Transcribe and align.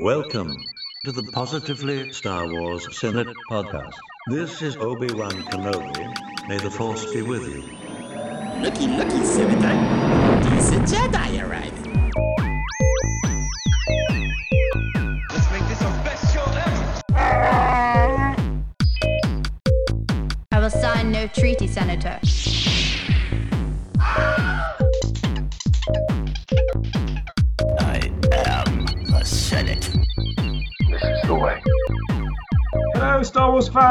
Welcome 0.00 0.56
to 1.04 1.10
the 1.10 1.24
Positively 1.24 2.12
Star 2.12 2.46
Wars 2.46 2.86
Senate 2.96 3.26
podcast. 3.50 3.94
This 4.28 4.62
is 4.62 4.76
Obi 4.76 5.12
Wan 5.12 5.32
Kenobi. 5.32 6.48
May 6.48 6.56
the 6.58 6.70
Force 6.70 7.12
be 7.12 7.22
with 7.22 7.42
you. 7.42 7.62
Looky, 8.62 8.86
looky, 8.86 9.24
Senator. 9.24 10.50
Decent 10.50 10.86
Jedi 10.86 11.42
arriving. 11.44 11.87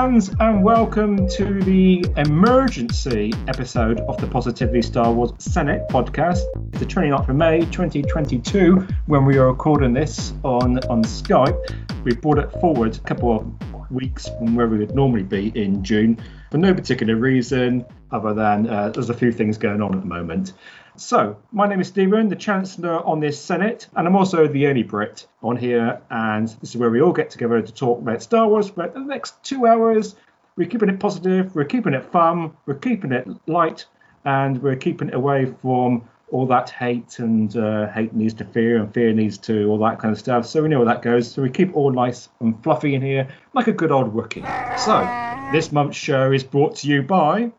Fans, 0.08 0.32
and 0.40 0.64
welcome 0.64 1.28
to 1.28 1.62
the 1.64 2.06
emergency 2.16 3.34
episode 3.50 4.00
of 4.02 4.16
the 4.22 4.28
Positively 4.28 4.82
Star 4.82 5.12
Wars 5.12 5.32
Senate 5.38 5.86
podcast. 5.90 6.44
It's 6.70 6.80
the 6.80 6.86
29th 6.86 7.28
of 7.28 7.36
May 7.36 7.60
2022, 7.60 8.88
when 9.08 9.26
we 9.26 9.38
are 9.38 9.48
recording 9.48 9.92
this 9.92 10.34
on, 10.44 10.78
on 10.86 11.04
Skype, 11.04 11.74
we 12.06 12.14
brought 12.16 12.38
it 12.38 12.50
forward 12.62 12.96
a 12.96 13.00
couple 13.02 13.36
of 13.36 13.92
weeks 13.92 14.30
from 14.30 14.56
where 14.56 14.68
we 14.68 14.78
would 14.78 14.96
normally 14.96 15.24
be 15.24 15.52
in 15.56 15.84
June 15.84 16.18
for 16.52 16.58
no 16.58 16.74
particular 16.74 17.18
reason 17.18 17.86
other 18.12 18.34
than 18.34 18.70
uh, 18.70 18.90
there's 18.90 19.10
a 19.10 19.14
few 19.14 19.34
things 19.34 19.58
going 19.58 19.82
on 19.82 19.94
at 19.94 20.00
the 20.00 20.08
moment. 20.08 20.54
So, 21.00 21.38
my 21.52 21.68
name 21.68 21.80
is 21.80 21.90
Stephen, 21.90 22.28
the 22.28 22.36
Chancellor 22.36 23.06
on 23.06 23.20
this 23.20 23.40
Senate, 23.40 23.88
and 23.96 24.08
I'm 24.08 24.16
also 24.16 24.48
the 24.48 24.66
only 24.66 24.82
Brit 24.82 25.28
on 25.44 25.56
here. 25.56 26.02
And 26.10 26.48
this 26.48 26.72
is 26.72 26.78
where 26.78 26.90
we 26.90 27.02
all 27.02 27.14
get 27.14 27.30
together 27.30 27.62
to 27.62 27.72
talk 27.72 28.02
about 28.02 28.24
Star 28.24 28.48
Wars 28.48 28.70
for 28.70 28.88
the 28.88 29.00
next 29.02 29.44
two 29.44 29.68
hours. 29.68 30.16
We're 30.56 30.68
keeping 30.68 30.90
it 30.90 31.00
positive, 31.00 31.54
we're 31.56 31.66
keeping 31.66 31.94
it 31.94 32.04
fun, 32.04 32.58
we're 32.66 32.80
keeping 32.80 33.12
it 33.12 33.28
light, 33.48 33.86
and 34.26 34.60
we're 34.60 34.76
keeping 34.76 35.10
it 35.10 35.14
away 35.14 35.54
from 35.62 36.10
all 36.32 36.48
that 36.48 36.72
hate 36.72 37.20
and 37.20 37.56
uh, 37.56 37.88
hate 37.92 38.14
needs 38.14 38.34
to 38.34 38.46
fear 38.46 38.78
and 38.78 38.92
fear 38.92 39.14
needs 39.14 39.38
to 39.38 39.68
all 39.70 39.78
that 39.78 40.00
kind 40.00 40.12
of 40.12 40.18
stuff. 40.18 40.48
So 40.48 40.64
we 40.64 40.70
know 40.70 40.80
where 40.80 40.88
that 40.88 41.04
goes. 41.04 41.32
So 41.32 41.44
we 41.44 41.52
keep 41.52 41.76
all 41.76 41.92
nice 41.92 42.28
and 42.40 42.62
fluffy 42.64 42.96
in 42.96 43.04
here, 43.04 43.28
like 43.54 43.68
a 43.68 43.72
good 43.72 43.92
old 43.92 44.16
Wookiee. 44.16 44.80
So 44.80 45.52
this 45.52 45.72
month's 45.72 45.96
show 45.96 46.32
is 46.32 46.44
brought 46.44 46.78
to 46.78 46.88
you 46.88 47.04
by 47.04 47.52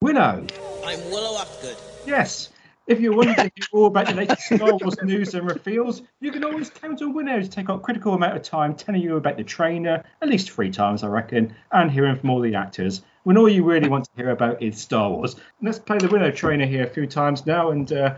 Willow. 0.00 0.46
I'm 0.84 1.10
Willow 1.10 1.38
Ufgood. 1.38 1.76
Yes. 2.06 2.50
If 2.88 3.00
you're 3.00 3.14
wondering 3.14 3.52
all 3.72 3.86
about 3.86 4.06
the 4.06 4.14
latest 4.14 4.42
Star 4.44 4.74
Wars 4.74 4.96
news 5.02 5.34
and 5.34 5.46
reveals, 5.46 6.00
you 6.20 6.32
can 6.32 6.42
always 6.42 6.70
count 6.70 7.02
on 7.02 7.12
Willow 7.12 7.38
to 7.38 7.48
take 7.48 7.68
up 7.68 7.76
a 7.76 7.80
critical 7.80 8.14
amount 8.14 8.34
of 8.34 8.42
time 8.42 8.74
telling 8.74 9.02
you 9.02 9.16
about 9.16 9.36
the 9.36 9.44
trainer, 9.44 10.02
at 10.22 10.28
least 10.28 10.50
three 10.50 10.70
times, 10.70 11.02
I 11.02 11.08
reckon, 11.08 11.54
and 11.70 11.90
hearing 11.90 12.16
from 12.16 12.30
all 12.30 12.40
the 12.40 12.54
actors. 12.54 13.02
When 13.24 13.36
all 13.36 13.48
you 13.48 13.62
really 13.62 13.90
want 13.90 14.06
to 14.06 14.10
hear 14.16 14.30
about 14.30 14.62
is 14.62 14.80
Star 14.80 15.10
Wars. 15.10 15.36
Let's 15.60 15.78
play 15.78 15.98
the 15.98 16.08
Willow 16.08 16.30
trainer 16.30 16.64
here 16.64 16.84
a 16.84 16.88
few 16.88 17.06
times 17.06 17.44
now, 17.44 17.72
and 17.72 17.92
uh, 17.92 18.14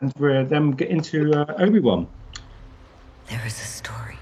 and 0.00 0.10
we'll 0.18 0.46
then 0.46 0.70
get 0.70 0.88
into 0.88 1.30
uh, 1.34 1.54
Obi 1.58 1.80
Wan. 1.80 2.08
There 3.28 3.42
is 3.46 3.60
a 3.60 3.66
story 3.66 4.16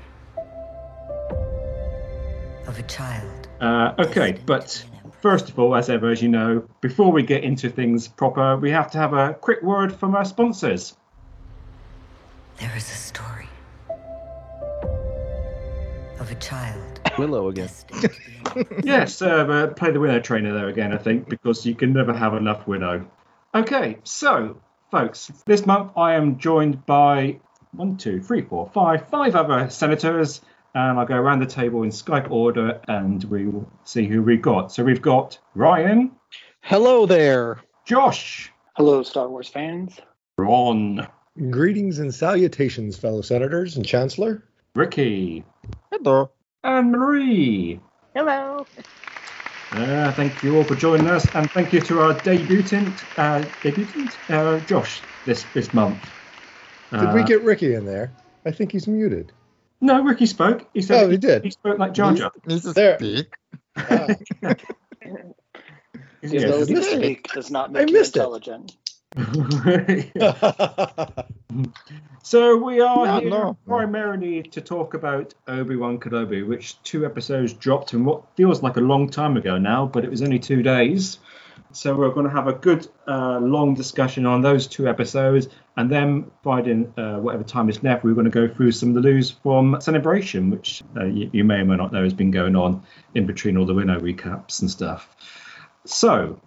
of 2.66 2.76
a 2.76 2.82
child. 2.82 3.48
Uh, 3.60 3.94
okay, 4.00 4.36
but 4.46 4.84
first 5.26 5.48
of 5.48 5.58
all, 5.58 5.74
as 5.74 5.90
ever, 5.90 6.12
as 6.12 6.22
you 6.22 6.28
know, 6.28 6.62
before 6.80 7.10
we 7.10 7.20
get 7.20 7.42
into 7.42 7.68
things 7.68 8.06
proper, 8.06 8.56
we 8.56 8.70
have 8.70 8.88
to 8.88 8.96
have 8.96 9.12
a 9.12 9.34
quick 9.34 9.60
word 9.60 9.92
from 9.92 10.14
our 10.14 10.24
sponsors. 10.24 10.96
There 12.58 12.70
is 12.76 12.84
a 12.84 12.94
story 12.94 13.48
of 16.20 16.30
a 16.30 16.34
child. 16.36 17.00
Willow 17.18 17.48
again. 17.48 17.66
destined 17.66 18.02
to 18.02 18.54
be 18.54 18.76
an 18.76 18.82
yes, 18.84 19.20
uh, 19.20 19.26
uh, 19.26 19.66
play 19.74 19.90
the 19.90 19.98
Willow 19.98 20.20
trainer 20.20 20.54
there 20.54 20.68
again, 20.68 20.92
I 20.92 20.98
think, 20.98 21.28
because 21.28 21.66
you 21.66 21.74
can 21.74 21.92
never 21.92 22.12
have 22.12 22.34
enough 22.34 22.68
Willow. 22.68 23.04
Okay, 23.52 23.98
so, 24.04 24.62
folks, 24.92 25.32
this 25.44 25.66
month 25.66 25.90
I 25.96 26.14
am 26.14 26.38
joined 26.38 26.86
by 26.86 27.40
one, 27.72 27.96
two, 27.96 28.22
three, 28.22 28.42
four, 28.42 28.70
five, 28.72 29.08
five 29.08 29.34
other 29.34 29.70
senators, 29.70 30.40
and 30.76 30.98
I'll 30.98 31.06
go 31.06 31.16
around 31.16 31.40
the 31.40 31.46
table 31.46 31.82
in 31.84 31.88
Skype 31.90 32.30
order 32.30 32.78
and 32.86 33.24
we 33.24 33.46
will 33.46 33.66
see 33.84 34.06
who 34.06 34.22
we've 34.22 34.42
got. 34.42 34.70
So 34.70 34.84
we've 34.84 35.00
got 35.02 35.38
Ryan, 35.54 36.12
Hello 36.60 37.06
there. 37.06 37.60
Josh, 37.86 38.52
Hello, 38.76 39.02
Star 39.02 39.28
Wars 39.28 39.48
fans. 39.48 39.98
Ron, 40.36 41.06
Greetings 41.50 41.98
and 41.98 42.14
salutations, 42.14 42.98
fellow 42.98 43.22
senators 43.22 43.76
and 43.76 43.86
chancellor. 43.86 44.42
Ricky, 44.74 45.44
Hello. 45.90 46.30
and 46.62 46.92
Marie. 46.92 47.80
Hello. 48.14 48.66
Uh, 49.72 50.12
thank 50.12 50.42
you 50.42 50.56
all 50.58 50.64
for 50.64 50.74
joining 50.74 51.06
us, 51.08 51.26
and 51.34 51.50
thank 51.52 51.72
you 51.72 51.80
to 51.80 52.00
our 52.00 52.12
debutant, 52.20 52.92
uh, 53.18 53.44
debutant, 53.62 54.10
uh, 54.30 54.58
Josh, 54.60 55.00
this 55.24 55.44
this 55.54 55.72
month. 55.74 55.98
Did 56.92 57.12
we 57.14 57.20
Uh, 57.22 57.24
get 57.26 57.42
Ricky 57.42 57.74
in 57.74 57.84
there? 57.86 58.12
I 58.44 58.50
think 58.50 58.72
he's 58.72 58.86
muted. 58.86 59.32
No, 59.80 60.02
Ricky 60.02 60.26
spoke. 60.26 60.68
He 60.72 60.82
said 60.82 61.04
Oh, 61.04 61.10
he 61.10 61.16
did. 61.16 61.44
He 61.44 61.50
spoke 61.50 61.78
like 61.78 61.92
Jar 61.92 62.14
Jar. 62.14 62.32
There. 62.46 62.98
Just 66.22 66.34
Yes. 66.34 66.44
ability 66.44 66.74
to 66.74 66.82
speak 66.82 67.32
does 67.32 67.50
not 67.50 67.70
I 67.70 67.72
make 67.72 67.90
you 67.90 67.98
missed 67.98 68.16
it. 68.16 68.20
intelligent. 68.20 68.76
so 72.22 72.56
we 72.56 72.80
are 72.80 73.06
No, 73.06 73.20
here 73.20 73.30
no. 73.30 73.58
primarily 73.66 74.42
to 74.42 74.60
talk 74.60 74.94
about 74.94 75.34
Obi 75.46 75.76
Wan 75.76 75.98
Kenobi, 75.98 76.46
which 76.46 76.82
two 76.82 77.06
episodes 77.06 77.52
dropped 77.52 77.94
in 77.94 78.04
what 78.04 78.22
feels 78.36 78.62
like 78.62 78.76
a 78.76 78.80
long 78.80 79.08
time 79.08 79.36
ago 79.36 79.58
now, 79.58 79.86
but 79.86 80.04
it 80.04 80.10
was 80.10 80.22
only 80.22 80.38
two 80.38 80.62
days. 80.62 81.18
So 81.72 81.94
we're 81.94 82.10
going 82.10 82.26
to 82.26 82.32
have 82.32 82.48
a 82.48 82.52
good 82.52 82.88
uh, 83.06 83.38
long 83.38 83.74
discussion 83.74 84.26
on 84.26 84.42
those 84.42 84.66
two 84.66 84.88
episodes, 84.88 85.48
and 85.76 85.90
then 85.90 86.30
providing 86.42 86.92
uh, 86.96 87.18
whatever 87.18 87.44
time 87.44 87.68
is 87.68 87.82
left, 87.82 88.04
we're 88.04 88.14
going 88.14 88.24
to 88.24 88.30
go 88.30 88.48
through 88.48 88.72
some 88.72 88.90
of 88.90 88.94
the 88.94 89.02
news 89.02 89.30
from 89.30 89.76
Celebration, 89.80 90.50
which 90.50 90.82
uh, 90.96 91.04
you, 91.04 91.30
you 91.32 91.44
may 91.44 91.56
or 91.56 91.64
may 91.64 91.76
not 91.76 91.92
know 91.92 92.02
has 92.02 92.14
been 92.14 92.30
going 92.30 92.56
on 92.56 92.82
in 93.14 93.26
between 93.26 93.56
all 93.56 93.66
the 93.66 93.74
winner 93.74 94.00
recaps 94.00 94.60
and 94.60 94.70
stuff. 94.70 95.14
So, 95.84 96.40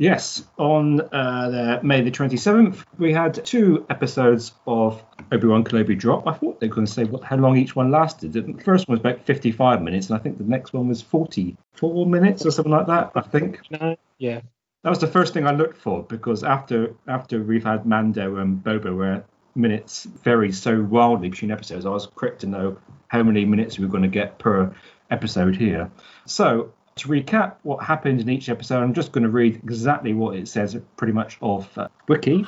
yes, 0.00 0.42
on 0.56 1.02
uh, 1.12 1.50
the, 1.50 1.80
May 1.82 2.00
the 2.00 2.10
27th, 2.10 2.84
we 2.98 3.12
had 3.12 3.44
two 3.44 3.84
episodes 3.90 4.52
of 4.66 5.02
Obi 5.30 5.46
Wan 5.46 5.62
Kenobi 5.62 5.96
drop. 5.96 6.26
I 6.26 6.32
thought 6.32 6.58
they 6.58 6.68
were 6.68 6.74
going 6.74 6.86
to 6.86 6.92
say 6.92 7.04
what, 7.04 7.22
how 7.22 7.36
long 7.36 7.58
each 7.58 7.76
one 7.76 7.90
lasted. 7.90 8.32
The 8.32 8.54
first 8.64 8.88
one 8.88 8.94
was 8.94 9.00
about 9.00 9.26
55 9.26 9.82
minutes, 9.82 10.08
and 10.08 10.18
I 10.18 10.22
think 10.22 10.38
the 10.38 10.44
next 10.44 10.72
one 10.72 10.88
was 10.88 11.02
44 11.02 12.06
minutes 12.06 12.46
or 12.46 12.50
something 12.50 12.72
like 12.72 12.86
that. 12.86 13.12
I 13.14 13.20
think 13.20 13.60
No, 13.70 13.96
yeah. 14.18 14.40
that 14.82 14.90
was 14.90 15.00
the 15.00 15.06
first 15.06 15.34
thing 15.34 15.46
I 15.46 15.52
looked 15.52 15.76
for 15.76 16.02
because 16.02 16.42
after 16.42 16.94
after 17.06 17.42
we've 17.42 17.64
had 17.64 17.84
Mando 17.84 18.36
and 18.36 18.64
Boba, 18.64 18.96
where 18.96 19.24
minutes 19.54 20.04
vary 20.04 20.50
so 20.52 20.82
wildly 20.82 21.28
between 21.28 21.50
episodes, 21.50 21.84
I 21.84 21.90
was 21.90 22.06
quick 22.06 22.38
to 22.38 22.46
know 22.46 22.78
how 23.08 23.22
many 23.22 23.44
minutes 23.44 23.78
we 23.78 23.84
were 23.84 23.90
going 23.90 24.04
to 24.04 24.08
get 24.08 24.38
per 24.38 24.74
episode 25.10 25.56
here. 25.56 25.90
So 26.26 26.72
to 26.96 27.08
recap 27.08 27.56
what 27.62 27.82
happened 27.82 28.20
in 28.20 28.28
each 28.28 28.48
episode, 28.48 28.82
I'm 28.82 28.94
just 28.94 29.12
going 29.12 29.24
to 29.24 29.30
read 29.30 29.56
exactly 29.56 30.12
what 30.12 30.36
it 30.36 30.48
says, 30.48 30.76
pretty 30.96 31.12
much 31.12 31.38
off 31.40 31.76
uh, 31.78 31.88
Wiki. 32.08 32.44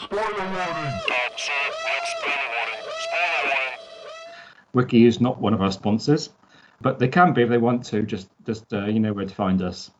Wiki 4.74 5.04
is 5.06 5.20
not 5.20 5.40
one 5.40 5.54
of 5.54 5.60
our 5.60 5.72
sponsors, 5.72 6.30
but 6.80 6.98
they 6.98 7.08
can 7.08 7.32
be 7.32 7.42
if 7.42 7.48
they 7.48 7.58
want 7.58 7.84
to. 7.86 8.02
Just 8.02 8.28
just 8.46 8.72
uh, 8.72 8.86
you 8.86 9.00
know 9.00 9.12
where 9.12 9.26
to 9.26 9.34
find 9.34 9.62
us. 9.62 9.90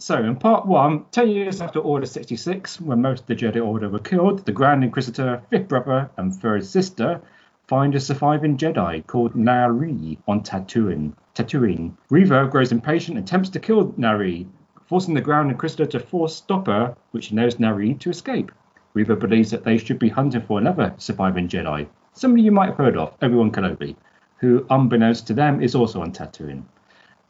So, 0.00 0.16
in 0.22 0.36
part 0.36 0.64
one, 0.64 1.06
10 1.10 1.28
years 1.28 1.60
after 1.60 1.80
Order 1.80 2.06
66, 2.06 2.80
when 2.80 3.02
most 3.02 3.22
of 3.22 3.26
the 3.26 3.34
Jedi 3.34 3.64
Order 3.64 3.88
were 3.88 3.98
killed, 3.98 4.46
the 4.46 4.52
Grand 4.52 4.84
Inquisitor, 4.84 5.42
fifth 5.50 5.66
brother, 5.66 6.08
and 6.16 6.32
third 6.32 6.64
sister 6.64 7.20
find 7.66 7.94
a 7.96 8.00
surviving 8.00 8.56
Jedi 8.56 9.04
called 9.08 9.34
Nari 9.34 10.16
on 10.28 10.42
Tatooine. 10.42 11.14
Tatooine. 11.38 11.92
Reva 12.10 12.48
grows 12.48 12.72
impatient 12.72 13.16
and 13.16 13.24
attempts 13.24 13.48
to 13.50 13.60
kill 13.60 13.94
Nari, 13.96 14.48
forcing 14.86 15.14
the 15.14 15.20
Grand 15.20 15.52
Inquisitor 15.52 15.86
to 15.86 16.00
force 16.00 16.34
stop 16.34 16.66
her, 16.66 16.96
which 17.12 17.30
allows 17.30 17.60
Nari 17.60 17.94
to 17.94 18.10
escape. 18.10 18.50
Reva 18.94 19.14
believes 19.14 19.52
that 19.52 19.62
they 19.62 19.78
should 19.78 20.00
be 20.00 20.08
hunting 20.08 20.42
for 20.42 20.58
another 20.58 20.92
surviving 20.98 21.46
Jedi, 21.46 21.86
somebody 22.12 22.42
you 22.42 22.50
might 22.50 22.70
have 22.70 22.76
heard 22.76 22.96
of, 22.96 23.14
Obi-Wan 23.22 23.52
Kenobi, 23.52 23.94
who, 24.38 24.66
unbeknownst 24.70 25.28
to 25.28 25.34
them, 25.34 25.62
is 25.62 25.76
also 25.76 26.02
on 26.02 26.10
Tatooine. 26.10 26.64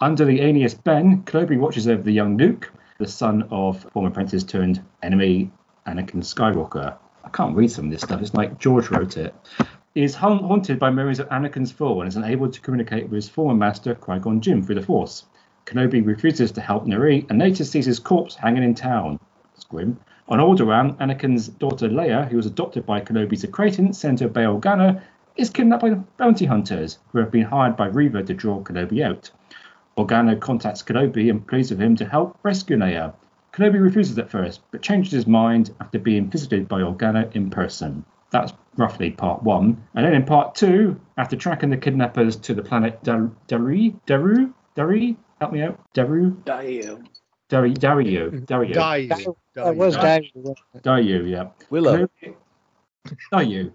Under 0.01 0.25
the 0.25 0.41
alias 0.41 0.73
Ben, 0.73 1.23
Kenobi 1.25 1.59
watches 1.59 1.87
over 1.87 2.01
the 2.01 2.11
young 2.11 2.39
Luke, 2.39 2.73
the 2.97 3.07
son 3.07 3.47
of 3.51 3.83
former 3.93 4.09
apprentice 4.09 4.43
turned 4.43 4.83
enemy 5.03 5.51
Anakin 5.87 6.23
Skywalker. 6.23 6.97
I 7.25 7.29
can't 7.29 7.55
read 7.55 7.71
some 7.71 7.87
of 7.87 7.91
this 7.91 8.01
stuff. 8.01 8.23
It's 8.23 8.33
like 8.33 8.59
George 8.59 8.89
wrote 8.89 9.19
it. 9.19 9.35
Is 9.99 10.15
haunted 10.15 10.79
by 10.79 10.91
memories 10.91 11.19
of 11.19 11.29
Anakin's 11.29 11.73
fall 11.73 12.03
and 12.03 12.07
is 12.07 12.15
unable 12.15 12.49
to 12.49 12.61
communicate 12.61 13.07
with 13.07 13.15
his 13.15 13.29
former 13.29 13.57
master 13.57 13.97
Qui-Gon 13.97 14.41
Jinn 14.41 14.63
through 14.63 14.77
the 14.77 14.83
Force. 14.83 15.25
Kenobi 15.67 16.07
refuses 16.07 16.53
to 16.53 16.61
help 16.61 16.87
Nari 16.87 17.27
and 17.29 17.41
later 17.41 17.65
sees 17.65 17.87
his 17.87 17.99
corpse 17.99 18.37
hanging 18.37 18.63
in 18.63 18.77
town. 18.77 19.19
On 19.73 19.99
Alderaan, 20.29 20.97
Anakin's 20.99 21.49
daughter 21.49 21.89
Leia, 21.89 22.29
who 22.29 22.37
was 22.37 22.47
adopted 22.47 22.87
by 22.87 23.01
Kenobi's 23.01 23.43
acquaintance, 23.43 23.99
Senator 23.99 24.29
Bail 24.29 24.61
Organa, 24.61 25.03
is 25.35 25.51
kidnapped 25.51 25.83
by 25.83 25.95
bounty 26.17 26.47
hunters 26.47 27.01
who 27.11 27.19
have 27.19 27.33
been 27.33 27.43
hired 27.43 27.77
by 27.77 27.89
Reva 27.89 28.23
to 28.23 28.35
draw 28.35 28.63
Kenobi 28.63 29.03
out. 29.03 29.33
Organa 29.97 30.39
contacts 30.39 30.85
Kenobi 30.85 31.29
and 31.29 31.45
pleads 31.45 31.71
with 31.71 31.81
him 31.81 31.97
to 31.97 32.05
help 32.05 32.39
rescue 32.45 32.77
Leia. 32.77 33.15
Kenobi 33.53 33.83
refuses 33.83 34.17
at 34.17 34.31
first, 34.31 34.61
but 34.71 34.81
changes 34.81 35.11
his 35.11 35.27
mind 35.27 35.75
after 35.81 35.99
being 35.99 36.31
visited 36.31 36.69
by 36.69 36.83
Organa 36.83 37.35
in 37.35 37.51
person. 37.51 38.05
That's 38.31 38.53
roughly 38.79 39.11
part 39.11 39.43
one. 39.43 39.85
And 39.95 40.07
then 40.07 40.15
in 40.15 40.25
part 40.25 40.55
two, 40.55 40.99
after 41.19 41.37
tracking 41.37 41.69
the 41.69 41.77
kidnappers 41.77 42.37
to 42.37 42.55
the 42.55 42.63
planet 42.63 43.03
Dar- 43.03 43.31
Daru, 43.49 43.93
Daru, 44.07 44.55
Daru, 44.75 45.17
help 45.41 45.53
me 45.53 45.63
out, 45.63 45.79
Daru, 45.93 46.31
Daiyu. 46.45 47.05
Daru, 47.51 47.75
Daru, 47.75 48.41
Daru, 48.47 48.69
Daiyu. 48.73 49.35
That 49.55 49.77
was 49.77 49.97
Daiyu. 49.97 50.55
Daiyu. 50.83 51.29
Yeah. 51.29 51.49
Willow. 51.71 52.09
Kenobi- 53.33 53.73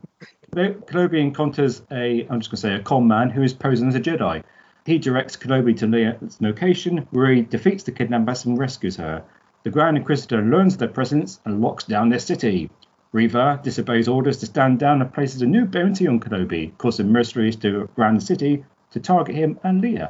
Daru. 0.56 0.76
Kenobi 0.82 1.20
encounters 1.20 1.82
a, 1.92 2.26
I'm 2.30 2.40
just 2.40 2.50
going 2.52 2.56
to 2.56 2.58
say, 2.58 2.74
a 2.76 2.80
con 2.80 3.08
man 3.08 3.30
who 3.30 3.42
is 3.42 3.54
posing 3.54 3.88
as 3.90 3.96
a 3.96 4.00
Jedi. 4.00 4.44
He 4.86 5.00
directs 5.00 5.36
Kenobi 5.36 5.76
to 5.78 5.88
Leia's 5.88 6.40
location, 6.42 7.08
where 7.12 7.32
he 7.32 7.42
defeats 7.42 7.84
the 7.84 7.92
kidnappers 7.92 8.46
and 8.46 8.58
rescues 8.58 8.96
her. 8.98 9.24
The 9.64 9.70
Grand 9.72 9.98
Inquisitor 9.98 10.42
learns 10.42 10.78
their 10.78 10.90
presence 10.90 11.40
and 11.46 11.62
locks 11.62 11.86
down 11.86 12.10
their 12.10 12.20
city. 12.20 12.70
Reva 13.14 13.60
disobeys 13.62 14.08
orders 14.08 14.38
to 14.38 14.48
stand 14.48 14.80
down 14.80 15.00
and 15.00 15.14
places 15.14 15.44
a 15.44 15.46
new 15.46 15.66
bounty 15.66 16.08
on 16.08 16.20
Kenobi, 16.20 16.76
causing 16.80 17.12
mercenaries 17.12 17.56
to 17.58 17.88
surround 17.96 18.18
the 18.18 18.26
city 18.26 18.66
to 18.90 19.00
target 19.00 19.36
him 19.36 19.60
and 19.64 19.84
Leia. 19.84 20.10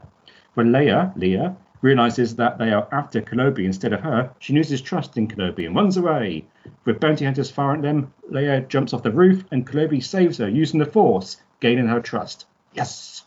When 0.53 0.71
Leia, 0.71 1.13
Leia, 1.17 1.57
realizes 1.81 2.38
that 2.38 2.57
they 2.57 2.71
are 2.71 2.88
after 2.94 3.21
Kenobi 3.21 3.65
instead 3.65 3.91
of 3.91 4.00
her, 4.00 4.31
she 4.39 4.53
loses 4.53 4.81
trust 4.81 5.17
in 5.17 5.27
Kenobi 5.27 5.65
and 5.65 5.75
runs 5.75 5.97
away. 5.97 6.45
With 6.85 7.01
bounty 7.01 7.25
hunters 7.25 7.51
firing 7.51 7.79
at 7.79 7.83
them, 7.83 8.13
Leia 8.31 8.65
jumps 8.69 8.94
off 8.94 9.03
the 9.03 9.11
roof 9.11 9.44
and 9.51 9.67
Kenobi 9.67 10.01
saves 10.01 10.38
her 10.38 10.47
using 10.47 10.79
the 10.79 10.85
Force, 10.85 11.41
gaining 11.59 11.88
her 11.88 12.00
trust. 12.00 12.45
Yes! 12.71 13.25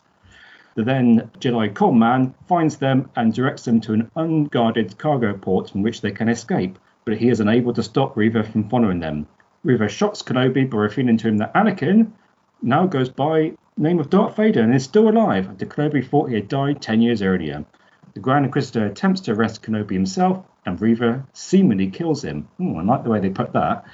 The 0.73 0.85
then 0.85 1.29
Jedi 1.39 1.71
con 1.75 1.99
man 1.99 2.33
finds 2.47 2.77
them 2.77 3.11
and 3.15 3.31
directs 3.31 3.65
them 3.65 3.79
to 3.81 3.93
an 3.93 4.09
unguarded 4.15 4.97
cargo 4.97 5.37
port 5.37 5.69
from 5.69 5.83
which 5.83 6.01
they 6.01 6.11
can 6.11 6.29
escape, 6.29 6.79
but 7.05 7.19
he 7.19 7.29
is 7.29 7.39
unable 7.39 7.73
to 7.73 7.83
stop 7.83 8.17
Reva 8.17 8.41
from 8.41 8.69
following 8.69 9.01
them. 9.01 9.27
Reva 9.63 9.87
shocks 9.87 10.21
Kenobi 10.21 10.69
by 10.69 10.77
revealing 10.77 11.17
to 11.17 11.27
him 11.27 11.37
that 11.37 11.53
Anakin 11.53 12.11
now 12.61 12.85
goes 12.85 13.09
by 13.09 13.53
the 13.75 13.83
name 13.83 13.99
of 13.99 14.09
Darth 14.09 14.35
Vader 14.35 14.61
and 14.61 14.73
is 14.73 14.83
still 14.83 15.09
alive 15.09 15.47
after 15.49 15.65
Kenobi 15.65 16.05
thought 16.05 16.29
he 16.29 16.35
had 16.35 16.47
died 16.47 16.81
10 16.81 17.01
years 17.01 17.21
earlier. 17.21 17.65
The 18.13 18.19
Grand 18.19 18.45
Inquisitor 18.45 18.85
attempts 18.85 19.21
to 19.21 19.33
arrest 19.33 19.61
Kenobi 19.61 19.93
himself, 19.93 20.43
and 20.65 20.81
Reva 20.81 21.25
seemingly 21.33 21.87
kills 21.87 22.23
him. 22.23 22.47
Hmm, 22.57 22.77
I 22.77 22.83
like 22.83 23.03
the 23.03 23.09
way 23.09 23.19
they 23.19 23.29
put 23.29 23.53
that. 23.53 23.85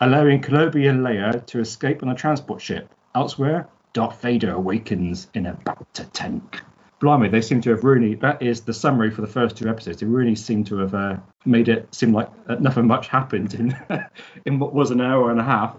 Allowing 0.00 0.40
Kenobi 0.40 0.88
and 0.88 1.00
Leia 1.00 1.44
to 1.46 1.60
escape 1.60 2.02
on 2.02 2.08
a 2.08 2.14
transport 2.14 2.60
ship. 2.60 2.88
Elsewhere, 3.14 3.68
Darth 3.92 4.22
Vader 4.22 4.52
awakens 4.52 5.28
in 5.34 5.46
a 5.46 5.54
Bacta 5.54 6.08
tank. 6.12 6.62
Blimey, 7.02 7.28
they 7.28 7.40
seem 7.40 7.60
to 7.62 7.70
have 7.70 7.82
really, 7.82 8.14
that 8.14 8.40
is 8.40 8.60
the 8.60 8.72
summary 8.72 9.10
for 9.10 9.22
the 9.22 9.26
first 9.26 9.56
two 9.56 9.68
episodes. 9.68 9.98
They 9.98 10.06
really 10.06 10.36
seem 10.36 10.62
to 10.64 10.78
have 10.78 10.94
uh, 10.94 11.16
made 11.44 11.68
it 11.68 11.92
seem 11.92 12.12
like 12.12 12.28
uh, 12.48 12.54
nothing 12.54 12.86
much 12.86 13.08
happened 13.08 13.54
in, 13.54 13.76
in 14.46 14.60
what 14.60 14.72
was 14.72 14.92
an 14.92 15.00
hour 15.00 15.32
and 15.32 15.40
a 15.40 15.42
half. 15.42 15.76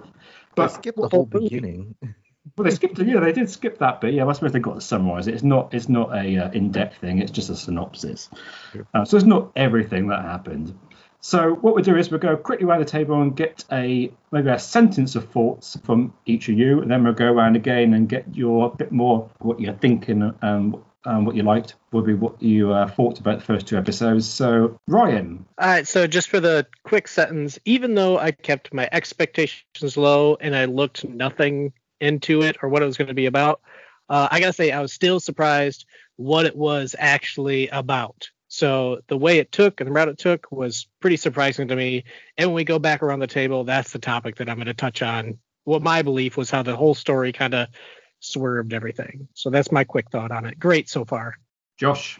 But 0.53 0.55
But 0.55 0.67
skip 0.67 0.95
the 0.97 1.07
whole 1.07 1.25
beginning. 1.25 1.95
well, 2.57 2.65
they 2.65 2.71
skipped 2.71 2.99
it. 2.99 3.07
Yeah, 3.07 3.21
they 3.21 3.31
did 3.31 3.49
skip 3.49 3.79
that 3.79 4.01
bit. 4.01 4.13
Yeah, 4.13 4.27
I 4.27 4.33
suppose 4.33 4.51
they 4.51 4.59
got 4.59 4.75
to 4.75 4.81
summarise 4.81 5.27
it. 5.27 5.33
It's 5.33 5.43
not. 5.43 5.73
It's 5.73 5.87
not 5.87 6.13
a 6.13 6.37
uh, 6.37 6.51
in-depth 6.51 6.97
thing. 6.97 7.19
It's 7.19 7.31
just 7.31 7.49
a 7.49 7.55
synopsis. 7.55 8.29
Uh, 8.93 9.05
so 9.05 9.15
it's 9.15 9.25
not 9.25 9.53
everything 9.55 10.07
that 10.09 10.23
happened. 10.23 10.77
So 11.21 11.53
what 11.53 11.73
we'll 11.73 11.85
do 11.85 11.95
is 11.95 12.11
we'll 12.11 12.19
go 12.19 12.35
quickly 12.35 12.65
around 12.65 12.79
the 12.81 12.85
table 12.85 13.21
and 13.21 13.33
get 13.33 13.63
a 13.71 14.11
maybe 14.33 14.49
a 14.49 14.59
sentence 14.59 15.15
of 15.15 15.29
thoughts 15.29 15.77
from 15.85 16.13
each 16.25 16.49
of 16.49 16.57
you, 16.57 16.81
and 16.81 16.91
then 16.91 17.05
we'll 17.05 17.13
go 17.13 17.31
around 17.31 17.55
again 17.55 17.93
and 17.93 18.09
get 18.09 18.35
your 18.35 18.75
bit 18.75 18.91
more 18.91 19.29
what 19.39 19.61
you're 19.61 19.73
thinking 19.75 20.33
and 20.41 20.75
um, 21.05 21.25
what 21.25 21.35
you 21.35 21.43
liked 21.43 21.75
would 21.91 22.05
be 22.05 22.13
what 22.13 22.41
you 22.41 22.71
uh, 22.73 22.87
thought 22.87 23.19
about 23.19 23.39
the 23.39 23.45
first 23.45 23.67
two 23.67 23.77
episodes. 23.77 24.27
So 24.27 24.79
Ryan, 24.87 25.45
All 25.57 25.67
right, 25.67 25.87
so 25.87 26.07
just 26.07 26.29
for 26.29 26.39
the 26.39 26.65
quick 26.83 27.07
sentence, 27.07 27.59
even 27.65 27.95
though 27.95 28.17
I 28.17 28.31
kept 28.31 28.73
my 28.73 28.89
expectations 28.91 29.97
low 29.97 30.37
and 30.39 30.55
I 30.55 30.65
looked 30.65 31.05
nothing 31.05 31.73
into 31.99 32.41
it 32.41 32.57
or 32.61 32.69
what 32.69 32.81
it 32.81 32.85
was 32.85 32.97
going 32.97 33.07
to 33.07 33.13
be 33.13 33.25
about, 33.25 33.61
uh, 34.09 34.27
I 34.31 34.39
gotta 34.39 34.53
say 34.53 34.71
I 34.71 34.81
was 34.81 34.93
still 34.93 35.19
surprised 35.19 35.85
what 36.15 36.45
it 36.45 36.55
was 36.55 36.95
actually 36.97 37.69
about. 37.69 38.29
So 38.47 38.99
the 39.07 39.17
way 39.17 39.39
it 39.39 39.51
took 39.51 39.81
and 39.81 39.87
the 39.87 39.91
route 39.91 40.09
it 40.09 40.19
took 40.19 40.45
was 40.51 40.87
pretty 40.99 41.17
surprising 41.17 41.69
to 41.69 41.75
me. 41.75 42.03
And 42.37 42.49
when 42.49 42.55
we 42.55 42.63
go 42.63 42.77
back 42.77 43.01
around 43.01 43.19
the 43.19 43.27
table, 43.27 43.63
that's 43.63 43.91
the 43.91 43.99
topic 43.99 44.35
that 44.35 44.49
I'm 44.49 44.57
going 44.57 44.67
to 44.67 44.75
touch 44.75 45.01
on. 45.01 45.39
What 45.63 45.81
my 45.81 46.03
belief 46.03 46.37
was 46.37 46.51
how 46.51 46.61
the 46.61 46.75
whole 46.75 46.93
story 46.93 47.33
kind 47.33 47.55
of 47.55 47.69
swerved 48.23 48.73
everything. 48.73 49.27
So 49.33 49.49
that's 49.49 49.71
my 49.71 49.83
quick 49.83 50.09
thought 50.09 50.31
on 50.31 50.45
it. 50.45 50.57
Great 50.57 50.89
so 50.89 51.03
far. 51.05 51.35
Josh, 51.77 52.19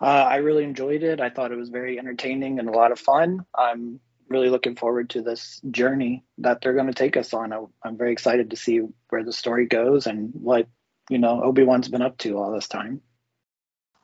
Uh, 0.00 0.04
I 0.04 0.36
really 0.36 0.64
enjoyed 0.64 1.02
it. 1.02 1.20
I 1.20 1.28
thought 1.28 1.52
it 1.52 1.58
was 1.58 1.68
very 1.68 1.98
entertaining 1.98 2.58
and 2.58 2.68
a 2.68 2.72
lot 2.72 2.90
of 2.90 2.98
fun. 2.98 3.44
I'm 3.54 4.00
really 4.28 4.48
looking 4.48 4.76
forward 4.76 5.10
to 5.10 5.20
this 5.22 5.60
journey 5.70 6.24
that 6.38 6.62
they're 6.62 6.72
going 6.72 6.86
to 6.86 6.94
take 6.94 7.18
us 7.18 7.34
on. 7.34 7.52
I, 7.52 7.62
I'm 7.84 7.98
very 7.98 8.12
excited 8.12 8.50
to 8.50 8.56
see 8.56 8.80
where 9.10 9.24
the 9.24 9.32
story 9.32 9.66
goes 9.66 10.06
and 10.06 10.30
what 10.32 10.68
you 11.10 11.18
know 11.18 11.42
Obi 11.42 11.64
Wan's 11.64 11.88
been 11.88 12.00
up 12.00 12.16
to 12.18 12.38
all 12.38 12.52
this 12.52 12.68
time. 12.68 13.02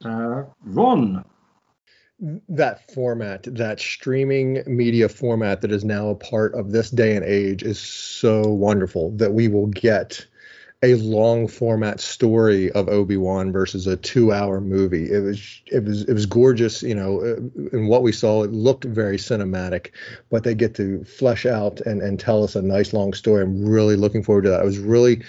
uh, 0.04 0.42
Ron, 0.64 1.24
that 2.48 2.92
format, 2.92 3.44
that 3.44 3.80
streaming 3.80 4.62
media 4.66 5.08
format 5.08 5.60
that 5.62 5.72
is 5.72 5.84
now 5.84 6.08
a 6.08 6.14
part 6.14 6.54
of 6.54 6.72
this 6.72 6.90
day 6.90 7.16
and 7.16 7.24
age 7.24 7.62
is 7.62 7.78
so 7.78 8.42
wonderful 8.42 9.12
that 9.12 9.32
we 9.32 9.48
will 9.48 9.68
get 9.68 10.26
a 10.82 10.94
long 10.96 11.48
format 11.48 12.00
story 12.00 12.70
of 12.72 12.88
Obi-Wan 12.88 13.50
versus 13.50 13.86
a 13.86 13.96
2-hour 13.96 14.60
movie. 14.60 15.10
It 15.10 15.20
was 15.20 15.62
it 15.66 15.84
was 15.84 16.02
it 16.02 16.12
was 16.12 16.26
gorgeous, 16.26 16.82
you 16.82 16.94
know, 16.94 17.20
uh, 17.20 17.36
in 17.76 17.88
what 17.88 18.02
we 18.02 18.12
saw 18.12 18.42
it 18.42 18.52
looked 18.52 18.84
very 18.84 19.16
cinematic, 19.16 19.90
but 20.30 20.44
they 20.44 20.54
get 20.54 20.74
to 20.76 21.02
flesh 21.04 21.46
out 21.46 21.80
and 21.80 22.02
and 22.02 22.20
tell 22.20 22.44
us 22.44 22.54
a 22.56 22.62
nice 22.62 22.92
long 22.92 23.14
story. 23.14 23.42
I'm 23.42 23.64
really 23.64 23.96
looking 23.96 24.22
forward 24.22 24.42
to 24.42 24.50
that. 24.50 24.60
I 24.60 24.64
was 24.64 24.78
really 24.78 25.22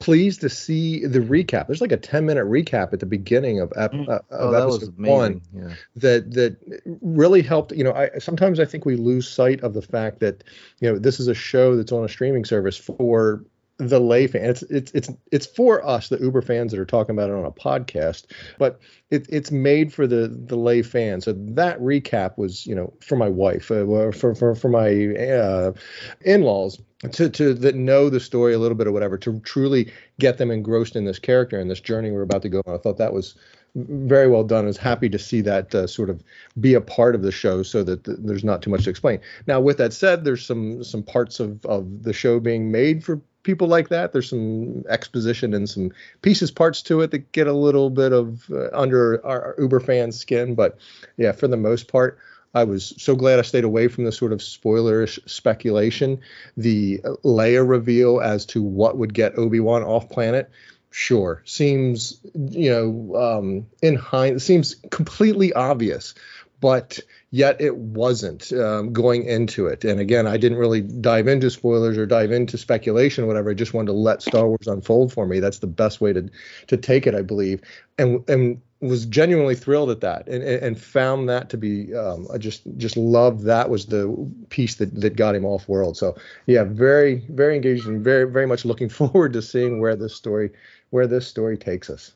pleased 0.00 0.40
to 0.40 0.48
see 0.48 1.04
the 1.06 1.20
recap. 1.20 1.66
There's 1.66 1.82
like 1.82 1.92
a 1.92 1.96
10 1.96 2.24
minute 2.26 2.46
recap 2.46 2.92
at 2.92 3.00
the 3.00 3.06
beginning 3.06 3.60
of, 3.60 3.70
ep- 3.76 3.92
uh, 3.94 4.12
of 4.12 4.22
Oh, 4.30 4.50
that 4.50 4.66
was 4.66 4.76
episode 4.76 4.98
one 4.98 5.42
Yeah. 5.54 5.74
that 5.96 6.32
that 6.32 6.56
really 7.02 7.42
helped 7.42 7.72
you 7.72 7.84
know 7.84 7.92
i 7.92 8.08
sometimes 8.18 8.58
i 8.60 8.64
think 8.64 8.86
we 8.86 8.96
lose 8.96 9.28
sight 9.28 9.60
of 9.60 9.74
the 9.74 9.82
fact 9.82 10.20
that 10.20 10.42
you 10.80 10.90
know 10.90 10.98
this 10.98 11.20
is 11.20 11.28
a 11.28 11.34
show 11.34 11.76
that's 11.76 11.92
on 11.92 12.02
a 12.02 12.08
streaming 12.08 12.46
service 12.46 12.78
for 12.78 13.44
the 13.80 13.98
lay 13.98 14.26
fan 14.26 14.44
it's 14.44 14.62
it's 14.64 14.92
it's 14.92 15.08
it's 15.32 15.46
for 15.46 15.84
us 15.86 16.08
the 16.08 16.18
uber 16.18 16.42
fans 16.42 16.70
that 16.70 16.78
are 16.78 16.84
talking 16.84 17.14
about 17.14 17.30
it 17.30 17.34
on 17.34 17.46
a 17.46 17.50
podcast 17.50 18.26
but 18.58 18.78
it, 19.10 19.26
it's 19.30 19.50
made 19.50 19.92
for 19.92 20.06
the 20.06 20.28
the 20.28 20.56
lay 20.56 20.82
fan 20.82 21.20
so 21.20 21.32
that 21.32 21.80
recap 21.80 22.36
was 22.36 22.66
you 22.66 22.74
know 22.74 22.92
for 23.00 23.16
my 23.16 23.28
wife 23.28 23.70
uh, 23.70 23.84
for 24.12 24.34
for 24.34 24.54
for 24.54 24.68
my 24.68 25.14
uh, 25.16 25.72
in-laws 26.20 26.80
to 27.10 27.30
to 27.30 27.54
that 27.54 27.74
know 27.74 28.10
the 28.10 28.20
story 28.20 28.52
a 28.52 28.58
little 28.58 28.76
bit 28.76 28.86
or 28.86 28.92
whatever 28.92 29.16
to 29.16 29.40
truly 29.40 29.90
get 30.18 30.36
them 30.36 30.50
engrossed 30.50 30.94
in 30.94 31.06
this 31.06 31.18
character 31.18 31.58
and 31.58 31.70
this 31.70 31.80
journey 31.80 32.10
we're 32.10 32.22
about 32.22 32.42
to 32.42 32.50
go 32.50 32.60
on 32.66 32.74
i 32.74 32.78
thought 32.78 32.98
that 32.98 33.14
was 33.14 33.34
very 33.74 34.28
well 34.28 34.44
done. 34.44 34.64
I 34.64 34.68
was 34.68 34.76
happy 34.76 35.08
to 35.08 35.18
see 35.18 35.40
that 35.42 35.74
uh, 35.74 35.86
sort 35.86 36.10
of 36.10 36.22
be 36.58 36.74
a 36.74 36.80
part 36.80 37.14
of 37.14 37.22
the 37.22 37.32
show, 37.32 37.62
so 37.62 37.82
that 37.84 38.04
th- 38.04 38.18
there's 38.20 38.44
not 38.44 38.62
too 38.62 38.70
much 38.70 38.84
to 38.84 38.90
explain. 38.90 39.20
Now, 39.46 39.60
with 39.60 39.78
that 39.78 39.92
said, 39.92 40.24
there's 40.24 40.44
some 40.44 40.82
some 40.82 41.02
parts 41.02 41.40
of 41.40 41.64
of 41.66 42.02
the 42.02 42.12
show 42.12 42.40
being 42.40 42.72
made 42.72 43.04
for 43.04 43.20
people 43.42 43.68
like 43.68 43.88
that. 43.88 44.12
There's 44.12 44.28
some 44.28 44.84
exposition 44.88 45.54
and 45.54 45.68
some 45.68 45.92
pieces, 46.22 46.50
parts 46.50 46.82
to 46.82 47.00
it 47.00 47.10
that 47.10 47.32
get 47.32 47.46
a 47.46 47.52
little 47.52 47.90
bit 47.90 48.12
of 48.12 48.50
uh, 48.50 48.68
under 48.72 49.24
our, 49.24 49.42
our 49.42 49.54
Uber 49.58 49.80
fans' 49.80 50.18
skin. 50.18 50.54
But 50.54 50.78
yeah, 51.16 51.32
for 51.32 51.48
the 51.48 51.56
most 51.56 51.88
part. 51.88 52.18
I 52.52 52.64
was 52.64 52.94
so 52.98 53.14
glad 53.14 53.38
I 53.38 53.42
stayed 53.42 53.62
away 53.62 53.86
from 53.86 54.02
the 54.02 54.10
sort 54.10 54.32
of 54.32 54.40
spoilerish 54.40 55.20
speculation. 55.30 56.20
The 56.56 56.98
Leia 57.24 57.68
reveal 57.68 58.20
as 58.20 58.44
to 58.46 58.60
what 58.60 58.98
would 58.98 59.14
get 59.14 59.38
Obi 59.38 59.60
Wan 59.60 59.84
off 59.84 60.10
planet 60.10 60.50
sure 60.90 61.40
seems 61.44 62.20
you 62.34 62.68
know 62.68 63.16
um 63.16 63.66
in 63.80 63.94
hind 63.94 64.42
seems 64.42 64.74
completely 64.90 65.52
obvious 65.52 66.14
but 66.60 66.98
yet 67.30 67.60
it 67.60 67.76
wasn't 67.76 68.52
um, 68.52 68.92
going 68.92 69.24
into 69.24 69.66
it. 69.66 69.84
And 69.84 70.00
again 70.00 70.26
i 70.26 70.36
didn't 70.36 70.58
really 70.58 70.80
dive 70.80 71.28
into 71.28 71.50
spoilers 71.50 71.96
or 71.96 72.06
dive 72.06 72.32
into 72.32 72.58
speculation 72.58 73.26
whatever. 73.26 73.50
I 73.50 73.54
just 73.54 73.74
wanted 73.74 73.88
to 73.88 73.92
let 73.92 74.22
star 74.22 74.46
wars 74.46 74.66
unfold 74.66 75.12
for 75.12 75.26
me. 75.26 75.40
That's 75.40 75.60
the 75.60 75.66
best 75.66 76.00
way 76.00 76.12
to 76.12 76.28
to 76.66 76.76
take 76.76 77.06
it 77.06 77.14
i 77.14 77.22
believe. 77.22 77.60
And 77.98 78.28
and 78.28 78.60
was 78.80 79.04
genuinely 79.04 79.54
thrilled 79.54 79.90
at 79.90 80.00
that 80.00 80.26
and, 80.26 80.42
and 80.42 80.80
found 80.80 81.28
that 81.28 81.50
to 81.50 81.58
be 81.58 81.94
um, 81.94 82.26
I 82.32 82.38
just 82.38 82.62
just 82.78 82.96
loved 82.96 83.44
that 83.44 83.68
was 83.68 83.86
the 83.86 84.08
piece 84.48 84.76
that, 84.76 84.98
that 85.02 85.16
got 85.16 85.34
him 85.34 85.44
off 85.44 85.68
world. 85.68 85.96
So 85.96 86.16
yeah 86.46 86.64
very 86.64 87.24
very 87.28 87.54
engaged 87.54 87.86
and 87.86 88.02
very 88.02 88.24
very 88.24 88.46
much 88.46 88.64
looking 88.64 88.88
forward 89.00 89.34
to 89.34 89.42
seeing 89.42 89.80
where 89.80 89.96
this 89.96 90.14
story 90.14 90.50
where 90.90 91.06
this 91.06 91.26
story 91.26 91.56
takes 91.56 91.88
us 91.90 92.12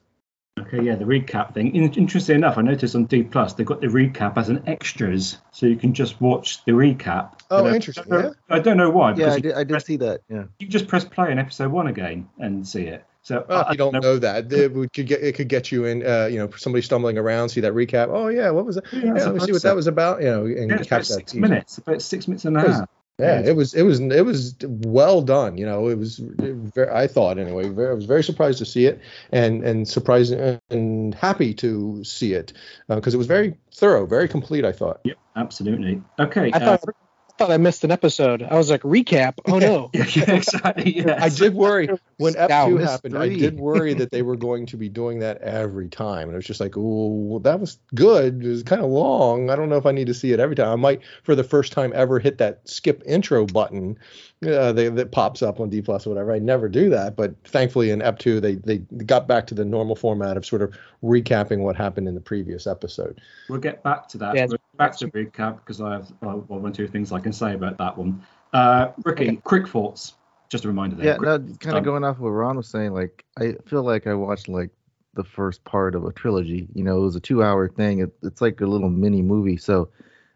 Okay, 0.61 0.83
yeah, 0.83 0.95
the 0.95 1.05
recap 1.05 1.53
thing. 1.53 1.75
In- 1.75 1.93
interesting 1.95 2.37
enough, 2.37 2.57
I 2.59 2.63
noticed 2.63 2.95
on 2.95 3.07
D 3.07 3.25
Plus 3.25 3.55
they've 3.55 3.67
got 3.67 3.81
the 3.81 3.89
recap 3.89 4.37
as 4.39 4.49
an 4.49 4.63
extras, 4.69 5.39
so 5.51 5.67
you 5.67 5.75
can 5.75 5.93
just 5.95 6.21
watch 6.21 6.65
the 6.65 6.73
recap. 6.73 7.41
Oh, 7.51 7.59
And 7.65 7.69
I 7.69 7.75
interesting, 7.75 8.05
don't 8.09 8.23
know- 8.23 8.35
yeah. 8.49 8.55
I 8.57 8.59
don't 8.61 8.77
know 8.77 8.91
why. 8.91 9.15
Yeah, 9.15 9.33
I 9.33 9.37
you 9.37 9.43
did, 9.43 9.55
I 9.55 9.59
did 9.65 9.69
press- 9.71 9.87
see 9.87 9.97
that. 9.97 10.21
Yeah. 10.29 10.45
You 10.61 10.69
just 10.69 10.87
press 10.87 11.05
play 11.05 11.33
in 11.33 11.41
episode 11.41 11.73
one 11.73 11.89
again 11.89 12.29
and 12.39 12.67
see 12.67 12.83
it. 12.85 13.05
So 13.23 13.45
Well, 13.49 13.59
I- 13.59 13.61
if 13.63 13.67
I 13.67 13.71
you 13.73 13.77
don't 13.79 14.01
know 14.01 14.19
that, 14.19 14.53
it 14.53 14.93
could 14.93 15.07
get 15.07 15.23
it 15.23 15.35
could 15.35 15.49
get 15.49 15.73
you 15.73 15.87
in. 15.87 16.07
Uh, 16.07 16.27
you 16.31 16.39
know, 16.39 16.49
somebody 16.57 16.83
stumbling 16.83 17.19
around, 17.19 17.49
see 17.49 17.61
that 17.63 17.73
recap. 17.73 18.09
Oh 18.11 18.29
yeah, 18.29 18.51
what 18.51 18.65
was 18.65 18.77
that? 18.77 18.85
Yeah, 18.93 19.07
Yeah, 19.07 19.13
let 19.25 19.35
me 19.35 19.41
see 19.41 19.53
what 19.53 19.63
that 19.63 19.75
was 19.75 19.89
about. 19.89 20.21
You 20.23 20.27
know, 20.31 20.45
and 20.45 20.71
Yeah, 20.71 20.77
it's 20.77 20.87
about 20.87 20.99
catch 20.99 21.09
that. 21.09 21.15
six 21.15 21.33
teaser. 21.33 21.41
minutes. 21.41 21.79
About 21.79 22.01
six 22.01 22.29
minutes 22.29 22.45
and 22.45 22.57
a 22.57 22.61
half. 22.61 22.89
Yeah, 23.19 23.41
it 23.41 23.55
was 23.55 23.75
it 23.75 23.83
was 23.83 24.01
it 24.01 24.23
was 24.23 24.57
well 24.61 25.23
done. 25.23 25.57
You 25.57 25.67
know, 25.67 25.87
it 25.89 25.97
was 25.97 26.19
very, 26.19 26.91
I 26.91 27.07
thought 27.07 27.39
anyway. 27.39 27.69
Very, 27.69 27.91
I 27.91 27.95
was 27.95 28.07
very 28.07 28.25
surprised 28.25 28.59
to 28.59 28.67
see 28.67 28.87
it, 28.87 29.01
and 29.31 29.63
and 29.63 29.87
surprised 29.87 30.33
and 30.33 31.15
happy 31.15 31.55
to 31.55 32.03
see 32.03 32.33
it 32.33 32.53
because 32.89 33.15
it 33.15 33.19
was 33.19 33.29
very 33.29 33.55
thorough, 33.73 34.05
very 34.05 34.27
complete. 34.27 34.65
I 34.65 34.73
thought. 34.73 35.01
Yep, 35.05 35.17
absolutely. 35.37 36.03
Okay. 36.19 36.51
I 36.53 36.57
uh, 36.57 36.77
thought 36.77 36.81
I 36.89 37.04
thought 37.39 37.51
I 37.51 37.57
missed 37.57 37.85
an 37.85 37.91
episode. 37.91 38.43
I 38.43 38.57
was 38.57 38.71
like, 38.71 38.83
recap. 38.83 39.35
Oh 39.47 39.59
no. 39.59 39.91
yeah, 39.95 40.07
yeah, 40.11 40.35
exactly. 40.35 40.95
Yes. 41.05 41.21
I 41.21 41.29
did 41.29 41.55
worry 41.55 41.89
when 42.19 42.37
F 42.37 42.49
Scout. 42.49 42.69
two 42.69 42.79
Missed 42.79 42.91
happened. 42.91 43.19
I 43.19 43.29
did 43.29 43.59
worry 43.59 43.95
that 44.01 44.11
they 44.11 44.23
were 44.23 44.37
going 44.37 44.67
to 44.67 44.77
be 44.77 44.89
doing 44.89 45.19
that 45.21 45.39
every 45.39 45.89
time, 45.89 46.29
and 46.29 46.33
it 46.33 46.37
was 46.37 46.47
just 46.47 46.61
like, 46.61 46.77
oh, 46.77 47.09
well, 47.09 47.41
that 47.41 47.59
was 47.59 47.79
good. 47.95 48.45
It 48.45 48.49
was 48.49 48.63
kind 48.63 48.83
of 48.83 48.91
long. 48.91 49.51
I 49.51 49.57
don't 49.57 49.69
know 49.69 49.77
if 49.77 49.87
I 49.87 49.93
need 49.93 50.07
to 50.07 50.15
see 50.15 50.33
it 50.33 50.41
every 50.41 50.57
time. 50.57 50.69
I 50.69 50.77
might, 50.77 51.01
for 51.25 51.35
the 51.35 51.45
first 51.45 51.73
time 51.73 51.93
ever, 51.95 52.19
hit 52.19 52.39
that 52.39 52.69
skip 52.69 53.03
intro 53.07 53.47
button 53.47 53.99
uh, 54.47 54.73
they, 54.73 54.89
that 54.89 55.13
pops 55.13 55.43
up 55.43 55.61
on 55.61 55.71
D 55.71 55.83
plus 55.83 56.07
or 56.07 56.11
whatever. 56.11 56.33
I 56.33 56.39
never 56.39 56.69
do 56.69 56.91
that, 56.91 57.17
but 57.17 57.35
thankfully 57.45 57.91
in 57.91 58.03
Ep 58.03 58.19
two 58.19 58.41
they 58.41 58.57
they 58.57 58.79
got 58.79 59.27
back 59.27 59.47
to 59.49 59.55
the 59.55 59.65
normal 59.65 59.97
format 59.97 60.37
of 60.37 60.47
sort 60.47 60.63
of 60.63 60.75
recapping 61.03 61.59
what 61.59 61.77
happened 61.77 62.09
in 62.09 62.15
the 62.15 62.21
previous 62.21 62.67
episode. 62.67 63.21
We'll 63.49 63.61
get 63.61 63.83
back 63.83 64.09
to 64.09 64.19
that. 64.19 64.35
Yeah, 64.35 64.47
we'll 64.47 64.59
get 64.59 64.77
back 64.77 64.97
to 64.99 65.09
recap 65.09 65.57
because 65.57 65.81
I 65.81 65.93
have 65.93 66.13
well, 66.21 66.45
one 66.49 66.67
or 66.67 66.75
two 66.75 66.89
things 66.89 67.13
I 67.13 67.21
can 67.21 67.33
say 67.33 67.55
about 67.55 67.79
that 67.79 67.97
one. 67.97 68.25
Uh, 68.53 68.93
Ricky, 69.05 69.37
quick 69.37 69.69
thoughts. 69.69 70.15
Just 70.49 70.65
a 70.65 70.69
reminder 70.69 70.97
there. 70.97 71.07
Yeah, 71.07 71.17
Quick- 71.17 71.43
no, 71.43 71.55
kind 71.59 71.77
of 71.77 71.85
going 71.85 72.05
off 72.05 72.19
what 72.19 72.29
Ron 72.29 72.57
was 72.57 72.69
saying, 72.69 72.93
like 72.93 73.25
I 73.39 73.55
feel 73.67 73.83
like 73.83 74.07
I 74.07 74.15
watched 74.15 74.49
like 74.49 74.71
the 75.15 75.25
first 75.25 75.65
part 75.65 75.95
of 75.95 76.05
a 76.05 76.13
trilogy. 76.13 76.69
You 76.75 76.85
know, 76.85 76.99
it 76.99 77.03
was 77.03 77.17
a 77.17 77.21
two-hour 77.21 77.69
thing. 77.69 78.01
It, 78.01 78.13
it's 78.23 78.41
like 78.41 78.61
a 78.61 78.67
little 78.67 78.91
mini 78.91 79.23
movie. 79.23 79.57
So, 79.57 79.89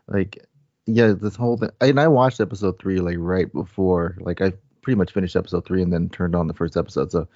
like, 0.07 0.47
yeah, 0.89 1.13
this 1.13 1.37
whole 1.37 1.59
thing. 1.59 1.71
And 1.83 2.01
I 2.01 2.09
watched 2.09 2.41
episode 2.41 2.79
three 2.79 2.99
like 3.01 3.17
right 3.19 3.53
before. 3.53 4.17
Like, 4.21 4.41
I 4.41 4.55
pretty 4.81 4.97
much 4.97 5.13
finished 5.13 5.37
episode 5.37 5.67
three 5.67 5.83
and 5.83 5.93
then 5.93 6.09
turned 6.09 6.35
on 6.35 6.47
the 6.49 6.55
first 6.55 6.79
episode. 6.79 7.13
So, 7.13 7.29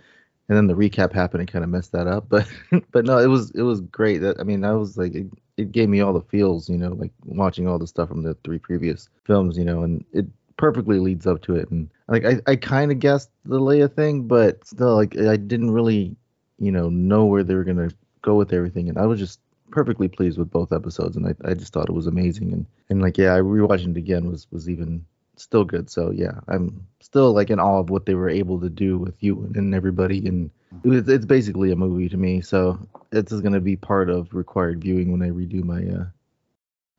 and 0.48 0.56
then 0.56 0.66
the 0.68 0.74
recap 0.74 1.12
happened 1.12 1.42
and 1.42 1.52
kind 1.52 1.62
of 1.62 1.70
messed 1.70 1.92
that 1.92 2.06
up. 2.06 2.26
But, 2.30 2.48
but 2.92 3.04
no, 3.04 3.18
it 3.18 3.26
was 3.26 3.50
it 3.50 3.62
was 3.62 3.82
great. 3.82 4.18
That 4.18 4.40
I 4.40 4.44
mean, 4.44 4.62
that 4.62 4.70
was 4.70 4.96
like 4.96 5.14
it, 5.14 5.26
it 5.58 5.70
gave 5.70 5.90
me 5.90 6.00
all 6.00 6.14
the 6.14 6.22
feels. 6.22 6.68
You 6.70 6.78
know, 6.78 6.94
like 6.94 7.12
watching 7.26 7.68
all 7.68 7.78
the 7.78 7.86
stuff 7.86 8.08
from 8.08 8.22
the 8.22 8.34
three 8.42 8.58
previous 8.58 9.10
films. 9.24 9.58
You 9.58 9.64
know, 9.64 9.82
and 9.82 10.02
it 10.14 10.26
perfectly 10.56 10.98
leads 10.98 11.26
up 11.26 11.42
to 11.42 11.56
it. 11.56 11.70
And 11.70 11.90
like 12.08 12.24
I, 12.24 12.40
I 12.46 12.56
kind 12.56 12.90
of 12.90 13.00
guessed 13.00 13.30
the 13.44 13.60
Leia 13.60 13.92
thing, 13.92 14.26
but 14.26 14.66
still, 14.66 14.96
like 14.96 15.18
I 15.18 15.36
didn't 15.36 15.72
really, 15.72 16.16
you 16.58 16.72
know, 16.72 16.88
know 16.88 17.26
where 17.26 17.44
they 17.44 17.54
were 17.54 17.64
gonna 17.64 17.90
go 18.22 18.34
with 18.34 18.54
everything. 18.54 18.88
And 18.88 18.96
I 18.96 19.04
was 19.04 19.18
just 19.20 19.40
perfectly 19.72 20.08
pleased 20.08 20.38
with 20.38 20.50
both 20.50 20.72
episodes, 20.72 21.16
and 21.16 21.26
I, 21.26 21.34
I 21.44 21.54
just 21.54 21.72
thought 21.72 21.88
it 21.88 21.94
was 21.94 22.06
amazing. 22.06 22.52
And 22.52 22.66
and 22.88 23.02
like 23.02 23.18
yeah, 23.18 23.34
I 23.34 23.38
rewatching 23.38 23.90
it 23.92 23.96
again 23.96 24.30
was 24.30 24.46
was 24.52 24.68
even 24.68 25.04
still 25.36 25.64
good. 25.64 25.90
So 25.90 26.10
yeah, 26.10 26.40
I'm 26.48 26.86
still 27.00 27.32
like 27.32 27.50
in 27.50 27.58
awe 27.58 27.80
of 27.80 27.90
what 27.90 28.06
they 28.06 28.14
were 28.14 28.28
able 28.28 28.60
to 28.60 28.68
do 28.68 28.98
with 28.98 29.14
you 29.20 29.50
and 29.54 29.74
everybody. 29.74 30.26
And 30.26 30.50
it's, 30.84 31.08
it's 31.08 31.26
basically 31.26 31.72
a 31.72 31.76
movie 31.76 32.08
to 32.08 32.16
me. 32.16 32.40
So 32.40 32.78
it's 33.10 33.32
gonna 33.32 33.60
be 33.60 33.76
part 33.76 34.08
of 34.10 34.32
required 34.32 34.80
viewing 34.82 35.10
when 35.10 35.22
I 35.22 35.30
redo 35.30 35.64
my 35.64 35.82
uh 35.82 36.06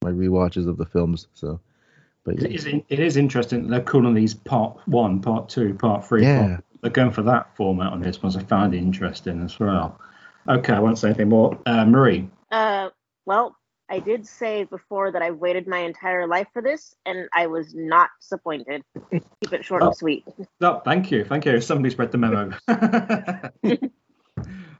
my 0.01 0.11
rewatches 0.11 0.67
of 0.67 0.77
the 0.77 0.85
films. 0.85 1.27
So. 1.33 1.59
But 2.25 2.41
yeah. 2.41 2.47
is, 2.47 2.65
it 2.65 2.99
is 3.01 3.17
interesting 3.17 3.67
they're 3.67 3.81
calling 3.81 4.13
these 4.13 4.33
part 4.33 4.79
one, 4.85 5.19
part 5.19 5.49
two, 5.49 5.73
part 5.73 6.05
three. 6.07 6.23
Yeah. 6.23 6.47
Part, 6.47 6.63
they're 6.81 6.91
going 6.91 7.11
for 7.11 7.23
that 7.23 7.55
format 7.55 7.91
on 7.91 8.01
this 8.01 8.21
one, 8.21 8.31
so 8.31 8.39
I 8.39 8.43
found 8.43 8.73
it 8.73 8.77
interesting 8.77 9.41
as 9.43 9.59
well. 9.59 9.99
Okay, 10.47 10.73
I 10.73 10.79
won't 10.79 10.97
say 10.97 11.07
anything 11.07 11.29
more. 11.29 11.57
Uh, 11.65 11.85
Marie, 11.85 12.29
Uh, 12.53 12.89
well, 13.25 13.55
I 13.89 13.99
did 13.99 14.25
say 14.27 14.63
before 14.63 15.11
that 15.11 15.21
I've 15.21 15.37
waited 15.37 15.67
my 15.67 15.79
entire 15.79 16.27
life 16.27 16.47
for 16.53 16.61
this, 16.61 16.95
and 17.05 17.27
I 17.33 17.47
was 17.47 17.73
not 17.73 18.09
disappointed. 18.21 18.83
Keep 19.11 19.53
it 19.53 19.65
short 19.65 19.81
Oh. 19.81 19.87
and 19.87 19.95
sweet. 19.97 20.23
oh, 20.61 20.81
thank 20.85 21.09
you, 21.11 21.25
thank 21.25 21.45
you. 21.45 21.59
Somebody 21.61 21.89
spread 21.89 22.11
the 22.11 22.17
memo. 22.19 22.51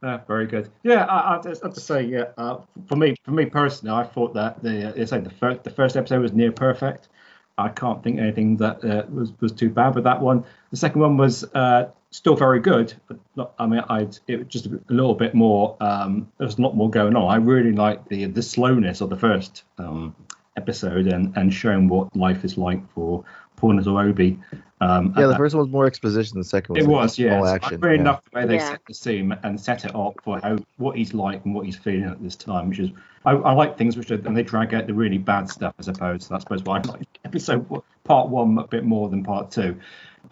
Uh, 0.01 0.17
very 0.27 0.45
good. 0.45 0.67
Yeah, 0.83 1.05
I, 1.05 1.37
I 1.37 1.41
just 1.41 1.63
have 1.63 1.73
to 1.75 1.79
say, 1.79 2.03
yeah, 2.03 2.25
uh, 2.37 2.57
for 2.87 2.97
me, 2.97 3.15
for 3.23 3.31
me 3.31 3.45
personally, 3.45 3.95
I 3.95 4.03
thought 4.03 4.33
that 4.33 4.61
the, 4.61 4.89
uh, 4.89 4.93
it's 4.97 5.13
like 5.13 5.23
the 5.23 5.29
first, 5.29 5.63
the 5.63 5.69
first 5.69 5.95
episode 5.95 6.21
was 6.21 6.33
near 6.33 6.51
perfect. 6.51 7.07
I 7.57 7.69
can't 7.69 8.03
think 8.03 8.19
anything 8.19 8.57
that 8.57 8.83
uh, 8.83 9.05
was 9.09 9.31
was 9.39 9.53
too 9.53 9.69
bad 9.69 9.95
with 9.95 10.03
that 10.03 10.19
one. 10.19 10.43
The 10.71 10.75
second 10.75 10.99
one 10.99 11.15
was 11.15 11.45
uh, 11.55 11.85
still 12.13 12.35
very 12.35 12.59
good, 12.59 12.93
but 13.07 13.17
not, 13.35 13.53
I 13.59 13.65
mean, 13.65 13.83
I 13.89 14.07
it 14.27 14.37
was 14.37 14.47
just 14.47 14.67
a 14.67 14.79
little 14.87 15.15
bit 15.15 15.33
more. 15.33 15.75
Um, 15.81 16.31
there 16.37 16.45
was 16.45 16.57
a 16.57 16.61
lot 16.61 16.75
more 16.75 16.89
going 16.89 17.15
on. 17.15 17.29
I 17.29 17.37
really 17.37 17.73
like 17.73 18.07
the 18.07 18.25
the 18.25 18.41
slowness 18.43 19.01
of 19.01 19.09
the 19.09 19.17
first 19.17 19.63
um, 19.77 20.15
episode 20.55 21.07
and 21.07 21.35
and 21.35 21.53
showing 21.53 21.87
what 21.89 22.15
life 22.15 22.45
is 22.45 22.57
like 22.57 22.81
for 22.93 23.25
Paul 23.57 23.97
Obi. 23.97 24.39
Um, 24.79 25.13
Yeah, 25.17 25.27
the 25.27 25.37
first 25.37 25.55
one 25.55 25.63
was 25.63 25.71
more 25.71 25.85
exposition. 25.85 26.37
The 26.37 26.43
second 26.43 26.75
one 26.75 26.83
it 26.83 26.87
like 26.87 27.01
was, 27.03 27.17
yeah. 27.17 27.37
all 27.37 27.45
I 27.45 27.55
action. 27.55 27.79
really 27.79 27.97
yeah. 27.97 28.03
loved 28.03 28.27
the 28.31 28.39
way 28.39 28.45
they 28.45 28.55
Yeah. 28.55 28.69
set 28.71 28.81
the 28.87 28.93
scene 28.93 29.37
and 29.43 29.59
set 29.59 29.85
it 29.85 29.95
up 29.95 30.15
for 30.23 30.39
how 30.41 30.57
what 30.77 30.97
he's 30.97 31.13
like 31.13 31.43
and 31.45 31.55
what 31.55 31.65
he's 31.65 31.77
feeling 31.77 32.03
at 32.03 32.21
this 32.21 32.35
time, 32.35 32.69
which 32.69 32.79
is 32.79 32.91
I, 33.25 33.31
I 33.31 33.53
like 33.53 33.77
things 33.77 33.95
which 33.95 34.11
are, 34.11 34.15
and 34.15 34.35
they 34.35 34.43
drag 34.43 34.73
out 34.73 34.85
the 34.85 34.93
really 34.93 35.17
bad 35.17 35.49
stuff, 35.49 35.73
I 35.79 35.83
suppose. 35.83 36.27
That's 36.27 36.43
suppose 36.43 36.63
why 36.63 36.79
I 36.79 36.81
like 36.81 37.07
episode 37.25 37.65
part 38.03 38.27
one 38.27 38.57
a 38.57 38.67
bit 38.67 38.83
more 38.83 39.09
than 39.09 39.23
part 39.23 39.49
two. 39.49 39.79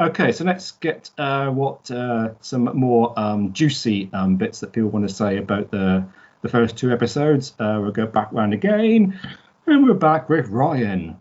Okay, 0.02 0.32
so 0.32 0.46
let's 0.46 0.72
get 0.72 1.12
uh, 1.20 1.52
what 1.52 1.92
uh, 1.92 2.30
some 2.42 2.64
more 2.64 3.14
um, 3.20 3.54
juicy 3.54 4.10
um, 4.14 4.36
bits 4.36 4.62
that 4.62 4.72
people 4.72 4.90
want 4.90 5.08
to 5.08 5.14
say 5.14 5.38
about 5.38 5.70
the 5.70 6.08
the 6.42 6.50
first 6.50 6.76
two 6.76 6.92
episodes. 6.92 7.54
Uh, 7.60 7.78
we'll 7.80 7.92
go 7.92 8.08
back 8.08 8.30
round 8.32 8.52
again, 8.52 9.20
and 9.68 9.88
we're 9.88 9.94
back 9.94 10.28
with 10.28 10.48
Ryan. 10.48 11.18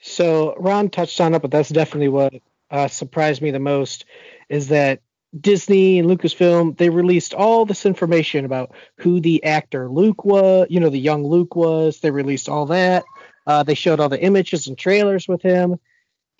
So 0.00 0.56
Ron 0.58 0.90
touched 0.90 1.20
on 1.20 1.34
it, 1.34 1.42
but 1.42 1.52
that's 1.52 1.68
definitely 1.68 2.08
what 2.08 2.34
uh, 2.72 2.88
surprised 2.88 3.40
me 3.40 3.52
the 3.52 3.60
most 3.60 4.06
is 4.48 4.66
that 4.68 5.00
Disney 5.40 6.00
and 6.00 6.08
Lucasfilm 6.08 6.76
they 6.76 6.90
released 6.90 7.32
all 7.32 7.64
this 7.64 7.86
information 7.86 8.44
about 8.44 8.72
who 8.96 9.20
the 9.20 9.44
actor 9.44 9.88
Luke 9.88 10.24
was, 10.24 10.66
you 10.68 10.80
know, 10.80 10.90
the 10.90 10.98
young 10.98 11.24
Luke 11.24 11.54
was. 11.54 12.00
They 12.00 12.10
released 12.10 12.48
all 12.48 12.66
that. 12.66 13.04
Uh, 13.46 13.62
they 13.62 13.74
showed 13.74 14.00
all 14.00 14.08
the 14.08 14.20
images 14.20 14.66
and 14.66 14.76
trailers 14.76 15.28
with 15.28 15.42
him. 15.42 15.78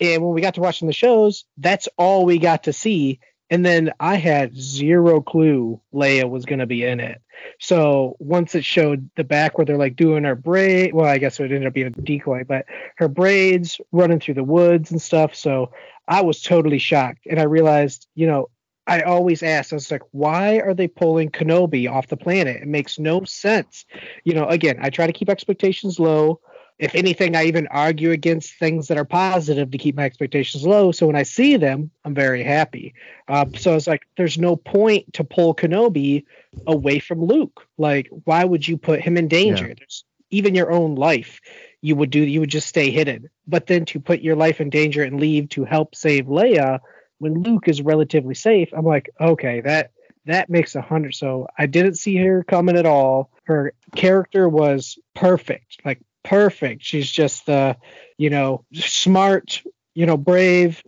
And 0.03 0.23
when 0.23 0.33
we 0.33 0.41
got 0.41 0.55
to 0.55 0.61
watching 0.61 0.87
the 0.87 0.93
shows, 0.93 1.45
that's 1.57 1.87
all 1.97 2.25
we 2.25 2.37
got 2.37 2.63
to 2.63 2.73
see. 2.73 3.19
And 3.49 3.65
then 3.65 3.91
I 3.99 4.15
had 4.15 4.55
zero 4.55 5.21
clue 5.21 5.79
Leia 5.93 6.29
was 6.29 6.45
going 6.45 6.59
to 6.59 6.65
be 6.65 6.83
in 6.83 6.99
it. 6.99 7.21
So 7.59 8.15
once 8.19 8.55
it 8.55 8.65
showed 8.65 9.09
the 9.15 9.23
back 9.23 9.57
where 9.57 9.65
they're 9.65 9.77
like 9.77 9.95
doing 9.95 10.23
her 10.23 10.35
braid, 10.35 10.93
well, 10.93 11.05
I 11.05 11.17
guess 11.17 11.39
it 11.39 11.43
ended 11.43 11.67
up 11.67 11.73
being 11.73 11.87
a 11.87 11.91
decoy, 11.91 12.43
but 12.47 12.65
her 12.97 13.07
braids 13.07 13.79
running 13.91 14.19
through 14.19 14.35
the 14.35 14.43
woods 14.43 14.91
and 14.91 15.01
stuff. 15.01 15.35
So 15.35 15.71
I 16.07 16.21
was 16.21 16.41
totally 16.41 16.79
shocked. 16.79 17.27
And 17.29 17.39
I 17.39 17.43
realized, 17.43 18.07
you 18.15 18.27
know, 18.27 18.49
I 18.85 19.01
always 19.01 19.43
ask, 19.43 19.71
I 19.71 19.77
was 19.77 19.91
like, 19.91 20.01
why 20.11 20.59
are 20.59 20.73
they 20.73 20.87
pulling 20.87 21.29
Kenobi 21.29 21.89
off 21.89 22.07
the 22.07 22.17
planet? 22.17 22.61
It 22.61 22.67
makes 22.67 22.99
no 22.99 23.23
sense. 23.23 23.85
You 24.25 24.33
know, 24.33 24.45
again, 24.45 24.77
I 24.81 24.89
try 24.89 25.07
to 25.07 25.13
keep 25.13 25.29
expectations 25.29 25.99
low. 25.99 26.41
If 26.79 26.95
anything, 26.95 27.35
I 27.35 27.45
even 27.45 27.67
argue 27.67 28.11
against 28.11 28.55
things 28.55 28.87
that 28.87 28.97
are 28.97 29.05
positive 29.05 29.71
to 29.71 29.77
keep 29.77 29.95
my 29.95 30.03
expectations 30.03 30.65
low. 30.65 30.91
So 30.91 31.07
when 31.07 31.15
I 31.15 31.23
see 31.23 31.57
them, 31.57 31.91
I'm 32.03 32.13
very 32.13 32.43
happy. 32.43 32.93
Um, 33.27 33.55
so 33.55 33.75
it's 33.75 33.87
like, 33.87 34.07
there's 34.17 34.37
no 34.37 34.55
point 34.55 35.13
to 35.13 35.23
pull 35.23 35.55
Kenobi 35.55 36.25
away 36.67 36.99
from 36.99 37.23
Luke. 37.23 37.67
Like, 37.77 38.09
why 38.25 38.43
would 38.43 38.67
you 38.67 38.77
put 38.77 39.01
him 39.01 39.17
in 39.17 39.27
danger? 39.27 39.67
Yeah. 39.67 39.75
There's 39.77 40.03
even 40.31 40.55
your 40.55 40.71
own 40.71 40.95
life, 40.95 41.39
you 41.81 41.95
would 41.95 42.09
do, 42.09 42.19
you 42.19 42.39
would 42.39 42.49
just 42.49 42.67
stay 42.67 42.89
hidden. 42.89 43.29
But 43.47 43.67
then 43.67 43.85
to 43.85 43.99
put 43.99 44.21
your 44.21 44.35
life 44.35 44.59
in 44.59 44.69
danger 44.69 45.03
and 45.03 45.19
leave 45.19 45.49
to 45.49 45.63
help 45.63 45.95
save 45.95 46.25
Leia 46.25 46.79
when 47.19 47.43
Luke 47.43 47.67
is 47.67 47.81
relatively 47.81 48.33
safe, 48.33 48.69
I'm 48.73 48.85
like, 48.85 49.09
okay, 49.21 49.61
that 49.61 49.91
that 50.25 50.49
makes 50.49 50.75
a 50.75 50.81
hundred. 50.81 51.15
So 51.15 51.47
I 51.57 51.67
didn't 51.67 51.95
see 51.95 52.17
her 52.17 52.43
coming 52.43 52.77
at 52.77 52.85
all. 52.85 53.29
Her 53.43 53.73
character 53.95 54.49
was 54.49 54.97
perfect, 55.13 55.81
like 55.85 55.99
perfect. 56.23 56.83
She's 56.83 57.09
just 57.09 57.45
the, 57.45 57.77
you 58.17 58.29
know, 58.29 58.65
smart, 58.73 59.61
you 59.93 60.05
know, 60.05 60.17
brave, 60.17 60.81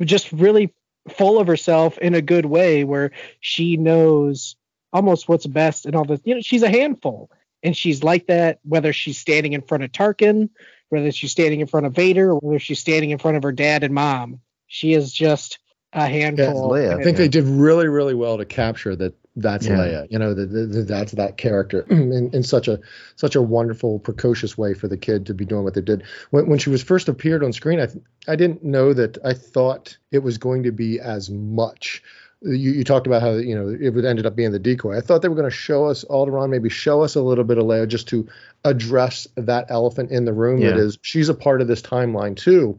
just 0.00 0.32
really 0.32 0.72
full 1.08 1.38
of 1.38 1.46
herself 1.46 1.98
in 1.98 2.14
a 2.14 2.22
good 2.22 2.46
way 2.46 2.84
where 2.84 3.10
she 3.40 3.76
knows 3.76 4.56
almost 4.92 5.28
what's 5.28 5.46
best 5.46 5.86
and 5.86 5.94
all 5.94 6.04
this. 6.04 6.20
You 6.24 6.34
know, 6.34 6.40
she's 6.40 6.62
a 6.62 6.70
handful. 6.70 7.30
And 7.62 7.76
she's 7.76 8.02
like 8.02 8.26
that 8.28 8.58
whether 8.62 8.92
she's 8.92 9.18
standing 9.18 9.52
in 9.52 9.60
front 9.60 9.84
of 9.84 9.92
Tarkin, 9.92 10.48
whether 10.88 11.12
she's 11.12 11.30
standing 11.30 11.60
in 11.60 11.66
front 11.66 11.84
of 11.84 11.94
Vader, 11.94 12.30
or 12.30 12.38
whether 12.38 12.58
she's 12.58 12.80
standing 12.80 13.10
in 13.10 13.18
front 13.18 13.36
of 13.36 13.42
her 13.42 13.52
dad 13.52 13.84
and 13.84 13.92
mom. 13.92 14.40
She 14.66 14.94
is 14.94 15.12
just 15.12 15.58
a 15.92 16.06
handful. 16.06 16.70
Leia. 16.70 16.98
I 16.98 17.02
think 17.02 17.18
they 17.18 17.28
did 17.28 17.44
really, 17.44 17.86
really 17.88 18.14
well 18.14 18.38
to 18.38 18.46
capture 18.46 18.96
that 18.96 19.14
that's 19.42 19.66
Yeah. 19.66 19.76
Leia. 19.76 20.06
You 20.10 20.18
know, 20.18 20.34
that 20.34 20.46
that- 20.50 20.86
that's 20.88 21.12
that 21.12 21.36
character 21.36 21.80
in, 21.90 22.30
in 22.32 22.42
such 22.42 22.68
a 22.68 22.78
such 23.16 23.34
a 23.36 23.42
wonderful, 23.42 23.98
precocious 23.98 24.56
way 24.56 24.74
for 24.74 24.88
the 24.88 24.96
kid 24.96 25.26
to 25.26 25.34
be 25.34 25.44
doing 25.44 25.64
what 25.64 25.74
they 25.74 25.80
did. 25.80 26.02
When 26.30 26.48
when 26.48 26.58
she 26.58 26.70
was 26.70 26.82
first 26.82 27.08
appeared 27.08 27.42
on 27.44 27.52
screen, 27.52 27.80
I 27.80 27.86
th- 27.86 28.04
I 28.28 28.36
didn't 28.36 28.62
know 28.64 28.92
that. 28.94 29.18
I 29.24 29.32
thought 29.34 29.96
it 30.12 30.20
was 30.22 30.38
going 30.38 30.62
to 30.64 30.72
be 30.72 31.00
as 31.00 31.30
much. 31.30 32.02
You, 32.42 32.70
you 32.72 32.84
talked 32.84 33.06
about 33.06 33.20
how 33.20 33.32
you 33.32 33.54
know 33.54 33.68
it 33.68 33.90
would 33.90 34.06
ended 34.06 34.24
up 34.24 34.34
being 34.34 34.50
the 34.52 34.58
decoy. 34.58 34.96
I 34.96 35.02
thought 35.02 35.20
they 35.20 35.28
were 35.28 35.34
going 35.34 35.50
to 35.50 35.54
show 35.54 35.84
us 35.84 36.04
Alderaan, 36.08 36.48
maybe 36.48 36.70
show 36.70 37.02
us 37.02 37.14
a 37.14 37.20
little 37.20 37.44
bit 37.44 37.58
of 37.58 37.64
Leia, 37.64 37.86
just 37.86 38.08
to 38.08 38.26
address 38.64 39.26
that 39.36 39.66
elephant 39.68 40.10
in 40.10 40.24
the 40.24 40.32
room 40.32 40.60
that 40.60 40.76
Yeah. 40.76 40.82
is 40.82 40.98
she's 41.02 41.28
a 41.28 41.34
part 41.34 41.60
of 41.60 41.68
this 41.68 41.82
timeline 41.82 42.34
too. 42.36 42.78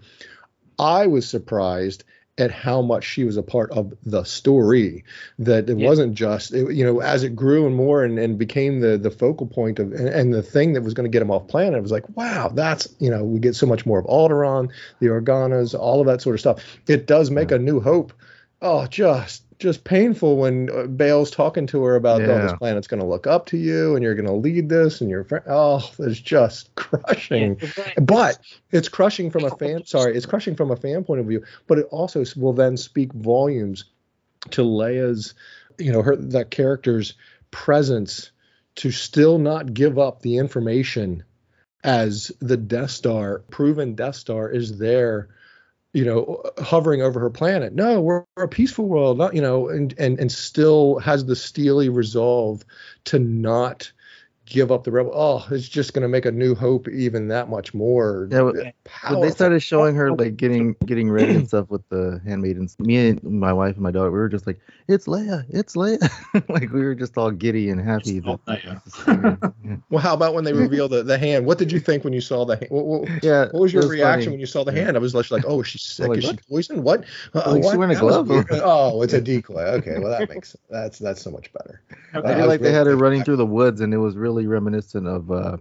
I 0.79 1.05
was 1.07 1.29
surprised 1.29 2.03
at 2.37 2.49
how 2.49 2.81
much 2.81 3.03
she 3.03 3.23
was 3.23 3.35
a 3.37 3.43
part 3.43 3.69
of 3.71 3.93
the 4.05 4.23
story 4.23 5.03
that 5.37 5.69
it 5.69 5.77
Yeah. 5.77 5.87
wasn't 5.87 6.13
just 6.15 6.53
it, 6.53 6.73
you 6.73 6.83
know 6.85 6.99
as 7.01 7.23
it 7.23 7.35
grew 7.35 7.67
and 7.67 7.75
more 7.75 8.03
and, 8.03 8.17
and 8.17 8.37
became 8.37 8.79
the 8.79 8.97
the 8.97 9.11
focal 9.11 9.45
point 9.47 9.79
of 9.79 9.91
and, 9.91 10.07
and 10.07 10.33
the 10.33 10.41
thing 10.41 10.73
that 10.73 10.81
was 10.81 10.93
going 10.93 11.03
to 11.03 11.11
get 11.11 11.21
him 11.21 11.29
off 11.29 11.47
planet 11.49 11.77
it 11.77 11.81
was 11.81 11.91
like 11.91 12.05
wow 12.15 12.47
that's 12.53 12.87
you 12.99 13.09
know 13.09 13.23
we 13.23 13.39
get 13.39 13.55
so 13.55 13.67
much 13.67 13.85
more 13.85 13.99
of 13.99 14.05
Alderaan 14.05 14.69
the 14.99 15.07
Organas 15.07 15.77
all 15.77 15.99
of 15.99 16.07
that 16.07 16.21
sort 16.21 16.35
of 16.35 16.39
stuff. 16.39 16.63
It 16.87 17.05
does 17.05 17.29
make 17.29 17.51
a 17.51 17.59
new 17.59 17.79
hope. 17.81 18.13
Oh 18.61 18.87
just 18.87 19.43
just 19.61 19.83
painful 19.83 20.37
when 20.37 20.69
uh, 20.69 20.87
Bail's 20.87 21.31
talking 21.31 21.67
to 21.67 21.83
her 21.83 21.95
about 21.95 22.21
oh, 22.21 22.41
this 22.41 22.53
planet's 22.53 22.87
going 22.87 22.99
to 22.99 23.05
look 23.05 23.27
up 23.27 23.45
to 23.47 23.57
you 23.57 23.95
and 23.95 24.03
you're 24.03 24.15
going 24.15 24.27
to 24.27 24.33
lead 24.33 24.67
this 24.67 25.01
and 25.01 25.09
you're 25.09 25.23
fr- 25.23 25.47
oh 25.47 25.89
it's 25.99 26.19
just 26.19 26.73
crushing. 26.75 27.61
But 28.01 28.39
it's 28.71 28.89
crushing 28.89 29.29
from 29.31 29.45
a 29.45 29.55
fan 29.55 29.85
sorry 29.85 30.17
it's 30.17 30.25
crushing 30.25 30.55
from 30.55 30.71
a 30.71 30.75
fan 30.75 31.03
point 31.03 31.21
of 31.21 31.27
view 31.27 31.43
but 31.67 31.77
it 31.77 31.87
also 31.91 32.25
will 32.35 32.53
then 32.53 32.75
speak 32.75 33.13
volumes 33.13 33.85
to 34.49 34.63
leia's 34.63 35.35
you 35.77 35.91
know 35.91 36.01
her 36.01 36.15
that 36.15 36.51
character's 36.51 37.13
presence 37.51 38.31
to 38.75 38.91
still 38.91 39.37
not 39.37 39.73
give 39.73 39.99
up 39.99 40.21
the 40.21 40.37
information 40.37 41.23
as 41.83 42.31
the 42.39 42.57
death 42.57 42.91
star 42.91 43.39
proven 43.51 43.95
death 43.95 44.15
star 44.15 44.49
is 44.49 44.77
there 44.77 45.29
you 45.93 46.05
know 46.05 46.41
hovering 46.59 47.01
over 47.01 47.19
her 47.19 47.29
planet. 47.29 47.73
No 47.73 48.01
we're, 48.01 48.23
we're 48.35 48.43
a 48.43 48.47
peaceful 48.49 48.85
world 48.85 49.17
not 49.17 49.35
you 49.35 49.41
know 49.41 49.69
and 49.69 49.93
and 49.97 50.19
and 50.19 50.31
still 50.31 50.99
has 50.99 51.25
the 51.25 51.35
steely 51.35 51.89
resolve 51.89 52.63
to 53.05 53.19
not 53.19 53.91
give 54.51 54.71
up 54.71 54.83
the 54.83 54.91
rebel 54.91 55.11
oh 55.15 55.45
it's 55.49 55.67
just 55.69 55.93
going 55.93 56.01
to 56.03 56.07
make 56.09 56.25
a 56.25 56.31
new 56.31 56.53
hope 56.53 56.87
even 56.89 57.27
that 57.29 57.49
much 57.49 57.73
more 57.73 58.27
Yeah, 58.31 58.41
but- 58.43 58.55
When 58.55 58.73
powerful. 58.83 59.21
they 59.21 59.29
started 59.31 59.59
showing 59.61 59.95
her 59.95 60.11
like 60.11 60.35
getting 60.37 60.75
getting 60.85 61.09
ready 61.09 61.33
and 61.35 61.47
stuff 61.47 61.69
with 61.69 61.87
the 61.89 62.19
handmaidens, 62.25 62.77
me 62.79 62.97
and 63.09 63.23
my 63.23 63.53
wife 63.53 63.75
and 63.75 63.83
my 63.83 63.91
daughter, 63.91 64.11
we 64.11 64.19
were 64.19 64.27
just 64.29 64.45
like, 64.45 64.59
"It's 64.87 65.07
Leia, 65.07 65.45
it's 65.49 65.75
Leia!" 65.75 65.99
like 66.49 66.71
we 66.71 66.81
were 66.83 66.93
just 66.95 67.17
all 67.17 67.31
giddy 67.31 67.69
and 67.69 67.79
happy. 67.79 68.19
Not 68.19 68.45
That, 68.45 68.63
yeah. 69.07 69.75
Well, 69.89 70.01
how 70.01 70.13
about 70.13 70.33
when 70.33 70.43
they 70.43 70.53
reveal 70.53 70.87
the, 70.89 71.03
the 71.03 71.17
hand? 71.17 71.45
What 71.45 71.57
did 71.57 71.71
you 71.71 71.79
think 71.79 72.03
when 72.03 72.13
you 72.13 72.21
saw 72.21 72.45
the 72.45 72.55
hand? 72.57 72.67
What, 72.69 72.85
what, 72.85 73.23
Yeah, 73.23 73.45
what 73.51 73.61
was 73.61 73.73
your 73.73 73.83
was 73.83 73.91
reaction 73.91 74.19
funny. 74.25 74.31
when 74.33 74.39
you 74.41 74.45
saw 74.45 74.63
the 74.63 74.71
hand? 74.71 74.95
I 74.97 74.99
was 74.99 75.13
like, 75.13 75.43
oh, 75.47 75.61
is 75.61 75.67
she 75.67 75.77
sick? 75.77 76.07
Like, 76.07 76.17
is 76.19 76.25
she 76.25 76.37
poisoned? 76.49 76.83
What? 76.83 77.05
Uh, 77.33 77.51
Like, 77.53 77.63
she 77.71 77.77
wearing 77.77 77.95
a 77.95 77.99
glove? 77.99 78.27
weird. 78.27 78.47
oh, 78.51 79.01
it's 79.01 79.13
a 79.13 79.21
decoy. 79.21 79.63
Okay, 79.79 79.97
well 79.99 80.09
that 80.11 80.29
makes 80.29 80.55
that's 80.69 80.99
that's 80.99 81.21
so 81.21 81.31
much 81.31 81.51
better. 81.53 81.81
Okay. 82.15 82.27
I 82.27 82.31
I 82.31 82.33
feel 82.35 82.41
was 82.43 82.47
like 82.49 82.61
they 82.61 82.71
had 82.73 82.87
her 82.87 82.95
running 82.97 83.19
back. 83.19 83.25
through 83.25 83.37
the 83.37 83.45
woods, 83.45 83.79
and 83.81 83.93
it 83.93 83.97
was 83.97 84.15
really 84.17 84.40
reminiscent 84.47 85.07
of 85.07 85.31
uh, 85.31 85.57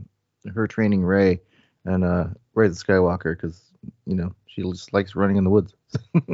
her 0.54 0.66
training 0.66 1.02
Rey 1.02 1.40
and 1.84 2.04
uh, 2.04 2.26
Rey 2.54 2.68
the 2.68 2.74
Skywalker, 2.74 3.34
because 3.36 3.72
you 4.06 4.14
know 4.14 4.34
she 4.46 4.62
just 4.62 4.92
likes 4.92 5.14
running 5.14 5.36
in 5.36 5.44
the 5.44 5.50
woods. 5.50 5.74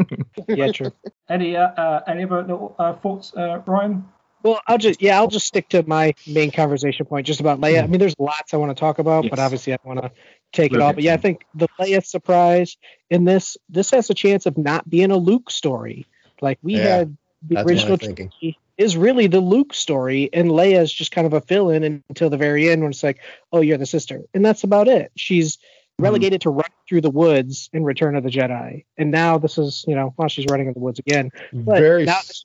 Yeah, 0.48 0.68
true. 0.68 0.92
Any 1.28 1.56
uh, 1.56 1.68
uh, 1.68 2.02
any 2.06 2.24
other 2.24 2.42
little 2.42 2.74
uh, 2.78 2.94
thoughts, 2.94 3.32
uh, 3.36 3.62
Ryan? 3.66 4.04
Well, 4.42 4.60
I'll 4.66 4.78
just 4.78 5.02
yeah, 5.02 5.16
I'll 5.18 5.28
just 5.28 5.46
stick 5.46 5.68
to 5.70 5.82
my 5.86 6.14
main 6.26 6.50
conversation 6.52 7.06
point 7.06 7.26
just 7.26 7.40
about 7.40 7.60
Leia. 7.60 7.82
I 7.82 7.86
mean, 7.86 7.98
there's 7.98 8.14
lots 8.18 8.54
I 8.54 8.58
want 8.58 8.76
to 8.76 8.80
talk 8.80 8.98
about, 8.98 9.28
but 9.28 9.38
obviously 9.38 9.72
I 9.72 9.78
don't 9.84 9.96
want 9.96 10.02
to 10.06 10.20
take 10.52 10.72
it 10.72 10.80
all. 10.80 10.92
But 10.92 11.02
yeah, 11.02 11.14
I 11.14 11.16
think 11.16 11.44
the 11.54 11.68
Leia 11.80 12.04
surprise 12.04 12.76
in 13.10 13.24
this 13.24 13.56
this 13.68 13.90
has 13.90 14.08
a 14.10 14.14
chance 14.14 14.46
of 14.46 14.56
not 14.56 14.88
being 14.88 15.10
a 15.10 15.16
Luke 15.16 15.50
story. 15.50 16.06
Like 16.40 16.58
we 16.62 16.74
Yeah, 16.76 16.98
had 16.98 17.16
the 17.42 17.56
that's 17.56 17.66
original 17.66 17.98
trilogy 17.98 18.58
is 18.78 18.96
really 18.96 19.26
the 19.26 19.40
Luke 19.40 19.74
story, 19.74 20.28
and 20.32 20.50
Leia's 20.50 20.92
just 20.92 21.12
kind 21.12 21.26
of 21.26 21.32
a 21.32 21.40
fill-in 21.40 22.02
until 22.08 22.30
the 22.30 22.36
very 22.36 22.68
end 22.68 22.82
when 22.82 22.90
it's 22.90 23.02
like, 23.02 23.20
oh, 23.52 23.60
you're 23.60 23.78
the 23.78 23.86
sister, 23.86 24.22
and 24.34 24.44
that's 24.44 24.64
about 24.64 24.88
it. 24.88 25.12
She's 25.16 25.58
relegated 25.98 26.42
to 26.42 26.50
run 26.50 26.68
through 26.86 27.00
the 27.00 27.10
woods 27.10 27.70
in 27.72 27.82
Return 27.82 28.16
of 28.16 28.22
the 28.22 28.30
Jedi, 28.30 28.84
and 28.98 29.10
now 29.10 29.38
this 29.38 29.58
is 29.58 29.84
you 29.88 29.94
know, 29.94 30.14
well, 30.16 30.28
she's 30.28 30.46
running 30.50 30.68
in 30.68 30.74
the 30.74 30.80
woods 30.80 30.98
again. 30.98 31.30
But 31.52 31.80
Very 31.80 32.04
now 32.04 32.18
this 32.26 32.44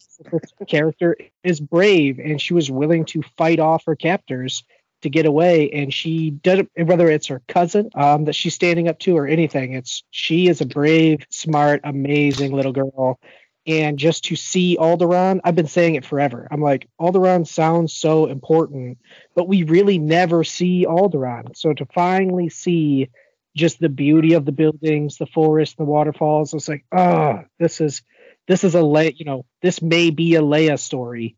character 0.67 1.17
is 1.44 1.60
brave 1.60 2.20
and 2.20 2.39
she 2.41 2.54
was 2.54 2.70
willing 2.70 3.06
to 3.06 3.22
fight 3.38 3.60
off 3.60 3.86
her 3.86 3.96
captors 3.96 4.63
to 5.02 5.10
get 5.10 5.26
away. 5.26 5.70
And 5.72 5.94
she 5.94 6.30
does 6.30 6.60
it 6.76 6.84
whether 6.86 7.10
it's 7.10 7.28
her 7.28 7.41
cousin 7.48 7.89
um, 7.96 8.26
that 8.26 8.34
she's 8.34 8.54
standing 8.54 8.88
up 8.88 9.00
to 9.00 9.17
or 9.17 9.28
anything 9.28 9.74
it's 9.74 10.04
she 10.12 10.48
is 10.48 10.62
a 10.62 10.65
brave 10.65 11.26
smart 11.30 11.82
amazing 11.84 12.54
little 12.54 12.72
girl 12.72 13.20
and 13.67 14.00
just 14.00 14.26
to 14.26 14.36
see 14.36 14.78
Alderaan, 14.80 15.39
I've 15.43 15.56
been 15.56 15.67
saying 15.67 15.95
it 15.95 16.06
forever. 16.06 16.47
I'm 16.50 16.62
like, 16.62 16.88
Alderaan 17.00 17.47
sounds 17.47 17.93
so 17.93 18.26
important, 18.26 18.97
but 19.36 19.47
we 19.47 19.63
really 19.63 20.00
never 20.00 20.43
see 20.43 20.86
Alderaan. 20.88 21.56
So 21.56 21.74
to 21.74 21.86
finally 21.86 22.50
see 22.50 23.10
just 23.56 23.80
the 23.80 23.89
beauty 23.89 24.34
of 24.34 24.45
the 24.45 24.52
buildings, 24.52 25.17
the 25.17 25.26
forest, 25.28 25.78
the 25.78 25.84
waterfalls, 25.84 26.54
it's 26.54 26.69
like, 26.69 26.86
oh, 26.91 27.41
this 27.60 27.82
is 27.82 28.02
this 28.47 28.63
is 28.63 28.76
a 28.76 28.82
Le- 28.82 29.12
you 29.12 29.26
know, 29.26 29.45
this 29.62 29.82
may 29.82 30.10
be 30.10 30.36
a 30.36 30.41
Leia 30.41 30.80
story. 30.80 31.36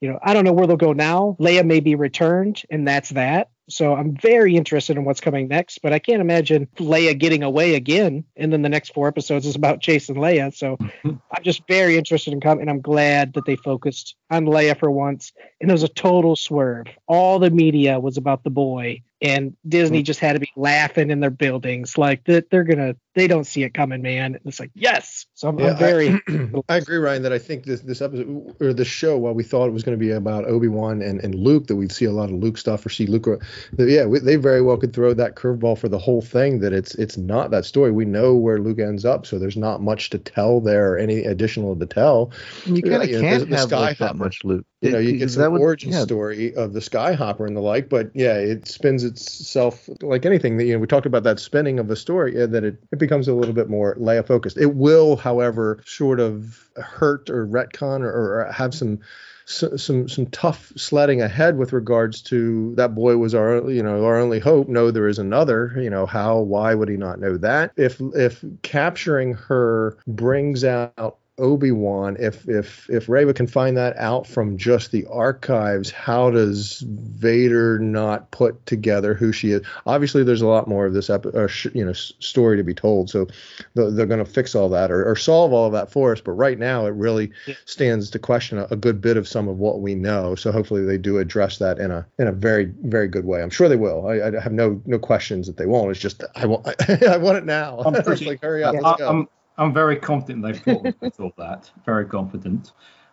You 0.00 0.10
know, 0.10 0.18
I 0.22 0.34
don't 0.34 0.44
know 0.44 0.52
where 0.52 0.66
they'll 0.66 0.76
go 0.76 0.92
now. 0.92 1.36
Leia 1.40 1.64
may 1.64 1.80
be 1.80 1.94
returned, 1.94 2.62
and 2.70 2.86
that's 2.86 3.10
that. 3.10 3.51
So 3.68 3.94
I'm 3.94 4.16
very 4.16 4.56
interested 4.56 4.96
in 4.96 5.04
what's 5.04 5.20
coming 5.20 5.48
next, 5.48 5.78
but 5.82 5.92
I 5.92 5.98
can't 5.98 6.20
imagine 6.20 6.68
Leia 6.76 7.16
getting 7.18 7.42
away 7.42 7.74
again. 7.74 8.24
And 8.36 8.52
then 8.52 8.62
the 8.62 8.68
next 8.68 8.92
four 8.92 9.08
episodes 9.08 9.46
is 9.46 9.56
about 9.56 9.80
Chase 9.80 10.08
and 10.08 10.18
Leia. 10.18 10.54
So 10.54 10.76
I'm 11.04 11.42
just 11.42 11.62
very 11.68 11.96
interested 11.96 12.32
in 12.32 12.40
coming, 12.40 12.62
and 12.62 12.70
I'm 12.70 12.80
glad 12.80 13.34
that 13.34 13.44
they 13.46 13.56
focused 13.56 14.16
on 14.32 14.46
Leia 14.46 14.78
for 14.78 14.90
once. 14.90 15.32
And 15.60 15.70
it 15.70 15.72
was 15.72 15.82
a 15.82 15.88
total 15.88 16.34
swerve. 16.34 16.86
All 17.06 17.38
the 17.38 17.50
media 17.50 18.00
was 18.00 18.16
about 18.16 18.42
the 18.42 18.50
boy, 18.50 19.02
and 19.22 19.56
Disney 19.68 19.98
mm-hmm. 19.98 20.04
just 20.04 20.18
had 20.18 20.32
to 20.32 20.40
be 20.40 20.50
laughing 20.56 21.10
in 21.10 21.20
their 21.20 21.30
buildings, 21.30 21.96
like 21.96 22.24
that 22.24 22.50
they're 22.50 22.64
gonna, 22.64 22.96
they 23.14 23.28
don't 23.28 23.44
see 23.44 23.62
it 23.62 23.72
coming, 23.72 24.02
man. 24.02 24.34
And 24.34 24.46
it's 24.46 24.58
like 24.58 24.72
yes. 24.74 25.26
So 25.34 25.48
I'm, 25.48 25.58
Yeah, 25.60 25.70
I'm 25.70 25.76
very. 25.76 26.20
I 26.68 26.78
agree, 26.78 26.96
Ryan, 26.96 27.22
that 27.22 27.32
I 27.32 27.38
think 27.38 27.64
this 27.64 27.82
this 27.82 28.02
episode 28.02 28.56
or 28.60 28.72
this 28.72 28.88
show, 28.88 29.16
while 29.16 29.34
we 29.34 29.44
thought 29.44 29.68
it 29.68 29.72
was 29.72 29.84
going 29.84 29.96
to 29.96 30.04
be 30.04 30.10
about 30.10 30.46
Obi 30.46 30.66
Wan 30.66 31.02
and, 31.02 31.20
and 31.20 31.36
Luke, 31.36 31.68
that 31.68 31.76
we'd 31.76 31.92
see 31.92 32.06
a 32.06 32.10
lot 32.10 32.30
of 32.30 32.34
Luke 32.34 32.58
stuff 32.58 32.84
or 32.84 32.88
see 32.88 33.06
Luke. 33.06 33.28
Uh, 33.28 33.36
that, 33.74 33.88
yeah, 33.88 34.06
we, 34.06 34.18
they 34.18 34.34
very 34.34 34.60
well 34.60 34.76
could 34.76 34.92
throw 34.92 35.14
that 35.14 35.36
curveball 35.36 35.78
for 35.78 35.88
the 35.88 35.98
whole 35.98 36.22
thing. 36.22 36.58
That 36.58 36.72
it's 36.72 36.96
it's 36.96 37.16
not 37.16 37.52
that 37.52 37.64
story. 37.64 37.92
We 37.92 38.04
know 38.04 38.34
where 38.34 38.58
Luke 38.58 38.80
ends 38.80 39.04
up, 39.04 39.26
so 39.26 39.38
there's 39.38 39.56
not 39.56 39.80
much 39.80 40.10
to 40.10 40.18
tell 40.18 40.60
there, 40.60 40.94
or 40.94 40.98
any 40.98 41.20
additional 41.20 41.76
to 41.76 41.86
tell. 41.86 42.32
And 42.66 42.76
you 42.76 42.82
kind 42.82 43.04
of 43.04 43.08
Yeah, 43.08 43.20
can't 43.20 43.40
the- 43.40 43.46
the 43.46 43.56
have 43.56 43.70
like 43.70 43.98
that 43.98 44.14
Skyhopper. 44.14 44.18
Much 44.24 44.44
loot. 44.44 44.66
You 44.80 44.92
know, 44.92 44.98
It- 44.98 45.04
you 45.04 45.18
get 45.18 45.30
some 45.30 45.52
would- 45.52 45.60
origin 45.60 45.92
yeah, 45.92 46.00
story 46.02 46.54
of 46.54 46.72
the 46.72 46.80
Skyhopper 46.80 47.46
and 47.46 47.56
the 47.56 47.60
like, 47.60 47.88
but 47.88 48.10
yeah, 48.14 48.34
it 48.34 48.66
spins 48.66 49.04
itself 49.04 49.88
like 50.02 50.24
anything 50.26 50.56
that 50.56 50.64
you 50.64 50.72
know. 50.74 50.78
We 50.78 50.86
talked 50.86 51.06
about 51.06 51.22
that 51.24 51.38
spinning 51.40 51.78
of 51.78 51.88
the 51.88 51.96
story, 51.96 52.36
yeah, 52.36 52.46
that 52.46 52.64
it, 52.64 52.76
it 52.92 52.98
becomes 52.98 53.28
a 53.28 53.34
little 53.34 53.54
bit 53.54 53.68
more 53.68 53.94
Leia 53.96 54.26
focused. 54.26 54.56
It 54.58 54.74
will, 54.74 55.16
however, 55.16 55.80
sort 55.86 56.20
of 56.20 56.68
hurt 56.76 57.28
or 57.30 57.46
retcon 57.46 58.00
or, 58.00 58.10
or 58.10 58.52
have 58.52 58.74
some 58.74 58.98
so- 59.44 59.76
some 59.76 60.08
some 60.08 60.26
tough 60.26 60.72
sledding 60.76 61.20
ahead 61.20 61.58
with 61.58 61.72
regards 61.72 62.22
to 62.22 62.74
that 62.76 62.94
boy 62.94 63.16
was 63.16 63.34
our 63.34 63.68
you 63.70 63.82
know 63.82 64.04
our 64.04 64.16
only 64.18 64.38
hope. 64.38 64.68
No, 64.68 64.90
there 64.92 65.08
is 65.08 65.18
another. 65.18 65.72
You 65.76 65.90
know 65.90 66.06
how? 66.06 66.38
Why 66.40 66.74
would 66.74 66.88
he 66.88 66.96
not 66.96 67.18
know 67.20 67.36
that? 67.38 67.72
If 67.76 68.00
if 68.14 68.44
capturing 68.62 69.34
her 69.34 69.96
brings 70.06 70.64
out 70.64 71.16
Obi-Wan, 71.42 72.16
if 72.20 72.48
if 72.48 72.88
if 72.88 73.08
Reva 73.08 73.34
can 73.34 73.46
find 73.46 73.76
that 73.76 73.96
out 73.98 74.26
from 74.26 74.56
just 74.56 74.92
the 74.92 75.04
archives, 75.10 75.90
how 75.90 76.30
does 76.30 76.78
Vader 76.86 77.78
not 77.80 78.30
put 78.30 78.64
together 78.64 79.12
who 79.12 79.32
she 79.32 79.50
is? 79.50 79.62
Obviously, 79.84 80.22
there's 80.22 80.40
a 80.40 80.46
lot 80.46 80.68
more 80.68 80.86
of 80.86 80.94
this 80.94 81.10
epi- 81.10 81.30
or 81.30 81.48
sh- 81.48 81.66
you 81.74 81.84
know 81.84 81.90
s- 81.90 82.12
story 82.20 82.56
to 82.56 82.62
be 82.62 82.72
told, 82.74 83.10
so 83.10 83.26
they're, 83.74 83.90
they're 83.90 84.06
going 84.06 84.24
to 84.24 84.30
fix 84.30 84.54
all 84.54 84.68
that 84.68 84.90
or, 84.90 85.04
or 85.04 85.16
solve 85.16 85.52
all 85.52 85.66
of 85.66 85.72
that 85.72 85.90
for 85.90 86.12
us. 86.12 86.20
But 86.20 86.32
right 86.32 86.58
now, 86.58 86.86
it 86.86 86.90
really 86.94 87.32
stands 87.64 88.08
to 88.10 88.18
question 88.20 88.58
a, 88.58 88.66
a 88.70 88.76
good 88.76 89.00
bit 89.00 89.16
of 89.16 89.26
some 89.26 89.48
of 89.48 89.58
what 89.58 89.80
we 89.80 89.94
know. 89.96 90.34
So 90.36 90.52
hopefully, 90.52 90.84
they 90.84 90.96
do 90.98 91.18
address 91.18 91.58
that 91.58 91.78
in 91.78 91.90
a 91.90 92.06
in 92.18 92.28
a 92.28 92.32
very 92.32 92.72
very 92.84 93.08
good 93.08 93.24
way. 93.24 93.42
I'm 93.42 93.50
sure 93.50 93.68
they 93.68 93.76
will. 93.76 94.06
I, 94.06 94.20
I 94.28 94.40
have 94.40 94.52
no 94.52 94.80
no 94.86 94.98
questions 94.98 95.48
that 95.48 95.56
they 95.56 95.66
won't. 95.66 95.90
It's 95.90 96.00
just 96.00 96.22
I 96.36 96.46
want 96.46 96.66
I 97.02 97.16
want 97.16 97.36
it 97.38 97.44
now. 97.44 97.80
I'm 97.84 97.94
pretty- 98.04 98.26
like 98.26 98.40
hurry 98.40 98.62
up, 98.62 98.74
I- 98.76 98.78
let's 98.78 98.98
go. 99.00 99.08
I'm, 99.08 99.28
I'm 99.62 99.72
very 99.72 99.96
confident 99.96 100.44
they've 100.44 100.58
thought 100.58 100.86
of 101.02 101.20
all 101.20 101.32
that. 101.38 101.70
Very 101.86 102.06
confident. 102.06 102.72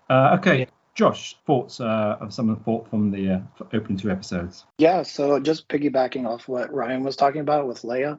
Uh, 0.10 0.36
okay, 0.40 0.68
Josh, 0.96 1.38
thoughts 1.46 1.80
uh, 1.80 2.18
of 2.20 2.34
some 2.34 2.50
of 2.50 2.58
the 2.58 2.64
thought 2.64 2.90
from 2.90 3.12
the 3.12 3.30
uh, 3.30 3.40
opening 3.74 3.98
two 3.98 4.10
episodes. 4.10 4.66
Yeah, 4.80 5.04
so 5.04 5.40
just 5.40 5.70
piggybacking 5.70 6.26
off 6.26 6.48
what 6.48 6.74
Ryan 6.74 7.04
was 7.04 7.16
talking 7.16 7.42
about 7.42 7.68
with 7.68 7.84
Leia, 7.84 8.18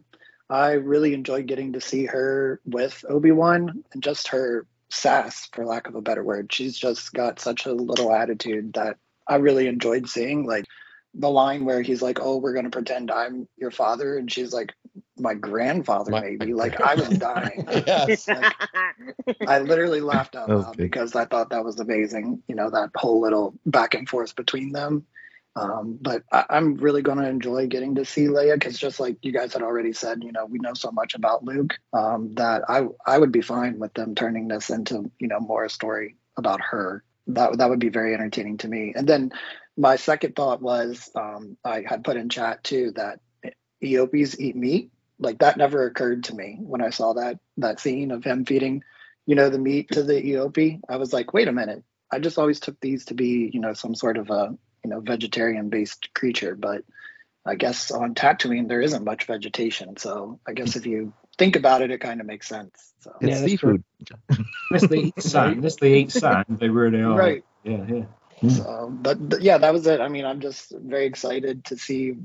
I 0.48 0.72
really 0.72 1.12
enjoyed 1.12 1.46
getting 1.46 1.72
to 1.72 1.80
see 1.80 2.06
her 2.06 2.60
with 2.64 3.04
Obi 3.08 3.32
Wan 3.32 3.84
and 3.92 4.02
just 4.02 4.28
her 4.28 4.66
sass, 4.90 5.48
for 5.52 5.66
lack 5.66 5.88
of 5.88 5.96
a 5.96 6.00
better 6.00 6.22
word. 6.22 6.52
She's 6.52 6.76
just 6.76 7.12
got 7.12 7.40
such 7.40 7.66
a 7.66 7.72
little 7.72 8.12
attitude 8.12 8.74
that 8.74 8.96
I 9.26 9.36
really 9.36 9.66
enjoyed 9.66 10.08
seeing. 10.08 10.46
Like 10.46 10.64
the 11.14 11.30
line 11.30 11.64
where 11.64 11.82
he's 11.82 12.02
like, 12.02 12.18
"Oh, 12.20 12.36
we're 12.36 12.54
gonna 12.54 12.70
pretend 12.70 13.10
I'm 13.10 13.48
your 13.56 13.70
father," 13.70 14.16
and 14.16 14.30
she's 14.30 14.52
like, 14.52 14.72
"My 15.18 15.34
grandfather, 15.34 16.10
My- 16.10 16.20
maybe." 16.20 16.54
Like 16.54 16.80
I 16.80 16.94
was 16.94 17.08
dying. 17.10 17.66
Yes. 17.86 18.28
Like, 18.28 18.54
I 19.46 19.58
literally 19.60 20.00
laughed 20.00 20.36
out 20.36 20.48
loud 20.48 20.76
because 20.76 21.14
I 21.16 21.24
thought 21.24 21.50
that 21.50 21.64
was 21.64 21.80
amazing. 21.80 22.42
You 22.48 22.54
know, 22.54 22.70
that 22.70 22.90
whole 22.94 23.20
little 23.20 23.54
back 23.66 23.94
and 23.94 24.08
forth 24.08 24.36
between 24.36 24.72
them. 24.72 25.06
Um, 25.56 25.98
but 26.00 26.22
I, 26.30 26.44
I'm 26.48 26.76
really 26.76 27.02
going 27.02 27.18
to 27.18 27.28
enjoy 27.28 27.66
getting 27.66 27.96
to 27.96 28.04
see 28.04 28.26
Leia 28.26 28.54
because, 28.54 28.78
just 28.78 29.00
like 29.00 29.16
you 29.22 29.32
guys 29.32 29.52
had 29.52 29.62
already 29.62 29.92
said, 29.92 30.22
you 30.22 30.30
know, 30.32 30.46
we 30.46 30.58
know 30.60 30.74
so 30.74 30.92
much 30.92 31.14
about 31.14 31.44
Luke 31.44 31.74
um, 31.92 32.32
that 32.34 32.62
I 32.68 32.86
I 33.04 33.18
would 33.18 33.32
be 33.32 33.40
fine 33.40 33.78
with 33.78 33.92
them 33.94 34.14
turning 34.14 34.46
this 34.48 34.70
into 34.70 35.10
you 35.18 35.26
know 35.28 35.40
more 35.40 35.64
a 35.64 35.70
story 35.70 36.16
about 36.36 36.60
her. 36.60 37.02
That 37.26 37.58
that 37.58 37.68
would 37.68 37.80
be 37.80 37.88
very 37.88 38.14
entertaining 38.14 38.58
to 38.58 38.68
me. 38.68 38.92
And 38.94 39.08
then 39.08 39.32
my 39.80 39.96
second 39.96 40.36
thought 40.36 40.60
was 40.60 41.10
um, 41.14 41.56
I 41.64 41.82
had 41.88 42.04
put 42.04 42.18
in 42.18 42.28
chat 42.28 42.62
too 42.62 42.92
that 42.96 43.20
Eopies 43.82 44.38
eat 44.38 44.54
meat. 44.54 44.90
Like 45.18 45.38
that 45.38 45.56
never 45.56 45.86
occurred 45.86 46.24
to 46.24 46.34
me 46.34 46.58
when 46.60 46.82
I 46.82 46.90
saw 46.90 47.14
that 47.14 47.38
that 47.56 47.80
scene 47.80 48.10
of 48.10 48.22
him 48.22 48.44
feeding, 48.44 48.82
you 49.26 49.36
know, 49.36 49.48
the 49.48 49.58
meat 49.58 49.90
to 49.92 50.02
the 50.02 50.20
Eopie. 50.20 50.80
I 50.88 50.96
was 50.96 51.14
like, 51.14 51.32
wait 51.32 51.48
a 51.48 51.52
minute. 51.52 51.82
I 52.12 52.18
just 52.18 52.38
always 52.38 52.60
took 52.60 52.78
these 52.80 53.06
to 53.06 53.14
be, 53.14 53.50
you 53.52 53.60
know, 53.60 53.72
some 53.72 53.94
sort 53.94 54.18
of 54.18 54.28
a, 54.28 54.54
you 54.84 54.90
know, 54.90 55.00
vegetarian 55.00 55.70
based 55.70 56.12
creature, 56.14 56.54
but 56.54 56.82
I 57.46 57.54
guess 57.54 57.90
on 57.90 58.14
Tatooine 58.14 58.68
there 58.68 58.82
isn't 58.82 59.04
much 59.04 59.24
vegetation. 59.24 59.96
So 59.96 60.40
I 60.46 60.52
guess 60.52 60.76
if 60.76 60.84
you 60.84 61.14
think 61.38 61.56
about 61.56 61.80
it, 61.80 61.90
it 61.90 62.02
kind 62.02 62.20
of 62.20 62.26
makes 62.26 62.48
sense. 62.48 62.92
So 63.00 63.12
It's 63.20 63.30
Yeah, 63.30 63.40
that's 63.40 63.60
true. 63.60 63.82
seafood. 64.28 64.46
Unless 64.70 64.88
they 64.88 64.98
eat 64.98 65.22
sand, 65.22 65.56
unless 65.56 65.76
they 65.76 65.94
eat 65.94 66.12
sand, 66.12 66.44
they 66.48 66.68
really 66.68 67.02
are. 67.02 67.16
Right. 67.16 67.44
Yeah, 67.64 67.84
yeah. 67.88 68.04
So, 68.48 68.88
but, 68.90 69.42
yeah, 69.42 69.58
that 69.58 69.72
was 69.72 69.86
it. 69.86 70.00
I 70.00 70.08
mean, 70.08 70.24
I'm 70.24 70.40
just 70.40 70.70
very 70.70 71.06
excited 71.06 71.64
to 71.66 71.76
see 71.76 72.16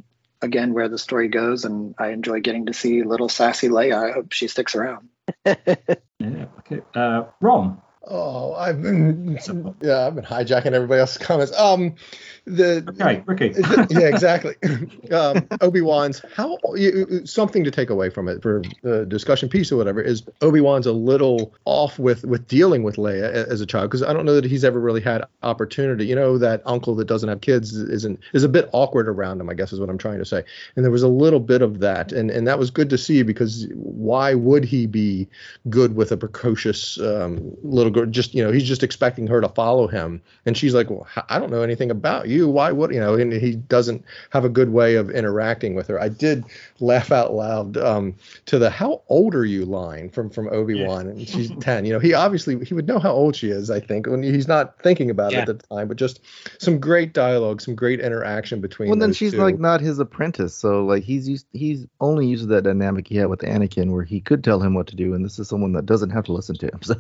again 0.42 0.74
where 0.74 0.88
the 0.88 0.98
story 0.98 1.28
goes, 1.28 1.66
and 1.66 1.96
I 1.98 2.10
enjoy 2.10 2.40
getting 2.40 2.68
to 2.68 2.74
see 2.74 3.04
little 3.04 3.30
sassy 3.30 3.68
Leia. 3.68 4.10
I 4.10 4.12
hope 4.14 4.32
she 4.32 4.48
sticks 4.48 4.76
around. 4.76 5.10
Yeah. 6.18 6.46
Okay. 6.60 6.82
Uh, 6.96 7.26
Ron. 7.42 7.82
Oh, 8.08 8.54
I've 8.54 8.82
been 8.82 9.40
yeah, 9.82 10.06
I've 10.06 10.16
been 10.16 10.26
hijacking 10.26 10.74
everybody 10.74 11.00
else's 11.00 11.18
comments. 11.18 11.58
Um, 11.58 11.96
the 12.46 12.86
Okay, 12.90 13.24
Ricky. 13.26 13.54
yeah, 13.90 14.08
exactly. 14.08 14.54
um, 15.12 15.48
Obi 15.62 15.82
Wan's 15.82 16.22
how 16.36 16.60
you, 16.76 17.26
something 17.26 17.64
to 17.64 17.72
take 17.72 17.90
away 17.90 18.12
from 18.12 18.28
it 18.28 18.44
for 18.44 18.62
the 18.84 19.06
discussion 19.08 19.50
piece 19.50 19.72
or 19.72 19.78
whatever 19.78 20.02
is 20.02 20.24
Obi 20.42 20.62
Wan's 20.62 20.86
a 20.86 20.92
little 20.92 21.56
off 21.66 21.98
with 21.98 22.24
with 22.26 22.48
dealing 22.48 22.84
with 22.84 22.98
Leia 22.98 23.24
as 23.24 23.62
a 23.62 23.66
child 23.66 23.90
because 23.90 24.04
I 24.04 24.14
don't 24.14 24.26
know 24.26 24.36
that 24.36 24.46
he's 24.46 24.64
ever 24.64 24.80
really 24.80 25.02
had 25.02 25.24
opportunity. 25.42 26.06
You 26.06 26.16
know, 26.16 26.38
that 26.38 26.62
uncle 26.68 26.94
that 26.96 27.06
doesn't 27.06 27.30
have 27.30 27.42
kids 27.42 27.76
isn't 27.76 28.20
is 28.34 28.44
a 28.44 28.50
bit 28.50 28.70
awkward 28.72 29.10
around 29.10 29.42
him. 29.42 29.50
I 29.50 29.56
guess 29.56 29.74
is 29.74 29.80
what 29.80 29.90
I'm 29.90 29.98
trying 29.98 30.20
to 30.20 30.26
say. 30.26 30.44
And 30.76 30.86
there 30.86 30.92
was 30.92 31.04
a 31.04 31.08
little 31.08 31.40
bit 31.40 31.64
of 31.64 31.80
that, 31.80 32.12
and 32.12 32.30
and 32.30 32.46
that 32.48 32.60
was 32.60 32.70
good 32.70 32.92
to 32.92 32.98
see 33.00 33.24
because 33.24 33.68
why 33.74 34.36
would 34.36 34.64
he 34.64 34.86
be 34.86 35.28
good 35.70 35.96
with 35.96 36.12
a 36.12 36.18
precocious 36.18 37.00
um, 37.00 37.56
little 37.64 37.95
Just 38.06 38.34
you 38.34 38.44
know, 38.44 38.52
he's 38.52 38.68
just 38.68 38.84
expecting 38.84 39.28
her 39.28 39.40
to 39.42 39.50
follow 39.50 39.88
him, 39.88 40.22
and 40.46 40.58
she's 40.58 40.74
like, 40.74 40.90
well, 40.90 41.08
I 41.30 41.40
don't 41.40 41.52
know 41.52 41.62
anything 41.62 41.92
about 41.92 42.28
you. 42.28 42.50
Why 42.50 42.72
would 42.72 42.94
you 42.94 43.00
know? 43.00 43.16
And 43.16 43.32
he 43.32 43.56
doesn't 43.56 44.04
have 44.32 44.44
a 44.44 44.50
good 44.50 44.70
way 44.70 44.96
of 44.96 45.10
interacting 45.10 45.76
with 45.76 45.88
her. 45.88 46.00
I 46.00 46.10
did 46.10 46.44
laugh 46.80 47.12
out 47.12 47.34
loud 47.34 47.78
um, 47.78 48.16
to 48.48 48.60
the 48.60 48.70
"How 48.70 49.02
old 49.10 49.36
are 49.36 49.46
you?" 49.46 49.66
line 49.66 50.10
from 50.10 50.30
from 50.30 50.50
Obi 50.50 50.86
Wan, 50.86 51.08
and 51.08 51.28
she's 51.28 51.52
ten. 51.60 51.86
You 51.86 51.94
know, 51.94 52.00
he 52.00 52.14
obviously 52.14 52.64
he 52.66 52.74
would 52.74 52.88
know 52.88 53.00
how 53.00 53.12
old 53.12 53.36
she 53.36 53.50
is. 53.50 53.70
I 53.72 53.80
think 53.80 54.08
when 54.08 54.24
he's 54.24 54.48
not 54.48 54.82
thinking 54.82 55.10
about 55.10 55.32
Yeah. 55.32 55.40
it 55.44 55.50
at 55.50 55.60
the 55.60 55.68
time, 55.68 55.88
but 55.88 55.98
just 55.98 56.22
some 56.60 56.80
great 56.80 57.14
dialogue, 57.14 57.62
some 57.62 57.76
great 57.76 58.00
interaction 58.00 58.62
between. 58.62 58.90
Well, 58.90 59.00
then 59.00 59.14
she's 59.14 59.32
two. 59.32 59.38
like 59.38 59.60
not 59.60 59.82
his 59.82 60.00
apprentice, 60.00 60.56
so 60.56 60.86
like 60.86 61.04
he's 61.04 61.28
used 61.28 61.48
he's 61.54 61.86
only 62.02 62.28
used 62.28 62.48
that 62.50 62.64
dynamic 62.64 63.08
he 63.08 63.16
had 63.18 63.28
with 63.28 63.40
Anakin, 63.42 63.92
where 63.92 64.04
he 64.04 64.20
could 64.22 64.44
tell 64.44 64.60
him 64.62 64.74
what 64.74 64.88
to 64.88 64.96
do, 64.96 65.14
and 65.14 65.24
this 65.24 65.40
is 65.40 65.48
someone 65.48 65.74
that 65.74 65.86
doesn't 65.86 66.10
have 66.10 66.26
to 66.26 66.34
listen 66.34 66.56
to 66.58 66.68
him. 66.68 66.82
So 66.82 66.96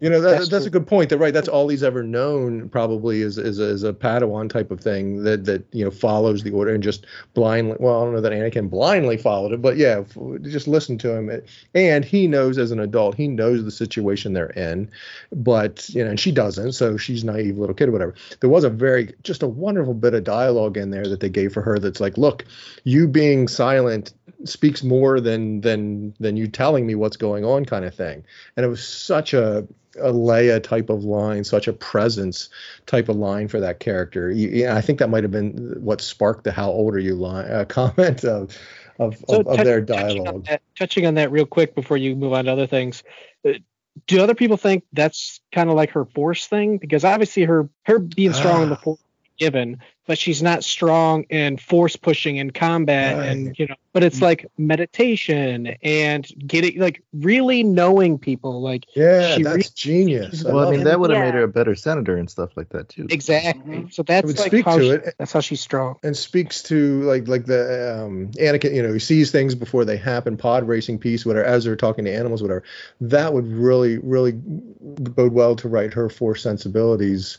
You 0.00 0.10
know, 0.10 0.20
that, 0.20 0.30
That's 0.38 0.48
that's, 0.50 0.66
a 0.66 0.70
good 0.70 0.86
point. 0.86 1.10
That 1.10 1.18
right, 1.18 1.32
that's 1.32 1.48
all 1.48 1.68
he's 1.68 1.82
ever 1.82 2.02
known. 2.02 2.68
Probably 2.68 3.22
is 3.22 3.38
is 3.38 3.58
a, 3.58 3.64
is 3.64 3.84
a 3.84 3.92
Padawan 3.92 4.48
type 4.50 4.70
of 4.70 4.80
thing 4.80 5.22
that 5.24 5.44
that 5.44 5.64
you 5.72 5.84
know 5.84 5.90
follows 5.90 6.42
the 6.42 6.50
order 6.50 6.74
and 6.74 6.82
just 6.82 7.06
blindly. 7.34 7.76
Well, 7.78 8.00
I 8.00 8.04
don't 8.04 8.14
know 8.14 8.20
that 8.20 8.32
Anakin 8.32 8.68
blindly 8.70 9.11
followed 9.16 9.52
it, 9.52 9.62
but 9.62 9.76
yeah, 9.76 10.02
just 10.42 10.68
listen 10.68 10.98
to 10.98 11.12
him. 11.16 11.42
And 11.74 12.04
he 12.04 12.26
knows 12.26 12.58
as 12.58 12.70
an 12.70 12.80
adult, 12.80 13.14
he 13.16 13.28
knows 13.28 13.64
the 13.64 13.70
situation 13.70 14.32
they're 14.32 14.50
in, 14.50 14.90
but 15.32 15.88
you 15.90 16.04
know, 16.04 16.10
and 16.10 16.20
she 16.20 16.32
doesn't. 16.32 16.72
So 16.72 16.96
she's 16.96 17.24
naive 17.24 17.58
little 17.58 17.74
kid 17.74 17.88
or 17.88 17.92
whatever. 17.92 18.14
There 18.40 18.50
was 18.50 18.64
a 18.64 18.70
very 18.70 19.12
just 19.22 19.42
a 19.42 19.48
wonderful 19.48 19.94
bit 19.94 20.14
of 20.14 20.24
dialogue 20.24 20.76
in 20.76 20.90
there 20.90 21.06
that 21.06 21.20
they 21.20 21.28
gave 21.28 21.52
for 21.52 21.62
her. 21.62 21.78
That's 21.78 22.00
like, 22.00 22.18
look, 22.18 22.44
you 22.84 23.08
being 23.08 23.48
silent 23.48 24.12
speaks 24.44 24.82
more 24.82 25.20
than 25.20 25.60
than 25.60 26.14
than 26.20 26.36
you 26.36 26.48
telling 26.48 26.86
me 26.86 26.94
what's 26.94 27.16
going 27.16 27.44
on, 27.44 27.64
kind 27.64 27.84
of 27.84 27.94
thing. 27.94 28.24
And 28.56 28.64
it 28.66 28.68
was 28.68 28.86
such 28.86 29.34
a 29.34 29.66
a 30.00 30.10
Leia 30.10 30.62
type 30.62 30.88
of 30.88 31.04
line, 31.04 31.44
such 31.44 31.68
a 31.68 31.72
presence 31.74 32.48
type 32.86 33.10
of 33.10 33.16
line 33.16 33.46
for 33.46 33.60
that 33.60 33.78
character. 33.78 34.30
You- 34.30 34.48
Yeah, 34.48 34.74
I 34.74 34.80
think 34.80 34.98
that 35.00 35.10
might 35.10 35.22
have 35.22 35.30
been 35.30 35.76
what 35.80 36.00
sparked 36.00 36.44
the 36.44 36.52
"How 36.52 36.70
old 36.70 36.94
are 36.94 36.98
you?" 36.98 37.14
line 37.14 37.50
uh, 37.50 37.64
comment 37.68 38.24
of 38.24 38.56
of, 38.98 39.16
So 39.28 39.40
of, 39.40 39.46
of 39.48 39.56
touch- 39.56 39.64
their 39.64 39.80
touching 39.84 40.18
on 40.20 40.24
dialogue. 40.24 40.46
that- 40.46 40.62
Touching 40.78 41.06
on 41.06 41.14
that 41.14 41.30
real 41.32 41.46
quick 41.46 41.74
before 41.74 41.96
you 41.96 42.14
move 42.16 42.32
on 42.32 42.44
to 42.46 42.52
other 42.52 42.66
things. 42.66 43.02
uh, 43.46 43.52
Do 44.06 44.22
other 44.22 44.34
people 44.34 44.56
think 44.56 44.84
that's 44.92 45.40
kind 45.52 45.68
of 45.68 45.76
like 45.76 45.90
her 45.90 46.04
force 46.06 46.46
thing? 46.46 46.78
Because 46.78 47.04
obviously 47.04 47.42
her 47.44 47.68
her 47.84 47.98
being 47.98 48.32
strong 48.32 48.62
in 48.64 48.68
the 48.70 48.76
Ah. 48.76 48.80
force 48.80 48.98
given, 49.38 49.78
but 50.06 50.18
she's 50.18 50.42
not 50.42 50.64
strong 50.64 51.22
in 51.24 51.56
force 51.56 51.96
pushing 51.96 52.36
in 52.36 52.50
combat 52.50 53.26
and 53.28 53.56
you 53.58 53.66
know 53.66 53.74
but 53.92 54.02
it's 54.02 54.20
like 54.22 54.46
meditation 54.58 55.76
and 55.82 56.26
getting 56.46 56.78
like 56.80 57.02
really 57.12 57.62
knowing 57.62 58.18
people 58.18 58.60
like 58.60 58.84
Yeah, 58.96 59.36
she 59.36 59.42
that's 59.42 59.56
re- 59.68 59.72
genius. 59.74 60.42
well, 60.44 60.66
I 60.66 60.70
mean 60.70 60.80
it. 60.80 60.84
that 60.84 60.98
would 60.98 61.10
have 61.10 61.18
Yeah. 61.18 61.24
made 61.26 61.34
her 61.34 61.42
a 61.44 61.48
better 61.48 61.74
senator 61.74 62.16
and 62.16 62.28
stuff 62.28 62.56
like 62.56 62.70
that 62.70 62.88
too. 62.88 63.06
exactly 63.10 63.86
so 63.90 64.00
It 64.00 64.06
that's 64.06 64.26
would 64.26 64.38
like 64.38 64.48
speak 64.48 64.64
how 64.64 64.78
to 64.78 64.82
she- 64.82 64.90
it. 64.90 65.14
that's 65.18 65.32
how 65.32 65.40
she's 65.40 65.60
strong 65.60 65.96
and 66.02 66.16
speaks 66.16 66.62
to 66.64 67.02
like 67.02 67.28
like 67.28 67.44
the 67.46 68.02
um 68.02 68.30
Anakin, 68.32 68.74
you 68.74 68.82
know, 68.82 68.92
he 68.92 68.98
sees 68.98 69.30
things 69.30 69.54
before 69.54 69.84
they 69.84 69.96
happen, 69.96 70.36
pod 70.36 70.66
racing 70.66 70.98
piece, 70.98 71.24
whatever, 71.24 71.44
as 71.46 71.64
they're 71.64 71.76
talking 71.76 72.04
to 72.06 72.10
animals, 72.12 72.42
whatever. 72.42 72.62
That 73.00 73.32
would 73.34 73.46
really, 73.46 73.98
really 73.98 74.32
bode 74.34 75.32
well 75.32 75.54
to 75.56 75.68
write 75.68 75.92
her 75.94 76.08
force 76.08 76.42
sensibilities. 76.42 77.38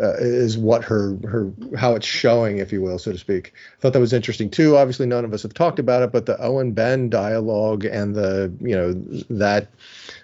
Uh, 0.00 0.14
is 0.20 0.56
what 0.56 0.84
her 0.84 1.16
her 1.28 1.52
how 1.76 1.96
it's 1.96 2.06
showing, 2.06 2.58
if 2.58 2.72
you 2.72 2.80
will, 2.80 2.96
so 2.96 3.10
to 3.10 3.18
speak. 3.18 3.52
I 3.76 3.80
thought 3.80 3.92
that 3.92 3.98
was 3.98 4.12
interesting 4.12 4.48
too. 4.48 4.76
Obviously, 4.76 5.04
none 5.04 5.24
of 5.24 5.34
us 5.34 5.42
have 5.42 5.52
talked 5.52 5.80
about 5.80 6.04
it, 6.04 6.12
but 6.12 6.26
the 6.26 6.40
Owen 6.40 6.70
Ben 6.70 7.10
dialogue 7.10 7.84
and 7.84 8.14
the 8.14 8.52
you 8.60 8.76
know 8.76 8.92
that 9.30 9.66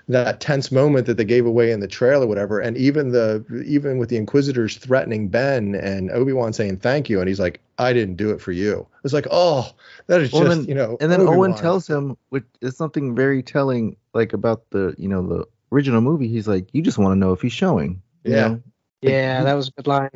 that 0.07 0.38
tense 0.38 0.70
moment 0.70 1.07
that 1.07 1.16
they 1.16 1.24
gave 1.24 1.46
away 1.46 1.72
in 1.72 1.81
the 1.81 1.88
trailer, 1.88 2.29
whatever, 2.29 2.61
and 2.61 2.76
even 2.76 3.11
the 3.11 3.44
even 3.66 3.98
with 3.98 4.09
the 4.09 4.16
Inquisitors 4.16 4.76
threatening 4.76 5.26
Ben 5.26 5.74
and 5.74 6.12
Obi 6.12 6.33
Wan 6.33 6.52
saying 6.52 6.76
thank 6.76 7.11
you, 7.11 7.18
and 7.18 7.26
he's 7.29 7.40
like, 7.40 7.61
"I 7.76 7.92
didn't 7.92 8.14
do 8.14 8.31
it 8.31 8.40
for 8.40 8.52
you." 8.52 8.87
It's 9.02 9.12
like, 9.12 9.26
oh, 9.33 9.68
that 10.07 10.20
is 10.20 10.31
Well, 10.33 10.44
just 10.44 10.59
then- 10.61 10.68
you 10.68 10.76
know. 10.76 10.96
and 11.00 11.11
then 11.11 11.22
Owen 11.22 11.29
Obi-Wan. 11.50 11.55
tells 11.59 11.88
him, 11.88 12.16
which 12.29 12.44
is 12.61 12.76
something 12.76 13.16
very 13.16 13.42
telling, 13.42 13.96
like 14.14 14.33
about 14.33 14.70
the 14.70 14.94
you 14.96 15.09
know 15.09 15.26
the 15.26 15.44
original 15.72 16.00
movie. 16.02 16.29
He's 16.29 16.46
like, 16.46 16.68
you 16.72 16.83
just 16.83 16.98
want 16.98 17.11
to 17.14 17.16
know 17.18 17.33
if 17.33 17.40
he's 17.42 17.52
showing. 17.52 18.00
you 18.22 18.33
Yeah. 18.33 18.48
know? 18.48 18.62
Yeah 19.03 19.43
that 19.43 19.55
was 19.55 19.69
a 19.69 19.73
good 19.73 19.87
line 19.87 20.11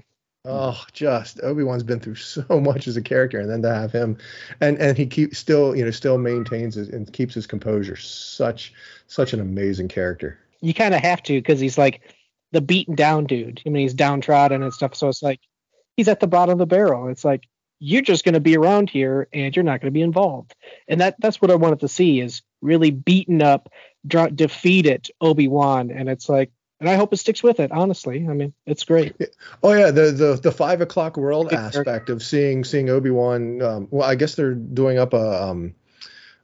Oh, 0.47 0.83
just 0.95 1.38
Obi 1.43 1.62
Wan's 1.62 1.83
been 1.83 2.01
through 2.01 2.14
so 2.14 2.43
much 2.61 2.88
as 2.88 2.97
a 2.97 3.03
character, 3.03 3.38
and 3.40 3.51
then 3.51 3.61
to 3.61 3.75
have 3.75 3.93
him, 3.93 4.16
and 4.59 4.79
and 4.79 4.97
he 4.97 5.05
keeps 5.07 5.37
still 5.37 5.77
you 5.77 5.85
know 5.85 5.90
still 5.90 6.16
maintains 6.16 6.77
his, 6.77 6.88
and 6.88 7.12
keeps 7.12 7.35
his 7.35 7.47
composure. 7.47 7.97
Such 7.97 8.73
such 9.07 9.35
an 9.35 9.40
amazing 9.40 9.88
character. 9.88 10.38
you 10.62 10.73
kind 10.73 10.95
of 10.95 11.03
have 11.03 11.23
to 11.25 11.35
because 11.35 11.61
he's 11.61 11.77
like 11.77 12.01
the 12.53 12.62
beaten 12.62 12.95
down 12.95 13.27
dude. 13.27 13.61
I 13.66 13.69
mean, 13.69 13.83
he's 13.83 13.93
downtrodden 13.93 14.62
and 14.62 14.73
stuff. 14.73 14.95
So 14.95 15.09
it's 15.09 15.23
like 15.23 15.40
he's 15.99 16.09
at 16.09 16.21
the 16.21 16.27
bottom 16.27 16.53
of 16.55 16.59
the 16.59 16.64
barrel. 16.66 17.09
It's 17.09 17.25
like 17.25 17.47
you're 17.79 18.01
just 18.01 18.25
going 18.25 18.33
to 18.33 18.40
be 18.40 18.57
around 18.57 18.88
here 18.88 19.29
and 19.35 19.55
you're 19.55 19.62
not 19.62 19.83
going 19.83 19.93
to 19.93 19.99
be 19.99 20.01
involved. 20.01 20.55
And 20.88 21.03
that 21.03 21.16
that's 21.19 21.43
what 21.43 21.51
I 21.51 21.55
wanted 21.57 21.81
to 21.81 21.88
see 21.88 22.19
is 22.19 22.40
really 22.62 22.90
beaten 22.90 23.43
up, 23.43 23.71
dra- 24.07 24.31
defeated 24.31 25.09
Obi 25.21 25.49
Wan. 25.49 25.90
And 25.90 26.09
it's 26.09 26.31
like, 26.31 26.51
and 26.81 26.88
I 26.88 26.95
hope 26.97 27.12
it 27.12 27.19
sticks 27.19 27.43
with 27.43 27.61
it. 27.61 27.71
Honestly, 27.73 28.27
I 28.29 28.33
mean, 28.33 28.53
it's 28.66 28.85
great. 28.85 29.14
Oh 29.62 29.73
yeah, 29.73 29.90
the 29.90 30.11
the 30.12 30.35
the 30.43 30.53
five 30.53 30.81
o'clock 30.81 31.16
world 31.16 31.49
Big 31.51 31.59
character. 31.59 31.81
aspect 31.81 32.09
of 32.11 32.23
seeing 32.23 32.64
seeing 32.64 32.88
Obi 32.88 33.11
Wan. 33.11 33.61
Um, 33.62 33.88
well, 33.90 34.09
I 34.09 34.14
guess 34.14 34.35
they're 34.35 34.55
doing 34.55 34.99
up 34.99 35.12
a 35.12 35.43
um, 35.45 35.75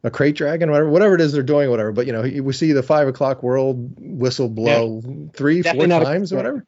a 0.05 0.11
krayt 0.11 0.35
dragon, 0.35 0.71
whatever 0.71 0.91
whatever 0.91 1.15
it 1.15 1.21
is 1.23 1.33
they're 1.33 1.43
doing, 1.43 1.71
whatever. 1.71 1.93
But 1.93 2.07
you 2.07 2.13
know, 2.13 2.23
we 2.43 2.53
see 2.53 2.73
the 2.73 2.83
five 2.83 3.09
o'clock 3.09 3.43
world 3.43 3.95
whistle 3.99 4.49
blow 4.49 5.01
three, 5.33 5.63
four 5.63 5.73
Definitely 5.73 5.87
not 5.89 6.03
a 6.03 6.05
times 6.05 6.33
or 6.33 6.37
krayt 6.37 6.39
whatever. 6.39 6.67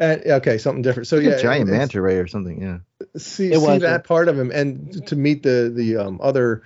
And 0.00 0.22
okay, 0.26 0.58
something 0.58 0.82
different. 0.82 1.08
So 1.08 1.16
Like 1.16 1.26
a 1.26 1.30
yeah, 1.30 1.42
giant 1.42 1.68
it's- 1.68 1.78
manta 1.78 2.00
ray 2.00 2.18
or 2.18 2.28
something. 2.28 2.62
Yeah. 2.62 2.78
see 3.16 3.52
see 3.52 3.78
that 3.78 4.04
part 4.04 4.28
of 4.28 4.38
him 4.38 4.52
and 4.52 5.04
to 5.08 5.16
meet 5.16 5.42
the 5.42 5.72
the 5.74 5.96
um, 5.96 6.20
other 6.22 6.62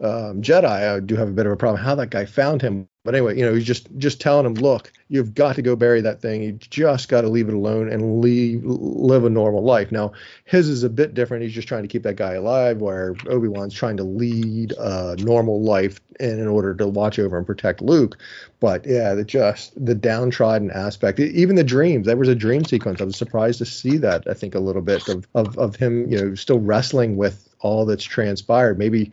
um, 0.00 0.42
Jedi, 0.42 0.64
I 0.64 1.00
do 1.00 1.16
have 1.16 1.28
a 1.28 1.32
bit 1.32 1.46
of 1.46 1.52
a 1.52 1.56
problem 1.56 1.82
how 1.82 1.94
that 1.94 2.10
guy 2.10 2.24
found 2.24 2.62
him. 2.62 2.88
But 3.04 3.14
anyway, 3.14 3.36
you 3.36 3.44
know, 3.44 3.52
he's 3.52 3.66
just 3.66 3.86
just 3.98 4.20
telling 4.20 4.46
him, 4.46 4.54
look, 4.54 4.90
you've 5.08 5.34
got 5.34 5.56
to 5.56 5.62
go 5.62 5.76
bury 5.76 6.00
that 6.00 6.22
thing. 6.22 6.42
You 6.42 6.52
just 6.52 7.10
got 7.10 7.20
to 7.20 7.28
leave 7.28 7.48
it 7.48 7.54
alone 7.54 7.90
and 7.90 8.22
leave 8.22 8.64
live 8.64 9.24
a 9.24 9.30
normal 9.30 9.62
life. 9.62 9.92
Now, 9.92 10.12
his 10.46 10.70
is 10.70 10.84
a 10.84 10.88
bit 10.88 11.12
different. 11.12 11.42
He's 11.44 11.52
just 11.52 11.68
trying 11.68 11.82
to 11.82 11.88
keep 11.88 12.02
that 12.04 12.16
guy 12.16 12.32
alive, 12.32 12.80
where 12.80 13.14
Obi 13.28 13.46
Wan's 13.46 13.74
trying 13.74 13.98
to 13.98 14.04
lead 14.04 14.72
a 14.72 15.16
normal 15.18 15.62
life 15.62 16.00
in, 16.18 16.40
in 16.40 16.48
order 16.48 16.74
to 16.74 16.88
watch 16.88 17.18
over 17.18 17.36
and 17.36 17.46
protect 17.46 17.82
Luke. 17.82 18.16
But 18.58 18.86
yeah, 18.86 19.12
the 19.12 19.24
just 19.24 19.72
the 19.84 19.94
downtrodden 19.94 20.70
aspect, 20.70 21.20
even 21.20 21.56
the 21.56 21.62
dreams. 21.62 22.06
There 22.06 22.16
was 22.16 22.28
a 22.28 22.34
dream 22.34 22.64
sequence. 22.64 23.02
I 23.02 23.04
was 23.04 23.16
surprised 23.16 23.58
to 23.58 23.66
see 23.66 23.98
that. 23.98 24.26
I 24.28 24.32
think 24.32 24.54
a 24.54 24.60
little 24.60 24.82
bit 24.82 25.06
of 25.08 25.28
of, 25.34 25.58
of 25.58 25.76
him, 25.76 26.10
you 26.10 26.18
know, 26.18 26.34
still 26.34 26.58
wrestling 26.58 27.16
with 27.16 27.54
all 27.60 27.84
that's 27.84 28.04
transpired. 28.04 28.78
Maybe 28.78 29.12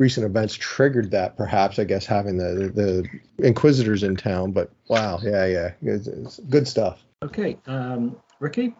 recent 0.00 0.24
events 0.24 0.54
triggered 0.54 1.10
that 1.10 1.36
perhaps 1.36 1.78
i 1.78 1.84
guess 1.84 2.06
having 2.06 2.38
the 2.38 2.72
the 2.74 3.46
inquisitors 3.46 4.02
in 4.02 4.16
town 4.16 4.50
but 4.50 4.70
wow 4.88 5.20
yeah 5.22 5.44
yeah 5.46 5.70
it's, 5.82 6.08
it's 6.08 6.40
good 6.48 6.66
stuff 6.66 7.04
Okay, 7.22 7.58
um, 7.66 8.16
Ricky. 8.40 8.74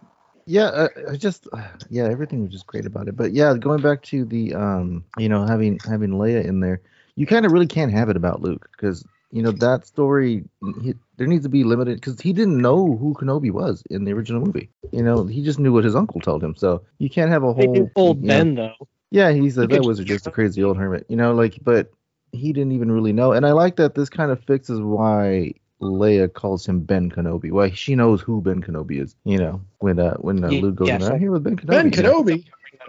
yeah 0.46 0.88
I, 1.06 1.12
I 1.12 1.16
just 1.16 1.46
yeah 1.90 2.04
everything 2.04 2.42
was 2.42 2.50
just 2.50 2.66
great 2.66 2.86
about 2.86 3.06
it 3.06 3.14
but 3.16 3.32
yeah 3.32 3.52
going 3.54 3.82
back 3.82 4.02
to 4.04 4.24
the 4.24 4.54
um 4.54 5.04
you 5.18 5.28
know 5.28 5.44
having 5.46 5.78
having 5.86 6.12
leia 6.12 6.42
in 6.42 6.60
there 6.60 6.80
you 7.16 7.26
kind 7.26 7.44
of 7.44 7.52
really 7.52 7.66
can't 7.66 7.92
have 7.92 8.08
it 8.08 8.16
about 8.16 8.40
luke 8.40 8.70
because 8.72 9.04
you 9.30 9.42
know 9.42 9.50
that 9.52 9.86
story 9.86 10.42
he, 10.82 10.94
there 11.18 11.26
needs 11.26 11.42
to 11.44 11.50
be 11.50 11.64
limited 11.64 11.96
because 12.00 12.18
he 12.18 12.32
didn't 12.32 12.56
know 12.56 12.96
who 12.96 13.12
kenobi 13.12 13.50
was 13.50 13.82
in 13.90 14.04
the 14.04 14.12
original 14.12 14.40
movie 14.40 14.70
you 14.90 15.02
know 15.02 15.26
he 15.26 15.44
just 15.44 15.58
knew 15.58 15.72
what 15.74 15.84
his 15.84 15.94
uncle 15.94 16.20
told 16.22 16.42
him 16.42 16.56
so 16.56 16.82
you 16.98 17.10
can't 17.10 17.30
have 17.30 17.42
a 17.44 17.52
whole 17.52 17.74
do 17.74 17.90
old 17.94 18.22
you 18.22 18.22
know- 18.22 18.34
Ben 18.38 18.54
though. 18.54 18.88
Yeah, 19.10 19.30
he's 19.32 19.56
a, 19.58 19.62
that 19.62 19.70
could- 19.70 19.86
was 19.86 19.98
just 20.00 20.26
a 20.26 20.30
crazy 20.30 20.62
old 20.62 20.76
hermit, 20.76 21.06
you 21.08 21.16
know, 21.16 21.34
like, 21.34 21.58
but 21.62 21.90
he 22.32 22.52
didn't 22.52 22.72
even 22.72 22.92
really 22.92 23.12
know. 23.12 23.32
And 23.32 23.44
I 23.46 23.52
like 23.52 23.76
that 23.76 23.94
this 23.94 24.08
kind 24.08 24.30
of 24.30 24.42
fixes 24.44 24.80
why 24.80 25.54
Leia 25.80 26.32
calls 26.32 26.66
him 26.66 26.80
Ben 26.80 27.10
Kenobi. 27.10 27.50
Why 27.50 27.70
she 27.70 27.94
knows 27.94 28.20
who 28.20 28.40
Ben 28.40 28.62
Kenobi 28.62 29.00
is, 29.00 29.16
you 29.24 29.38
know, 29.38 29.60
when 29.78 29.98
uh 29.98 30.14
when 30.18 30.44
uh, 30.44 30.50
Luke 30.50 30.76
goes, 30.76 30.88
yes, 30.88 31.02
I'm 31.02 31.18
here 31.18 31.32
with 31.32 31.42
Ben 31.42 31.56
Kenobi. 31.56 31.66
ben 31.66 31.92
you 31.92 32.02
know? 32.02 32.22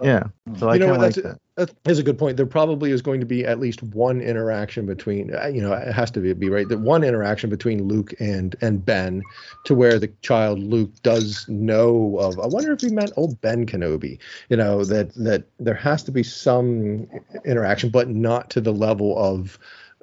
Yeah. 0.04 0.24
So 0.58 0.68
I 0.68 0.74
you 0.74 0.80
know 0.80 0.92
of 0.94 1.00
like 1.00 1.14
that's 1.14 1.22
that. 1.22 1.38
that 1.56 1.70
is 1.86 1.98
a 1.98 2.02
good 2.02 2.18
point 2.18 2.36
there 2.36 2.46
probably 2.46 2.90
is 2.90 3.02
going 3.02 3.20
to 3.20 3.26
be 3.26 3.44
at 3.44 3.60
least 3.60 3.82
one 3.82 4.20
interaction 4.20 4.86
between 4.86 5.34
uh, 5.34 5.46
you 5.46 5.60
know 5.60 5.72
it 5.72 5.92
has 5.92 6.10
to 6.12 6.20
be, 6.20 6.32
be 6.32 6.48
right 6.48 6.68
that 6.68 6.78
one 6.80 7.04
interaction 7.04 7.48
between 7.50 7.84
luke 7.84 8.12
and 8.20 8.56
and 8.60 8.84
ben 8.84 9.22
to 9.64 9.74
where 9.74 9.98
the 9.98 10.08
child 10.22 10.58
luke 10.58 10.90
does 11.02 11.46
know 11.48 12.16
of 12.18 12.38
i 12.40 12.46
wonder 12.46 12.72
if 12.72 12.80
he 12.80 12.88
meant 12.88 13.12
old 13.16 13.40
ben 13.40 13.66
kenobi 13.66 14.18
you 14.48 14.56
know 14.56 14.84
that 14.84 15.14
that 15.14 15.44
there 15.58 15.74
has 15.74 16.02
to 16.02 16.10
be 16.10 16.22
some 16.22 17.06
interaction 17.44 17.90
but 17.90 18.08
not 18.08 18.50
to 18.50 18.60
the 18.60 18.72
level 18.72 19.16
of 19.18 19.58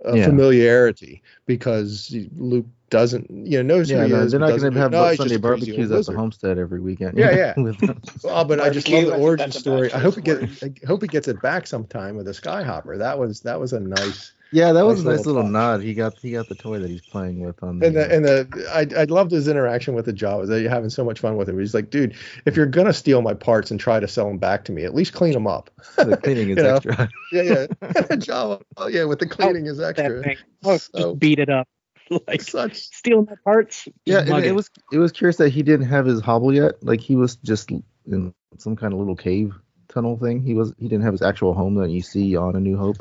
uh, 0.06 0.16
Yeah. 0.16 0.26
familiarity 0.26 1.22
because 1.46 2.16
luke 2.38 2.66
doesn't 2.90 3.28
you 3.30 3.62
know 3.64 3.76
knows 3.78 3.90
Yeah, 3.90 4.00
who 4.00 4.06
he 4.06 4.12
no, 4.14 4.20
is 4.22 4.32
they're 4.32 4.40
not 4.40 4.50
going 4.60 4.74
to 4.74 4.80
have 4.80 4.92
know, 4.92 5.04
"No, 5.04 5.16
Sunday 5.16 5.36
just 5.36 5.44
a 5.44 5.48
crazy 5.48 5.72
old 5.72 5.90
barbecues 5.90 5.92
at 5.92 6.06
the 6.06 6.18
homestead 6.20 6.58
every 6.58 6.80
weekend. 6.82 7.18
Yeah, 7.18 7.32
yeah. 7.36 7.54
With. 7.62 7.78
Oh, 8.26 8.44
but 8.44 8.60
I 8.60 8.70
just 8.70 8.90
love 8.90 9.06
the 9.06 9.16
origin 9.16 9.52
story. 9.52 9.92
I 9.94 10.00
hope 10.00 10.16
he 10.16 10.22
bachelor's 10.22 10.60
get. 10.60 10.74
I 10.84 10.88
hope 10.88 11.02
he 11.02 11.08
gets 11.08 11.28
it 11.28 11.42
back 11.42 11.68
sometime 11.68 12.16
with 12.16 12.28
a 12.28 12.32
skyhopper. 12.32 12.98
That 13.00 13.20
was 13.20 13.42
that 13.42 13.60
was 13.60 13.74
a 13.74 13.80
nice. 13.80 14.34
yeah, 14.52 14.72
that 14.74 14.84
was 14.86 15.04
Nice 15.04 15.06
a 15.06 15.10
nice 15.10 15.18
little 15.26 15.34
little 15.34 15.44
touch. 15.44 15.52
nod. 15.52 15.82
He 15.84 15.94
got 15.94 16.18
he 16.20 16.32
got 16.32 16.48
the 16.50 16.56
toy 16.56 16.80
that 16.80 16.90
he's 16.90 17.02
playing 17.02 17.46
with 17.46 17.62
on 17.62 17.80
the. 17.80 17.86
And 17.88 17.96
the 17.96 18.16
and 18.16 18.26
the 18.26 18.68
I 18.74 19.02
I 19.02 19.04
loved 19.06 19.32
his 19.32 19.48
interaction 19.48 19.94
with 19.94 20.06
the 20.06 20.14
Jawas. 20.14 20.48
They're 20.48 20.68
having 20.70 20.90
so 20.90 21.04
much 21.06 21.20
fun 21.20 21.38
with 21.38 21.48
him. 21.50 21.60
He's 21.60 21.74
like, 21.74 21.90
dude, 21.92 22.16
if 22.46 22.56
you're 22.56 22.66
gonna 22.66 22.94
steal 22.94 23.22
my 23.22 23.34
parts 23.36 23.70
and 23.72 23.80
try 23.80 24.00
to 24.00 24.08
sell 24.08 24.28
them 24.28 24.38
back 24.40 24.66
to 24.66 24.72
me, 24.72 24.84
at 24.86 24.96
least 24.96 25.14
clean 25.14 25.34
them 25.34 25.46
up. 25.48 25.70
the 25.98 26.18
cleaning 26.18 26.50
is 26.58 26.58
extra. 26.58 27.10
yeah, 27.32 27.42
yeah. 27.44 27.66
Jawa. 27.82 28.62
Oh 28.78 28.88
yeah, 28.88 29.04
with 29.04 29.20
the 29.20 29.28
cleaning 29.28 29.68
is 29.68 29.80
extra. 29.80 30.24
Oh, 30.64 30.78
So- 30.78 30.90
just 30.96 31.20
beat 31.20 31.40
it 31.40 31.50
up. 31.50 31.68
Like 32.28 32.42
Such. 32.42 32.76
stealing 32.78 33.26
my 33.30 33.36
parts. 33.44 33.88
Yeah, 34.06 34.22
just 34.22 34.32
and 34.32 34.46
it 34.46 34.54
was 34.56 34.70
it 34.92 34.98
was 34.98 35.12
curious 35.12 35.38
that 35.38 35.50
he 35.50 35.64
didn't 35.64 35.88
have 35.88 36.06
his 36.06 36.22
hobble 36.22 36.54
yet. 36.54 36.84
Like 36.84 37.02
he 37.02 37.16
was 37.16 37.36
just 37.38 37.72
in 38.08 38.34
some 38.58 38.76
kind 38.76 38.94
of 38.94 39.00
little 39.00 39.16
cave 39.16 39.54
tunnel 39.90 40.18
thing. 40.18 40.42
He 40.42 40.54
was 40.54 40.74
he 40.80 40.88
didn't 40.88 41.04
have 41.04 41.14
his 41.14 41.22
actual 41.22 41.54
home 41.54 41.76
that 41.76 41.90
you 41.90 42.02
see 42.02 42.36
on 42.36 42.56
A 42.56 42.60
New 42.60 42.78
Hope. 42.78 42.98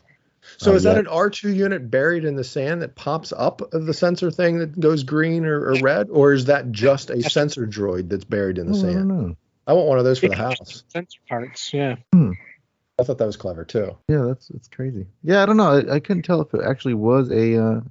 So 0.59 0.73
Uh, 0.73 0.75
is 0.77 0.83
that 0.85 0.95
yeah. 0.95 1.01
an 1.01 1.07
R2 1.07 1.55
unit 1.55 1.91
buried 1.91 2.25
in 2.25 2.37
the 2.37 2.45
sand 2.45 2.81
that 2.83 2.95
pops 2.95 3.33
up 3.37 3.61
of 3.75 3.87
the 3.87 3.93
sensor 3.93 4.31
thing 4.31 4.59
that 4.61 4.79
goes 4.79 5.03
green 5.03 5.45
or, 5.45 5.59
or 5.71 5.75
red, 5.81 6.09
or 6.11 6.33
is 6.33 6.47
that 6.47 6.71
just 6.71 7.11
a 7.11 7.23
sensor 7.23 7.67
droid 7.67 8.09
that's 8.09 8.25
buried 8.25 8.57
in 8.59 8.67
the 8.71 8.73
Oh, 8.77 8.79
I 8.79 8.83
don't 8.83 8.93
sand? 8.95 9.09
know. 9.09 9.37
I 9.67 9.73
want 9.75 9.89
one 9.89 9.99
of 9.99 10.05
those 10.05 10.19
for 10.21 10.29
the 10.29 10.37
house. 10.37 10.85
Sensor 10.89 11.19
parts. 11.29 11.75
Yeah. 11.75 11.97
I 12.15 13.05
thought 13.05 13.19
that 13.19 13.27
was 13.27 13.37
clever 13.37 13.65
too. 13.65 13.97
Yeah, 14.09 14.23
that's 14.27 14.49
that's 14.49 14.69
crazy. 14.69 15.07
Yeah, 15.23 15.43
I 15.43 15.47
don't 15.47 15.57
know. 15.57 15.71
I, 15.79 15.95
I 15.97 16.01
couldn't 16.01 16.23
tell 16.25 16.41
if 16.41 16.53
it 16.55 16.63
actually 16.65 16.95
was 16.95 17.31
a. 17.31 17.57
Uh, 17.63 17.71
a 17.71 17.75
dr- 17.75 17.91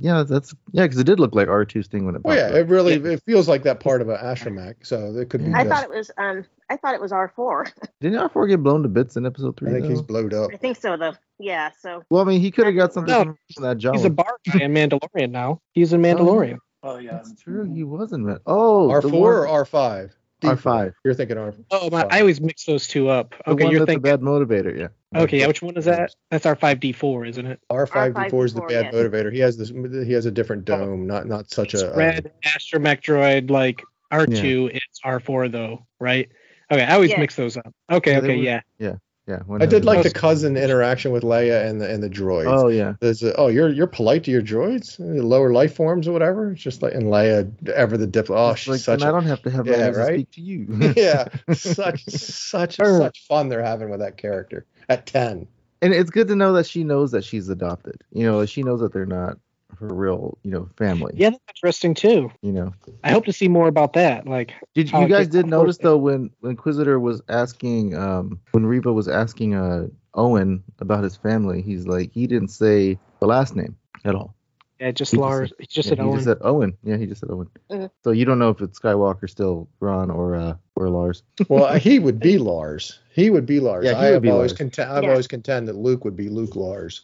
yeah, 0.00 0.22
that's 0.22 0.54
yeah, 0.72 0.82
because 0.84 0.98
it 0.98 1.04
did 1.04 1.18
look 1.20 1.34
like 1.34 1.48
R2's 1.48 1.86
thing 1.86 2.04
when 2.04 2.14
it. 2.14 2.24
Well, 2.24 2.36
popped 2.36 2.52
yeah, 2.52 2.58
up. 2.60 2.66
it 2.66 2.70
really 2.70 2.94
it 2.94 3.22
feels 3.24 3.48
like 3.48 3.62
that 3.62 3.80
part 3.80 4.00
of 4.02 4.08
an 4.08 4.16
astromech, 4.16 4.74
so 4.82 5.14
it 5.16 5.30
could 5.30 5.44
be. 5.44 5.52
I 5.52 5.64
just, 5.64 5.74
thought 5.74 5.84
it 5.84 5.90
was 5.90 6.10
um 6.18 6.44
I 6.70 6.76
thought 6.76 6.94
it 6.94 7.00
was 7.00 7.12
R 7.12 7.32
four. 7.34 7.66
Didn't 8.00 8.18
R4 8.30 8.48
get 8.48 8.62
blown 8.62 8.82
to 8.82 8.88
bits 8.88 9.16
in 9.16 9.24
episode 9.26 9.56
three? 9.56 9.68
I 9.68 9.72
three? 9.72 9.80
think 9.80 9.90
he's 9.92 10.00
though? 10.00 10.06
blowed 10.06 10.34
up. 10.34 10.50
I 10.52 10.56
think 10.56 10.76
so 10.76 10.96
though. 10.96 11.14
Yeah, 11.38 11.70
so 11.80 12.02
Well, 12.10 12.22
I 12.22 12.24
mean, 12.24 12.40
he 12.40 12.50
could 12.50 12.66
have 12.66 12.76
got 12.76 12.92
something 12.92 13.12
No, 13.12 13.34
from 13.54 13.62
that 13.64 13.78
job. 13.78 13.94
He's 13.96 14.04
a 14.04 14.10
bar 14.10 14.36
guy 14.52 14.64
in 14.64 14.72
Mandalorian 14.74 15.30
now. 15.30 15.60
He's 15.72 15.92
in 15.92 16.00
Mandalorian. 16.02 16.58
Oh 16.82 16.98
yeah. 16.98 17.12
That's 17.12 17.34
true. 17.40 17.64
He 17.64 17.82
wasn't. 17.84 18.24
Man. 18.24 18.38
Oh, 18.46 18.90
R 18.90 19.00
four 19.02 19.10
one- 19.10 19.22
or 19.32 19.48
R 19.48 19.64
five? 19.64 20.14
R5. 20.42 20.92
You're 21.04 21.14
thinking 21.14 21.38
R. 21.38 21.54
Oh, 21.70 21.88
my, 21.90 22.06
I 22.10 22.20
always 22.20 22.40
mix 22.40 22.64
those 22.66 22.86
two 22.86 23.08
up. 23.08 23.30
The 23.30 23.52
Okay, 23.52 23.64
one 23.64 23.72
you're 23.72 23.80
that's 23.80 23.92
thinking. 23.92 24.12
a 24.12 24.16
bad 24.18 24.20
motivator. 24.20 24.78
Yeah. 24.78 24.88
Okay, 25.14 25.40
yeah, 25.40 25.46
which 25.46 25.62
one 25.62 25.76
is 25.76 25.84
that? 25.84 26.14
That's 26.30 26.44
R5D4, 26.46 27.28
isn't 27.28 27.46
it? 27.46 27.60
R 27.70 27.86
five 27.86 28.14
D 28.14 28.28
four 28.30 28.44
is 28.44 28.54
the 28.54 28.60
R5D4, 28.62 28.68
bad 28.68 28.84
yes. 28.86 28.94
motivator. 28.94 29.32
He 29.32 29.38
has 29.40 29.56
this. 29.56 29.70
He 29.70 30.12
has 30.12 30.26
a 30.26 30.30
different 30.30 30.64
dome, 30.64 31.06
not 31.06 31.26
not 31.26 31.50
such 31.50 31.74
It's 31.74 31.82
a. 31.82 31.92
um, 31.92 31.98
red 31.98 32.32
astromech 32.44 33.02
droid 33.02 33.50
like 33.50 33.82
R2. 34.12 34.70
It's 34.74 35.00
R4 35.04 35.50
though, 35.50 35.86
right? 36.00 36.28
Okay, 36.70 36.82
I 36.82 36.94
always 36.94 37.10
Yeah. 37.10 37.20
mix 37.20 37.36
those 37.36 37.56
up. 37.56 37.72
Okay, 37.90 38.12
Yeah, 38.12 38.18
okay, 38.18 38.36
were- 38.36 38.42
yeah. 38.42 38.60
Yeah. 38.78 38.94
Yeah. 39.26 39.38
I 39.58 39.64
did 39.64 39.86
like 39.86 40.02
the 40.02 40.10
cousin 40.10 40.54
interaction 40.58 41.10
with 41.10 41.22
Leia 41.22 41.66
and 41.66 41.80
the 41.80 41.90
and 41.90 42.02
the 42.02 42.10
droids. 42.10 42.44
Oh 42.62 42.68
yeah. 42.68 42.92
There's 43.00 43.22
a, 43.22 43.34
oh, 43.36 43.46
you're 43.46 43.70
you're 43.70 43.86
polite 43.86 44.24
to 44.24 44.30
your 44.30 44.42
droids, 44.42 44.96
lower 44.98 45.50
life 45.50 45.74
forms 45.74 46.06
or 46.06 46.12
whatever. 46.12 46.52
It's 46.52 46.60
just 46.60 46.82
like 46.82 46.92
and 46.92 47.04
Leia 47.04 47.50
ever 47.70 47.96
the 47.96 48.06
dip. 48.06 48.28
Oh, 48.28 48.54
she's 48.54 48.68
like, 48.68 48.80
such. 48.80 48.94
and 49.00 49.04
I 49.04 49.08
A, 49.08 49.12
don't 49.12 49.24
have 49.24 49.40
to 49.44 49.50
have 49.50 49.66
Yeah, 49.66 49.78
manners 49.78 49.96
to 49.96 50.02
right? 50.02 50.14
speak 50.14 50.30
to 50.32 50.40
you. 50.42 50.66
yeah, 50.94 51.28
such 51.54 52.04
such 52.04 52.76
such 52.76 53.26
fun 53.26 53.48
they're 53.48 53.62
having 53.64 53.88
with 53.88 54.00
that 54.00 54.18
character 54.18 54.66
at 54.88 55.06
ten. 55.06 55.46
and 55.82 55.92
it's 55.92 56.10
good 56.10 56.28
to 56.28 56.36
know 56.36 56.52
that 56.54 56.66
she 56.66 56.84
knows 56.84 57.10
that 57.12 57.24
she's 57.24 57.48
adopted. 57.48 58.02
You 58.12 58.24
know, 58.24 58.46
she 58.46 58.62
knows 58.62 58.80
that 58.80 58.92
they're 58.92 59.06
not 59.06 59.38
her 59.78 59.88
real, 59.92 60.38
you 60.42 60.50
know, 60.50 60.68
family. 60.76 61.12
Yeah, 61.16 61.30
that's 61.30 61.42
interesting 61.56 61.94
too. 61.94 62.30
You 62.42 62.52
know, 62.52 62.72
I 63.02 63.10
hope 63.10 63.24
to 63.26 63.32
see 63.32 63.48
more 63.48 63.68
about 63.68 63.94
that. 63.94 64.26
Like, 64.26 64.52
did 64.74 64.90
you 64.92 65.08
guys 65.08 65.28
did 65.28 65.46
notice 65.46 65.78
though 65.78 65.96
when 65.96 66.30
when 66.40 66.50
Inquisitor 66.50 66.98
was 67.00 67.22
asking, 67.28 67.96
um, 67.96 68.40
when 68.52 68.66
Reva 68.66 68.92
was 68.92 69.08
asking 69.08 69.54
uh 69.54 69.88
Owen 70.14 70.62
about 70.78 71.02
his 71.02 71.16
family, 71.16 71.60
he's 71.62 71.86
like 71.86 72.12
he 72.12 72.26
didn't 72.26 72.48
say 72.48 72.98
the 73.20 73.26
last 73.26 73.56
name 73.56 73.76
at 74.04 74.14
all. 74.14 74.34
Yeah, 74.80 74.90
just 74.90 75.12
He 75.12 75.18
Lars. 75.18 75.50
said- 75.50 75.56
He 75.60 75.66
just 75.66 75.86
Yeah, 75.86 75.90
said 75.90 75.98
he 75.98 76.04
Owen. 76.04 76.14
just 76.14 76.24
said 76.26 76.38
Owen. 76.40 76.76
Yeah, 76.84 76.96
he 76.96 77.06
just 77.06 77.20
said 77.20 77.30
Owen. 77.30 77.48
Mhm. 77.70 77.90
So 78.02 78.10
you 78.10 78.24
don't 78.24 78.38
know 78.38 78.50
if 78.50 78.60
it's 78.60 78.78
Skywalker 78.78 79.28
still 79.30 79.68
Ron 79.80 80.10
or 80.10 80.34
uh 80.36 80.54
or 80.76 80.88
Lars. 80.90 81.22
Well, 81.48 81.74
he 81.78 81.98
would 82.00 82.18
be 82.20 82.38
Lars. 82.38 82.98
He 83.12 83.30
would 83.30 83.46
be 83.46 83.60
Lars. 83.60 83.84
Yeah, 83.84 83.92
he 83.92 83.96
I 83.98 84.04
would 84.06 84.12
have 84.14 84.22
be 84.22 84.30
always 84.30 84.50
Lars. 84.52 84.58
contend. 84.58 84.90
I've 84.90 85.04
Yeah. 85.04 85.10
always 85.10 85.26
contend 85.28 85.68
that 85.68 85.76
Luke 85.76 86.04
would 86.04 86.16
be 86.16 86.28
Luke 86.28 86.56
Lars. 86.56 87.02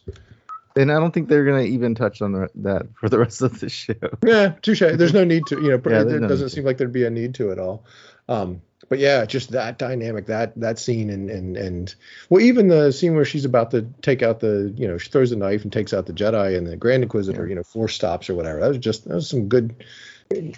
And 0.75 0.89
I 0.91 0.99
don't 0.99 1.13
think 1.13 1.27
they're 1.27 1.43
gonna 1.45 1.63
even 1.63 1.95
touch 1.95 2.21
on 2.21 2.31
the- 2.31 2.49
that 2.55 2.87
for 2.95 3.09
the 3.09 3.19
rest 3.19 3.41
of 3.41 3.59
the 3.59 3.67
show. 3.69 3.93
Yeah, 4.25 4.53
touche. 4.61 4.79
There's 4.79 5.13
no 5.13 5.23
need 5.23 5.45
to. 5.47 5.55
You 5.55 5.71
know, 5.71 5.81
Yeah, 5.85 6.01
it 6.01 6.05
no 6.07 6.27
doesn't 6.27 6.29
need 6.29 6.29
to. 6.29 6.49
seem 6.49 6.63
like 6.65 6.77
there'd 6.77 6.91
be 6.93 7.03
a 7.05 7.09
need 7.09 7.33
to 7.35 7.51
at 7.51 7.59
all. 7.59 7.83
Um, 8.29 8.61
but 8.89 8.99
yeah, 8.99 9.25
just 9.25 9.51
that 9.51 9.77
dynamic, 9.77 10.25
that 10.27 10.59
that 10.59 10.79
scene, 10.79 11.09
and 11.09 11.29
and 11.29 11.57
and 11.57 11.95
well, 12.29 12.41
even 12.41 12.67
the 12.67 12.91
scene 12.91 13.15
where 13.15 13.25
she's 13.25 13.45
about 13.45 13.71
to 13.71 13.83
take 14.01 14.21
out 14.21 14.39
the, 14.39 14.73
you 14.75 14.87
know, 14.87 14.97
she 14.97 15.09
throws 15.09 15.29
the 15.29 15.35
knife 15.35 15.63
and 15.63 15.71
takes 15.71 15.93
out 15.93 16.05
the 16.05 16.13
Jedi 16.13 16.57
and 16.57 16.67
the 16.67 16.75
Grand 16.75 17.03
Inquisitor, 17.03 17.47
you 17.47 17.55
know, 17.55 17.63
force 17.63 17.95
stops 17.95 18.29
or 18.29 18.35
whatever. 18.35 18.59
That 18.59 18.67
was 18.69 18.77
just 18.77 19.07
that 19.07 19.15
was 19.15 19.29
some 19.29 19.47
good, 19.47 19.83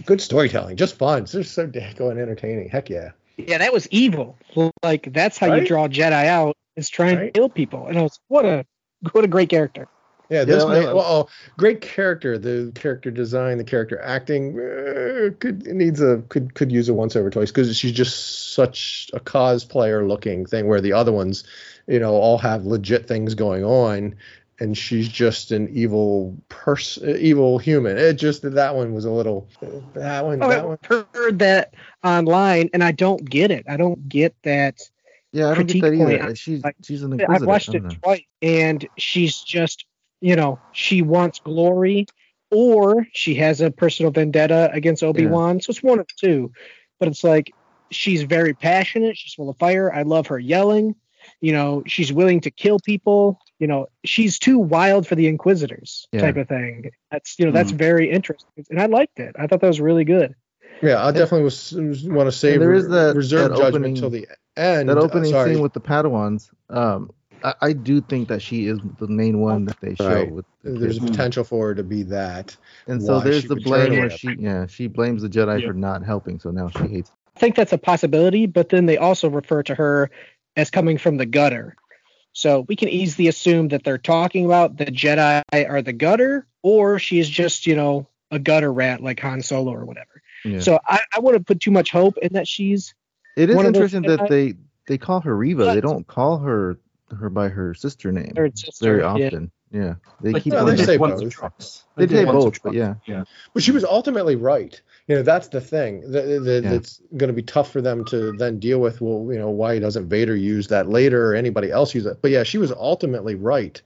good 0.05 0.21
storytelling. 0.21 0.77
Just 0.77 0.97
fun. 0.97 1.23
It's 1.23 1.31
just 1.33 1.53
so 1.53 1.67
going 1.95 2.17
entertaining. 2.17 2.69
Heck 2.69 2.89
yeah. 2.89 3.11
Yeah, 3.37 3.57
that 3.57 3.73
was 3.73 3.87
evil. 3.89 4.37
Like 4.83 5.11
that's 5.11 5.37
how 5.37 5.49
Right? 5.49 5.61
you 5.61 5.67
draw 5.67 5.87
Jedi 5.87 6.27
out 6.27 6.55
is 6.75 6.89
trying 6.89 7.17
Right? 7.17 7.33
to 7.33 7.39
kill 7.39 7.49
people. 7.49 7.87
And 7.87 7.97
I 7.97 8.01
was 8.03 8.19
what 8.27 8.45
a 8.45 8.65
what 9.11 9.23
a 9.23 9.27
great 9.27 9.49
character. 9.49 9.87
Yeah, 10.29 10.45
this 10.45 10.63
Yeah, 10.63 10.69
man, 10.69 10.87
I- 10.89 10.93
well, 10.93 11.29
great 11.57 11.81
character. 11.81 12.37
The 12.37 12.71
character 12.75 13.11
design, 13.11 13.57
the 13.57 13.63
character 13.63 13.99
acting, 14.01 14.57
uh, 14.59 15.29
could 15.39 15.67
needs 15.67 16.01
a 16.01 16.23
could 16.29 16.53
could 16.55 16.71
use 16.71 16.89
a 16.89 16.93
once 16.93 17.15
over 17.15 17.29
twice 17.29 17.51
because 17.51 17.75
she's 17.77 17.91
just 17.91 18.53
such 18.53 19.11
a 19.13 19.19
cosplayer 19.19 20.07
looking 20.07 20.45
thing. 20.45 20.67
Where 20.67 20.81
the 20.81 20.93
other 20.93 21.11
ones, 21.11 21.43
you 21.87 21.99
know, 21.99 22.13
all 22.13 22.37
have 22.37 22.65
legit 22.65 23.07
things 23.07 23.35
going 23.35 23.63
on, 23.65 24.15
and 24.59 24.77
she's 24.77 25.09
just 25.09 25.51
an 25.51 25.67
evil 25.75 26.35
person, 26.47 27.17
evil 27.19 27.57
human. 27.57 27.97
It 27.97 28.13
just 28.13 28.43
that 28.43 28.75
one 28.75 28.93
was 28.93 29.05
a 29.05 29.11
little 29.11 29.47
that 29.93 30.23
one 30.25 30.41
Oh, 30.41 30.49
that 30.49 30.65
one. 30.67 30.77
I 30.89 31.03
heard 31.13 31.39
that 31.39 31.73
online 32.03 32.69
and 32.73 32.83
I 32.83 32.91
don't 32.93 33.23
get 33.29 33.51
it. 33.51 33.65
I 33.67 33.75
don't 33.77 34.07
get 34.07 34.35
that 34.43 34.79
Yeah, 35.33 35.49
I 35.49 35.55
don't 35.55 35.67
get 35.67 35.81
that 35.81 35.97
point. 35.97 36.21
either. 36.21 36.35
She's 36.35 36.63
Like, 36.63 36.75
she's 36.81 37.03
an 37.03 37.19
I've 37.27 37.43
watched 37.45 37.73
it 37.75 37.83
know. 37.83 37.89
twice, 38.01 38.23
and 38.41 38.87
she's 38.97 39.41
just, 39.41 39.85
you 40.23 40.37
know, 40.37 40.57
she 40.71 41.01
wants 41.01 41.39
glory, 41.41 42.05
or 42.49 43.05
she 43.11 43.35
has 43.35 43.59
a 43.59 43.69
personal 43.69 44.09
vendetta 44.09 44.69
against 44.71 45.03
Obi 45.03 45.27
Wan. 45.27 45.59
So 45.59 45.71
it's 45.71 45.83
one 45.83 45.99
of 45.99 46.07
two. 46.15 46.51
But 46.97 47.09
it's 47.09 47.25
like 47.25 47.53
she's 47.91 48.23
very 48.23 48.53
passionate. 48.53 49.17
She's 49.17 49.33
full 49.33 49.49
of 49.49 49.57
fire. 49.57 49.91
I 49.93 50.03
love 50.03 50.27
her 50.27 50.39
yelling. 50.39 50.95
You 51.41 51.51
know, 51.51 51.83
she's 51.87 52.13
willing 52.13 52.39
to 52.41 52.51
kill 52.51 52.79
people. 52.79 53.37
You 53.59 53.67
know, 53.67 53.87
she's 54.05 54.39
too 54.39 54.59
wild 54.59 55.05
for 55.05 55.15
the 55.15 55.27
Inquisitors 55.27 56.07
Yeah. 56.13 56.21
type 56.21 56.37
of 56.37 56.47
thing. 56.47 56.91
That's 57.11 57.37
you 57.37 57.45
know, 57.45 57.51
that's 57.51 57.73
Mhm. 57.73 57.77
very 57.77 58.09
interesting, 58.09 58.65
and 58.69 58.79
I 58.81 58.85
liked 58.85 59.19
it. 59.19 59.35
I 59.37 59.47
thought 59.47 59.59
that 59.59 59.67
was 59.67 59.81
really 59.81 60.05
good. 60.05 60.35
Yeah, 60.81 61.05
I 61.05 61.11
definitely 61.11 61.43
was, 61.43 61.73
want 62.07 62.27
to 62.27 62.31
save 62.31 62.59
there 62.61 62.73
is 62.73 62.87
that- 62.89 63.15
reserve 63.15 63.51
that 63.51 63.57
judgment 63.57 63.75
opening- 63.85 63.91
until 63.95 64.09
the 64.09 64.27
end. 64.57 64.87
that 64.89 64.97
Uh, 64.97 65.01
opening 65.01 65.31
sorry. 65.31 65.53
scene 65.53 65.61
with 65.63 65.73
the 65.73 65.79
Padawans. 65.81 66.49
Um, 66.69 67.11
I, 67.43 67.53
I 67.61 67.73
do 67.73 68.01
think 68.01 68.29
that 68.29 68.41
she 68.41 68.67
is 68.67 68.79
the 68.99 69.07
main 69.07 69.39
one 69.39 69.65
that 69.65 69.79
they 69.81 69.95
show. 69.95 70.07
Right. 70.07 70.31
With 70.31 70.45
the 70.63 70.71
There's 70.71 70.97
a 70.97 71.01
potential 71.01 71.43
for 71.43 71.67
her 71.67 71.75
to 71.75 71.83
be 71.83 72.03
that. 72.03 72.55
and 72.87 73.01
so 73.01 73.19
there's 73.19 73.45
the 73.45 73.55
blame 73.57 73.91
where 73.99 74.09
she 74.09 74.35
yeah 74.39 74.65
she 74.65 74.87
blames 74.87 75.21
the 75.21 75.29
Jedi 75.29 75.61
Yeah. 75.61 75.67
for 75.67 75.73
not 75.73 76.03
helping, 76.03 76.39
so 76.39 76.51
now 76.51 76.69
she 76.69 76.87
hates. 76.87 77.11
I 77.35 77.39
think 77.39 77.55
that's 77.55 77.73
a 77.73 77.77
possibility, 77.77 78.45
but 78.45 78.69
then 78.69 78.85
they 78.85 78.97
also 78.97 79.29
refer 79.29 79.63
to 79.63 79.75
her 79.75 80.09
as 80.55 80.69
coming 80.69 80.97
from 80.97 81.17
the 81.17 81.25
gutter. 81.25 81.75
So 82.31 82.61
we 82.67 82.75
can 82.75 82.89
easily 82.89 83.27
assume 83.27 83.67
that 83.69 83.83
they're 83.83 83.97
talking 83.97 84.45
about 84.45 84.77
the 84.77 84.85
Jedi 84.85 85.43
are 85.51 85.81
the 85.81 85.93
gutter, 85.93 86.47
or 86.61 86.97
she 86.99 87.19
is 87.19 87.29
just, 87.29 87.67
you 87.67 87.75
know, 87.75 88.07
a 88.31 88.39
gutter 88.39 88.71
rat 88.73 89.01
like 89.01 89.19
Han 89.19 89.41
Solo 89.41 89.71
or 89.71 89.85
whatever. 89.85 90.21
Yeah. 90.43 90.59
So 90.59 90.79
I, 90.85 90.99
I 91.15 91.19
wouldn't 91.19 91.45
put 91.45 91.59
too 91.59 91.71
much 91.71 91.91
hope 91.91 92.17
in 92.17 92.33
that 92.33 92.47
she's 92.47 92.93
It 93.37 93.49
is 93.49 93.55
one 93.55 93.65
of 93.65 93.73
those 93.73 93.93
interesting 93.93 94.17
that 94.17 94.29
they 94.29 94.55
they 94.87 94.97
call 94.97 95.21
her 95.21 95.35
Reva. 95.35 95.65
They 95.65 95.81
don't 95.81 96.05
call 96.07 96.39
her 96.39 96.77
her 97.15 97.29
by 97.29 97.49
her 97.49 97.73
sister 97.73 98.11
name 98.11 98.33
Third 98.35 98.57
sister, 98.57 98.85
very 98.85 99.03
often. 99.03 99.51
Yeah, 99.71 99.95
they 100.21 100.31
Like, 100.33 100.43
keep 100.43 100.53
well, 100.53 100.69
on 100.69 100.75
they 100.75 100.83
say 100.83 100.97
once 100.97 101.19
both. 101.21 101.33
twice. 101.33 101.83
They 101.95 102.05
did 102.05 102.17
say 102.17 102.25
both, 102.25 102.61
but 102.61 102.73
yeah. 102.73 102.95
Yeah. 103.07 103.23
But 103.55 103.63
she 103.63 103.71
was 103.71 103.83
ultimately 103.83 104.35
right. 104.35 104.79
You 105.07 105.15
know, 105.15 105.23
that's 105.23 105.47
the 105.47 105.61
thing 105.61 106.11
that, 106.11 106.25
that 106.43 106.61
Yeah. 106.63 106.69
that's 106.69 107.01
going 107.17 107.29
to 107.29 107.33
be 107.33 107.41
tough 107.41 107.71
for 107.71 107.81
them 107.81 108.05
to 108.05 108.33
then 108.33 108.59
deal 108.59 108.79
with. 108.79 109.01
Well, 109.01 109.33
you 109.33 109.39
know, 109.39 109.49
why 109.49 109.79
doesn't 109.79 110.09
Vader 110.09 110.35
use 110.35 110.67
that 110.67 110.87
later 110.87 111.31
or 111.31 111.35
anybody 111.35 111.71
else 111.71 111.95
use 111.95 112.05
it? 112.05 112.19
But 112.21 112.29
yeah, 112.29 112.43
she 112.43 112.59
was 112.59 112.71
ultimately 112.71 113.33
right 113.33 113.81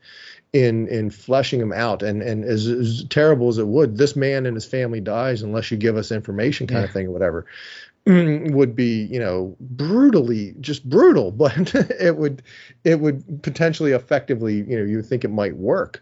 in 0.52 0.88
in 0.90 1.10
fleshing 1.10 1.62
him 1.62 1.72
out. 1.72 2.04
And 2.04 2.22
and 2.22 2.44
as, 2.44 2.68
as 2.68 3.06
terrible 3.10 3.48
as 3.48 3.58
it 3.58 3.68
would, 3.68 3.98
this 3.98 4.16
man 4.18 4.46
and 4.46 4.56
his 4.56 4.66
family 4.66 5.00
dies 5.00 5.42
unless 5.42 5.72
you 5.72 5.78
give 5.78 5.96
us 5.96 6.12
information, 6.12 6.68
kind 6.68 6.84
of 6.84 6.92
thing, 6.92 7.08
or 7.08 7.12
whatever. 7.12 7.46
Would 8.54 8.76
be 8.76 9.06
you 9.12 9.20
know 9.20 9.56
brutally 9.60 10.56
just 10.62 10.88
brutal 10.90 11.32
but 11.44 11.74
it 12.00 12.18
would 12.18 12.42
it 12.84 13.00
would 13.00 13.44
potentially 13.44 13.92
effectively 13.92 14.58
you 14.68 14.78
know 14.78 14.86
you 14.86 15.02
think 15.02 15.24
it 15.24 15.32
might 15.32 15.56
work 15.58 16.02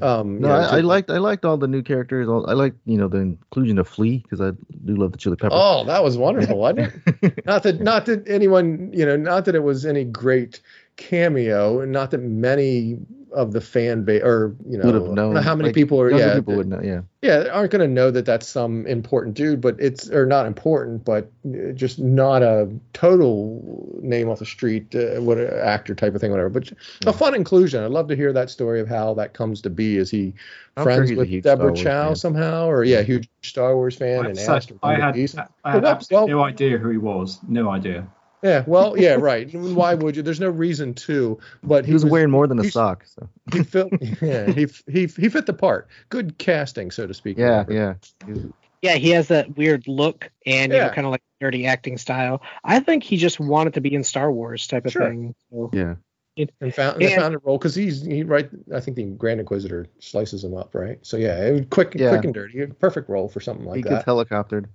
um 0.00 0.40
No, 0.40 0.48
you 0.48 0.54
know, 0.54 0.68
I, 0.68 0.78
I 0.78 0.80
liked 0.80 1.10
I 1.10 1.18
liked 1.18 1.44
all 1.44 1.58
the 1.58 1.68
new 1.68 1.82
characters. 1.82 2.26
All- 2.26 2.48
I 2.48 2.54
liked 2.54 2.78
you 2.86 2.96
know 2.96 3.06
the 3.06 3.18
inclusion 3.18 3.78
of 3.78 3.86
Flea 3.86 4.18
because 4.18 4.40
I 4.40 4.52
do 4.86 4.96
love 4.96 5.12
the 5.12 5.18
chili 5.18 5.36
pepper. 5.36 5.54
Oh, 5.54 5.84
that 5.84 6.02
was 6.02 6.16
wonderful, 6.16 6.56
wasn't 6.56 6.92
it? 7.22 7.44
not 7.46 7.62
that 7.64 7.80
not 7.80 8.06
that 8.06 8.26
anyone, 8.26 8.90
you 8.94 9.04
know, 9.04 9.16
not 9.16 9.44
that 9.44 9.54
it 9.54 9.62
was 9.62 9.84
any 9.84 10.04
great 10.04 10.62
cameo, 10.96 11.80
and 11.80 11.92
not 11.92 12.10
that 12.12 12.18
many 12.22 12.98
of 13.34 13.52
the 13.52 13.60
fan 13.60 14.04
base 14.04 14.22
or 14.22 14.54
you 14.68 14.78
know, 14.78 14.86
would 14.86 14.94
have 14.94 15.08
known 15.10 15.34
know 15.34 15.40
how 15.40 15.54
many 15.54 15.68
like, 15.68 15.74
people 15.74 16.00
are 16.00 16.10
yeah 16.10 16.34
people 16.36 16.56
would 16.56 16.68
know. 16.68 16.80
Yeah, 16.82 17.02
yeah 17.22 17.48
aren't 17.52 17.70
going 17.70 17.86
to 17.86 17.92
know 17.92 18.10
that 18.10 18.24
that's 18.24 18.48
some 18.48 18.86
important 18.86 19.34
dude, 19.34 19.60
but 19.60 19.76
it's 19.78 20.08
or 20.08 20.24
not 20.26 20.46
important, 20.46 21.04
but 21.04 21.30
uh, 21.46 21.72
just 21.72 21.98
not 21.98 22.42
a 22.42 22.70
total 22.92 23.98
name 24.00 24.28
off 24.28 24.38
the 24.38 24.46
street, 24.46 24.94
uh, 24.94 25.20
what 25.20 25.38
uh, 25.38 25.44
actor 25.62 25.94
type 25.94 26.14
of 26.14 26.20
thing, 26.20 26.30
whatever. 26.30 26.48
But 26.48 26.72
a 27.06 27.12
fun 27.12 27.34
inclusion. 27.34 27.82
I'd 27.82 27.90
love 27.90 28.08
to 28.08 28.16
hear 28.16 28.32
that 28.32 28.50
story 28.50 28.80
of 28.80 28.88
how 28.88 29.14
that 29.14 29.34
comes 29.34 29.60
to 29.62 29.70
be. 29.70 29.96
Is 29.96 30.10
he 30.10 30.34
I'm 30.76 30.84
friends 30.84 31.10
he's 31.10 31.18
a 31.18 31.20
with 31.20 31.42
Deborah 31.42 31.74
Chow 31.74 32.08
fan. 32.08 32.16
somehow, 32.16 32.68
or 32.68 32.84
yeah, 32.84 33.02
huge 33.02 33.28
Star 33.42 33.74
Wars 33.76 33.96
fan 33.96 34.26
and 34.26 34.38
So 34.38 34.54
asked 34.54 34.70
him 34.70 34.78
I 34.82 34.94
had, 34.94 35.14
be- 35.14 35.28
I 35.36 35.38
Well, 35.38 35.74
had 35.74 35.82
well, 35.82 35.92
absolutely 35.92 36.30
no 36.32 36.44
idea 36.44 36.78
who 36.78 36.90
he 36.90 36.98
was. 36.98 37.40
No 37.48 37.70
idea. 37.70 38.06
Yeah, 38.44 38.62
well, 38.66 38.96
yeah, 38.96 39.14
right. 39.18 39.52
Why 39.54 39.94
would 39.94 40.14
you? 40.16 40.22
There's 40.22 40.38
no 40.40 40.50
reason 40.50 40.94
to. 40.94 41.38
But 41.62 41.84
he 41.86 41.92
was 41.92 42.04
wearing 42.04 42.30
more 42.30 42.46
than 42.46 42.58
a 42.58 42.62
he's- 42.62 42.74
sock. 42.74 43.04
So 43.06 43.28
He 43.52 43.62
fit. 43.64 43.88
Yeah, 44.22 44.50
he 44.50 44.66
he 44.86 45.06
he 45.06 45.28
fit 45.28 45.46
the 45.46 45.54
part. 45.54 45.88
Good 46.10 46.38
casting, 46.38 46.90
so 46.90 47.06
to 47.06 47.14
speak. 47.14 47.38
yeah, 47.38 47.58
Robert. 47.58 47.72
yeah. 47.72 47.94
He 48.26 48.42
yeah, 48.82 48.94
he 48.96 49.10
has 49.10 49.28
that 49.28 49.56
weird 49.56 49.88
look 49.88 50.30
and 50.44 50.70
you 50.70 50.78
know, 50.78 50.90
kind 50.90 51.06
of 51.06 51.10
like 51.10 51.22
dirty 51.40 51.66
acting 51.66 51.96
style. 51.96 52.42
I 52.64 52.80
think 52.80 53.02
he 53.02 53.16
just 53.16 53.40
wanted 53.40 53.72
to 53.74 53.80
be 53.80 53.94
in 53.94 54.04
Star 54.04 54.30
Wars 54.30 54.66
type 54.66 54.84
of 54.84 54.92
Sure. 54.92 55.08
thing. 55.08 55.34
So 55.50 55.70
yeah. 55.72 55.94
And 56.36 56.74
found 56.74 56.96
and 56.96 57.04
And- 57.04 57.14
found 57.22 57.34
a 57.34 57.38
role 57.38 57.56
because 57.56 57.74
he's 57.74 58.02
he 58.04 58.24
right. 58.24 58.50
I 58.74 58.80
think 58.80 58.96
the 58.98 59.04
Grand 59.04 59.40
Inquisitor 59.40 59.86
slices 60.00 60.44
him 60.44 60.54
up, 60.54 60.74
right? 60.74 60.98
So 61.00 61.16
yeah, 61.16 61.46
it 61.46 61.52
was 61.52 61.62
quick, 61.70 61.94
Yeah. 61.94 62.10
quick 62.10 62.24
and 62.24 62.34
dirty. 62.34 62.66
Perfect 62.66 63.08
role 63.08 63.28
for 63.28 63.40
something 63.40 63.64
like 63.64 63.84
that. 63.84 63.88
he 63.88 63.94
like 63.94 64.04
gets 64.04 64.30
helicoptered. 64.30 64.66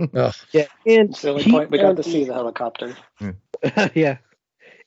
Ugh. 0.00 0.34
yeah, 0.52 0.66
and 0.86 1.08
That's 1.08 1.22
the 1.22 1.30
only 1.30 1.42
he- 1.42 1.50
point 1.50 1.70
we 1.70 1.78
got 1.78 1.96
to 1.96 2.02
see 2.02 2.24
the 2.24 2.34
helicopter. 2.34 2.96
yeah, 3.94 4.18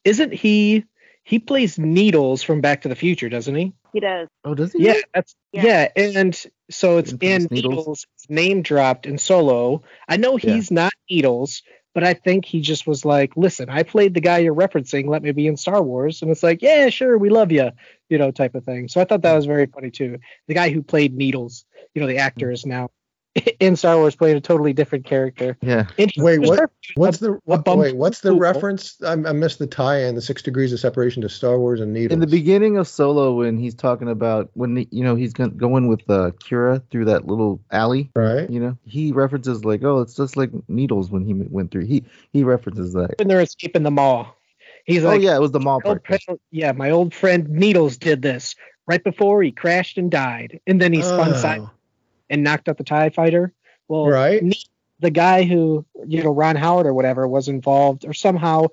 isn't 0.04 0.34
he? 0.34 0.86
He 1.24 1.38
plays 1.38 1.78
Needles 1.78 2.42
from 2.42 2.62
Back 2.62 2.82
to 2.82 2.90
the 2.90 2.96
Future, 2.96 3.30
doesn't 3.30 3.54
he? 3.54 3.74
He 3.94 4.00
does. 4.00 4.28
Oh, 4.44 4.56
does 4.56 4.74
he? 4.74 4.86
Yeah, 4.86 4.96
that's 5.14 5.36
yeah. 5.52 5.88
Yeah. 5.96 6.14
and 6.16 6.46
so 6.70 6.98
it's 6.98 7.12
Infamous 7.12 7.46
in 7.46 7.48
Needles? 7.52 7.78
Needles. 7.78 8.08
name 8.30 8.62
dropped 8.62 9.06
in 9.06 9.18
Solo. 9.18 9.84
I 10.08 10.18
know 10.18 10.38
Yeah. 10.38 10.56
he's 10.56 10.72
not 10.72 10.94
Needles, 11.10 11.64
but 11.94 12.04
I 12.04 12.14
think 12.14 12.46
he 12.46 12.62
just 12.62 12.86
was 12.86 13.04
like, 13.04 13.36
"Listen, 13.36 13.70
I 13.70 13.84
played 13.84 14.14
the 14.14 14.22
guy 14.22 14.40
you're 14.40 14.56
referencing. 14.56 15.08
Let 15.08 15.24
me 15.24 15.32
be 15.32 15.48
in 15.48 15.58
Star 15.58 15.82
Wars." 15.82 16.22
And 16.22 16.30
it's 16.30 16.44
like, 16.44 16.62
"Yeah, 16.62 16.90
sure, 16.90 17.18
we 17.18 17.30
love 17.30 17.52
you," 17.52 17.72
you 18.10 18.18
know, 18.18 18.32
type 18.32 18.56
of 18.56 18.64
thing. 18.64 18.88
So 18.88 19.02
I 19.02 19.06
thought 19.06 19.24
that 19.24 19.36
was 19.36 19.46
very 19.46 19.66
funny 19.66 19.90
too. 19.90 20.20
The 20.48 20.54
guy 20.54 20.70
who 20.70 20.84
played 20.84 21.16
Needles, 21.16 21.66
you 21.94 22.02
know, 22.02 22.08
the 22.08 22.18
actor 22.18 22.48
hmm. 22.48 22.54
is 22.54 22.66
now 22.66 22.90
in 23.60 23.76
Star 23.76 23.98
Wars 23.98 24.16
playing 24.16 24.38
a 24.38 24.42
totally 24.42 24.74
different 24.74 25.06
character. 25.06 25.58
Yeah. 25.62 25.86
Wait, 26.18 26.40
what? 26.40 26.72
What's 26.96 27.20
the 27.20 27.40
what, 27.44 27.66
wait? 27.78 27.96
What's 27.96 28.22
the 28.22 28.34
reference? 28.34 28.98
I, 29.04 29.12
I 29.12 29.32
missed 29.34 29.60
the 29.60 29.68
tie-in. 29.68 30.16
The 30.16 30.22
six 30.22 30.42
degrees 30.42 30.74
of 30.74 30.80
separation 30.80 31.22
to 31.22 31.30
Star 31.30 31.60
Wars 31.60 31.80
and 31.80 31.94
Needles. 31.94 32.14
In 32.14 32.20
the 32.20 32.28
beginning 32.28 32.78
of 32.78 32.88
Solo, 32.88 33.34
when 33.34 33.58
he's 33.58 33.76
talking 33.76 34.10
about 34.10 34.50
when 34.54 34.76
he, 34.76 34.88
you 34.92 35.04
know 35.04 35.16
he's 35.16 35.34
going 35.34 35.88
with 35.88 36.02
uh, 36.10 36.32
Qi'ra 36.44 36.82
through 36.90 37.06
that 37.06 37.28
little 37.28 37.62
alley, 37.72 38.10
right? 38.16 38.50
you 38.50 38.60
know, 38.60 38.78
he 38.86 39.12
references 39.12 39.64
like, 39.64 39.84
"Oh, 39.84 40.00
it's 40.02 40.16
just 40.16 40.36
like 40.36 40.50
needles." 40.68 41.12
When 41.12 41.24
he 41.24 41.34
went 41.34 41.72
through, 41.72 41.86
he 41.86 42.04
he 42.34 42.44
references 42.44 42.94
that. 42.94 43.16
when 43.20 43.28
they're 43.28 43.42
escaping 43.42 43.84
the 43.84 43.92
mall. 43.92 44.36
He's 44.86 45.04
oh 45.04 45.10
like, 45.10 45.22
yeah, 45.22 45.36
it 45.36 45.42
was 45.42 45.52
the 45.52 45.60
mall 45.60 45.82
part. 45.82 46.06
friend- 46.06 46.40
yeah, 46.52 46.72
my 46.72 46.90
old 46.90 47.14
friend 47.14 47.48
Needles 47.48 47.98
did 47.98 48.24
this 48.24 48.56
right 48.88 49.04
before 49.04 49.44
he 49.44 49.52
crashed 49.52 50.00
and 50.00 50.10
died, 50.10 50.60
and 50.66 50.82
then 50.82 50.94
he 50.94 51.04
spun 51.04 51.34
Oh. 51.34 51.38
side 51.38 51.62
and 52.30 52.44
knocked 52.44 52.70
out 52.70 52.78
the 52.78 52.84
Tie 52.84 53.10
Fighter. 53.10 53.54
Well, 53.88 54.08
Right. 54.08 54.44
The 55.02 55.12
guy 55.12 55.44
who 55.44 55.86
you 56.06 56.24
know 56.24 56.32
Ron 56.32 56.58
Howard 56.58 56.86
or 56.86 56.94
whatever 56.94 57.26
was 57.26 57.48
involved 57.48 58.06
or 58.06 58.14
somehow 58.14 58.68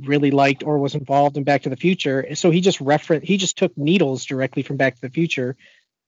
really 0.00 0.30
liked 0.30 0.62
or 0.62 0.78
was 0.78 0.94
involved 0.94 1.36
in 1.36 1.42
Back 1.42 1.62
to 1.62 1.70
the 1.70 1.76
Future, 1.76 2.34
so 2.34 2.52
he 2.52 2.60
just 2.60 2.80
reference 2.80 3.26
he 3.26 3.36
just 3.36 3.58
took 3.58 3.76
Needles 3.76 4.24
directly 4.24 4.62
from 4.62 4.76
Back 4.76 4.94
to 4.94 5.00
the 5.00 5.10
Future 5.10 5.56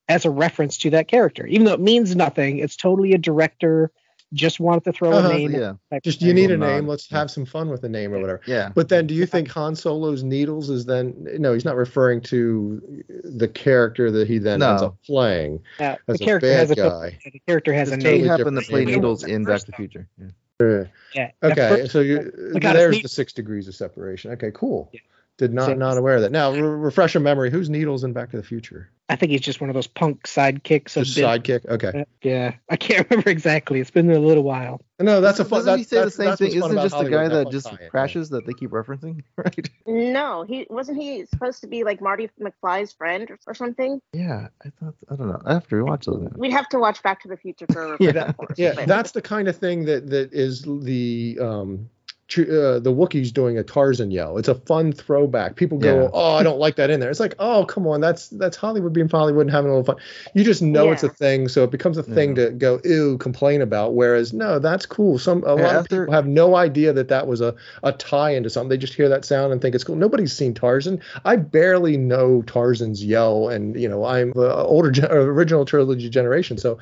as 0.08 0.24
a 0.24 0.30
reference 0.30 0.78
to 0.78 0.90
that 0.90 1.08
character, 1.08 1.44
even 1.46 1.64
though 1.64 1.72
it 1.72 1.80
means 1.80 2.14
nothing. 2.14 2.58
It's 2.58 2.76
totally 2.76 3.14
a 3.14 3.18
director 3.18 3.90
just 4.32 4.58
wanted 4.60 4.84
to 4.84 4.92
throw 4.92 5.12
Uh-huh, 5.12 5.28
a 5.30 5.32
name. 5.32 5.52
yeah. 5.52 5.74
Just 6.02 6.22
you 6.22 6.34
need 6.34 6.50
a 6.50 6.56
name. 6.56 6.88
Let's 6.88 7.08
have 7.10 7.30
some 7.30 7.44
fun 7.44 7.68
with 7.68 7.82
the 7.82 7.88
name 7.88 8.12
or 8.12 8.20
whatever. 8.20 8.40
Yeah. 8.46 8.70
But 8.74 8.88
then, 8.88 9.06
do 9.06 9.14
you 9.14 9.26
think 9.26 9.48
Han 9.50 9.76
Solo's 9.76 10.22
needles 10.24 10.70
is 10.70 10.86
then? 10.86 11.14
No, 11.38 11.52
he's 11.52 11.64
not 11.64 11.76
referring 11.76 12.20
to 12.22 12.82
the 13.24 13.46
character 13.48 14.10
that 14.10 14.26
he 14.26 14.38
then 14.38 14.62
ends 14.62 14.82
up 14.82 14.96
playing 15.04 15.60
Yeah, 15.78 15.96
as 16.08 16.18
the 16.18 16.24
a 16.24 16.26
character 16.26 16.48
bad 16.48 16.58
has 16.58 16.70
a 16.70 16.74
guy. 16.74 17.18
the 17.32 17.40
character 17.46 17.72
has 17.72 17.90
a 17.92 17.96
He 17.96 18.02
totally 18.02 18.18
name. 18.22 18.28
happened 18.28 18.56
to 18.58 18.62
play 18.66 18.84
name. 18.84 18.94
needles 18.96 19.24
in 19.24 19.44
Back 19.44 19.60
to 19.60 19.66
the 19.66 19.72
Future. 19.72 20.08
Yeah. 20.18 20.26
Yeah. 20.60 20.84
Yeah. 21.14 21.30
Okay, 21.42 21.68
first- 21.82 21.92
so 21.92 22.00
you 22.00 22.32
Look 22.52 22.64
at 22.64 22.74
his 22.76 22.82
there's 22.84 23.02
the 23.02 23.08
six 23.08 23.32
degrees 23.32 23.68
of 23.68 23.74
separation. 23.74 24.30
Okay, 24.32 24.50
cool. 24.54 24.90
Did 25.36 25.50
So- 25.50 25.54
not 25.66 25.78
not 25.78 25.98
aware 25.98 26.16
of 26.16 26.22
that. 26.22 26.32
Now 26.32 26.52
re- 26.52 26.60
refresh 26.60 27.14
your 27.14 27.22
memory. 27.22 27.50
Who's 27.50 27.68
Needles 27.68 28.04
in 28.04 28.12
Back 28.12 28.30
to 28.30 28.36
the 28.36 28.42
Future? 28.42 28.90
I 29.10 29.16
think 29.16 29.32
he's 29.32 29.42
just 29.42 29.60
one 29.60 29.68
of 29.68 29.74
those 29.74 29.86
punk 29.86 30.22
sidekicks. 30.22 30.94
Just 30.94 31.18
sidekick. 31.18 31.66
Okay. 31.68 32.06
Yeah, 32.22 32.54
I 32.70 32.76
can't 32.76 33.06
remember 33.10 33.28
exactly. 33.28 33.78
It's 33.80 33.90
been 33.90 34.10
a 34.10 34.18
little 34.18 34.44
while. 34.44 34.80
No, 34.98 35.20
that's 35.20 35.40
a 35.40 35.44
fun. 35.44 35.58
Doesn't 35.58 35.72
That, 35.72 35.78
he 35.78 35.84
say 35.84 36.04
the 36.04 36.10
same 36.10 36.36
thing? 36.36 36.56
Isn't 36.56 36.70
about 36.72 36.82
just 36.84 36.96
the 36.98 37.10
guy 37.10 37.28
that 37.28 37.42
fun 37.44 37.52
just 37.52 37.66
tie-in, 37.66 37.78
yeah. 37.82 37.88
crashes 37.88 38.30
that 38.30 38.46
they 38.46 38.54
keep 38.54 38.70
referencing, 38.70 39.22
right? 39.36 39.68
No, 39.86 40.44
he 40.44 40.66
wasn't 40.70 41.02
he 41.02 41.26
supposed 41.26 41.60
to 41.62 41.66
be 41.66 41.84
like 41.84 42.00
Marty 42.00 42.30
McFly's 42.40 42.92
friend 42.94 43.30
or, 43.30 43.38
or 43.46 43.54
something? 43.54 44.00
Yeah, 44.14 44.48
I 44.64 44.70
thought 44.80 44.94
I 45.10 45.16
don't 45.16 45.28
know. 45.28 45.42
I 45.44 45.52
have 45.52 45.66
to 45.68 45.74
rewatch 45.74 46.04
those. 46.04 46.22
now. 46.22 46.30
We'd 46.36 46.52
have 46.52 46.68
to 46.70 46.78
watch 46.78 47.02
Back 47.02 47.20
to 47.22 47.28
the 47.28 47.36
Future 47.36 47.66
for 47.72 47.96
Yeah. 48.00 48.12
that. 48.12 48.36
course, 48.38 48.56
Yeah, 48.56 48.72
but- 48.76 48.86
that's 48.86 49.10
the 49.10 49.20
kind 49.22 49.48
of 49.48 49.56
thing 49.56 49.84
that 49.86 50.08
that 50.10 50.32
is 50.32 50.62
the 50.62 51.38
um 51.42 51.90
Ch- 52.03 52.03
uh, 52.38 52.78
the 52.80 52.92
Wookiees 52.92 53.32
doing 53.32 53.58
a 53.58 53.62
Tarzan 53.62 54.10
yell. 54.10 54.38
It's 54.38 54.48
a 54.48 54.54
fun 54.54 54.92
throwback. 54.92 55.56
People 55.56 55.78
go, 55.78 56.02
Yeah. 56.02 56.10
"Oh, 56.12 56.34
I 56.34 56.42
don't 56.42 56.58
like 56.58 56.76
that 56.76 56.90
in 56.90 56.98
there." 57.00 57.10
It's 57.10 57.20
like, 57.20 57.34
"Oh, 57.38 57.64
come 57.64 57.86
on, 57.86 58.00
that's 58.00 58.28
that's 58.28 58.56
Hollywood 58.56 58.92
being 58.92 59.08
Hollywood 59.08 59.42
and 59.42 59.50
having 59.50 59.70
a 59.70 59.74
little 59.76 59.84
fun." 59.94 60.02
You 60.34 60.42
just 60.42 60.62
know 60.62 60.90
it's 60.90 61.02
a 61.02 61.08
thing, 61.08 61.48
so 61.48 61.64
it 61.64 61.70
becomes 61.70 61.98
a 61.98 62.02
thing 62.02 62.34
to 62.36 62.50
go 62.50 62.80
ew, 62.84 63.18
complain 63.18 63.60
about. 63.62 63.94
Whereas, 63.94 64.32
no, 64.32 64.58
that's 64.58 64.86
cool. 64.86 65.18
Some 65.18 65.44
a 65.44 65.54
lot 65.54 65.76
of 65.76 65.88
people 65.88 66.12
have 66.12 66.26
no 66.26 66.56
idea 66.56 66.92
that 66.94 67.08
that 67.08 67.26
was 67.26 67.40
a 67.40 67.54
a 67.82 67.92
tie 67.92 68.30
into 68.30 68.48
something. 68.50 68.70
They 68.70 68.78
just 68.78 68.94
hear 68.94 69.08
that 69.10 69.24
sound 69.24 69.52
and 69.52 69.60
think 69.60 69.74
it's 69.74 69.84
cool. 69.84 69.96
Nobody's 69.96 70.32
seen 70.32 70.54
Tarzan. 70.54 71.00
I 71.24 71.36
barely 71.36 71.96
know 71.96 72.42
Tarzan's 72.42 73.04
yell, 73.04 73.48
and 73.48 73.78
you 73.78 73.88
know, 73.88 74.04
I'm 74.04 74.32
the 74.32 74.54
older 74.54 74.90
gen- 74.90 75.10
original 75.12 75.64
trilogy 75.64 76.08
generation, 76.08 76.58
so 76.58 76.78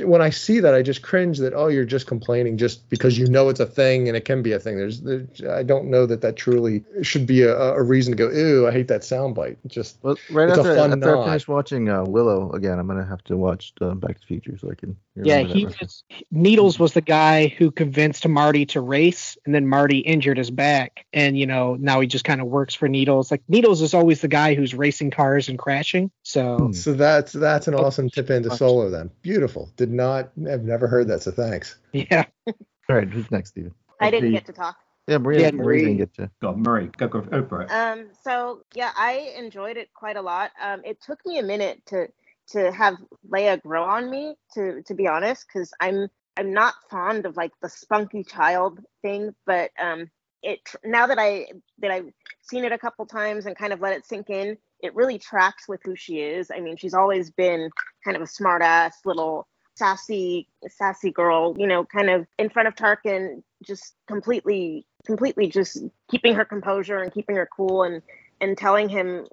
when 0.00 0.22
I 0.22 0.30
see 0.30 0.60
that, 0.60 0.74
I 0.74 0.82
just 0.82 1.02
cringe 1.02 1.38
that 1.38 1.52
oh, 1.54 1.68
you're 1.68 1.84
just 1.84 2.06
complaining 2.06 2.56
just 2.56 2.88
because 2.88 3.18
you 3.18 3.26
know 3.26 3.48
it's 3.48 3.60
a 3.60 3.66
thing 3.66 4.08
and 4.08 4.16
it 4.16 4.24
can 4.24 4.42
be 4.42 4.52
a 4.52 4.58
thing. 4.58 4.76
There's, 4.76 5.00
there, 5.00 5.26
I 5.50 5.62
don't 5.62 5.86
know 5.86 6.06
that 6.06 6.22
that 6.22 6.36
truly 6.36 6.82
should 7.02 7.26
be 7.26 7.42
a, 7.42 7.54
a 7.56 7.82
reason 7.82 8.12
to 8.12 8.16
go 8.16 8.30
ew. 8.30 8.66
I 8.66 8.72
hate 8.72 8.88
that 8.88 9.02
soundbite. 9.02 9.56
Just 9.66 9.98
Well, 10.02 10.16
right 10.30 10.48
it's 10.48 10.58
after, 10.58 10.72
a 10.72 10.76
fun 10.76 10.92
after 10.92 11.18
I 11.18 11.24
finish 11.24 11.48
watching 11.48 11.88
uh, 11.88 12.04
Willow 12.04 12.50
again, 12.52 12.78
I'm 12.78 12.86
gonna 12.86 13.04
have 13.04 13.22
to 13.24 13.36
watch 13.36 13.74
uh, 13.80 13.94
Back 13.94 14.14
to 14.14 14.20
the 14.20 14.26
Future 14.26 14.56
so 14.56 14.70
I 14.70 14.74
can. 14.74 14.96
Yeah, 15.14 15.40
he 15.40 15.66
reference. 15.66 16.04
was 16.10 16.20
Needles 16.30 16.78
was 16.78 16.94
the 16.94 17.00
guy 17.02 17.48
who 17.48 17.70
convinced 17.70 18.26
Marty 18.26 18.64
to 18.66 18.80
race, 18.80 19.36
and 19.44 19.54
then 19.54 19.66
Marty 19.68 19.98
injured 19.98 20.38
his 20.38 20.50
back, 20.50 21.04
and 21.12 21.38
you 21.38 21.46
know 21.46 21.76
now 21.78 22.00
he 22.00 22.06
just 22.06 22.24
kind 22.24 22.40
of 22.40 22.46
works 22.46 22.74
for 22.74 22.88
Needles. 22.88 23.30
Like 23.30 23.42
Needles 23.48 23.82
is 23.82 23.92
always 23.92 24.22
the 24.22 24.28
guy 24.28 24.54
who's 24.54 24.74
racing 24.74 25.10
cars 25.10 25.48
and 25.50 25.58
crashing. 25.58 26.10
So 26.22 26.70
So 26.72 26.94
that's 26.94 27.32
that's 27.32 27.68
Oh, 27.68 27.72
an 27.72 27.78
awesome 27.78 28.08
tip 28.08 28.30
into 28.30 28.56
solo 28.56 28.88
then. 28.88 29.10
Beautiful. 29.20 29.70
Did 29.76 29.90
not 29.92 30.30
I've 30.50 30.64
never 30.64 30.86
heard 30.86 31.08
that, 31.08 31.22
so 31.22 31.30
thanks. 31.30 31.76
yeah. 31.92 32.24
All 32.46 32.96
right, 32.96 33.08
who's 33.08 33.30
next, 33.30 33.50
Steven? 33.50 33.74
I 34.00 34.10
didn't 34.10 34.30
The- 34.30 34.36
get 34.38 34.46
to 34.46 34.52
talk. 34.52 34.76
Yeah, 35.08 35.18
Maria. 35.18 35.40
Yeah, 35.40 35.50
Maria 35.50 35.80
didn't 35.86 35.96
get 35.98 36.14
to. 36.14 36.30
Go 36.40 36.50
on, 36.50 36.62
Murray. 36.62 36.88
Go, 36.96 37.08
go, 37.08 37.22
go 37.22 37.44
for 37.44 37.62
it. 37.62 37.70
Um, 37.72 38.06
so 38.22 38.62
yeah, 38.74 38.92
I 38.96 39.34
enjoyed 39.36 39.76
it 39.76 39.92
quite 39.92 40.16
a 40.16 40.22
lot. 40.22 40.52
Um, 40.62 40.80
it 40.84 41.02
took 41.02 41.18
me 41.26 41.38
a 41.38 41.42
minute 41.42 41.84
to 41.86 42.06
to 42.52 42.72
have 42.72 42.96
Leia 43.30 43.60
grow 43.60 43.84
on 43.84 44.10
me, 44.10 44.36
to 44.54 44.82
to 44.82 44.94
be 44.94 45.06
honest, 45.06 45.46
because 45.46 45.72
I'm 45.80 46.08
I'm 46.36 46.52
not 46.52 46.74
fond 46.90 47.26
of 47.26 47.36
like 47.36 47.52
the 47.60 47.68
spunky 47.68 48.24
child 48.24 48.80
thing, 49.02 49.34
but 49.46 49.70
um, 49.78 50.10
it 50.42 50.60
now 50.84 51.06
that 51.06 51.18
I 51.18 51.46
that 51.78 51.90
I've 51.90 52.10
seen 52.42 52.64
it 52.64 52.72
a 52.72 52.78
couple 52.78 53.06
times 53.06 53.46
and 53.46 53.56
kind 53.56 53.72
of 53.72 53.80
let 53.80 53.94
it 53.94 54.06
sink 54.06 54.30
in, 54.30 54.56
it 54.80 54.94
really 54.94 55.18
tracks 55.18 55.68
with 55.68 55.80
who 55.84 55.94
she 55.96 56.20
is. 56.20 56.50
I 56.50 56.60
mean, 56.60 56.76
she's 56.76 56.94
always 56.94 57.30
been 57.30 57.70
kind 58.04 58.16
of 58.16 58.22
a 58.22 58.26
smart 58.26 58.62
ass 58.62 59.00
little 59.04 59.46
sassy 59.74 60.48
sassy 60.68 61.10
girl, 61.10 61.54
you 61.58 61.66
know, 61.66 61.84
kind 61.84 62.10
of 62.10 62.26
in 62.38 62.48
front 62.48 62.68
of 62.68 62.74
Tarkin, 62.74 63.42
just 63.64 63.94
completely 64.06 64.86
completely 65.06 65.48
just 65.48 65.82
keeping 66.10 66.34
her 66.34 66.44
composure 66.44 66.98
and 66.98 67.12
keeping 67.12 67.36
her 67.36 67.48
cool 67.54 67.82
and 67.82 68.02
and 68.40 68.58
telling 68.58 68.88
him 68.88 69.26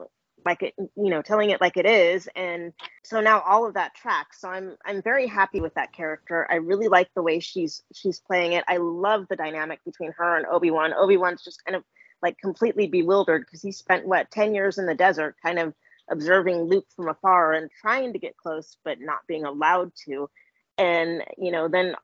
like 0.46 0.64
it 0.64 0.74
you 0.78 1.10
know 1.10 1.22
telling 1.22 1.50
it 1.50 1.62
like 1.62 1.78
it 1.78 1.86
is 1.86 2.28
and 2.36 2.74
so 3.04 3.20
now 3.22 3.42
all 3.42 3.66
of 3.66 3.74
that 3.74 3.94
tracks. 3.96 4.42
So 4.42 4.50
i'm 4.50 4.78
i'm 4.86 5.02
very 5.02 5.28
happy 5.28 5.62
with 5.62 5.74
that 5.76 5.94
character. 5.94 6.48
I 6.50 6.56
really 6.56 6.88
like 6.88 7.10
the 7.16 7.24
way 7.24 7.40
she's 7.40 7.84
she's 7.94 8.20
playing 8.20 8.54
it. 8.54 8.64
I 8.68 8.78
love 8.78 9.28
the 9.30 9.36
dynamic 9.36 9.84
between 9.86 10.12
her 10.18 10.38
and 10.38 10.46
obi-wan. 10.46 10.94
Obi-wan's 10.94 11.44
just 11.44 11.64
kind 11.66 11.76
of 11.76 11.84
like 12.22 12.38
completely 12.38 12.88
bewildered 12.88 13.46
because 13.46 13.62
he 13.62 13.72
spent 13.72 14.06
what 14.06 14.32
10 14.32 14.54
years 14.54 14.78
in 14.78 14.86
the 14.86 14.96
desert 14.96 15.36
kind 15.44 15.60
of 15.60 15.74
observing 16.10 16.64
luke 16.64 16.88
from 16.96 17.10
afar 17.10 17.54
and 17.54 17.70
trying 17.82 18.14
to 18.14 18.20
get 18.20 18.36
close 18.38 18.78
but 18.84 19.00
not 19.00 19.20
being 19.28 19.46
allowed 19.46 19.92
to. 20.08 20.30
And 20.78 21.24
you 21.38 21.52
know 21.52 21.68
then 21.68 21.96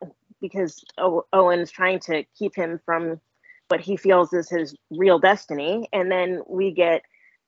because 0.41 0.83
o- 0.97 1.25
owen's 1.33 1.71
trying 1.71 1.99
to 2.01 2.23
keep 2.37 2.55
him 2.55 2.79
from 2.85 3.19
what 3.69 3.81
he 3.81 3.97
feels 3.97 4.31
is 4.33 4.49
his 4.49 4.75
real 4.91 5.17
destiny 5.17 5.89
and 5.91 6.11
then 6.11 6.41
we 6.47 6.71
get 6.71 7.01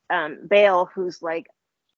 um, 0.09 0.39
Bail, 0.49 0.89
who's 0.93 1.21
like, 1.21 1.47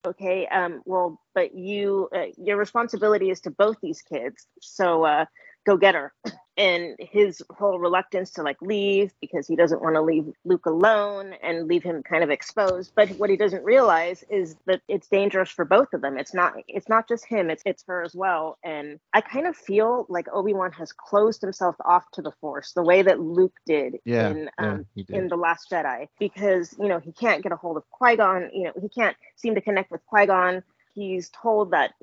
okay, 0.05 0.47
um, 0.47 0.81
well, 0.85 1.19
but 1.35 1.53
you, 1.53 2.09
uh, 2.15 2.25
your 2.37 2.57
responsibility 2.57 3.29
is 3.29 3.41
to 3.41 3.51
both 3.51 3.77
these 3.81 4.01
kids, 4.01 4.47
so 4.61 5.03
uh, 5.03 5.25
go 5.65 5.77
get 5.77 5.95
her. 5.95 6.13
And 6.57 6.97
his 6.99 7.41
whole 7.57 7.79
reluctance 7.79 8.31
to 8.31 8.43
like 8.43 8.61
leave 8.61 9.13
because 9.21 9.47
he 9.47 9.55
doesn't 9.55 9.81
want 9.81 9.95
to 9.95 10.01
leave 10.01 10.25
Luke 10.43 10.65
alone 10.65 11.33
and 11.41 11.69
leave 11.69 11.83
him 11.83 12.03
kind 12.03 12.21
of 12.21 12.29
exposed. 12.29 12.91
But 12.97 13.09
what 13.11 13.29
he 13.29 13.37
doesn't 13.37 13.63
realize 13.63 14.25
is 14.29 14.57
that 14.65 14.81
it's 14.89 15.07
dangerous 15.07 15.49
for 15.49 15.63
both 15.63 15.93
of 15.93 16.01
them. 16.01 16.17
It's 16.17 16.33
not, 16.33 16.53
it's 16.67 16.89
not 16.89 17.07
just 17.07 17.25
him. 17.25 17.49
It's 17.49 17.63
it's 17.65 17.85
her 17.87 18.03
as 18.03 18.13
well. 18.13 18.57
And 18.61 18.99
I 19.13 19.21
kind 19.21 19.47
of 19.47 19.55
feel 19.55 20.05
like 20.09 20.27
Obi 20.33 20.53
Wan 20.53 20.73
has 20.73 20.91
closed 20.91 21.41
himself 21.41 21.77
off 21.85 22.03
to 22.13 22.21
the 22.21 22.33
Force 22.41 22.73
the 22.73 22.83
way 22.83 23.03
that 23.03 23.21
Luke 23.21 23.55
did 23.65 23.97
Yeah, 24.03 24.29
in 24.29 24.49
um, 24.57 24.85
he 24.95 25.03
did. 25.03 25.15
in 25.15 25.27
the 25.29 25.37
Last 25.37 25.69
Jedi 25.71 26.09
because 26.19 26.75
you 26.77 26.89
know 26.89 26.99
he 26.99 27.13
can't 27.13 27.41
get 27.41 27.53
a 27.53 27.55
hold 27.55 27.77
of 27.77 27.89
Qui 27.91 28.17
Gon. 28.17 28.49
You 28.53 28.65
know 28.65 28.73
he 28.81 28.89
can't 28.89 29.15
seem 29.37 29.55
to 29.55 29.61
connect 29.61 29.91
with 29.91 30.05
Qui 30.07 30.25
Gon. 30.25 30.61
He's 30.93 31.29
told 31.29 31.71
that 31.71 31.93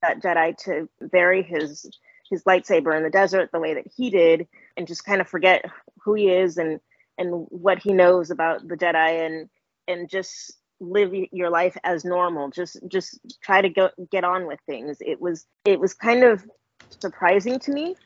that 0.00 0.22
Jedi 0.22 0.56
to 0.64 0.88
bury 1.00 1.42
his 1.42 1.90
his 2.28 2.44
lightsaber 2.44 2.96
in 2.96 3.02
the 3.02 3.10
desert 3.10 3.50
the 3.52 3.60
way 3.60 3.74
that 3.74 3.86
he 3.96 4.10
did, 4.10 4.46
and 4.76 4.86
just 4.86 5.04
kind 5.04 5.20
of 5.20 5.28
forget 5.28 5.64
who 6.02 6.14
he 6.14 6.30
is 6.30 6.56
and 6.56 6.80
and 7.16 7.46
what 7.50 7.78
he 7.78 7.92
knows 7.92 8.30
about 8.30 8.66
the 8.66 8.76
Jedi 8.76 9.26
and 9.26 9.48
and 9.86 10.08
just 10.08 10.56
live 10.80 11.12
your 11.32 11.50
life 11.50 11.76
as 11.84 12.04
normal. 12.04 12.50
Just 12.50 12.78
just 12.88 13.18
try 13.42 13.60
to 13.60 13.68
go 13.68 13.90
get 14.10 14.24
on 14.24 14.46
with 14.46 14.60
things. 14.66 14.98
It 15.00 15.20
was 15.20 15.46
it 15.64 15.78
was 15.78 15.94
kind 15.94 16.24
of 16.24 16.44
surprising 17.00 17.58
to 17.60 17.72
me, 17.72 17.96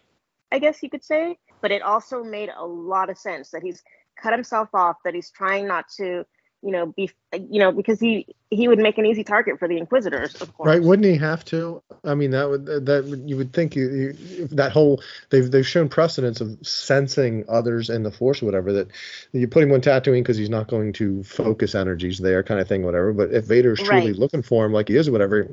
I 0.52 0.58
guess 0.58 0.82
you 0.82 0.90
could 0.90 1.04
say, 1.04 1.38
but 1.60 1.70
it 1.70 1.82
also 1.82 2.22
made 2.22 2.50
a 2.56 2.64
lot 2.64 3.10
of 3.10 3.18
sense 3.18 3.50
that 3.50 3.62
he's 3.62 3.82
cut 4.20 4.32
himself 4.32 4.68
off, 4.74 4.96
that 5.04 5.14
he's 5.14 5.30
trying 5.30 5.66
not 5.66 5.86
to, 5.96 6.24
you 6.62 6.72
know, 6.72 6.86
be, 6.86 7.10
you 7.32 7.60
know, 7.60 7.70
because 7.72 8.00
he 8.00 8.26
he 8.50 8.66
would 8.66 8.78
make 8.78 8.98
an 8.98 9.06
easy 9.06 9.22
target 9.22 9.58
for 9.58 9.68
the 9.68 9.76
Inquisitors, 9.78 10.34
of 10.36 10.52
course. 10.54 10.66
Right? 10.66 10.82
Wouldn't 10.82 11.06
he 11.06 11.16
have 11.16 11.44
to? 11.46 11.82
I 12.04 12.14
mean, 12.14 12.30
that 12.32 12.48
would 12.48 12.66
that 12.66 13.04
you 13.26 13.36
would 13.36 13.52
think 13.52 13.76
you, 13.76 14.14
you 14.18 14.46
that 14.48 14.72
whole 14.72 15.02
they've 15.30 15.48
they've 15.50 15.66
shown 15.66 15.88
precedence 15.88 16.40
of 16.40 16.58
sensing 16.62 17.44
others 17.48 17.90
in 17.90 18.02
the 18.02 18.10
Force, 18.10 18.42
or 18.42 18.46
whatever. 18.46 18.72
That 18.72 18.88
you 19.32 19.46
put 19.46 19.62
him 19.62 19.72
on 19.72 19.80
Tatooine 19.80 20.20
because 20.20 20.36
he's 20.36 20.50
not 20.50 20.68
going 20.68 20.92
to 20.94 21.22
focus 21.22 21.74
energies 21.74 22.18
there, 22.18 22.42
kind 22.42 22.60
of 22.60 22.66
thing, 22.66 22.82
whatever. 22.82 23.12
But 23.12 23.32
if 23.32 23.44
Vader's 23.44 23.80
truly 23.80 24.12
Right. 24.12 24.18
looking 24.18 24.42
for 24.42 24.66
him 24.66 24.72
like 24.72 24.88
he 24.88 24.96
is, 24.96 25.08
or 25.08 25.12
whatever. 25.12 25.48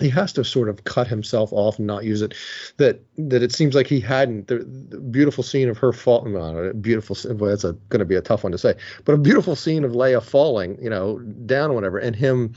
He 0.00 0.10
has 0.10 0.32
to 0.34 0.44
sort 0.44 0.68
of 0.68 0.84
cut 0.84 1.06
himself 1.06 1.52
off 1.52 1.78
and 1.78 1.86
not 1.86 2.04
use 2.04 2.20
it. 2.20 2.34
That 2.76 3.00
that 3.16 3.42
it 3.42 3.52
seems 3.52 3.74
like 3.74 3.86
he 3.86 3.98
hadn't. 3.98 4.48
The, 4.48 4.58
the 4.58 5.00
beautiful 5.00 5.42
scene 5.42 5.70
of 5.70 5.78
her 5.78 5.92
fall. 5.92 6.24
No, 6.26 6.38
a 6.58 6.74
beautiful. 6.74 7.16
Well, 7.34 7.50
that's 7.50 7.62
going 7.62 7.98
to 8.00 8.04
be 8.04 8.16
a 8.16 8.20
tough 8.20 8.42
one 8.44 8.52
to 8.52 8.58
say. 8.58 8.74
But 9.04 9.14
a 9.14 9.18
beautiful 9.18 9.56
scene 9.56 9.84
of 9.84 9.92
Leia 9.92 10.22
falling, 10.22 10.76
you 10.82 10.90
know, 10.90 11.18
down 11.18 11.70
or 11.70 11.74
whatever, 11.74 11.96
and 11.98 12.14
him 12.14 12.52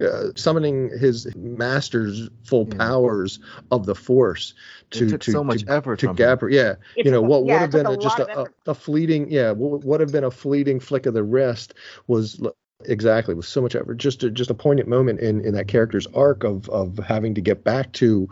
uh, 0.00 0.30
summoning 0.36 0.90
his 0.98 1.34
master's 1.36 2.28
full 2.44 2.66
powers 2.66 3.38
of 3.70 3.86
the 3.86 3.94
force 3.94 4.54
to 4.90 5.06
It 5.06 5.10
took 5.10 5.20
to 5.22 5.32
so 5.32 5.44
much 5.44 5.64
to, 5.64 5.72
effort 5.72 5.98
to 6.00 6.06
from 6.08 6.16
him. 6.16 6.38
her. 6.40 6.48
Yeah, 6.50 6.74
It's 6.96 7.06
you 7.06 7.10
know 7.10 7.22
what 7.22 7.46
yeah, 7.46 7.52
would 7.54 7.60
have 7.62 7.70
been 7.70 7.86
a 7.86 7.92
a, 7.92 7.96
just 7.96 8.18
a, 8.18 8.40
a, 8.40 8.46
a 8.66 8.74
fleeting 8.74 9.30
yeah 9.30 9.52
what 9.52 9.84
would 9.84 10.00
have 10.00 10.12
been 10.12 10.24
a 10.24 10.30
fleeting 10.30 10.80
flick 10.80 11.06
of 11.06 11.14
the 11.14 11.22
wrist 11.22 11.74
was 12.06 12.40
l- 12.42 12.54
exactly 12.86 13.34
with 13.34 13.46
so 13.46 13.60
much 13.60 13.74
effort. 13.74 13.96
Just 13.96 14.22
a, 14.22 14.30
just 14.30 14.50
a 14.50 14.54
poignant 14.54 14.88
moment 14.88 15.20
in 15.20 15.40
in 15.40 15.54
that 15.54 15.68
character's 15.68 16.06
arc 16.08 16.44
of 16.44 16.68
of 16.70 16.98
having 16.98 17.34
to 17.34 17.40
get 17.40 17.64
back 17.64 17.92
to 17.94 18.28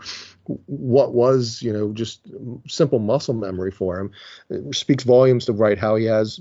what 0.65 1.13
was 1.13 1.61
you 1.61 1.71
know 1.71 1.91
just 1.93 2.27
simple 2.67 2.99
muscle 2.99 3.33
memory 3.33 3.71
for 3.71 3.99
him. 3.99 4.11
It 4.49 4.75
speaks 4.75 5.03
volumes 5.03 5.45
to 5.45 5.53
right 5.53 5.77
how 5.77 5.95
he 5.95 6.05
has 6.05 6.39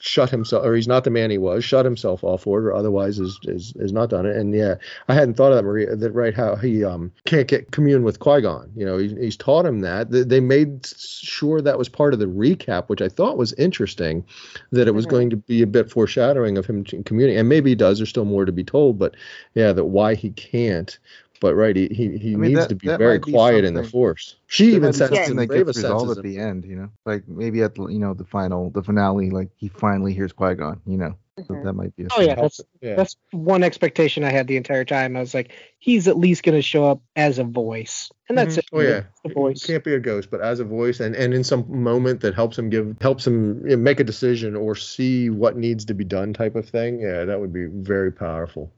shut 0.00 0.30
himself 0.30 0.64
or 0.64 0.74
he's 0.76 0.86
not 0.88 1.04
the 1.04 1.10
man 1.10 1.30
he 1.30 1.38
was 1.38 1.64
shut 1.64 1.84
himself 1.84 2.22
off 2.22 2.42
for 2.42 2.60
it 2.60 2.64
or 2.64 2.72
otherwise 2.74 3.18
is 3.18 3.38
is, 3.44 3.72
is 3.76 3.92
not 3.92 4.10
done 4.10 4.26
it 4.26 4.36
and 4.36 4.54
yeah 4.54 4.74
i 5.08 5.14
hadn't 5.14 5.34
thought 5.34 5.50
of 5.50 5.56
that 5.56 5.64
maria 5.64 5.96
that 5.96 6.12
right 6.12 6.34
how 6.34 6.54
he 6.54 6.84
um 6.84 7.10
can't 7.24 7.48
get 7.48 7.70
commune 7.72 8.02
with 8.04 8.20
qui-gon 8.20 8.70
you 8.76 8.84
know 8.84 8.96
he, 8.96 9.08
he's 9.16 9.36
taught 9.36 9.66
him 9.66 9.80
that 9.80 10.10
They- 10.10 10.38
made 10.40 10.86
sure 10.86 11.60
that 11.60 11.78
was 11.78 11.88
part 11.88 12.14
of 12.14 12.20
the 12.20 12.26
recap 12.26 12.88
which 12.88 13.02
i 13.02 13.08
thought 13.08 13.36
was 13.36 13.52
interesting 13.54 14.24
that 14.70 14.86
it 14.88 14.92
was 14.94 15.06
Mhm. 15.06 15.10
going 15.10 15.30
to 15.30 15.36
be 15.36 15.62
a 15.62 15.66
bit 15.66 15.90
foreshadowing 15.90 16.56
of 16.58 16.66
him 16.66 16.84
communing 16.84 17.36
and 17.36 17.48
maybe 17.48 17.70
he 17.70 17.74
does 17.76 17.98
there's 17.98 18.08
still 18.08 18.24
more 18.24 18.44
to 18.44 18.52
be 18.52 18.64
told 18.64 18.98
but 18.98 19.14
yeah 19.54 19.72
that 19.72 19.86
why 19.86 20.14
he 20.14 20.30
can't 20.30 20.98
but 21.40 21.54
right 21.54 21.76
he 21.76 21.88
he, 21.88 22.16
he 22.18 22.34
I 22.34 22.36
mean, 22.36 22.40
needs 22.52 22.60
that- 22.60 22.68
to 22.70 22.74
be 22.74 22.88
very 22.88 23.18
might 23.18 23.26
be 23.26 23.32
quiet 23.32 23.64
in 23.64 23.74
the 23.74 23.82
force 23.84 24.36
she 24.46 24.66
There 24.70 24.76
even 24.76 24.92
says 24.92 25.08
something 25.10 25.30
in 25.30 25.36
that 25.36 25.46
gets 25.48 25.76
resolved 25.76 26.16
at 26.18 26.22
the 26.24 26.38
end, 26.38 26.64
you 26.64 26.76
know, 26.76 26.90
like 27.04 27.26
maybe 27.28 27.62
at 27.62 27.74
the 27.74 27.86
you 27.88 27.98
know 27.98 28.14
the 28.14 28.24
final, 28.24 28.70
the 28.70 28.82
finale, 28.82 29.30
like 29.30 29.50
he 29.56 29.68
finally 29.68 30.14
hears 30.14 30.32
Qui 30.32 30.54
Gon, 30.54 30.80
you 30.86 30.96
know, 30.96 31.16
so 31.46 31.54
Mhm. 31.54 31.62
that 31.64 31.72
might 31.74 31.94
be. 31.96 32.04
A 32.04 32.08
Oh 32.16 32.20
yeah, 32.22 32.34
that's 32.34 32.60
yeah. 32.80 32.96
that's 32.96 33.16
one 33.32 33.62
expectation 33.62 34.24
I 34.24 34.30
had 34.30 34.46
the 34.46 34.56
entire 34.56 34.84
time. 34.84 35.16
I 35.16 35.20
was 35.20 35.34
like, 35.34 35.52
he's 35.78 36.08
at 36.08 36.16
least 36.16 36.42
going 36.42 36.56
to 36.56 36.62
show 36.62 36.84
up 36.84 37.02
as 37.14 37.38
a 37.38 37.44
voice, 37.44 38.10
and 38.28 38.36
that's 38.38 38.54
Mhm. 38.54 38.58
it. 38.58 38.66
Oh 38.72 38.80
yeah, 38.80 39.02
the 39.24 39.32
voice. 39.34 39.62
He 39.62 39.72
can't 39.72 39.84
be 39.84 39.94
a 39.94 40.00
ghost, 40.00 40.30
but 40.30 40.40
as 40.40 40.60
a 40.60 40.64
voice, 40.64 41.00
and 41.00 41.14
and 41.14 41.34
in 41.34 41.44
some 41.44 41.66
moment 41.68 42.20
that 42.22 42.34
helps 42.34 42.58
him 42.58 42.70
give 42.70 42.96
helps 43.00 43.26
him 43.26 43.82
make 43.84 44.00
a 44.00 44.04
decision 44.04 44.56
or 44.56 44.74
see 44.74 45.28
what 45.30 45.56
needs 45.56 45.84
to 45.86 45.94
be 45.94 46.04
done, 46.04 46.32
type 46.32 46.56
of 46.56 46.66
thing. 46.68 47.00
Yeah, 47.00 47.24
that 47.26 47.38
would 47.40 47.52
be 47.52 47.66
very 47.66 48.10
powerful. 48.12 48.72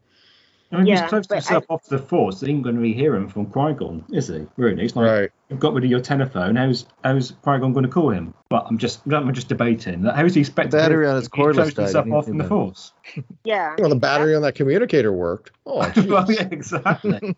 I 0.73 0.77
mean, 0.77 0.87
Yeah, 0.87 1.03
he's 1.03 1.09
closed 1.09 1.29
but 1.29 1.37
himself 1.37 1.65
off 1.69 1.85
to 1.85 1.91
the 1.91 1.99
Force. 1.99 2.41
He 2.41 2.51
ain't 2.51 2.63
going 2.63 2.77
to 2.77 2.81
be 2.81 2.93
hearing 2.93 3.29
from 3.29 3.47
Qui 3.47 3.73
Gon, 3.75 4.05
is 4.13 4.29
he? 4.29 4.47
Really? 4.57 4.85
It's 4.85 4.95
like 4.95 5.07
Right. 5.07 5.31
you've 5.49 5.59
got 5.59 5.75
rid 5.75 5.85
of 5.85 5.91
your 5.91 6.01
telephone. 6.01 6.57
How's 6.57 6.87
how's 7.03 7.33
Qui 7.43 7.59
Gon 7.59 7.73
going 7.73 7.85
to 7.85 7.91
call 7.91 8.11
him? 8.11 8.35
But 8.49 8.67
I'm 8.69 8.79
just 8.79 9.01
I'm 9.13 9.33
just 9.35 9.49
debating. 9.49 10.05
How 10.05 10.25
is 10.25 10.35
he 10.35 10.41
expected? 10.43 10.77
battery 10.77 11.07
to 11.07 11.11
on 11.11 11.17
his 11.17 11.25
he 11.25 11.31
cordless 11.43 11.55
closed 11.55 11.77
died, 11.77 11.83
himself 11.85 12.07
off 12.13 12.27
from 12.27 12.39
the. 12.39 12.45
Force. 12.45 12.93
Yeah. 13.45 13.75
Well, 13.79 13.89
the 13.89 13.97
battery 13.97 14.37
on 14.37 14.43
that 14.43 14.55
communicator 14.55 15.13
worked. 15.13 15.51
Oh, 15.67 15.79
well, 16.09 16.31
yeah, 16.31 16.47
exactly. 16.51 17.35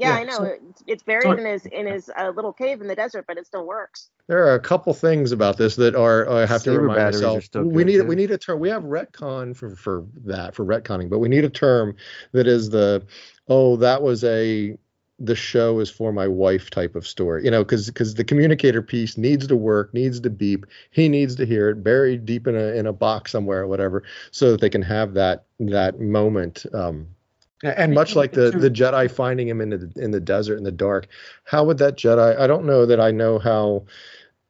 yeah, 0.00 0.08
Yeah, 0.08 0.14
I 0.14 0.24
know. 0.24 0.36
so- 0.36 0.68
it's, 0.70 0.82
it's 0.86 1.02
buried 1.02 1.22
Sorry. 1.22 1.40
in 1.40 1.46
his 1.46 1.66
in 1.66 1.86
his 1.86 2.10
uh, 2.18 2.30
little 2.34 2.52
cave 2.52 2.80
in 2.80 2.88
the 2.88 2.94
desert, 2.94 3.24
but 3.26 3.36
it 3.38 3.46
still 3.46 3.66
works. 3.66 4.10
There 4.28 4.46
are 4.46 4.54
a 4.54 4.60
couple 4.60 4.94
things 4.94 5.32
about 5.32 5.56
this 5.56 5.76
that 5.76 5.94
are 5.94 6.28
I 6.30 6.46
have 6.46 6.62
to 6.64 6.78
remind 6.80 6.98
myself. 7.14 7.44
We 7.54 7.84
need 7.84 7.98
too. 7.98 8.04
we 8.04 8.14
need 8.16 8.30
a 8.30 8.38
term. 8.38 8.60
We 8.60 8.68
have 8.70 8.84
retcon 8.84 9.56
for 9.56 9.76
for 9.76 10.06
that 10.24 10.54
for 10.54 10.64
retconning, 10.64 11.10
but 11.10 11.18
we 11.18 11.28
need 11.28 11.44
a 11.44 11.50
term 11.50 11.96
that 12.32 12.46
is 12.46 12.70
the 12.70 13.04
oh 13.48 13.76
that 13.76 14.02
was 14.02 14.24
a 14.24 14.76
the 15.18 15.36
show 15.36 15.78
is 15.78 15.88
for 15.90 16.12
my 16.12 16.26
wife 16.26 16.70
type 16.70 16.96
of 16.96 17.06
story. 17.06 17.44
You 17.44 17.50
know, 17.50 17.62
because 17.62 17.86
because 17.86 18.14
the 18.14 18.24
communicator 18.24 18.82
piece 18.82 19.16
needs 19.18 19.46
to 19.46 19.56
work, 19.56 19.92
needs 19.94 20.20
to 20.20 20.30
beep. 20.30 20.66
He 20.90 21.08
needs 21.08 21.36
to 21.36 21.46
hear 21.46 21.68
it 21.70 21.84
buried 21.84 22.24
deep 22.26 22.46
in 22.46 22.56
a 22.56 22.68
in 22.74 22.86
a 22.86 22.92
box 22.92 23.30
somewhere 23.32 23.62
or 23.62 23.66
whatever, 23.66 24.02
so 24.30 24.50
that 24.52 24.60
they 24.60 24.70
can 24.70 24.82
have 24.82 25.14
that 25.14 25.44
that 25.60 26.00
moment. 26.00 26.64
Um, 26.74 27.08
a- 27.08 27.21
and 27.62 27.94
much 27.94 28.16
like 28.16 28.32
the 28.32 28.50
the 28.50 28.70
Jedi 28.70 29.10
finding 29.10 29.48
him 29.48 29.60
in 29.60 29.70
the 29.70 29.92
in 29.96 30.10
the 30.10 30.20
desert 30.20 30.56
in 30.58 30.64
the 30.64 30.72
dark, 30.72 31.06
how 31.44 31.64
would 31.64 31.78
that 31.78 31.96
Jedi? 31.96 32.38
I 32.38 32.46
don't 32.46 32.66
know 32.66 32.86
that 32.86 33.00
I 33.00 33.10
know 33.10 33.38
how 33.38 33.84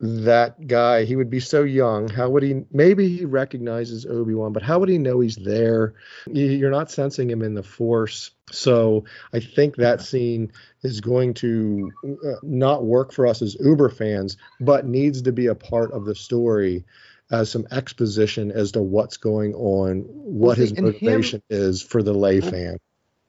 that 0.04 0.66
guy 0.66 1.04
he 1.04 1.14
would 1.14 1.30
be 1.30 1.38
so 1.38 1.62
young 1.62 2.08
how 2.08 2.28
would 2.28 2.42
he 2.42 2.62
maybe 2.72 3.08
he 3.08 3.24
recognizes 3.24 4.04
obi-wan 4.04 4.52
but 4.52 4.60
how 4.60 4.80
would 4.80 4.88
he 4.88 4.98
know 4.98 5.20
he's 5.20 5.36
there? 5.36 5.94
You- 6.26 6.46
you're 6.50 6.72
not 6.72 6.90
sensing 6.90 7.30
him 7.30 7.40
in 7.40 7.54
the 7.54 7.62
force. 7.62 8.32
So 8.50 9.04
i 9.32 9.38
think 9.38 9.76
that 9.76 10.00
scene 10.02 10.50
is 10.82 11.00
going 11.00 11.34
to 11.34 11.92
uh, 12.04 12.32
not 12.42 12.84
work 12.84 13.12
for 13.12 13.28
us 13.28 13.42
as 13.42 13.56
uber 13.60 13.90
fans 13.90 14.36
but 14.60 14.86
needs 14.86 15.22
to 15.22 15.30
be 15.32 15.46
a 15.46 15.54
part 15.54 15.92
of 15.92 16.04
the 16.04 16.16
story 16.16 16.84
as 17.30 17.48
some 17.48 17.66
exposition 17.70 18.50
as 18.50 18.72
to 18.72 18.82
what's 18.82 19.18
going 19.18 19.54
on 19.54 20.00
what 20.08 20.56
see, 20.56 20.62
his 20.62 20.70
and 20.72 20.78
him- 20.78 20.84
motivation 20.86 21.42
is 21.48 21.80
for 21.80 22.02
the 22.02 22.12
lay 22.12 22.40
fan 22.40 22.76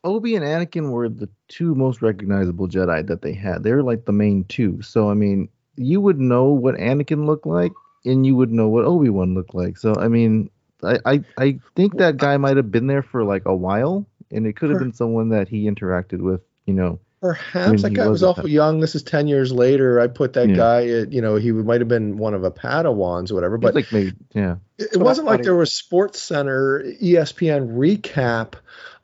Obi 0.04 0.36
and 0.36 0.45
Anakin 0.45 0.91
were 0.91 1.10
the 1.10 1.30
two 1.47 1.76
most 1.76 2.01
recognizable 2.01 2.68
Jedi 2.68 3.06
that 3.08 3.22
they 3.22 3.34
had. 3.34 3.64
They 3.64 3.72
were 3.72 3.84
like 3.84 4.06
the 4.06 4.12
main 4.12 4.43
two. 4.45 4.82
So 4.82 5.10
I 5.10 5.14
mean, 5.14 5.49
you 5.76 6.01
would 6.01 6.20
know 6.20 6.45
what 6.45 6.76
Anakin 6.76 7.26
looked 7.26 7.45
like, 7.45 7.72
and 8.06 8.26
you 8.26 8.36
would 8.36 8.51
know 8.51 8.68
what 8.68 8.86
Obi 8.86 9.10
Wan 9.10 9.34
looked 9.34 9.56
like. 9.56 9.78
So 9.78 9.95
I 9.95 10.08
mean, 10.08 10.49
I, 10.84 10.99
I 11.06 11.24
I 11.38 11.60
think 11.76 11.97
that 11.97 12.18
guy 12.18 12.38
might 12.38 12.58
have 12.58 12.72
been 12.72 12.88
there 12.88 13.04
for 13.04 13.24
like 13.24 13.45
a 13.45 13.56
while, 13.56 14.06
and 14.32 14.45
it 14.45 14.56
could 14.56 14.70
have 14.70 14.80
been 14.80 14.93
someone 14.93 15.30
that 15.30 15.47
he 15.47 15.70
interacted 15.70 16.20
with. 16.20 16.41
You 16.66 16.74
know, 16.74 16.99
Perhaps 17.24 17.84
that 17.84 17.93
guy 17.93 18.06
was 18.10 18.22
a 18.22 18.28
awful 18.28 18.49
young. 18.49 18.82
This 18.82 18.95
is 18.95 19.04
ten 19.04 19.30
years 19.30 19.54
later. 19.54 19.97
I 20.01 20.08
put 20.08 20.34
that 20.34 20.49
Yeah. 20.49 20.56
guy 20.58 20.88
at, 20.89 21.14
you 21.14 21.22
know, 21.22 21.36
he 21.36 21.54
might 21.54 21.80
have 21.80 21.88
been 21.88 22.18
one 22.18 22.34
of 22.34 22.43
a 22.43 22.51
Padawans 22.51 23.32
or 23.32 23.36
whatever. 23.36 23.58
But 23.58 23.76
like 23.76 23.93
maybe, 23.93 24.12
yeah. 24.34 24.58
it, 24.78 24.95
it 24.95 24.97
wasn't 24.97 25.28
like 25.28 25.43
there 25.43 25.56
was 25.56 25.74
Sports 25.74 26.22
Center, 26.22 26.84
ESPN 27.01 27.78
recap 27.78 28.56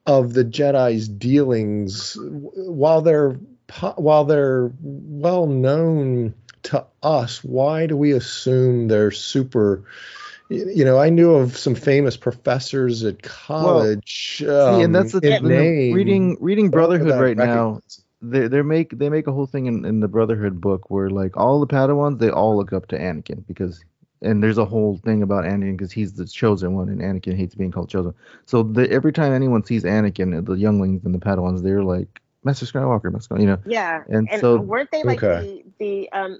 of 0.09 0.33
the 0.33 0.43
Jedi's 0.43 1.07
dealings 1.07 2.17
while 2.19 3.01
they're 3.01 3.33
while 3.95 4.25
they're 4.25 4.71
well 4.81 5.45
known 5.45 6.33
to 6.63 6.83
us. 7.03 7.43
Why 7.43 7.85
do 7.85 7.95
we 7.95 8.13
assume 8.13 8.87
they're 8.87 9.11
super? 9.11 9.83
You 10.49 10.83
know, 10.83 10.97
I 10.97 11.11
knew 11.11 11.35
of 11.35 11.55
some 11.55 11.75
famous 11.75 12.17
professors 12.17 13.03
at 13.03 13.21
college. 13.21 14.37
See, 14.39 14.45
and 14.47 14.95
that's 14.95 15.11
the 15.11 15.37
um, 15.37 15.43
thing. 15.43 15.47
name, 15.47 15.93
Reading 15.93 16.37
reading 16.39 16.71
but 16.71 16.79
I 16.79 16.81
don't 16.81 16.89
know 16.89 16.97
Brotherhood 17.05 17.21
right 17.21 17.37
now. 17.37 17.81
They 18.23 18.47
they 18.47 18.63
make 18.63 18.97
they 18.97 19.09
make 19.09 19.27
a 19.27 19.31
whole 19.31 19.45
thing 19.45 19.67
in, 19.67 19.85
in 19.85 19.99
the 19.99 20.07
Brotherhood 20.07 20.59
book 20.59 20.89
where 20.89 21.11
like 21.11 21.37
all 21.37 21.59
the 21.59 21.67
Padawans 21.67 22.17
they 22.17 22.31
all 22.31 22.57
look 22.57 22.73
up 22.73 22.87
to 22.87 22.97
Anakin 22.97 23.45
because 23.45 23.79
and 24.21 24.43
there's 24.43 24.57
a 24.57 24.65
whole 24.65 24.97
thing 24.97 25.21
about 25.23 25.45
Anakin 25.45 25.77
because 25.77 25.91
he's 25.91 26.13
the 26.13 26.25
chosen 26.25 26.73
one 26.73 26.89
and 26.89 27.01
Anakin 27.01 27.35
hates 27.35 27.55
being 27.55 27.71
called 27.71 27.89
chosen. 27.89 28.13
So 28.45 28.63
the, 28.63 28.89
every 28.91 29.13
time 29.13 29.33
anyone 29.33 29.63
sees 29.63 29.83
Anakin, 29.83 30.45
the 30.45 30.53
younglings 30.53 31.05
and 31.05 31.13
the 31.13 31.19
Padawans, 31.19 31.63
they're 31.63 31.83
like 31.83 32.21
Master 32.43 32.65
Skywalker, 32.65 33.11
Master, 33.11 33.39
you 33.39 33.45
know. 33.47 33.57
Yeah, 33.65 34.03
And 34.09 34.27
and 34.31 34.41
so- 34.41 34.61
weren't 34.61 34.91
they 34.91 35.03
like 35.03 35.23
Okay. 35.23 35.63
the 35.79 36.09
the 36.09 36.11
um 36.11 36.39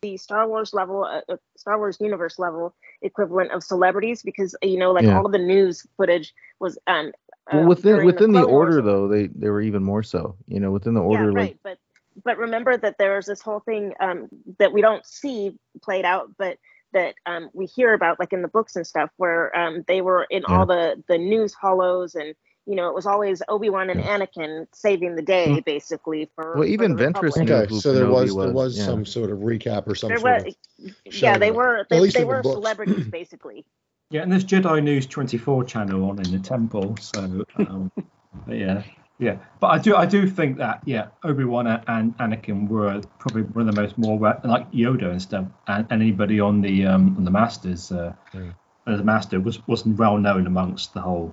the 0.00 0.16
Star 0.16 0.46
Wars 0.46 0.72
level, 0.72 1.04
uh, 1.04 1.22
uh, 1.28 1.36
Star 1.56 1.76
Wars 1.76 1.98
universe 2.00 2.38
level 2.38 2.74
equivalent 3.02 3.50
of 3.50 3.64
celebrities? 3.64 4.22
Because 4.22 4.54
you 4.62 4.78
know, 4.78 4.92
like 4.92 5.04
Yeah. 5.04 5.18
all 5.18 5.26
of 5.26 5.32
the 5.32 5.38
news 5.38 5.86
footage 5.96 6.34
was 6.60 6.78
um. 6.86 7.12
Well, 7.52 7.62
uh, 7.64 7.66
within 7.66 7.94
during 7.94 8.06
within 8.06 8.32
the, 8.32 8.40
Clone 8.42 8.52
Wars. 8.52 8.74
order 8.76 8.82
though, 8.82 9.08
they 9.08 9.26
they 9.28 9.48
were 9.50 9.62
even 9.62 9.82
more 9.82 10.02
so. 10.02 10.36
You 10.46 10.60
know, 10.60 10.70
within 10.70 10.94
the 10.94 11.00
order, 11.00 11.24
yeah, 11.24 11.28
like 11.28 11.34
right. 11.36 11.58
But 11.64 11.78
but 12.24 12.36
remember 12.38 12.76
that 12.76 12.98
there 12.98 13.16
was 13.16 13.26
this 13.26 13.40
whole 13.40 13.60
thing 13.60 13.94
um, 14.00 14.28
that 14.58 14.72
we 14.72 14.80
don't 14.82 15.04
see 15.06 15.56
played 15.82 16.04
out, 16.04 16.30
but 16.36 16.58
that 16.92 17.14
um, 17.26 17.50
we 17.52 17.66
hear 17.66 17.94
about, 17.94 18.18
like 18.18 18.32
in 18.32 18.42
the 18.42 18.48
books 18.48 18.76
and 18.76 18.86
stuff, 18.86 19.10
where 19.16 19.56
um, 19.56 19.84
they 19.86 20.00
were 20.00 20.26
in 20.30 20.44
all 20.44 20.66
the 20.66 21.02
the 21.08 21.18
news 21.18 21.54
hollows, 21.54 22.14
and 22.14 22.34
you 22.66 22.74
know 22.74 22.88
it 22.88 22.94
was 22.94 23.06
always 23.06 23.42
Obi 23.48 23.70
Wan 23.70 23.90
and 23.90 24.00
Anakin 24.00 24.66
saving 24.72 25.16
the 25.16 25.22
day, 25.22 25.60
basically 25.60 26.30
for. 26.34 26.54
Well, 26.54 26.62
for 26.62 26.64
even 26.64 26.96
the 26.96 27.04
Ventress 27.04 27.36
Republic. 27.36 27.50
Okay, 27.50 27.74
who 27.74 27.80
so 27.80 27.92
there 27.92 28.06
Kenobi 28.06 28.10
was, 28.10 28.34
there 28.34 28.46
was, 28.46 28.54
was 28.54 28.78
yeah. 28.78 28.84
some 28.84 29.04
sort 29.04 29.30
of 29.30 29.38
recap 29.38 29.86
or 29.86 29.94
some 29.94 30.08
There 30.08 30.18
sort 30.18 30.44
was, 30.44 30.54
of 30.84 30.94
yeah, 31.22 31.38
they 31.38 31.50
were 31.50 31.78
it, 31.78 31.88
they, 31.90 31.96
at 31.96 32.02
least 32.02 32.14
they 32.14 32.22
in 32.22 32.28
the 32.28 32.34
were 32.34 32.42
books. 32.42 32.54
celebrities 32.54 33.06
basically. 33.08 33.64
Yeah, 34.10 34.22
and 34.22 34.32
there's 34.32 34.44
Jedi 34.44 34.82
News 34.82 35.06
24 35.06 35.64
channel 35.64 36.08
on 36.08 36.18
in 36.18 36.30
the 36.30 36.38
temple. 36.38 36.96
So 36.98 37.44
um, 37.58 37.92
yeah, 38.48 38.82
yeah. 39.18 39.36
But 39.60 39.68
I 39.68 39.78
do 39.78 39.96
I 39.96 40.06
do 40.06 40.26
think 40.28 40.58
that 40.58 40.80
yeah, 40.84 41.08
Obi 41.24 41.44
Wan 41.44 41.66
and 41.66 42.16
Anakin 42.18 42.68
were 42.68 43.00
probably 43.18 43.42
one 43.42 43.68
of 43.68 43.74
the 43.74 43.80
most 43.80 43.98
more 43.98 44.18
like 44.44 44.70
Yoda 44.72 45.10
and 45.10 45.20
stuff, 45.20 45.46
and 45.66 45.86
anybody 45.90 46.40
on 46.40 46.60
the 46.60 46.86
um 46.86 47.16
on 47.16 47.24
the 47.24 47.30
Masters. 47.30 47.90
Uh, 47.92 48.12
Hmm. 48.32 48.50
as 48.86 49.00
a 49.00 49.04
master 49.04 49.40
was 49.40 49.66
wasn't 49.66 49.98
well 49.98 50.18
known 50.18 50.46
amongst 50.46 50.94
the 50.94 51.00
whole. 51.00 51.32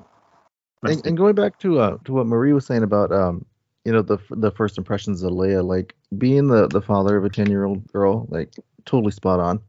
and, 0.84 1.06
and 1.06 1.18
going 1.18 1.36
back 1.36 1.58
to 1.60 1.80
uh 1.80 1.98
to 2.06 2.14
what 2.14 2.26
Marie 2.28 2.54
was 2.54 2.66
saying 2.66 2.84
about 2.84 3.12
um 3.12 3.46
you 3.86 3.92
know 3.92 4.02
the 4.02 4.18
the 4.32 4.52
first 4.52 4.78
impressions 4.78 5.24
of 5.24 5.32
Leia 5.32 5.64
like 5.66 5.96
being 6.18 6.48
the 6.48 6.68
the 6.68 6.82
father 6.82 7.18
of 7.18 7.26
a 7.26 7.30
10 7.30 7.50
year 7.50 7.66
old 7.66 7.86
girl 7.92 8.28
like 8.30 8.54
totally 8.86 9.12
spot 9.12 9.40
on 9.40 9.60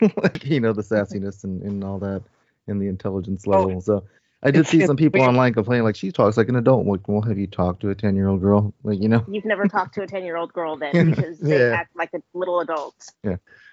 like 0.22 0.44
you 0.44 0.60
know 0.60 0.72
the 0.72 0.82
sassiness 0.82 1.44
and, 1.44 1.62
and 1.62 1.84
all 1.84 1.98
that 1.98 2.22
and 2.66 2.80
the 2.80 2.88
intelligence 2.88 3.46
Oh, 3.52 3.66
level 3.66 3.80
so 3.80 4.04
I 4.42 4.50
did 4.50 4.60
it's- 4.60 4.70
see 4.70 4.86
some 4.86 4.96
people 4.96 5.20
weird. 5.20 5.28
online 5.30 5.52
complaining 5.52 5.84
like 5.84 5.96
she 5.96 6.10
talks 6.10 6.36
like 6.38 6.48
an 6.48 6.56
adult 6.56 6.86
like 6.86 7.06
well 7.08 7.20
have 7.22 7.38
you 7.38 7.46
talked 7.46 7.80
to 7.82 7.90
a 7.90 7.94
10 7.94 8.16
year 8.16 8.28
old 8.28 8.40
girl 8.40 8.72
like 8.84 8.98
you 9.00 9.08
know 9.08 9.22
You've 9.28 9.44
never 9.44 9.68
talked 9.68 9.94
to 9.96 10.02
a 10.02 10.06
ten 10.06 10.24
year 10.24 10.36
old 10.36 10.52
girl 10.54 10.76
then 10.76 11.10
because 11.14 11.38
they 11.40 11.70
act 11.70 11.94
like 11.94 12.08
a 12.14 12.22
little 12.32 12.60
adults. 12.60 13.12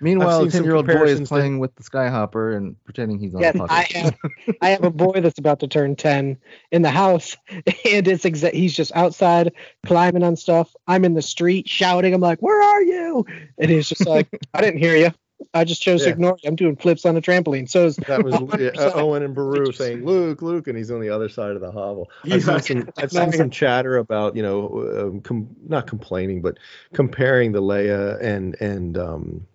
meanwhile 0.02 0.44
a 0.44 0.50
10 0.52 0.64
year 0.66 0.76
old 0.76 0.86
boy 0.86 0.92
is 0.92 0.96
comparisons 0.98 1.30
that- 1.30 1.36
playing 1.36 1.60
with 1.60 1.74
the 1.76 1.84
skyhopper 1.84 2.58
and 2.58 2.76
pretending 2.84 3.18
he's 3.18 3.34
on 3.34 3.42
Yes, 3.42 3.54
the 3.56 3.66
I 3.70 3.88
have 3.94 4.18
I 4.62 4.70
have 4.70 4.84
a 4.84 4.90
boy 4.92 5.22
that's 5.22 5.40
about 5.40 5.62
to 5.62 5.68
turn 5.68 5.96
10 5.96 6.38
in 6.72 6.82
the 6.82 6.90
house 6.90 7.38
and 7.50 7.66
it's 8.08 8.26
exa- 8.26 8.54
he's 8.54 8.76
just 8.76 8.92
outside 8.96 9.54
climbing 9.86 10.24
on 10.24 10.36
stuff. 10.36 10.76
I'm 10.88 11.06
in 11.06 11.14
the 11.14 11.22
street 11.22 11.68
shouting. 11.70 12.14
I'm 12.14 12.22
like, 12.22 12.40
"Where 12.42 12.62
are 12.62 12.82
you?" 12.82 13.26
And 13.58 13.70
he's 13.72 13.88
just 13.88 14.06
like, 14.06 14.28
"I 14.54 14.62
didn't 14.62 14.80
hear 14.80 14.96
you. 14.96 15.12
I 15.54 15.64
just 15.64 15.82
chose 15.82 16.04
to 16.04 16.10
ignore 16.10 16.38
you. 16.42 16.50
I'm 16.50 16.56
doing 16.56 16.76
flips 16.76 17.06
on 17.06 17.18
a 17.18 17.22
trampoline." 17.22 17.70
So 17.70 17.90
That 17.90 18.24
was 18.24 18.36
yeah, 18.60 18.92
Owen 18.94 19.24
and 19.24 19.34
Beru 19.36 19.72
saying, 19.72 20.06
"Luke, 20.06 20.42
Luke," 20.42 20.68
and 20.68 20.78
he's 20.78 20.92
on 20.92 21.00
the 21.02 21.10
other 21.10 21.30
side 21.30 21.52
of 21.52 21.62
the 21.62 21.72
hovel. 21.72 22.10
I've 22.24 22.46
Yeah. 22.46 22.60
seen 22.60 22.82
some, 22.84 22.94
I've 22.98 23.12
seen 23.12 23.32
some 23.32 23.50
chatter 23.50 23.98
about, 23.98 24.36
you 24.36 24.44
know, 24.44 25.10
um, 25.10 25.22
com- 25.22 25.56
not 25.68 25.88
complaining, 25.88 26.42
but 26.42 26.58
comparing 26.94 27.52
the 27.52 27.62
Leia 27.62 28.22
and 28.22 28.56
and 28.62 28.98
um, 28.98 29.48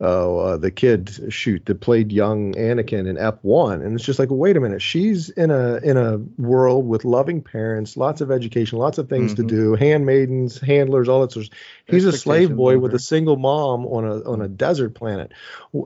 uh, 0.00 0.56
the 0.58 0.70
kid 0.70 1.32
shoot 1.32 1.64
that 1.66 1.80
played 1.80 2.12
young 2.12 2.52
Anakin 2.54 3.08
in 3.08 3.16
Ep 3.16 3.38
One, 3.42 3.80
and 3.80 3.94
it's 3.94 4.04
just 4.04 4.18
like, 4.18 4.28
wait 4.30 4.56
a 4.56 4.60
minute, 4.60 4.82
she's 4.82 5.30
in 5.30 5.50
a 5.50 5.76
in 5.76 5.96
a 5.96 6.18
world 6.40 6.86
with 6.86 7.04
loving 7.06 7.40
parents, 7.42 7.96
lots 7.96 8.20
of 8.20 8.30
education, 8.30 8.78
lots 8.78 8.98
of 8.98 9.08
things 9.08 9.32
Mhm. 9.32 9.36
to 9.36 9.42
do, 9.44 9.74
handmaidens, 9.74 10.60
handlers, 10.60 11.08
all 11.08 11.22
that 11.22 11.32
sort 11.32 11.46
of. 11.46 11.52
He's 11.86 12.04
a 12.04 12.12
slave 12.12 12.54
boy 12.54 12.78
with 12.78 12.94
a 12.94 12.98
single 12.98 13.36
mom 13.36 13.86
on 13.86 14.04
a 14.04 14.22
on 14.30 14.42
a 14.42 14.48
desert 14.48 14.94
planet. 14.94 15.32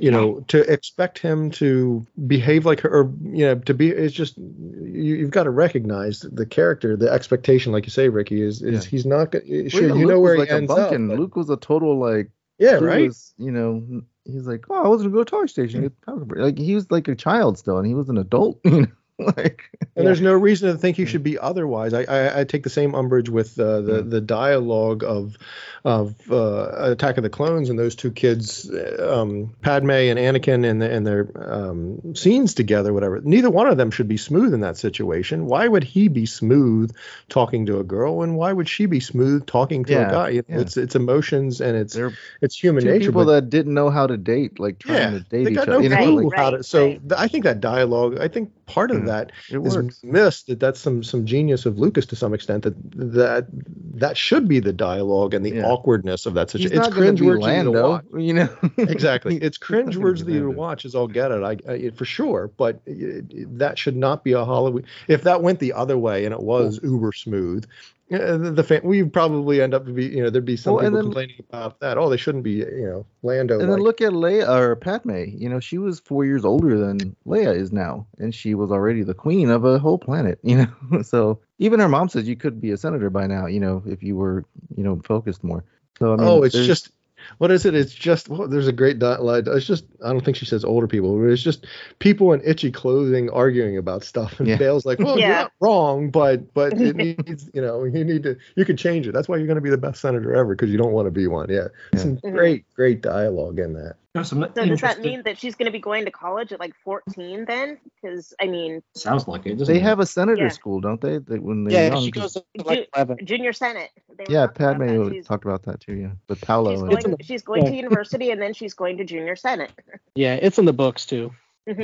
You 0.00 0.10
know, 0.10 0.40
to 0.48 0.58
expect 0.72 1.18
him 1.18 1.50
to 1.52 2.04
behave 2.26 2.66
like 2.66 2.80
her, 2.80 2.90
or 2.90 3.12
you 3.22 3.46
know, 3.46 3.54
to 3.56 3.74
be 3.74 3.90
it's 3.90 4.14
just 4.14 4.36
you, 4.38 5.14
you've 5.16 5.30
got 5.30 5.44
to 5.44 5.50
recognize 5.50 6.20
the 6.20 6.46
character, 6.46 6.96
the 6.96 7.12
expectation, 7.12 7.72
like 7.72 7.84
you 7.86 7.90
say, 7.90 8.08
Ricky, 8.08 8.42
is 8.42 8.60
is 8.60 8.84
Yeah. 8.86 8.90
he's 8.90 9.06
not. 9.06 9.32
Well, 9.34 9.42
Sure, 9.68 9.82
yeah, 9.82 9.86
you 9.88 9.94
Luke 9.94 10.08
know 10.08 10.20
where 10.20 10.36
like 10.38 10.48
he 10.48 10.54
a 10.54 10.56
ends 10.58 10.70
up. 10.72 10.90
but- 10.90 11.00
Luke 11.00 11.36
was 11.36 11.48
a 11.50 11.56
total 11.56 11.96
like 11.98 12.30
yeah, 12.60 12.78
He 12.78 12.84
right. 12.84 13.06
was, 13.08 13.34
you 13.38 13.50
know, 13.50 14.02
he's 14.24 14.46
like, 14.46 14.66
oh, 14.70 14.84
I 14.84 14.88
was 14.88 15.02
gonna 15.02 15.12
go 15.12 15.24
to 15.24 15.36
a 15.36 15.40
Tosche 15.40 15.50
Station. 15.50 15.82
Get 15.82 16.00
power 16.02 16.24
break." 16.24 16.42
Like 16.42 16.58
he 16.58 16.74
was 16.74 16.90
like 16.90 17.08
a 17.08 17.16
child 17.16 17.58
still, 17.58 17.78
and 17.78 17.86
he 17.86 17.94
was 17.94 18.08
an 18.08 18.18
adult. 18.18 18.60
You 18.64 18.82
know? 18.82 18.86
like, 19.36 19.70
And 19.96 20.06
there's 20.06 20.20
no 20.20 20.32
reason 20.32 20.72
to 20.72 20.78
think 20.78 20.96
he 20.96 21.06
should 21.06 21.22
be 21.22 21.38
otherwise. 21.38 21.92
I, 21.94 22.02
I, 22.04 22.40
I 22.40 22.44
take 22.44 22.62
the 22.62 22.70
same 22.70 22.94
umbrage 22.94 23.28
with 23.28 23.58
uh, 23.58 23.80
the 23.80 24.02
the 24.02 24.20
dialogue 24.20 25.04
of 25.04 25.36
of 25.84 26.14
uh, 26.30 26.90
Attack 26.92 27.16
of 27.16 27.22
the 27.22 27.30
Clones 27.30 27.70
and 27.70 27.78
those 27.78 27.94
two 27.94 28.10
kids, 28.10 28.70
um, 28.98 29.54
Padme 29.62 29.90
and 29.90 30.18
Anakin, 30.18 30.68
and, 30.68 30.82
the, 30.82 30.90
and 30.90 31.06
their 31.06 31.30
um, 31.36 32.14
scenes 32.14 32.54
together. 32.54 32.92
Whatever. 32.92 33.20
Neither 33.22 33.48
one 33.50 33.66
of 33.66 33.76
them 33.78 33.90
should 33.90 34.08
be 34.08 34.16
smooth 34.18 34.52
in 34.52 34.60
that 34.60 34.76
situation. 34.76 35.46
Why 35.46 35.66
would 35.66 35.84
he 35.84 36.08
be 36.08 36.26
smooth 36.26 36.94
talking 37.28 37.66
to 37.66 37.78
a 37.78 37.84
girl, 37.84 38.22
and 38.22 38.36
why 38.36 38.52
would 38.52 38.68
she 38.68 38.86
be 38.86 39.00
smooth 39.00 39.46
talking 39.46 39.84
to 39.84 39.92
Yeah, 39.92 40.08
a 40.08 40.10
guy? 40.10 40.28
You 40.30 40.44
know, 40.48 40.56
yeah. 40.56 40.60
It's 40.62 40.76
it's 40.76 40.94
emotions 40.94 41.60
and 41.60 41.76
it's 41.76 41.94
they're 41.94 42.12
it's 42.40 42.56
human 42.56 42.84
two 42.84 42.90
nature. 42.90 43.06
people 43.06 43.24
but- 43.24 43.32
that 43.32 43.50
didn't 43.50 43.74
know 43.74 43.90
how 43.90 44.06
to 44.06 44.16
date, 44.16 44.58
like 44.60 44.78
trying 44.78 45.12
to 45.12 45.20
date 45.20 45.44
they 45.44 45.50
each 45.52 45.56
got 45.56 45.68
other. 45.68 45.78
no 45.78 45.80
you 45.80 45.88
know, 45.88 45.96
clue 45.96 46.28
like, 46.30 46.36
how. 46.38 46.60
So 46.62 46.86
right. 46.86 47.08
th- 47.08 47.20
I 47.20 47.28
think 47.28 47.44
that 47.44 47.60
dialogue. 47.60 48.18
I 48.20 48.28
think 48.28 48.52
part 48.70 48.90
of 48.90 48.98
Mm. 48.98 49.06
that 49.06 49.32
is 49.48 50.02
missed. 50.02 50.46
That 50.46 50.60
that's 50.60 50.80
some 50.80 51.02
some 51.02 51.26
genius 51.26 51.66
of 51.66 51.78
Lucas 51.78 52.06
to 52.06 52.16
some 52.16 52.32
extent. 52.34 52.62
That 52.64 52.74
that 52.94 53.46
that 53.94 54.16
should 54.16 54.48
be 54.48 54.60
the 54.60 54.72
dialogue 54.72 55.34
and 55.34 55.44
the 55.44 55.56
Yeah. 55.56 55.66
awkwardness 55.66 56.24
of 56.26 56.34
that 56.34 56.50
situation. 56.50 56.78
It's 56.78 56.88
not 56.88 56.94
going 56.96 57.16
to 57.16 57.22
cringeworthy 57.22 57.62
to 57.64 57.70
watch. 57.82 58.04
you 58.16 58.32
know. 58.34 58.48
Exactly, 58.78 59.36
it's 59.42 59.58
He's 59.58 59.70
not 59.70 59.84
gonna 59.84 59.96
cringeworthy 60.14 60.38
to 60.40 60.50
watch. 60.50 60.84
As 60.84 60.94
I'll 60.94 61.08
get 61.08 61.30
it, 61.32 61.42
I, 61.42 61.56
I 61.70 61.90
for 61.90 62.04
sure. 62.04 62.50
But 62.56 62.80
it, 62.86 63.26
it- 63.30 63.58
that 63.58 63.78
should 63.78 63.96
not 63.96 64.24
be 64.24 64.32
a 64.32 64.44
Halloween. 64.44 64.84
If 65.08 65.22
that 65.24 65.42
went 65.42 65.58
the 65.58 65.72
other 65.72 65.98
way 65.98 66.24
and 66.24 66.32
it 66.34 66.40
was 66.42 66.80
uber 66.82 67.12
smooth. 67.12 67.64
The, 68.10 68.52
the 68.54 68.64
fan, 68.64 68.80
we 68.82 69.04
probably 69.04 69.62
end 69.62 69.72
up 69.72 69.86
to 69.86 69.92
be, 69.92 70.06
you 70.06 70.22
know, 70.22 70.30
there'd 70.30 70.44
be 70.44 70.56
some 70.56 70.74
Well, 70.74 70.82
people 70.82 70.96
then- 70.96 71.04
complaining 71.04 71.36
about 71.48 71.78
that. 71.78 71.96
Oh, 71.96 72.08
they 72.10 72.16
shouldn't 72.16 72.42
be, 72.42 72.54
you 72.54 72.86
know, 72.86 73.06
Lando. 73.22 73.60
And 73.60 73.70
then 73.70 73.78
look 73.78 74.00
at 74.00 74.12
Leia 74.12 74.48
or 74.48 74.74
Padme. 74.74 75.26
You 75.28 75.48
know, 75.48 75.60
she 75.60 75.78
was 75.78 76.00
four 76.00 76.24
years 76.24 76.44
older 76.44 76.76
than 76.76 77.14
Leia 77.24 77.54
is 77.56 77.70
now, 77.72 78.06
and 78.18 78.34
she 78.34 78.54
was 78.54 78.72
already 78.72 79.04
the 79.04 79.14
queen 79.14 79.48
of 79.48 79.64
a 79.64 79.78
whole 79.78 79.98
planet. 79.98 80.38
You 80.50 80.66
know, 80.90 81.02
so 81.02 81.38
even 81.60 81.78
her 81.78 81.88
mom 81.88 82.08
says 82.08 82.26
you 82.26 82.34
could 82.34 82.60
be 82.60 82.72
a 82.72 82.76
senator 82.76 83.10
by 83.10 83.28
now. 83.28 83.46
You 83.46 83.60
know, 83.60 83.82
if 83.86 84.02
you 84.02 84.16
were, 84.16 84.44
you 84.76 84.82
know, 84.82 85.00
focused 85.04 85.44
more. 85.44 85.64
So 86.00 86.14
I 86.14 86.16
mean, 86.16 86.26
oh, 86.26 86.42
it's 86.42 86.54
just 86.54 86.90
what 87.38 87.50
is 87.50 87.64
it? 87.66 87.74
It's 87.74 87.92
just 87.94 88.28
well, 88.28 88.48
there's 88.48 88.68
a 88.68 88.72
great 88.72 88.98
di- 88.98 89.16
line. 89.18 89.44
It's 89.46 89.66
just 89.66 89.84
I 90.04 90.10
don't 90.10 90.24
think 90.24 90.36
she 90.36 90.44
says 90.46 90.64
older 90.64 90.86
people. 90.86 91.18
but 91.18 91.30
It's 91.30 91.42
just 91.42 91.66
people 91.98 92.32
in 92.32 92.40
itchy 92.44 92.70
clothing 92.70 93.30
arguing 93.30 93.76
about 93.78 94.04
stuff, 94.04 94.38
and 94.40 94.48
Yeah. 94.48 94.56
Bail's 94.56 94.84
like, 94.86 94.98
"Well, 94.98 95.18
you're 95.18 95.28
not 95.28 95.52
wrong, 95.60 96.10
but 96.10 96.52
but 96.54 96.72
it 96.80 96.96
needs, 96.96 97.48
you 97.54 97.60
know, 97.62 97.84
you 97.84 98.04
need 98.04 98.22
to 98.24 98.36
you 98.56 98.64
can 98.64 98.76
change 98.76 99.06
it. 99.06 99.12
That's 99.12 99.28
why 99.28 99.36
you're 99.36 99.46
going 99.46 99.56
to 99.56 99.60
be 99.62 99.70
the 99.70 99.78
best 99.78 100.00
senator 100.00 100.34
ever 100.34 100.54
because 100.54 100.70
you 100.70 100.78
don't 100.78 100.92
want 100.92 101.06
to 101.06 101.10
be 101.10 101.26
one." 101.26 101.48
Yeah, 101.50 101.68
Yeah. 101.92 101.98
some 102.00 102.16
Mhm. 102.18 102.32
great 102.32 102.64
great 102.74 103.00
dialogue 103.02 103.58
in 103.58 103.74
that. 103.74 103.96
There's 104.12 104.28
some 104.28 104.44
So 104.56 104.64
does 104.66 104.80
that 104.80 105.00
mean 105.00 105.22
that 105.24 105.38
she's 105.38 105.54
going 105.54 105.66
to 105.66 105.70
be 105.72 105.78
going 105.78 106.04
to 106.04 106.10
college 106.10 106.52
at 106.52 106.58
like 106.58 106.74
14 106.84 107.44
then? 107.46 107.78
Because 108.02 108.34
I 108.40 108.46
mean, 108.46 108.82
Sounds 108.96 109.28
like 109.28 109.46
it, 109.46 109.56
they 109.64 109.76
it? 109.76 109.82
have 109.82 110.00
a 110.00 110.06
senator 110.06 110.44
Yeah. 110.44 110.48
school, 110.48 110.80
don't 110.80 111.00
they? 111.00 111.18
they 111.18 111.38
when 111.38 111.62
they're 111.62 111.84
Yeah, 111.88 111.94
young. 111.94 112.02
she 112.02 112.10
'cause- 112.10 112.34
goes 112.34 112.42
to 112.58 112.64
like 112.64 112.78
Ju- 112.80 112.86
11. 112.96 113.18
junior 113.24 113.52
senate. 113.52 113.90
They 114.18 114.24
yeah, 114.28 114.46
talking 114.48 114.66
about 114.66 114.78
Padme 114.78 115.08
that. 115.14 115.24
Talked 115.26 115.44
about 115.44 115.62
that 115.64 115.80
too. 115.80 115.94
Yeah, 115.94 116.10
with 116.28 116.40
Paolo. 116.40 116.72
she's 116.72 116.82
and- 116.82 116.92
It's 116.92 117.04
in 117.04 117.10
going, 117.10 117.16
the- 117.18 117.24
she's 117.24 117.42
going 117.42 117.64
to 117.66 117.74
university 117.76 118.30
and 118.32 118.42
then 118.42 118.52
she's 118.52 118.74
going 118.74 118.96
to 118.98 119.04
junior 119.04 119.36
senate. 119.36 119.70
Yeah, 120.16 120.34
it's 120.34 120.58
in 120.58 120.64
the 120.64 120.72
books 120.72 121.06
too. 121.06 121.30
hmm 121.68 121.74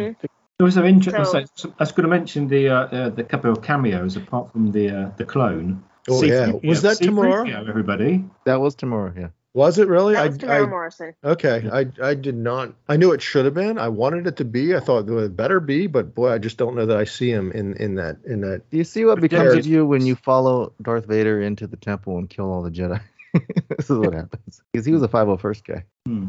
There 0.58 0.64
was 0.64 0.74
some 0.74 0.84
interesting. 0.86 1.46
So- 1.46 1.68
So, 1.68 1.74
I 1.78 1.82
was 1.82 1.92
going 1.92 2.04
to 2.04 2.08
mention 2.10 2.48
the 2.48 2.70
uh, 2.70 2.74
uh, 2.74 3.08
the 3.10 3.22
couple 3.22 3.52
of 3.52 3.62
cameos 3.62 4.16
apart 4.16 4.50
from 4.50 4.72
the 4.72 4.90
uh, 4.90 5.10
the 5.16 5.24
clone. 5.24 5.84
Oh 6.08 6.22
yeah, 6.24 6.46
C-3PO 6.46 6.64
was 6.68 6.82
that 6.82 6.96
Temuera? 6.98 7.44
C-3PO, 7.46 7.68
Everybody. 7.68 8.24
that 8.46 8.60
was 8.60 8.74
Temuera. 8.74 9.16
Yeah. 9.16 9.28
Was 9.56 9.78
it 9.78 9.88
really? 9.88 10.12
That 10.12 10.22
I, 10.22 10.26
was 10.28 10.36
Temuera 10.36 10.66
I 10.66 10.68
Morrison. 10.68 11.14
okay. 11.24 11.66
I 11.72 11.86
I 12.06 12.12
did 12.12 12.36
not. 12.36 12.74
I 12.90 12.98
knew 12.98 13.12
it 13.12 13.22
should 13.22 13.46
have 13.46 13.54
been. 13.54 13.78
I 13.78 13.88
wanted 13.88 14.26
it 14.26 14.36
to 14.36 14.44
be. 14.44 14.76
I 14.76 14.80
thought 14.80 15.08
it 15.08 15.34
better 15.34 15.60
be, 15.60 15.86
but 15.86 16.14
boy, 16.14 16.30
I 16.30 16.36
just 16.36 16.58
don't 16.58 16.76
know 16.76 16.84
that 16.84 16.98
I 16.98 17.04
see 17.04 17.30
him 17.30 17.52
in 17.52 17.72
in 17.78 17.94
that 17.94 18.18
in 18.26 18.42
that. 18.42 18.68
Do 18.70 18.76
you 18.76 18.84
see 18.84 19.06
what 19.06 19.18
becomes 19.18 19.54
of 19.54 19.64
you 19.64 19.86
when 19.86 20.04
you 20.04 20.14
follow 20.14 20.74
Darth 20.82 21.06
Vader 21.06 21.40
into 21.40 21.66
the 21.66 21.78
temple 21.78 22.18
and 22.18 22.28
kill 22.28 22.52
all 22.52 22.62
the 22.62 22.70
Jedi? 22.70 23.00
this 23.78 23.88
is 23.88 23.96
what 23.96 24.12
happens. 24.22 24.60
Because 24.70 24.84
he 24.84 24.92
was 24.92 25.02
a 25.02 25.08
501st 25.08 25.64
guy. 25.64 25.84
Hmm. 26.06 26.26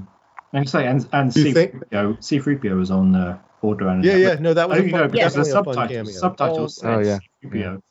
And 0.53 0.69
say 0.69 0.87
and 0.87 1.05
and 1.11 1.35
You 1.35 1.51
C-3PO, 1.51 2.23
C-3PO 2.23 2.77
was 2.77 2.91
on 2.91 3.13
uh, 3.13 3.37
order 3.61 3.89
and 3.89 4.05
Yeah, 4.05 4.15
yeah. 4.15 4.35
No, 4.35 4.53
that 4.53 4.69
was 4.69 4.77
Oh, 4.77 4.81
a 4.81 4.85
you 4.85 4.91
fun, 4.91 5.01
know, 5.01 5.07
because 5.09 5.33
the 5.33 5.43
definitely 5.43 5.51
a 5.51 5.63
fun 5.65 5.73
subtitles, 5.73 6.07
cameo. 6.07 6.19
subtitles 6.21 6.79
Oh, 6.85 7.03
said 7.03 7.05
yeah. 7.05 7.19
C-3PO. 7.43 7.81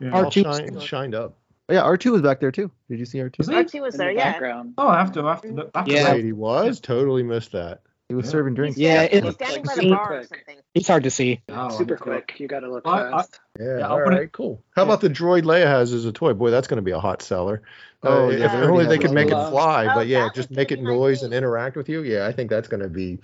Yeah. 0.00 0.10
all, 0.12 0.24
all 0.26 0.30
R2 0.30 0.42
shined, 0.42 0.82
shined 0.82 1.14
up. 1.14 1.38
Oh, 1.68 1.72
yeah, 1.72 1.82
R2 1.82 2.12
was 2.12 2.22
back 2.22 2.40
there 2.40 2.52
too. 2.52 2.70
Did 2.90 2.98
you 2.98 3.06
see 3.06 3.18
R2? 3.18 3.38
Was 3.38 3.48
he? 3.48 3.54
Archie 3.54 3.80
was 3.80 3.94
there, 3.94 4.08
the 4.12 4.18
yeah. 4.18 4.32
background. 4.32 4.74
Oh, 4.76 4.88
I 4.88 4.98
have 4.98 5.12
to 5.12 5.22
I 5.26 5.30
have 5.30 5.42
to 5.42 5.48
look 5.52 5.72
back. 5.72 5.88
Yeah. 5.88 6.00
at. 6.08 6.10
Right, 6.12 6.24
he 6.24 6.32
was. 6.32 6.80
Totally 6.80 7.22
missed 7.22 7.52
that. 7.52 7.80
He 8.10 8.14
was 8.14 8.26
Yeah. 8.26 8.32
serving 8.32 8.54
drinks. 8.54 8.76
Yeah, 8.78 9.06
He's 9.06 9.24
it- 9.24 9.32
standing 9.34 9.62
by 9.62 9.68
like 9.72 9.76
the 9.76 9.82
super 9.82 9.94
bar 9.96 10.14
or 10.18 10.22
something. 10.24 10.56
It's 10.74 10.88
hard 10.88 11.04
to 11.04 11.10
see. 11.10 11.40
Oh, 11.48 11.70
Super 11.70 11.94
I- 11.94 11.98
quick. 11.98 12.34
You 12.38 12.48
got 12.48 12.60
to 12.60 12.70
look 12.70 12.86
I- 12.86 13.06
I- 13.06 13.10
fast. 13.12 13.40
Yeah, 13.58 13.78
Yeah, 13.78 13.86
I 13.88 13.88
all 13.88 14.26
cool. 14.32 14.62
How 14.76 14.82
about 14.82 15.00
the 15.00 15.08
droid 15.08 15.44
Leia 15.44 15.64
has 15.66 15.92
as 15.94 16.04
a 16.04 16.12
toy? 16.12 16.34
Boy, 16.34 16.50
that's 16.50 16.68
going 16.68 16.76
to 16.76 16.82
be 16.82 16.90
a 16.90 17.00
hot 17.00 17.22
seller. 17.22 17.62
Oh, 18.04 18.26
Uh, 18.26 18.30
yeah, 18.30 18.44
if 18.44 18.52
they 18.52 18.58
only 18.58 18.68
already 18.68 18.88
they 18.88 18.98
could 18.98 19.12
make 19.12 19.28
it 19.28 19.48
fly, 19.50 19.86
Oh, 19.90 19.94
but 19.94 20.06
yeah, 20.06 20.28
just 20.34 20.50
make 20.50 20.70
it 20.72 20.76
gonna 20.76 20.88
be 20.88 20.92
my 20.92 20.96
noise 20.96 21.22
and 21.22 21.32
interact 21.34 21.76
with 21.76 21.88
you. 21.88 22.02
Yeah, 22.02 22.26
I 22.26 22.32
think 22.32 22.50
that's 22.50 22.68
going 22.68 22.82
to 22.82 22.88
be 22.88 23.18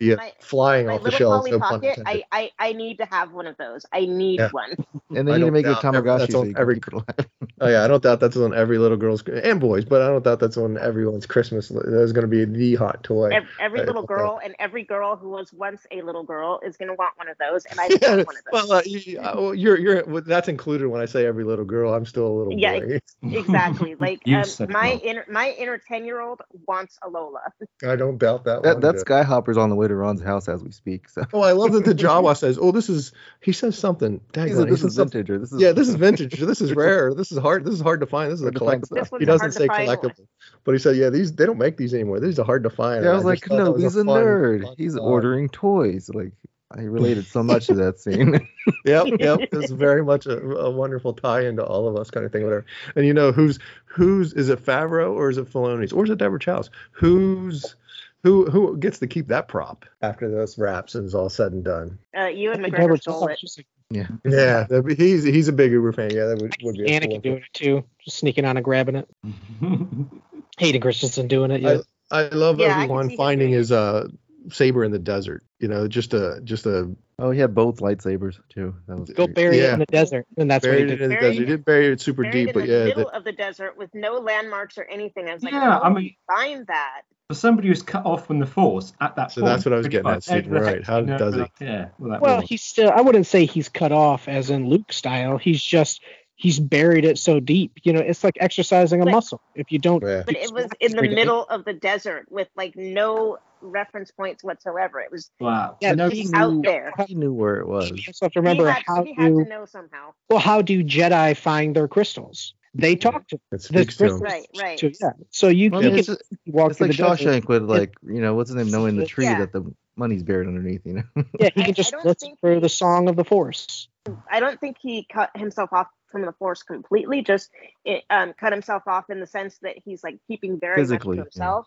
yeah, 0.00 0.16
My- 0.16 0.32
flying 0.40 0.86
My 0.86 0.94
off 0.94 1.00
the 1.00 1.04
little 1.10 1.18
shelves. 1.18 1.50
No 1.50 1.58
pun 1.58 1.80
Pocket, 1.80 1.98
intended. 1.98 2.24
I, 2.32 2.40
I, 2.58 2.68
I 2.68 2.72
need 2.72 2.98
to 2.98 3.04
have 3.06 3.32
one 3.32 3.46
of 3.46 3.56
those. 3.56 3.86
I 3.92 4.06
need 4.06 4.40
Yeah. 4.40 4.48
one. 4.50 4.76
And 5.16 5.26
they 5.26 5.32
I 5.32 5.38
need 5.38 5.44
to 5.46 5.50
make 5.50 5.64
it 5.64 5.70
a 5.72 5.74
Tamagotchi 5.76 6.18
that's 6.18 6.32
so 6.32 6.40
on 6.40 6.48
you 6.48 6.54
every- 6.58 6.74
keep 6.74 6.88
it 6.88 6.92
alive. 6.92 7.06
Oh 7.60 7.66
yeah, 7.68 7.82
I 7.84 7.88
don't 7.88 8.00
doubt 8.00 8.20
that's 8.20 8.36
on 8.36 8.54
every 8.54 8.78
little 8.78 8.96
girl's 8.96 9.20
and 9.26 9.58
boys, 9.58 9.84
but 9.84 10.00
I 10.00 10.06
don't 10.08 10.22
doubt 10.22 10.38
that's 10.38 10.56
on 10.56 10.78
everyone's 10.78 11.26
Christmas. 11.26 11.68
That's 11.68 12.12
going 12.12 12.22
to 12.22 12.28
be 12.28 12.44
the 12.44 12.76
hot 12.76 13.02
toy. 13.02 13.30
Ev- 13.30 13.48
Every 13.58 13.80
little 13.80 14.04
okay. 14.04 14.14
girl 14.14 14.38
and 14.44 14.54
every 14.60 14.84
girl 14.84 15.16
who 15.16 15.30
was 15.30 15.52
once 15.52 15.84
a 15.90 16.02
little 16.02 16.22
girl 16.22 16.60
is 16.64 16.76
going 16.76 16.86
to 16.88 16.94
want 16.94 17.16
one 17.16 17.28
of 17.28 17.36
those, 17.38 17.64
and 17.64 17.80
I 17.80 17.88
Yeah, 18.00 18.16
want 18.16 18.26
one 18.28 18.36
of 18.36 18.44
those. 18.44 18.68
well, 18.68 18.72
uh, 18.78 18.82
you, 18.84 19.18
uh, 19.18 19.32
well, 19.34 19.54
you're 19.56 19.76
you're 19.76 20.20
that's 20.20 20.46
included 20.46 20.86
when 20.86 21.00
I 21.00 21.06
say 21.06 21.26
every 21.26 21.42
little 21.42 21.64
girl. 21.64 21.92
I'm 21.94 22.06
still 22.06 22.28
a 22.28 22.34
little 22.38 22.52
Yeah, 22.56 22.78
boy. 22.78 23.00
exactly. 23.24 23.96
Like 23.96 24.17
You 24.24 24.36
um, 24.38 24.44
my 24.70 24.94
no. 24.94 25.00
inner 25.00 25.24
my 25.30 25.50
inner 25.58 25.78
ten 25.78 26.04
year 26.04 26.20
old 26.20 26.40
wants 26.66 26.98
a 27.02 27.08
Lola. 27.08 27.40
I 27.86 27.96
don't 27.96 28.18
doubt 28.18 28.44
that. 28.44 28.62
That 28.62 28.74
one 28.74 28.80
that. 28.82 28.96
Skyhopper's 29.04 29.56
on 29.56 29.70
the 29.70 29.76
way 29.76 29.88
to 29.88 29.94
Ron's 29.94 30.22
house 30.22 30.48
as 30.48 30.62
we 30.62 30.70
speak. 30.70 31.08
So 31.08 31.22
Oh, 31.32 31.40
I 31.42 31.52
love 31.52 31.72
that 31.72 31.84
the 31.84 31.94
Jawa 32.04 32.36
says, 32.36 32.58
"Oh, 32.60 32.72
this 32.72 32.88
is." 32.88 33.12
He 33.40 33.52
says 33.52 33.78
something. 33.78 34.20
Dang, 34.32 34.46
He 34.48 34.52
it, 34.52 34.56
said, 34.56 34.68
this 34.68 34.82
is 34.82 34.96
vintage 34.96 35.28
this 35.28 35.52
is 35.52 35.60
Yeah, 35.60 35.72
this 35.72 35.88
is 35.88 35.94
vintage. 35.94 36.38
This 36.48 36.60
is 36.60 36.72
rare. 36.74 37.14
This 37.14 37.30
is 37.32 37.38
hard. 37.38 37.64
This 37.64 37.74
is 37.74 37.80
hard 37.80 38.00
to 38.00 38.06
find. 38.06 38.30
This 38.32 38.40
is 38.40 38.46
a 38.46 38.46
Hard 38.46 38.54
to 38.54 38.60
find 38.60 38.82
collectible. 38.82 38.86
stuff. 38.86 38.98
This 39.04 39.10
one's 39.12 39.20
He 39.20 39.26
doesn't 39.26 39.52
say 39.52 39.66
hard 39.66 39.80
to 39.80 39.86
find 39.86 40.02
one. 40.02 40.10
collectible, 40.10 40.26
but 40.64 40.72
he 40.72 40.78
said, 40.78 40.96
"Yeah, 40.96 41.10
these 41.10 41.32
they 41.34 41.46
don't 41.46 41.58
make 41.58 41.76
these 41.76 41.94
anymore. 41.94 42.20
These 42.20 42.38
are 42.38 42.44
hard 42.44 42.62
to 42.64 42.70
find." 42.70 43.04
Yeah, 43.04 43.10
I 43.10 43.14
And 43.14 43.18
was 43.18 43.24
like, 43.24 43.38
just 43.40 43.48
thought 43.50 43.56
that 43.58 43.64
no, 43.64 43.70
was 43.72 43.82
he's 43.82 43.96
a 43.96 44.04
fun- 44.04 44.22
nerd. 44.24 44.62
fun 44.64 44.74
He's 44.76 44.94
thought. 44.94 45.02
ordering 45.02 45.48
toys. 45.48 46.10
Like 46.12 46.32
I 46.70 46.82
related 46.82 47.26
so 47.26 47.42
much 47.42 47.66
to 47.68 47.74
that 47.74 47.98
scene. 48.00 48.46
Yep, 48.84 49.06
yep. 49.18 49.40
It's 49.52 49.70
very 49.70 50.04
much 50.04 50.26
a, 50.26 50.38
a 50.38 50.70
wonderful 50.70 51.14
tie-in 51.14 51.56
to 51.56 51.64
all 51.64 51.88
of 51.88 51.96
us, 51.96 52.10
kind 52.10 52.24
of 52.26 52.32
thing. 52.32 52.44
Whatever. 52.44 52.66
And 52.96 53.06
you 53.06 53.14
know, 53.14 53.32
who's 53.32 53.58
who's 53.86 54.34
is 54.34 54.50
it 54.50 54.62
Favreau 54.64 55.14
or 55.14 55.30
is 55.30 55.38
it 55.38 55.50
Filoni's 55.50 55.92
or 55.92 56.04
is 56.04 56.10
it 56.10 56.18
Deborah 56.18 56.38
Chow's? 56.38 56.70
Who's 56.92 57.76
who 58.22 58.44
who 58.50 58.76
gets 58.76 58.98
to 58.98 59.06
keep 59.06 59.28
that 59.28 59.48
prop 59.48 59.86
after 60.02 60.30
this 60.30 60.58
wraps 60.58 60.94
and 60.94 61.06
is 61.06 61.14
all 61.14 61.30
said 61.30 61.52
and 61.52 61.64
done? 61.64 61.98
Uh, 62.16 62.26
you 62.26 62.52
and 62.52 62.62
Deborah 62.62 62.78
McGregor 62.88 63.00
stole 63.00 63.20
Chow, 63.26 63.32
it. 63.32 63.40
like, 63.56 63.66
yeah. 63.90 64.06
Yeah, 64.24 64.80
be- 64.80 64.94
he's 64.94 65.24
he's 65.24 65.48
a 65.48 65.52
big 65.52 65.72
Uber 65.72 65.92
fan. 65.92 66.10
Yeah, 66.14 66.26
that 66.26 66.42
would, 66.42 66.54
would 66.62 66.76
be 66.76 66.84
a 66.84 67.00
Anakin 67.00 67.10
cool 67.10 67.18
doing 67.20 67.36
it 67.38 67.54
too, 67.54 67.84
just 68.04 68.18
sneaking 68.18 68.44
on 68.44 68.56
and 68.58 68.64
grabbing 68.64 68.96
it. 68.96 69.08
Hayden 70.58 70.80
Christensen 70.80 71.28
doing 71.28 71.50
it. 71.50 71.62
Yeah. 71.62 71.78
I 72.10 72.28
love 72.28 72.58
Yeah, 72.58 72.74
everyone 72.82 73.10
see 73.10 73.16
finding 73.16 73.50
his 73.50 73.72
uh 73.72 74.08
saber 74.50 74.84
in 74.84 74.92
the 74.92 74.98
desert. 74.98 75.42
You 75.60 75.68
know, 75.68 75.88
just 75.88 76.14
a 76.14 76.40
just 76.44 76.66
a 76.66 76.94
Oh, 77.20 77.32
he 77.32 77.40
had 77.40 77.52
both 77.52 77.78
lightsabers 77.80 78.38
too. 78.48 78.76
That 78.86 78.96
was 78.96 79.10
Go 79.10 79.24
great. 79.26 79.34
bury 79.34 79.58
it 79.58 79.72
in 79.72 79.80
the 79.80 79.86
desert, 79.86 80.24
and 80.36 80.48
that's 80.48 80.64
what 80.64 80.78
he 80.78 80.84
buried 80.84 80.92
it 80.92 80.96
did. 80.98 81.00
in 81.02 81.08
the 81.10 81.16
Buried- 81.16 81.30
desert. 81.32 81.40
He 81.40 81.46
didn't 81.46 81.64
bury 81.64 81.86
it 81.88 82.00
super 82.00 82.22
deep, 82.30 82.48
in 82.48 82.54
but 82.54 82.60
the 82.66 82.68
yeah, 82.68 82.84
middle 82.84 83.04
the, 83.10 83.16
of 83.16 83.24
the 83.24 83.32
desert 83.32 83.76
with 83.76 83.92
no 83.92 84.14
landmarks 84.18 84.78
or 84.78 84.84
anything. 84.84 85.28
I 85.28 85.34
was 85.34 85.42
like, 85.42 85.52
Yeah, 85.52 85.60
how 85.60 85.78
I 85.80 85.88
oh, 85.88 85.94
mean- 85.94 86.04
you 86.04 86.10
find 86.28 86.64
that? 86.68 87.02
For 87.28 87.34
somebody 87.34 87.68
who's 87.68 87.82
cut 87.82 88.06
off 88.06 88.26
from 88.26 88.38
the 88.38 88.46
force 88.46 88.92
at 89.02 89.14
that 89.16 89.32
So 89.32 89.42
point. 89.42 89.52
that's 89.52 89.64
what 89.66 89.74
I 89.74 89.76
was 89.78 89.88
getting 89.88 90.06
at, 90.08 90.14
much, 90.14 90.24
Stephen, 90.24 90.50
right. 90.52 90.82
How 90.82 90.98
you 91.00 91.06
know, 91.06 91.18
does 91.18 91.34
he? 91.34 91.44
Yeah. 91.60 91.88
Well, 91.98 92.10
that 92.12 92.20
Well, 92.22 92.40
he's 92.40 92.62
still. 92.62 92.90
I 92.90 93.00
wouldn't 93.02 93.26
say 93.26 93.44
he's 93.44 93.68
cut 93.68 93.92
off 93.92 94.28
as 94.28 94.48
in 94.48 94.68
Luke 94.68 94.92
style. 94.92 95.36
He's 95.38 95.62
just 95.62 96.00
he's 96.38 96.58
buried 96.58 97.04
it 97.04 97.18
so 97.18 97.40
deep. 97.40 97.72
You 97.82 97.92
know, 97.92 98.00
it's 98.00 98.24
like 98.24 98.38
exercising 98.40 99.02
a 99.02 99.04
But- 99.04 99.10
muscle. 99.12 99.40
If 99.54 99.70
you 99.70 99.78
don't, 99.78 100.02
yeah. 100.02 100.22
But 100.24 100.36
it 100.36 100.52
was 100.52 100.68
in 100.80 100.92
the 100.92 101.02
middle 101.02 101.44
of 101.44 101.64
the 101.66 101.74
desert 101.74 102.26
with 102.30 102.48
like 102.56 102.74
no 102.76 103.38
reference 103.60 104.10
points 104.12 104.42
whatsoever. 104.44 105.00
It 105.00 105.10
was 105.10 105.30
Wow. 105.40 105.76
Yeah, 105.82 105.90
You 105.90 105.96
know, 105.96 106.08
he 106.08 106.28
out 106.32 106.52
knew- 106.54 106.62
there. 106.62 106.92
He 107.06 107.14
knew 107.14 107.32
where 107.32 107.56
it 107.56 107.66
was. 107.68 107.90
you 107.90 107.98
also 108.06 108.24
have 108.26 108.32
to 108.32 108.40
remember 108.40 108.66
he 108.66 108.72
had, 108.72 108.82
how 108.86 109.04
he 109.04 109.14
had 109.14 109.28
do 109.34 109.42
to 109.44 109.48
know 109.50 109.64
somehow. 109.66 110.12
well 110.30 110.38
how 110.38 110.62
do 110.62 110.82
Jedi 110.84 111.36
find 111.36 111.74
their 111.76 111.88
crystals? 111.88 112.54
They 112.74 112.94
talk 112.94 113.26
to 113.28 113.36
It 113.36 113.40
the 113.50 113.58
speaks 113.58 113.96
crystals. 113.96 114.20
Right, 114.22 114.46
right. 114.60 114.78
To, 114.78 114.92
yeah. 115.00 115.10
So 115.30 115.48
you, 115.48 115.70
Well, 115.70 115.82
you 115.82 115.88
I 115.88 115.90
can 115.90 115.98
it's, 115.98 116.08
walk 116.46 116.70
it's 116.70 116.78
through 116.78 116.88
like 116.88 116.96
the 116.96 117.02
desert. 117.02 117.42
Shawshank 117.42 117.48
with 117.48 117.62
like 117.64 117.94
you 118.06 118.20
know 118.20 118.34
what's 118.34 118.50
his 118.50 118.56
name 118.56 118.70
knowing 118.70 118.96
the 118.96 119.06
tree 119.06 119.24
Yeah. 119.24 119.40
that 119.40 119.52
the 119.52 119.64
money's 119.96 120.22
buried 120.22 120.46
underneath. 120.46 120.82
You 120.84 120.92
know. 121.16 121.24
Yeah, 121.40 121.48
he 121.56 121.64
can 121.64 121.74
just 121.74 121.92
I 121.94 121.96
don't 121.96 122.06
listen 122.06 122.36
for 122.40 122.60
the 122.60 122.68
song 122.68 123.08
of 123.08 123.16
the 123.16 123.24
Force. 123.24 123.88
I 124.30 124.40
don't 124.40 124.60
think 124.60 124.76
he 124.80 125.06
cut 125.10 125.30
himself 125.34 125.72
off 125.72 125.88
from 126.10 126.22
the 126.22 126.32
force 126.32 126.62
completely. 126.62 127.22
Just 127.22 127.50
it, 127.84 128.04
um, 128.10 128.34
cut 128.38 128.52
himself 128.52 128.84
off 128.86 129.10
in 129.10 129.20
the 129.20 129.26
sense 129.26 129.58
that 129.62 129.76
he's 129.84 130.02
like 130.02 130.18
keeping 130.26 130.58
very 130.58 130.76
Physically, 130.76 131.18
much 131.18 131.24
to 131.24 131.30
himself 131.30 131.66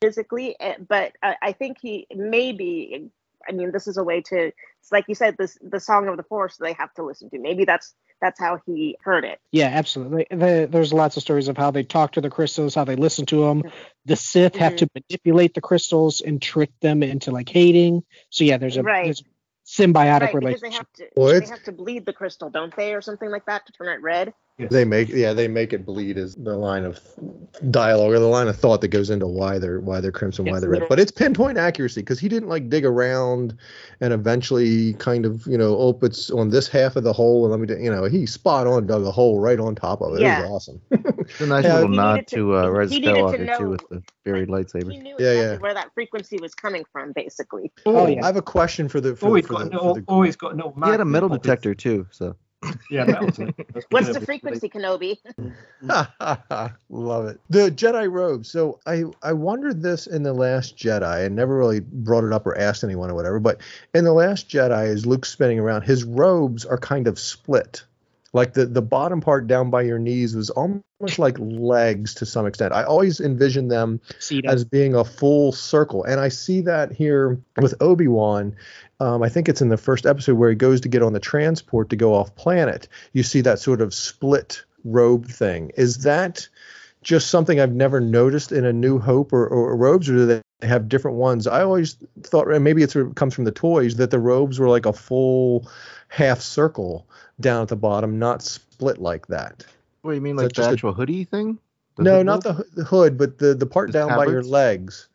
physically. 0.00 0.56
eh, 0.60 0.74
But 0.86 1.12
I, 1.22 1.36
I 1.42 1.52
think 1.52 1.78
he 1.80 2.06
maybe 2.14 3.10
I 3.48 3.52
mean, 3.52 3.70
this 3.72 3.86
is 3.86 3.96
a 3.96 4.04
way 4.04 4.20
to, 4.22 4.46
it's 4.46 4.92
like 4.92 5.04
you 5.08 5.14
said, 5.14 5.36
this 5.38 5.56
the 5.62 5.80
song 5.80 6.08
of 6.08 6.16
the 6.16 6.22
Force 6.22 6.56
they 6.56 6.72
have 6.74 6.92
to 6.94 7.04
listen 7.04 7.30
to. 7.30 7.38
Maybe 7.38 7.64
that's 7.64 7.94
that's 8.20 8.38
how 8.40 8.58
he 8.66 8.96
heard 9.00 9.24
it. 9.24 9.38
Yeah, 9.52 9.68
absolutely. 9.68 10.26
The, 10.28 10.66
there's 10.68 10.92
lots 10.92 11.16
of 11.16 11.22
stories 11.22 11.46
of 11.46 11.56
how 11.56 11.70
they 11.70 11.84
talk 11.84 12.12
to 12.12 12.20
the 12.20 12.30
crystals, 12.30 12.74
how 12.74 12.84
they 12.84 12.96
listen 12.96 13.26
to 13.26 13.44
them. 13.44 13.62
The 14.06 14.16
Sith 14.16 14.56
have 14.56 14.74
to 14.76 14.88
manipulate 14.92 15.54
the 15.54 15.60
crystals 15.60 16.20
and 16.20 16.42
trick 16.42 16.70
them 16.80 17.04
into 17.04 17.30
like 17.30 17.48
hating. 17.48 18.02
So 18.30 18.42
yeah, 18.42 18.58
there's 18.58 18.76
a, 18.76 18.82
Right. 18.82 19.04
there's 19.04 19.20
a 19.20 19.24
symbiotic 19.68 20.32
right, 20.32 20.34
because 20.34 20.60
they 20.60 20.68
relationship. 20.68 20.72
have 20.72 20.92
to 20.94 21.08
Well, 21.14 21.40
they 21.40 21.46
have 21.46 21.62
to 21.64 21.72
bleed 21.72 22.06
the 22.06 22.12
crystal, 22.12 22.48
don't 22.48 22.74
they, 22.74 22.94
or 22.94 23.02
something 23.02 23.30
like 23.30 23.44
that 23.46 23.66
to 23.66 23.72
turn 23.72 23.88
it 23.88 24.00
red. 24.02 24.32
They 24.58 24.84
make 24.84 25.08
yeah 25.08 25.32
they 25.34 25.46
make 25.46 25.72
it 25.72 25.86
bleed 25.86 26.18
is 26.18 26.34
the 26.34 26.56
line 26.56 26.84
of 26.84 26.98
dialogue 27.70 28.10
or 28.12 28.18
the 28.18 28.26
line 28.26 28.48
of 28.48 28.56
thought 28.56 28.80
that 28.80 28.88
goes 28.88 29.08
into 29.08 29.26
why 29.26 29.58
they're 29.58 29.78
why 29.78 30.00
they're 30.00 30.10
crimson 30.10 30.46
why 30.46 30.52
Yes, 30.54 30.60
they're 30.62 30.70
red 30.70 30.88
but 30.88 30.98
it's 30.98 31.12
pinpoint 31.12 31.58
accuracy 31.58 32.00
because 32.00 32.18
he 32.18 32.28
didn't 32.28 32.48
like 32.48 32.68
dig 32.68 32.84
around 32.84 33.56
and 34.00 34.12
eventually 34.12 34.94
kind 34.94 35.24
of 35.24 35.46
you 35.46 35.56
know 35.56 35.76
oh 35.78 35.96
it's 36.02 36.30
on 36.32 36.50
this 36.50 36.66
half 36.66 36.96
of 36.96 37.04
the 37.04 37.12
hole 37.12 37.44
and 37.44 37.52
let 37.52 37.60
me 37.60 37.66
do, 37.68 37.80
you 37.80 37.90
know 37.90 38.04
he 38.04 38.26
spot 38.26 38.66
on 38.66 38.84
dug 38.86 39.04
a 39.04 39.12
hole 39.12 39.38
right 39.38 39.60
on 39.60 39.76
top 39.76 40.00
of 40.00 40.14
it 40.14 40.22
Yeah. 40.22 40.40
it 40.40 40.42
was 40.42 40.50
awesome 40.50 40.80
It's 41.20 41.40
a 41.40 41.46
nice 41.46 41.64
Yeah, 41.64 41.74
little 41.74 41.88
nod 41.90 42.26
to- 42.28 42.36
to, 42.36 42.56
uh, 42.56 42.68
Rise 42.68 42.86
of 42.86 42.92
he 42.94 43.00
to 43.02 43.10
Skywalker 43.10 43.58
too 43.58 43.68
with 43.70 43.88
the 43.90 44.02
buried 44.24 44.48
lightsaber. 44.48 44.90
He 44.90 44.98
knew 44.98 45.14
Yeah, 45.18 45.32
exactly 45.32 45.40
yeah. 45.40 45.56
where 45.58 45.74
that 45.74 45.92
frequency 45.94 46.38
was 46.38 46.54
coming 46.54 46.84
from, 46.90 47.12
basically. 47.12 47.70
Oh, 47.86 48.06
yeah. 48.06 48.22
I 48.22 48.26
have 48.26 48.36
a 48.36 48.42
question 48.42 48.88
for 48.88 49.00
the 49.00 49.14
for, 49.14 49.26
Always 49.26 49.42
the, 49.44 49.48
for, 49.48 49.54
got, 49.54 49.70
the, 49.70 49.78
an, 49.80 49.94
for 49.94 50.00
the 50.00 50.04
always 50.08 50.36
got 50.36 50.54
an 50.54 50.62
old 50.62 50.74
He 50.82 50.90
had 50.90 51.00
a 51.00 51.04
metal 51.04 51.28
detector 51.28 51.74
too, 51.74 52.06
so 52.10 52.34
Yeah, 52.90 53.04
metal 53.04 53.26
detector. 53.26 53.64
That's 53.72 53.86
What's 53.90 54.12
the 54.12 54.20
frequency, 54.20 54.68
Kenobi? 54.68 55.18
Love 56.90 57.26
it. 57.26 57.40
The 57.50 57.70
Jedi 57.70 58.10
robes. 58.10 58.50
So 58.50 58.80
I 58.86 59.04
I 59.22 59.32
wondered 59.32 59.82
this 59.82 60.06
in 60.06 60.22
the 60.22 60.32
Last 60.32 60.76
Jedi. 60.76 61.24
I 61.24 61.28
never 61.28 61.56
really 61.56 61.80
brought 61.80 62.24
it 62.24 62.32
up 62.32 62.46
or 62.46 62.56
asked 62.58 62.82
anyone 62.82 63.10
or 63.10 63.14
whatever. 63.14 63.38
But 63.38 63.60
in 63.94 64.04
the 64.04 64.12
Last 64.12 64.48
Jedi, 64.48 64.88
as 64.88 65.06
Luke's 65.06 65.30
spinning 65.30 65.58
around, 65.58 65.82
his 65.82 66.04
robes 66.04 66.64
are 66.64 66.78
kind 66.78 67.06
of 67.06 67.18
split. 67.18 67.84
Like 68.32 68.52
the 68.52 68.66
the 68.66 68.82
bottom 68.82 69.20
part 69.20 69.46
down 69.46 69.70
by 69.70 69.82
your 69.82 69.98
knees 69.98 70.34
was 70.34 70.50
almost 70.50 71.18
like 71.18 71.36
legs 71.38 72.14
to 72.14 72.26
some 72.26 72.46
extent. 72.46 72.74
I 72.74 72.82
always 72.82 73.20
envisioned 73.20 73.70
them 73.70 74.00
as 74.50 74.64
being 74.64 74.94
a 74.94 75.04
full 75.04 75.52
circle. 75.52 76.04
And 76.04 76.20
I 76.20 76.28
see 76.28 76.60
that 76.62 76.92
here 76.92 77.40
with 77.60 77.74
Obi 77.80 78.08
Wan. 78.08 78.54
Um, 79.00 79.22
I 79.22 79.28
think 79.28 79.48
it's 79.48 79.62
in 79.62 79.68
the 79.68 79.76
first 79.76 80.04
episode 80.04 80.34
where 80.34 80.50
he 80.50 80.56
goes 80.56 80.80
to 80.82 80.88
get 80.88 81.02
on 81.02 81.12
the 81.12 81.20
transport 81.20 81.88
to 81.90 81.96
go 81.96 82.14
off 82.14 82.34
planet. 82.36 82.88
You 83.12 83.22
see 83.22 83.40
that 83.42 83.60
sort 83.60 83.80
of 83.80 83.94
split 83.94 84.62
robe 84.84 85.26
thing. 85.26 85.72
Is 85.76 85.98
that 85.98 86.48
just 87.02 87.30
something 87.30 87.60
I've 87.60 87.72
never 87.72 88.00
noticed 88.00 88.52
in 88.52 88.64
A 88.64 88.72
New 88.72 88.98
Hope 88.98 89.32
or, 89.32 89.46
or 89.46 89.76
robes, 89.76 90.10
or 90.10 90.14
do 90.14 90.26
they 90.26 90.42
have 90.62 90.88
different 90.88 91.16
ones? 91.16 91.46
I 91.46 91.62
always 91.62 91.96
thought, 92.22 92.48
and 92.48 92.64
maybe 92.64 92.82
it's, 92.82 92.96
it 92.96 93.14
comes 93.14 93.34
from 93.34 93.44
the 93.44 93.52
toys, 93.52 93.96
that 93.96 94.10
the 94.10 94.18
robes 94.18 94.58
were 94.58 94.68
like 94.68 94.86
a 94.86 94.92
full 94.92 95.68
half 96.08 96.40
circle 96.40 97.06
down 97.40 97.62
at 97.62 97.68
the 97.68 97.76
bottom, 97.76 98.18
not 98.18 98.42
split 98.42 98.98
like 98.98 99.26
that. 99.28 99.64
what 100.02 100.12
do 100.12 100.14
you 100.16 100.20
mean 100.20 100.36
like 100.36 100.48
the 100.48 100.52
just 100.52 100.68
a- 100.68 100.72
actual 100.72 100.92
hoodie 100.92 101.24
thing? 101.24 101.58
The 101.96 102.04
no, 102.04 102.16
hood 102.18 102.26
not 102.26 102.42
the, 102.42 102.64
the 102.74 102.84
hood, 102.84 103.18
but 103.18 103.38
the, 103.38 103.54
the 103.54 103.66
part 103.66 103.88
The 103.88 103.98
down 103.98 104.08
by 104.16 104.26
your 104.26 104.42
legs. 104.42 105.08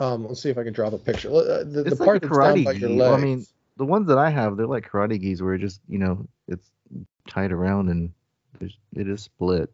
Um, 0.00 0.26
let's 0.26 0.42
see 0.42 0.50
if 0.50 0.58
I 0.58 0.64
can 0.64 0.72
drop 0.72 0.92
a 0.92 0.98
picture. 0.98 1.28
Uh, 1.30 1.64
The, 1.64 1.64
the 1.64 1.84
It's 1.86 1.98
part 1.98 2.22
like 2.22 2.24
a 2.24 2.28
that's 2.28 2.38
down 2.38 2.56
karate 2.56 2.64
by 2.64 2.72
your 2.72 2.90
legs. 2.90 3.00
Well, 3.00 3.14
I 3.14 3.20
mean, 3.20 3.46
the 3.76 3.84
ones 3.84 4.08
that 4.08 4.18
I 4.18 4.30
have, 4.30 4.56
they're 4.56 4.66
like 4.66 4.90
karate 4.90 5.20
gis 5.20 5.42
where 5.42 5.54
it 5.54 5.60
just 5.60 5.80
you 5.88 5.98
know 5.98 6.26
it's 6.48 6.70
tied 7.28 7.52
around 7.52 7.88
and 7.88 8.12
it 8.60 9.08
is 9.08 9.22
split. 9.22 9.70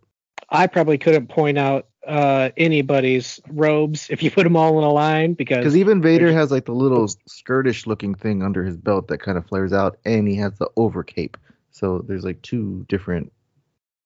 I 0.48 0.66
probably 0.66 0.98
couldn't 0.98 1.28
point 1.28 1.58
out 1.58 1.86
uh, 2.06 2.50
anybody's 2.56 3.40
robes 3.48 4.08
if 4.10 4.22
you 4.22 4.30
put 4.30 4.44
them 4.44 4.56
all 4.56 4.78
in 4.78 4.84
a 4.84 4.92
line 4.92 5.34
because 5.34 5.58
Because 5.58 5.76
even 5.76 6.00
Vader 6.00 6.32
has 6.32 6.50
like 6.50 6.64
the 6.64 6.74
little 6.74 7.08
skirtish 7.26 7.86
looking 7.86 8.14
thing 8.14 8.42
under 8.42 8.64
his 8.64 8.76
belt 8.76 9.08
that 9.08 9.18
kind 9.18 9.36
of 9.36 9.46
flares 9.46 9.72
out, 9.72 9.98
and 10.04 10.26
he 10.26 10.36
has 10.36 10.56
the 10.58 10.70
over 10.76 11.02
cape. 11.02 11.36
So 11.70 12.04
there's 12.06 12.24
like 12.24 12.40
two 12.42 12.84
different. 12.88 13.32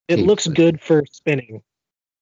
it 0.09 0.17
capes. 0.17 0.27
looks 0.27 0.47
good 0.49 0.81
for 0.81 1.05
spinning. 1.11 1.63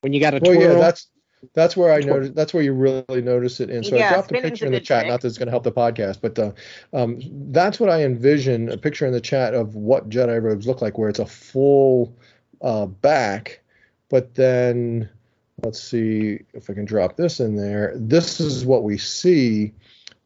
When 0.03 0.13
you 0.13 0.21
got 0.21 0.35
a 0.35 0.41
well, 0.43 0.55
twirl, 0.55 0.73
yeah, 0.75 0.79
that's 0.79 1.09
that's 1.55 1.77
where 1.77 1.93
I 1.93 2.01
Twirl. 2.01 2.17
noticed. 2.17 2.35
That's 2.35 2.55
where 2.55 2.63
you 2.63 2.73
really 2.73 3.23
notice 3.23 3.61
it. 3.61 3.71
And 3.71 3.85
so 3.85 3.97
I 3.97 4.09
dropped 4.09 4.31
a 4.31 4.41
picture 4.41 4.67
in 4.67 4.73
the 4.73 4.81
chat. 4.81 5.03
trick. 5.03 5.11
Not 5.11 5.21
that 5.23 5.29
it's 5.29 5.39
going 5.39 5.47
to 5.47 5.53
help 5.53 5.65
the 5.65 5.73
podcast, 5.73 6.21
but 6.21 6.39
uh, 6.39 6.53
um, 6.93 7.21
that's 7.51 7.81
what 7.81 7.91
I 7.91 8.05
envision. 8.05 8.69
A 8.69 8.77
picture 8.77 9.07
in 9.07 9.13
the 9.13 9.21
chat 9.21 9.55
of 9.55 9.75
what 9.75 10.09
Jedi 10.09 10.41
robes 10.41 10.67
look 10.67 10.81
like, 10.81 10.99
where 10.99 11.09
it's 11.09 11.19
a 11.19 11.27
full 11.27 12.17
uh, 12.61 12.87
back, 12.87 13.61
but 14.09 14.35
then 14.35 15.09
let's 15.63 15.83
see 15.83 16.41
if 16.55 16.71
I 16.71 16.75
can 16.75 16.85
drop 16.85 17.17
this 17.17 17.41
in 17.41 17.57
there. 17.57 17.93
This 17.97 18.41
is 18.41 18.65
what 18.65 18.85
we 18.85 18.99
see. 18.99 19.73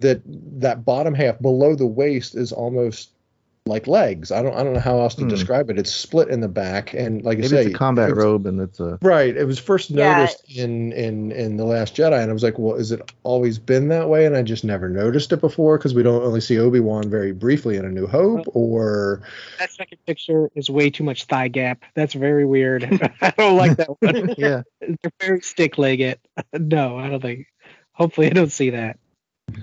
That 0.01 0.21
that 0.61 0.85
bottom 0.85 1.15
half 1.15 1.41
below 1.41 1.75
the 1.75 1.87
waist 1.87 2.35
is 2.35 2.53
almost 2.53 3.16
like 3.67 3.87
legs. 3.87 4.31
I 4.33 4.43
don't 4.43 4.55
I 4.55 4.63
don't 4.63 4.73
know 4.75 4.81
how 4.81 5.01
else 5.01 5.15
to 5.17 5.23
Hmm. 5.23 5.29
describe 5.29 5.69
it. 5.71 5.79
It's 5.79 5.91
split 5.93 6.29
in 6.29 6.41
the 6.41 6.49
back, 6.49 6.95
and 6.95 7.23
like 7.25 7.39
Maybe 7.39 7.47
I 7.47 7.51
say, 7.51 7.65
it's 7.67 7.75
a 7.75 7.79
combat 7.79 8.11
it's- 8.11 8.25
robe, 8.25 8.47
and 8.47 8.61
it's 8.61 8.79
a. 8.81 8.99
Right. 9.03 9.37
It 9.37 9.45
was 9.45 9.59
first 9.59 9.91
Yeah. 9.91 10.19
noticed 10.19 10.45
in 10.57 10.93
in 10.93 11.33
in 11.33 11.57
the 11.57 11.65
Last 11.65 11.97
Jedi, 11.97 12.21
and 12.21 12.31
I 12.31 12.33
was 12.33 12.43
like, 12.43 12.59
well, 12.59 12.77
is 12.77 12.93
it 12.93 13.03
always 13.25 13.59
been 13.59 13.89
that 13.89 14.09
way? 14.09 14.25
And 14.27 14.37
I 14.37 14.43
just 14.43 14.65
never 14.65 14.89
noticed 14.89 15.33
it 15.33 15.41
before 15.41 15.79
because 15.79 15.95
we 15.95 16.03
don't 16.03 16.23
only 16.23 16.41
see 16.41 16.59
Obi 16.59 16.81
Wan 16.81 17.11
very 17.11 17.33
briefly 17.33 17.77
in 17.77 17.85
A 17.85 17.91
New 17.91 18.07
Hope, 18.07 18.45
or 18.55 19.23
that 19.59 19.71
second 19.73 19.99
picture 20.07 20.49
is 20.55 20.71
way 20.71 20.89
too 20.91 21.05
much 21.05 21.25
thigh 21.25 21.49
gap. 21.49 21.83
That's 21.95 22.15
very 22.15 22.45
weird. 22.47 22.85
I 23.21 23.33
don't 23.37 23.57
like 23.57 23.77
that 23.79 23.91
one. 24.01 24.35
Yeah, 24.39 24.63
They're 24.81 25.13
very 25.21 25.41
stick 25.41 25.77
legged. 25.79 26.19
No, 26.59 26.97
I 26.99 27.09
don't 27.09 27.21
think. 27.21 27.47
Hopefully, 27.93 28.27
I 28.27 28.31
don't 28.31 28.53
see 28.53 28.71
that. 28.71 28.99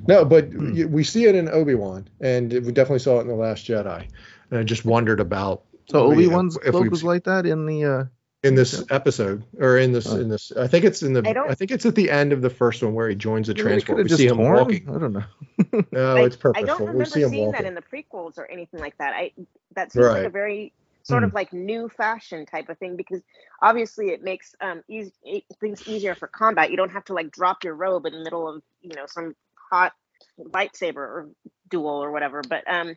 No, 0.07 0.25
but 0.25 0.45
Hmm. 0.45 0.91
we 0.91 1.03
see 1.03 1.25
it 1.25 1.36
in 1.36 1.49
Obi 1.49 1.75
Wan, 1.75 2.07
and 2.21 2.51
we 2.51 2.71
definitely 2.71 2.99
saw 2.99 3.17
it 3.19 3.21
in 3.21 3.27
the 3.27 3.36
Last 3.36 3.65
Jedi. 3.67 4.07
And 4.49 4.59
I 4.59 4.63
just 4.63 4.86
wondered 4.86 5.19
about 5.19 5.63
so 5.89 6.11
Obi 6.11 6.27
Wan's 6.27 6.55
if 6.57 6.71
cloak 6.71 6.89
was 6.91 7.03
like 7.03 7.23
that 7.25 7.45
in 7.45 7.65
the. 7.65 7.86
uh 7.86 8.03
in 8.43 8.55
this 8.55 8.84
episode 8.89 9.45
or 9.57 9.77
in 9.77 9.93
this 9.93 10.05
Oh. 10.05 10.19
in 10.19 10.27
this. 10.27 10.51
I 10.51 10.67
think 10.67 10.84
it's 10.84 11.01
in 11.01 11.13
the. 11.13 11.25
I 11.25 11.51
I 11.51 11.55
think 11.55 11.71
it's 11.71 11.86
at 11.86 11.95
the 11.95 12.11
end 12.11 12.34
of 12.34 12.41
the 12.41 12.49
first 12.49 12.84
one 12.84 12.93
where 12.93 13.07
he 13.07 13.15
joins 13.15 13.47
the 13.47 13.53
transport. 13.53 14.03
We 14.03 14.09
see 14.09 14.27
him 14.27 14.36
torn? 14.36 14.53
walking. 14.57 14.89
I 14.89 14.99
don't 14.99 15.13
know. 15.13 15.23
No, 15.93 16.17
I, 16.17 16.25
it's 16.25 16.36
purposeful. 16.36 16.63
I 16.63 16.67
don't 16.67 16.79
we 16.81 16.86
remember 16.88 17.05
see 17.05 17.21
him 17.21 17.29
seeing 17.29 17.51
that 17.51 17.63
in 17.65 17.73
the 17.73 17.81
prequels 17.81 18.38
or 18.38 18.45
anything 18.51 18.81
like 18.81 18.97
that. 18.97 19.13
I 19.13 19.31
that 19.75 19.93
seems 19.93 20.05
like 20.07 20.25
a 20.25 20.29
very 20.29 20.73
sort 21.03 21.23
Hmm. 21.23 21.27
of 21.29 21.34
like 21.34 21.53
new 21.53 21.88
fashion 21.89 22.45
type 22.45 22.67
of 22.69 22.77
thing 22.79 22.97
because 22.97 23.21
obviously 23.61 24.07
it 24.09 24.23
makes 24.23 24.55
um 24.59 24.84
easy, 24.89 25.45
things 25.61 25.81
easier 25.88 26.13
for 26.15 26.27
combat. 26.27 26.69
You 26.71 26.75
don't 26.77 26.91
have 26.91 27.05
to 27.05 27.13
like 27.13 27.31
drop 27.31 27.63
your 27.63 27.75
robe 27.75 28.05
in 28.05 28.13
the 28.13 28.19
middle 28.23 28.47
of 28.47 28.61
you 28.81 28.93
know 28.95 29.05
some 29.07 29.36
hot 29.74 29.93
lightsaber 30.39 30.97
or 30.97 31.30
duel 31.69 32.03
or 32.03 32.11
whatever. 32.11 32.41
But 32.47 32.63
um, 32.71 32.95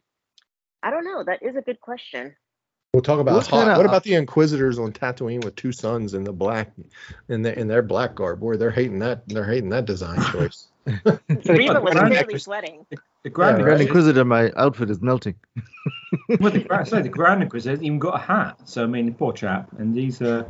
I 0.82 0.90
don't 0.90 1.04
know. 1.04 1.24
That 1.24 1.42
is 1.42 1.56
a 1.56 1.62
good 1.62 1.80
question. 1.80 2.36
We'll 2.92 3.02
talk 3.02 3.18
about 3.20 3.34
What's 3.34 3.48
hot. 3.48 3.60
kinda- 3.64 3.76
what 3.76 3.86
about 3.86 4.04
the 4.04 4.14
Inquisitors 4.14 4.78
on 4.78 4.92
Tatooine 4.92 5.44
with 5.44 5.54
two 5.56 5.72
suns 5.72 6.14
in 6.14 6.24
the 6.24 6.32
black, 6.32 6.72
in 7.28 7.42
their 7.42 7.52
in 7.54 7.68
their 7.68 7.82
black 7.82 8.14
garb? 8.14 8.40
Boy, 8.40 8.56
they're 8.56 8.70
hating 8.70 8.98
that. 9.00 9.26
They're 9.28 9.44
hating 9.44 9.70
that 9.70 9.84
design 9.86 10.18
choice. 10.32 10.68
Reva 10.86 11.80
was 11.80 11.94
Grand 11.94 12.14
clearly 12.14 12.38
sweating. 12.38 12.86
The 13.24 13.30
Grand 13.30 13.58
Yeah, 13.58 13.64
Grand 13.64 13.80
Inquisitor, 13.82 14.20
Inquisitor, 14.20 14.24
my 14.24 14.52
outfit 14.56 14.88
is 14.90 15.02
melting. 15.02 15.34
well, 16.40 16.52
the, 16.52 16.64
Grand- 16.66 16.88
sorry, 16.88 17.02
the 17.02 17.08
Grand 17.08 17.42
Inquisitor 17.42 17.82
even 17.82 17.98
got 17.98 18.14
a 18.14 18.18
hat. 18.18 18.56
So 18.66 18.84
I 18.84 18.86
mean, 18.86 19.12
poor 19.14 19.32
chap. 19.32 19.68
And 19.78 19.94
these 19.94 20.22
uh, 20.22 20.44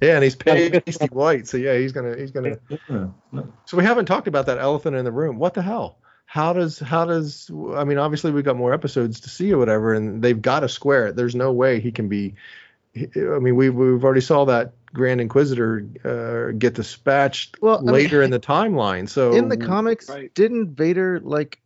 yeah, 0.00 0.14
and 0.14 0.24
he's 0.24 0.36
pasty 0.36 1.06
white, 1.06 1.46
so 1.48 1.56
yeah, 1.56 1.76
he's 1.76 1.92
gonna 1.92 2.16
he's 2.16 2.30
gonna. 2.30 2.56
yeah. 2.88 3.06
So 3.64 3.76
we 3.76 3.84
haven't 3.84 4.06
talked 4.06 4.28
about 4.28 4.46
that 4.46 4.58
elephant 4.58 4.96
in 4.96 5.04
the 5.04 5.12
room. 5.12 5.38
What 5.38 5.54
the 5.54 5.62
hell? 5.62 5.98
How 6.26 6.52
does 6.52 6.78
how 6.78 7.04
does 7.04 7.50
I 7.74 7.84
mean? 7.84 7.98
Obviously, 7.98 8.30
we've 8.32 8.44
got 8.44 8.56
more 8.56 8.74
episodes 8.74 9.20
to 9.20 9.30
see 9.30 9.52
or 9.52 9.58
whatever, 9.58 9.94
and 9.94 10.22
they've 10.22 10.40
got 10.40 10.60
to 10.60 10.68
square 10.68 11.06
it. 11.08 11.16
There's 11.16 11.34
no 11.34 11.52
way 11.52 11.80
he 11.80 11.92
can 11.92 12.08
be. 12.08 12.34
I 12.96 13.38
mean, 13.40 13.56
we 13.56 13.70
we've 13.70 14.02
already 14.04 14.22
saw 14.22 14.46
that 14.46 14.72
Grand 14.92 15.20
Inquisitor 15.20 15.86
uh, 16.04 16.56
get 16.58 16.74
dispatched 16.74 17.60
Well, 17.60 17.78
I 17.78 17.82
mean- 17.82 17.92
later 17.92 18.22
in 18.22 18.30
the 18.32 18.40
timeline. 18.40 19.08
So 19.08 19.32
in 19.34 19.48
the 19.48 19.56
comics, 19.56 20.08
Right. 20.08 20.34
didn't 20.34 20.74
Vader 20.76 21.20
like 21.22 21.60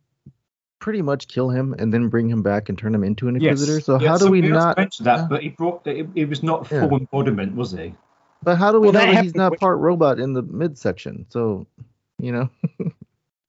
pretty 0.79 1.01
much 1.01 1.27
kill 1.27 1.49
him 1.49 1.73
and 1.77 1.93
then 1.93 2.09
bring 2.09 2.27
him 2.29 2.41
back 2.43 2.67
and 2.69 2.77
turn 2.77 2.93
him 2.93 3.03
into 3.03 3.27
an 3.29 3.35
Inquisitor? 3.37 3.73
Yes. 3.73 3.87
Inquisitor? 3.87 3.99
So 3.99 4.03
Yeah, 4.03 4.09
how 4.09 4.17
do 4.17 4.29
we 4.29 4.41
not? 4.41 4.77
mentioned 4.77 5.07
that? 5.07 5.29
But 5.29 5.41
he 5.43 5.49
brought 5.49 5.85
it, 5.87 6.07
it 6.15 6.27
was 6.29 6.43
not 6.43 6.69
Yeah. 6.71 6.87
full 6.87 6.97
embodiment, 6.97 7.55
was 7.55 7.71
he? 7.71 7.95
But 8.43 8.57
how 8.57 8.71
do 8.71 8.79
we 8.79 8.87
Well, 8.89 8.93
know 8.93 9.13
that 9.13 9.23
he's 9.23 9.35
not 9.35 9.51
with- 9.51 9.59
part 9.59 9.77
robot 9.79 10.19
in 10.19 10.33
the 10.33 10.41
midsection? 10.41 11.25
So, 11.29 11.67
you 12.19 12.31
know, 12.31 12.49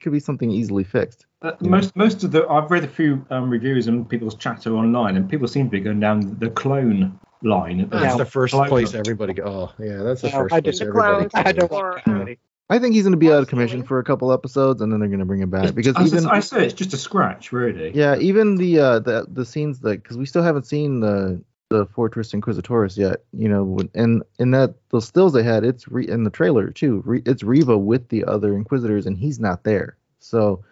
could 0.03 0.13
be 0.13 0.21
something 0.21 0.51
easily 0.51 0.85
fixed. 0.85 1.27
Uh, 1.41 1.53
Most 1.61 1.97
most 1.97 2.25
of 2.25 2.31
the 2.33 2.47
I've 2.49 2.71
read 2.71 2.85
a 2.85 2.89
few 2.89 3.25
um, 3.31 3.51
reviews 3.51 3.87
and 3.89 4.09
people's 4.09 4.35
chatter 4.37 4.75
online, 4.75 5.17
and 5.17 5.29
people 5.29 5.49
seem 5.49 5.67
to 5.67 5.71
be 5.71 5.81
going 5.81 6.01
down 6.01 6.37
the 6.39 6.51
clone 6.51 7.19
line. 7.43 7.89
that's 7.91 8.05
Yeah. 8.05 8.17
the 8.17 8.25
first 8.25 8.53
Clone. 8.55 8.69
place 8.69 8.95
everybody 8.95 9.33
go. 9.33 9.45
Oh, 9.45 9.73
yeah, 9.85 10.03
that's 10.03 10.21
the 10.23 10.29
No, 10.29 10.35
first 10.49 10.55
I 10.55 10.61
place 10.61 10.81
everybody. 10.81 11.29
clones 11.29 11.33
I 11.35 11.53
don't 11.53 11.71
goes. 11.71 11.81
or 11.81 12.01
comedy. 12.05 12.39
I 12.71 12.79
think 12.79 12.95
he's 12.95 13.03
going 13.03 13.13
to 13.13 13.19
be 13.19 13.31
out 13.31 13.43
of 13.43 13.49
commission 13.49 13.83
for 13.83 13.99
a 13.99 14.05
couple 14.05 14.33
episodes, 14.33 14.81
and 14.81 14.91
then 14.93 15.01
they're 15.01 15.09
going 15.09 15.19
to 15.19 15.27
bring 15.27 15.43
him 15.43 15.51
back 15.51 15.75
because 15.75 15.95
I, 15.97 16.05
even 16.05 16.27
I 16.27 16.41
say 16.41 16.65
it's 16.65 16.73
just 16.75 16.95
a 16.95 16.97
scratch, 16.97 17.53
really. 17.53 17.91
yeah, 17.95 18.17
even 18.17 18.57
the 18.57 18.79
uh 18.79 18.99
the 19.01 19.27
the 19.31 19.45
scenes 19.45 19.81
that 19.81 20.03
because 20.03 20.17
we 20.17 20.27
still 20.27 20.43
haven't 20.43 20.67
seen 20.67 21.01
the 21.01 21.43
the 21.73 21.87
Fortress 21.87 22.33
Inquisitoris 22.33 22.97
yet, 22.97 23.25
you 23.33 23.49
know, 23.49 23.79
and 23.95 24.23
in 24.39 24.51
that 24.53 24.75
those 24.91 25.07
stills 25.07 25.33
they 25.33 25.43
had, 25.43 25.65
it's 25.65 25.89
re, 25.89 26.07
in 26.07 26.25
the 26.25 26.31
trailer 26.31 26.71
too. 26.71 27.03
Re, 27.05 27.23
it's 27.25 27.43
Reva 27.43 27.77
with 27.77 28.09
the 28.09 28.25
other 28.25 28.55
Inquisitors, 28.55 29.07
and 29.07 29.17
he's 29.17 29.41
not 29.41 29.65
there. 29.65 29.97
So 30.21 30.65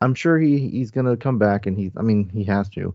I'm 0.00 0.14
sure 0.14 0.38
he 0.38 0.68
he's 0.68 0.90
gonna 0.90 1.16
come 1.16 1.38
back, 1.38 1.66
and 1.66 1.76
he. 1.78 1.92
I 1.96 2.02
mean, 2.02 2.28
he 2.28 2.44
has 2.44 2.68
to. 2.70 2.94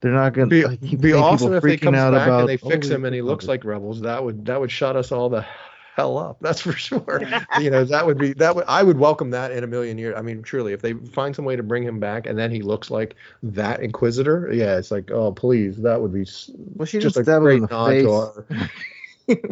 They're 0.00 0.12
not 0.12 0.34
gonna 0.34 0.48
Be, 0.48 0.64
like, 0.64 1.00
be 1.00 1.12
awesome 1.12 1.54
if 1.54 1.62
they 1.62 1.76
freaking 1.76 1.82
comes 1.82 1.98
out 1.98 2.12
back 2.12 2.26
about, 2.26 2.40
and 2.40 2.48
they 2.48 2.56
fix 2.56 2.90
"Oh, 2.90 2.94
him 2.94 3.04
and 3.04 3.14
he 3.14 3.22
looks 3.22 3.46
like 3.46 3.64
Rebels. 3.64 4.02
That 4.02 4.22
would 4.22 4.46
that 4.46 4.60
would 4.60 4.70
shut 4.70 4.96
us 4.96 5.12
all 5.12 5.28
the 5.28 5.46
hell 5.94 6.18
up. 6.18 6.38
That's 6.40 6.60
for 6.60 6.72
sure. 6.72 7.22
you 7.60 7.70
know 7.70 7.84
that 7.84 8.04
would 8.04 8.18
be 8.18 8.32
that 8.34 8.56
would 8.56 8.64
I 8.66 8.82
would 8.82 8.98
welcome 8.98 9.30
that 9.30 9.52
in 9.52 9.62
a 9.64 9.66
million 9.66 9.96
years. 9.96 10.14
I 10.16 10.22
mean, 10.22 10.42
truly, 10.42 10.72
if 10.72 10.82
they 10.82 10.94
find 10.94 11.34
some 11.34 11.44
way 11.44 11.56
to 11.56 11.62
bring 11.62 11.82
him 11.82 12.00
back 12.00 12.26
and 12.26 12.38
then 12.38 12.50
he 12.50 12.62
looks 12.62 12.90
like 12.90 13.14
that 13.42 13.80
Inquisitor, 13.80 14.50
yeah, 14.52 14.76
it's 14.76 14.90
like 14.90 15.10
oh 15.10 15.32
please, 15.32 15.76
that 15.78 16.00
would 16.00 16.12
be 16.12 16.26
Well, 16.74 16.86
she 16.86 16.98
just 16.98 17.16
didn't 17.16 17.36
a 17.36 17.40
great 17.40 17.56
in 17.56 17.62
the 17.62 17.68
nod 17.68 17.88
face. 17.90 18.02
to 18.02 18.12
our, 18.12 18.46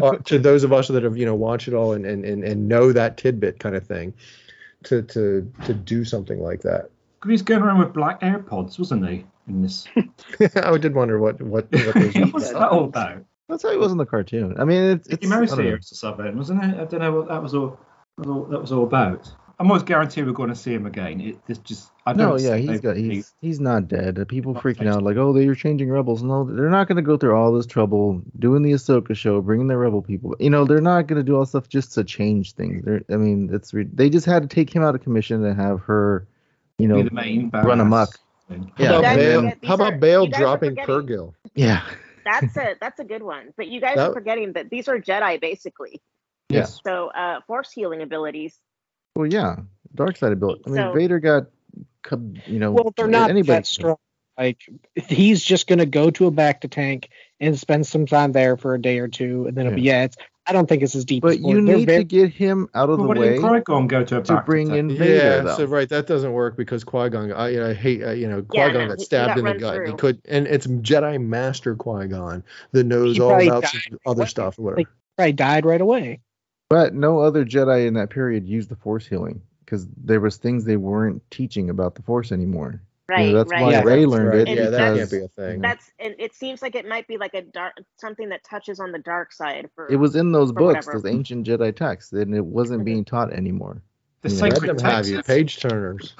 uh, 0.14 0.16
to 0.24 0.38
those 0.38 0.64
of 0.64 0.72
us 0.72 0.88
that 0.88 1.04
have 1.04 1.16
you 1.16 1.26
know 1.26 1.34
watched 1.34 1.68
it 1.68 1.74
all 1.74 1.92
and 1.92 2.04
and, 2.04 2.24
and, 2.24 2.44
and 2.44 2.68
know 2.68 2.92
that 2.92 3.16
tidbit 3.16 3.60
kind 3.60 3.76
of 3.76 3.86
thing 3.86 4.12
to 4.84 5.02
to 5.02 5.50
to 5.64 5.74
do 5.74 6.04
something 6.04 6.40
like 6.40 6.62
that. 6.62 6.90
He 7.24 7.30
was 7.30 7.42
going 7.42 7.62
around 7.62 7.78
with 7.78 7.92
black 7.92 8.20
AirPods, 8.20 8.80
wasn't 8.80 9.08
he? 9.08 9.24
In 9.46 9.62
this, 9.62 9.86
I 10.56 10.76
did 10.78 10.94
wonder 10.94 11.18
what 11.18 11.40
what, 11.40 11.70
what 11.70 11.94
those 11.94 12.32
what's 12.32 12.50
that 12.50 12.68
all 12.68 12.84
about? 12.84 13.24
That's 13.52 13.62
how 13.62 13.70
he 13.70 13.76
was 13.76 13.92
in 13.92 13.98
the 13.98 14.06
cartoon. 14.06 14.56
I 14.58 14.64
mean, 14.64 14.82
it's, 14.82 15.08
Mickey 15.10 15.26
it's 15.26 15.30
Mouse 15.30 15.52
I 15.52 15.56
don't 15.56 15.64
know. 15.66 15.70
ears 15.72 15.92
or 15.92 15.94
something, 15.94 16.36
wasn't 16.38 16.64
it? 16.64 16.80
I 16.80 16.84
don't 16.86 17.00
know 17.00 17.12
what 17.12 17.28
that 17.28 17.42
was 17.42 17.54
all. 17.54 17.78
That 18.16 18.26
was 18.26 18.28
all, 18.28 18.44
that 18.46 18.60
was 18.62 18.72
all 18.72 18.84
about. 18.84 19.30
I'm 19.60 19.70
almost 19.70 19.84
guaranteed 19.86 20.26
we're 20.26 20.32
going 20.32 20.48
to 20.48 20.56
see 20.56 20.72
him 20.72 20.86
again. 20.86 21.20
It 21.20 21.46
this 21.46 21.58
just 21.58 21.90
I 22.06 22.14
don't 22.14 22.18
No, 22.30 22.38
yeah, 22.38 22.56
he's 22.56 22.80
got 22.80 22.96
he's 22.96 23.34
he's 23.42 23.60
not 23.60 23.86
dead. 23.88 24.18
Uh, 24.18 24.24
People 24.24 24.54
Not 24.54 24.62
freaking 24.62 24.88
out 24.88 25.02
like, 25.02 25.16
oh, 25.18 25.32
they're 25.34 25.54
changing 25.54 25.90
rebels. 25.90 26.22
No, 26.22 26.42
they're 26.44 26.70
not 26.70 26.88
going 26.88 26.96
to 26.96 27.02
go 27.02 27.16
through 27.18 27.36
all 27.36 27.52
this 27.52 27.66
trouble 27.66 28.22
doing 28.38 28.62
the 28.62 28.72
Ahsoka 28.72 29.14
show, 29.14 29.40
bringing 29.42 29.68
the 29.68 29.76
rebel 29.76 30.00
people. 30.02 30.34
You 30.40 30.48
know, 30.50 30.64
they're 30.64 30.80
not 30.80 31.06
going 31.06 31.18
to 31.18 31.22
do 31.22 31.34
all 31.34 31.40
this 31.42 31.50
stuff 31.50 31.68
just 31.68 31.92
to 31.94 32.02
change 32.04 32.54
things. 32.54 32.82
They're, 32.84 33.02
I 33.10 33.16
mean, 33.16 33.50
it's 33.52 33.72
re- 33.74 33.86
they 33.92 34.08
just 34.10 34.24
had 34.26 34.42
to 34.42 34.48
take 34.48 34.74
him 34.74 34.82
out 34.82 34.94
of 34.96 35.02
commission 35.02 35.44
and 35.44 35.60
have 35.60 35.80
her, 35.82 36.26
you 36.78 36.88
know, 36.88 37.02
the 37.02 37.10
main 37.12 37.50
run 37.50 37.78
badass 37.78 37.80
amok. 37.82 38.18
thing. 38.48 38.72
Yeah, 38.78 38.86
how 38.88 38.98
about 38.98 39.02
guys 39.02 39.10
and 39.12 39.18
Bail, 39.18 39.42
then- 39.42 39.50
forget 39.50 39.60
these 39.60 39.68
how 39.68 39.74
about 39.74 39.92
are- 39.92 39.98
Bail 39.98 40.24
you 40.24 40.30
guys 40.30 40.40
are 40.40 40.42
dropping 40.44 40.70
forgetting- 40.70 40.94
Purgil? 41.06 41.34
yeah, 41.54 41.82
That's 42.24 42.56
a 42.56 42.76
that's 42.80 43.00
a 43.00 43.04
good 43.04 43.22
one. 43.22 43.52
But 43.56 43.68
you 43.68 43.80
guys 43.80 43.96
That- 43.96 44.10
are 44.10 44.12
forgetting 44.12 44.52
that 44.54 44.70
these 44.70 44.88
are 44.88 44.98
Jedi 44.98 45.40
basically. 45.40 46.00
yes. 46.48 46.80
So 46.86 47.08
uh, 47.08 47.40
force 47.46 47.72
healing 47.72 48.02
abilities. 48.02 48.58
Well, 49.14 49.26
yeah, 49.26 49.56
dark 49.94 50.16
side 50.16 50.32
ability. 50.32 50.62
I 50.66 50.70
mean, 50.70 50.76
So- 50.78 50.92
Vader 50.92 51.20
got, 51.20 51.46
co- 52.02 52.32
you 52.46 52.58
know, 52.58 52.72
Well, 52.72 52.92
they're 52.96 53.06
not 53.08 53.30
anybody. 53.30 53.58
that 53.58 53.66
strong. 53.66 53.96
Like 54.38 54.62
he's 54.94 55.44
just 55.44 55.66
gonna 55.66 55.84
go 55.86 56.10
to 56.10 56.26
a 56.26 56.30
back 56.30 56.62
to 56.62 56.68
tank 56.68 57.10
and 57.38 57.58
spend 57.58 57.86
some 57.86 58.06
time 58.06 58.32
there 58.32 58.56
for 58.56 58.74
a 58.74 58.80
day 58.80 58.98
or 58.98 59.06
two, 59.08 59.46
and 59.46 59.54
then 59.56 59.66
it'll 59.66 59.76
be 59.76 59.82
yeah. 59.82 60.04
It's 60.04 60.16
I 60.46 60.52
don't 60.52 60.68
think 60.68 60.82
it's 60.82 60.94
as 60.96 61.04
deep. 61.04 61.22
But 61.22 61.34
as 61.34 61.40
you 61.40 61.60
need 61.60 61.86
very- 61.86 61.98
to 61.98 62.04
get 62.04 62.30
him 62.30 62.68
out 62.74 62.90
of 62.90 62.98
Well, 62.98 63.04
the 63.04 63.08
what 63.08 63.18
way 63.18 63.28
did 63.34 63.40
Qui-Gon 63.40 63.86
go 63.86 64.02
to 64.04 64.22
to 64.22 64.42
bring 64.44 64.68
attack? 64.72 64.78
in 64.78 64.90
Yeah, 64.90 64.96
Vader. 64.98 65.42
though. 65.44 65.54
so 65.56 65.64
right, 65.66 65.88
that 65.88 66.06
doesn't 66.08 66.32
work 66.32 66.56
because 66.56 66.82
Qui 66.82 67.08
Gon. 67.10 67.30
I, 67.32 67.48
you 67.50 67.60
know, 67.60 67.70
I 67.70 67.74
hate 67.74 68.02
uh, 68.02 68.10
you 68.10 68.28
know 68.28 68.42
Qui 68.42 68.58
Yeah, 68.58 68.70
Gon 68.72 68.82
no, 68.82 68.88
got 68.88 68.98
he- 68.98 69.02
he 69.02 69.04
stabbed 69.04 69.28
got 69.28 69.38
in 69.38 69.44
the 69.44 69.50
run 69.50 69.58
gut. 69.78 69.86
He 69.88 69.92
could, 69.94 70.20
and 70.28 70.46
it's 70.48 70.66
Jedi 70.66 71.24
Master 71.24 71.76
Qui 71.76 72.08
Gon 72.08 72.42
that 72.72 72.84
knows 72.84 73.20
all 73.20 73.40
about 73.40 73.66
some 73.66 73.98
other 74.04 74.22
away. 74.22 74.28
stuff 74.28 74.58
or 74.58 74.62
whatever. 74.62 74.80
Like- 74.80 74.88
probably 75.16 75.32
died 75.32 75.64
right 75.66 75.80
away. 75.80 76.20
But 76.68 76.94
no 76.94 77.20
other 77.20 77.44
Jedi 77.44 77.86
in 77.86 77.94
that 77.94 78.10
period 78.10 78.48
used 78.48 78.68
the 78.70 78.76
Force 78.76 79.06
healing 79.06 79.42
because 79.64 79.86
there 80.04 80.20
was 80.20 80.38
things 80.38 80.64
they 80.64 80.76
weren't 80.78 81.22
teaching 81.30 81.70
about 81.70 81.94
the 81.94 82.02
Force 82.02 82.32
anymore. 82.32 82.80
You 83.18 83.18
know, 83.18 83.24
Right, 83.26 83.34
that's 83.34 83.50
right. 83.50 83.62
why 83.62 83.70
Yeah, 83.72 83.82
Rey 83.82 84.00
that's 84.00 84.10
learned 84.12 84.28
right. 84.28 84.38
it. 84.40 84.48
Yeah, 84.48 84.54
that 84.64 84.70
that's- 84.70 84.98
can't 84.98 85.10
be 85.10 85.24
a 85.24 85.28
thing. 85.28 85.60
That's 85.60 85.90
and 85.98 86.14
it 86.18 86.34
seems 86.34 86.62
like 86.62 86.74
it 86.74 86.88
might 86.88 87.06
be 87.08 87.16
like 87.18 87.34
a 87.34 87.42
dark 87.42 87.74
something 87.98 88.28
that 88.30 88.42
touches 88.44 88.80
on 88.80 88.92
the 88.92 88.98
dark 88.98 89.32
side 89.32 89.68
for 89.74 89.88
It 89.88 89.96
was 89.96 90.16
in 90.16 90.32
those 90.32 90.52
books, 90.52 90.86
whatever. 90.86 90.92
those 91.00 91.06
ancient 91.12 91.46
Jedi 91.46 91.74
texts, 91.74 92.12
and 92.12 92.34
it 92.34 92.44
wasn't 92.44 92.84
being 92.84 93.04
taught 93.04 93.32
anymore. 93.32 93.82
The 94.22 94.30
You 94.30 94.36
sacred 94.36 94.78
them 94.78 94.86
have 94.90 95.06
you, 95.08 95.22
page 95.22 95.58
turners. 95.60 96.14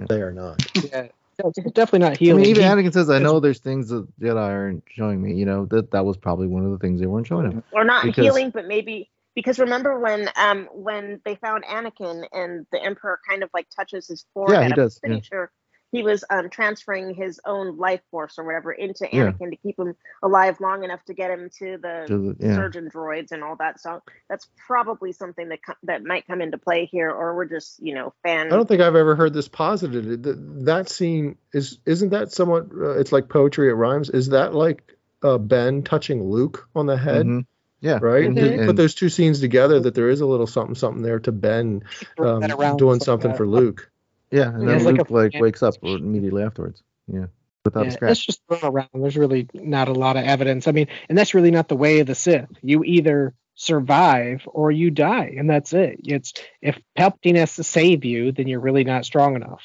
They 0.00 0.20
are 0.20 0.32
not. 0.32 0.60
Yeah, 0.92 1.08
No, 1.42 1.50
it's 1.54 1.72
definitely 1.72 1.98
not 2.00 2.12
I 2.12 2.14
healing. 2.16 2.42
mean, 2.42 2.50
even 2.50 2.62
He- 2.62 2.68
Anakin 2.68 2.92
says, 2.92 3.10
"I 3.10 3.18
know 3.18 3.40
there's 3.40 3.58
things 3.60 3.88
that 3.90 4.06
Jedi 4.20 4.36
aren't 4.40 4.84
showing 4.88 5.20
me." 5.22 5.34
You 5.34 5.44
know 5.46 5.66
that 5.66 5.90
that 5.90 6.04
was 6.04 6.16
probably 6.16 6.46
one 6.46 6.64
of 6.64 6.70
the 6.70 6.78
things 6.78 7.00
they 7.00 7.06
weren't 7.06 7.26
showing 7.26 7.50
him. 7.50 7.62
or 7.72 7.84
not 7.84 8.04
Because- 8.04 8.24
healing, 8.24 8.50
but 8.50 8.66
maybe 8.66 9.10
because 9.34 9.58
remember 9.58 9.98
when 9.98 10.30
um 10.36 10.66
when 10.72 11.20
they 11.26 11.34
found 11.34 11.62
Anakin 11.64 12.26
and 12.32 12.66
the 12.72 12.82
Emperor 12.82 13.20
kind 13.28 13.42
of 13.42 13.50
like 13.52 13.66
touches 13.68 14.06
his 14.08 14.24
forehead. 14.32 14.54
Yeah, 14.54 14.66
he 14.66 14.72
I'm 14.72 14.76
does, 14.76 14.98
pretty 14.98 15.16
yeah. 15.16 15.20
sure 15.22 15.50
he 15.96 16.02
was 16.02 16.24
um 16.30 16.50
transferring 16.50 17.14
his 17.14 17.40
own 17.44 17.76
life 17.76 18.00
force 18.10 18.38
or 18.38 18.44
whatever 18.44 18.72
into 18.72 19.08
Yeah. 19.12 19.32
Anakin 19.32 19.50
to 19.50 19.56
keep 19.56 19.78
him 19.78 19.94
alive 20.22 20.60
long 20.60 20.84
enough 20.84 21.02
to 21.06 21.14
get 21.14 21.30
him 21.30 21.48
to 21.58 21.78
the 21.78 22.04
To 22.08 22.34
the- 22.34 22.36
yeah. 22.46 22.54
surgeon 22.56 22.90
droids 22.92 23.32
and 23.32 23.42
all 23.42 23.56
that. 23.56 23.80
So 23.80 24.02
that's 24.28 24.48
probably 24.66 25.12
something 25.12 25.48
that 25.48 25.60
co- 25.64 25.74
that 25.84 26.04
might 26.04 26.26
come 26.26 26.40
into 26.40 26.58
play 26.58 26.86
here, 26.86 27.10
or 27.10 27.34
we're 27.34 27.46
just 27.46 27.80
you 27.80 27.94
know 27.94 28.12
fan. 28.22 28.48
I 28.52 28.56
don't 28.56 28.68
think 28.68 28.80
I've 28.82 28.96
ever 28.96 29.16
heard 29.16 29.32
this 29.32 29.48
posited. 29.48 30.22
Th- 30.24 30.36
That 30.66 30.88
scene 30.88 31.36
is 31.52 31.78
isn't 31.86 32.10
that 32.10 32.32
somewhat? 32.32 32.66
Uh, 32.72 32.98
it's 32.98 33.12
like 33.12 33.28
poetry. 33.28 33.68
It 33.70 33.74
rhymes. 33.74 34.10
Is 34.10 34.28
that 34.30 34.54
like 34.54 34.96
uh, 35.22 35.38
Ben 35.38 35.82
touching 35.82 36.22
Luke 36.22 36.68
on 36.74 36.86
the 36.86 36.96
head? 36.96 37.26
Mhm. 37.26 37.46
Yeah, 37.80 37.98
Right. 38.00 38.24
and 38.24 38.36
You 38.38 38.64
Put 38.66 38.76
those 38.76 38.94
two 38.94 39.10
scenes 39.10 39.38
together. 39.40 39.78
That 39.78 39.94
there 39.94 40.08
is 40.08 40.20
a 40.22 40.26
little 40.26 40.46
something, 40.46 40.74
something 40.74 41.02
there 41.02 41.20
to 41.20 41.30
Ben 41.30 41.82
um, 42.18 42.40
doing 42.78 43.00
something 43.00 43.30
that. 43.32 43.36
for 43.36 43.46
Luke. 43.46 43.90
Yeah, 44.30 44.48
and 44.48 44.68
then 44.68 44.76
it's 44.76 44.84
like 44.84 45.08
a- 45.08 45.12
like, 45.12 45.32
yeah. 45.34 45.40
wakes 45.40 45.62
up 45.62 45.74
immediately 45.82 46.42
afterwards. 46.42 46.82
Yeah, 47.06 47.26
without 47.64 47.82
a 47.82 47.86
Yeah, 47.86 47.92
scratch. 47.92 48.10
it's 48.12 48.26
just 48.26 48.42
thrown 48.48 48.60
around. 48.64 48.88
There's 48.94 49.16
really 49.16 49.48
not 49.54 49.88
a 49.88 49.92
lot 49.92 50.16
of 50.16 50.24
evidence. 50.24 50.66
I 50.68 50.72
mean, 50.72 50.88
and 51.08 51.16
that's 51.16 51.34
really 51.34 51.50
not 51.50 51.68
the 51.68 51.76
way 51.76 52.00
of 52.00 52.06
the 52.06 52.14
Sith. 52.14 52.48
You 52.62 52.84
either 52.84 53.34
survive 53.54 54.42
or 54.46 54.70
you 54.70 54.90
die, 54.90 55.34
and 55.38 55.48
that's 55.48 55.72
it. 55.72 56.00
It's 56.04 56.32
if 56.60 56.78
Palpatine 56.98 57.36
has 57.36 57.56
to 57.56 57.64
save 57.64 58.04
you, 58.04 58.32
then 58.32 58.46
you're 58.48 58.60
really 58.60 58.84
not 58.84 59.04
strong 59.04 59.36
enough. 59.36 59.62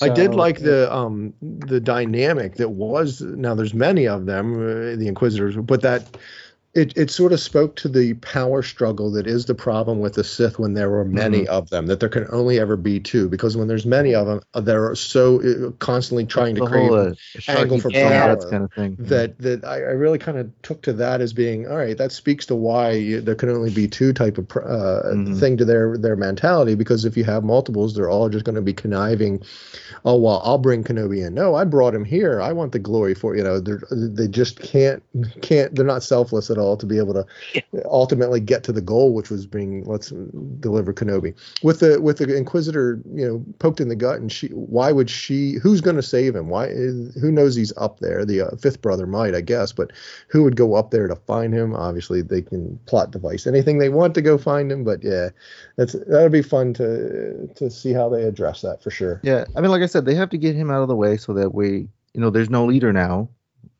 I 0.00 0.08
did 0.08 0.34
like 0.34 0.60
the 0.60 0.92
um 0.94 1.34
the 1.40 1.80
dynamic 1.80 2.56
that 2.56 2.68
was 2.68 3.20
now 3.20 3.54
there's 3.54 3.74
many 3.74 4.06
of 4.06 4.26
them 4.26 4.54
uh, 4.54 4.96
the 4.96 5.08
inquisitors 5.08 5.56
but 5.56 5.82
that 5.82 6.16
it, 6.78 6.96
it 6.96 7.10
sort 7.10 7.32
of 7.32 7.40
spoke 7.40 7.76
to 7.76 7.88
the 7.88 8.14
power 8.14 8.62
struggle 8.62 9.10
that 9.12 9.26
is 9.26 9.46
the 9.46 9.54
problem 9.54 10.00
with 10.00 10.14
the 10.14 10.24
Sith 10.24 10.58
when 10.58 10.74
there 10.74 10.90
were 10.90 11.04
many 11.04 11.42
Mm-hmm. 11.42 11.52
of 11.52 11.70
them 11.70 11.86
that 11.86 12.00
there 12.00 12.08
can 12.08 12.26
only 12.30 12.58
ever 12.60 12.76
be 12.76 13.00
two 13.00 13.28
because 13.28 13.56
when 13.56 13.68
there's 13.68 13.86
many 13.86 14.14
of 14.14 14.26
them 14.26 14.40
uh, 14.54 14.60
they're 14.60 14.94
so 14.94 15.40
uh, 15.42 15.70
constantly 15.78 16.24
trying 16.26 16.54
to 16.54 16.60
create 16.62 16.88
whole 16.88 17.08
uh, 17.10 17.14
angle 17.48 17.78
for 17.78 17.90
Dog, 17.90 18.02
power 18.12 18.36
that 18.36 18.50
kind 18.50 18.64
of 18.64 18.72
thing. 18.72 18.96
that 18.98 19.38
that 19.38 19.64
I, 19.64 19.76
I 19.76 19.94
really 20.04 20.18
kind 20.18 20.38
of 20.38 20.50
took 20.62 20.82
to 20.82 20.92
that 20.94 21.20
as 21.20 21.32
being 21.32 21.66
all 21.68 21.76
right. 21.76 21.96
That 21.96 22.12
speaks 22.12 22.46
to 22.46 22.54
why 22.54 22.92
you, 22.92 23.20
there 23.20 23.34
can 23.34 23.48
only 23.50 23.70
be 23.70 23.88
two 23.88 24.12
type 24.12 24.38
of 24.38 24.44
uh, 24.56 25.14
Mhm. 25.14 25.38
thing 25.40 25.56
to 25.58 25.64
their 25.64 25.96
their 25.98 26.16
mentality. 26.16 26.74
Because 26.74 27.04
if 27.04 27.16
you 27.16 27.24
have 27.24 27.44
multiples, 27.44 27.94
they're 27.94 28.10
all 28.10 28.28
just 28.28 28.44
going 28.44 28.56
to 28.56 28.62
be 28.62 28.72
conniving. 28.74 29.42
Oh 30.04 30.16
well, 30.16 30.40
I'll 30.44 30.58
bring 30.58 30.84
Kenobi 30.84 31.26
in. 31.26 31.34
No, 31.34 31.54
I 31.54 31.64
brought 31.64 31.94
him 31.94 32.04
here. 32.04 32.40
I 32.40 32.52
want 32.52 32.72
the 32.72 32.78
glory 32.78 33.14
for 33.14 33.36
you 33.36 33.42
know. 33.42 33.60
They 33.60 34.28
just 34.28 34.60
can't 34.60 35.02
can't. 35.42 35.74
They're 35.74 35.84
not 35.84 36.02
selfless 36.02 36.50
at 36.50 36.58
all 36.58 36.67
to 36.76 36.86
be 36.86 36.98
able 36.98 37.14
to 37.14 37.26
ultimately 37.86 38.40
get 38.40 38.62
to 38.64 38.72
the 38.72 38.80
goal, 38.80 39.14
which 39.14 39.30
was 39.30 39.46
being 39.46 39.84
let's 39.84 40.10
deliver 40.60 40.92
Kenobi 40.92 41.34
with 41.62 41.80
the 41.80 42.00
with 42.00 42.18
the 42.18 42.36
Inquisitor. 42.36 43.00
You 43.14 43.28
know, 43.28 43.44
poked 43.58 43.80
in 43.80 43.88
the 43.88 43.96
gut, 43.96 44.20
and 44.20 44.30
she. 44.30 44.48
Why 44.48 44.92
would 44.92 45.10
she? 45.10 45.54
Who's 45.62 45.80
going 45.80 45.96
to 45.96 46.02
save 46.02 46.34
him? 46.34 46.48
Why? 46.48 46.68
Who 46.68 47.32
knows 47.32 47.54
he's 47.54 47.76
up 47.76 48.00
there? 48.00 48.24
The 48.24 48.42
uh, 48.42 48.56
fifth 48.56 48.82
brother 48.82 49.06
might, 49.06 49.34
I 49.34 49.40
guess, 49.40 49.72
but 49.72 49.92
who 50.28 50.42
would 50.44 50.56
go 50.56 50.74
up 50.74 50.90
there 50.90 51.08
to 51.08 51.16
find 51.16 51.52
him? 51.54 51.74
Obviously, 51.74 52.22
they 52.22 52.42
can 52.42 52.78
plot 52.86 53.10
device 53.10 53.46
anything 53.46 53.78
they 53.78 53.88
want 53.88 54.14
to 54.14 54.22
go 54.22 54.38
find 54.38 54.70
him, 54.70 54.84
but 54.84 55.02
yeah, 55.02 55.30
that's 55.76 55.92
that'll 55.92 56.28
be 56.28 56.42
fun 56.42 56.74
to 56.74 57.48
to 57.54 57.70
see 57.70 57.92
how 57.92 58.08
they 58.08 58.22
address 58.24 58.62
that 58.62 58.82
for 58.82 58.90
sure. 58.90 59.20
Yeah, 59.22 59.44
I 59.56 59.60
mean, 59.60 59.70
like 59.70 59.82
I 59.82 59.86
said, 59.86 60.04
they 60.04 60.14
have 60.14 60.30
to 60.30 60.38
get 60.38 60.54
him 60.54 60.70
out 60.70 60.82
of 60.82 60.88
the 60.88 60.96
way 60.96 61.16
so 61.16 61.32
that 61.34 61.54
way, 61.54 61.88
you 62.14 62.20
know, 62.20 62.30
there's 62.30 62.50
no 62.50 62.66
leader 62.66 62.92
now, 62.92 63.28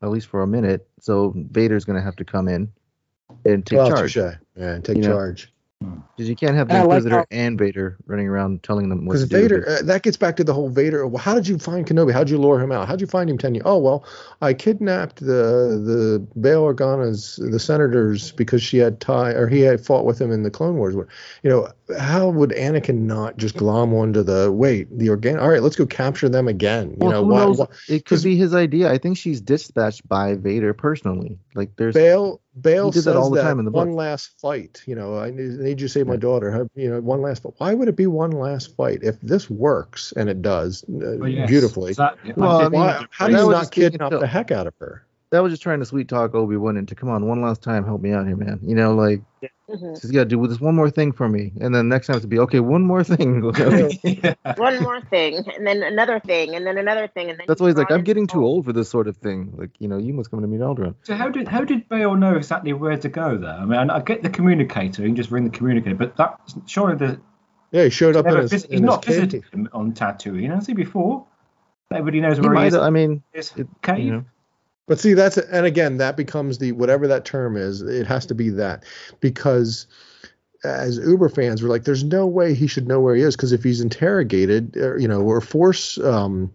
at 0.03 0.11
least 0.11 0.27
for 0.27 0.43
a 0.43 0.47
minute. 0.47 0.89
So 1.01 1.33
Vader's 1.51 1.85
gonna 1.85 2.03
have 2.03 2.17
to 2.17 2.25
come 2.25 2.49
in 2.49 2.73
and 3.45 3.65
take 3.65 3.77
well, 3.79 3.89
charge 3.89 4.15
touche. 4.15 4.35
Yeah, 4.57 4.73
and 4.75 4.85
take 4.85 4.97
You 4.99 5.03
charge. 5.05 5.53
because 5.81 6.29
you 6.29 6.35
can't 6.35 6.57
have 6.57 6.67
the 6.69 6.75
I 6.75 6.79
like 6.79 6.85
Inquisitor 6.87 7.17
how- 7.19 7.25
and 7.31 7.57
Vader 7.59 7.97
running 8.07 8.27
around 8.27 8.63
telling 8.65 8.89
them 8.89 9.07
what 9.07 9.13
Because 9.15 9.29
to 9.29 9.35
do. 9.37 9.43
Vader, 9.43 9.69
uh, 9.69 9.83
that 9.85 10.03
gets 10.03 10.17
back 10.17 10.37
to 10.37 10.45
the 10.45 10.53
whole 10.53 10.69
Vader. 10.69 11.07
Well, 11.07 11.23
how 11.23 11.35
did 11.35 11.47
you 11.47 11.57
find 11.59 11.87
Kenobi? 11.87 12.13
How 12.13 12.21
did 12.21 12.31
you 12.31 12.39
lure 12.39 12.61
him 12.61 12.73
out? 12.73 12.87
How 12.89 12.95
did 12.95 13.01
you 13.01 13.07
find 13.07 13.31
him 13.31 13.39
ten 13.39 13.55
years? 13.55 13.63
Oh 13.65 13.79
well, 13.79 14.05
I 14.43 14.55
kidnapped 14.55 15.21
the 15.21 15.81
the 15.85 16.27
Bail 16.41 16.65
Organa's 16.65 17.37
the 17.37 17.61
senators 17.61 18.33
because 18.33 18.63
she 18.63 18.79
had 18.79 19.01
tie 19.01 19.31
or 19.33 19.47
he 19.47 19.61
had 19.61 19.81
fought 19.81 20.05
with 20.05 20.21
him 20.21 20.33
in 20.33 20.43
the 20.43 20.51
Clone 20.51 20.77
Wars. 20.79 20.95
You 21.43 21.51
know, 21.51 21.69
how 21.99 22.29
would 22.29 22.51
Anakin 22.51 23.03
not 23.03 23.37
just 23.37 23.57
glom 23.57 23.95
onto 23.95 24.23
the 24.23 24.51
wait 24.53 24.87
the 24.99 25.09
Organa? 25.09 25.41
All 25.41 25.49
right, 25.49 25.63
let's 25.63 25.77
go 25.77 25.87
capture 25.87 26.29
them 26.29 26.49
again. 26.49 26.91
You 26.91 26.97
Well, 26.99 27.11
know, 27.11 27.25
who 27.25 27.33
why, 27.33 27.45
knows? 27.47 27.59
why, 27.59 27.67
it 27.89 28.05
'cause- 28.05 28.21
could 28.23 28.29
be 28.29 28.37
his 28.37 28.55
idea. 28.55 28.91
I 28.91 28.99
think 28.99 29.17
she's 29.17 29.41
dispatched 29.41 30.07
by 30.09 30.35
Vader 30.35 30.75
personally. 30.75 31.39
Like 31.55 31.71
there's 31.77 31.95
Bail 31.95 32.41
Bail 32.61 32.87
He 32.91 32.99
did 32.99 33.05
that 33.05 33.17
all 33.17 33.31
the 33.31 33.41
time 33.41 33.59
in 33.61 33.65
the 33.65 33.71
one 33.71 33.89
book. 33.91 33.97
last 33.99 34.31
fight. 34.41 34.83
You 34.87 34.97
know, 34.97 35.17
I 35.17 35.31
need, 35.31 35.61
I 35.61 35.63
need 35.65 35.81
you 35.81 35.87
to 35.87 35.89
save 35.89 36.07
my 36.09 36.17
daughter. 36.17 36.69
You 36.75 36.91
know, 36.91 37.01
one 37.01 37.23
last. 37.23 37.43
But 37.43 37.53
why 37.59 37.73
would 37.75 37.89
it 37.89 37.97
be 37.97 38.07
one 38.09 38.33
last 38.33 38.75
fight 38.77 39.01
if 39.03 39.21
this 39.21 39.49
works 39.49 40.13
and 40.17 40.29
it 40.29 40.43
does 40.43 40.83
uh, 40.85 41.17
Well, 41.19 41.29
yes, 41.29 41.49
beautifully? 41.49 41.91
exactly. 41.91 42.33
Well, 42.37 42.63
I 42.63 42.69
mean, 42.69 42.73
why, 42.81 43.07
how 43.11 43.27
that 43.29 43.33
do 43.37 43.43
you 43.45 43.51
not 43.51 43.61
just 43.61 43.73
kidnap 43.73 44.11
the 44.11 44.27
heck 44.27 44.51
out 44.51 44.67
of 44.67 44.75
her? 44.81 45.05
That 45.31 45.43
was 45.43 45.53
just 45.53 45.63
trying 45.63 45.81
to 45.81 45.85
sweet 45.85 46.09
talk 46.09 46.35
Obi 46.35 46.57
Wan 46.57 46.77
into 46.77 46.95
come 46.95 47.11
on 47.11 47.27
one 47.27 47.43
last 47.43 47.63
time, 47.63 47.85
help 47.85 48.01
me 48.01 48.13
out 48.13 48.27
here, 48.27 48.37
man. 48.37 48.61
You 48.63 48.75
know, 48.75 48.95
like 48.95 49.23
Mhm. 49.71 50.01
just 50.01 50.13
gotta 50.13 50.25
do 50.25 50.47
this 50.47 50.61
one 50.61 50.75
more 50.75 50.89
thing 50.91 51.13
for 51.13 51.29
me, 51.29 51.53
and 51.61 51.75
then 51.75 51.89
next 51.89 52.07
time 52.07 52.17
it's 52.17 52.25
to 52.25 52.29
be 52.29 52.39
okay, 52.39 52.61
one 52.61 52.83
more 52.83 53.05
thing. 53.05 53.43
One 54.57 54.81
more 54.83 55.01
thing, 55.03 55.37
and 55.57 55.67
then 55.67 55.83
another 55.83 56.19
thing, 56.21 56.55
and 56.57 56.67
then 56.67 56.79
another 56.79 57.07
thing, 57.07 57.31
and 57.31 57.39
then 57.39 57.45
That's 57.47 57.61
why 57.61 57.69
he's 57.69 57.77
like, 57.77 57.93
I'm 57.93 58.03
getting 58.03 58.23
into 58.25 58.35
too 58.35 58.45
old 58.45 58.65
for 58.65 58.73
this 58.73 58.89
sort 58.89 59.07
of 59.07 59.17
thing. 59.19 59.53
Like, 59.57 59.71
you 59.79 59.87
know, 59.87 59.99
you 59.99 60.13
must 60.15 60.31
come 60.31 60.41
to 60.41 60.47
meet 60.49 60.61
Alderaan. 60.61 60.95
So 61.03 61.15
how 61.15 61.29
did 61.29 61.47
how 61.47 61.63
did 61.63 61.89
Bail 61.89 62.17
know 62.17 62.35
exactly 62.35 62.73
where 62.73 62.97
to 62.97 63.09
go 63.09 63.37
there? 63.37 63.51
I 63.53 63.65
mean, 63.65 63.91
I 63.91 64.01
get 64.01 64.23
the 64.23 64.31
communicator, 64.31 65.03
you 65.03 65.09
can 65.09 65.17
just 65.17 65.31
ring 65.31 65.45
the 65.45 65.51
communicator, 65.51 65.95
but 65.95 66.17
that 66.17 66.41
surely 66.67 66.97
the 66.97 67.21
Yeah, 67.71 67.85
he 67.85 67.91
showed 67.91 68.17
up 68.17 68.27
in 68.27 68.37
his, 68.37 68.51
vis- 68.51 68.63
he's 68.63 68.71
in 68.71 68.83
his 68.83 68.87
not 68.87 69.03
cave. 69.03 69.17
visited 69.17 69.45
him 69.53 69.69
on 69.73 69.93
Tatooine, 69.93 70.55
has 70.55 70.67
he 70.67 70.73
before? 70.75 71.27
Everybody 71.93 72.21
knows 72.21 72.41
where 72.41 72.51
he, 72.51 72.55
might 72.55 72.67
is. 72.69 72.75
I 72.75 72.91
mean, 72.91 73.23
His 73.33 73.53
it, 73.57 73.69
cave. 73.83 74.05
you 74.05 74.11
know, 74.13 74.25
But 74.89 74.99
see, 74.99 75.13
that's 75.13 75.37
and 75.37 75.67
again, 75.67 75.99
that 75.99 76.17
becomes 76.17 76.59
the 76.59 76.73
whatever 76.73 77.07
that 77.07 77.25
term 77.25 77.57
is. 77.57 77.83
It 77.83 78.07
has 78.07 78.27
to 78.27 78.35
be 78.35 78.49
that 78.51 78.85
because 79.21 79.87
as 80.65 80.99
Uber 80.99 81.29
fans, 81.29 81.63
we're 81.63 81.69
like, 81.69 81.85
there's 81.85 82.03
no 82.03 82.27
way 82.27 82.55
he 82.55 82.67
should 82.67 82.89
know 82.89 83.01
where 83.01 83.15
he 83.15 83.23
is 83.23 83.37
because 83.37 83.53
if 83.53 83.63
he's 83.63 83.81
interrogated, 83.81 84.77
or, 84.77 84.99
you 84.99 85.07
know, 85.07 85.21
or 85.21 85.41
force 85.41 85.99
um, 85.99 86.51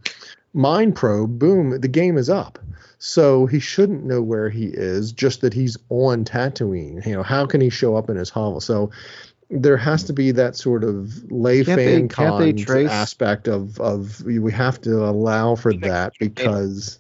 mind 0.54 0.96
probe, 0.96 1.40
boom, 1.40 1.80
the 1.80 1.88
game 1.88 2.18
is 2.18 2.30
up. 2.30 2.60
So 2.98 3.46
he 3.46 3.60
shouldn't 3.60 4.04
know 4.04 4.22
where 4.22 4.50
he 4.50 4.66
is. 4.66 5.12
Just 5.12 5.42
that 5.42 5.54
he's 5.54 5.78
on 5.90 6.26
Tatooine. 6.26 7.06
You 7.06 7.14
know, 7.14 7.24
how 7.24 7.46
can 7.46 7.62
he 7.62 7.70
show 7.70 7.96
up 7.96 8.10
in 8.10 8.16
his 8.16 8.30
hovel? 8.30 8.62
So 8.62 8.92
there 9.50 9.78
has 9.78 10.04
to 10.06 10.14
be 10.14 10.32
that 10.32 10.56
sort 10.56 10.84
of 10.84 11.30
lay 11.32 11.64
Can't 11.64 11.80
fan 11.80 12.02
they 12.04 12.08
con 12.08 12.56
trace- 12.56 12.90
aspect 12.90 13.48
of 13.48 13.80
of 13.80 14.22
we 14.24 14.52
have 14.52 14.82
to 14.82 15.06
allow 15.06 15.56
for 15.56 15.74
that 15.74 16.14
because 16.20 17.00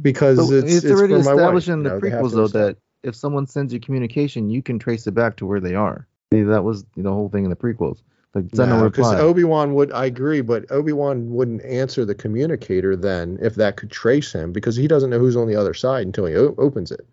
because 0.00 0.38
but 0.38 0.56
it's, 0.56 0.74
it's, 0.76 0.84
it's 0.84 0.92
already 0.98 1.14
for 1.14 1.22
my 1.22 1.34
wife, 1.34 1.40
established 1.40 1.68
in 1.68 1.82
the 1.82 1.90
prequels 1.90 2.32
though 2.32 2.48
that 2.48 2.76
if 3.02 3.14
someone 3.14 3.46
sends 3.46 3.72
you 3.72 3.80
communication, 3.80 4.50
you 4.50 4.62
can 4.62 4.78
trace 4.78 5.06
it 5.06 5.12
back 5.12 5.36
to 5.36 5.46
where 5.46 5.60
they 5.60 5.74
are. 5.74 6.06
See, 6.32 6.42
That 6.42 6.64
was 6.64 6.84
the 6.96 7.10
whole 7.10 7.28
thing 7.28 7.44
in 7.44 7.50
the 7.50 7.56
prequels. 7.56 8.02
Like 8.34 8.46
send 8.52 8.70
No, 8.70 8.88
because. 8.88 9.14
Obi 9.14 9.44
Wan 9.44 9.74
would. 9.74 9.92
I 9.92 10.06
agree, 10.06 10.40
but 10.40 10.70
Obi 10.72 10.92
Wan 10.92 11.30
wouldn't 11.30 11.64
answer 11.64 12.04
the 12.04 12.14
communicator 12.14 12.96
then 12.96 13.38
if 13.40 13.54
that 13.56 13.76
could 13.76 13.90
trace 13.90 14.32
him 14.32 14.52
because 14.52 14.74
he 14.74 14.88
doesn't 14.88 15.10
know 15.10 15.20
who's 15.20 15.36
on 15.36 15.46
the 15.46 15.54
other 15.54 15.74
side 15.74 16.06
until 16.06 16.26
he 16.26 16.34
o- 16.34 16.54
opens 16.58 16.90
it. 16.90 17.06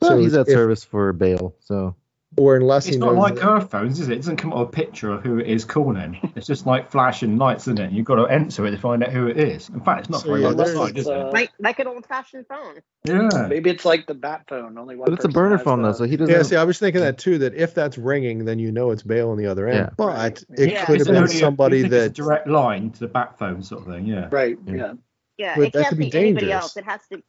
Well, 0.00 0.18
he's 0.18 0.34
at 0.34 0.48
if- 0.48 0.54
service 0.54 0.82
for 0.82 1.12
Bail, 1.12 1.54
so 1.60 1.94
or 2.36 2.56
unless 2.56 2.86
It's 2.86 2.96
he 2.96 3.00
not 3.00 3.14
knows. 3.14 3.18
like 3.22 3.44
Earth 3.44 3.70
phones, 3.70 4.00
is 4.00 4.08
it? 4.08 4.12
It 4.14 4.16
doesn't 4.16 4.36
come 4.36 4.52
up 4.52 4.58
with 4.58 4.68
a 4.68 4.72
picture 4.72 5.12
of 5.12 5.22
who 5.22 5.38
it 5.38 5.46
is 5.46 5.64
calling. 5.64 6.18
It's 6.36 6.46
just 6.46 6.66
like 6.66 6.90
flashing 6.90 7.36
lights, 7.38 7.64
isn't 7.64 7.78
it? 7.78 7.92
You've 7.92 8.06
got 8.06 8.16
to 8.16 8.24
enter 8.26 8.66
it 8.66 8.72
to 8.72 8.78
find 8.78 9.02
out 9.04 9.10
who 9.12 9.26
it 9.28 9.36
is. 9.38 9.68
In 9.68 9.80
fact, 9.80 10.00
it's 10.00 10.10
not 10.10 10.22
So, 10.22 10.28
very 10.28 10.40
yeah, 10.40 10.46
well 10.48 10.56
there's, 10.56 10.70
designed, 10.70 10.98
is 10.98 11.06
uh, 11.08 11.12
it? 11.28 11.32
like 11.32 11.52
like 11.58 11.78
an 11.78 11.86
old 11.86 12.06
fashioned 12.06 12.46
phone. 12.48 12.80
Yeah. 13.04 13.46
Maybe 13.48 13.70
it's 13.70 13.84
like 13.84 14.06
the 14.06 14.14
bat 14.14 14.44
phone. 14.48 14.76
Only 14.78 14.96
one. 14.96 15.06
but 15.06 15.14
it's 15.14 15.24
a 15.24 15.28
burner 15.28 15.56
has 15.58 15.64
phone 15.64 15.82
though, 15.82 15.92
so 15.92 16.04
he 16.04 16.16
doesn't. 16.16 16.34
yeah, 16.34 16.42
see, 16.42 16.56
I 16.56 16.64
was 16.64 16.78
thinking 16.78 17.00
that 17.02 17.18
too. 17.18 17.38
That 17.38 17.54
if 17.54 17.74
that's 17.74 17.98
ringing, 17.98 18.44
then 18.44 18.58
you 18.58 18.72
know 18.72 18.90
it's 18.90 19.02
Bail 19.02 19.30
on 19.30 19.38
the 19.38 19.46
other 19.46 19.68
end. 19.68 19.76
Yeah. 19.78 19.90
But 19.96 20.44
it 20.56 20.70
Yeah. 20.70 20.84
could 20.86 20.96
It's 20.96 21.06
have 21.06 21.14
been 21.14 21.22
only 21.22 21.36
a- 21.36 21.38
somebody 21.38 21.76
you 21.78 21.82
think 21.84 21.92
it's 21.94 22.16
that. 22.16 22.22
a 22.22 22.24
direct 22.26 22.48
line 22.48 22.90
to 22.90 23.00
the 23.00 23.08
bat 23.08 23.38
phone 23.38 23.62
sort 23.62 23.82
of 23.86 23.94
thing. 23.94 24.06
Yeah. 24.06 24.28
Right. 24.30 24.56
Yeah. 24.66 24.74
Yeah. 24.74 24.92
Yeah, 25.36 25.54
But 25.56 25.62
it 25.66 25.72
that 25.72 25.78
can't 25.82 25.88
could 25.90 25.98
be 25.98 26.10
be, 26.10 26.18
anybody 26.18 26.46
dangerous. 26.46 26.62
else. 26.62 26.76
It 26.76 26.84
has 26.84 27.00
to 27.12 27.22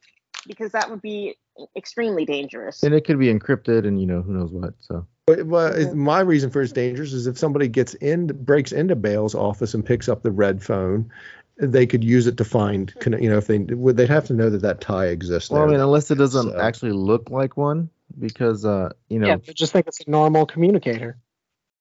because 0.47 0.72
that 0.74 0.89
would 0.91 1.01
be 1.01 1.36
extremely 1.76 2.26
dangerous. 2.26 2.84
and 2.84 2.93
it 2.93 3.06
could 3.06 3.20
be 3.20 3.34
encrypted, 3.34 3.86
and 3.88 3.99
you 3.99 4.08
know 4.08 4.22
who 4.22 4.34
knows 4.34 4.51
what. 4.51 4.74
So 4.80 5.06
But, 5.28 5.49
but 5.49 5.78
it- 5.78 5.95
my 5.95 6.20
reason 6.20 6.49
for 6.49 6.62
it's 6.62 6.72
dangerous 6.72 7.14
is 7.14 7.28
if 7.28 7.38
somebody 7.38 7.68
gets 7.68 7.93
in, 7.95 8.28
breaks 8.28 8.72
into 8.72 8.95
Bail's 8.95 9.36
office 9.36 9.74
and 9.74 9.86
picks 9.86 10.08
up 10.10 10.24
the 10.24 10.32
red 10.32 10.62
phone, 10.64 11.12
they 11.58 11.86
could 11.88 12.03
use 12.03 12.28
it 12.28 12.38
to 12.38 12.43
find. 12.45 12.93
You 13.06 13.30
know, 13.30 13.38
if 13.38 13.47
they 13.47 13.60
would, 13.60 13.95
they'd 13.97 14.10
have 14.10 14.26
to 14.26 14.34
know 14.34 14.49
that 14.49 14.62
that 14.62 14.82
tie 14.82 15.08
exists. 15.08 15.49
well, 15.49 15.64
I 15.64 15.68
mean, 15.68 15.80
unless 15.80 16.12
it 16.12 16.16
doesn't 16.16 16.51
So- 16.51 16.60
actually 16.60 16.91
look 16.91 17.30
like 17.30 17.56
one, 17.58 17.89
because 18.20 18.66
uh, 18.66 18.89
you 19.10 19.20
know, 19.20 19.28
yeah, 19.28 19.38
just 19.38 19.72
think 19.74 19.88
it's 19.88 20.01
a 20.06 20.10
normal 20.10 20.45
communicator. 20.45 21.18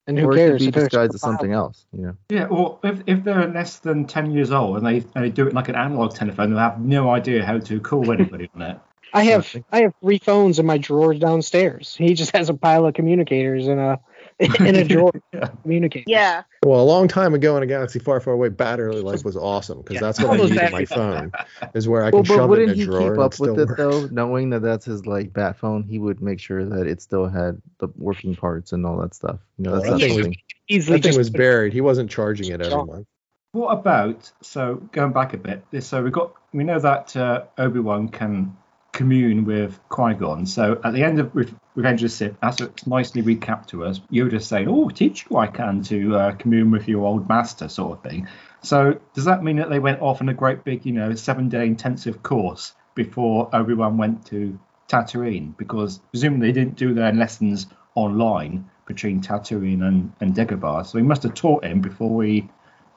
And 0.07 0.19
who 0.19 0.29
or 0.29 0.35
cares? 0.35 0.49
it 0.49 0.53
could 0.53 0.59
be 0.59 0.69
if 0.69 0.75
there's 0.75 0.85
disguised 0.89 1.15
as 1.15 1.21
something 1.23 1.53
else. 1.53 1.87
You 1.97 2.03
know, 2.03 2.17
Yeah, 2.29 2.47
well, 2.49 2.79
if, 2.85 3.01
if 3.07 3.25
they're 3.25 3.49
less 3.51 3.79
than 3.79 4.05
10 4.05 4.33
years 4.33 4.53
old 4.53 4.77
and 4.77 4.87
they, 4.87 4.97
and 5.15 5.25
they 5.25 5.31
do 5.31 5.47
it 5.47 5.55
like 5.55 5.71
an 5.71 5.77
analog 5.77 6.15
telephone, 6.15 6.51
they'll 6.51 6.59
have 6.59 6.79
no 6.79 7.09
idea 7.09 7.43
how 7.43 7.59
to 7.59 7.81
call 7.81 8.13
anybody 8.13 8.51
on 8.55 8.61
it. 8.61 8.79
I 9.15 9.23
have 9.25 9.55
I 9.73 9.83
have 9.83 9.93
three 10.03 10.19
phones 10.19 10.59
in 10.59 10.67
my 10.67 10.77
drawers 10.77 11.19
downstairs. 11.21 11.95
He 11.97 12.15
just 12.15 12.37
has 12.37 12.49
a 12.49 12.55
pile 12.55 12.85
of 12.87 12.95
communicators 12.95 13.69
in 13.69 13.79
a 13.79 13.99
in 14.41 14.75
a 14.75 14.85
drawer. 14.85 15.13
Yeah. 15.33 15.47
Communicators. 15.63 16.05
Yeah, 16.09 16.43
Well, 16.65 16.81
a 16.81 16.85
long 16.85 17.09
time 17.09 17.35
ago 17.35 17.57
in 17.57 17.63
a 17.63 17.67
galaxy 17.67 17.99
far, 17.99 18.21
far 18.21 18.35
away, 18.35 18.49
battery 18.49 18.95
life 19.01 19.25
was 19.25 19.37
awesome 19.37 19.79
because 19.79 19.95
Yeah. 19.95 20.01
that's 20.01 20.21
what 20.21 20.31
I 20.31 20.37
those 20.37 20.51
need 20.51 20.61
in 20.61 20.73
my 20.73 20.85
phone. 20.85 21.33
Is 21.75 21.89
where 21.89 22.03
I 22.05 22.11
well, 22.11 22.23
can 22.25 22.37
but 22.37 22.41
shove 22.43 22.53
it 22.53 22.59
in 22.63 22.69
a 22.71 22.75
drawer. 22.85 22.99
wouldn't 22.99 23.05
he 23.05 23.11
keep 23.15 23.19
up 23.25 23.35
still 23.35 23.55
with 23.55 23.63
it 23.63 23.69
work. 23.71 23.79
though, 23.79 24.07
knowing 24.13 24.51
that 24.51 24.61
that's 24.63 24.85
his 24.85 25.07
like 25.07 25.33
bat 25.33 25.57
phone? 25.57 25.83
He 25.85 25.99
would 25.99 26.21
make 26.21 26.39
sure 26.41 26.65
that 26.65 26.87
it 26.87 27.01
still 27.03 27.27
had 27.27 27.61
the 27.79 27.89
working 27.97 28.35
parts 28.37 28.73
and 28.73 28.85
all 28.87 28.97
that 28.99 29.15
stuff. 29.15 29.39
You 29.59 29.65
know, 29.65 29.73
Well, 29.73 29.81
that's 29.83 29.93
that 29.93 30.01
thing 30.01 30.17
was- 30.17 30.37
Easily 30.69 30.99
That 30.99 31.09
thing 31.11 31.19
was 31.19 31.31
buried. 31.31 31.73
He 31.73 31.81
wasn't 31.81 32.11
charging 32.11 32.49
it 32.49 32.61
every 32.61 32.71
Sure. 32.71 32.85
month. 32.87 33.07
What 33.53 33.69
about, 33.73 34.33
so 34.41 34.77
going 34.93 35.13
back 35.13 35.33
a 35.35 35.37
bit, 35.37 35.63
so 35.85 36.03
we've 36.03 36.13
got, 36.13 36.33
we 36.53 36.65
know 36.65 36.79
that 36.81 37.15
uh, 37.17 37.45
Obi-Wan 37.59 38.09
can 38.09 38.57
commune 38.95 39.45
with 39.45 39.79
Qui-Gon. 39.91 40.47
So 40.47 40.81
at 40.83 40.95
the 40.95 41.03
end 41.03 41.19
of 41.19 41.35
Re- 41.35 41.53
Revenge 41.75 42.03
of 42.03 42.11
the 42.11 42.17
Sith, 42.17 42.37
as 42.41 42.61
it's 42.61 42.87
nicely 42.87 43.23
recapped 43.23 43.67
to 43.67 43.85
us, 43.85 44.01
Yoda's 44.11 44.47
saying, 44.47 44.69
oh, 44.69 44.89
teach 44.89 45.27
you 45.29 45.37
I 45.37 45.49
can 45.49 45.83
to 45.83 46.17
uh, 46.17 46.33
commune 46.33 46.71
with 46.71 46.89
your 46.89 47.05
old 47.05 47.29
master 47.29 47.69
sort 47.69 47.99
of 47.99 48.11
thing. 48.11 48.29
So 48.63 48.99
does 49.13 49.27
that 49.27 49.43
mean 49.43 49.57
that 49.57 49.69
they 49.69 49.81
went 49.81 50.01
off 50.01 50.23
on 50.23 50.29
a 50.31 50.35
great 50.35 50.65
big, 50.65 50.87
you 50.87 50.93
know, 50.93 51.15
seven-day 51.15 51.67
intensive 51.67 52.23
course 52.23 52.73
before 52.95 53.51
Obi-Wan 53.53 53.99
went 53.99 54.25
to 54.27 54.59
Tatooine? 54.89 55.57
Because 55.59 55.99
presumably 56.11 56.53
they 56.53 56.61
didn't 56.61 56.77
do 56.77 56.95
their 56.95 57.13
lessons 57.13 57.67
online 57.97 58.71
between 58.87 59.21
Tatooine 59.21 59.83
and, 59.83 60.13
and 60.21 60.35
Dagobah. 60.35 60.87
So 60.87 60.99
he 60.99 61.05
must 61.05 61.25
have 61.25 61.35
taught 61.35 61.65
him 61.65 61.81
before 61.81 62.23
he 62.23 62.49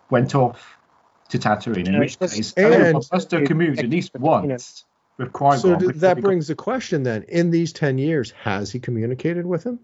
went 0.09 0.35
off 0.35 0.77
to 1.29 1.39
Tatooine. 1.39 1.87
In 1.87 1.99
which 1.99 2.19
case, 2.19 2.53
Obi-Wan 2.55 3.03
must 3.11 3.31
have 3.31 3.45
communed 3.45 3.79
at 3.79 3.89
least 3.89 4.13
once 4.13 4.85
with 5.17 5.33
Qui-Gon. 5.33 5.59
So 5.59 5.75
d- 5.75 5.85
that 5.87 6.17
he 6.17 6.21
got- 6.21 6.27
brings 6.27 6.47
the 6.47 6.55
question 6.55 7.03
then: 7.03 7.23
in 7.27 7.49
these 7.51 7.73
ten 7.73 7.97
years, 7.97 8.31
has 8.43 8.71
he 8.71 8.79
communicated 8.79 9.45
with 9.45 9.63
him, 9.63 9.79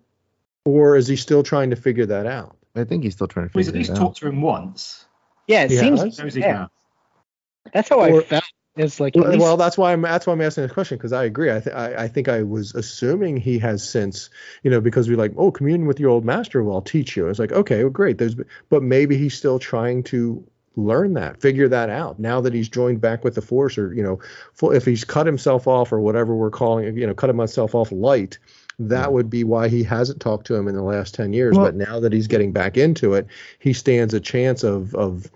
or 0.65 0.95
is 0.95 1.07
he 1.07 1.15
still 1.15 1.43
trying 1.43 1.69
to 1.71 1.75
figure 1.75 2.05
that 2.07 2.25
out? 2.25 2.57
I 2.75 2.83
think 2.85 3.03
he's 3.03 3.13
still 3.13 3.27
trying 3.27 3.49
to 3.49 3.51
Well, 3.53 3.59
he's 3.59 3.67
figure 3.67 3.79
at 3.81 3.89
least 3.89 3.95
talked 4.01 4.17
to 4.17 4.27
him 4.27 4.41
once. 4.41 5.05
yeah. 5.47 5.63
It 5.63 5.71
He 5.71 5.77
seems 5.77 6.01
has? 6.17 6.35
Yeah. 6.35 6.67
that's 7.73 7.89
how 7.89 7.99
I 7.99 8.21
felt. 8.21 8.43
It's 8.75 8.99
like 8.99 9.13
Well, 9.15 9.29
least- 9.29 9.39
well, 9.39 9.55
that's 9.55 9.77
why 9.77 9.93
I'm 9.93 10.01
that's 10.01 10.25
why 10.25 10.33
I'm 10.33 10.41
asking 10.41 10.63
this 10.63 10.71
question 10.73 10.97
because 10.97 11.13
I 11.13 11.25
agree. 11.25 11.51
I, 11.51 11.59
th- 11.59 11.75
I 11.75 12.05
I 12.05 12.07
think 12.07 12.27
I 12.27 12.41
was 12.41 12.73
assuming 12.73 13.37
he 13.37 13.59
has 13.59 13.87
since 13.87 14.31
you 14.63 14.71
know 14.71 14.81
because 14.81 15.07
we 15.07 15.15
like 15.15 15.31
oh 15.37 15.51
commune 15.51 15.85
with 15.85 15.99
your 15.99 16.09
old 16.09 16.25
master. 16.25 16.63
Well, 16.63 16.77
I'll 16.77 16.81
teach 16.81 17.15
you. 17.15 17.27
It's 17.27 17.37
like 17.37 17.51
okay, 17.51 17.83
well, 17.83 17.91
great. 17.91 18.17
There's 18.17 18.35
but 18.69 18.81
maybe 18.81 19.15
he's 19.15 19.35
still 19.35 19.59
trying 19.59 20.01
to 20.05 20.43
learn 20.75 21.13
that, 21.13 21.39
figure 21.39 21.67
that 21.67 21.89
out. 21.89 22.19
Now 22.19 22.41
that 22.41 22.53
he's 22.53 22.69
joined 22.69 23.01
back 23.01 23.23
with 23.23 23.35
the 23.35 23.41
force, 23.41 23.77
or 23.77 23.93
you 23.93 24.03
know, 24.03 24.19
if 24.71 24.85
he's 24.85 25.03
cut 25.03 25.25
himself 25.25 25.67
off 25.67 25.91
or 25.91 25.99
whatever 25.99 26.35
we're 26.35 26.49
calling 26.49 26.85
it, 26.85 26.95
you 26.95 27.05
know, 27.05 27.13
cut 27.13 27.29
himself 27.29 27.75
off 27.75 27.91
light. 27.91 28.37
That 28.79 29.09
mm. 29.09 29.11
would 29.13 29.29
be 29.29 29.43
why 29.43 29.67
he 29.67 29.83
hasn't 29.83 30.19
talked 30.19 30.47
to 30.47 30.55
him 30.55 30.67
in 30.67 30.75
the 30.75 30.83
last 30.83 31.13
ten 31.13 31.33
years. 31.33 31.55
Well- 31.55 31.65
but 31.65 31.75
now 31.75 31.99
that 31.99 32.13
he's 32.13 32.27
getting 32.27 32.51
back 32.51 32.77
into 32.77 33.13
it, 33.13 33.27
he 33.59 33.73
stands 33.73 34.13
a 34.13 34.19
chance 34.19 34.63
of 34.63 34.93
of 34.95 35.29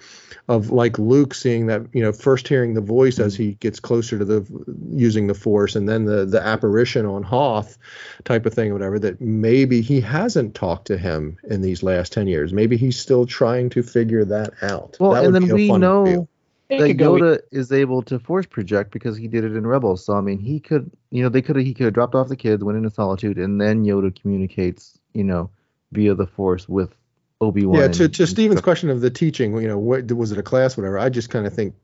of 0.48 0.72
like 0.72 0.98
Luke 0.98 1.34
seeing 1.34 1.68
that 1.68 1.82
you 1.94 2.02
know 2.02 2.12
first 2.12 2.48
hearing 2.48 2.74
the 2.74 2.82
voice 2.82 3.20
as 3.20 3.36
mm. 3.36 3.38
he 3.38 3.54
gets 3.56 3.80
closer 3.80 4.18
to 4.18 4.26
the 4.26 4.46
using 4.92 5.28
the 5.28 5.34
Force, 5.34 5.76
and 5.76 5.88
then 5.88 6.06
the 6.06 6.26
the 6.26 6.42
apparition 6.42 7.06
on 7.06 7.24
Hoth 7.24 7.78
type 8.24 8.46
of 8.46 8.54
thing 8.54 8.72
or 8.72 8.74
whatever. 8.74 9.00
That 9.00 9.20
maybe 9.22 9.82
he 9.82 10.02
hasn't 10.02 10.56
talked 10.56 10.88
to 10.88 10.98
him 10.98 11.38
in 11.50 11.62
these 11.62 11.84
last 11.84 12.14
ten 12.14 12.28
years. 12.28 12.54
Maybe 12.54 12.78
he's 12.78 13.00
still 13.00 13.26
trying 13.26 13.70
to 13.72 13.84
figure 13.84 14.26
that 14.26 14.54
out. 14.62 14.98
Well, 15.00 15.12
That 15.12 15.26
and 15.26 15.36
then 15.36 15.54
we 15.54 15.72
know. 15.72 16.28
It 16.70 16.80
that 16.80 16.88
could 16.88 16.98
go 16.98 17.14
Yoda 17.14 17.40
is 17.52 17.72
able 17.72 18.02
to 18.04 18.20
force 18.20 18.46
project 18.46 18.92
because 18.92 19.18
he 19.18 19.28
did 19.28 19.44
it 19.44 19.56
in 19.56 19.66
Rebels. 19.66 20.06
So 20.06 20.14
I 20.14 20.22
mean, 20.22 20.40
he 20.40 20.60
could, 20.60 20.92
you 21.12 21.24
know, 21.24 21.30
they 21.30 21.42
could 21.42 21.56
he 21.58 21.74
could 21.74 21.86
have 21.86 21.94
dropped 21.94 22.16
off 22.16 22.28
the 22.28 22.36
kids, 22.36 22.64
went 22.64 22.78
into 22.78 22.90
solitude, 22.90 23.38
and 23.38 23.60
then 23.60 23.86
Yoda 23.86 24.20
communicates, 24.20 24.98
you 25.14 25.24
know, 25.24 25.50
via 25.92 26.14
the 26.14 26.28
Force 26.28 26.68
with 26.68 26.94
Obi 27.40 27.66
Wan. 27.66 27.82
Yeah, 27.82 27.88
to, 27.88 28.10
to 28.10 28.28
Steven's 28.28 28.62
question 28.62 28.90
of 28.90 29.02
the 29.02 29.10
teaching, 29.10 29.56
you 29.62 29.68
know, 29.68 29.78
what 29.78 30.12
was 30.12 30.32
it 30.32 30.38
a 30.38 30.44
class, 30.44 30.76
whatever? 30.76 31.00
I 31.00 31.10
just 31.10 31.30
kind 31.30 31.46
of 31.46 31.54
think, 31.54 31.76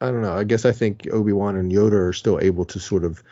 I 0.00 0.06
don't 0.06 0.22
know. 0.22 0.34
I 0.34 0.44
guess 0.44 0.64
I 0.64 0.72
think 0.72 1.08
Obi 1.12 1.32
Wan 1.32 1.56
and 1.56 1.72
Yoda 1.72 2.08
are 2.08 2.12
still 2.12 2.38
able 2.40 2.64
to 2.66 2.78
sort 2.78 3.04
of 3.04 3.22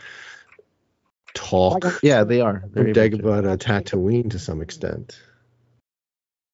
talk 1.34 1.84
Yeah, 2.02 2.24
they 2.24 2.40
are. 2.40 2.64
They're 2.72 2.92
from 2.92 3.04
able 3.04 3.18
to. 3.18 3.24
Dagobah 3.24 3.58
to 3.58 3.66
Tatooine 3.66 4.30
to 4.30 4.38
some 4.38 4.60
extent. 4.60 5.20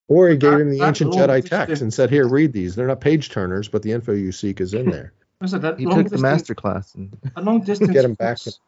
Or 0.09 0.28
he 0.28 0.36
gave 0.36 0.50
That- 0.52 0.61
him 0.61 0.70
the 0.70 0.82
ancient 0.82 1.12
Jedi 1.12 1.40
distance- 1.42 1.48
text 1.68 1.82
and 1.82 1.92
said, 1.94 2.11
"Here, 2.11 2.28
read 2.28 2.52
these. 2.52 2.74
They're 2.74 2.86
not 2.86 3.00
page 3.00 3.30
turners, 3.30 3.68
but 3.68 3.82
the 3.82 3.92
info 3.92 4.12
you 4.12 4.32
seek 4.32 4.61
is 4.61 4.74
in 4.74 4.90
there." 4.90 5.12
Was 5.40 5.55
it 5.55 5.62
that 5.62 5.78
He 5.78 5.86
long 5.86 6.02
took 6.05 6.12
the 6.12 6.18
master 6.18 6.55
class. 6.55 6.94
And, 6.94 7.16
a 7.36 7.42
long 7.42 7.61
distance 7.64 7.90
Get 7.90 8.05
him 8.05 8.14
back 8.14 8.38
force, 8.38 8.61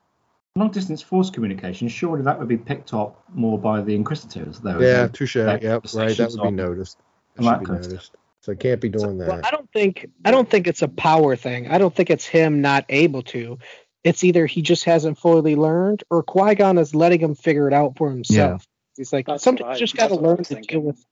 long 0.57 0.71
distance 0.71 1.03
force 1.03 1.31
communication? 1.31 1.89
Surely 1.89 2.23
that 2.23 2.39
would 2.39 2.49
be 2.49 2.57
picked 2.57 2.93
up 2.95 3.23
more 3.35 3.59
by 3.59 3.81
the 3.83 3.95
Inquisitors, 3.95 4.61
though. 4.61 4.79
yeah, 4.81 4.87
isn't 5.05 5.05
it? 5.07 5.13
touche. 5.15 5.37
Yep, 5.37 5.63
right. 5.95 6.17
That 6.17 6.33
would 6.33 6.43
be 6.43 6.51
noticed. 6.51 6.99
That 7.37 7.45
should 7.45 7.61
be 7.61 7.67
kind 7.67 7.79
of 7.79 7.85
stuff. 7.85 7.93
noticed. 7.93 8.13
So 8.41 8.53
it 8.53 8.61
can't 8.61 8.81
be 8.81 8.89
doing 8.89 9.19
Well, 9.19 9.29
that. 9.29 9.47
I 9.47 9.51
don't 9.51 9.71
think 9.73 10.07
I 10.25 10.31
don't 10.31 10.49
think 10.49 10.67
it's 10.67 10.83
a 10.83 10.89
power 10.89 11.35
thing. 11.37 11.69
I 11.69 11.79
don't 11.79 11.95
think 11.95 12.11
it's 12.11 12.25
him 12.27 12.61
not 12.63 12.85
able 12.89 13.23
to. 13.25 13.59
it's 14.05 14.23
either 14.23 14.47
he 14.47 14.63
just 14.63 14.85
hasn't 14.85 15.19
fully 15.19 15.57
learned 15.57 16.05
or 16.11 16.23
Qui 16.23 16.55
Gon 16.55 16.79
is 16.79 16.95
letting 16.95 17.19
him 17.21 17.35
figure 17.35 17.67
it 17.67 17.75
out 17.75 17.97
for 17.99 18.09
himself. 18.09 18.65
He's 18.97 19.13
like, 19.13 19.27
That's 19.27 19.43
sometimes 19.43 19.67
what 19.67 19.75
I- 19.75 19.79
just 19.81 19.97
got 19.97 20.05
to 20.05 20.09
that's 20.11 20.21
what 20.23 20.25
I 20.25 20.29
learn 20.29 20.37
to 20.37 20.43
deal 20.45 20.57
thinking. 20.59 20.85
with. 20.85 21.07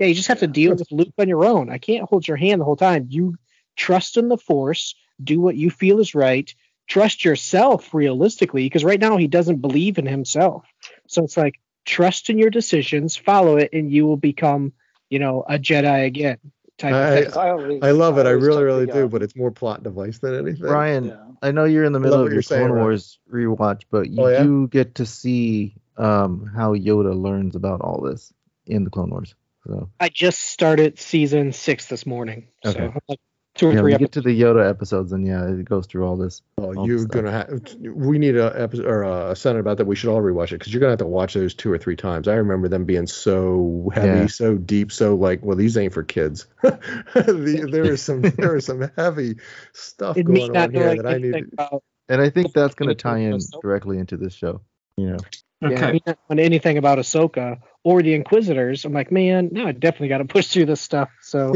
Yeah, 0.00 0.06
you 0.06 0.14
just 0.14 0.28
have 0.28 0.40
to 0.40 0.46
deal 0.46 0.74
with 0.74 0.90
Luke 0.90 1.12
on 1.18 1.28
your 1.28 1.44
own. 1.44 1.68
I 1.68 1.76
can't 1.76 2.08
hold 2.08 2.26
your 2.26 2.38
hand 2.38 2.60
the 2.60 2.64
whole 2.64 2.74
time. 2.74 3.06
You 3.10 3.36
trust 3.76 4.16
in 4.16 4.28
the 4.28 4.38
Force, 4.38 4.94
do 5.22 5.40
what 5.42 5.56
you 5.56 5.70
feel 5.70 6.00
is 6.00 6.14
right, 6.14 6.52
trust 6.88 7.22
yourself 7.22 7.92
realistically, 7.92 8.64
because 8.64 8.82
right 8.82 8.98
now 8.98 9.18
he 9.18 9.26
doesn't 9.28 9.58
believe 9.58 9.98
in 9.98 10.06
himself. 10.06 10.64
So 11.06 11.24
it's 11.24 11.36
like 11.36 11.60
trust 11.84 12.30
in 12.30 12.38
your 12.38 12.48
decisions, 12.48 13.14
follow 13.14 13.58
it, 13.58 13.70
and 13.74 13.92
you 13.92 14.06
will 14.06 14.16
become, 14.16 14.72
you 15.10 15.18
know, 15.18 15.44
a 15.46 15.58
Jedi 15.58 16.06
again. 16.06 16.38
Type 16.78 16.94
I- 16.94 17.08
of 17.08 17.24
thing. 17.26 17.38
I, 17.38 17.48
always, 17.50 17.82
I 17.82 17.90
love 17.90 18.16
it. 18.16 18.24
I 18.24 18.30
always 18.30 18.46
really, 18.46 18.64
really 18.64 18.86
do. 18.86 19.06
But 19.06 19.22
it's 19.22 19.36
more 19.36 19.50
plot 19.50 19.82
device 19.82 20.18
than 20.18 20.34
anything. 20.34 20.62
Brian, 20.62 21.04
Yeah. 21.04 21.24
I 21.42 21.50
know 21.50 21.64
you're 21.64 21.84
in 21.84 21.92
the 21.92 22.00
middle 22.00 22.20
of 22.20 22.24
your 22.24 22.34
you're 22.34 22.42
Clone 22.42 22.70
Ryan. 22.70 22.82
Wars 22.84 23.18
rewatch, 23.30 23.82
but 23.90 24.08
you 24.08 24.22
Oh, 24.22 24.28
yeah? 24.28 24.42
do 24.44 24.66
get 24.66 24.94
to 24.94 25.04
see 25.04 25.74
um, 25.98 26.50
how 26.56 26.74
Yoda 26.74 27.14
learns 27.14 27.54
about 27.54 27.82
all 27.82 28.00
this 28.00 28.32
in 28.66 28.84
the 28.84 28.90
Clone 28.90 29.10
Wars. 29.10 29.34
So 29.66 29.90
I 30.00 30.08
just 30.08 30.40
started 30.40 30.98
season 30.98 31.52
six 31.52 31.86
this 31.86 32.06
morning. 32.06 32.48
So 32.64 32.70
Okay. 32.70 32.84
I'm 32.84 32.98
like 33.08 33.18
two 33.54 33.66
or 33.68 33.72
yeah, 33.74 33.80
three 33.80 33.92
when 33.92 34.00
you 34.00 34.06
episodes. 34.06 34.14
get 34.16 34.22
to 34.22 34.28
the 34.28 34.40
Yoda 34.40 34.70
episodes, 34.70 35.12
and 35.12 35.26
yeah, 35.26 35.46
it 35.48 35.64
goes 35.64 35.86
through 35.86 36.06
all 36.06 36.16
this. 36.16 36.40
Oh, 36.58 36.74
all 36.74 36.86
you're 36.86 37.00
the 37.00 37.08
gonna 37.08 37.30
have. 37.30 37.76
We 37.80 38.18
need 38.18 38.36
a 38.36 38.54
episode 38.58 38.86
or 38.86 39.02
a 39.02 39.36
senate 39.36 39.60
about 39.60 39.76
that. 39.78 39.86
We 39.86 39.96
should 39.96 40.08
all 40.10 40.20
rewatch 40.22 40.46
it 40.52 40.58
because 40.60 40.72
you're 40.72 40.80
gonna 40.80 40.92
have 40.92 40.98
to 41.00 41.06
watch 41.06 41.34
those 41.34 41.52
two 41.54 41.70
or 41.70 41.76
three 41.78 41.96
times. 41.96 42.26
I 42.28 42.34
remember 42.34 42.68
them 42.68 42.84
being 42.86 43.06
so 43.06 43.90
heavy, 43.92 44.06
Yeah. 44.20 44.26
so 44.28 44.56
deep, 44.56 44.92
so 44.92 45.14
like, 45.14 45.44
well, 45.44 45.56
these 45.56 45.76
ain't 45.76 45.92
for 45.92 46.02
kids. 46.04 46.46
the, 46.62 47.68
there 47.70 47.84
is 47.84 48.02
some, 48.02 48.22
there 48.22 48.56
is 48.56 48.64
some 48.64 48.90
heavy 48.96 49.36
stuff 49.74 50.16
Did 50.16 50.28
me 50.28 50.40
going 50.48 50.56
on 50.56 50.72
here 50.72 50.84
knowing 50.86 50.96
that 51.02 51.06
I 51.06 51.18
need. 51.18 51.52
about 51.52 51.82
And 52.08 52.20
I 52.20 52.30
think 52.30 52.52
that's 52.52 52.74
going 52.74 52.88
to 52.88 52.94
tie 52.94 53.18
in 53.18 53.38
directly 53.62 53.98
into 53.98 54.16
this 54.16 54.34
show. 54.34 54.62
You 54.96 55.10
know, 55.10 55.18
yeah, 55.62 55.68
Okay. 55.68 55.92
me 55.92 56.02
not 56.06 56.18
knowing 56.28 56.40
anything 56.40 56.78
about 56.78 56.98
Ahsoka 56.98 57.58
or 57.82 58.02
the 58.02 58.14
Inquisitors. 58.14 58.84
I'm 58.84 58.92
like, 58.92 59.12
man, 59.12 59.50
now 59.52 59.66
I 59.66 59.72
definitely 59.72 60.08
got 60.08 60.18
to 60.18 60.24
push 60.24 60.46
through 60.48 60.66
this 60.66 60.80
stuff. 60.80 61.10
So 61.20 61.54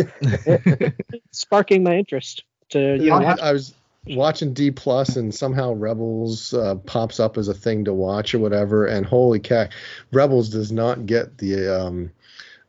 sparking 1.32 1.82
my 1.82 1.96
interest 1.96 2.44
to 2.70 2.96
you 2.96 3.10
know 3.10 3.16
I. 3.16 3.36
I 3.40 3.52
was 3.52 3.74
watching 4.06 4.52
D 4.52 4.70
plus 4.70 5.16
and 5.16 5.34
somehow 5.34 5.72
Rebels 5.72 6.52
uh, 6.52 6.76
pops 6.86 7.20
up 7.20 7.38
as 7.38 7.48
a 7.48 7.54
thing 7.54 7.86
to 7.86 7.94
watch 7.94 8.34
or 8.34 8.38
whatever, 8.38 8.86
and 8.86 9.06
holy 9.06 9.40
cat, 9.40 9.72
Rebels 10.12 10.50
does 10.50 10.70
not 10.70 11.06
get 11.06 11.38
the 11.38 11.82
um, 11.82 12.10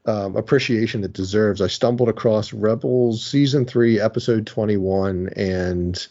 um, 0.06 0.36
appreciation 0.36 1.04
it 1.04 1.14
deserves. 1.14 1.62
I 1.62 1.68
stumbled 1.68 2.10
across 2.10 2.54
Rebels 2.54 3.26
season 3.26 3.66
three, 3.66 4.00
episode 4.00 4.48
twenty 4.48 4.78
one, 4.78 5.30
and 5.36 6.08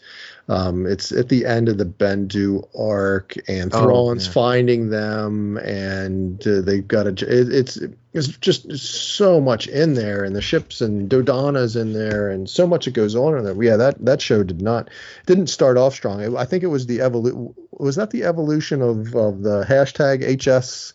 um, 0.47 0.85
it's 0.85 1.11
at 1.11 1.29
the 1.29 1.45
end 1.45 1.69
of 1.69 1.77
the 1.77 1.85
Bendu 1.85 2.67
arc, 2.79 3.33
and 3.47 3.71
Oh, 3.73 3.79
yeah. 4.27 4.31
finding 4.33 4.89
them, 4.89 5.57
and 5.57 6.45
uh, 6.47 6.61
they've 6.61 6.87
got 6.87 7.07
a. 7.07 7.09
It, 7.11 7.51
it's 7.53 7.79
it's 8.13 8.27
just 8.37 8.71
so 8.77 9.41
much 9.41 9.67
in 9.67 9.95
there, 9.95 10.23
and 10.23 10.35
the 10.35 10.41
ships 10.41 10.81
and 10.81 11.09
Dodana's 11.09 11.75
in 11.75 11.93
there, 11.93 12.29
and 12.29 12.49
so 12.49 12.65
much 12.67 12.85
that 12.85 12.93
goes 12.93 13.15
on 13.15 13.37
in 13.37 13.43
there. 13.43 13.61
Yeah, 13.63 13.77
that 13.77 14.03
that 14.05 14.21
show 14.21 14.43
did 14.43 14.61
not 14.61 14.89
didn't 15.25 15.47
start 15.47 15.77
off 15.77 15.93
strong. 15.95 16.21
It- 16.21 16.35
I 16.35 16.45
think 16.45 16.63
it 16.63 16.67
was 16.67 16.85
the 16.85 16.99
evolu- 16.99 17.53
Was 17.71 17.95
that 17.95 18.11
the 18.11 18.23
evolution 18.23 18.81
of 18.83 19.15
of 19.15 19.41
the 19.41 19.65
hashtag 19.67 20.21
HS? 20.41 20.93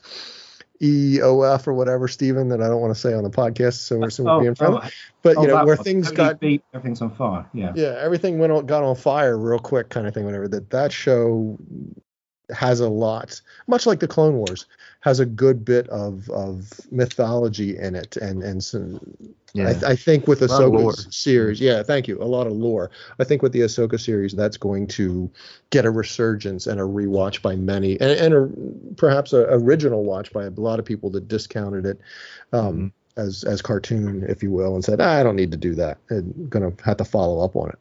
EOF 0.81 1.66
or 1.66 1.74
whatever, 1.74 2.09
Stephen, 2.09 2.49
that 2.49 2.62
I 2.62 2.68
don't 2.68 2.81
want 2.81 2.95
to 2.95 2.99
say 3.01 3.12
on 3.12 3.22
the 3.22 3.31
podcast, 3.31 3.74
so 3.74 3.99
we're, 3.99 4.11
so 4.11 4.24
we're 4.24 4.31
Oh, 4.31 4.41
being 4.41 4.55
friendly. 4.55 4.81
oh, 4.85 4.89
but 5.22 5.37
oh, 5.37 5.43
you 5.43 5.49
know, 5.49 5.64
where 5.64 5.76
things 5.76 6.11
got 6.11 6.41
beat, 6.41 6.62
everything's 6.72 7.03
on 7.03 7.11
fire. 7.11 7.45
Yeah. 7.53 7.72
yeah 7.74 7.97
everything 8.01 8.39
went 8.39 8.53
on 8.53 8.64
got 8.66 8.83
on 8.83 8.97
fire 8.97 9.37
real 9.37 9.59
quick 9.59 9.91
kind 9.91 10.07
of 10.07 10.14
thing 10.14 10.24
whatever 10.24 10.49
that 10.49 10.70
that 10.70 10.93
show 10.93 11.59
has 12.53 12.80
a 12.80 12.88
lot 12.88 13.40
much 13.66 13.86
like 13.86 14.01
the 14.01 14.09
clone 14.09 14.34
wars 14.34 14.66
has 15.01 15.20
a 15.20 15.26
good 15.26 15.64
bit 15.64 15.88
of 15.88 16.28
of 16.30 16.80
mythology 16.90 17.76
in 17.76 17.94
it 17.94 18.16
and 18.16 18.42
and 18.42 18.62
some 18.62 19.01
yeah. 19.53 19.72
I, 19.82 19.90
I 19.90 19.96
think 19.96 20.26
with 20.26 20.42
A 20.42 20.46
lot 20.46 20.62
of 20.62 20.72
lore. 20.72 20.92
Ahsoka's 20.92 21.16
series, 21.16 21.61
yeah, 21.61 21.82
thank 21.82 22.07
you. 22.07 22.22
A 22.22 22.24
lot 22.24 22.46
of 22.46 22.53
lore. 22.53 22.90
I 23.18 23.24
think 23.24 23.42
with 23.42 23.53
the 23.53 23.61
Ahsoka 23.61 23.98
series, 23.98 24.32
that's 24.32 24.57
going 24.57 24.86
to 24.88 25.30
get 25.70 25.84
a 25.84 25.90
resurgence 25.90 26.66
and 26.66 26.80
a 26.80 26.84
rewatch 26.84 27.42
by 27.42 27.57
many, 27.57 28.01
and, 28.01 28.11
and 28.12 28.34
a, 28.34 28.94
perhaps 28.94 29.32
a 29.32 29.46
original 29.51 30.05
watch 30.05 30.32
by 30.32 30.44
a 30.44 30.51
lot 30.51 30.78
of 30.78 30.84
people 30.84 31.11
that 31.11 31.28
discounted 31.28 31.84
it 31.84 32.01
um, 32.53 32.92
as 33.16 33.44
as 33.44 33.61
cartoon, 33.61 34.24
if 34.28 34.42
you 34.42 34.51
will, 34.51 34.74
and 34.74 34.84
said, 34.84 35.01
"Ah, 35.01 35.18
I 35.18 35.22
don't 35.22 35.36
need 35.36 35.51
to 35.51 35.59
do 35.59 35.74
that. 35.74 35.98
I'm 36.11 36.48
gonna 36.48 36.72
have 36.84 36.98
to 36.98 37.05
follow 37.05 37.44
up 37.44 37.57
on 37.57 37.70
it. 37.70 37.78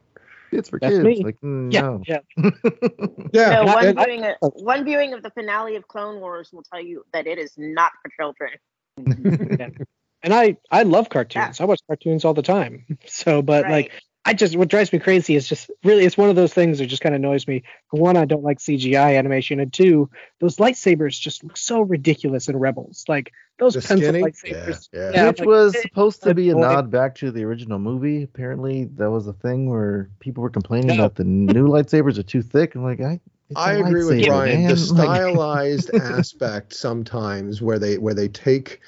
It's 0.52 0.68
for 0.68 0.78
That's 0.78 0.94
kids. 0.94 1.04
me. 1.04 1.22
Like, 1.24 1.40
mm, 1.40 1.72
yeah, 1.72 1.80
no. 1.80 2.02
yeah. 2.06 2.20
Yeah, 3.32 3.62
No, 3.62 3.64
one 3.74 3.94
viewing, 3.94 4.24
of, 4.24 4.52
one 4.54 4.84
viewing 4.84 5.14
of 5.14 5.22
the 5.22 5.30
finale 5.30 5.76
of 5.76 5.86
Clone 5.86 6.20
Wars 6.20 6.50
will 6.52 6.64
tell 6.72 6.80
you 6.80 7.04
that 7.12 7.26
it 7.28 7.38
is 7.38 7.52
not 7.56 7.92
for 8.02 8.10
children. 8.18 8.50
And 10.22 10.34
I 10.34 10.58
I 10.70 10.82
love 10.82 11.08
cartoons. 11.08 11.60
I 11.60 11.64
watch 11.64 11.80
cartoons 11.86 12.26
all 12.26 12.34
the 12.34 12.42
time. 12.42 12.98
So, 13.06 13.40
but 13.40 13.64
Right. 13.64 13.90
like 13.90 14.02
I 14.26 14.34
just 14.34 14.54
what 14.54 14.68
drives 14.68 14.92
me 14.92 14.98
crazy 14.98 15.34
is 15.34 15.48
just 15.48 15.70
really 15.82 16.04
it's 16.04 16.16
one 16.18 16.28
of 16.28 16.36
those 16.36 16.52
things 16.52 16.78
that 16.78 16.86
just 16.86 17.02
kind 17.02 17.14
of 17.14 17.20
annoys 17.20 17.48
me. 17.48 17.62
For 17.90 17.98
one, 17.98 18.16
I 18.18 18.26
don't 18.26 18.42
like 18.42 18.58
CGI 18.58 19.16
animation, 19.18 19.60
and 19.60 19.72
two, 19.72 20.10
those 20.40 20.56
lightsabers 20.56 21.18
just 21.18 21.42
look 21.42 21.56
so 21.56 21.80
ridiculous 21.80 22.48
in 22.48 22.56
Rebels. 22.58 23.04
Like 23.08 23.32
those 23.58 23.74
The 23.74 23.80
pencil 23.80 24.08
skinny? 24.08 24.22
lightsabers. 24.22 24.88
Yeah, 24.92 25.10
Yeah, 25.14 25.28
Which 25.28 25.38
like, 25.40 25.48
was 25.48 25.80
supposed 25.80 26.22
to 26.24 26.34
be 26.34 26.50
a 26.50 26.52
annoying. 26.56 26.72
nod 26.74 26.90
back 26.90 27.14
to 27.16 27.30
the 27.30 27.44
original 27.44 27.78
movie. 27.78 28.22
Apparently, 28.22 28.84
that 28.96 29.10
was 29.10 29.26
a 29.26 29.32
thing 29.32 29.68
where 29.70 30.10
people 30.20 30.42
were 30.42 30.50
complaining 30.50 30.98
No. 30.98 31.04
that 31.04 31.14
the 31.16 31.24
new 31.24 31.68
lightsabers 31.68 32.18
are 32.18 32.22
too 32.22 32.42
thick. 32.42 32.74
I'm 32.74 32.82
like, 32.84 33.00
I. 33.00 33.20
I 33.56 33.72
a 33.72 33.76
I 33.84 33.88
agree 33.88 34.04
with 34.04 34.18
lightsaber, 34.18 34.26
Brian. 34.26 34.60
man. 34.62 34.70
The 34.70 34.76
stylized 34.76 35.94
aspect 35.94 36.72
sometimes 36.74 37.60
where 37.62 37.78
they 37.78 37.98
where 37.98 38.14
they 38.14 38.28
take 38.28 38.80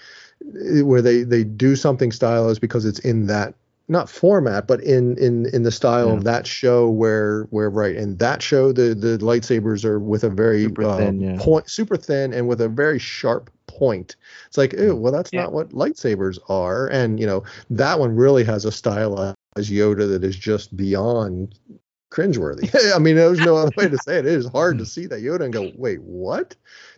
where 0.85 1.03
they 1.03 1.23
they 1.25 1.43
do 1.43 1.75
something 1.75 2.13
stylized 2.13 2.61
because 2.61 2.85
it's 2.85 2.99
in 3.01 3.27
that 3.27 3.55
not 3.89 4.09
format 4.09 4.67
but 4.67 4.81
in 4.83 5.17
in 5.19 5.47
in 5.55 5.63
the 5.65 5.71
style 5.71 6.09
Yeah. 6.09 6.15
of 6.15 6.25
that 6.25 6.47
show 6.47 6.89
where 6.89 7.45
where 7.51 7.69
right 7.71 7.97
in 7.97 8.17
that 8.19 8.43
show 8.43 8.73
the 8.73 8.95
the 8.95 9.19
lightsabers 9.19 9.85
are 9.85 9.99
with 9.99 10.25
a 10.25 10.31
very 10.31 10.65
Super 10.65 10.85
uh, 10.85 10.97
thin, 10.99 11.21
yeah. 11.21 11.37
point 11.39 11.69
super 11.71 11.97
thin 11.97 12.33
and 12.33 12.49
with 12.49 12.61
a 12.61 12.69
very 12.69 12.99
sharp 12.99 13.51
point 13.67 14.17
it's 14.47 14.57
like 14.59 14.75
oh 14.79 14.95
well 14.95 15.13
that's 15.13 15.33
Yeah. 15.33 15.43
not 15.43 15.53
what 15.53 15.71
lightsabers 15.71 16.39
are 16.49 16.87
and 16.89 17.19
you 17.21 17.27
know 17.27 17.43
that 17.71 17.99
one 17.99 18.15
really 18.15 18.45
has 18.45 18.65
a 18.65 18.73
stylized 18.73 19.37
yoda 19.59 20.09
that 20.09 20.25
is 20.25 20.37
just 20.37 20.77
beyond 20.77 21.59
cringeworthy. 22.13 22.69
I 22.95 22.99
mean, 22.99 23.17
there's 23.17 23.41
no 23.41 23.57
other 23.57 23.73
way 23.77 23.89
to 23.89 23.97
say 24.05 24.19
it. 24.19 24.27
It 24.27 24.35
is 24.35 24.47
hard 24.47 24.77
to 24.79 24.85
see 24.95 25.07
that 25.07 25.23
Yoda 25.23 25.45
and 25.45 25.53
go, 25.53 25.73
wait, 25.77 26.03
what? 26.03 26.55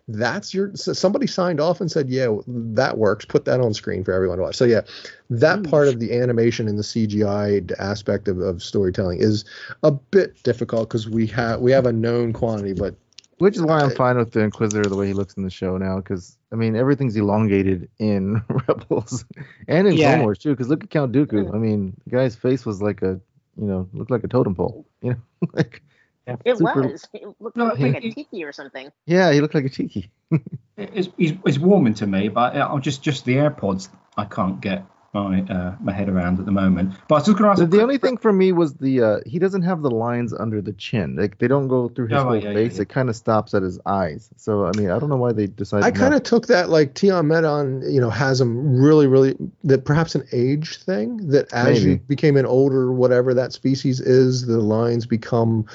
That's 0.07 0.53
your. 0.53 0.71
So 0.75 0.93
somebody 0.93 1.27
signed 1.27 1.61
off 1.61 1.81
and 1.81 1.91
said, 1.91 2.11
yeah, 2.11 2.37
that 2.47 2.99
works. 2.99 3.25
Put 3.25 3.47
that 3.47 3.61
on 3.61 3.73
screen 3.73 4.05
for 4.05 4.13
everyone 4.13 4.37
to 4.37 4.43
watch. 4.45 4.57
So 4.57 4.67
yeah, 4.67 4.83
that 5.31 5.61
hmm. 5.61 5.65
part 5.65 5.89
of 5.89 5.99
the 5.99 6.13
animation 6.13 6.69
and 6.69 6.79
the 6.79 6.83
CGI 6.83 7.73
aspect 7.79 8.29
of, 8.29 8.39
of 8.39 8.63
storytelling 8.63 9.21
is 9.21 9.45
a 9.83 9.91
bit 9.91 10.43
difficult 10.43 10.89
because 10.91 11.09
we 11.09 11.27
have 11.29 11.61
we 11.61 11.73
have 11.73 11.87
a 11.87 11.93
known 11.93 12.35
quantity, 12.35 12.75
but 12.75 12.95
Which 13.39 13.57
is 13.57 13.63
why 13.63 13.81
I'm 13.81 13.91
fine 13.91 14.19
with 14.19 14.33
the 14.33 14.41
Inquisitor 14.41 14.89
the 14.89 14.97
way 14.97 15.07
he 15.07 15.13
looks 15.15 15.35
in 15.35 15.43
the 15.43 15.51
show 15.51 15.77
now, 15.79 15.97
because 15.97 16.37
I 16.53 16.57
mean 16.57 16.77
everything's 16.77 17.17
elongated 17.17 17.89
in 17.99 18.43
Rebels 18.69 19.25
and 19.69 19.89
in 19.89 19.95
Yeah. 19.95 20.13
Clone 20.15 20.25
Wars 20.25 20.39
too. 20.39 20.51
Because 20.51 20.69
look 20.69 20.85
at 20.85 20.91
Count 20.91 21.13
Dooku. 21.13 21.55
I 21.55 21.59
mean, 21.59 21.95
the 22.05 22.11
guy's 22.11 22.37
face 22.37 22.67
was 22.67 22.83
like 22.83 23.01
a, 23.03 23.21
you 23.57 23.67
know, 23.67 23.89
looked 23.95 24.11
like 24.11 24.25
a 24.25 24.29
totem 24.29 24.55
pole. 24.55 24.87
You 25.01 25.11
know, 25.13 25.49
like 25.55 25.83
It 26.27 26.57
Super- 26.59 26.83
was. 26.83 27.07
It 27.12 27.27
looked, 27.41 27.57
No, 27.57 27.66
looked 27.66 27.81
like 27.81 27.97
a 27.97 28.11
tiki 28.11 28.45
or 28.45 28.53
something. 28.53 28.91
yeah, 29.07 29.33
he 29.33 29.41
looked 29.41 29.55
like 29.55 29.64
a 29.66 29.70
tiki. 29.70 30.11
It's, 30.77 31.09
it's, 31.18 31.39
it's 31.47 31.59
warming 31.59 31.95
to 31.95 32.07
me, 32.09 32.29
but 32.29 32.57
uh, 32.57 32.77
just 32.81 33.01
just 33.01 33.25
the 33.25 33.37
AirPods 33.37 33.89
I 34.16 34.25
can't 34.25 34.61
get 34.61 34.85
my 35.12 35.43
uh, 35.43 35.77
my 35.81 35.93
head 35.93 36.09
around 36.09 36.41
at 36.41 36.47
the 36.47 36.51
moment. 36.51 36.95
But 37.07 37.14
I 37.14 37.18
was 37.18 37.27
just 37.27 37.39
going 37.39 37.45
to 37.47 37.51
ask. 37.53 37.61
The, 37.70 37.77
the 37.77 37.81
only 37.83 37.97
thing 37.99 38.16
for 38.16 38.33
me 38.33 38.51
was 38.51 38.75
the 38.75 39.01
uh 39.01 39.16
he 39.25 39.39
doesn't 39.39 39.62
have 39.62 39.83
the 39.83 39.91
lines 39.93 40.35
under 40.35 40.61
the 40.61 40.72
chin. 40.72 41.14
Like 41.14 41.39
they 41.39 41.47
don't 41.47 41.68
go 41.68 41.89
through 41.91 42.09
his 42.09 42.18
Oh, 42.18 42.25
whole 42.25 42.35
yeah, 42.37 42.49
yeah, 42.49 42.55
face. 42.55 42.75
yeah. 42.77 42.83
It 42.83 42.89
kind 42.89 43.09
of 43.09 43.14
stops 43.14 43.55
at 43.55 43.62
his 43.62 43.79
eyes. 43.87 44.31
So 44.37 44.64
I 44.66 44.72
mean, 44.77 44.91
I 44.91 44.99
don't 44.99 45.09
know 45.11 45.16
why 45.16 45.31
they 45.33 45.47
decided. 45.47 45.85
I 45.87 45.93
kind 45.93 46.12
of 46.14 46.25
took 46.25 46.49
that 46.49 46.68
like 46.70 46.99
Tion 46.99 47.29
Medon, 47.29 47.89
you 47.89 48.01
know, 48.01 48.11
has 48.11 48.41
them 48.41 48.75
really, 48.77 49.07
really 49.07 49.37
that 49.62 49.85
perhaps 49.85 50.16
an 50.16 50.25
age 50.33 50.79
thing 50.79 51.18
that 51.29 51.53
as 51.53 51.85
you 51.85 51.99
became 51.99 52.37
an 52.37 52.47
older 52.47 52.93
whatever 52.93 53.33
that 53.35 53.53
species 53.53 54.01
is, 54.01 54.45
the 54.47 54.59
lines 54.59 55.07
become 55.07 55.66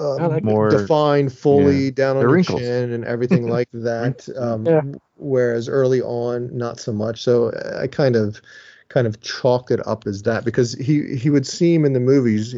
uh, 0.00 0.16
I 0.16 0.26
like. 0.26 0.44
More- 0.44 0.70
defined 0.70 1.32
fully 1.32 1.90
down 1.90 2.16
on 2.16 2.22
The 2.26 2.28
the 2.28 2.42
chin 2.58 2.92
and 2.92 3.04
everything 3.04 3.48
like 3.56 3.68
that. 3.72 4.28
Um, 4.36 4.66
Yeah. 4.66 4.82
Whereas 5.18 5.68
early 5.68 6.02
on, 6.02 6.54
not 6.56 6.78
so 6.78 6.92
much. 6.92 7.22
So 7.22 7.50
I 7.80 7.86
kind 7.86 8.16
of 8.16 8.40
kind 8.88 9.06
of 9.06 9.20
chalked 9.20 9.70
it 9.70 9.84
up 9.86 10.06
as 10.06 10.22
that 10.22 10.44
because 10.44 10.74
he 10.74 11.16
he 11.16 11.28
would 11.30 11.46
seem 11.46 11.84
in 11.84 11.92
the 11.92 12.00
movies 12.00 12.54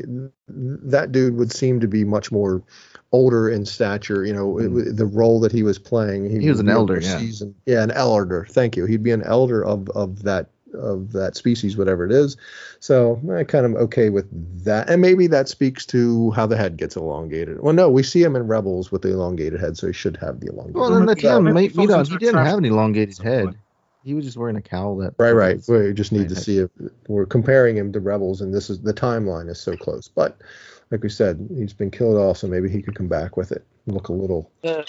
that 0.48 1.10
dude 1.12 1.36
would 1.36 1.50
seem 1.52 1.80
to 1.80 1.88
be 1.88 2.04
much 2.04 2.30
more 2.30 2.62
older 3.12 3.48
in 3.48 3.64
stature 3.64 4.26
you 4.26 4.32
know 4.34 4.58
it 4.58 4.96
the 4.96 5.06
role 5.06 5.40
that 5.40 5.50
he 5.52 5.62
was 5.62 5.78
playing 5.78 6.26
Hmm. 6.28 6.40
He 6.40 6.50
was 6.50 6.60
an 6.60 6.68
elder, 6.68 7.00
yeah. 7.00 7.18
seasoned. 7.18 7.54
yeah 7.64 7.82
an 7.82 7.90
elder 7.92 8.46
thank 8.50 8.76
you 8.76 8.84
he'd 8.84 9.02
be 9.02 9.10
an 9.12 9.22
elder 9.22 9.64
of 9.64 9.88
of 9.90 10.22
that 10.24 10.50
of 10.78 11.12
that 11.12 11.36
species, 11.36 11.76
whatever 11.76 12.04
it 12.04 12.12
is. 12.12 12.36
So 12.80 13.20
I 13.32 13.44
kind 13.44 13.66
of 13.66 13.74
okay 13.74 14.10
with 14.10 14.28
that, 14.64 14.88
and 14.88 15.02
maybe 15.02 15.26
that 15.28 15.48
speaks 15.48 15.84
to 15.86 16.30
how 16.32 16.46
the 16.46 16.56
head 16.56 16.76
gets 16.76 16.96
elongated. 16.96 17.60
Well, 17.60 17.74
no, 17.74 17.90
we 17.90 18.02
see 18.02 18.22
him 18.22 18.36
in 18.36 18.46
Rebels 18.46 18.90
with 18.90 19.02
the 19.02 19.10
elongated 19.12 19.60
head, 19.60 19.76
so 19.76 19.88
he 19.88 19.92
should 19.92 20.16
have 20.18 20.40
the 20.40 20.48
elongated. 20.48 20.76
Well, 20.76 20.90
then 20.90 21.06
that's 21.06 21.22
Yeah, 21.22 21.38
him. 21.38 21.54
he 21.56 21.68
you 21.68 21.86
know, 21.86 22.02
he 22.02 22.16
didn't 22.16 22.44
have 22.44 22.58
an 22.58 22.64
elongated 22.64 23.18
at 23.20 23.24
head. 23.24 23.54
He 24.02 24.14
was 24.14 24.24
just 24.24 24.36
wearing 24.36 24.56
a 24.56 24.62
cowl 24.62 24.96
that. 24.98 25.14
Right, 25.18 25.32
right. 25.32 25.60
We 25.68 25.92
just 25.92 26.12
need 26.12 26.28
to 26.28 26.34
Right. 26.34 26.44
see 26.44 26.58
if 26.58 26.70
we're 27.08 27.26
comparing 27.26 27.76
him 27.76 27.92
to 27.92 28.00
Rebels, 28.00 28.40
and 28.40 28.54
this 28.54 28.70
is 28.70 28.80
the 28.80 28.94
timeline 28.94 29.50
is 29.50 29.60
so 29.60 29.76
close. 29.76 30.08
But 30.08 30.40
like 30.90 31.02
we 31.02 31.08
said, 31.08 31.46
he's 31.54 31.74
been 31.74 31.90
killed 31.90 32.16
off, 32.16 32.38
so 32.38 32.46
maybe 32.46 32.70
he 32.70 32.80
could 32.80 32.94
come 32.94 33.08
back 33.08 33.36
with 33.36 33.52
it. 33.52 33.66
Look 33.86 34.08
a 34.08 34.12
little. 34.12 34.50
Uh, 34.64 34.82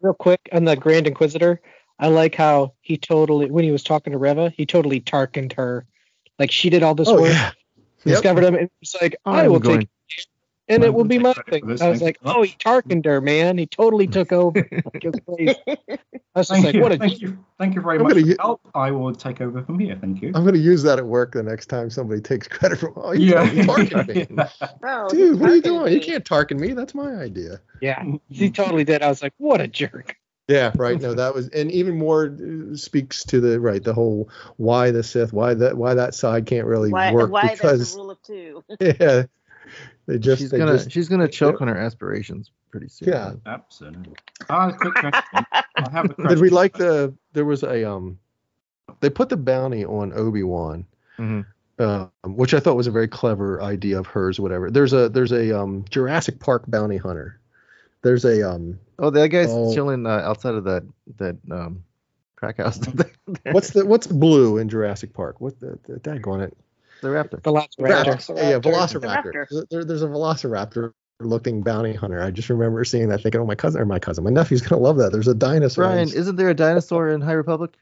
real 0.00 0.14
quick 0.14 0.48
on 0.52 0.64
the 0.64 0.76
Grand 0.76 1.06
Inquisitor, 1.06 1.60
I 1.98 2.08
like 2.08 2.34
how 2.34 2.74
he 2.80 2.96
totally 2.96 3.50
when 3.50 3.64
he 3.64 3.70
was 3.70 3.82
talking 3.82 4.12
to 4.12 4.18
Reva, 4.18 4.50
he 4.50 4.66
totally 4.66 5.00
Tarkined 5.00 5.52
her. 5.54 5.84
Like 6.38 6.50
she 6.52 6.70
did 6.70 6.82
all 6.82 6.94
this 6.94 7.08
Oh 7.08 7.20
work, 7.22 7.32
yeah. 7.32 7.50
Yep. 8.04 8.14
discovered 8.16 8.44
him, 8.44 8.54
and 8.54 8.70
it's 8.80 8.94
like 9.00 9.16
I 9.24 9.44
I'm 9.44 9.50
will 9.50 9.58
going- 9.58 9.80
take, 9.80 9.88
and 10.68 10.84
I'm 10.84 10.88
it 10.90 10.94
will 10.94 11.04
be 11.04 11.18
my 11.18 11.32
thing. 11.50 11.64
I 11.64 11.88
was 11.88 11.98
thing. 11.98 12.00
like, 12.00 12.18
oh, 12.24 12.42
he 12.42 12.52
Tarkined 12.54 13.04
her, 13.06 13.20
man. 13.20 13.58
He 13.58 13.66
totally 13.66 14.06
took 14.06 14.30
over. 14.32 14.62
took 14.92 15.02
his 15.02 15.14
place. 15.26 15.56
I 15.66 16.40
was 16.40 16.46
just 16.46 16.50
Thank 16.50 16.66
like, 16.66 16.74
you. 16.76 16.82
what 16.82 16.92
a 16.92 16.98
Thank 16.98 17.20
you. 17.20 17.36
Thank 17.58 17.74
you 17.74 17.80
very 17.80 17.96
I'm 17.96 18.04
much 18.04 18.12
gonna 18.12 18.22
for 18.22 18.28
u- 18.28 18.36
help. 18.38 18.60
I 18.74 18.92
will 18.92 19.12
take 19.12 19.40
over 19.40 19.62
from 19.64 19.80
here. 19.80 19.96
Thank 20.00 20.22
you. 20.22 20.28
I'm 20.36 20.42
going 20.42 20.54
to 20.54 20.60
use 20.60 20.84
that 20.84 20.98
at 20.98 21.06
work 21.06 21.32
the 21.32 21.42
next 21.42 21.66
time 21.66 21.90
somebody 21.90 22.20
takes 22.20 22.46
credit 22.46 22.78
for. 22.78 22.92
Oh, 22.96 23.10
you 23.12 23.32
Yeah. 23.32 23.44
totally 23.64 23.86
Tarkin 23.88 24.30
me. 24.30 24.44
Bro, 24.80 25.08
Dude, 25.08 25.40
what 25.40 25.50
are 25.50 25.56
you 25.56 25.62
Tarkin 25.62 25.64
doing? 25.64 25.92
You 25.94 26.00
can't 26.00 26.24
Tarkin 26.24 26.60
me. 26.60 26.72
That's 26.74 26.94
my 26.94 27.14
idea. 27.14 27.60
yeah. 27.82 28.04
He 28.28 28.50
totally 28.50 28.84
did. 28.84 29.02
I 29.02 29.08
was 29.08 29.22
like, 29.22 29.32
what 29.38 29.60
a 29.60 29.66
jerk. 29.66 30.14
Yeah, 30.48 30.72
right. 30.76 31.00
No, 31.00 31.14
that 31.14 31.34
was, 31.34 31.48
and 31.48 31.70
even 31.70 31.96
more 31.98 32.26
uh, 32.26 32.74
speaks 32.74 33.22
to 33.24 33.40
the 33.40 33.60
right, 33.60 33.82
the 33.84 33.94
whole 33.94 34.30
why 34.56 34.90
the 34.90 35.02
Sith, 35.02 35.32
why 35.32 35.54
that, 35.54 35.76
why 35.76 35.94
that 35.94 36.14
side 36.14 36.46
can't 36.46 36.66
really 36.66 36.90
Why, 36.90 37.12
work 37.12 37.30
why 37.30 37.54
because 37.54 37.94
a 37.94 37.98
rule 37.98 38.10
of 38.10 38.22
two? 38.22 38.64
yeah, 38.80 39.24
they 40.06 40.18
just, 40.18 40.40
she's 40.40 40.50
they 40.50 40.58
gonna 40.58 40.78
just, 40.78 40.90
she's 40.90 41.08
gonna 41.08 41.28
choke 41.28 41.60
on 41.60 41.68
her 41.68 41.76
aspirations 41.76 42.50
pretty 42.70 42.88
soon. 42.88 43.08
yeah. 43.08 43.32
Absolutely. 43.46 44.14
Ah, 44.48 44.70
quick 44.72 44.94
question. 44.94 45.46
I 45.52 45.90
have 45.90 46.06
a 46.06 46.14
question. 46.14 46.28
Did 46.28 46.40
we 46.40 46.48
like 46.50 46.74
the? 46.74 47.14
There 47.34 47.44
was 47.44 47.62
a 47.62 47.88
um, 47.88 48.18
they 49.00 49.10
put 49.10 49.28
the 49.28 49.36
bounty 49.36 49.84
on 49.84 50.12
Obi 50.14 50.42
Wan, 50.42 50.86
Mhm. 51.18 51.44
um, 51.78 52.10
which 52.24 52.54
I 52.54 52.60
thought 52.60 52.76
was 52.76 52.86
a 52.86 52.90
very 52.90 53.08
clever 53.08 53.62
idea 53.62 53.98
of 53.98 54.06
hers. 54.06 54.40
Whatever. 54.40 54.70
There's 54.70 54.94
a 54.94 55.10
there's 55.10 55.32
a 55.32 55.58
um 55.58 55.84
Jurassic 55.90 56.40
Park 56.40 56.64
bounty 56.68 56.96
hunter. 56.96 57.38
There's 58.02 58.24
a 58.24 58.48
um, 58.50 58.78
Oh, 58.98 59.10
that 59.10 59.28
guy's 59.28 59.50
Oh. 59.50 59.72
chilling 59.74 60.06
uh, 60.06 60.10
outside 60.10 60.54
of 60.54 60.64
that 60.64 60.82
that 61.18 61.36
um 61.50 61.84
crack 62.36 62.58
house. 62.58 62.80
what's 63.52 63.70
the 63.70 63.86
what's 63.86 64.06
blue 64.06 64.58
in 64.58 64.68
Jurassic 64.68 65.12
Park? 65.12 65.40
What 65.40 65.58
the, 65.60 65.78
the 65.86 66.00
daggone 66.00 66.42
it? 66.42 66.56
the 67.00 67.08
raptor? 67.08 67.40
Velociraptor. 67.42 68.36
Yeah, 68.36 68.50
yeah, 68.50 68.58
Velociraptor. 68.58 69.32
Velociraptor. 69.32 69.68
There, 69.70 69.84
there's 69.84 70.02
a 70.02 70.08
Velociraptor 70.08 70.92
looking 71.20 71.62
bounty 71.62 71.94
hunter. 71.94 72.22
I 72.22 72.30
just 72.30 72.48
remember 72.48 72.84
seeing 72.84 73.08
that 73.08 73.22
thinking, 73.22 73.40
oh, 73.40 73.46
my 73.46 73.54
cousin 73.54 73.80
or 73.80 73.86
my 73.86 73.98
cousin, 73.98 74.24
my 74.24 74.30
nephew's 74.30 74.62
gonna 74.62 74.82
love 74.82 74.96
that. 74.98 75.12
There's 75.12 75.28
a 75.28 75.34
dinosaur. 75.34 75.84
Brian, 75.84 76.08
isn't 76.08 76.36
there 76.36 76.48
a 76.48 76.54
dinosaur 76.54 77.08
in 77.10 77.20
High 77.20 77.32
Republic? 77.32 77.74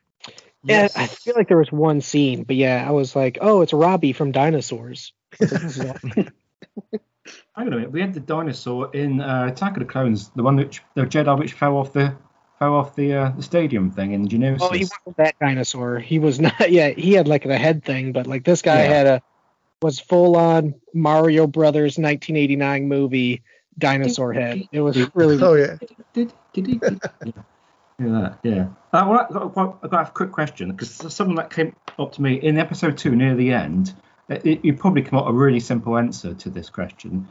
Yeah, 0.65 0.89
I 0.97 1.07
feel 1.07 1.35
like 1.37 1.47
there 1.49 1.59
was 1.59 1.71
one 1.71 2.01
scene, 2.01 2.43
but 2.43 2.57
yeah, 2.57 2.85
I 2.87 2.91
was 2.91 3.15
like, 3.15 3.39
oh, 3.41 3.61
it's 3.63 3.73
Robbie 3.73 4.13
from 4.13 4.33
Dinosaurs. 4.33 5.13
I 5.41 5.45
was 5.45 5.53
like, 5.53 5.63
this 5.63 5.77
is 5.77 5.81
awesome. 5.81 6.31
Hang 7.57 7.69
on 7.69 7.73
a 7.73 7.77
minute. 7.77 7.91
We 7.93 8.01
had 8.03 8.13
the 8.13 8.21
dinosaur 8.21 8.91
in 8.95 9.21
uh, 9.21 9.47
Attack 9.51 9.73
of 9.75 9.79
the 9.81 9.85
Clones, 9.87 10.29
the 10.37 10.43
one 10.43 10.57
which 10.57 10.83
the 10.95 11.03
Jedi 11.03 11.39
which 11.39 11.55
fell 11.55 11.77
off 11.79 11.93
the 11.93 12.15
fell 12.59 12.75
off 12.75 12.95
the 12.95 13.15
uh, 13.15 13.31
the 13.31 13.43
stadium 13.43 13.91
thing 13.91 14.13
in 14.13 14.29
Geonosis. 14.29 14.59
Oh, 14.61 14.73
he 14.73 14.81
wasn't 14.85 15.17
that 15.17 15.37
dinosaur. 15.41 15.99
He 15.99 16.19
was 16.19 16.39
not. 16.39 16.53
Yeah, 16.71 16.91
he 16.91 17.13
had 17.15 17.29
like 17.29 17.45
the 17.45 17.57
head 17.57 17.83
thing, 17.85 18.13
but 18.13 18.27
like 18.27 18.45
this 18.45 18.61
guy 18.61 18.85
Yeah. 18.85 18.93
had 18.93 19.07
a 19.07 19.23
was 19.83 19.99
full 20.01 20.37
on 20.37 20.75
Mario 20.93 21.47
Brothers 21.47 21.99
1989 21.99 22.89
movie 22.89 23.43
dinosaur 23.79 24.33
head. 24.35 24.69
It 24.73 24.81
was 24.81 24.99
really. 25.15 25.43
Oh 25.43 25.55
yeah. 25.55 25.77
Did, 26.13 26.33
did 26.53 26.67
he? 26.67 26.75
Did, 26.77 27.01
yeah. 27.25 27.33
Yeah, 27.99 28.35
yeah. 28.43 28.67
Uh, 28.93 29.07
well, 29.09 29.21
I- 29.21 29.45
I've 29.45 29.55
got, 29.55 29.79
I've 29.83 29.91
got 29.91 30.09
a 30.09 30.11
quick 30.13 30.31
question 30.31 30.71
because 30.71 30.91
someone 31.15 31.37
that 31.37 31.49
came 31.49 31.75
up 31.99 32.13
to 32.13 32.21
me 32.23 32.35
in 32.35 32.59
episode 32.59 32.99
two 32.99 33.17
near 33.17 33.35
the 33.35 33.51
end, 33.53 33.95
it, 34.29 34.45
it- 34.45 34.65
you 34.67 34.75
probably 34.75 35.01
come 35.01 35.19
up 35.19 35.27
a 35.27 35.33
really 35.33 35.61
simple 35.61 35.97
answer 35.97 36.35
to 36.35 36.51
this 36.51 36.69
question. 36.69 37.27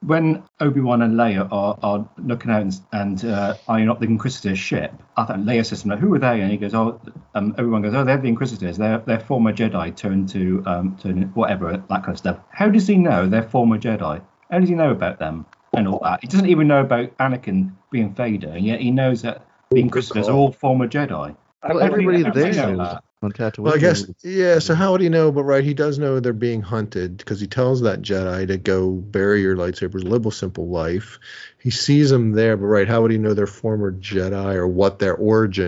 When 0.00 0.42
Obi 0.60 0.80
Wan 0.80 1.02
and 1.02 1.14
Leia 1.14 1.48
are, 1.50 1.78
are 1.82 2.08
looking 2.18 2.50
out 2.50 2.62
and, 2.62 2.80
and 2.92 3.24
uh, 3.24 3.54
eyeing 3.68 3.90
up 3.90 4.00
the 4.00 4.06
Inquisitor's 4.06 4.58
ship, 4.58 4.92
I 5.16 5.24
thought 5.24 5.38
Leia 5.40 5.66
says 5.66 5.82
to 5.82 5.92
him, 5.92 5.98
"Who 5.98 6.14
are 6.14 6.18
they?" 6.18 6.40
And 6.40 6.50
he 6.50 6.56
goes, 6.56 6.72
"Oh, 6.74 7.00
um, 7.34 7.54
everyone 7.58 7.82
goes, 7.82 7.94
oh, 7.94 8.04
they're 8.04 8.16
the 8.16 8.28
Inquisitors. 8.28 8.76
They're 8.78 8.98
they're 8.98 9.20
former 9.20 9.52
Jedi 9.52 9.94
turned 9.96 10.28
to 10.30 10.62
um 10.66 10.96
to 11.02 11.12
whatever 11.34 11.72
that 11.72 11.88
kind 11.88 12.10
of 12.10 12.18
stuff." 12.18 12.38
How 12.50 12.68
does 12.68 12.86
he 12.86 12.96
know 12.96 13.28
they're 13.28 13.42
former 13.42 13.78
Jedi? 13.78 14.22
How 14.50 14.58
does 14.60 14.68
he 14.68 14.74
know 14.74 14.90
about 14.90 15.18
them 15.18 15.46
and 15.74 15.88
all 15.88 16.00
that? 16.04 16.20
He 16.22 16.28
doesn't 16.28 16.48
even 16.48 16.68
know 16.68 16.80
about 16.80 17.16
Anakin 17.18 17.72
being 17.90 18.14
Vader, 18.14 18.50
and 18.50 18.64
yet 18.64 18.80
he 18.80 18.90
knows 18.90 19.22
that 19.22 19.44
the 19.70 19.80
Inquisitors 19.80 20.28
are 20.28 20.34
all 20.34 20.52
former 20.52 20.86
Jedi. 20.86 21.36
Well, 21.68 21.80
everybody 21.80 22.22
there 22.22 22.32
know 22.32 22.70
is 22.70 22.78
that? 22.78 23.04
On 23.22 23.32
Tatooine. 23.32 23.64
Well, 23.64 23.74
I 23.74 23.78
guess 23.78 24.06
yeah. 24.22 24.58
So 24.60 24.74
how 24.74 24.92
would 24.92 25.00
he 25.00 25.08
know? 25.08 25.32
But 25.32 25.44
right, 25.44 25.64
he 25.64 25.74
does 25.74 25.98
know 25.98 26.20
they're 26.20 26.32
being 26.32 26.62
hunted 26.62 27.16
because 27.18 27.40
he 27.40 27.46
tells 27.46 27.80
that 27.82 28.02
Jedi 28.02 28.46
to 28.48 28.56
go 28.58 28.90
bury 28.92 29.42
your 29.42 29.56
lightsabers, 29.56 30.04
live 30.04 30.26
a 30.26 30.30
simple 30.32 30.68
life. 30.68 31.18
He 31.58 31.70
sees 31.70 32.10
them 32.10 32.32
there, 32.32 32.56
but 32.56 32.66
right, 32.66 32.88
how 32.88 33.02
would 33.02 33.10
he 33.10 33.18
know 33.18 33.34
they're 33.34 33.46
former 33.46 33.92
Jedi 33.92 34.54
or 34.54 34.66
what 34.68 34.98
their 35.00 35.16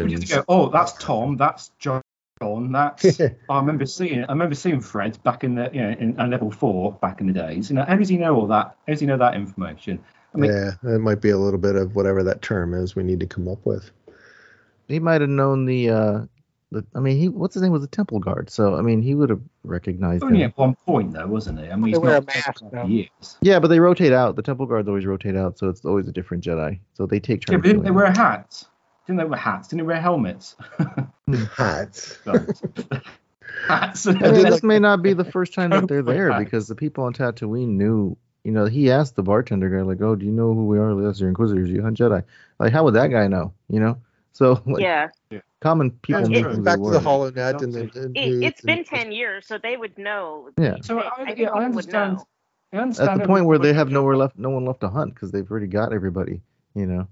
We 0.03 0.11
origins? 0.11 0.21
just 0.21 0.33
go, 0.33 0.45
oh, 0.49 0.69
that's 0.71 0.93
Tom, 0.95 1.37
that's 1.37 1.71
John, 1.79 2.03
that's. 2.73 3.21
I 3.49 3.57
remember 3.59 3.87
seeing, 3.87 4.25
I 4.25 4.33
remember 4.33 4.55
seeing 4.55 4.81
Fred 4.81 5.23
back 5.23 5.45
in 5.45 5.57
the, 5.57 5.71
you 5.73 5.83
know, 5.83 5.91
in, 5.91 6.21
in 6.21 6.31
level 6.31 6.51
four 6.51 6.93
back 6.93 7.21
in 7.21 7.27
the 7.27 7.33
days. 7.33 7.71
You 7.71 7.77
know, 7.77 7.85
how 7.85 7.97
does 7.97 8.09
he 8.09 8.17
know 8.17 8.37
all 8.37 8.47
that? 8.49 8.77
How 8.87 8.93
does 8.93 9.01
he 9.01 9.07
know 9.07 9.19
that 9.19 9.35
information? 9.35 10.03
I 10.35 10.39
mean, 10.39 10.51
yeah, 10.51 10.73
it 10.85 11.01
might 11.01 11.21
be 11.21 11.31
a 11.31 11.39
little 11.39 11.59
bit 11.59 11.75
of 11.77 11.97
whatever 11.97 12.23
that 12.23 12.41
term 12.43 12.73
is 12.75 12.95
we 12.95 13.03
need 13.03 13.21
to 13.21 13.27
come 13.27 13.49
up 13.49 13.67
with. 13.67 13.91
he 14.89 14.99
might 15.01 15.21
have 15.21 15.31
known 15.31 15.67
the 15.67 15.91
uh 15.91 16.21
the 16.73 16.85
I 16.95 17.01
mean 17.01 17.19
he 17.19 17.29
what's 17.29 17.55
his 17.55 17.63
name 17.63 17.73
was 17.73 17.83
a 17.85 17.89
temple 17.89 18.19
guard, 18.21 18.51
so 18.51 18.77
I 18.77 18.83
mean 18.83 19.03
he 19.03 19.15
would 19.15 19.31
have 19.31 19.41
recognized 19.65 20.23
only 20.25 20.43
him. 20.43 20.51
at 20.51 20.59
one 20.59 20.75
point 20.87 21.13
though, 21.13 21.27
wasn't 21.27 21.59
he? 21.61 21.67
I 21.71 21.75
mean, 21.77 21.83
They 21.85 21.89
he's 21.91 21.99
wear 21.99 22.13
not 22.15 22.23
a 22.23 22.27
mask, 22.27 22.65
for 22.71 22.85
years. 22.87 23.37
Yeah, 23.43 23.59
but 23.59 23.69
they 23.69 23.81
rotate 23.81 24.13
out. 24.13 24.37
The 24.37 24.43
temple 24.43 24.67
guards 24.67 24.89
always 24.89 25.07
rotate 25.07 25.37
out, 25.37 25.59
so 25.59 25.69
it's 25.69 25.85
always 25.85 26.07
a 26.09 26.13
different 26.13 26.45
Jedi. 26.45 26.79
So 26.95 27.07
they 27.07 27.21
take 27.21 27.49
Yeah, 27.49 27.57
but 27.57 27.65
didn't 27.65 27.83
they 27.83 27.91
wear 27.91 28.07
it. 28.07 28.17
hats? 28.17 28.67
Didn't 29.07 29.19
they 29.19 29.25
wear 29.25 29.39
hats? 29.39 29.69
Didn't 29.69 29.79
they 29.83 29.87
wear 29.87 30.01
helmets? 30.01 30.57
Hats. 31.57 32.19
hats. 33.69 34.07
I 34.07 34.13
mean, 34.13 34.43
this 34.45 34.63
may 34.63 34.79
not 34.79 35.03
be 35.03 35.13
the 35.13 35.25
first 35.25 35.55
time 35.55 35.71
that 35.71 35.89
they're 35.89 36.03
there 36.03 36.39
because 36.39 36.69
the 36.69 36.75
people 36.75 37.05
on 37.05 37.13
Tatooine 37.13 37.69
knew. 37.77 38.17
You 38.43 38.53
know, 38.53 38.65
he 38.65 38.91
asked 38.91 39.17
the 39.17 39.23
bartender 39.23 39.69
guy 39.69 39.83
like, 39.83 40.01
"Oh, 40.01 40.15
do 40.17 40.25
you 40.25 40.33
know 40.33 40.55
who 40.55 40.65
we 40.67 40.79
are? 40.79 40.99
Yes, 41.03 41.21
you're 41.21 41.29
Inquisitors. 41.29 41.69
You 41.69 41.83
hunt 41.83 41.99
Jedi." 41.99 42.25
Like, 42.59 42.73
how 42.73 42.85
would 42.85 42.95
that 42.95 43.09
guy 43.09 43.29
know? 43.29 43.53
You 43.69 43.81
know, 43.81 43.99
so 44.33 44.63
like, 44.65 44.81
yeah, 44.81 45.09
common 45.61 45.91
people 46.03 46.23
That's 46.23 46.31
knew 46.31 46.43
true. 46.43 46.53
who 46.57 46.63
Back 46.63 46.77
to 46.77 46.91
the 46.91 46.99
were. 46.99 47.01
HoloNet 47.01 47.63
and 47.63 47.73
the, 47.73 47.85
the 47.87 48.03
it, 48.07 48.13
dudes 48.15 48.47
it's 48.47 48.61
been 48.63 48.85
ten 48.85 49.13
years, 49.13 49.47
so 49.47 49.59
they 49.59 49.77
would 49.77 49.97
know. 49.99 50.51
Yeah. 50.59 50.77
So 50.83 51.01
I- 51.01 51.03
I, 51.03 51.07
I 51.07 51.09
yeah, 51.09 51.25
I 51.25 51.33
people 51.35 51.51
would 51.55 51.65
understand. 51.65 52.17
know. 52.17 52.27
I 52.73 52.77
understand 52.79 53.11
At 53.11 53.19
the 53.19 53.27
point 53.27 53.47
where 53.47 53.59
they 53.59 53.73
have 53.73 53.91
nowhere 53.91 54.17
left, 54.17 54.39
no 54.39 54.51
one 54.51 54.65
left 54.65 54.81
to 54.81 54.89
hunt 54.89 55.15
because 55.15 55.33
they've 55.33 55.51
already 55.51 55.67
got 55.67 55.93
everybody. 55.93 56.41
You 56.75 56.87
know. 56.87 57.09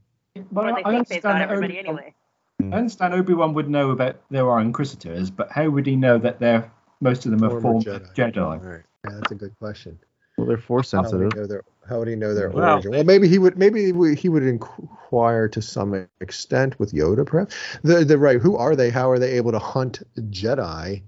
But 0.52 0.64
Or 0.64 0.68
I, 0.68 0.74
they 0.74 0.82
I 0.84 0.90
think 0.92 1.08
they've 1.08 1.24
understand 1.24 1.38
got 1.38 1.40
everybody 1.50 1.78
Obi- 1.80 1.88
anyway. 1.88 2.14
I 2.60 2.76
understand 2.76 3.14
Obi 3.14 3.34
Wan 3.34 3.54
would 3.54 3.68
know 3.70 3.90
about 3.90 4.16
there 4.30 4.48
are 4.50 4.60
Inquisitors, 4.60 5.30
but 5.30 5.50
how 5.52 5.68
would 5.68 5.86
he 5.86 5.96
know 5.96 6.18
that 6.18 6.38
they're 6.40 6.70
most 7.00 7.24
of 7.24 7.30
them 7.32 7.44
are 7.44 7.50
Former 7.60 7.80
former 7.82 8.00
Jedi. 8.00 8.14
Jedi? 8.34 8.42
All 8.42 8.56
right. 8.58 8.82
Yeah, 9.04 9.14
that's 9.14 9.30
a 9.32 9.34
good 9.36 9.56
question. 9.58 9.98
Well, 10.38 10.46
they're 10.46 10.56
force 10.56 10.92
How 10.92 10.98
would, 11.02 11.06
he 11.06 11.10
sensitive. 11.10 11.36
know 11.36 11.46
their, 11.46 11.62
how 11.88 11.98
would 11.98 12.08
he 12.08 12.14
know 12.16 12.32
their 12.32 12.50
Well- 12.50 12.74
origin? 12.74 12.92
Well, 12.92 13.04
maybe 13.04 13.28
he 13.28 13.38
would. 13.38 13.58
Maybe 13.58 13.84
he 14.14 14.28
would- 14.28 14.42
inquire 14.44 15.48
to 15.48 15.60
some 15.60 16.06
extent 16.20 16.78
with 16.78 16.92
Yoda, 16.92 17.26
perhaps. 17.26 17.54
The 17.82 18.04
the 18.04 18.18
right. 18.18 18.40
Who 18.40 18.56
are 18.56 18.76
they? 18.76 18.90
How 18.90 19.10
are 19.10 19.18
they 19.18 19.32
able 19.32 19.52
to 19.52 19.58
hunt 19.58 20.02
Jedi? 20.30 21.02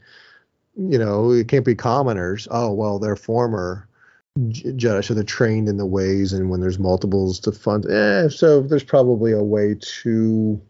You 0.77 0.99
know, 0.99 1.31
it 1.31 1.49
can't 1.49 1.65
be 1.65 1.75
commoners. 1.75 2.49
Oh 2.51 2.73
well, 2.73 2.99
they're 2.99 3.17
former 3.17 3.87
Jedi, 4.39 5.05
so 5.05 5.15
they're 5.15 5.23
trained 5.25 5.69
in 5.69 5.77
the 5.77 5.87
ways. 5.87 6.33
And 6.33 6.51
when 6.51 6.61
there's 6.61 6.79
multiples 6.79 7.39
to 7.41 7.53
fund, 7.53 7.85
eh, 7.91 8.29
so 8.29 8.61
there's 8.63 8.85
probably 8.85 9.33
a 9.33 9.43
way 9.43 9.77
to 10.03 10.61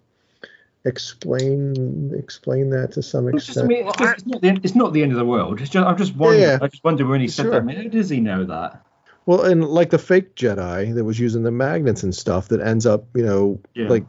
explain 0.84 2.12
explain 2.16 2.70
that 2.70 2.92
to 2.92 3.02
some 3.02 3.28
It's, 3.28 3.46
just, 3.46 3.58
I 3.58 3.62
extent. 3.62 3.68
mean, 3.68 3.86
it's, 3.88 4.26
not 4.26 4.40
the, 4.42 4.60
it's 4.62 4.74
not 4.74 4.92
the 4.92 5.02
end 5.02 5.12
of 5.12 5.18
the 5.18 5.24
world. 5.24 5.60
It's 5.60 5.70
just, 5.70 5.86
I'm 5.86 5.96
just 5.96 6.16
wondering. 6.16 6.42
yeah. 6.42 6.58
I 6.60 6.68
just 6.68 6.84
wonder 6.84 7.06
when 7.06 7.20
he 7.20 7.28
said 7.28 7.44
Sure. 7.44 7.50
that. 7.52 7.58
I 7.58 7.64
mean, 7.64 7.76
how 7.76 7.88
does 7.88 8.08
he 8.08 8.20
know 8.20 8.44
that? 8.44 8.82
Well, 9.26 9.42
and 9.44 9.64
like 9.64 9.90
the 9.90 9.98
fake 9.98 10.34
Jedi 10.34 10.94
that 10.94 11.04
was 11.04 11.18
using 11.20 11.42
the 11.42 11.50
magnets 11.50 12.02
and 12.02 12.14
stuff 12.14 12.48
that 12.48 12.60
ends 12.60 12.86
up, 12.86 13.04
you 13.14 13.24
know, 13.24 13.60
Yeah. 13.74 13.88
like 13.88 14.04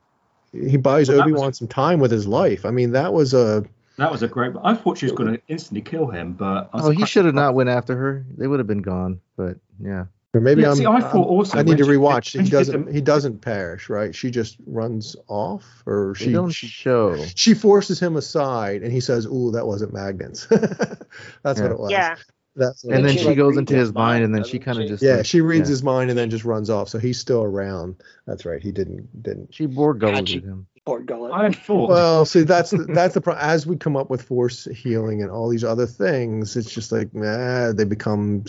he 0.54 0.78
buys 0.78 1.10
Well, 1.10 1.22
Obi 1.22 1.34
Wan 1.34 1.54
some 1.54 1.68
time 1.68 2.00
with 2.00 2.12
his 2.12 2.28
life. 2.28 2.66
I 2.66 2.72
mean, 2.72 2.92
that 2.92 3.14
was 3.14 3.34
a 3.34 3.64
That 3.98 4.12
was 4.12 4.24
a 4.24 4.28
great. 4.28 4.54
I 4.64 4.74
thought 4.74 4.98
she 4.98 5.06
was 5.06 5.14
going 5.14 5.34
to 5.34 5.42
instantly 5.48 5.82
kill 5.82 6.08
him, 6.08 6.34
but 6.34 6.70
I 6.74 6.78
was 6.78 6.86
Oh, 6.88 6.90
he 6.92 7.06
should 7.06 7.26
have 7.26 7.36
not 7.36 7.54
went 7.56 7.70
after 7.70 7.96
her. 7.96 8.26
They 8.38 8.48
would 8.48 8.60
have 8.60 8.68
been 8.68 8.82
gone. 8.82 9.20
But 9.38 9.58
yeah, 9.84 10.06
Or 10.34 10.40
maybe 10.40 10.62
Yeah, 10.62 10.70
I'm. 10.72 10.76
see, 10.78 10.86
I 10.86 11.02
thought 11.02 11.14
I'm- 11.16 11.24
also 11.26 11.58
I 11.58 11.64
need 11.64 11.78
to 11.78 11.84
she- 11.84 11.90
rewatch. 11.90 12.36
when 12.36 12.46
He 12.46 12.52
doesn't. 12.52 12.86
the- 12.86 12.92
He 12.94 13.02
doesn't 13.02 13.42
perish, 13.42 13.90
right? 13.90 14.16
She 14.16 14.32
just 14.32 14.58
runs 14.66 15.16
off, 15.28 15.84
or 15.86 16.16
she. 16.16 16.32
don't 16.32 16.50
she, 16.52 16.68
show. 16.68 17.18
she 17.36 17.54
forces 17.54 18.00
him 18.00 18.16
aside, 18.16 18.82
and 18.82 18.94
he 18.94 19.02
says, 19.02 19.26
"Ooh, 19.26 19.52
that 19.52 19.68
wasn't 19.68 19.94
magnets." 19.94 20.46
That's 20.50 21.60
Yeah. 21.60 21.64
what 21.64 21.72
it 21.72 21.80
was. 21.80 21.92
Yeah. 21.92 22.16
That's 22.56 22.84
And 22.84 23.06
then 23.06 23.16
she 23.18 23.26
like, 23.26 23.38
goes 23.38 23.56
into 23.58 23.74
his 23.76 23.88
his 23.90 23.94
mind, 23.94 24.26
and 24.26 24.36
then 24.36 24.44
she 24.44 24.60
kind 24.60 24.82
of 24.82 24.88
just 24.88 25.02
Yeah, 25.02 25.18
like, 25.18 25.26
she 25.26 25.40
reads 25.40 25.70
yeah. 25.70 25.74
his 25.74 25.84
mind 25.84 26.10
and 26.10 26.20
then 26.20 26.30
just 26.30 26.44
runs 26.44 26.70
off. 26.70 26.90
So 26.90 26.98
he's 27.00 27.18
still 27.18 27.44
around. 27.44 27.96
That's 28.28 28.46
right. 28.46 28.62
He 28.62 28.72
didn't 28.74 29.24
didn't. 29.24 29.54
She 29.54 29.66
bore 29.68 29.94
Borg 29.94 30.16
Gotcha. 30.16 30.40
him. 30.40 30.68
Poor 30.86 31.00
Gullet. 31.00 31.32
I 31.32 31.52
thought. 31.52 31.90
Well, 31.90 32.26
see, 32.26 32.42
that's 32.42 32.72
the, 32.72 32.86
that's 32.86 33.14
the 33.14 33.22
pro- 33.22 33.36
as 33.36 33.68
we 33.68 33.76
come 33.76 33.96
up 33.96 34.10
with 34.10 34.24
force 34.24 34.66
healing 34.66 35.22
and 35.22 35.30
all 35.30 35.48
these 35.48 35.64
other 35.64 35.86
things, 35.86 36.56
it's 36.56 36.72
just 36.72 36.92
like 36.92 37.14
nah, 37.14 37.72
they 37.72 37.84
become 37.84 38.44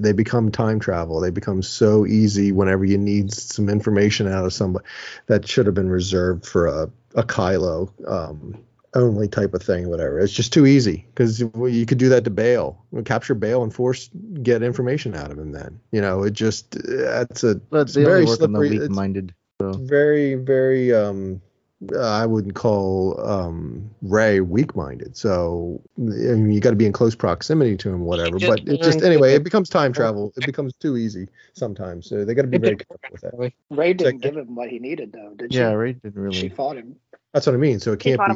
they 0.00 0.12
become 0.12 0.50
time 0.50 0.80
travel. 0.80 1.20
They 1.20 1.30
become 1.30 1.62
so 1.62 2.06
easy 2.06 2.50
whenever 2.50 2.84
you 2.84 2.98
need 2.98 3.32
some 3.32 3.68
information 3.68 4.26
out 4.26 4.44
of 4.44 4.52
somebody 4.52 4.84
that 5.26 5.46
should 5.46 5.66
have 5.66 5.74
been 5.76 5.90
reserved 5.90 6.44
for 6.44 6.66
a 6.66 6.90
a 7.14 7.22
Kylo 7.22 7.90
um, 8.10 8.60
only 8.94 9.28
type 9.28 9.54
of 9.54 9.62
thing, 9.62 9.88
whatever. 9.88 10.18
It's 10.18 10.32
just 10.32 10.52
too 10.52 10.66
easy 10.66 11.06
because 11.14 11.38
you 11.38 11.86
could 11.86 11.98
do 11.98 12.08
that 12.08 12.24
to 12.24 12.30
Bail, 12.30 12.84
capture 13.04 13.34
Bail, 13.34 13.62
and 13.62 13.72
force 13.72 14.10
get 14.42 14.64
information 14.64 15.14
out 15.14 15.30
of 15.30 15.38
him. 15.38 15.52
Then 15.52 15.78
you 15.92 16.00
know 16.00 16.24
it 16.24 16.32
just 16.32 16.72
that's 16.84 17.44
a 17.44 17.54
But 17.54 17.82
it's 17.82 17.94
they 17.94 18.02
very 18.02 18.22
only 18.22 18.32
work 18.32 18.42
on 18.42 18.52
the 18.52 18.58
slippery. 18.58 18.76
It's- 18.76 18.88
weak-minded. 18.88 19.34
So 19.60 19.72
very 19.74 20.34
very 20.36 20.94
um 20.94 21.34
uh, 21.34 21.49
I 21.98 22.26
wouldn't 22.26 22.54
call 22.54 23.18
um, 23.26 23.90
Rey 24.02 24.40
weak-minded. 24.40 25.16
So 25.16 25.80
I 25.96 26.00
mean, 26.00 26.52
you 26.52 26.60
got 26.60 26.70
to 26.70 26.76
be 26.76 26.84
in 26.84 26.92
close 26.92 27.14
proximity 27.14 27.76
to 27.78 27.88
him, 27.88 28.00
whatever. 28.02 28.38
just 28.38 28.64
But 28.64 28.72
it 28.72 28.82
just 28.82 29.02
anyway, 29.02 29.34
it 29.34 29.44
becomes 29.44 29.70
time 29.70 29.92
travel. 29.92 30.32
It 30.36 30.44
becomes 30.44 30.74
too 30.74 30.98
easy 30.98 31.26
sometimes. 31.54 32.06
So 32.06 32.24
they 32.24 32.34
got 32.34 32.42
to 32.42 32.48
be 32.48 32.58
very 32.58 32.76
careful 32.76 32.96
with 33.10 33.20
that. 33.22 33.52
Rey 33.70 33.94
didn't 33.94 34.20
Second. 34.20 34.36
give 34.36 34.36
him 34.46 34.54
what 34.54 34.68
he 34.68 34.78
needed, 34.78 35.12
though, 35.12 35.32
did 35.36 35.54
yeah, 35.54 35.70
she? 35.70 35.74
Rey 35.74 35.92
didn't 35.94 36.20
really. 36.20 36.38
She 36.38 36.48
fought 36.50 36.76
him. 36.76 36.96
That's 37.32 37.46
what 37.46 37.54
I 37.54 37.58
mean. 37.58 37.80
So 37.80 37.92
it 37.92 38.00
can't 38.00 38.20
be 38.28 38.34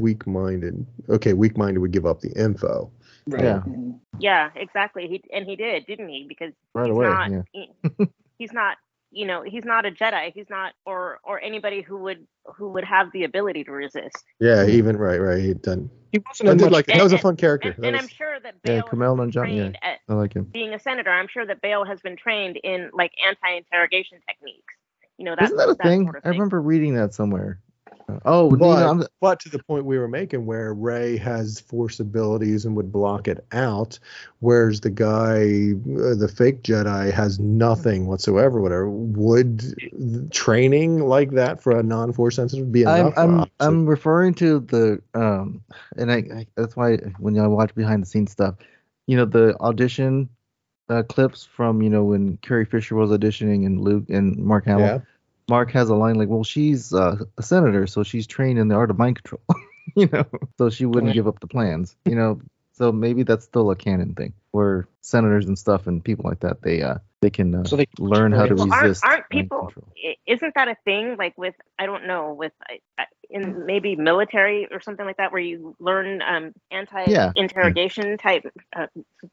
weak-minded. 0.00 0.86
Okay, 1.08 1.32
weak-minded 1.34 1.80
would 1.80 1.90
give 1.90 2.06
up 2.06 2.20
the 2.20 2.30
info. 2.40 2.90
Right. 3.26 3.44
Yeah. 3.44 3.62
Mhm. 3.66 3.98
Yeah, 4.20 4.50
exactly. 4.56 5.06
He 5.08 5.22
and 5.34 5.44
he 5.44 5.56
did, 5.56 5.86
didn't 5.86 6.08
he? 6.08 6.24
Because 6.26 6.52
Right 6.74 6.86
he's 6.86 6.92
away, 6.92 7.08
not, 7.08 7.30
yeah. 7.30 7.42
he- 7.52 7.70
he's 8.38 8.52
not, 8.52 8.76
you 9.10 9.26
know, 9.26 9.42
he's 9.42 9.64
not 9.64 9.86
a 9.86 9.90
Jedi. 9.90 10.32
He's 10.34 10.50
not, 10.50 10.72
or 10.84 11.18
or 11.24 11.40
anybody 11.40 11.80
who 11.82 11.98
would 11.98 12.26
who 12.44 12.68
would 12.70 12.84
have 12.84 13.10
the 13.12 13.24
ability 13.24 13.64
to 13.64 13.72
resist. 13.72 14.24
Yeah, 14.40 14.66
even 14.66 14.96
right, 14.96 15.18
right. 15.20 15.40
He 15.42 15.54
done. 15.54 15.90
He 16.12 16.20
wasn't 16.26 16.48
I 16.48 16.52
in 16.52 16.58
did 16.58 16.64
much 16.64 16.72
like 16.72 16.86
that 16.86 17.02
was 17.02 17.12
a 17.12 17.18
fun 17.18 17.36
character. 17.36 17.70
And, 17.76 17.84
and 17.86 17.92
was- 17.94 18.02
I'm 18.02 18.08
sure 18.08 18.38
that 18.40 18.54
Yeah, 18.64 18.80
Bail 18.80 18.82
Kumail 18.84 19.18
has 19.24 19.34
been 19.34 19.42
Nanjiani, 19.42 19.56
yeah. 19.56 19.60
trained 19.62 19.78
at 19.82 19.98
I 20.08 20.14
like 20.14 20.32
him. 20.34 20.44
being 20.44 20.72
a 20.74 20.78
senator. 20.78 21.10
I'm 21.10 21.28
sure 21.28 21.44
that 21.46 21.60
Bail 21.60 21.84
has 21.84 22.00
been 22.00 22.16
trained 22.16 22.58
in 22.64 22.90
like 22.94 23.12
anti-interrogation 23.26 24.18
techniques. 24.28 24.74
You 25.18 25.24
know, 25.26 25.34
that, 25.36 25.44
Isn't 25.44 25.56
that 25.56 25.68
a 25.68 25.74
thing? 25.74 26.04
sort 26.04 26.16
of 26.16 26.22
I 26.24 26.28
remember 26.30 26.60
reading 26.62 26.94
that 26.94 27.12
somewhere. 27.14 27.60
Oh, 28.24 28.50
but, 28.50 28.86
I'm, 28.86 29.04
but 29.20 29.40
to 29.40 29.50
the 29.50 29.62
point 29.62 29.84
we 29.84 29.98
were 29.98 30.08
making 30.08 30.46
where 30.46 30.72
Rey 30.72 31.18
has 31.18 31.60
force 31.60 32.00
abilities 32.00 32.64
and 32.64 32.74
would 32.76 32.90
block 32.90 33.28
it 33.28 33.44
out, 33.52 33.98
whereas 34.40 34.80
the 34.80 34.90
guy, 34.90 35.74
uh, 36.00 36.14
the 36.14 36.32
fake 36.34 36.62
Jedi, 36.62 37.12
has 37.12 37.38
nothing 37.38 38.06
whatsoever. 38.06 38.60
Whatever 38.60 38.88
would 38.88 40.30
training 40.30 41.06
like 41.06 41.32
that 41.32 41.62
for 41.62 41.78
a 41.78 41.82
non-force 41.82 42.36
sensitive 42.36 42.72
be 42.72 42.86
I'm 42.86 43.08
enough? 43.08 43.14
I'm 43.16 43.50
I'm 43.60 43.86
referring 43.86 44.34
to 44.34 44.60
the 44.60 45.02
um, 45.12 45.60
and 45.96 46.10
I, 46.10 46.16
I 46.16 46.46
that's 46.56 46.76
why 46.76 46.96
when 47.18 47.38
I 47.38 47.46
watch 47.46 47.74
behind 47.74 48.02
the 48.02 48.06
scenes 48.06 48.32
stuff, 48.32 48.54
you 49.06 49.16
know, 49.18 49.26
the 49.26 49.54
audition 49.60 50.30
uh, 50.88 51.02
clips 51.02 51.44
from 51.44 51.82
you 51.82 51.90
know 51.90 52.04
when 52.04 52.38
Carrie 52.38 52.64
Fisher 52.64 52.94
was 52.94 53.10
auditioning 53.10 53.66
and 53.66 53.80
Luke 53.80 54.08
and 54.08 54.38
Mark 54.38 54.64
Hamill. 54.64 54.86
Yeah. 54.86 54.98
Mark 55.48 55.70
has 55.72 55.88
a 55.88 55.94
line 55.94 56.16
like, 56.16 56.28
"Well, 56.28 56.44
she's 56.44 56.92
uh, 56.92 57.16
a 57.36 57.42
senator, 57.42 57.86
so 57.86 58.02
she's 58.02 58.26
trained 58.26 58.58
in 58.58 58.68
the 58.68 58.74
art 58.74 58.90
of 58.90 58.98
mind 58.98 59.22
control." 59.22 59.42
you 59.96 60.08
know, 60.12 60.26
so 60.58 60.70
she 60.70 60.86
wouldn't 60.86 61.14
give 61.14 61.26
up 61.26 61.40
the 61.40 61.46
plans. 61.46 61.96
You 62.04 62.16
know, 62.16 62.40
so 62.72 62.92
maybe 62.92 63.24
that's 63.24 63.44
still 63.44 63.70
a 63.70 63.76
canon 63.76 64.14
thing 64.14 64.32
where 64.52 64.88
senators 65.00 65.46
and 65.46 65.58
stuff 65.58 65.86
and 65.86 66.04
people 66.04 66.28
like 66.28 66.40
that 66.40 66.62
they 66.62 66.82
uh 66.82 66.98
they 67.20 67.30
can 67.30 67.54
uh, 67.54 67.64
So 67.64 67.76
they- 67.76 67.86
learn 67.98 68.32
how 68.32 68.46
to 68.46 68.54
Well, 68.54 68.72
aren't, 68.72 68.82
resist. 68.88 69.04
aren't 69.04 69.28
people? 69.28 69.66
control. 69.66 69.88
Isn't 70.26 70.54
that 70.54 70.68
a 70.68 70.76
thing? 70.84 71.16
Like 71.16 71.36
with 71.36 71.54
I 71.78 71.86
don't 71.86 72.06
know 72.06 72.32
with 72.32 72.52
I- 72.68 72.78
I- 72.98 73.06
in 73.30 73.66
maybe 73.66 73.94
military 73.96 74.66
or 74.70 74.80
something 74.80 75.04
like 75.04 75.18
that, 75.18 75.32
where 75.32 75.40
you 75.40 75.76
learn 75.80 76.22
um, 76.22 76.54
anti-interrogation 76.70 78.16
type, 78.16 78.44
uh, 78.74 78.86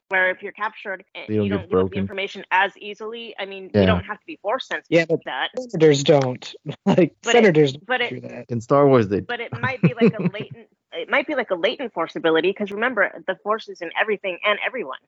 where 0.08 0.30
if 0.30 0.42
you're 0.42 0.52
captured, 0.52 1.02
and 1.14 1.24
They 1.28 1.36
don't 1.36 1.44
you 1.44 1.50
get 1.50 1.56
don't 1.56 1.70
give 1.70 1.78
up 1.86 1.90
the 1.90 1.96
information 1.96 2.44
as 2.50 2.76
easily. 2.76 3.34
I 3.38 3.46
mean, 3.46 3.70
Yeah. 3.72 3.82
you 3.82 3.86
don't 3.86 4.04
have 4.04 4.18
to 4.20 4.26
be 4.26 4.36
force 4.42 4.66
sensitive 4.68 4.86
Yeah, 4.90 5.04
but 5.08 5.24
that, 5.24 5.48
senators 5.70 6.02
don't. 6.04 6.54
Like 6.86 7.14
But 7.22 7.32
senators 7.32 7.72
don't 7.72 7.86
but 7.86 7.98
do 8.10 8.16
it 8.16 8.22
that. 8.28 8.46
In 8.50 8.60
Star 8.60 8.86
Wars, 8.86 9.08
they 9.08 9.20
but 9.20 9.40
it 9.40 9.52
might 9.60 9.80
be 9.80 9.94
like 10.00 10.12
a 10.18 10.22
latent. 10.32 10.68
It 10.92 11.08
might 11.10 11.26
be 11.26 11.34
like 11.34 11.50
a 11.50 11.54
latent 11.56 11.92
force 11.92 12.16
ability 12.16 12.50
because 12.50 12.70
remember, 12.70 13.22
the 13.26 13.36
force 13.36 13.68
is 13.68 13.80
in 13.80 13.90
everything 14.00 14.38
and 14.44 14.58
everyone. 14.66 14.98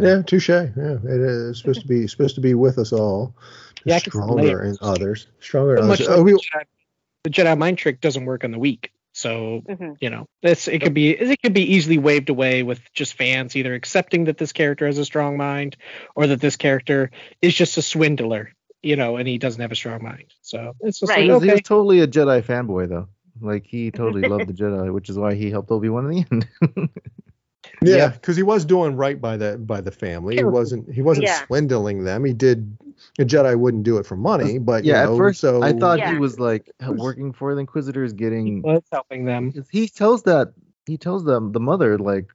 Yeah, 0.00 0.22
touche. 0.22 0.48
Yeah, 0.48 0.66
it 0.66 1.20
is 1.20 1.58
supposed 1.58 1.82
to 1.82 1.88
be 1.88 2.06
supposed 2.06 2.34
to 2.34 2.40
be 2.40 2.54
with 2.54 2.78
us 2.78 2.92
all. 2.92 3.34
Yeah, 3.84 3.96
I 3.96 4.00
can 4.00 4.12
see 4.12 4.18
stronger 4.18 4.62
in 4.62 4.76
others. 4.82 5.28
Stronger 5.40 5.76
in 5.76 5.84
others. 5.84 6.00
like 6.00 6.18
Oh, 6.18 6.22
we, 6.22 6.32
the, 6.32 6.38
Jedi, 6.38 6.64
the 7.24 7.30
Jedi 7.30 7.58
mind 7.58 7.78
trick 7.78 8.00
doesn't 8.00 8.24
work 8.24 8.44
on 8.44 8.50
the 8.50 8.58
weak. 8.58 8.92
So 9.12 9.62
hmm 9.66 9.92
you 10.00 10.10
know, 10.10 10.26
this 10.42 10.68
it 10.68 10.82
could 10.82 10.92
be 10.92 11.10
it 11.10 11.40
could 11.40 11.54
be 11.54 11.74
easily 11.74 11.96
waved 11.96 12.28
away 12.28 12.62
with 12.62 12.80
just 12.92 13.14
fans 13.14 13.56
either 13.56 13.72
accepting 13.72 14.24
that 14.24 14.36
this 14.36 14.52
character 14.52 14.84
has 14.84 14.98
a 14.98 15.06
strong 15.06 15.38
mind 15.38 15.78
or 16.14 16.26
that 16.26 16.40
this 16.42 16.56
character 16.56 17.10
is 17.40 17.54
just 17.54 17.78
a 17.78 17.82
swindler, 17.82 18.52
you 18.82 18.96
know, 18.96 19.16
and 19.16 19.26
he 19.26 19.38
doesn't 19.38 19.62
have 19.62 19.72
a 19.72 19.76
strong 19.76 20.02
mind. 20.02 20.34
So 20.42 20.76
it's 20.80 21.00
just 21.00 21.10
Right. 21.10 21.30
Like 21.30 21.42
okay, 21.42 21.52
was 21.52 21.62
totally 21.62 22.00
a 22.00 22.06
Jedi 22.06 22.42
fanboy 22.42 22.90
though. 22.90 23.08
Like 23.40 23.64
he 23.64 23.90
totally 23.90 24.28
loved 24.28 24.48
the 24.48 24.52
Jedi, 24.62 24.92
which 24.92 25.08
is 25.08 25.16
why 25.16 25.34
he 25.34 25.50
helped 25.50 25.70
Obi 25.70 25.88
Wan 25.88 26.10
in 26.10 26.10
the 26.10 26.26
end. 26.30 26.90
Yeah, 27.82 27.96
Yeah. 27.96 28.08
because 28.08 28.36
he 28.36 28.42
was 28.42 28.64
doing 28.64 28.96
right 28.96 29.20
by 29.20 29.36
the 29.36 29.58
by 29.58 29.80
the 29.80 29.90
family. 29.90 30.36
He 30.36 30.44
wasn't 30.44 30.92
he 30.92 31.02
wasn't 31.02 31.26
Yeah. 31.26 31.44
swindling 31.46 32.04
them. 32.04 32.24
He 32.24 32.32
did. 32.32 32.76
A 33.18 33.24
Jedi 33.24 33.58
wouldn't 33.58 33.82
do 33.84 33.98
it 33.98 34.06
for 34.06 34.16
money, 34.16 34.58
but 34.58 34.84
yeah, 34.84 35.02
you 35.02 35.06
know, 35.08 35.14
at 35.14 35.18
first 35.18 35.40
so 35.40 35.62
I 35.62 35.72
thought 35.72 35.98
Yeah. 35.98 36.12
he 36.12 36.18
was 36.18 36.40
like 36.40 36.70
working 36.88 37.32
for 37.32 37.54
the 37.54 37.60
Inquisitors, 37.60 38.12
he 38.12 38.16
getting. 38.16 38.62
was 38.62 38.82
helping 38.90 39.24
them. 39.26 39.52
He 39.70 39.88
tells 39.88 40.22
that 40.24 40.52
he 40.86 40.96
tells 40.96 41.24
them 41.24 41.52
the 41.52 41.60
mother 41.60 41.98
like, 41.98 42.26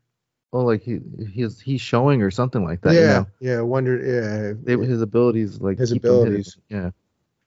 oh, 0.53 0.64
like 0.64 0.82
he 0.84 0.99
he's 1.32 1.60
he's 1.60 1.82
showing 1.82 2.22
or 2.22 2.30
something 2.32 2.64
like 2.64 2.82
that. 2.82 2.94
yeah, 2.94 2.99
you 3.02 3.08
know? 3.08 3.28
yeah. 3.56 3.62
Wonder, 3.62 3.98
yeah, 3.98 4.53
They- 4.78 4.86
his 4.86 5.02
abilities 5.02 5.60
like 5.62 5.80
His 5.80 5.91
keep 5.94 6.06
him 6.06 6.12
hidden. 6.12 6.28
abilities. 6.28 6.58
Yeah. 6.70 6.91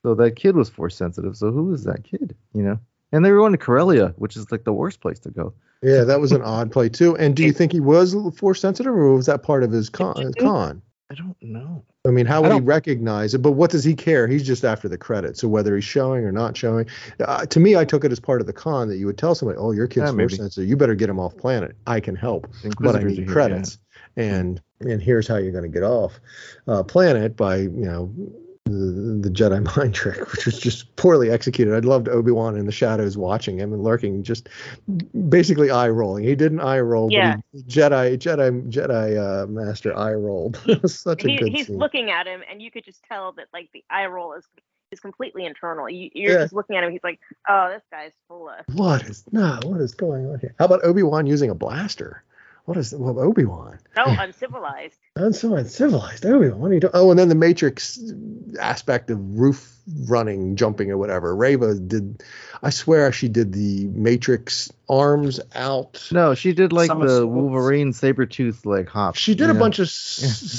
So 0.03 0.13
that 0.15 0.35
kid 0.35 0.55
was 0.55 0.69
force 0.69 0.95
sensitive. 0.95 1.35
So 1.37 1.51
who 1.51 1.73
is 1.73 1.83
that 1.85 2.03
kid? 2.03 2.35
You 2.53 2.63
know. 2.63 2.79
And 3.11 3.23
they 3.23 3.31
were 3.31 3.39
going 3.39 3.53
to 3.53 3.57
Corellia, 3.57 4.13
which 4.17 4.35
is 4.35 4.51
like 4.51 4.65
the 4.65 4.73
worst 4.73 4.99
place 4.99 5.19
to 5.19 5.29
go. 5.31 5.53
Yeah. 5.85 6.03
That 6.03 6.19
was 6.19 6.31
an 6.31 6.41
odd 6.41 6.71
play 6.71 6.89
too. 6.89 7.15
And 7.17 7.35
do 7.35 7.43
you 7.43 7.51
think 7.51 7.71
he 7.71 7.79
was 7.79 8.15
force 8.37 8.61
sensitive, 8.61 8.93
or 8.93 9.13
was 9.13 9.25
that 9.27 9.43
part 9.43 9.63
of 9.63 9.71
his 9.71 9.89
con? 9.89 10.15
His 10.17 10.35
con? 10.35 10.81
I 11.09 11.15
don't 11.15 11.37
know. 11.41 11.85
I 12.05 12.11
mean, 12.11 12.25
how 12.25 12.41
would 12.41 12.51
he 12.51 12.59
recognize 12.59 13.33
it? 13.33 13.39
But 13.39 13.53
what 13.53 13.71
does 13.71 13.83
he 13.83 13.95
care? 13.95 14.27
He's 14.27 14.45
just 14.45 14.63
after 14.63 14.87
the 14.87 14.97
credit. 14.97 15.37
So 15.37 15.47
whether 15.47 15.75
he's 15.75 15.83
showing 15.83 16.23
or 16.23 16.31
not 16.31 16.55
showing, 16.55 16.87
uh, 17.19 17.45
to 17.47 17.59
me, 17.59 17.75
I 17.75 17.85
took 17.85 18.05
it 18.05 18.11
as 18.11 18.19
part 18.19 18.41
of 18.41 18.47
the 18.47 18.53
con 18.53 18.87
that 18.89 18.97
you 18.97 19.07
would 19.07 19.17
tell 19.17 19.33
somebody, 19.33 19.57
"Oh, 19.57 19.71
your 19.71 19.87
kid's 19.87 20.11
Yeah, 20.11 20.17
force 20.17 20.37
sensitive. 20.37 20.69
You 20.69 20.77
better 20.77 20.95
get 20.95 21.09
him 21.09 21.19
off 21.19 21.35
planet. 21.35 21.75
I 21.87 21.99
can 21.99 22.15
help, 22.15 22.43
The 22.43 22.49
but 22.79 22.95
I 22.95 23.01
Inquisitors 23.01 23.03
are 23.03 23.07
need 23.07 23.17
here, 23.17 23.27
credits." 23.33 23.79
And 24.17 24.61
and 24.81 25.01
here's 25.01 25.27
how 25.27 25.37
you're 25.37 25.51
going 25.51 25.63
to 25.63 25.69
get 25.69 25.83
off 25.83 26.19
uh, 26.67 26.83
planet 26.83 27.35
by 27.35 27.57
you 27.57 27.69
know 27.69 28.13
the, 28.65 29.19
the 29.21 29.29
Jedi 29.29 29.63
mind 29.77 29.93
trick, 29.93 30.19
which 30.31 30.45
was 30.45 30.59
just 30.59 30.95
poorly 30.95 31.29
executed. 31.29 31.75
I'd 31.75 31.85
loved 31.85 32.09
Obi 32.09 32.31
Wan 32.31 32.57
in 32.57 32.65
the 32.65 32.71
shadows 32.71 33.17
watching 33.17 33.57
him 33.57 33.71
and 33.73 33.83
lurking, 33.83 34.23
just 34.23 34.49
basically 35.29 35.69
eye 35.71 35.89
rolling. 35.89 36.23
He 36.23 36.35
didn't 36.35 36.59
eye 36.61 36.79
roll, 36.79 37.11
Yeah. 37.11 37.35
but 37.35 37.45
he, 37.53 37.63
Jedi 37.63 38.17
Jedi 38.17 38.69
Jedi 38.71 39.43
uh, 39.43 39.47
Master 39.47 39.95
eye 39.97 40.13
rolled. 40.13 40.57
such 40.85 41.23
a 41.25 41.35
good 41.37 41.49
he's 41.49 41.67
scene. 41.67 41.77
looking 41.77 42.09
at 42.09 42.27
him, 42.27 42.41
and 42.49 42.61
you 42.61 42.71
could 42.71 42.83
just 42.83 43.03
tell 43.03 43.31
that 43.33 43.47
like 43.53 43.69
the 43.73 43.83
eye 43.89 44.07
roll 44.07 44.33
is 44.33 44.45
is 44.91 44.99
completely 44.99 45.45
internal. 45.45 45.89
You, 45.89 46.09
you're 46.13 46.33
Yeah. 46.33 46.43
just 46.43 46.53
looking 46.53 46.75
at 46.75 46.83
him. 46.83 46.91
He's 46.91 47.03
like, 47.03 47.19
oh, 47.49 47.69
this 47.73 47.81
guy's 47.91 48.11
full 48.27 48.49
of. 48.49 48.65
What 48.75 49.03
is 49.03 49.23
no? 49.31 49.59
What 49.63 49.81
is 49.81 49.93
going 49.93 50.25
on 50.29 50.39
here? 50.39 50.53
How 50.59 50.65
about 50.65 50.83
Obi 50.83 51.03
Wan 51.03 51.25
using 51.27 51.49
a 51.49 51.55
blaster? 51.55 52.23
What 52.65 52.77
is 52.77 52.93
well, 52.95 53.19
Obi 53.19 53.45
Wan? 53.45 53.79
Oh, 53.95 54.05
so 54.15 54.15
uncivilized. 54.21 54.97
That's 55.15 55.39
so 55.39 55.55
uncivilized. 55.55 56.25
Obi 56.25 56.49
Wan, 56.49 56.59
what 56.59 56.71
are 56.71 56.73
you 56.73 56.79
doing? 56.79 56.91
Oh, 56.95 57.11
and 57.11 57.19
then 57.19 57.29
the 57.29 57.35
Matrix 57.35 57.99
aspect 58.59 59.11
of 59.11 59.19
roof 59.39 59.71
running, 60.07 60.55
jumping, 60.55 60.89
or 60.89 60.97
whatever. 60.97 61.35
Reva 61.35 61.75
did. 61.75 62.23
I 62.63 62.71
swear 62.71 63.11
she 63.11 63.27
did 63.27 63.53
the 63.53 63.85
Matrix 63.85 64.71
arms 64.89 65.39
out. 65.53 66.07
No, 66.11 66.33
she 66.33 66.53
did 66.53 66.73
like 66.73 66.87
the 66.87 66.93
Somersaults. 66.95 67.25
Wolverine 67.27 67.93
Sabretooth 67.93 68.65
like 68.65 68.89
hop. 68.89 69.15
She 69.15 69.35
did 69.35 69.45
you 69.45 69.51
a 69.51 69.53
know? 69.53 69.59
bunch 69.59 69.77
of 69.77 69.85
s- 69.85 69.91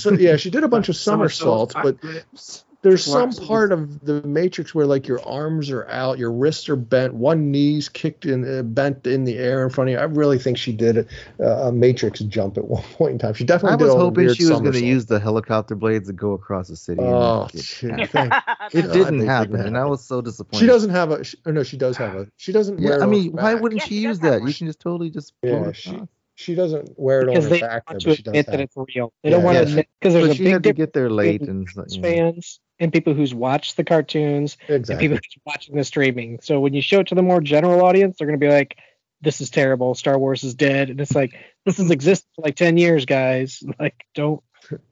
so, 0.01 0.13
yeah. 0.13 0.37
She 0.37 0.51
did 0.51 0.63
a 0.63 0.69
bunch 0.69 0.89
of 0.89 0.95
somersaults, 1.09 1.75
but 1.75 2.01
backflips. 2.01 2.63
There's 2.87 3.05
some 3.05 3.33
part 3.33 3.73
of 3.73 3.99
the 4.05 4.23
Matrix 4.23 4.73
where 4.75 4.87
like 4.87 5.09
your 5.09 5.21
arms 5.27 5.71
are 5.71 5.89
out, 5.89 6.19
your 6.19 6.31
wrists 6.31 6.69
are 6.69 6.77
bent, 6.77 7.15
one 7.15 7.51
knee's 7.51 7.89
kicked 7.89 8.25
in, 8.25 8.59
uh, 8.59 8.63
bent 8.63 9.07
in 9.09 9.25
the 9.25 9.37
air 9.39 9.65
in 9.65 9.71
front 9.71 9.91
of 9.91 9.95
you. 9.95 9.99
I 9.99 10.05
really 10.05 10.39
think 10.39 10.57
she 10.57 10.73
did 10.73 11.09
a, 11.41 11.45
a 11.45 11.73
Matrix 11.73 12.21
jump 12.21 12.57
at 12.59 12.65
one 12.69 12.83
point 12.85 13.13
in 13.15 13.19
time. 13.19 13.35
She 13.35 13.43
definitely 13.45 13.75
I 13.75 13.77
did 13.79 13.85
was 13.87 13.93
all 13.95 13.99
the 13.99 14.05
hoping 14.05 14.35
she 14.35 14.45
was 14.47 14.61
going 14.61 14.73
to 14.73 14.85
use 14.87 15.07
the 15.07 15.19
helicopter 15.19 15.75
blades 15.75 16.07
to 16.07 16.13
go 16.13 16.33
across 16.33 16.69
the 16.69 16.77
city. 16.77 17.03
Oh, 17.03 17.49
get- 17.53 17.65
shit, 17.65 18.11
thank 18.11 18.33
it 18.73 18.83
God 18.83 18.93
didn't 18.93 19.19
they 19.19 19.27
happen, 19.27 19.57
and 19.61 19.77
I 19.77 19.85
was 19.85 20.05
so 20.05 20.21
disappointed. 20.21 20.61
She 20.61 20.67
doesn't 20.69 20.91
have 20.91 21.11
a. 21.11 21.25
She, 21.25 21.37
oh 21.47 21.51
no, 21.51 21.65
she 21.65 21.77
does 21.77 21.97
have 21.97 22.15
a. 22.15 22.29
She 22.37 22.53
doesn't. 22.53 22.79
Yeah, 22.79 22.93
it 22.95 23.03
I 23.03 23.07
mean, 23.07 23.33
her 23.33 23.37
why 23.37 23.55
back. 23.55 23.63
wouldn't 23.63 23.81
Yeah, 23.83 23.89
she 23.89 23.95
she 23.97 24.01
use 24.03 24.21
that? 24.21 24.41
one. 24.43 24.49
You 24.49 24.55
can 24.55 24.67
just 24.69 24.79
totally 24.81 25.11
just 25.11 25.33
Yeah, 25.43 25.51
float 25.63 25.77
she 25.77 26.01
she 26.39 26.55
doesn't 26.55 26.99
wear 26.99 27.23
it 27.23 27.27
because 27.27 27.47
on 27.47 27.51
her 27.53 27.59
back. 27.61 27.85
Because 27.87 28.05
they 28.05 28.05
want 28.05 28.05
to 28.05 28.09
but 28.09 28.17
she 28.17 28.23
does 28.23 28.31
admit 28.31 28.47
that 28.47 28.61
it's 28.61 28.77
real. 28.95 29.13
They 29.25 29.31
don't 29.31 29.43
want 29.43 29.55
yeah, 29.55 29.61
to 29.63 29.67
she- 29.67 29.73
admit 29.73 29.89
because 30.01 30.13
there's 30.15 30.27
But 30.27 30.31
a 30.33 30.35
she 30.35 30.45
big 30.45 30.53
had 30.53 30.63
to 30.65 30.73
get 30.75 30.93
there 30.93 31.11
late, 31.11 31.41
and 31.43 31.69
so- 31.69 31.85
you 31.89 32.01
know. 32.03 32.09
fans 32.09 32.61
and 32.79 32.93
people 32.93 33.15
who's 33.15 33.35
watched 33.35 33.77
the 33.77 33.85
cartoons 33.85 34.57
and 34.69 34.87
people 34.87 35.17
who's 35.17 35.43
watching 35.45 35.77
the 35.77 35.85
streaming. 35.85 36.39
So 36.43 36.61
when 36.61 36.75
you 36.75 36.83
show 36.83 37.01
it 37.01 37.09
to 37.09 37.15
the 37.15 37.23
more 37.23 37.41
general 37.41 37.85
audience, 37.85 38.17
they're 38.19 38.27
going 38.27 38.39
to 38.39 38.45
be 38.45 38.53
like, 38.53 38.79
"This 39.21 39.41
is 39.41 39.51
terrible. 39.51 39.95
Star 39.95 40.19
Wars 40.19 40.45
is 40.45 40.55
dead." 40.55 40.91
And 40.91 41.01
it's 41.01 41.15
like, 41.15 41.35
"This 41.65 41.79
has 41.79 41.91
existed 41.91 42.29
for 42.35 42.43
like 42.43 42.57
ten 42.57 42.77
years, 42.77 43.05
guys. 43.07 43.63
Like, 43.79 44.05
don't." 44.15 44.43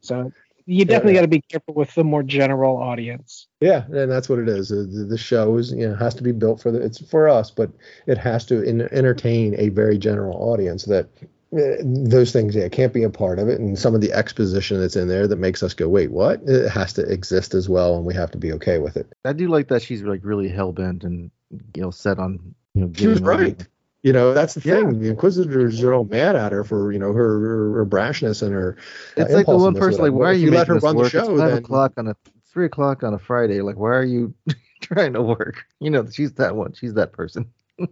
So 0.00 0.32
you 0.66 0.84
definitely 0.84 1.14
yeah. 1.14 1.18
got 1.18 1.22
to 1.22 1.28
be 1.28 1.40
careful 1.42 1.74
with 1.74 1.94
the 1.94 2.04
more 2.04 2.22
general 2.22 2.78
audience. 2.78 3.48
Yeah, 3.60 3.84
and 3.84 4.10
that's 4.10 4.28
what 4.28 4.38
it 4.38 4.48
is. 4.48 4.68
The, 4.68 5.06
the 5.08 5.18
show 5.18 5.58
is, 5.58 5.72
you 5.72 5.88
know, 5.88 5.94
has 5.94 6.14
to 6.14 6.22
be 6.22 6.32
built 6.32 6.62
for 6.62 6.70
the. 6.70 6.80
It's 6.80 7.04
for 7.10 7.28
us, 7.28 7.50
but 7.50 7.70
it 8.06 8.18
has 8.18 8.46
to 8.46 8.62
in, 8.62 8.82
entertain 8.92 9.54
a 9.58 9.68
very 9.68 9.98
general 9.98 10.36
audience. 10.36 10.84
That 10.84 11.08
those 11.54 12.32
things, 12.32 12.54
yeah, 12.54 12.68
can't 12.68 12.92
be 12.92 13.04
a 13.04 13.10
part 13.10 13.38
of 13.38 13.48
it, 13.48 13.60
and 13.60 13.78
some 13.78 13.94
of 13.94 14.00
the 14.00 14.12
exposition 14.12 14.80
that's 14.80 14.96
in 14.96 15.08
there 15.08 15.28
that 15.28 15.36
makes 15.38 15.62
us 15.62 15.74
go, 15.74 15.88
wait, 15.88 16.10
what? 16.10 16.40
It 16.46 16.68
has 16.68 16.92
to 16.94 17.02
exist 17.02 17.54
as 17.54 17.68
well, 17.68 17.96
and 17.96 18.04
we 18.04 18.14
have 18.14 18.30
to 18.32 18.38
be 18.38 18.52
okay 18.54 18.78
with 18.78 18.96
it. 18.96 19.12
I 19.24 19.32
do 19.32 19.48
like 19.48 19.68
that 19.68 19.82
she's 19.82 20.02
like 20.02 20.20
really 20.24 20.48
hell 20.48 20.72
bent 20.72 21.04
and 21.04 21.30
you 21.74 21.82
know 21.82 21.90
set 21.90 22.18
on 22.18 22.54
you 22.74 22.82
know. 22.82 22.90
She 22.96 23.06
was 23.06 23.20
right. 23.20 23.60
it. 23.60 23.68
You 24.02 24.12
know, 24.12 24.34
that's 24.34 24.54
the 24.54 24.68
Yeah. 24.68 24.76
thing. 24.76 25.00
The 25.00 25.08
Inquisitors 25.08 25.82
are 25.82 25.94
all 25.94 26.04
mad 26.04 26.36
at 26.36 26.52
her 26.52 26.62
for 26.64 26.92
you 26.92 26.98
know 26.98 27.12
her 27.12 27.40
her, 27.40 27.72
her 27.76 27.86
brashness 27.86 28.42
and 28.42 28.52
her. 28.52 28.76
uh, 29.16 29.22
It's 29.22 29.32
like 29.34 29.46
the 29.46 29.56
one 29.56 29.74
person 29.74 30.02
like, 30.02 30.12
why 30.12 30.26
are 30.26 30.32
If 30.34 30.40
you, 30.42 30.50
let 30.50 30.66
her 30.66 30.74
run 30.74 30.96
work? 30.96 31.04
the 31.04 31.10
show? 31.10 31.30
it's 31.30 31.38
five 31.40 31.52
then 31.52 31.64
o'clock 31.64 31.92
on 31.96 32.08
a 32.08 32.16
three 32.52 32.66
o'clock 32.66 33.02
on 33.02 33.14
a 33.14 33.18
Friday. 33.18 33.60
Like, 33.62 33.76
why 33.76 33.90
are 33.90 34.04
you 34.04 34.34
trying 34.82 35.14
to 35.14 35.22
work? 35.22 35.64
You 35.80 35.90
know, 35.90 36.06
she's 36.10 36.34
that 36.34 36.54
one. 36.54 36.74
She's 36.74 36.94
that 36.94 37.12
person. 37.12 37.50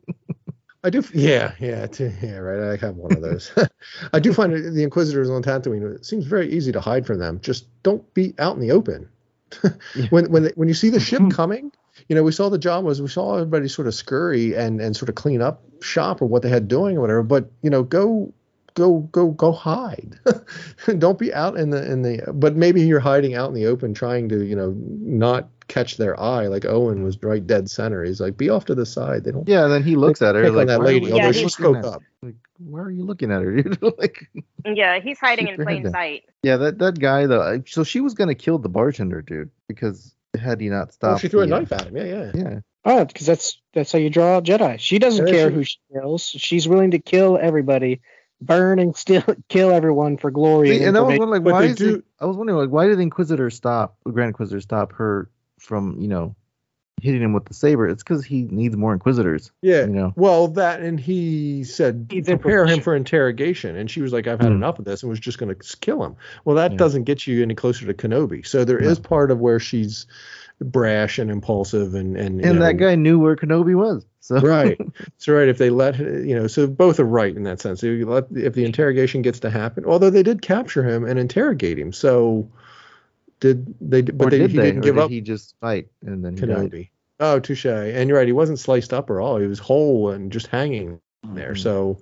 I 0.84 0.90
do. 0.90 1.02
Yeah, 1.14 1.52
yeah, 1.60 1.86
yeah. 1.98 2.36
Right. 2.36 2.72
I 2.72 2.84
have 2.84 2.96
one 2.96 3.12
of 3.12 3.22
those. 3.22 3.52
I 4.12 4.18
do 4.18 4.32
find 4.32 4.52
it- 4.52 4.72
the 4.72 4.82
Inquisitors 4.82 5.30
on 5.30 5.42
Tatooine. 5.42 5.94
It 5.94 6.04
seems 6.04 6.24
very 6.24 6.50
easy 6.50 6.72
to 6.72 6.80
hide 6.80 7.06
from 7.06 7.18
them. 7.18 7.40
Just 7.40 7.66
don't 7.82 8.12
be 8.14 8.34
out 8.38 8.56
in 8.56 8.60
the 8.60 8.72
open. 8.72 9.08
when 10.10 10.30
when 10.30 10.44
they, 10.44 10.52
when 10.54 10.68
you 10.68 10.74
see 10.74 10.88
the 10.88 10.98
ship 10.98 11.20
mm-hmm. 11.20 11.30
coming, 11.30 11.72
you 12.08 12.16
know 12.16 12.22
we 12.22 12.32
saw 12.32 12.48
the 12.48 12.58
job 12.58 12.84
was 12.84 13.02
we 13.02 13.08
saw 13.08 13.34
everybody 13.36 13.68
sort 13.68 13.86
of 13.86 13.94
scurry 13.94 14.54
and 14.56 14.80
and 14.80 14.96
sort 14.96 15.08
of 15.08 15.14
clean 15.14 15.42
up 15.42 15.62
shop 15.82 16.22
or 16.22 16.26
what 16.26 16.42
they 16.42 16.48
had 16.48 16.68
doing 16.68 16.96
or 16.96 17.00
whatever. 17.00 17.22
But 17.22 17.50
you 17.62 17.70
know 17.70 17.82
go 17.82 18.32
go 18.74 19.00
go 19.12 19.30
go 19.30 19.52
hide. 19.52 20.18
don't 20.98 21.18
be 21.18 21.32
out 21.32 21.56
in 21.56 21.70
the 21.70 21.90
in 21.90 22.02
the. 22.02 22.32
But 22.32 22.56
maybe 22.56 22.82
you're 22.82 23.00
hiding 23.00 23.34
out 23.34 23.48
in 23.48 23.54
the 23.54 23.66
open, 23.66 23.94
trying 23.94 24.28
to 24.30 24.42
you 24.44 24.56
know 24.56 24.74
not 24.76 25.48
catch 25.68 25.96
their 25.96 26.18
eye. 26.20 26.48
Like 26.48 26.64
Owen 26.64 27.02
was 27.02 27.22
right 27.22 27.46
dead 27.46 27.70
center. 27.70 28.04
He's 28.04 28.20
like 28.20 28.36
be 28.36 28.50
off 28.50 28.64
to 28.66 28.74
the 28.74 28.86
side. 28.86 29.24
They 29.24 29.32
don't 29.32 29.48
Yeah. 29.48 29.64
And 29.64 29.72
then 29.72 29.82
he 29.82 29.96
looks 29.96 30.20
at 30.22 30.34
her 30.34 30.42
pick 30.44 30.52
like, 30.52 30.66
that 30.68 30.80
lady, 30.82 31.06
we 31.06 31.12
although 31.12 31.28
looking 31.28 31.42
she 31.42 31.48
spoke 31.48 31.76
her? 31.76 31.86
up. 31.86 32.02
Like, 32.22 32.34
why 32.58 32.80
are 32.80 32.90
you 32.90 33.04
looking 33.04 33.32
at 33.32 33.42
her, 33.42 33.50
dude? 33.62 33.82
like, 33.98 34.28
Yeah, 34.64 35.00
he's 35.00 35.18
hiding 35.18 35.48
in 35.48 35.56
plain 35.56 35.90
sight. 35.90 36.24
yeah, 36.42 36.56
that 36.58 36.78
that 36.78 36.98
guy 36.98 37.26
though. 37.26 37.62
So 37.66 37.84
she 37.84 38.00
was 38.00 38.14
gonna 38.14 38.34
kill 38.34 38.58
the 38.58 38.68
bartender, 38.68 39.22
dude, 39.22 39.50
because 39.68 40.14
had 40.40 40.60
he 40.60 40.68
not 40.68 40.88
Oh, 40.88 40.92
stopped, 40.92 41.20
she 41.22 41.28
threw 41.28 41.40
a 41.42 41.46
the, 41.46 41.54
uh, 41.56 41.58
knife 41.60 41.72
at 41.72 41.86
him. 41.88 41.96
Yeah, 41.96 42.04
yeah. 42.04 42.30
Yeah. 42.34 42.58
Oh, 42.84 43.04
because 43.04 43.26
that's 43.26 43.60
that's 43.74 43.92
how 43.92 43.98
you 43.98 44.10
draw 44.10 44.36
out 44.36 44.44
Jedi. 44.44 44.78
She 44.78 44.98
doesn't 44.98 45.26
Yeah, 45.28 45.32
care 45.32 45.48
she- 45.50 45.54
who 45.54 45.64
she 45.64 45.78
kills. 45.92 46.22
She's 46.26 46.68
willing 46.68 46.90
to 46.92 46.98
kill 46.98 47.38
everybody, 47.40 48.00
burn 48.46 48.78
and 48.78 48.96
still 48.96 49.22
kill 49.48 49.70
everyone 49.70 50.16
for 50.16 50.30
glory. 50.30 50.70
See, 50.70 50.76
and 50.78 50.88
and 50.88 50.96
I 50.96 51.00
was 51.00 51.12
information. 51.14 51.30
wondering, 51.30 51.42
like, 51.42 51.44
But 51.44 51.52
why 51.52 51.62
they 51.62 51.70
is 51.72 51.76
do- 51.76 51.94
it, 51.96 52.04
I 52.20 52.26
was 52.26 52.36
wondering, 52.36 52.58
like, 52.58 52.70
why 52.70 52.86
did 52.86 52.98
the 52.98 53.02
Inquisitor 53.02 53.50
stop, 53.50 53.96
the 54.04 54.12
Grand 54.12 54.28
Inquisitor 54.28 54.60
stop 54.60 54.92
her 54.92 55.30
from, 55.58 55.96
you 56.00 56.08
know, 56.08 56.34
hitting 57.00 57.22
him 57.22 57.32
with 57.32 57.44
the 57.46 57.54
saber? 57.54 57.88
It's 57.88 58.02
because 58.02 58.24
he 58.24 58.42
needs 58.44 58.76
more 58.76 58.92
Inquisitors. 58.92 59.50
Yeah. 59.62 59.82
You 59.82 59.88
know. 59.92 60.12
Well, 60.16 60.48
that 60.48 60.80
and 60.80 60.98
he 61.00 61.64
said 61.64 62.06
He's 62.10 62.26
prepare 62.26 62.66
him 62.66 62.80
for 62.80 62.94
interrogation, 62.94 63.76
and 63.76 63.90
she 63.90 64.00
was 64.02 64.12
like, 64.12 64.26
"I've 64.26 64.40
had 64.40 64.50
Hmm. 64.50 64.56
enough 64.56 64.78
of 64.78 64.84
this," 64.84 65.02
and 65.02 65.10
was 65.10 65.18
just 65.20 65.38
going 65.38 65.54
to 65.54 65.76
kill 65.78 66.04
him. 66.04 66.16
Well, 66.44 66.56
that 66.56 66.72
Yeah. 66.72 66.76
doesn't 66.78 67.04
get 67.04 67.26
you 67.26 67.42
any 67.42 67.54
closer 67.54 67.86
to 67.86 67.94
Kenobi. 67.94 68.46
So 68.46 68.64
there 68.64 68.78
is 68.78 68.98
No. 68.98 69.02
part 69.08 69.30
of 69.30 69.40
where 69.40 69.58
she's 69.58 70.06
brash 70.60 71.18
and 71.18 71.28
impulsive, 71.30 71.94
and 71.94 72.16
and 72.16 72.40
you 72.40 72.48
And 72.48 72.62
that 72.62 72.76
guy 72.76 72.94
knew 72.94 73.18
where 73.18 73.34
Kenobi 73.34 73.74
was. 73.74 74.06
So 74.22 74.38
right. 74.40 74.78
So 75.18 75.34
right, 75.34 75.48
if 75.48 75.58
they 75.58 75.68
let 75.70 75.98
you 75.98 76.34
know, 76.34 76.46
so 76.46 76.66
both 76.66 76.98
are 77.00 77.04
right 77.04 77.36
in 77.36 77.42
that 77.42 77.60
sense. 77.60 77.82
If, 77.82 77.98
you 77.98 78.06
let, 78.06 78.24
if 78.34 78.54
the 78.54 78.64
interrogation 78.64 79.20
gets 79.20 79.40
to 79.40 79.50
happen, 79.50 79.84
although 79.84 80.10
they 80.10 80.22
did 80.22 80.42
capture 80.42 80.82
him 80.82 81.04
and 81.04 81.18
interrogate 81.18 81.78
him, 81.78 81.92
so 81.92 82.48
did 83.40 83.74
they? 83.80 84.02
But 84.02 84.26
or 84.28 84.30
they, 84.30 84.38
did 84.38 84.50
he 84.52 84.56
they? 84.56 84.62
didn't 84.64 84.78
or 84.78 84.82
give 84.82 84.94
did 84.94 85.02
up 85.04 85.10
he 85.10 85.20
just 85.20 85.56
fight 85.60 85.88
and 86.06 86.24
then 86.24 86.36
he 86.36 86.46
died? 86.46 86.70
Kenobi. 86.70 86.88
Oh, 87.20 87.38
touche. 87.40 87.66
And 87.66 88.08
you're 88.08 88.18
right. 88.18 88.26
He 88.26 88.32
wasn't 88.32 88.58
sliced 88.58 88.92
up 88.92 89.10
or 89.10 89.20
all. 89.20 89.38
He 89.38 89.46
was 89.46 89.58
whole 89.58 90.10
and 90.10 90.30
just 90.32 90.46
hanging 90.46 91.00
there. 91.34 91.54
Mhm. 91.54 91.58
So, 91.58 91.98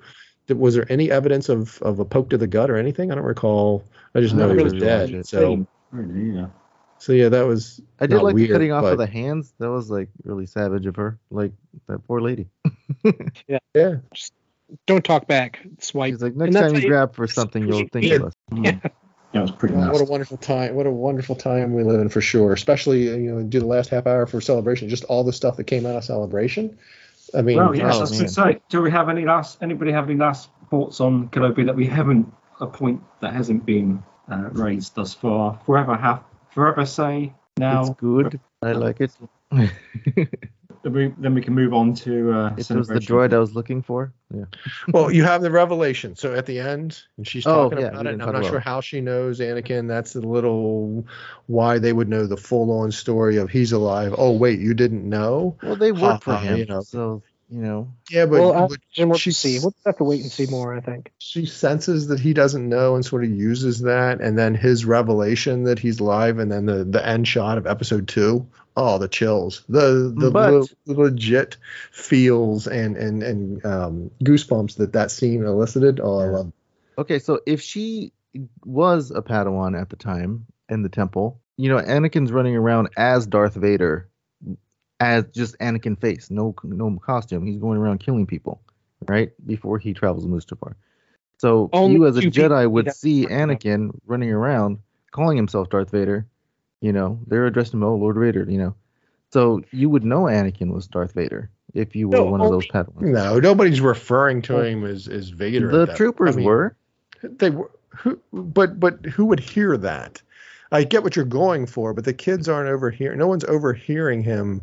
th- 0.46 0.58
was 0.58 0.74
there 0.74 0.90
any 0.92 1.10
evidence 1.10 1.48
of 1.48 1.80
of 1.82 1.98
a 2.00 2.04
poke 2.04 2.30
to 2.30 2.38
the 2.38 2.46
gut 2.46 2.70
or 2.70 2.76
anything? 2.76 3.10
I 3.10 3.14
don't 3.14 3.24
recall. 3.24 3.84
I 4.14 4.20
just 4.20 4.34
I 4.34 4.38
know 4.38 4.48
don't 4.48 4.58
he 4.58 4.64
was 4.64 4.72
dead. 4.74 5.12
watch. 5.14 5.26
So, 5.26 5.66
yeah. 5.94 6.46
So 7.00 7.12
yeah, 7.12 7.28
that 7.30 7.46
was. 7.46 7.80
I 7.98 8.06
did 8.06 8.14
not 8.14 8.24
like 8.24 8.34
weird, 8.34 8.50
the 8.50 8.54
cutting 8.54 8.72
off 8.72 8.82
but, 8.84 8.92
of 8.92 8.98
the 8.98 9.06
hands. 9.06 9.52
That 9.58 9.70
was 9.70 9.90
like 9.90 10.08
really 10.22 10.46
savage 10.46 10.86
of 10.86 10.94
her. 10.96 11.18
Like 11.30 11.52
that 11.88 12.06
poor 12.06 12.20
lady. 12.20 12.46
Yeah. 13.48 13.58
Yeah 13.74 13.96
don't 14.86 15.04
talk 15.04 15.26
back, 15.26 15.60
swipe. 15.78 16.12
She's 16.12 16.22
like, 16.22 16.36
next 16.36 16.54
time 16.54 16.74
you 16.74 16.80
you- 16.80 16.88
grab 16.88 17.14
for 17.14 17.26
something, 17.26 17.66
you'll 17.66 17.88
think 17.88 18.06
Yeah. 18.06 18.14
of 18.16 18.24
us. 18.24 18.34
Mm. 18.52 18.90
Yeah, 19.32 19.40
it 19.40 19.42
was 19.42 19.52
pretty 19.52 19.76
Well, 19.76 19.92
what 19.92 20.00
a 20.00 20.04
wonderful 20.04 20.36
time! 20.38 20.74
What 20.74 20.86
a 20.86 20.90
wonderful 20.90 21.36
time 21.36 21.72
we 21.74 21.84
live 21.84 22.00
in 22.00 22.08
for 22.08 22.20
sure. 22.20 22.52
Especially 22.52 23.04
you 23.04 23.32
know, 23.32 23.42
do 23.44 23.60
the 23.60 23.66
last 23.66 23.90
half 23.90 24.06
hour 24.08 24.26
for 24.26 24.40
celebration. 24.40 24.88
Just 24.88 25.04
all 25.04 25.22
the 25.22 25.32
stuff 25.32 25.56
that 25.56 25.64
came 25.64 25.86
out 25.86 25.94
of 25.94 26.02
celebration. 26.02 26.76
I 27.32 27.42
mean, 27.42 27.58
Well, 27.58 27.76
yes, 27.76 27.94
Oh, 27.94 27.98
I 27.98 28.00
was 28.00 28.10
going 28.10 28.24
to 28.24 28.28
say, 28.28 28.60
do 28.70 28.82
we 28.82 28.90
have 28.90 29.08
any 29.08 29.24
last? 29.24 29.58
Anybody 29.62 29.92
have 29.92 30.10
any 30.10 30.18
last 30.18 30.50
thoughts 30.68 31.00
on 31.00 31.28
Kenobi 31.28 31.64
that 31.66 31.76
we 31.76 31.86
haven't? 31.86 32.32
A 32.60 32.66
point 32.66 33.02
that 33.20 33.32
hasn't 33.32 33.64
been 33.64 34.02
uh, 34.28 34.48
raised 34.50 34.96
thus 34.96 35.14
far. 35.14 35.60
Forever 35.64 35.96
have, 35.96 36.24
forever 36.52 36.84
say 36.86 37.32
now. 37.56 37.80
It's 37.82 37.90
good. 38.00 38.40
I 38.62 38.72
like 38.72 39.00
it. 39.00 39.12
Then 40.82 40.92
we, 40.94 41.14
then 41.18 41.34
we 41.34 41.42
can 41.42 41.54
move 41.54 41.74
on 41.74 41.92
to. 41.96 42.32
Uh, 42.32 42.54
It 42.56 42.70
was 42.70 42.88
the 42.88 42.94
droid 42.94 43.34
I 43.34 43.38
was 43.38 43.54
looking 43.54 43.82
for. 43.82 44.14
Yeah. 44.34 44.44
well, 44.94 45.10
you 45.10 45.24
have 45.24 45.42
the 45.42 45.50
revelation. 45.50 46.16
So 46.16 46.34
at 46.34 46.46
the 46.46 46.58
end, 46.58 47.02
and 47.18 47.28
she's 47.28 47.46
Oh, 47.46 47.64
talking 47.68 47.80
yeah, 47.80 47.88
about 47.88 48.06
it. 48.06 48.12
And 48.12 48.20
didn't 48.20 48.34
I'm 48.34 48.42
not 48.42 48.50
sure 48.50 48.60
how 48.60 48.80
she 48.80 49.02
knows 49.02 49.40
Anakin. 49.40 49.88
That's 49.88 50.14
the 50.14 50.22
little 50.22 51.04
why 51.48 51.78
they 51.78 51.92
would 51.92 52.08
know 52.08 52.26
the 52.26 52.38
full-on 52.38 52.92
story 52.92 53.36
of 53.36 53.50
he's 53.50 53.72
alive. 53.72 54.14
Oh 54.16 54.32
wait, 54.32 54.58
you 54.58 54.72
didn't 54.72 55.06
know? 55.06 55.58
Well, 55.62 55.76
they 55.76 55.90
Ha 55.90 56.12
work 56.12 56.22
for 56.22 56.36
him, 56.36 56.56
you 56.56 56.64
know. 56.64 56.80
so 56.80 57.22
you 57.50 57.60
know. 57.62 57.92
Yeah, 58.10 58.26
but, 58.26 58.40
well, 58.40 58.52
I 58.52 58.66
but 58.68 58.78
imagine 58.96 59.08
we'll 59.10 59.18
she's- 59.18 59.36
see. 59.38 59.58
We'll 59.60 59.74
have 59.84 59.96
to 59.98 60.04
wait 60.04 60.20
and 60.22 60.30
see 60.30 60.46
more. 60.46 60.74
I 60.76 60.80
think. 60.80 61.12
she 61.18 61.46
senses 61.46 62.06
that 62.08 62.20
he 62.20 62.32
doesn't 62.32 62.68
know 62.68 62.94
and 62.94 63.04
sort 63.04 63.24
of 63.24 63.30
uses 63.30 63.80
that, 63.80 64.20
and 64.20 64.38
then 64.38 64.54
his 64.54 64.84
revelation 64.84 65.64
that 65.64 65.78
he's 65.78 66.00
alive, 66.00 66.38
and 66.38 66.50
then 66.50 66.66
the 66.66 66.84
the 66.84 67.06
end 67.06 67.26
shot 67.28 67.58
of 67.58 67.66
episode 67.66 68.08
two. 68.08 68.46
Oh, 68.76 68.98
the 68.98 69.08
chills, 69.08 69.64
the 69.68 70.14
the, 70.16 70.30
But- 70.30 70.52
le- 70.86 70.94
legit 70.94 71.56
feels 71.90 72.66
and 72.66 72.96
and 72.96 73.22
and 73.22 73.64
um, 73.66 74.10
goosebumps 74.22 74.76
that 74.76 74.92
that 74.92 75.10
scene 75.10 75.44
elicited. 75.44 76.00
Oh, 76.02 76.18
I 76.20 76.24
Yeah. 76.26 76.30
love. 76.30 76.52
Okay, 76.98 77.18
so 77.18 77.40
if 77.46 77.60
she 77.62 78.12
was 78.64 79.10
a 79.10 79.22
Padawan 79.22 79.80
at 79.80 79.90
the 79.90 79.96
time 79.96 80.46
in 80.68 80.82
the 80.82 80.88
temple, 80.88 81.40
you 81.56 81.68
know, 81.68 81.78
Anakin's 81.78 82.30
running 82.30 82.54
around 82.56 82.90
as 82.96 83.26
Darth 83.26 83.54
Vader, 83.54 84.08
as 85.00 85.24
just 85.34 85.58
Anakin 85.58 85.98
face, 85.98 86.30
no 86.30 86.54
no 86.62 86.98
costume. 86.98 87.46
He's 87.46 87.58
going 87.58 87.78
around 87.78 87.98
killing 87.98 88.26
people, 88.26 88.60
right? 89.08 89.32
Before 89.46 89.78
he 89.78 89.94
travels 89.94 90.24
to 90.24 90.30
Mustafar. 90.30 90.74
So 91.38 91.70
Only 91.72 91.96
you 91.96 92.06
as 92.06 92.18
a 92.18 92.20
Jedi 92.20 92.70
would 92.70 92.92
see 92.92 93.26
Anakin 93.26 93.98
running 94.06 94.30
around, 94.30 94.78
calling 95.10 95.38
himself 95.38 95.70
Darth 95.70 95.90
Vader. 95.90 96.26
You 96.82 96.92
know, 96.92 97.18
they're 97.26 97.46
addressing 97.46 97.80
him, 97.80 97.84
oh 97.84 97.94
Lord 97.94 98.16
Vader. 98.16 98.46
You 98.48 98.58
know, 98.58 98.74
so 99.32 99.62
you 99.72 99.88
would 99.88 100.04
know 100.04 100.24
Anakin 100.24 100.72
was 100.72 100.86
Darth 100.86 101.14
Vader 101.14 101.50
if 101.72 101.96
you 101.96 102.08
were 102.08 102.18
No, 102.18 102.24
one 102.24 102.40
of 102.42 102.50
those 102.50 102.66
Padawans. 102.66 103.02
No, 103.02 103.38
nobody's 103.38 103.80
referring 103.80 104.42
to 104.42 104.60
him 104.60 104.84
as 104.84 105.08
as 105.08 105.30
Vader. 105.30 105.70
The 105.70 105.94
troopers 105.94 106.36
I 106.36 106.38
mean, 106.38 106.46
were. 106.46 106.76
They 107.22 107.50
were, 107.50 107.70
who, 107.88 108.18
but 108.32 108.78
but 108.78 109.04
who 109.06 109.24
would 109.26 109.40
hear 109.40 109.76
that? 109.78 110.22
I 110.72 110.84
get 110.84 111.02
what 111.02 111.16
you're 111.16 111.24
going 111.24 111.66
for, 111.66 111.92
but 111.94 112.04
the 112.04 112.12
kids 112.14 112.48
aren't 112.48 112.68
overhearing. 112.68 113.18
No 113.18 113.26
one's 113.26 113.44
overhearing 113.44 114.22
him. 114.22 114.62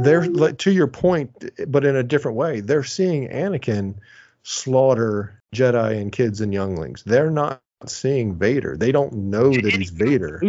They're 0.00 0.26
like, 0.26 0.58
to 0.58 0.70
your 0.70 0.86
point, 0.86 1.30
but 1.68 1.84
in 1.84 1.96
a 1.96 2.02
different 2.02 2.36
way. 2.36 2.60
They're 2.60 2.84
seeing 2.84 3.28
Anakin 3.28 3.94
slaughter 4.42 5.42
Jedi 5.54 6.00
and 6.00 6.12
kids 6.12 6.40
and 6.40 6.52
younglings. 6.52 7.02
They're 7.04 7.30
not 7.30 7.60
seeing 7.86 8.34
Vader. 8.36 8.76
They 8.76 8.92
don't 8.92 9.12
know 9.14 9.50
that 9.52 9.72
he's 9.74 9.90
Vader. 9.90 10.42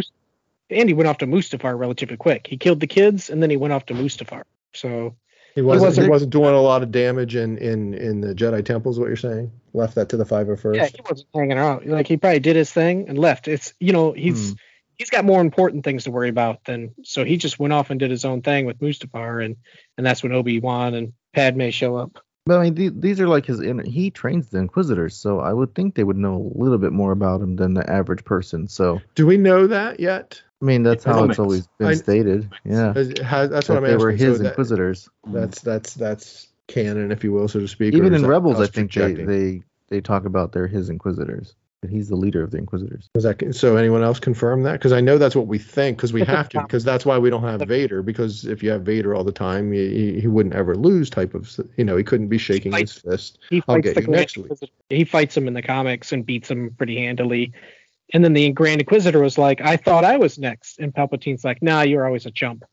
Andy 0.70 0.94
went 0.94 1.08
off 1.08 1.20
to 1.20 1.28
Mustafar 1.28 1.78
relatively 1.78 2.18
quick. 2.18 2.48
He 2.48 2.58
killed 2.58 2.80
the 2.80 2.88
kids 2.88 3.30
and 3.30 3.42
then 3.42 3.50
he 3.50 3.58
went 3.58 3.74
off 3.74 3.86
to 3.88 3.94
Mustafar. 3.94 4.44
So 4.74 5.16
He 5.56 5.62
wasn't, 5.62 5.82
he 5.82 5.88
wasn't- 5.88 6.10
wasn't 6.10 6.32
doing 6.32 6.54
a 6.54 6.62
lot 6.62 6.84
of 6.84 6.92
damage 6.92 7.36
in, 7.36 7.58
in, 7.58 7.94
in 7.94 8.22
the 8.22 8.36
Jedi 8.36 8.64
temples, 8.66 9.00
what 9.00 9.08
you're 9.08 9.16
saying? 9.16 9.52
Left 9.74 9.96
that 9.96 10.10
to 10.10 10.18
the 10.18 10.26
501st. 10.26 10.76
yeah, 10.76 10.88
he 10.88 11.00
wasn't 11.10 11.28
hanging 11.34 11.58
around. 11.58 11.86
Like 11.86 12.08
he 12.08 12.18
probably 12.18 12.40
did 12.40 12.56
his 12.56 12.72
thing 12.72 13.08
and 13.08 13.18
left. 13.18 13.48
It's 13.48 13.74
you 13.80 13.94
know 13.94 14.12
he's 14.12 14.50
Hmm. 14.52 14.56
He's 14.98 15.10
got 15.10 15.26
more 15.26 15.42
important 15.42 15.84
things 15.84 16.04
to 16.06 16.12
worry 16.12 16.30
about 16.30 16.64
than 16.66 16.94
so 17.04 17.24
he 17.24 17.38
just 17.38 17.60
went 17.60 17.74
off 17.74 17.90
and 17.90 18.00
did 18.00 18.12
his 18.12 18.26
own 18.26 18.42
thing 18.42 18.66
with 18.66 18.80
Mustafar 18.80 19.44
and 19.44 19.56
and 19.98 20.06
that's 20.06 20.24
when 20.24 20.32
Obi 20.34 20.60
Wan 20.60 20.94
and 20.94 21.14
Padme 21.34 21.70
show 21.70 21.96
up. 21.96 22.20
But 22.46 22.60
I 22.60 22.64
mean, 22.64 22.76
the- 22.76 22.90
these 22.98 23.20
are 23.20 23.28
like 23.28 23.46
his 23.46 23.62
inner. 23.62 23.84
He 23.84 24.10
trains 24.10 24.48
the 24.50 24.60
Inquisitors, 24.60 25.16
so 25.18 25.40
I 25.40 25.52
would 25.52 25.76
think 25.76 25.96
they 25.96 26.04
would 26.06 26.16
know 26.18 26.52
a 26.56 26.58
little 26.62 26.78
bit 26.78 26.94
more 26.94 27.12
about 27.12 27.42
him 27.42 27.58
than 27.58 27.74
the 27.74 27.88
average 27.90 28.24
person. 28.24 28.68
So 28.70 29.02
Do 29.16 29.28
we 29.28 29.36
know 29.38 29.68
that 29.68 30.00
yet? 30.00 30.42
I 30.62 30.66
mean, 30.66 30.82
that's 30.84 31.04
how 31.04 31.16
Comics. 31.16 31.32
it's 31.34 31.40
always 31.40 31.68
been 31.78 31.88
I- 31.90 31.94
stated. 31.96 32.50
Yeah, 32.64 32.94
Has- 32.94 33.14
has- 33.20 33.50
that's 33.50 33.68
that 33.68 33.74
what 33.74 33.78
I'm 33.78 33.84
they 33.84 33.94
asking. 33.96 34.00
were 34.06 34.12
his 34.12 34.38
so 34.38 34.44
that- 34.44 34.50
Inquisitors. 34.50 35.10
that's 35.28 35.62
that's 35.62 35.94
that's 35.94 36.48
canon, 36.68 37.12
if 37.12 37.24
you 37.24 37.32
will, 37.34 37.48
so 37.50 37.60
to 37.60 37.68
speak. 37.68 37.94
Even 37.94 38.14
is 38.14 38.24
in 38.24 38.28
Rebels, 38.30 38.60
I 38.62 38.68
think 38.68 38.94
they, 38.94 39.14
they 39.14 39.62
they 39.90 40.02
talk 40.02 40.26
about 40.26 40.54
they're 40.54 40.68
his 40.68 40.90
Inquisitors. 40.90 41.54
That 41.82 41.92
he's 41.92 42.10
the 42.10 42.16
leader 42.16 42.42
of 42.44 42.50
the 42.50 42.58
Inquisitors. 42.58 43.08
Is 43.14 43.24
that 43.24 43.54
so? 43.54 43.78
Anyone 43.78 44.02
else 44.02 44.20
confirm 44.20 44.64
that? 44.64 44.74
Because 44.74 44.94
I 44.94 45.00
know 45.00 45.20
that's 45.20 45.36
what 45.36 45.46
we 45.46 45.60
think. 45.60 45.98
Because 45.98 46.12
we 46.12 46.24
have 46.24 46.50
to. 46.50 46.62
Because 46.62 46.84
that's 46.84 47.06
why 47.06 47.20
we 47.20 47.30
don't 47.30 47.44
have 47.44 47.62
Vader. 47.68 48.02
Because 48.02 48.46
if 48.46 48.64
you 48.64 48.72
have 48.72 48.82
Vader 48.82 49.14
all 49.14 49.24
the 49.24 49.32
time, 49.32 49.72
he, 49.72 49.90
he- 49.90 50.20
he 50.22 50.28
wouldn't 50.28 50.56
ever 50.56 50.76
lose. 50.76 51.12
Type 51.12 51.36
of. 51.36 51.56
You 51.78 51.84
know, 51.84 51.96
he 51.96 52.04
couldn't 52.04 52.30
be 52.30 52.40
shaking 52.40 52.72
his 52.72 52.94
fist. 52.94 53.38
He 53.52 53.58
I'll 53.68 53.76
fights 53.76 53.84
get 53.84 53.96
the 53.96 54.02
you 54.02 54.08
Grand 54.08 54.20
next 54.22 54.38
week. 54.38 54.46
Inquisitor. 54.46 54.72
He 54.90 55.04
fights 55.04 55.38
him 55.38 55.48
in 55.48 55.54
the 55.54 55.62
comics 55.62 56.12
and 56.12 56.26
beats 56.26 56.50
him 56.50 56.74
pretty 56.76 56.98
handily. 56.98 57.54
And 58.12 58.24
then 58.24 58.34
the 58.34 58.50
Grand 58.54 58.82
Inquisitor 58.82 59.22
was 59.22 59.38
like, 59.38 59.62
"I 59.62 59.78
thought 59.78 60.04
I 60.04 60.18
was 60.18 60.40
next," 60.40 60.80
and 60.80 60.92
Palpatine's 60.96 61.44
like, 61.44 61.62
"Nah, 61.62 61.82
you're 61.82 62.08
always 62.08 62.26
a 62.26 62.32
chump." 62.32 62.64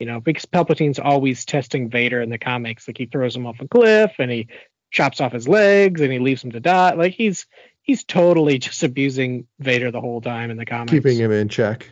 You 0.00 0.06
know, 0.06 0.18
because 0.20 0.46
Palpatine's 0.46 0.98
always 0.98 1.44
testing 1.44 1.90
Vader 1.90 2.20
in 2.20 2.30
the 2.30 2.38
comics. 2.38 2.88
Like 2.88 2.98
he 2.98 3.06
throws 3.06 3.36
him 3.36 3.46
off 3.46 3.60
a 3.60 3.68
cliff 3.68 4.12
and 4.18 4.30
he 4.32 4.48
chops 4.90 5.20
off 5.20 5.32
his 5.32 5.46
legs 5.46 6.00
and 6.00 6.10
he 6.12 6.18
leaves 6.18 6.42
him 6.42 6.52
to 6.52 6.60
die. 6.60 6.94
Like 6.94 7.12
he's 7.14 7.46
he's 7.88 8.04
totally 8.04 8.58
just 8.58 8.84
abusing 8.84 9.48
Vader 9.58 9.90
the 9.90 10.00
whole 10.00 10.20
time 10.20 10.52
in 10.52 10.56
the 10.56 10.66
comics. 10.66 10.92
Keeping 10.92 11.16
him 11.16 11.32
in 11.32 11.48
check. 11.48 11.90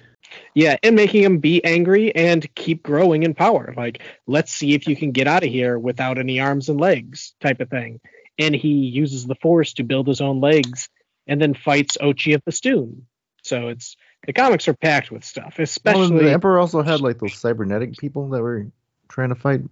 Yeah, 0.54 0.76
and 0.82 0.94
making 0.94 1.22
him 1.22 1.38
be 1.38 1.64
angry 1.64 2.14
and 2.14 2.52
keep 2.54 2.82
growing 2.82 3.22
in 3.22 3.32
power. 3.34 3.72
Like, 3.76 4.02
let's 4.26 4.52
see 4.52 4.74
if 4.74 4.86
you 4.86 4.94
can 4.94 5.10
get 5.10 5.26
out 5.26 5.42
of 5.42 5.50
here 5.50 5.78
without 5.78 6.18
any 6.18 6.38
arms 6.38 6.68
and 6.68 6.80
legs, 6.80 7.34
type 7.40 7.60
of 7.60 7.70
thing. 7.70 8.00
And 8.38 8.54
he 8.54 8.68
uses 8.68 9.24
the 9.24 9.36
force 9.36 9.72
to 9.74 9.84
build 9.84 10.06
his 10.06 10.20
own 10.20 10.40
legs 10.40 10.88
and 11.26 11.40
then 11.40 11.54
fights 11.54 11.96
Ochi 12.00 12.34
of 12.34 12.44
Bestoon. 12.44 13.06
So 13.42 13.68
it's 13.68 13.96
the 14.26 14.32
comics 14.32 14.68
are 14.68 14.74
packed 14.74 15.10
with 15.10 15.24
stuff, 15.24 15.54
Well, 15.56 15.64
especially 15.64 16.24
the 16.24 16.32
Emperor 16.32 16.58
also 16.58 16.82
had 16.82 17.00
like 17.00 17.18
those 17.18 17.38
cybernetic 17.38 17.96
people 17.96 18.28
that 18.30 18.42
were 18.42 18.66
trying 19.08 19.30
to 19.30 19.34
fight. 19.34 19.62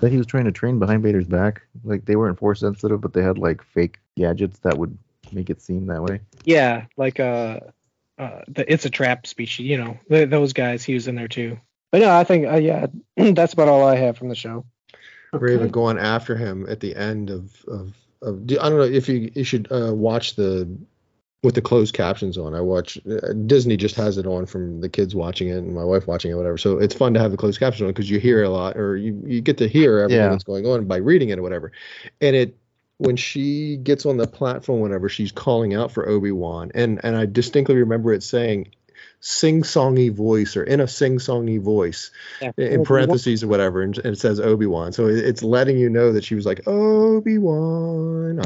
That 0.00 0.12
he 0.12 0.18
was 0.18 0.26
trying 0.26 0.44
to 0.44 0.52
train 0.52 0.78
behind 0.78 1.02
Vader's 1.02 1.26
back. 1.26 1.62
Like 1.82 2.04
they 2.04 2.16
weren't 2.16 2.38
force 2.38 2.60
sensitive, 2.60 3.00
but 3.00 3.12
they 3.12 3.22
had 3.22 3.36
like 3.36 3.62
fake 3.62 3.98
gadgets 4.16 4.58
that 4.60 4.78
would 4.78 4.96
make 5.32 5.50
it 5.50 5.60
seem 5.62 5.86
that 5.86 6.02
way. 6.02 6.20
yeah, 6.44 6.86
like 6.96 7.20
uh, 7.20 7.60
uh, 8.18 8.40
the 8.48 8.70
it's 8.72 8.84
a 8.86 8.90
trap 8.90 9.26
species. 9.26 9.66
You 9.66 9.78
know, 9.78 9.98
th- 10.08 10.30
those 10.30 10.52
guys 10.52 10.84
he 10.84 10.94
was 10.94 11.08
in 11.08 11.14
there 11.16 11.28
too. 11.28 11.58
But 11.92 12.00
no, 12.00 12.10
I 12.16 12.24
think 12.24 12.46
uh, 12.46 12.56
yeah, 12.56 12.86
that's 13.16 13.52
about 13.52 13.68
all 13.68 13.84
I 13.86 13.96
have 13.96 14.16
from 14.16 14.28
the 14.28 14.34
show. 14.34 14.64
Or 15.32 15.48
even 15.48 15.68
going 15.68 15.98
after 15.98 16.34
him 16.36 16.66
at 16.68 16.80
the 16.80 16.94
end 16.96 17.30
of 17.30 17.52
of, 17.68 17.92
of 18.22 18.42
I 18.44 18.68
don't 18.68 18.78
know 18.78 18.82
if 18.82 19.08
you 19.08 19.30
you 19.34 19.44
should 19.44 19.70
uh, 19.70 19.92
watch 19.94 20.36
the 20.36 20.66
with 21.42 21.54
the 21.54 21.60
closed 21.60 21.94
captions 21.94 22.38
on. 22.38 22.54
I 22.54 22.60
watch 22.60 22.98
uh, 23.06 23.32
Disney 23.44 23.76
just 23.76 23.94
has 23.96 24.16
it 24.16 24.26
on 24.26 24.46
from 24.46 24.80
the 24.80 24.88
kids 24.88 25.14
watching 25.14 25.48
it 25.48 25.58
and 25.58 25.74
my 25.74 25.84
wife 25.84 26.06
watching 26.06 26.30
it, 26.30 26.34
whatever. 26.34 26.56
So 26.56 26.78
it's 26.78 26.94
fun 26.94 27.12
to 27.14 27.20
have 27.20 27.30
the 27.32 27.36
closed 27.36 27.60
captions 27.60 27.82
on 27.82 27.88
because 27.88 28.08
you 28.10 28.18
hear 28.18 28.42
a 28.44 28.48
lot 28.48 28.76
or 28.78 28.96
you 28.96 29.20
you 29.26 29.42
get 29.42 29.58
to 29.58 29.68
hear 29.68 29.98
everything 29.98 30.22
Yeah. 30.24 30.28
that's 30.30 30.44
going 30.44 30.64
on 30.66 30.86
by 30.86 30.96
reading 30.96 31.28
it 31.28 31.38
or 31.38 31.42
whatever. 31.42 31.70
And 32.22 32.34
it 32.34 32.56
when 32.98 33.16
she 33.16 33.76
gets 33.76 34.06
on 34.06 34.16
the 34.16 34.26
platform, 34.26 34.80
whenever 34.80 35.08
she's 35.08 35.32
calling 35.32 35.74
out 35.74 35.92
for 35.92 36.08
Obi 36.08 36.32
Wan, 36.32 36.70
and 36.74 37.00
and 37.04 37.16
I 37.16 37.26
distinctly 37.26 37.76
remember 37.76 38.12
it 38.12 38.22
saying 38.22 38.68
sing 39.20 39.62
songy 39.62 40.12
voice 40.12 40.56
or 40.56 40.62
in 40.62 40.80
a 40.80 40.86
sing 40.86 41.18
songy 41.18 41.60
voice 41.60 42.10
Yeah. 42.40 42.52
in 42.56 42.84
parentheses 42.84 43.42
or 43.42 43.48
whatever, 43.48 43.82
and, 43.82 43.96
and 43.98 44.14
it 44.14 44.18
says 44.20 44.40
Obi 44.40 44.66
Wan. 44.66 44.92
So 44.92 45.06
it- 45.06 45.24
it's 45.24 45.42
letting 45.42 45.78
you 45.78 45.88
know 45.90 46.12
that 46.12 46.24
she 46.24 46.34
was 46.34 46.46
like 46.46 46.66
Obi 46.68 47.38
Wan, 47.38 48.38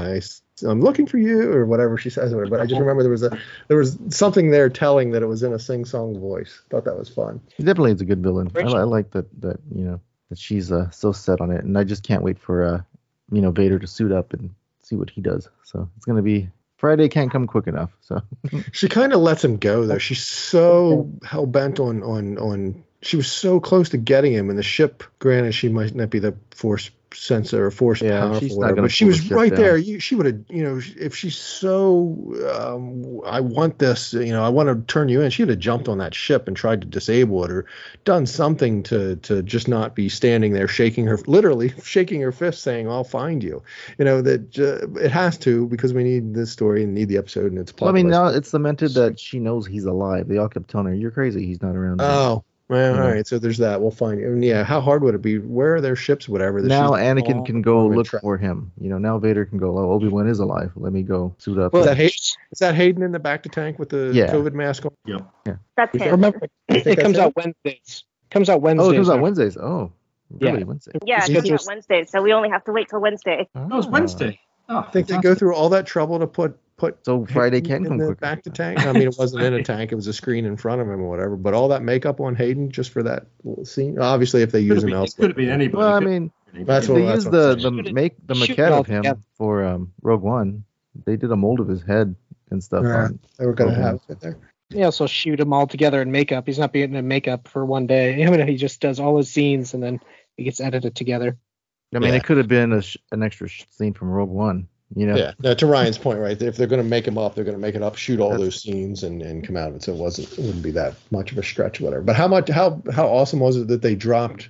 I'm 0.66 0.80
looking 0.80 1.06
for 1.06 1.18
you 1.18 1.52
or 1.52 1.64
whatever 1.66 1.96
she 1.98 2.10
says. 2.10 2.32
or 2.32 2.36
whatever. 2.36 2.56
But 2.56 2.60
I 2.62 2.66
just 2.66 2.80
remember 2.80 3.02
there 3.02 3.10
was 3.12 3.22
a 3.22 3.38
there 3.68 3.78
was 3.78 3.98
something 4.10 4.50
there 4.50 4.68
telling 4.68 5.12
that 5.12 5.22
it 5.22 5.26
was 5.26 5.42
in 5.42 5.52
a 5.52 5.58
sing 5.58 5.84
song 5.84 6.18
voice. 6.18 6.62
Thought 6.70 6.84
that 6.84 6.98
was 6.98 7.08
fun. 7.08 7.40
He 7.56 7.62
definitely 7.62 7.92
is 7.92 8.00
a 8.00 8.04
good 8.04 8.22
villain. 8.22 8.50
I, 8.56 8.60
I 8.60 8.82
like 8.84 9.10
that 9.12 9.26
that 9.40 9.58
you 9.74 9.84
know 9.84 10.00
that 10.28 10.38
she's 10.38 10.70
uh, 10.70 10.90
so 10.90 11.12
set 11.12 11.40
on 11.40 11.50
it, 11.50 11.64
and 11.64 11.76
I 11.78 11.84
just 11.84 12.02
can't 12.02 12.22
wait 12.22 12.38
for 12.38 12.62
uh 12.64 12.82
you 13.30 13.40
know 13.40 13.50
Vader 13.50 13.78
to 13.78 13.86
suit 13.86 14.12
up 14.12 14.32
and 14.32 14.50
see 14.82 14.96
what 14.96 15.10
he 15.10 15.20
does. 15.20 15.48
So 15.64 15.88
it's 15.96 16.06
gonna 16.06 16.22
be 16.22 16.48
Friday 16.76 17.08
can't 17.08 17.30
come 17.30 17.46
quick 17.46 17.66
enough. 17.66 17.90
So 18.00 18.22
She 18.72 18.88
kind 18.88 19.12
of 19.12 19.20
lets 19.20 19.44
him 19.44 19.58
go 19.58 19.86
though. 19.86 19.98
She's 19.98 20.26
so 20.26 21.10
hell 21.22 21.46
bent 21.46 21.80
on 21.80 22.02
on 22.02 22.38
on. 22.38 22.84
She 23.02 23.16
was 23.16 23.30
so 23.30 23.60
close 23.60 23.90
to 23.90 23.98
getting 23.98 24.32
him 24.32 24.50
in 24.50 24.56
the 24.56 24.62
ship. 24.62 25.04
Granted, 25.18 25.52
she 25.52 25.68
might 25.68 25.94
not 25.94 26.10
be 26.10 26.18
the 26.18 26.34
force 26.50 26.90
sensor 27.14 27.66
or 27.66 27.70
force 27.70 28.00
Yeah, 28.02 28.20
powerful, 28.20 28.40
she's 28.40 28.58
not 28.58 28.76
but 28.76 28.90
she 28.90 29.04
was 29.04 29.30
right 29.30 29.50
down. 29.50 29.58
there. 29.60 29.76
You, 29.76 29.98
she 30.00 30.14
would 30.14 30.26
have, 30.26 30.40
you 30.48 30.62
know, 30.62 30.80
if 30.96 31.16
she's 31.16 31.36
so, 31.36 32.34
um, 32.54 33.20
I 33.26 33.40
want 33.40 33.78
this, 33.78 34.12
you 34.12 34.32
know, 34.32 34.44
I 34.44 34.48
want 34.48 34.68
to 34.68 34.92
turn 34.92 35.08
you 35.08 35.20
in. 35.20 35.30
She 35.30 35.42
would 35.42 35.50
have 35.50 35.58
jumped 35.58 35.88
on 35.88 35.98
that 35.98 36.14
ship 36.14 36.48
and 36.48 36.56
tried 36.56 36.80
to 36.82 36.86
disable 36.86 37.44
it 37.44 37.50
or 37.50 37.66
done 38.04 38.26
something 38.26 38.82
to 38.84 39.16
to 39.16 39.42
just 39.42 39.68
not 39.68 39.94
be 39.94 40.08
standing 40.08 40.52
there 40.52 40.68
shaking 40.68 41.06
her, 41.06 41.18
literally 41.26 41.72
shaking 41.84 42.20
her 42.20 42.32
fist, 42.32 42.62
saying, 42.62 42.88
"I'll 42.88 43.04
find 43.04 43.42
you." 43.42 43.62
You 43.98 44.04
know 44.04 44.22
that 44.22 44.58
uh, 44.58 45.00
it 45.00 45.10
has 45.10 45.36
to 45.38 45.66
because 45.68 45.92
we 45.92 46.04
need 46.04 46.34
this 46.34 46.50
story 46.50 46.84
and 46.84 46.94
need 46.94 47.08
the 47.08 47.16
episode 47.18 47.52
and 47.52 47.58
it's. 47.58 47.74
well, 47.76 47.90
I 47.90 47.92
mean 47.92 48.08
now 48.08 48.26
it's 48.28 48.50
cemented 48.50 48.94
that 48.94 49.18
she 49.18 49.38
knows 49.38 49.66
he's 49.66 49.84
alive. 49.84 50.28
They 50.28 50.38
all 50.38 50.48
kept 50.48 50.70
telling 50.70 50.86
her, 50.86 50.94
"You're 50.94 51.10
crazy. 51.10 51.46
He's 51.46 51.62
not 51.62 51.76
around." 51.76 52.00
here." 52.00 52.10
Oh, 52.10 52.44
well, 52.70 52.94
Yeah. 52.94 53.02
all 53.02 53.10
right. 53.10 53.26
So 53.26 53.38
there's 53.38 53.58
that. 53.58 53.80
We'll 53.80 53.90
find. 53.90 54.24
I 54.24 54.28
mean, 54.28 54.42
yeah. 54.42 54.64
How 54.64 54.80
hard 54.80 55.02
would 55.02 55.14
it 55.14 55.20
be? 55.22 55.38
Where 55.38 55.74
are 55.76 55.80
their 55.80 55.96
ships? 55.96 56.28
Whatever. 56.28 56.62
that 56.62 56.68
now 56.68 56.94
she's 56.96 57.04
Anakin 57.04 57.44
can 57.44 57.60
go 57.60 57.86
look 57.86 58.06
tra- 58.06 58.20
for 58.20 58.38
him. 58.38 58.72
You 58.80 58.88
know, 58.88 58.98
now 58.98 59.18
Vader 59.18 59.44
can 59.44 59.58
go. 59.58 59.76
Oh, 59.76 59.92
Obi 59.92 60.08
Wan 60.08 60.26
is 60.28 60.38
alive. 60.38 60.72
Let 60.76 60.92
me 60.92 61.02
go 61.02 61.34
suit 61.38 61.58
up. 61.58 61.74
Is 61.74 61.84
that, 61.84 61.96
Hay- 61.96 62.06
is 62.06 62.36
that 62.60 62.74
Hayden 62.74 63.02
in 63.02 63.12
the 63.12 63.18
bacta 63.20 63.50
tank 63.50 63.78
with 63.78 63.90
the 63.90 64.10
Yeah. 64.14 64.32
COVID 64.32 64.54
mask 64.54 64.86
on? 64.86 64.92
Yep. 65.06 65.22
Yeah. 65.46 65.56
That's 65.76 65.96
him. 65.96 66.10
Remember, 66.12 66.40
think 66.70 66.86
it 66.86 66.98
comes 67.00 67.16
that's 67.16 67.26
out 67.26 67.36
Wednesdays. 67.36 68.04
Comes 68.30 68.48
out 68.48 68.62
Wednesdays. 68.62 68.86
oh, 68.88 68.92
it 68.92 68.96
comes 68.96 69.10
out. 69.10 69.20
Wednesdays. 69.20 69.56
Oh, 69.56 69.92
really? 70.38 70.58
Yeah. 70.60 70.64
Wednesday. 70.64 70.92
Yeah, 71.04 71.16
It's 71.18 71.24
it's 71.28 71.34
coming 71.34 71.40
scheduled- 71.42 71.60
out 71.60 71.66
Wednesday, 71.66 72.04
so 72.04 72.22
we 72.22 72.32
only 72.32 72.48
have 72.50 72.64
to 72.64 72.72
wait 72.72 72.88
till 72.88 73.00
Wednesday. 73.00 73.48
Oh, 73.54 73.78
it's 73.78 73.86
Ah. 73.86 73.90
Wednesday. 73.90 74.38
Oh, 74.68 74.78
I 74.86 74.90
think 74.92 75.08
they 75.08 75.18
go 75.18 75.34
through 75.34 75.54
all 75.56 75.68
that 75.70 75.84
trouble 75.84 76.20
to 76.20 76.28
put 76.28 76.56
put 76.80 77.04
So 77.04 77.24
Friday 77.26 77.56
Hayden 77.58 77.68
can 77.68 77.76
in 77.84 77.88
come 77.88 77.98
the 77.98 78.14
bacta 78.16 78.52
tank. 78.52 78.84
I 78.86 78.92
mean, 78.92 79.02
it 79.02 79.14
wasn't 79.18 79.42
in 79.44 79.54
a 79.54 79.62
tank; 79.62 79.92
it 79.92 79.94
was 79.94 80.06
a 80.06 80.12
screen 80.12 80.44
in 80.44 80.56
front 80.56 80.80
of 80.80 80.86
him 80.88 81.00
or 81.00 81.08
whatever. 81.08 81.36
But 81.36 81.54
all 81.54 81.68
that 81.68 81.82
makeup 81.82 82.20
on 82.20 82.34
Hayden 82.36 82.70
just 82.70 82.90
for 82.90 83.02
that 83.02 83.26
scene. 83.64 83.98
Obviously, 83.98 84.42
if 84.42 84.50
they 84.50 84.60
Could 84.60 84.74
use 84.74 84.82
him 84.82 84.90
been, 84.90 84.98
elsewhere. 84.98 85.28
could 85.28 85.30
have 85.30 85.36
been 85.36 85.50
anybody. 85.50 85.76
Well, 85.78 85.94
I 85.94 86.00
mean, 86.00 86.32
That's 86.64 86.88
what- 86.88 86.96
they 86.96 87.04
that's 87.04 87.24
used 87.24 87.26
what 87.32 87.60
the 87.60 87.68
I'm 87.68 87.82
the 87.84 87.92
make 87.92 88.14
the 88.26 88.34
maquette 88.34 88.72
of 88.72 88.86
him 88.86 89.02
together. 89.02 89.20
for 89.36 89.64
um, 89.64 89.92
Rogue 90.02 90.22
One. 90.22 90.64
They 91.04 91.16
did 91.16 91.30
a 91.30 91.36
mold 91.36 91.60
of 91.60 91.68
his 91.68 91.82
head 91.82 92.16
and 92.50 92.62
stuff. 92.64 92.82
Yeah. 92.84 93.04
on 93.04 93.20
They 93.38 93.46
were 93.46 93.52
going 93.54 93.70
to 93.70 93.76
Mhm. 93.76 93.82
have 93.82 94.00
it 94.08 94.20
there. 94.20 94.36
They 94.70 94.82
also 94.82 95.06
shoot 95.06 95.38
him 95.40 95.52
all 95.52 95.66
together 95.66 96.00
in 96.02 96.10
makeup. 96.12 96.46
He's 96.46 96.58
not 96.58 96.72
being 96.72 96.94
in 96.94 97.06
makeup 97.08 97.46
for 97.48 97.64
one 97.64 97.86
day. 97.86 98.24
I 98.26 98.30
mean, 98.30 98.46
he 98.48 98.56
just 98.56 98.80
does 98.80 98.98
all 99.00 99.16
his 99.16 99.30
scenes 99.30 99.74
and 99.74 99.82
then 99.82 100.00
he 100.36 100.44
gets 100.44 100.60
edited 100.60 100.94
together. 100.96 101.36
I 101.94 101.98
mean, 101.98 102.10
Yeah. 102.10 102.16
it 102.16 102.24
could 102.24 102.36
have 102.38 102.46
been 102.48 102.72
a 102.72 102.82
sh- 102.82 102.96
an 103.12 103.22
extra 103.22 103.48
sh- 103.48 103.64
scene 103.70 103.94
from 103.94 104.10
Rogue 104.10 104.30
One. 104.30 104.68
You 104.96 105.06
know, 105.06 105.16
Yeah. 105.16 105.32
No, 105.40 105.54
to 105.54 105.66
Ryan's 105.66 105.98
point, 105.98 106.18
right? 106.18 106.40
If 106.42 106.56
they're 106.56 106.66
going 106.66 106.82
to 106.82 106.88
make 106.88 107.06
him 107.06 107.16
up, 107.16 107.34
they're 107.34 107.44
going 107.44 107.56
to 107.56 107.60
make 107.60 107.76
it 107.76 107.82
up, 107.82 107.96
shoot 107.96 108.18
all 108.18 108.30
That's- 108.30 108.44
those 108.46 108.62
scenes, 108.62 109.04
and, 109.04 109.22
and 109.22 109.46
come 109.46 109.56
out 109.56 109.68
of 109.68 109.76
it. 109.76 109.82
So 109.84 109.92
it 109.92 109.98
wasn't, 109.98 110.32
it 110.32 110.38
wouldn't 110.38 110.62
be 110.64 110.72
that 110.72 110.94
much 111.12 111.30
of 111.30 111.38
a 111.38 111.42
stretch, 111.44 111.80
or 111.80 111.84
whatever. 111.84 112.02
But 112.02 112.16
how 112.16 112.26
much, 112.26 112.48
how 112.48 112.82
how 112.92 113.06
awesome 113.06 113.38
was 113.40 113.56
it 113.56 113.68
that 113.68 113.82
they 113.82 113.94
dropped 113.94 114.48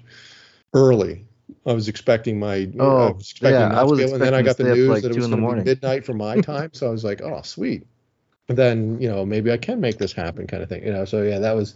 early? 0.74 1.24
I 1.66 1.72
was 1.74 1.88
expecting 1.88 2.38
my, 2.38 2.70
oh 2.78 3.08
I 3.08 3.10
was 3.12 3.30
expecting 3.32 3.60
yeah, 3.60 3.78
I 3.78 3.82
was 3.82 3.98
expecting 4.00 4.14
and 4.14 4.22
then 4.22 4.34
I 4.34 4.42
got 4.42 4.56
the 4.56 4.64
news 4.64 4.88
like 4.88 5.02
that 5.02 5.10
it 5.10 5.16
was 5.16 5.24
in 5.26 5.30
the 5.30 5.36
going 5.36 5.42
to 5.42 5.46
be 5.46 5.46
morning. 5.46 5.64
midnight 5.64 6.06
for 6.06 6.14
my 6.14 6.40
time. 6.40 6.70
so 6.72 6.86
I 6.86 6.90
was 6.90 7.04
like, 7.04 7.20
oh, 7.22 7.42
sweet. 7.42 7.86
And 8.48 8.56
then 8.56 8.98
you 9.00 9.08
know 9.08 9.26
maybe 9.26 9.52
I 9.52 9.58
can 9.58 9.78
make 9.80 9.98
this 9.98 10.12
happen, 10.12 10.46
kind 10.46 10.62
of 10.62 10.68
thing. 10.70 10.84
You 10.84 10.92
know, 10.92 11.04
so 11.04 11.22
yeah, 11.22 11.38
that 11.40 11.54
was 11.54 11.74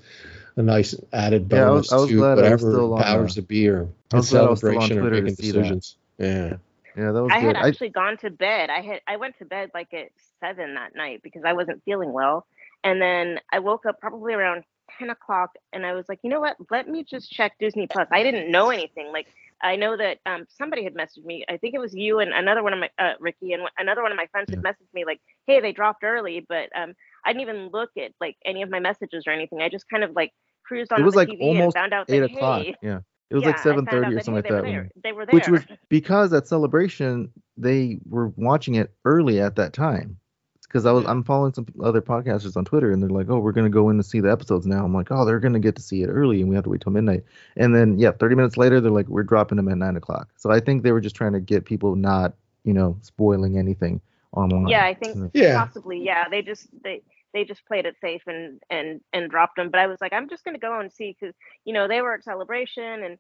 a 0.57 0.63
nice 0.63 0.95
added 1.13 1.49
Yeah, 1.51 1.65
I 1.65 1.69
bonus 1.69 1.91
was- 1.91 1.93
I 1.93 1.97
was 1.97 2.09
to 2.11 2.21
whatever 2.21 2.81
on, 2.95 3.03
powers 3.03 3.33
uh, 3.33 3.35
to 3.37 3.43
be 3.43 3.69
or 3.69 3.89
I 4.13 4.17
was 4.17 4.31
glad 4.31 4.45
I 4.45 4.49
was 4.51 4.59
still 4.61 4.69
on 4.79 4.89
celebration 4.89 4.99
or 4.99 5.11
making 5.11 5.35
see 5.37 5.51
that. 5.51 5.59
decisions. 5.59 5.97
Yeah. 6.19 6.57
Yeah, 6.97 7.13
that 7.13 7.23
was 7.23 7.33
I 7.33 7.41
good. 7.41 7.47
had 7.47 7.57
I, 7.57 7.69
actually 7.69 7.91
gone 7.91 8.17
to 8.19 8.31
bed. 8.31 8.71
I 8.71 8.81
had 8.81 9.01
I 9.07 9.17
went 9.17 9.39
to 9.39 9.45
bed 9.45 9.71
like 9.75 9.93
at 9.93 10.09
seven 10.41 10.75
that 10.75 10.95
night 10.95 11.21
because 11.23 11.43
I 11.45 11.53
wasn't 11.53 11.83
feeling 11.85 12.13
well, 12.13 12.47
and 12.83 13.01
then 13.01 13.41
I 13.53 13.59
woke 13.59 13.87
up 13.87 14.01
probably 14.01 14.35
around 14.35 14.65
ten 14.99 15.11
o'clock, 15.11 15.51
and 15.73 15.85
I 15.85 15.95
was 15.95 16.07
like, 16.09 16.21
you 16.23 16.31
know 16.31 16.41
what? 16.41 16.57
Let 16.71 16.89
me 16.89 17.05
just 17.05 17.31
check 17.31 17.53
Disney 17.59 17.87
Plus. 17.87 18.09
I 18.11 18.23
didn't 18.23 18.51
know 18.51 18.71
anything. 18.71 19.13
Like 19.13 19.27
I 19.63 19.77
know 19.77 19.97
that 19.97 20.19
um, 20.27 20.47
somebody 20.49 20.85
had 20.85 20.95
messaged 20.95 21.25
me. 21.25 21.45
I 21.49 21.57
think 21.57 21.75
it 21.75 21.79
was 21.79 21.95
you 21.95 22.19
and 22.19 22.33
another 22.33 22.63
one 22.63 22.73
of 22.73 22.79
my 22.79 22.91
uh, 22.99 23.13
Ricky 23.19 23.53
and 23.53 23.63
another 23.79 24.03
one 24.03 24.13
of 24.13 24.17
my 24.17 24.27
friends 24.27 24.51
had 24.51 24.63
messaged 24.63 24.93
me 24.93 25.05
like, 25.05 25.21
hey, 25.47 25.61
they 25.61 25.73
dropped 25.73 26.05
early, 26.05 26.45
but 26.49 26.69
um, 26.77 26.95
I 27.25 27.33
didn't 27.33 27.49
even 27.49 27.69
look 27.73 27.91
at 27.97 28.13
like 28.21 28.37
any 28.45 28.63
of 28.63 28.71
my 28.71 28.79
messages 28.79 29.25
or 29.27 29.31
anything. 29.31 29.63
I 29.63 29.69
just 29.69 29.89
kind 29.89 30.05
of 30.05 30.15
like 30.15 30.33
cruised 30.65 30.93
on 30.93 31.01
it 31.01 31.05
was 31.05 31.15
the 31.15 31.21
like 31.21 31.29
TV 31.29 31.41
almost 31.41 31.65
and 31.65 31.75
found 31.75 31.95
out 31.95 32.11
eight 32.11 32.21
that, 32.21 32.31
o'clock. 32.31 32.63
hey, 32.63 32.75
Yeah, 32.83 33.01
it 33.31 33.35
was 33.35 33.43
yeah, 33.43 33.49
like 33.51 33.59
I 33.59 33.63
seven 33.63 33.87
found 33.87 33.89
out 33.89 34.05
thirty 34.05 34.17
or 34.17 34.21
something 34.21 34.35
like 34.35 34.45
that. 34.51 34.63
were 34.65 34.71
when- 34.71 34.91
They 35.03 35.13
were 35.13 35.27
Which 35.27 35.49
was 35.49 35.63
because 35.89 36.33
at 36.33 36.47
celebration 36.47 37.31
they 37.57 37.99
were 38.09 38.29
watching 38.37 38.75
it 38.75 38.93
early 39.05 39.41
at 39.41 39.57
that 39.57 39.73
time. 39.73 40.19
Because 40.63 40.87
I 40.87 40.93
was 40.93 41.05
I'm 41.07 41.23
following 41.23 41.53
some 41.55 41.67
other 41.85 42.03
podcasters 42.03 42.57
on 42.57 42.65
Twitter 42.65 42.91
and 42.91 43.01
they're 43.01 43.09
like, 43.09 43.31
oh, 43.31 43.39
we're 43.39 43.53
gonna 43.53 43.71
go 43.71 43.91
in 43.91 43.97
to 43.97 44.03
see 44.03 44.19
the 44.19 44.31
episodes 44.33 44.67
now. 44.67 44.85
I'm 44.85 44.93
like, 44.93 45.13
oh, 45.13 45.25
they're 45.25 45.39
gonna 45.39 45.61
get 45.61 45.77
to 45.77 45.83
see 45.83 46.03
it 46.03 46.09
early 46.09 46.41
and 46.41 46.49
we 46.51 46.57
have 46.57 46.65
to 46.65 46.71
wait 46.71 46.81
till 46.81 46.93
midnight. 46.93 47.23
And 47.57 47.75
then 47.75 47.97
yeah, 47.99 48.11
30 48.11 48.35
minutes 48.35 48.57
later 48.57 48.81
they're 48.81 48.91
like, 48.91 49.07
we're 49.09 49.23
dropping 49.23 49.57
them 49.57 49.69
at 49.69 49.79
nine 49.79 49.97
o'clock. 49.97 50.31
So 50.37 50.51
I 50.51 50.59
think 50.59 50.83
they 50.83 50.91
were 50.91 51.01
just 51.01 51.15
trying 51.15 51.33
to 51.35 51.41
get 51.41 51.65
people 51.65 51.95
not 51.95 52.35
you 52.65 52.73
know 52.73 52.97
spoiling 53.03 53.57
anything 53.57 54.01
online. 54.33 54.67
Yeah, 54.69 54.85
I 54.85 54.95
think 54.95 55.31
Yeah. 55.33 55.57
possibly. 55.65 56.03
Yeah, 56.03 56.29
they 56.29 56.43
just 56.43 56.67
they 56.83 57.03
they 57.35 57.45
just 57.45 57.67
played 57.67 57.85
it 57.85 57.97
safe 58.01 58.23
and 58.27 58.63
and 58.71 59.01
and 59.13 59.31
dropped 59.31 59.57
them. 59.57 59.71
But 59.71 59.81
I 59.81 59.87
was 59.87 60.01
like, 60.01 60.15
I'm 60.15 60.29
just 60.31 60.45
gonna 60.45 60.59
go 60.59 60.79
and 60.79 60.91
see 60.91 61.15
because 61.19 61.35
you 61.65 61.75
know 61.75 61.87
they 61.87 62.01
were 62.01 62.15
at 62.15 62.25
celebration 62.25 63.05
and 63.05 63.19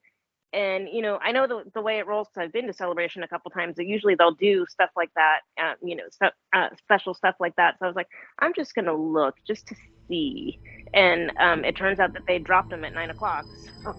and 0.54 0.88
you 0.90 1.02
know 1.02 1.18
I 1.20 1.32
know 1.32 1.46
the 1.46 1.64
the 1.74 1.82
way 1.82 1.98
it 1.98 2.06
rolls. 2.06 2.28
Cause 2.28 2.44
I've 2.44 2.52
been 2.52 2.68
to 2.68 2.72
celebration 2.72 3.24
a 3.24 3.28
couple 3.28 3.50
times. 3.50 3.76
That 3.76 3.86
usually 3.86 4.14
they'll 4.14 4.30
do 4.30 4.64
stuff 4.70 4.90
like 4.96 5.10
that. 5.16 5.40
Uh, 5.60 5.74
you 5.82 5.96
know, 5.96 6.04
stuff 6.10 6.32
uh, 6.54 6.68
special 6.78 7.12
stuff 7.12 7.34
like 7.40 7.56
that. 7.56 7.74
So 7.78 7.84
I 7.84 7.88
was 7.88 7.96
like, 7.96 8.08
I'm 8.38 8.54
just 8.54 8.74
gonna 8.74 8.94
look 8.94 9.34
just 9.46 9.66
to 9.66 9.74
see. 10.08 10.58
And 10.94 11.32
um, 11.40 11.64
it 11.64 11.76
turns 11.76 11.98
out 11.98 12.12
that 12.14 12.22
they 12.28 12.38
dropped 12.38 12.70
them 12.70 12.84
at 12.84 12.94
nine 12.94 13.10
o'clock. 13.10 13.44
So 13.82 13.94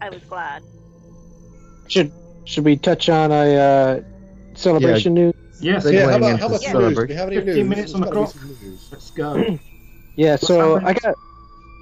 I 0.00 0.10
was 0.10 0.22
glad. 0.28 0.62
Should 1.88 2.12
should 2.44 2.64
we 2.64 2.76
touch 2.76 3.08
on 3.08 3.32
a 3.32 3.56
uh, 3.56 4.00
celebration 4.54 5.14
news? 5.14 5.32
Yes. 5.60 5.90
Yeah, 5.90 6.10
how 6.10 6.16
about, 6.16 6.40
how 6.40 6.46
about 6.46 6.60
some 6.60 6.72
news? 6.72 6.96
Do 6.96 7.06
celebration. 7.06 7.08
we 7.08 7.14
have 7.14 7.28
any 7.28 7.36
15 7.36 7.54
news? 7.54 7.68
minutes 7.68 7.94
on 7.94 8.00
the 8.00 8.06
gotta 8.10 8.32
clock. 8.32 8.44
Let's 8.92 9.10
go. 9.10 9.58
Yeah, 10.16 10.36
so? 10.36 10.76
I 10.76 10.94
got. 10.94 11.16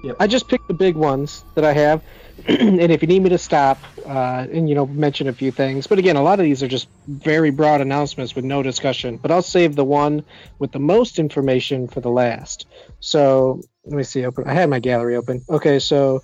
Yep. 0.03 0.17
I 0.19 0.27
just 0.27 0.49
picked 0.49 0.67
the 0.67 0.73
big 0.73 0.95
ones 0.95 1.45
that 1.55 1.63
I 1.63 1.71
have, 1.71 2.03
and 2.47 2.91
if 2.91 3.01
you 3.01 3.07
need 3.07 3.23
me 3.23 3.29
to 3.29 3.37
stop 3.37 3.79
uh, 4.05 4.45
and 4.51 4.67
you 4.67 4.75
know 4.75 4.85
mention 4.85 5.27
a 5.29 5.33
few 5.33 5.49
things, 5.51 5.87
but 5.87 5.97
again, 5.97 6.17
a 6.17 6.21
lot 6.21 6.39
of 6.39 6.43
these 6.43 6.61
are 6.61 6.67
just 6.67 6.89
very 7.07 7.51
broad 7.51 7.79
announcements 7.79 8.35
with 8.35 8.43
no 8.43 8.61
discussion. 8.61 9.17
But 9.17 9.31
I'll 9.31 9.41
save 9.41 9.75
the 9.75 9.85
one 9.85 10.25
with 10.59 10.73
the 10.73 10.79
most 10.79 11.19
information 11.19 11.87
for 11.87 12.01
the 12.01 12.09
last. 12.09 12.67
So 12.99 13.61
let 13.85 13.95
me 13.95 14.03
see. 14.03 14.25
Open. 14.25 14.45
I 14.47 14.53
had 14.53 14.69
my 14.69 14.79
gallery 14.79 15.15
open. 15.15 15.41
Okay, 15.49 15.79
so 15.79 16.21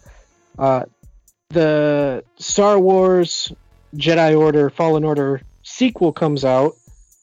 uh, 0.58 0.84
the 1.50 2.24
Star 2.38 2.80
Wars 2.80 3.54
Jedi 3.96 4.38
Order 4.38 4.70
Fallen 4.70 5.06
Order 5.06 5.42
sequel 5.64 6.12
comes 6.12 6.44
out 6.44 6.74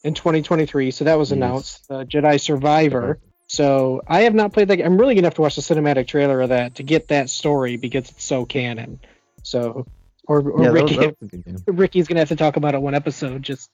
in 0.06 0.14
2023. 0.14 0.90
So 0.90 1.04
that 1.04 1.18
was 1.18 1.30
Yes. 1.30 1.36
announced. 1.36 1.90
Uh, 1.90 2.04
Jedi 2.04 2.40
Survivor. 2.40 3.18
So 3.48 4.02
I 4.08 4.22
have 4.22 4.34
not 4.34 4.52
played 4.52 4.68
that. 4.68 4.84
I'm 4.84 4.98
really 4.98 5.14
gonna 5.14 5.26
have 5.26 5.34
to 5.34 5.42
watch 5.42 5.56
the 5.56 5.62
cinematic 5.62 6.06
trailer 6.08 6.40
of 6.40 6.48
that 6.48 6.76
to 6.76 6.82
get 6.82 7.08
that 7.08 7.30
story 7.30 7.76
because 7.76 8.10
it's 8.10 8.24
so 8.24 8.44
canon. 8.44 8.98
So, 9.42 9.86
or, 10.26 10.40
or 10.50 10.62
Yeah, 10.64 10.70
that 10.72 10.82
was, 10.82 10.82
Ricky, 10.82 10.96
that 11.06 11.20
was 11.20 11.28
a 11.28 11.36
good 11.36 11.44
game. 11.44 11.56
Ricky's 11.76 12.08
gonna 12.08 12.20
have 12.20 12.28
to 12.30 12.36
talk 12.36 12.56
about 12.56 12.74
it 12.74 12.82
one 12.82 12.94
episode. 12.94 13.42
Just 13.42 13.70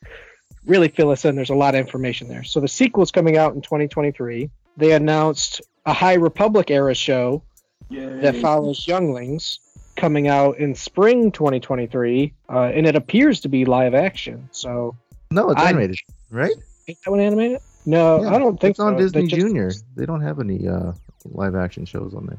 really 0.66 0.88
fill 0.88 1.10
us 1.10 1.24
in. 1.24 1.36
There's 1.36 1.48
a 1.50 1.54
lot 1.54 1.74
of 1.74 1.80
information 1.80 2.28
there. 2.28 2.44
So 2.44 2.60
the 2.60 2.68
sequel's 2.68 3.10
coming 3.10 3.36
out 3.38 3.54
in 3.54 3.62
2023. 3.62 4.50
They 4.76 4.92
announced 4.92 5.62
a 5.86 5.92
High 5.94 6.14
Republic 6.14 6.70
era 6.70 6.94
show 6.94 7.42
that 7.90 8.36
follows 8.36 8.86
Younglings 8.86 9.58
coming 9.96 10.28
out 10.28 10.58
in 10.58 10.74
spring 10.74 11.30
2023, 11.32 12.32
uh, 12.50 12.60
and 12.74 12.86
it 12.86 12.96
appears 12.96 13.40
to 13.40 13.48
be 13.48 13.64
live 13.64 13.94
action. 13.94 14.48
So 14.52 14.96
No, 15.30 15.50
it's 15.50 15.60
I- 15.60 15.70
animated, 15.70 15.96
right? 16.32 16.52
is 16.86 16.96
that 17.04 17.10
one 17.10 17.20
animated? 17.20 17.60
No, 17.86 18.22
Yeah, 18.22 18.34
I 18.34 18.38
don't 18.38 18.60
think 18.60 18.72
it's 18.72 18.80
on 18.80 18.94
so. 18.94 18.98
They 18.98 19.04
Disney 19.22 19.26
just- 19.28 19.40
Junior. 19.40 19.72
They 19.96 20.06
don't 20.06 20.20
have 20.22 20.40
any 20.40 20.66
uh 20.68 20.92
live 21.24 21.54
action 21.54 21.84
shows 21.84 22.14
on 22.14 22.26
there. 22.26 22.38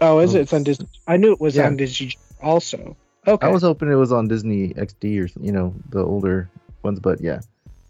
Oh, 0.00 0.18
is 0.20 0.34
it? 0.34 0.40
It's 0.42 0.52
on 0.52 0.62
Disney. 0.64 0.86
I 1.06 1.16
knew 1.16 1.32
it 1.32 1.40
was 1.40 1.56
Yeah. 1.56 1.66
on 1.66 1.76
Disney 1.76 2.12
also. 2.42 2.96
Okay. 3.26 3.46
I 3.46 3.50
was 3.50 3.62
hoping 3.62 3.90
it 3.90 3.96
was 3.96 4.12
on 4.12 4.28
Disney 4.28 4.68
XD 4.74 5.18
or 5.20 5.28
you 5.44 5.52
know 5.52 5.74
the 5.90 6.02
older 6.02 6.48
ones, 6.82 7.00
but 7.00 7.20
yeah, 7.20 7.40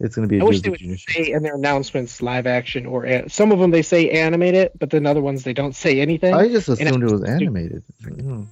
it's 0.01 0.17
gonna 0.17 0.27
be 0.27 0.39
a 0.39 0.43
I 0.43 0.45
wish 0.45 0.57
they 0.63 0.71
Disney 0.71 0.71
would 0.71 0.81
Junior. 0.81 0.97
show. 0.97 1.23
say 1.25 1.31
in 1.33 1.43
their 1.43 1.55
announcements 1.55 2.21
live 2.21 2.47
action 2.47 2.85
or 2.87 3.05
a- 3.07 3.29
some 3.31 3.53
of 3.53 3.59
them 3.61 3.71
they 3.71 3.83
say 3.83 4.11
animated, 4.11 4.73
but 4.79 4.91
then 4.91 5.07
other 5.07 5.21
ones 5.21 5.45
they 5.45 5.53
don't 5.53 5.75
say 5.75 6.01
anything. 6.01 6.35
I 6.35 6.49
just 6.49 6.69
assumed 6.69 7.03
it 7.03 7.11
was 7.13 7.23
animated. 7.25 7.83
Hmm. 8.03 8.43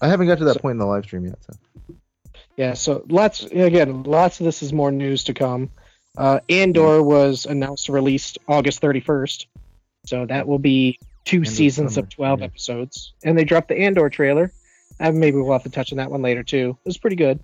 I 0.00 0.08
haven't 0.08 0.26
got 0.26 0.38
to 0.38 0.44
that 0.46 0.60
point 0.60 0.72
in 0.72 0.78
the 0.78 0.86
live 0.86 1.04
stream 1.04 1.26
yet. 1.26 1.38
So 1.48 1.94
Yeah, 2.56 2.74
so 2.74 3.04
lots 3.08 3.44
again, 3.44 4.02
lots 4.02 4.40
of 4.40 4.44
this 4.44 4.62
is 4.62 4.72
more 4.72 4.90
news 4.90 5.24
to 5.24 5.34
come. 5.34 5.70
Uh, 6.16 6.40
Andor 6.48 7.02
was 7.02 7.46
announced 7.46 7.86
to 7.86 7.92
release 7.92 8.36
August 8.46 8.82
31st, 8.82 9.46
so 10.04 10.26
that 10.26 10.46
will 10.46 10.58
be 10.58 10.98
two 11.24 11.38
End 11.38 11.46
of 11.46 11.52
seasons 11.52 11.94
summer, 11.94 12.04
of 12.04 12.10
12 12.10 12.40
yeah. 12.40 12.44
episodes. 12.46 13.14
And 13.24 13.38
they 13.38 13.44
dropped 13.44 13.68
the 13.68 13.78
Andor 13.78 14.10
trailer. 14.10 14.52
Uh, 15.00 15.12
maybe 15.12 15.38
we'll 15.38 15.52
have 15.52 15.62
to 15.62 15.70
touch 15.70 15.92
on 15.92 15.98
that 15.98 16.10
one 16.10 16.22
later 16.22 16.42
too. 16.42 16.76
It 16.84 16.88
was 16.88 16.98
pretty 16.98 17.16
good. 17.16 17.40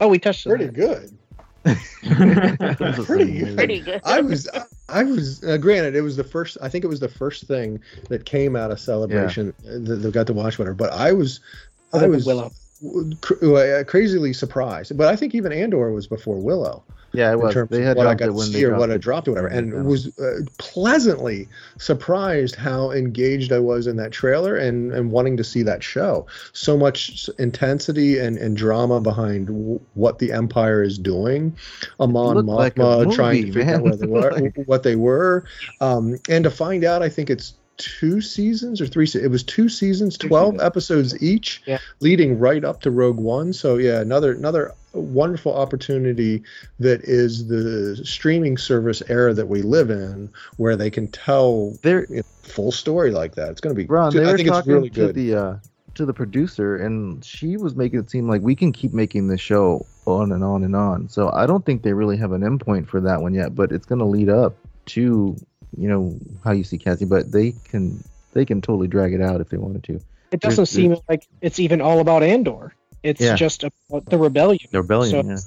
Oh, 0.00 0.08
we 0.08 0.18
touched 0.18 0.46
on 0.46 0.56
Pretty 0.56 0.66
that. 0.66 0.74
good. 0.74 1.18
Pretty 2.04 3.04
Pretty 3.04 3.38
good. 3.38 3.56
Pretty 3.56 3.80
good. 3.80 4.00
I 4.04 4.20
was, 4.20 4.48
I 4.88 5.02
was. 5.02 5.42
Uh, 5.42 5.56
granted, 5.56 5.96
it 5.96 6.02
was 6.02 6.16
the 6.16 6.24
first. 6.24 6.58
I 6.60 6.68
think 6.68 6.84
it 6.84 6.88
was 6.88 7.00
the 7.00 7.08
first 7.08 7.44
thing 7.44 7.80
that 8.10 8.26
came 8.26 8.54
out 8.54 8.70
of 8.70 8.78
celebration 8.78 9.54
uh, 9.66 9.78
that 9.80 9.96
they 9.96 10.10
got 10.10 10.26
to 10.26 10.34
watch 10.34 10.58
whatever. 10.58 10.74
But 10.74 10.92
I 10.92 11.12
was, 11.12 11.40
I 11.92 11.96
Other 11.96 12.06
than 12.06 12.16
was 12.16 12.26
Willow. 12.26 12.52
Cr- 13.20 13.44
uh, 13.56 13.84
crazily 13.84 14.32
surprised. 14.32 14.96
But 14.96 15.08
I 15.08 15.16
think 15.16 15.34
even 15.34 15.52
Andor 15.52 15.92
was 15.92 16.06
before 16.06 16.36
Willow. 16.36 16.82
yeah, 17.12 17.30
it 17.30 17.34
in 17.34 17.40
was. 17.40 17.54
terms 17.54 17.70
They 17.70 17.78
of 17.78 17.84
had 17.84 17.96
what 17.96 18.06
I 18.08 18.14
got 18.14 18.28
it 18.30 18.32
to 18.32 18.38
they 18.38 18.44
see 18.58 18.64
or 18.64 18.76
what 18.76 18.90
I 18.90 18.96
dropped 18.96 19.28
or 19.28 19.32
whatever, 19.32 19.46
and 19.48 19.72
Yeah. 19.72 19.82
was 19.82 20.16
uh, 20.18 20.40
pleasantly 20.58 21.48
surprised 21.78 22.56
how 22.56 22.90
engaged 22.90 23.52
I 23.52 23.60
was 23.60 23.86
in 23.86 23.96
that 23.98 24.10
trailer 24.10 24.56
and 24.56 24.92
and 24.92 25.12
wanting 25.12 25.36
to 25.36 25.44
see 25.44 25.62
that 25.62 25.82
show. 25.84 26.26
So 26.52 26.76
much 26.76 27.30
intensity 27.38 28.18
and, 28.18 28.36
and 28.36 28.56
drama 28.56 29.00
behind 29.00 29.46
w- 29.46 29.80
what 29.94 30.18
the 30.18 30.32
Empire 30.32 30.82
is 30.82 30.98
doing. 30.98 31.56
Amon 32.00 32.34
looked 32.36 32.48
like 32.48 32.74
Mothma 32.74 33.14
trying 33.14 33.46
to 33.46 33.52
figure 33.52 33.74
out 33.74 33.82
where 33.82 33.96
they 33.96 34.06
were, 34.06 34.32
Like- 34.40 34.56
what 34.66 34.82
they 34.82 34.96
were, 34.96 35.44
um, 35.80 36.18
and 36.28 36.42
to 36.44 36.50
find 36.50 36.84
out, 36.84 37.02
I 37.02 37.08
think 37.08 37.30
it's 37.30 37.54
two 37.76 38.20
seasons 38.20 38.80
or 38.80 38.86
three. 38.86 39.06
se- 39.06 39.22
It 39.22 39.30
was 39.30 39.42
two 39.42 39.68
seasons, 39.68 40.16
twelve 40.18 40.60
episodes 40.60 41.20
each, 41.22 41.62
Yeah. 41.66 41.78
leading 42.00 42.38
right 42.38 42.64
up 42.64 42.80
to 42.82 42.90
Rogue 42.90 43.18
One. 43.18 43.52
So 43.52 43.76
yeah, 43.76 44.00
another 44.00 44.32
another 44.32 44.72
wonderful 44.92 45.52
opportunity 45.54 46.42
that 46.78 47.02
is 47.02 47.48
the 47.48 47.96
streaming 48.04 48.56
service 48.56 49.02
era 49.08 49.34
that 49.34 49.48
we 49.48 49.62
live 49.62 49.90
in, 49.90 50.30
where 50.56 50.76
they 50.76 50.90
can 50.90 51.08
tell 51.08 51.72
They're 51.82 52.06
you 52.08 52.16
know, 52.16 52.22
full 52.42 52.70
story 52.72 53.10
like 53.10 53.34
that. 53.34 53.50
It's 53.50 53.60
going 53.60 53.74
to 53.74 53.80
be. 53.82 53.86
Ron, 53.86 54.14
they 54.14 54.22
I 54.24 54.30
were 54.32 54.36
think 54.36 54.48
it's 54.48 54.56
talking 54.56 54.72
really 54.72 54.90
to 54.90 55.06
good. 55.06 55.14
the 55.14 55.34
uh, 55.34 55.56
to 55.94 56.06
the 56.06 56.14
producer, 56.14 56.76
and 56.76 57.24
she 57.24 57.56
was 57.56 57.74
making 57.76 58.00
it 58.00 58.10
seem 58.10 58.28
like 58.28 58.42
we 58.42 58.54
can 58.54 58.72
keep 58.72 58.92
making 58.92 59.28
this 59.28 59.40
show 59.40 59.84
on 60.06 60.32
and 60.32 60.42
on 60.44 60.62
and 60.64 60.74
on. 60.76 61.08
So 61.08 61.30
I 61.32 61.46
don't 61.46 61.64
think 61.64 61.82
they 61.82 61.92
really 61.92 62.16
have 62.16 62.32
an 62.32 62.42
endpoint 62.42 62.88
for 62.88 63.00
that 63.00 63.22
one 63.22 63.32
yet, 63.34 63.54
but 63.54 63.72
it's 63.72 63.86
going 63.86 64.00
to 64.00 64.04
lead 64.04 64.28
up 64.28 64.56
to 64.86 65.36
you 65.78 65.88
know 65.88 66.18
how 66.42 66.52
you 66.52 66.64
see 66.64 66.78
Cassie, 66.78 67.04
but 67.04 67.30
they 67.30 67.54
can 67.64 68.02
they 68.32 68.44
can 68.44 68.60
totally 68.60 68.88
drag 68.88 69.12
it 69.14 69.20
out 69.20 69.40
if 69.40 69.48
they 69.48 69.56
wanted 69.56 69.84
to. 69.84 70.00
It 70.32 70.40
doesn't 70.40 70.66
seem 70.66 70.96
like 71.08 71.26
it's 71.40 71.58
even 71.60 71.80
all 71.80 72.00
about 72.00 72.22
Andor. 72.22 72.74
It's 73.02 73.20
Yeah. 73.20 73.36
just 73.36 73.62
about 73.64 74.06
the 74.06 74.18
rebellion. 74.18 74.68
The 74.72 74.80
rebellion, 74.82 75.24
So- 75.26 75.30
yeah. 75.30 75.38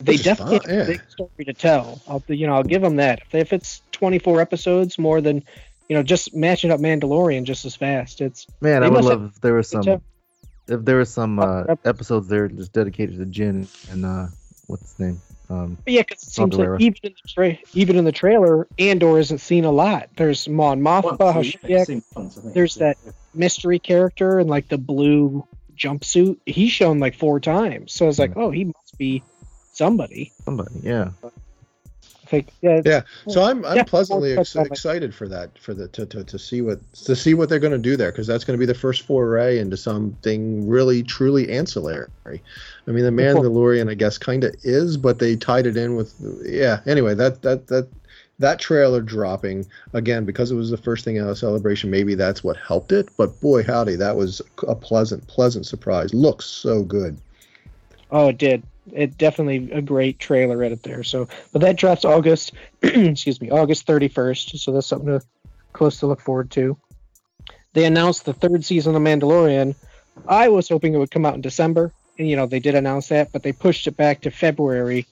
They 0.00 0.12
Which 0.12 0.20
is 0.20 0.24
definitely 0.24 0.58
fine, 0.58 0.68
have 0.70 0.78
a 0.78 0.80
yeah. 0.80 0.96
big 0.98 1.10
story 1.10 1.44
to 1.46 1.52
tell. 1.52 2.02
I'll, 2.08 2.22
you 2.26 2.48
know, 2.48 2.54
I'll 2.54 2.64
give 2.64 2.82
them 2.82 2.96
that. 2.96 3.20
If, 3.20 3.34
if 3.36 3.52
it's 3.52 3.82
24 3.92 4.40
episodes, 4.40 4.98
more 4.98 5.20
than, 5.20 5.44
you 5.88 5.94
know, 5.96 6.02
just 6.02 6.34
matching 6.34 6.72
up 6.72 6.80
Mandalorian 6.80 7.44
just 7.44 7.64
as 7.64 7.76
fast. 7.76 8.20
It's 8.20 8.48
Man, 8.60 8.82
I 8.82 8.88
would 8.88 9.04
love 9.04 9.30
if 9.34 9.40
there 9.40 9.54
was 9.54 9.68
some 9.68 9.86
if 9.86 10.84
there 10.84 10.96
was 10.96 11.10
some 11.10 11.38
uh, 11.38 11.64
episodes 11.84 12.26
there 12.28 12.48
just 12.48 12.72
dedicated 12.72 13.18
to 13.18 13.26
Jyn 13.26 13.68
and 13.92 14.04
uh, 14.04 14.26
what's 14.66 14.90
his 14.90 14.98
name? 14.98 15.20
Um, 15.52 15.78
yeah, 15.86 16.00
because 16.00 16.22
it 16.22 16.30
seems 16.30 16.56
like 16.56 16.80
even 16.80 16.98
in 17.02 17.12
the 17.22 17.28
tra- 17.28 17.58
even 17.74 17.96
in 17.96 18.04
the 18.04 18.12
trailer, 18.12 18.66
Andor 18.78 19.18
isn't 19.18 19.38
seen 19.38 19.64
a 19.66 19.70
lot. 19.70 20.08
There's 20.16 20.48
Mon 20.48 20.80
Mothma, 20.80 21.18
Hashiyak, 21.18 22.54
There's 22.54 22.76
that 22.76 22.96
mystery 23.34 23.78
character 23.78 24.40
in 24.40 24.48
like 24.48 24.68
the 24.68 24.78
blue 24.78 25.46
jumpsuit. 25.76 26.38
He's 26.46 26.72
shown 26.72 27.00
like 27.00 27.14
four 27.14 27.38
times, 27.38 27.92
so 27.92 28.06
I 28.06 28.08
was 28.08 28.18
like, 28.18 28.36
oh, 28.36 28.50
he 28.50 28.64
must 28.64 28.96
be 28.96 29.22
somebody. 29.72 30.32
somebody, 30.44 30.80
yeah. 30.82 31.10
I 31.22 31.28
yeah, 32.60 32.82
Yeah, 32.84 33.02
so 33.28 33.42
I'm 33.42 33.64
I'm 33.64 33.76
Yeah, 33.76 33.84
pleasantly 33.84 34.36
ex- 34.36 34.56
it. 34.56 34.60
Oh 34.60 34.62
excited 34.64 35.14
for 35.14 35.28
that 35.28 35.56
for 35.58 35.74
the 35.74 35.88
to, 35.88 36.06
to, 36.06 36.24
to 36.24 36.38
see 36.38 36.60
what 36.60 36.80
to 36.92 37.14
see 37.14 37.34
what 37.34 37.48
they're 37.48 37.58
going 37.58 37.72
to 37.72 37.78
do 37.78 37.96
there 37.96 38.10
because 38.10 38.26
that's 38.26 38.44
going 38.44 38.58
to 38.58 38.60
be 38.60 38.66
the 38.66 38.78
first 38.78 39.02
foray 39.02 39.58
into 39.58 39.76
something 39.76 40.68
really 40.68 41.02
truly 41.02 41.50
ancillary. 41.50 42.08
I 42.26 42.90
mean, 42.90 43.04
the 43.04 43.10
Mandalorian, 43.10 43.90
I 43.90 43.94
guess, 43.94 44.18
kind 44.18 44.44
of 44.44 44.54
is, 44.62 44.96
but 44.96 45.18
they 45.18 45.36
tied 45.36 45.66
it 45.66 45.76
in 45.76 45.96
with 45.96 46.14
yeah. 46.44 46.80
Anyway, 46.86 47.14
that 47.14 47.42
that 47.42 47.68
that 47.68 47.88
that 48.38 48.58
trailer 48.58 49.00
dropping 49.00 49.66
again 49.92 50.24
because 50.24 50.50
it 50.50 50.56
was 50.56 50.70
the 50.70 50.76
first 50.76 51.04
thing 51.04 51.18
out 51.18 51.28
of 51.28 51.38
Celebration. 51.38 51.90
Maybe 51.90 52.14
that's 52.14 52.42
what 52.42 52.56
helped 52.56 52.92
it, 52.92 53.08
but 53.16 53.40
boy, 53.40 53.62
howdy, 53.62 53.96
that 53.96 54.16
was 54.16 54.42
a 54.66 54.74
pleasant 54.74 55.26
pleasant 55.28 55.66
surprise. 55.66 56.12
Looks 56.12 56.46
so 56.46 56.82
good. 56.82 57.18
Oh, 58.10 58.28
it 58.28 58.38
did. 58.38 58.62
It 58.92 59.16
definitely 59.16 59.72
a 59.72 59.80
great 59.82 60.18
trailer 60.18 60.62
edit 60.62 60.82
there. 60.82 61.02
So, 61.02 61.28
but 61.52 61.62
that 61.62 61.76
drops 61.76 62.04
August, 62.04 62.52
excuse 62.82 63.40
me, 63.40 63.50
August 63.50 63.86
31st. 63.86 64.58
So 64.58 64.72
that's 64.72 64.86
something 64.86 65.08
to 65.18 65.24
close 65.72 65.98
to 66.00 66.06
look 66.06 66.20
forward 66.20 66.50
to. 66.52 66.76
they 67.72 67.84
announced 67.86 68.26
the 68.26 68.34
third 68.34 68.64
season 68.64 68.94
of 68.94 69.02
Mandalorian. 69.02 69.74
I 70.28 70.48
was 70.48 70.68
hoping 70.68 70.92
it 70.94 70.98
would 70.98 71.10
come 71.10 71.24
out 71.24 71.34
in 71.34 71.40
December, 71.40 71.90
and 72.18 72.28
you 72.28 72.36
know 72.36 72.46
they 72.46 72.60
did 72.60 72.74
announce 72.74 73.08
that, 73.08 73.32
but 73.32 73.42
they 73.42 73.52
pushed 73.52 73.86
it 73.86 73.96
back 73.96 74.20
to 74.22 74.30
February 74.30 75.06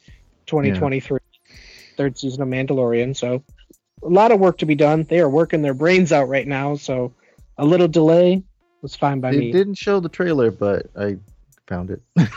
2023. 0.47 1.19
Third 1.97 2.19
season 2.19 2.43
of 2.43 2.49
Mandalorian, 2.49 3.17
so 3.17 3.43
a 4.03 4.09
lot 4.09 4.33
of 4.33 4.41
work 4.41 4.59
to 4.59 4.67
be 4.67 4.75
done. 4.75 5.05
They 5.05 5.21
are 5.21 5.29
working 5.29 5.63
their 5.63 5.75
brains 5.75 6.13
out 6.13 6.29
right 6.29 6.47
now, 6.47 6.77
so 6.77 7.13
a 7.57 7.65
little 7.65 7.89
delay 7.89 8.43
was 8.83 8.95
fine 8.95 9.21
by 9.21 9.33
me. 9.33 9.51
They 9.51 9.59
didn't 9.59 9.75
show 9.77 10.01
the 10.01 10.09
trailer, 10.09 10.51
but 10.51 10.87
I 10.97 11.17
found 11.71 11.91
it. 11.91 12.03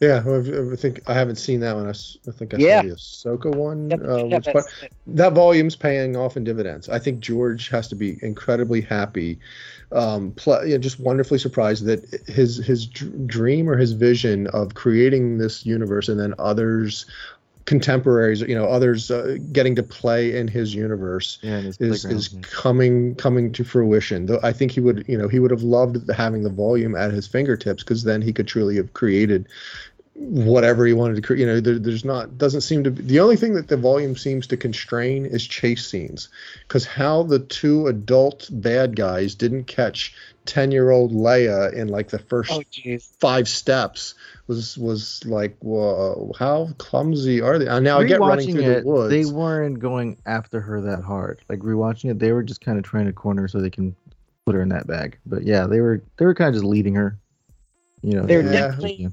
Yeah, 0.00 0.22
I 0.26 0.72
I 0.72 0.76
think 0.76 1.00
I 1.08 1.14
haven't 1.14 1.36
seen 1.36 1.60
that 1.60 1.74
one. 1.76 1.88
I 1.88 2.30
think 2.32 2.54
I 2.54 2.58
Yeah. 2.58 2.82
saw 2.96 3.36
the 3.36 3.48
Ahsoka 3.48 3.54
one. 3.54 3.90
Yep, 3.90 4.00
uh, 4.04 4.28
that's 4.28 4.48
part- 4.52 4.64
that 5.08 5.32
volume's 5.32 5.74
paying 5.76 6.16
off 6.16 6.36
in 6.36 6.44
dividends. 6.44 6.88
I 6.88 6.98
think 6.98 7.20
George 7.20 7.68
has 7.70 7.86
to 7.88 7.94
be 7.96 8.18
incredibly 8.22 8.80
happy, 8.80 9.38
um, 9.92 10.32
pl- 10.32 10.64
you 10.66 10.72
know, 10.74 10.78
just 10.78 10.98
wonderfully 11.00 11.38
surprised 11.38 11.84
that 11.86 12.00
his 12.26 12.56
his 12.58 12.86
dr- 12.86 13.26
dream 13.26 13.68
or 13.68 13.76
his 13.76 13.92
vision 13.92 14.46
of 14.48 14.74
creating 14.74 15.38
this 15.38 15.64
universe 15.66 16.08
and 16.08 16.18
then 16.20 16.34
others 16.38 17.06
contemporaries 17.64 18.40
you 18.40 18.54
know 18.54 18.66
others 18.66 19.10
uh, 19.10 19.36
getting 19.52 19.76
to 19.76 19.82
play 19.82 20.36
in 20.36 20.48
his 20.48 20.74
universe 20.74 21.38
Yeah, 21.42 21.60
his 21.60 21.80
is 21.80 22.04
is 22.04 22.32
yeah. 22.32 22.40
coming 22.42 23.14
coming 23.14 23.52
to 23.52 23.64
fruition 23.64 24.26
though 24.26 24.40
i 24.42 24.52
think 24.52 24.72
he 24.72 24.80
would 24.80 25.04
you 25.08 25.16
know 25.16 25.28
he 25.28 25.38
would 25.38 25.50
have 25.50 25.62
loved 25.62 26.10
having 26.10 26.42
the 26.42 26.50
volume 26.50 26.96
at 26.96 27.12
his 27.12 27.26
fingertips 27.26 27.82
because 27.82 28.02
then 28.02 28.20
he 28.22 28.32
could 28.32 28.48
truly 28.48 28.76
have 28.76 28.92
created 28.92 29.48
whatever 30.14 30.86
he 30.86 30.92
wanted 30.92 31.16
to 31.16 31.22
create. 31.22 31.40
You 31.40 31.46
know, 31.46 31.60
there, 31.60 31.78
there's 31.78 32.04
not 32.04 32.36
doesn't 32.36 32.60
seem 32.60 32.84
to 32.84 32.90
be 32.90 33.02
the 33.02 33.20
only 33.20 33.36
thing 33.36 33.54
that 33.54 33.68
the 33.68 33.76
volume 33.76 34.16
seems 34.16 34.46
to 34.48 34.56
constrain 34.56 35.24
is 35.24 35.46
chase 35.46 35.86
scenes, 35.86 36.28
because 36.68 36.84
how 36.84 37.22
the 37.22 37.38
two 37.38 37.86
adult 37.86 38.48
bad 38.52 38.94
guys 38.94 39.34
didn't 39.34 39.64
catch 39.64 40.14
ten 40.44 40.70
year 40.72 40.90
old 40.90 41.12
Leia 41.12 41.72
in 41.72 41.88
like 41.88 42.08
the 42.08 42.18
first 42.18 42.50
Oh, 42.52 42.62
jeez. 42.72 43.16
five 43.20 43.48
steps 43.48 44.14
was 44.46 44.76
was 44.76 45.24
like, 45.24 45.56
whoa, 45.60 46.32
how 46.38 46.68
clumsy 46.78 47.40
are 47.40 47.58
they? 47.58 47.66
And 47.68 47.84
now 47.84 47.98
I 48.00 48.04
get 48.04 48.20
running 48.20 48.52
through 48.52 48.62
it, 48.70 48.80
the 48.84 48.88
woods. 48.88 49.10
they 49.10 49.24
weren't 49.24 49.78
going 49.78 50.18
after 50.26 50.60
her 50.60 50.80
that 50.82 51.02
hard. 51.02 51.40
Like 51.48 51.60
rewatching 51.60 52.10
it, 52.10 52.18
they 52.18 52.32
were 52.32 52.42
just 52.42 52.60
kind 52.60 52.78
of 52.78 52.84
trying 52.84 53.06
to 53.06 53.12
corner 53.12 53.48
so 53.48 53.60
they 53.60 53.70
can 53.70 53.94
put 54.44 54.54
her 54.54 54.62
in 54.62 54.70
that 54.70 54.86
bag. 54.86 55.18
But 55.24 55.44
yeah, 55.44 55.66
they 55.66 55.80
were 55.80 56.02
they 56.16 56.24
were 56.24 56.34
kind 56.34 56.48
of 56.48 56.54
just 56.54 56.64
leading 56.64 56.94
her. 56.94 57.18
You 58.02 58.14
know, 58.14 58.26
They're 58.26 58.42
yeah. 58.42 58.52
definitely- 58.52 59.10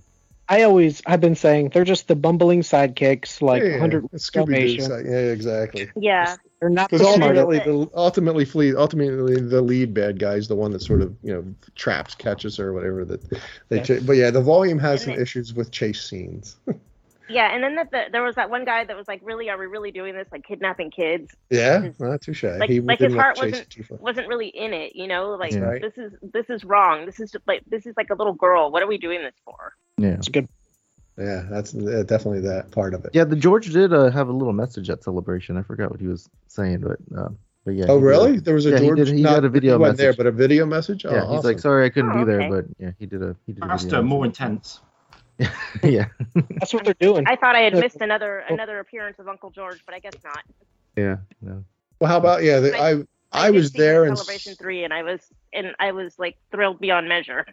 I 0.52 0.64
always 0.64 1.04
I've 1.06 1.22
been 1.22 1.36
saying 1.36 1.70
they're 1.70 1.84
just 1.84 2.08
the 2.08 2.16
bumbling 2.16 2.62
sidekicks, 2.62 3.40
like 3.40 3.62
yeah, 3.62 3.78
hundred 3.78 4.10
it's 4.12 4.26
side. 4.32 5.06
Yeah, 5.06 5.12
exactly. 5.32 5.92
Yeah. 5.96 6.38
They're 6.60 6.70
not 6.70 6.90
Because 6.90 7.06
ultimately, 7.08 7.60
the 7.60 7.90
ultimately, 7.94 8.44
flee, 8.46 8.76
ultimately, 8.76 9.40
the 9.40 9.62
lead 9.62 9.94
bad 9.94 10.20
guy 10.20 10.34
is 10.36 10.48
the 10.50 10.56
one 10.56 10.72
that 10.72 10.82
sort 10.82 11.02
of 11.02 11.16
you 11.24 11.34
know 11.34 11.46
traps, 11.76 12.16
catches 12.16 12.58
her, 12.58 12.68
or 12.70 12.74
whatever. 12.74 13.06
That 13.06 13.22
they. 13.70 13.78
Yeah. 13.78 13.84
cha- 13.84 14.00
but 14.02 14.14
yeah, 14.14 14.30
the 14.30 14.42
volume 14.42 14.80
has 14.80 15.04
And 15.04 15.14
some 15.14 15.20
it- 15.20 15.22
issues 15.22 15.54
with 15.54 15.72
chase 15.72 16.02
scenes. 16.02 16.58
Yeah, 17.32 17.54
and 17.54 17.64
then 17.64 17.76
the, 17.76 17.88
the, 17.92 18.04
there 18.12 18.24
was 18.24 18.34
that 18.38 18.50
one 18.50 18.66
guy 18.66 18.84
that 18.86 18.98
was 18.98 19.08
like, 19.08 19.22
"Really, 19.24 19.52
are 19.52 19.58
we 19.60 19.68
really 19.68 19.92
doing 19.92 20.16
this? 20.16 20.26
Like 20.32 20.44
kidnapping 20.44 20.90
kids?" 20.90 21.30
yeah, 21.52 21.80
His- 21.84 22.00
not 22.00 22.22
too 22.22 22.34
shy. 22.34 22.58
Like, 22.58 22.72
he 22.72 22.80
like 22.80 22.98
his 22.98 23.14
heart 23.14 23.38
wasn't 23.38 23.58
it 23.62 23.70
too 23.70 23.84
far. 23.84 24.00
wasn't 24.00 24.28
really 24.28 24.48
in 24.48 24.74
it, 24.74 24.96
you 24.96 25.06
know. 25.06 25.36
Like 25.40 25.52
Yeah. 25.52 25.78
This 25.80 25.96
is 25.96 26.12
this 26.24 26.50
is 26.50 26.66
wrong. 26.66 27.06
This 27.06 27.20
is 27.20 27.30
just 27.32 27.48
like 27.48 27.62
this 27.68 27.86
is 27.86 27.94
like 27.96 28.10
a 28.10 28.16
little 28.16 28.34
girl. 28.34 28.72
What 28.72 28.82
are 28.82 28.88
we 28.88 28.98
doing 28.98 29.22
this 29.22 29.36
for? 29.46 29.74
yeah. 30.00 30.14
It's 30.16 30.28
a 30.28 30.32
good. 30.32 30.48
Yeah, 31.20 31.46
that's 31.50 31.76
uh, 31.76 32.04
definitely 32.08 32.40
that 32.42 32.72
part 32.72 32.94
of 32.94 33.04
it. 33.04 33.12
Yeah, 33.14 33.26
the 33.26 33.36
George 33.36 33.72
did 33.72 33.94
uh, 33.94 34.10
have 34.10 34.30
a 34.30 34.32
little 34.32 34.54
message 34.54 34.90
at 34.90 35.04
celebration. 35.04 35.58
I 35.58 35.64
forgot 35.64 35.92
what 35.92 36.00
he 36.00 36.08
was 36.08 36.30
saying, 36.48 36.80
but 36.80 36.98
uh, 37.18 37.30
but 37.66 37.72
yeah. 37.72 37.86
oh, 37.90 37.96
he 37.98 38.02
did 38.02 38.06
really? 38.06 38.40
There 38.40 38.54
was 38.56 38.66
a 38.66 38.72
yeah, 38.72 38.80
he 38.80 38.86
George. 38.86 38.98
did- 39.00 39.08
he 39.18 39.22
not, 39.22 39.36
had 39.36 39.44
a 39.46 39.50
video 39.50 39.74
he 39.74 39.80
wasn't 39.80 39.98
there, 39.98 40.14
but 40.14 40.28
a 40.28 40.32
video 40.32 40.66
message. 40.66 41.06
Oh, 41.06 41.12
yeah, 41.14 41.30
he's 41.30 41.44
like, 41.44 41.60
sorry 41.60 41.86
I 41.86 41.90
couldn't 41.90 42.12
Oh, 42.12 42.20
be 42.20 42.24
there, 42.24 42.42
okay. 42.42 42.50
but 42.50 42.66
yeah, 42.80 42.92
he 42.98 43.06
did 43.06 43.22
a 43.22 43.36
he 43.46 43.52
did 43.54 43.64
a 43.64 43.68
Faster, 43.68 43.90
video. 43.90 44.04
more 44.04 44.26
intense. 44.26 44.80
yeah, 45.84 46.06
That's 46.36 46.74
what 46.74 46.86
they're 46.86 46.94
doing. 46.96 47.26
I 47.28 47.36
thought 47.36 47.56
I 47.56 47.62
had 47.62 47.74
missed 47.74 48.02
another 48.02 48.40
another 48.50 48.80
appearance 48.80 49.20
of 49.20 49.28
Uncle 49.28 49.50
George, 49.50 49.82
but 49.86 49.96
I 49.96 50.00
guess 50.00 50.14
not. 50.24 50.44
yeah, 50.96 51.18
no. 51.42 51.64
Well, 52.00 52.10
how 52.10 52.18
about 52.18 52.44
yeah? 52.44 52.60
The, 52.60 52.78
I 52.78 53.04
I, 53.32 53.48
did 53.52 53.56
was 53.56 53.72
there 53.72 54.06
and 54.06 54.18
Celebration 54.18 54.56
Three, 54.56 54.84
and 54.86 54.94
I 54.94 55.04
was 55.04 55.22
and 55.54 55.76
I 55.80 55.92
was 55.92 56.18
like 56.18 56.38
thrilled 56.52 56.80
beyond 56.80 57.08
measure. 57.10 57.46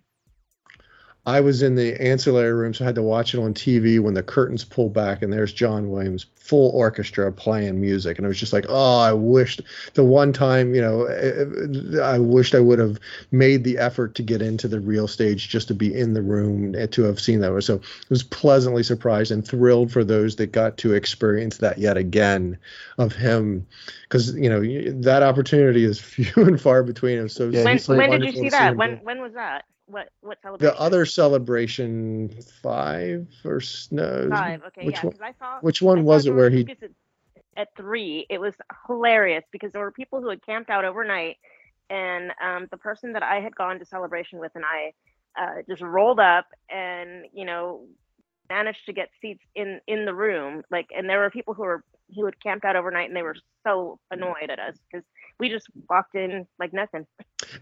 I 1.27 1.41
was 1.41 1.61
in 1.61 1.75
the 1.75 2.01
ancillary 2.01 2.53
room, 2.53 2.73
so 2.73 2.85
I 2.85 2.87
had 2.87 2.95
to 2.95 3.03
watch 3.03 3.35
it 3.35 3.41
on 3.41 3.53
TV 3.53 3.99
when 3.99 4.15
the 4.15 4.23
curtains 4.23 4.65
pulled 4.65 4.95
back, 4.95 5.23
and 5.23 5.33
there's 5.33 5.53
John 5.53 5.91
Williams, 5.91 6.27
full 6.37 6.71
orchestra 6.71 7.33
playing 7.33 7.81
music, 7.81 8.17
and 8.17 8.25
it 8.25 8.29
was 8.29 8.39
just 8.39 8.53
like, 8.53 8.65
oh, 8.69 9.01
I 9.01 9.13
wished 9.13 9.61
the 9.95 10.05
one 10.05 10.33
time, 10.33 10.73
you 10.73 10.81
know, 10.81 11.03
eh, 11.07 12.01
I 12.01 12.21
wished 12.21 12.55
I 12.55 12.61
would 12.61 12.79
have 12.79 13.01
made 13.33 13.65
the 13.65 13.77
effort 13.77 14.15
to 14.15 14.23
get 14.23 14.41
into 14.41 14.69
the 14.69 14.79
real 14.79 15.09
stage 15.09 15.49
just 15.49 15.67
to 15.67 15.75
be 15.75 15.93
in 15.93 16.15
the 16.15 16.23
room 16.23 16.77
and 16.77 16.93
to 16.93 17.03
have 17.03 17.19
seen 17.19 17.41
that. 17.41 17.61
So 17.65 17.79
I 17.79 17.81
was 18.09 18.23
pleasantly 18.23 18.85
surprised 18.85 19.33
and 19.33 19.45
thrilled 19.45 19.91
for 19.91 20.05
those 20.05 20.37
that 20.37 20.53
got 20.53 20.77
to 20.79 20.95
experience 20.95 21.57
that 21.59 21.79
yet 21.79 21.97
again 21.97 22.57
of 22.99 23.17
him, 23.17 23.67
because 24.03 24.33
you 24.37 24.49
know 24.49 24.63
that 25.03 25.25
opportunity 25.25 25.85
is 25.85 26.01
few 26.01 26.31
and 26.37 26.61
far 26.61 26.85
between. 26.85 27.19
It 27.19 27.23
was 27.23 27.35
so 27.35 27.51
when 27.51 27.67
he's 27.73 27.89
when 27.89 28.11
did 28.11 28.23
you 28.23 28.43
see 28.43 28.51
that? 28.51 28.77
When 28.77 28.99
when 28.99 29.21
was 29.21 29.33
that? 29.33 29.65
What 29.87 30.09
what 30.21 30.39
celebration? 30.43 30.75
the 30.75 30.81
other 30.81 31.07
celebration 31.07 32.29
five 32.63 33.29
or 33.45 33.61
no 33.91 34.29
five. 34.31 34.63
Okay, 34.69 34.87
which 34.87 34.97
yeah, 34.97 35.05
one 35.05 35.17
I 35.23 35.33
saw. 35.39 35.61
which 35.61 35.83
I 35.83 35.85
one 35.85 35.99
saw 35.99 36.03
was 36.03 36.27
it 36.27 36.35
where 36.35 36.51
he 36.51 36.67
At, 36.69 36.91
at 37.57 37.69
three, 37.77 38.27
it 38.29 38.41
was 38.41 38.55
hilarious 38.87 39.45
because 39.53 39.73
there 39.73 39.83
were 39.83 39.93
people 39.93 40.21
who 40.21 40.29
had 40.29 40.45
camped 40.45 40.71
out 40.71 40.85
overnight, 40.85 41.37
and 41.89 42.33
um, 42.45 42.67
the 42.71 42.77
person 42.77 43.13
that 43.13 43.23
I 43.23 43.41
had 43.41 43.55
gone 43.55 43.79
to 43.79 43.85
celebration 43.85 44.41
with 44.41 44.53
and 44.55 44.65
I 44.65 44.93
uh, 45.41 45.63
just 45.69 45.83
rolled 45.83 46.21
up 46.21 46.47
and 46.69 47.27
you 47.33 47.45
know 47.45 47.87
managed 48.49 48.87
to 48.87 48.93
get 48.93 49.09
seats 49.21 49.45
in 49.55 49.81
in 49.87 50.05
the 50.05 50.15
room. 50.15 50.63
Like, 50.71 50.87
and 50.97 51.09
there 51.09 51.21
were 51.21 51.31
people 51.31 51.55
who 51.55 51.63
were 51.63 51.85
who 52.15 52.25
had 52.25 52.41
camped 52.43 52.65
out 52.65 52.77
overnight, 52.77 53.09
and 53.09 53.17
they 53.17 53.23
were 53.23 53.37
so 53.65 53.99
annoyed 54.11 54.51
at 54.51 54.59
us 54.59 54.77
because 54.91 55.05
we 55.39 55.49
just 55.49 55.67
walked 55.91 56.15
in 56.15 56.47
like 56.59 56.73
nothing. 56.73 57.07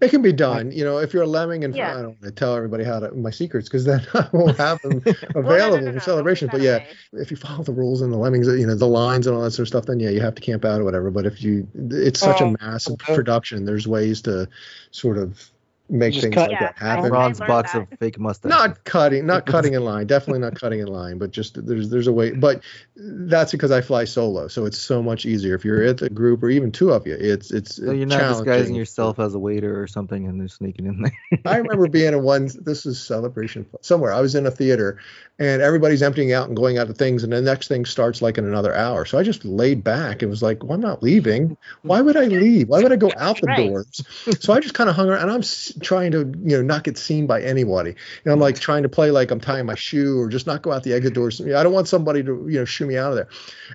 it 0.01 0.09
can 0.09 0.23
be 0.23 0.33
done 0.33 0.71
you 0.71 0.85
know 0.85 0.99
if 0.99 1.13
you're 1.13 1.25
a 1.25 1.27
lemming 1.27 1.65
and 1.65 1.75
Yeah. 1.75 1.91
i 1.91 2.03
don't 2.03 2.11
want 2.11 2.23
to 2.23 2.31
tell 2.31 2.55
everybody 2.55 2.85
how 2.85 3.01
to 3.01 3.11
my 3.13 3.31
secrets 3.31 3.69
because 3.69 3.85
then 3.85 4.07
i 4.15 4.29
won't 4.33 4.57
have 4.57 4.81
them 4.83 5.03
Well, 5.05 5.15
no, 5.35 5.41
no, 5.43 5.51
available 5.51 5.77
no, 5.79 5.85
no, 5.85 5.87
for 5.89 5.93
don't 5.93 6.03
celebration 6.05 6.49
but 6.53 6.61
yeah 6.61 6.77
away. 6.77 6.89
if 7.15 7.31
you 7.31 7.37
follow 7.37 7.63
the 7.65 7.73
rules 7.73 8.01
and 8.01 8.13
the 8.13 8.17
lemmings 8.17 8.47
you 8.47 8.67
know 8.67 8.75
the 8.77 8.87
lines 8.87 9.27
and 9.27 9.37
all 9.37 9.43
that 9.43 9.51
sort 9.51 9.65
of 9.65 9.69
stuff 9.69 9.87
then 9.87 9.99
yeah 10.01 10.11
you 10.11 10.21
have 10.21 10.35
to 10.35 10.43
camp 10.43 10.65
out 10.65 10.81
or 10.81 10.85
whatever 10.85 11.11
but 11.11 11.27
if 11.27 11.43
you 11.43 11.67
it's 11.91 12.21
such 12.21 12.41
Oh, 12.41 12.47
a 12.55 12.57
massive 12.65 12.95
okay. 12.95 13.15
production 13.15 13.65
there's 13.65 13.89
ways 13.89 14.23
to 14.23 14.49
sort 14.91 15.19
of 15.19 15.51
make 15.91 16.15
things 16.15 16.35
cut- 16.35 16.51
like 16.51 16.61
Yeah, 16.61 16.73
that 16.73 16.79
happen 16.79 17.11
Bronze 17.11 17.39
learned 17.41 17.49
box 17.49 17.73
that. 17.73 17.83
of 17.93 17.99
fake 17.99 18.19
mustache. 18.19 18.49
not 18.49 18.85
cutting 18.85 19.27
not 19.27 19.45
cutting 19.45 19.75
in 19.75 19.85
line 19.85 20.07
definitely 20.07 20.41
not 20.41 20.55
cutting 20.55 20.81
in 20.81 20.87
line 20.87 21.19
but 21.19 21.31
just 21.31 21.65
there's 21.67 21.91
there's 21.91 22.07
a 22.07 22.13
way 22.13 22.31
but 22.31 22.63
that's 22.97 23.53
because 23.53 23.71
i 23.71 23.83
fly 23.83 24.05
solo 24.05 24.49
so 24.49 24.65
it's 24.65 24.79
so 24.79 25.03
much 25.03 25.27
easier 25.27 25.55
if 25.55 25.63
you're 25.65 25.83
at 25.83 26.01
a 26.01 26.09
group 26.09 26.43
or 26.43 26.49
even 26.49 26.73
two 26.73 26.91
of 26.91 27.07
you 27.07 27.15
it's 27.21 27.51
it's 27.51 27.77
so 27.77 27.91
you're 27.91 28.07
not 28.07 28.29
disguising 28.29 28.75
yourself 28.75 29.19
as 29.19 29.35
a 29.35 29.39
waiter 29.39 29.79
or 29.81 29.87
something 29.87 30.27
and 30.27 30.41
they're 30.41 30.49
sneaking 30.49 30.87
in 30.87 31.03
there. 31.03 31.41
I 31.45 31.57
remember 31.59 31.87
being 31.89 32.15
in 32.15 32.23
one. 32.23 32.49
This 32.63 32.87
is 32.87 33.01
celebration 33.05 33.67
somewhere. 33.83 34.13
I 34.13 34.21
was 34.21 34.35
in 34.35 34.47
a 34.47 34.51
theater, 34.51 34.99
and 35.39 35.61
everybody's 35.61 36.03
emptying 36.03 36.33
out 36.33 36.47
and 36.49 36.57
going 36.57 36.79
out 36.79 36.87
to 36.87 36.95
things, 36.95 37.25
and 37.25 37.33
the 37.33 37.41
next 37.43 37.69
thing 37.69 37.85
starts 37.85 38.23
like 38.23 38.39
in 38.39 38.45
another 38.47 38.75
hour. 38.75 39.05
So 39.05 39.19
I 39.19 39.23
just 39.23 39.45
laid 39.45 39.83
back 39.85 40.23
and 40.23 40.31
was 40.31 40.43
like, 40.43 40.63
"Well, 40.63 40.73
I'm 40.73 40.81
not 40.81 41.03
leaving. 41.03 41.57
Why 41.83 42.01
would 42.01 42.17
I 42.17 42.25
leave? 42.25 42.69
Why 42.69 42.81
would 42.83 42.93
I 42.93 42.97
go 42.97 43.11
out 43.17 43.41
the 43.41 43.49
Right. 43.49 43.69
doors?" 43.69 44.03
So 44.41 44.53
I 44.53 44.61
just 44.61 44.75
kind 44.75 44.89
of 44.89 44.97
hung 44.97 45.09
around, 45.09 45.23
and 45.23 45.31
I'm 45.31 45.41
s- 45.41 45.73
trying 45.81 46.13
to, 46.13 46.19
you 46.19 46.57
know, 46.57 46.63
not 46.63 46.85
get 46.85 46.99
seen 46.99 47.27
by 47.27 47.43
anybody. 47.43 47.95
And 48.25 48.33
I'm 48.33 48.41
like 48.41 48.59
trying 48.59 48.83
to 48.83 48.89
play 48.89 49.11
like 49.11 49.31
I'm 49.31 49.41
tying 49.41 49.67
my 49.67 49.75
shoe 49.75 50.21
or 50.21 50.29
just 50.29 50.47
not 50.47 50.63
go 50.63 50.73
out 50.73 50.83
the 50.83 50.93
exit 50.93 51.15
doors. 51.15 51.41
I 51.41 51.63
don't 51.63 51.73
want 51.73 51.89
somebody 51.89 52.23
to, 52.23 52.47
you 52.49 52.59
know, 52.59 52.65
shoo 52.65 52.87
me 52.87 52.97
out 52.97 53.11
of 53.11 53.17
there. 53.17 53.29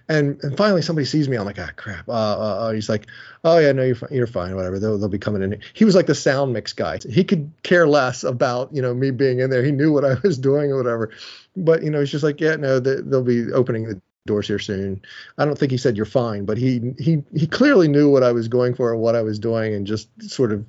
And 0.07 0.41
and 0.43 0.57
finally 0.57 0.81
somebody 0.81 1.05
sees 1.05 1.30
me. 1.30 1.38
I'm 1.38 1.45
like, 1.45 1.59
ah, 1.59 1.69
crap. 1.76 2.07
Uh, 2.07 2.11
uh, 2.11 2.57
uh, 2.59 2.71
he's 2.71 2.89
like, 2.89 3.07
oh 3.43 3.57
yeah, 3.57 3.71
no, 3.71 3.84
you're 3.84 3.95
fine. 3.95 4.09
You're 4.11 4.27
fine. 4.27 4.55
Whatever. 4.55 4.80
They'll 4.80 4.97
they'll 4.97 5.09
be 5.09 5.19
coming 5.19 5.41
in. 5.41 5.59
He 5.73 5.85
was 5.85 5.95
like 5.95 6.07
the 6.07 6.15
sound 6.15 6.53
mix 6.53 6.73
guy. 6.73 6.99
He 7.09 7.23
could 7.23 7.51
care 7.63 7.88
less 7.88 8.23
about 8.23 8.73
you 8.73 8.81
know 8.81 8.93
me 8.93 9.11
being 9.11 9.39
in 9.39 9.49
there. 9.49 9.63
He 9.63 9.71
knew 9.71 9.91
what 9.91 10.05
I 10.05 10.15
was 10.23 10.38
doing 10.38 10.71
or 10.71 10.77
whatever. 10.77 11.11
But 11.55 11.84
you 11.84 11.89
know, 11.89 11.99
he's 11.99 12.11
just 12.11 12.23
like, 12.23 12.39
yeah, 12.39 12.55
no, 12.55 12.80
they, 12.80 12.95
they'll 13.01 13.23
be 13.23 13.51
opening 13.51 13.88
the 13.88 14.01
doors 14.26 14.47
here 14.47 14.59
soon. 14.59 15.01
I 15.38 15.45
don't 15.45 15.57
think 15.57 15.71
he 15.71 15.77
said 15.77 15.97
you're 15.97 16.05
fine, 16.05 16.45
but 16.45 16.57
he 16.57 16.93
he 16.99 17.23
he 17.35 17.47
clearly 17.47 17.88
knew 17.88 18.09
what 18.09 18.23
I 18.23 18.31
was 18.31 18.47
going 18.47 18.76
for 18.76 18.93
and 18.93 19.01
what 19.01 19.15
I 19.15 19.21
was 19.21 19.39
doing, 19.39 19.73
and 19.73 19.88
just 19.88 20.07
sort 20.21 20.51
of 20.51 20.65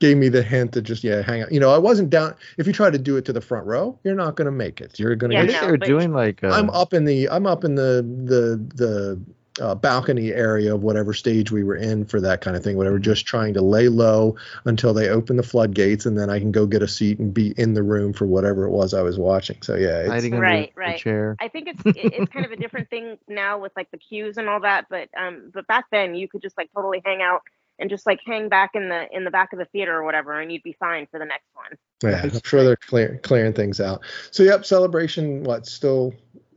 gave 0.00 0.16
me 0.16 0.28
the 0.28 0.42
hint 0.42 0.72
to 0.72 0.82
just 0.82 1.04
yeah 1.04 1.22
hang 1.22 1.42
out. 1.42 1.52
You 1.52 1.60
know, 1.60 1.70
I 1.70 1.78
wasn't 1.78 2.10
down. 2.10 2.34
If 2.58 2.66
you 2.66 2.72
try 2.72 2.90
to 2.90 2.98
do 2.98 3.16
it 3.16 3.24
to 3.26 3.32
the 3.32 3.40
front 3.40 3.66
row, 3.66 3.98
you're 4.04 4.14
not 4.14 4.36
going 4.36 4.46
to 4.46 4.52
make 4.52 4.80
it. 4.80 4.98
You're 4.98 5.16
going 5.16 5.30
to 5.30 5.34
Yeah, 5.34 5.40
I 5.40 5.46
get 5.46 5.46
think 5.46 5.60
no, 5.60 5.66
they 5.66 5.70
were 5.70 5.76
doing 5.76 6.12
like 6.12 6.42
uh, 6.44 6.48
I'm 6.48 6.70
up 6.70 6.94
in 6.94 7.04
the 7.04 7.28
I'm 7.28 7.46
up 7.46 7.64
in 7.64 7.74
the 7.74 8.02
the 8.24 8.56
the 8.74 9.20
uh, 9.64 9.74
balcony 9.74 10.32
area 10.32 10.74
of 10.74 10.82
whatever 10.82 11.12
stage 11.12 11.50
we 11.50 11.64
were 11.64 11.74
in 11.76 12.04
for 12.04 12.20
that 12.20 12.40
kind 12.40 12.56
of 12.56 12.62
thing. 12.62 12.76
Whatever, 12.76 12.98
just 12.98 13.26
trying 13.26 13.54
to 13.54 13.62
lay 13.62 13.88
low 13.88 14.36
until 14.64 14.94
they 14.94 15.08
open 15.08 15.36
the 15.36 15.42
floodgates, 15.42 16.06
and 16.06 16.16
then 16.16 16.30
I 16.30 16.38
can 16.38 16.52
go 16.52 16.66
get 16.66 16.82
a 16.82 16.88
seat 16.88 17.18
and 17.18 17.34
be 17.34 17.52
in 17.56 17.74
the 17.74 17.82
room 17.82 18.12
for 18.12 18.26
whatever 18.26 18.64
it 18.66 18.70
was 18.70 18.94
I 18.94 19.02
was 19.02 19.18
watching. 19.18 19.60
So 19.62 19.74
yeah, 19.74 20.00
it's, 20.00 20.08
hiding 20.10 20.34
under 20.34 20.40
Right, 20.42 20.72
the 20.74 20.76
right. 20.80 20.98
chair. 20.98 21.36
I 21.40 21.48
think 21.48 21.68
it's 21.68 21.82
it's 21.94 22.28
kind 22.30 22.46
of 22.46 22.52
a 22.52 22.56
different 22.56 22.88
thing 22.90 23.18
now 23.28 23.58
with 23.58 23.72
like 23.76 23.90
the 23.90 23.98
queues 23.98 24.38
and 24.38 24.48
all 24.48 24.60
that, 24.60 24.86
but 24.90 25.08
um, 25.16 25.50
but 25.52 25.66
back 25.66 25.86
then 25.90 26.14
you 26.14 26.28
could 26.28 26.42
just 26.42 26.56
like 26.56 26.70
totally 26.74 27.02
hang 27.04 27.20
out 27.22 27.42
and 27.78 27.90
just 27.90 28.06
like 28.06 28.20
hang 28.26 28.48
back 28.48 28.70
in 28.74 28.88
the 28.88 29.06
in 29.14 29.24
the 29.24 29.30
back 29.30 29.52
of 29.52 29.58
the 29.58 29.64
theater 29.66 29.96
or 29.96 30.04
whatever, 30.04 30.40
and 30.40 30.50
you'd 30.50 30.62
be 30.62 30.76
fine 30.78 31.06
for 31.10 31.18
the 31.18 31.24
next 31.24 31.46
one. 31.54 31.78
Yeah, 32.02 32.22
I'm 32.22 32.40
sure 32.44 32.64
they're 32.64 32.76
clear, 32.76 33.18
clearing 33.22 33.52
things 33.52 33.80
out. 33.80 34.02
So, 34.30 34.42
yep, 34.42 34.64
celebration. 34.64 35.44
What 35.44 35.66
still? 35.66 36.14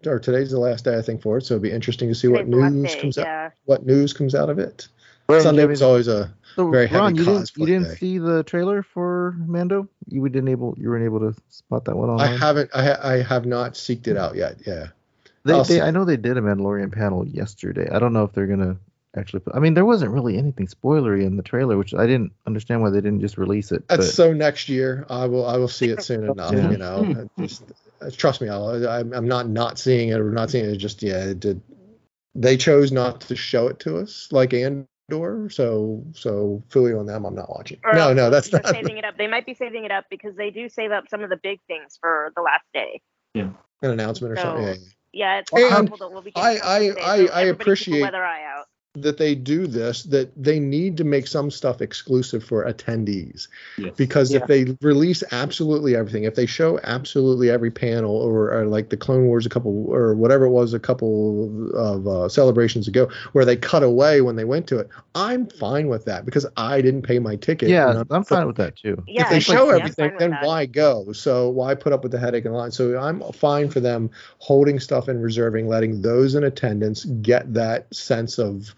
Or 0.07 0.17
today's 0.17 0.49
the 0.49 0.59
last 0.59 0.85
day, 0.85 0.97
I 0.97 1.01
think, 1.03 1.21
for 1.21 1.37
it. 1.37 1.45
So 1.45 1.53
it'd 1.53 1.61
be 1.61 1.71
interesting 1.71 2.09
to 2.09 2.15
see 2.15 2.27
what 2.27 2.45
Today's 2.45 2.51
the 2.51 2.69
news 2.71 2.93
day, 2.93 3.01
comes 3.01 3.17
yeah. 3.17 3.45
out. 3.45 3.51
What 3.65 3.85
news 3.85 4.13
comes 4.13 4.33
out 4.33 4.49
of 4.49 4.57
it. 4.57 4.87
Right, 5.29 5.41
Sunday 5.43 5.65
was 5.65 5.81
always 5.81 6.07
a 6.07 6.33
So 6.55 6.69
very 6.69 6.87
heavy 6.87 6.99
Ron, 6.99 7.15
you 7.15 7.23
didn't 7.23 7.51
you 7.55 7.65
didn't 7.65 7.83
day. 7.89 7.95
see 7.95 8.17
the 8.17 8.43
trailer 8.43 8.83
for 8.83 9.35
Mando? 9.37 9.87
You 10.07 10.27
didn't 10.27 10.49
able 10.49 10.75
you 10.77 10.89
weren't 10.89 11.05
able 11.05 11.19
to 11.19 11.39
spot 11.49 11.85
that 11.85 11.95
one 11.95 12.09
on. 12.09 12.19
I 12.19 12.35
haven't. 12.35 12.71
I, 12.73 12.83
ha- 12.83 12.99
I 13.01 13.21
have 13.21 13.45
not 13.45 13.75
seeked 13.75 14.07
it 14.07 14.13
hmm. 14.13 14.17
out 14.17 14.35
yet. 14.35 14.57
Yeah. 14.65 14.87
They, 15.43 15.53
I'll 15.53 15.63
they. 15.63 15.81
I 15.81 15.91
know 15.91 16.03
they 16.03 16.17
did 16.17 16.37
a 16.37 16.41
Mandalorian 16.41 16.91
panel 16.91 17.25
yesterday. 17.27 17.89
I 17.89 17.99
don't 17.99 18.13
know 18.13 18.23
if 18.23 18.33
they're 18.33 18.47
gonna 18.47 18.77
actually. 19.15 19.41
Put, 19.41 19.55
I 19.55 19.59
mean, 19.59 19.73
there 19.73 19.85
wasn't 19.85 20.11
really 20.11 20.37
anything 20.37 20.67
spoilery 20.67 21.23
in 21.25 21.37
the 21.37 21.43
trailer, 21.43 21.77
which 21.77 21.93
I 21.93 22.05
didn't 22.05 22.31
understand 22.47 22.81
why 22.81 22.89
they 22.89 23.01
didn't 23.01 23.21
just 23.21 23.37
release 23.37 23.71
it. 23.71 23.87
That's 23.87 24.07
but- 24.07 24.13
so 24.13 24.33
next 24.33 24.69
year. 24.69 25.05
I 25.09 25.25
will. 25.27 25.45
I 25.47 25.57
will 25.57 25.67
see 25.67 25.89
it 25.89 26.01
soon 26.03 26.23
enough. 26.29 26.53
Yeah. 26.53 26.71
You 26.71 26.77
know. 26.77 27.29
Just, 27.39 27.63
uh, 28.01 28.09
trust 28.11 28.41
me. 28.41 28.49
I'll, 28.49 28.87
I'm, 28.87 29.13
I'm 29.13 29.27
not 29.27 29.47
not 29.49 29.77
seeing 29.79 30.09
it 30.09 30.19
or 30.19 30.31
not 30.31 30.49
seeing 30.51 30.65
it. 30.65 30.77
Just 30.77 31.01
yeah. 31.03 31.25
It 31.25 31.39
did. 31.39 31.61
They 32.35 32.55
chose 32.57 32.91
not 32.91 33.21
to 33.21 33.35
show 33.35 33.67
it 33.67 33.79
to 33.81 33.97
us 33.97 34.29
like 34.31 34.53
Andor. 34.53 35.49
So 35.49 36.05
so 36.13 36.63
fully 36.69 36.93
on 36.93 37.05
them. 37.05 37.25
I'm 37.25 37.35
not 37.35 37.49
watching. 37.49 37.79
Or 37.83 37.93
no, 37.93 38.13
no, 38.13 38.29
that's 38.29 38.51
not. 38.53 38.65
saving 38.67 38.97
it 38.97 39.03
up. 39.03 39.17
They 39.17 39.27
might 39.27 39.45
be 39.45 39.53
saving 39.53 39.83
it 39.83 39.91
up 39.91 40.05
because 40.09 40.35
they 40.37 40.49
do 40.51 40.69
save 40.69 40.91
up 40.91 41.09
some 41.09 41.21
of 41.23 41.29
the 41.29 41.35
big 41.43 41.59
things 41.67 41.97
for 41.99 42.31
the 42.35 42.41
last 42.41 42.63
day. 42.73 43.01
Yeah, 43.33 43.49
An 43.81 43.91
announcement 43.91 44.33
or 44.33 44.35
So, 44.37 44.41
something. 44.43 44.63
Yeah, 44.65 44.71
yeah. 44.71 44.77
Yeah, 45.13 45.39
it's 45.39 45.51
And 45.53 45.89
possible 45.89 45.97
that 45.97 46.11
we'll 46.13 46.21
be. 46.21 46.31
I- 46.35 46.53
getting 46.53 46.67
I- 46.69 46.87
something 46.87 47.03
I- 47.03 47.07
I 47.09 47.13
everybody 47.17 47.43
keep 47.43 47.47
a 47.47 47.51
appreciate- 47.61 48.01
weather 48.01 48.23
eye 48.23 48.45
out. 48.45 48.65
That 48.95 49.17
they 49.17 49.33
do 49.35 49.67
this 49.67 50.03
that 50.03 50.29
they 50.41 50.59
need 50.59 50.97
to 50.97 51.05
make 51.05 51.25
some 51.25 51.49
stuff 51.49 51.81
exclusive 51.81 52.43
for 52.43 52.65
attendees 52.65 53.47
Yes. 53.77 53.93
because 53.95 54.33
Yeah. 54.33 54.39
if 54.41 54.47
they 54.47 54.75
release 54.81 55.23
absolutely 55.31 55.95
everything 55.95 56.25
if 56.25 56.35
they 56.35 56.45
show 56.45 56.77
absolutely 56.83 57.49
every 57.49 57.71
panel 57.71 58.13
or, 58.13 58.51
or 58.51 58.65
like 58.65 58.89
the 58.89 58.97
clone 58.97 59.27
wars 59.27 59.45
a 59.45 59.49
couple 59.49 59.85
or 59.87 60.13
whatever 60.15 60.43
it 60.45 60.49
was 60.49 60.73
a 60.73 60.79
couple 60.79 61.71
of 61.73 62.05
uh, 62.05 62.27
celebrations 62.27 62.89
ago 62.89 63.07
where 63.31 63.45
they 63.45 63.55
cut 63.55 63.81
away 63.81 64.19
when 64.19 64.35
they 64.35 64.43
went 64.43 64.67
to 64.67 64.77
it 64.77 64.89
i'm 65.15 65.47
fine 65.47 65.87
with 65.87 66.03
that 66.03 66.25
because 66.25 66.45
i 66.57 66.81
didn't 66.81 67.03
pay 67.03 67.17
my 67.17 67.37
ticket 67.37 67.69
yeah, 67.69 67.87
I'm- 67.87 68.07
I'm 68.09 68.25
fine 68.25 68.45
with 68.47 68.57
that 68.57 68.75
too. 68.75 69.01
Yeah, 69.07 69.23
if 69.23 69.29
they 69.29 69.39
show 69.39 69.67
fine- 69.67 69.75
I'm 69.75 69.81
everything, 69.81 70.09
fine 70.09 70.19
then 70.19 70.31
that. 70.31 70.43
why 70.45 70.65
go? 70.65 71.13
So 71.13 71.49
why 71.49 71.75
put 71.75 71.93
up 71.93 72.03
with 72.03 72.11
the 72.11 72.19
headache 72.19 72.43
and 72.45 72.53
line? 72.53 72.71
So 72.71 72.97
I'm 72.97 73.21
fine 73.31 73.69
for 73.69 73.79
them 73.79 74.09
holding 74.39 74.79
stuff 74.79 75.07
and 75.07 75.21
reserving, 75.23 75.67
letting 75.69 76.01
those 76.01 76.35
in 76.35 76.43
attendance 76.43 77.05
get 77.05 77.53
that 77.53 77.93
sense 77.95 78.37
of 78.39 78.75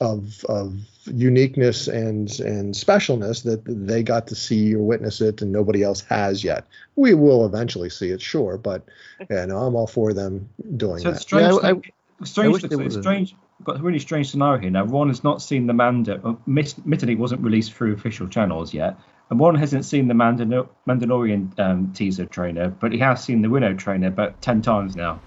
of 0.00 0.44
of 0.48 0.74
uniqueness 1.06 1.88
and 1.88 2.38
and 2.40 2.74
specialness 2.74 3.42
that 3.44 3.62
they 3.64 4.02
got 4.02 4.26
to 4.28 4.34
see 4.34 4.74
or 4.74 4.82
witness 4.82 5.20
it 5.20 5.40
and 5.42 5.50
nobody 5.52 5.82
else 5.82 6.00
has 6.02 6.44
yet. 6.44 6.64
We 6.96 7.14
will 7.14 7.46
eventually 7.46 7.90
see 7.90 8.10
it, 8.10 8.20
sure, 8.20 8.58
but 8.58 8.82
yeah, 9.30 9.46
no, 9.46 9.56
I'm 9.58 9.74
all 9.74 9.86
for 9.86 10.12
them 10.12 10.48
doing 10.76 10.98
So 10.98 11.08
that. 11.10 11.14
it's 11.16 11.22
strange. 11.22 11.52
Yeah, 11.52 11.58
I- 11.68 11.72
thing- 11.72 11.92
strange. 12.24 12.52
wish 12.52 12.62
they 12.62 12.66
it's 12.68 12.76
would've- 12.76 12.92
strange. 13.02 13.34
Got 13.64 13.80
a 13.80 13.82
really 13.82 13.98
strange 13.98 14.30
scenario 14.30 14.60
here. 14.60 14.70
Now, 14.70 14.84
Ron 14.84 15.08
has 15.08 15.24
not 15.24 15.42
seen 15.42 15.66
the 15.66 15.72
Mando. 15.72 16.20
uh, 16.24 16.34
Admittedly, 16.48 17.16
wasn't 17.16 17.40
released 17.42 17.72
through 17.72 17.92
official 17.92 18.28
channels 18.28 18.72
yet, 18.72 18.96
and 19.30 19.40
Ron 19.40 19.56
hasn't 19.56 19.84
seen 19.84 20.06
the 20.06 20.14
Mandano- 20.14 20.68
Mandalorian 20.86 21.58
um, 21.58 21.92
teaser 21.92 22.24
trailer, 22.26 22.68
but 22.68 22.92
he 22.92 22.98
has 23.00 23.24
seen 23.24 23.42
the 23.42 23.50
Willow 23.50 23.74
trailer 23.74 24.06
about 24.06 24.40
ten 24.42 24.62
times 24.62 24.94
now. 24.94 25.18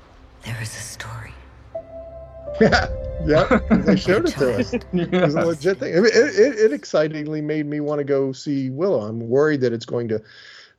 There 0.45 0.57
is 0.61 0.69
a 0.69 0.79
story. 0.79 1.30
yeah, 2.61 2.89
yeah, 3.25 3.59
they 3.69 3.95
showed 3.95 4.27
it 4.27 4.35
to 4.37 4.57
us. 4.59 4.71
Child. 4.71 4.85
It 4.93 5.11
was 5.21 5.35
a 5.35 5.41
legit 5.45 5.79
thing. 5.79 5.93
I 5.95 5.99
mean, 6.01 6.11
it, 6.13 6.39
it, 6.39 6.59
it 6.59 6.73
excitingly 6.73 7.41
made 7.41 7.65
me 7.65 7.79
want 7.79 7.99
to 7.99 8.03
go 8.03 8.31
see 8.31 8.69
Willow. 8.69 9.01
I'm 9.01 9.19
worried 9.29 9.61
that 9.61 9.73
it's 9.73 9.85
going 9.85 10.07
to 10.09 10.21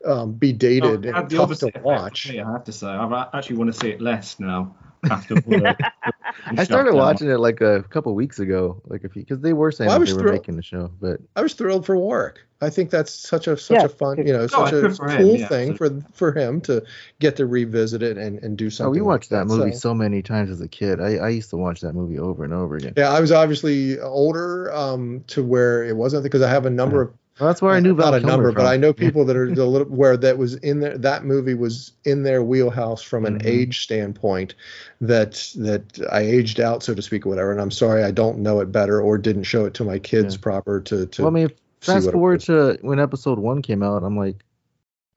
um, 0.04 0.32
be 0.32 0.52
dated 0.52 1.06
Oh, 1.06 1.08
it 1.10 1.14
and 1.16 1.30
the 1.30 1.36
tough 1.36 1.44
opposite 1.44 1.60
to 1.60 1.68
effect 1.68 1.84
watch. 1.84 2.30
me, 2.30 2.40
I 2.40 2.50
have 2.50 2.64
to 2.64 2.72
say, 2.72 2.88
I 2.88 3.26
actually 3.34 3.56
want 3.56 3.72
to 3.72 3.78
see 3.78 3.90
it 3.90 4.00
less 4.00 4.38
now 4.40 4.74
after. 5.10 5.36
Willow. 5.46 5.74
I 6.46 6.64
started 6.64 6.94
watching 6.94 7.30
it 7.30 7.38
like 7.38 7.60
a 7.60 7.82
couple 7.84 8.14
weeks 8.14 8.38
ago, 8.38 8.80
like 8.86 9.04
if 9.04 9.12
because 9.14 9.40
they 9.40 9.52
were 9.52 9.70
saying 9.70 9.88
Well, 9.88 10.00
that 10.00 10.06
they 10.06 10.12
were 10.14 10.20
thrilled- 10.20 10.34
making 10.40 10.56
the 10.56 10.62
show, 10.62 10.90
but 11.00 11.20
I 11.36 11.42
was 11.42 11.54
thrilled 11.54 11.86
for 11.86 11.96
Warwick. 11.96 12.40
I 12.62 12.70
think 12.70 12.90
that's 12.90 13.12
such 13.12 13.46
a 13.48 13.56
such 13.56 13.76
Yeah. 13.76 13.84
a 13.84 13.88
fun, 13.88 14.26
you 14.26 14.32
know, 14.32 14.42
Oh, 14.44 14.46
such 14.46 14.72
a 14.72 14.80
good 14.80 14.90
him, 14.92 14.96
cool 15.18 15.36
yeah, 15.36 15.48
thing 15.48 15.74
for 15.76 15.90
for 16.14 16.32
him 16.32 16.60
to 16.62 16.82
get 17.18 17.36
to 17.36 17.46
revisit 17.46 18.02
it 18.02 18.16
and, 18.16 18.38
and 18.42 18.56
do 18.56 18.70
something. 18.70 18.86
oh, 18.86 18.88
something. 18.88 18.92
we 18.92 19.00
like 19.00 19.06
watched 19.06 19.30
that 19.30 19.46
movie 19.46 19.72
So- 19.72 19.78
so 19.90 19.94
many 19.94 20.22
times 20.22 20.48
as 20.50 20.60
a 20.60 20.68
kid. 20.68 21.00
I, 21.00 21.16
I 21.16 21.28
used 21.28 21.50
to 21.50 21.56
watch 21.56 21.80
that 21.82 21.94
movie 21.94 22.18
over 22.18 22.44
and 22.44 22.54
over 22.54 22.76
again. 22.76 22.94
yeah, 22.96 23.10
I 23.10 23.20
was 23.20 23.32
obviously 23.32 23.98
older 24.00 24.72
um, 24.72 25.24
to 25.28 25.42
where 25.42 25.84
it 25.84 25.96
wasn't 25.96 26.22
because 26.22 26.40
I 26.42 26.48
have 26.48 26.64
a 26.66 26.70
number 26.70 27.02
of 27.02 27.12
Well, 27.40 27.48
that's 27.48 27.62
where 27.62 27.72
I 27.74 27.80
knew 27.80 27.94
Val 27.94 28.12
not 28.12 28.14
a 28.14 28.20
Kilmer 28.20 28.32
number, 28.44 28.52
but. 28.52 28.66
I 28.66 28.76
know 28.76 28.92
people 28.92 29.24
that 29.24 29.36
are 29.36 29.44
a 29.50 29.64
little 29.64 29.86
where 29.88 30.16
that 30.18 30.36
was 30.38 30.54
in 30.56 30.80
there. 30.80 30.96
That 30.98 31.24
movie 31.24 31.54
was 31.54 31.92
in 32.04 32.22
their 32.24 32.42
wheelhouse 32.42 33.02
from 33.02 33.24
an 33.24 33.38
Mhm. 33.40 33.46
age 33.46 33.82
standpoint. 33.82 34.54
That 35.00 35.32
that 35.56 35.82
I 36.12 36.20
aged 36.20 36.60
out, 36.60 36.82
so 36.82 36.94
to 36.94 37.02
speak, 37.02 37.24
or 37.26 37.30
whatever. 37.30 37.50
And 37.50 37.60
I'm 37.60 37.70
sorry, 37.72 38.04
I 38.04 38.10
don't 38.12 38.38
know 38.38 38.60
it 38.60 38.70
better 38.70 39.00
or 39.00 39.18
didn't 39.18 39.44
show 39.44 39.64
it 39.64 39.74
to 39.74 39.84
my 39.84 39.98
kids 39.98 40.34
Yeah. 40.34 40.40
proper 40.42 40.80
to 40.82 41.06
to. 41.06 41.22
well, 41.22 41.30
I 41.30 41.34
mean, 41.34 41.48
see 41.48 41.54
fast 41.82 42.10
forward 42.12 42.40
to 42.42 42.78
when 42.82 42.98
episode 42.98 43.38
one 43.38 43.62
came 43.62 43.82
out, 43.82 44.02
I'm 44.02 44.16
like, 44.16 44.36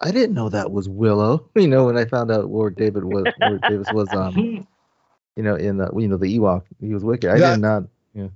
I 0.01 0.11
didn't 0.11 0.35
know 0.35 0.49
that 0.49 0.71
was 0.71 0.89
Willow. 0.89 1.49
You 1.55 1.67
know, 1.67 1.85
when 1.85 1.97
I 1.97 2.05
found 2.05 2.31
out 2.31 2.49
Lord 2.49 2.75
David 2.75 3.05
was 3.05 3.25
Davis 3.69 3.87
was 3.93 4.07
um, 4.13 4.65
you 5.35 5.43
know, 5.43 5.55
in 5.55 5.77
the 5.77 5.89
you 5.97 6.07
know 6.07 6.17
the 6.17 6.37
Ewok, 6.37 6.63
he 6.81 6.93
was 6.93 7.03
wicked. 7.03 7.29
I 7.29 7.39
That- 7.39 7.55
did 7.55 7.61
not. 7.61 7.83
yeah 8.13 8.27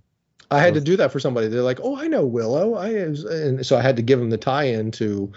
I 0.52 0.60
had 0.60 0.74
to 0.74 0.82
do 0.82 0.98
that 0.98 1.12
for 1.12 1.20
somebody. 1.20 1.48
They're 1.48 1.62
like, 1.62 1.80
"Oh, 1.84 1.96
I 1.96 2.08
know 2.08 2.26
Willow." 2.26 2.74
I 2.74 2.90
is, 2.90 3.24
and 3.24 3.64
so 3.64 3.78
I 3.78 3.82
had 3.82 3.96
to 3.98 4.02
give 4.02 4.18
them 4.18 4.32
the 4.32 4.38
tie-in 4.38 4.90
to, 4.94 5.32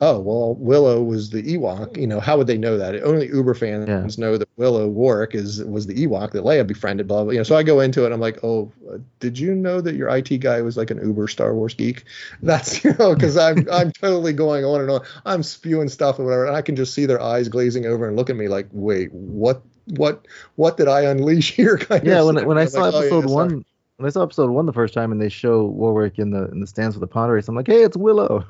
oh, 0.00 0.20
well, 0.20 0.54
Willow 0.54 1.02
was 1.02 1.30
the 1.30 1.42
Ewok. 1.42 1.96
You 1.96 2.06
know, 2.06 2.20
how 2.20 2.36
would 2.38 2.46
they 2.46 2.58
know 2.58 2.78
that? 2.78 3.02
Only 3.02 3.26
Uber 3.26 3.54
fans 3.54 3.88
Yeah. 3.88 4.06
know 4.24 4.36
that 4.36 4.48
Willow 4.56 4.88
Warwick 4.88 5.34
is 5.34 5.62
was 5.64 5.86
the 5.86 5.94
Ewok 5.94 6.32
that 6.32 6.44
Leia 6.44 6.66
befriended. 6.66 7.08
Blah 7.08 7.24
blah. 7.24 7.32
You 7.32 7.38
know, 7.38 7.42
so 7.44 7.56
I 7.56 7.62
go 7.62 7.80
into 7.80 8.04
it. 8.06 8.12
I'm 8.12 8.20
like, 8.20 8.42
"Oh, 8.44 8.72
uh, 8.92 8.98
did 9.20 9.38
you 9.38 9.54
know 9.54 9.80
that 9.80 9.94
your 9.96 10.08
IT 10.08 10.38
guy 10.38 10.60
was 10.62 10.76
like 10.76 10.90
an 10.90 10.98
Uber 11.04 11.28
Star 11.28 11.54
Wars 11.54 11.74
geek?" 11.74 12.04
That's 12.42 12.84
you 12.84 12.94
know, 12.98 13.14
because 13.14 13.36
I'm 13.36 13.66
I'm 13.72 13.92
totally 13.92 14.32
going 14.32 14.64
on 14.64 14.80
and 14.80 14.90
on. 14.90 15.00
I'm 15.24 15.42
spewing 15.42 15.88
stuff 15.88 16.18
and 16.18 16.26
whatever, 16.26 16.46
and 16.46 16.56
I 16.56 16.62
can 16.62 16.76
just 16.76 16.94
see 16.94 17.06
their 17.06 17.20
eyes 17.20 17.48
glazing 17.48 17.86
over 17.86 18.06
and 18.06 18.16
look 18.16 18.30
at 18.30 18.36
me 18.36 18.48
like, 18.48 18.68
"Wait, 18.72 19.12
what?" 19.12 19.62
What 19.96 20.26
what 20.56 20.76
did 20.76 20.86
I 20.86 21.04
unleash 21.04 21.52
here? 21.56 21.78
Kind 21.78 22.04
Yeah, 22.06 22.22
when 22.22 22.44
when 22.44 22.58
I 22.58 22.66
saw 22.66 22.82
like, 22.82 22.94
"Oh, 22.94 22.98
yeah, 22.98 23.06
episode 23.06 23.24
one, 23.30 23.64
when 23.96 24.06
I 24.06 24.10
saw 24.10 24.22
episode 24.22 24.50
one 24.50 24.66
the 24.66 24.72
first 24.74 24.92
time, 24.92 25.12
and 25.12 25.18
they 25.20 25.30
show 25.30 25.64
Warwick 25.64 26.18
in 26.18 26.30
the 26.30 26.44
in 26.50 26.60
the 26.60 26.66
stands 26.66 26.94
with 26.94 27.00
the 27.00 27.06
pod 27.06 27.30
race, 27.30 27.48
I'm 27.48 27.54
like, 27.54 27.66
hey, 27.66 27.82
it's 27.84 27.96
Willow. 27.96 28.44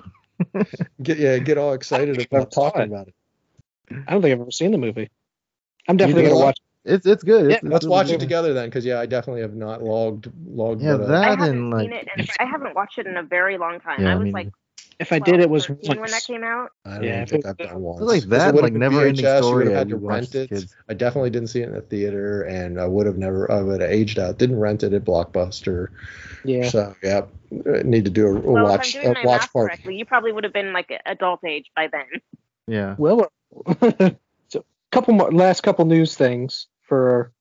Get 1.03 1.19
yeah 1.19 1.39
get 1.39 1.59
all 1.59 1.73
excited 1.81 2.21
about 2.31 2.51
talking 2.53 2.83
it. 2.83 2.89
about 2.89 3.09
it. 3.09 3.15
I 4.07 4.13
don't 4.13 4.23
think 4.23 4.33
I've 4.35 4.41
ever 4.41 4.51
seen 4.51 4.71
the 4.73 4.79
movie. 4.79 5.11
I'm 5.89 5.97
definitely 5.97 6.25
gonna 6.25 6.35
not? 6.35 6.45
watch. 6.45 6.59
It's 6.85 7.07
it's 7.07 7.23
good. 7.23 7.51
Yeah, 7.51 7.57
it's 7.57 7.65
Let's 7.65 7.85
really 7.85 7.91
watch 7.91 8.07
it 8.09 8.13
good. 8.13 8.21
together 8.21 8.55
then, 8.55 8.69
because 8.69 8.85
yeah, 8.85 9.01
I 9.01 9.07
definitely 9.07 9.43
have 9.43 9.55
not 9.55 9.83
logged 9.83 10.31
logged. 10.47 10.83
Yeah, 10.83 10.97
that- 10.97 11.11
I 11.11 11.33
and, 11.33 11.41
haven't 11.41 11.71
like- 11.71 11.83
seen 11.85 11.93
it, 11.93 12.09
and 12.17 12.31
I 12.41 12.45
haven't 12.45 12.75
watched 12.75 12.99
it 12.99 13.07
in 13.07 13.17
a 13.17 13.23
very 13.23 13.59
long 13.59 13.81
time. 13.81 14.03
Yeah, 14.03 14.11
I 14.11 14.13
I 14.13 14.15
was 14.17 14.25
mean, 14.25 14.33
like, 14.33 14.49
If 14.99 15.13
I 15.13 15.19
12, 15.19 15.33
did, 15.33 15.41
it 15.43 15.49
was 15.51 15.67
13 15.67 16.01
when 16.01 16.11
that 16.11 16.25
came 16.25 16.43
out. 16.43 16.71
I 16.85 16.95
don't 16.97 17.05
Yeah, 17.05 17.15
even 17.23 17.27
think 17.27 17.47
I've 17.47 17.57
done 17.57 17.81
once. 17.81 18.01
Like 18.01 18.25
that, 18.25 18.55
like 18.55 18.73
never-ending 18.73 19.25
VHS, 19.25 19.37
you 19.37 19.43
story 19.43 19.57
would 19.65 19.67
have 19.69 19.79
had 19.79 19.89
to 19.91 19.97
rent 19.97 20.35
it. 20.35 20.49
kids. 20.49 20.75
I 20.89 20.95
definitely 20.95 21.31
didn't 21.31 21.49
see 21.49 21.61
it 21.61 21.69
in 21.69 21.75
the 21.75 21.83
theater, 21.83 22.43
and 22.43 22.81
I 22.81 22.87
would 22.87 23.07
have 23.07 23.17
never. 23.17 23.51
I 23.51 23.63
would 23.63 23.81
have 23.81 23.91
aged 23.91 24.19
out. 24.19 24.39
Didn't 24.39 24.59
rent 24.59 24.83
it 24.83 24.93
at 24.93 25.05
Blockbuster. 25.05 25.89
Yeah. 26.45 26.69
So 26.69 26.97
yeah, 27.03 27.23
uh, 27.53 27.83
need 27.85 28.07
to 28.07 28.11
do 28.11 28.27
a, 28.27 28.35
a 28.35 28.41
Well, 28.41 28.65
watch 28.65 28.95
if 28.95 28.97
I'm 28.97 29.03
doing 29.13 29.17
a 29.25 29.27
watch 29.29 29.41
math 29.43 29.53
party. 29.53 29.69
correctly, 29.69 29.97
you 29.97 30.05
probably 30.05 30.33
would 30.33 30.45
have 30.45 30.53
been 30.53 30.73
like 30.73 30.91
adult 31.07 31.45
age 31.45 31.71
by 31.77 31.87
then. 31.87 32.07
Yeah. 32.67 32.97
Well, 32.99 33.31
so, 34.49 34.65
couple 34.91 35.15
more 35.15 35.31
last 35.31 35.63
couple 35.63 35.85
news 35.85 36.17
things 36.17 36.67
for 36.83 37.33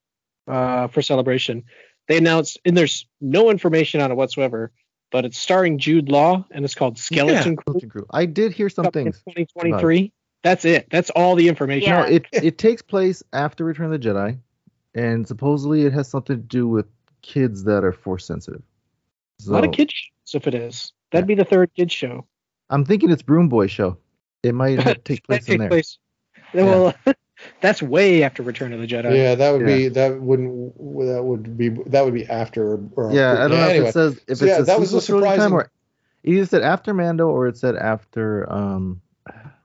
uh 0.47 0.87
for 0.89 1.01
celebration. 1.01 1.63
They 2.07 2.17
announced, 2.17 2.59
and 2.65 2.77
there's 2.77 3.05
no 3.19 3.49
information 3.49 3.99
on 3.99 4.11
it 4.11 4.15
whatsoever, 4.15 4.71
but 5.11 5.25
it's 5.25 5.37
starring 5.37 5.77
Jude 5.77 6.09
Law, 6.09 6.45
and 6.51 6.65
it's 6.65 6.75
called 6.75 6.97
Skeleton 6.97 7.55
Crew. 7.55 7.63
Skeleton 7.63 7.89
Crew. 7.89 8.05
I 8.11 8.25
did 8.25 8.53
hear 8.53 8.69
some 8.69 8.85
things. 8.91 9.17
2023. 9.29 10.11
That's 10.43 10.65
it. 10.65 10.87
That's 10.91 11.09
all 11.11 11.35
the 11.35 11.47
information. 11.47 11.89
Yeah. 11.89 12.01
No, 12.01 12.07
it 12.07 12.25
it 12.31 12.57
takes 12.57 12.81
place 12.81 13.23
after 13.33 13.63
Return 13.65 13.91
of 13.91 13.91
the 13.91 13.99
Jedi, 13.99 14.37
and 14.95 15.27
supposedly 15.27 15.83
it 15.85 15.93
has 15.93 16.07
something 16.07 16.35
to 16.37 16.41
do 16.41 16.67
with 16.67 16.85
kids 17.21 17.63
that 17.65 17.83
are 17.83 17.91
force 17.91 18.25
sensitive. 18.25 18.61
A 19.47 19.51
lot 19.51 19.65
of 19.65 19.71
kids 19.71 19.93
shows, 19.93 20.35
if 20.35 20.47
it 20.47 20.53
is. 20.55 20.93
That'd 21.11 21.27
be 21.27 21.35
the 21.35 21.45
third 21.45 21.71
kids 21.75 21.93
show. 21.93 22.25
I'm 22.69 22.83
thinking 22.85 23.09
it's 23.11 23.21
Broom 23.21 23.49
Boy 23.49 23.67
show. 23.67 23.97
It 24.43 24.53
might 24.55 24.77
take 25.05 25.23
place 25.25 25.45
That 25.45 25.53
in 25.53 25.59
there. 25.59 25.69
place- 25.69 25.97
Well, 26.53 26.93
that's 27.61 27.81
way 27.81 28.23
after 28.23 28.43
Return 28.43 28.73
of 28.73 28.79
the 28.79 28.87
Jedi. 28.87 29.15
Yeah, 29.15 29.35
that 29.35 29.51
would 29.51 29.61
Yeah. 29.61 29.75
be 29.77 29.87
that 29.89 30.21
wouldn't 30.21 30.75
that 30.77 31.23
would 31.23 31.57
be 31.57 31.69
that 31.69 32.03
would 32.05 32.13
be 32.13 32.25
after. 32.27 32.79
Or, 32.95 33.11
Yeah, 33.13 33.33
I 33.33 33.47
don't 33.47 33.51
know 33.51 33.67
anyway. 33.67 33.85
if 33.85 33.89
it 33.89 33.93
says 33.93 34.19
if 34.27 34.37
So, 34.39 34.45
it 34.45 34.47
yeah, 34.49 34.57
says 34.57 34.67
that 34.67 34.79
was 34.79 34.93
a 34.93 35.01
trilogy 35.05 35.25
time 35.27 35.35
surprising- 35.35 35.53
or 35.53 35.71
it 36.23 36.31
either 36.33 36.45
said 36.45 36.61
after 36.63 36.93
Mando 36.93 37.27
or 37.29 37.47
it 37.47 37.57
said 37.57 37.75
after 37.75 38.51
um 38.51 39.01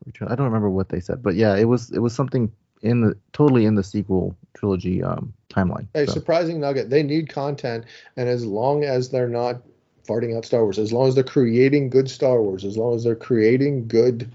Return. 0.07 0.29
I 0.31 0.35
don't 0.35 0.47
remember 0.47 0.71
what 0.71 0.89
they 0.89 1.01
said, 1.01 1.23
but 1.23 1.35
yeah, 1.35 1.57
it 1.57 1.65
was 1.65 1.91
it 1.91 1.99
was 2.01 2.15
something 2.15 2.53
in 2.83 3.01
the 3.01 3.17
totally 3.33 3.65
in 3.65 3.75
the 3.77 3.85
sequel 3.85 4.37
trilogy 4.55 5.03
um 5.03 5.33
timeline. 5.49 5.87
Hey, 5.95 6.07
so. 6.07 6.13
surprising 6.13 6.61
nugget. 6.61 6.91
They 6.91 7.03
need 7.03 7.29
content, 7.29 7.85
and 8.17 8.29
as 8.29 8.45
long 8.45 8.85
as 8.85 9.11
they're 9.11 9.29
not 9.29 9.63
farting 10.09 10.37
out 10.37 10.45
Star 10.45 10.65
Wars. 10.65 10.81
As 10.81 10.93
long 10.93 11.07
as 11.07 11.15
they're 11.15 11.23
creating 11.23 11.89
good 11.89 12.11
Star 12.11 12.43
Wars, 12.43 12.65
as 12.65 12.77
long 12.77 12.97
as 12.97 13.05
they're 13.05 13.15
creating 13.15 13.87
good 13.87 14.29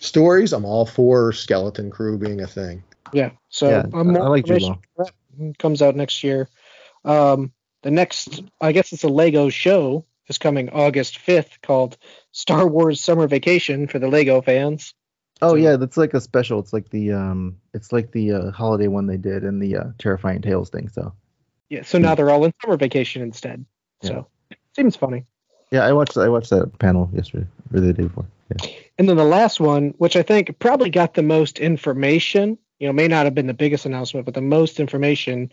stories, 0.00 0.52
I'm 0.52 0.64
all 0.64 0.86
for 0.86 1.32
Skeleton 1.32 1.90
Crew 1.90 2.18
being 2.18 2.40
a 2.40 2.46
thing. 2.46 2.82
Yeah. 3.12 3.30
So 3.48 3.70
Yeah, 3.70 3.86
um, 3.92 4.08
more 4.08 4.22
I 4.22 4.28
like 4.28 4.44
Jude 4.44 4.62
that 4.96 5.58
comes 5.58 5.82
out 5.82 5.96
next 5.96 6.24
year. 6.24 6.48
Um, 7.04 7.52
the 7.82 7.90
next, 7.90 8.42
I 8.60 8.72
guess 8.72 8.92
it's 8.92 9.04
a 9.04 9.08
Lego 9.08 9.50
show 9.50 10.04
is 10.28 10.38
coming 10.38 10.70
August 10.70 11.18
5th 11.18 11.60
called 11.62 11.96
Star 12.32 12.66
Wars 12.66 13.00
Summer 13.00 13.26
Vacation 13.26 13.86
for 13.86 13.98
the 13.98 14.08
Lego 14.08 14.40
fans. 14.40 14.94
Oh 15.42 15.56
yeah, 15.56 15.76
that's 15.76 15.96
like 15.96 16.14
a 16.14 16.20
special. 16.20 16.60
It's 16.60 16.72
like 16.72 16.88
the 16.90 17.12
um, 17.12 17.58
it's 17.74 17.92
like 17.92 18.12
the 18.12 18.32
uh, 18.32 18.50
holiday 18.52 18.86
one 18.86 19.06
they 19.06 19.16
did 19.16 19.44
in 19.44 19.58
the 19.58 19.76
uh, 19.76 19.84
Terrifying 19.98 20.40
Tales 20.40 20.70
thing. 20.70 20.88
So 20.88 21.12
Yeah. 21.68 21.82
So 21.82 21.98
now 21.98 22.14
they're 22.14 22.30
all 22.30 22.44
in 22.44 22.52
summer 22.62 22.76
vacation 22.76 23.20
instead. 23.20 23.66
So 24.02 24.26
seems 24.74 24.96
funny. 24.96 25.26
yeah, 25.70 25.84
I 25.84 25.92
watched 25.92 26.16
I 26.16 26.28
watched 26.28 26.50
that 26.50 26.78
panel 26.78 27.10
yesterday 27.12 27.46
or 27.72 27.80
the 27.80 27.92
day 27.92 28.04
before. 28.04 28.26
Yeah. 28.50 28.70
And 28.98 29.08
then 29.08 29.16
the 29.16 29.24
last 29.24 29.58
one, 29.60 29.94
which 29.98 30.16
I 30.16 30.22
think 30.22 30.58
probably 30.58 30.90
got 30.90 31.14
the 31.14 31.22
most 31.22 31.58
information, 31.58 32.58
you 32.78 32.86
know, 32.86 32.92
may 32.92 33.08
not 33.08 33.24
have 33.24 33.34
been 33.34 33.46
the 33.46 33.54
biggest 33.54 33.86
announcement, 33.86 34.24
but 34.24 34.34
the 34.34 34.40
most 34.40 34.78
information 34.78 35.50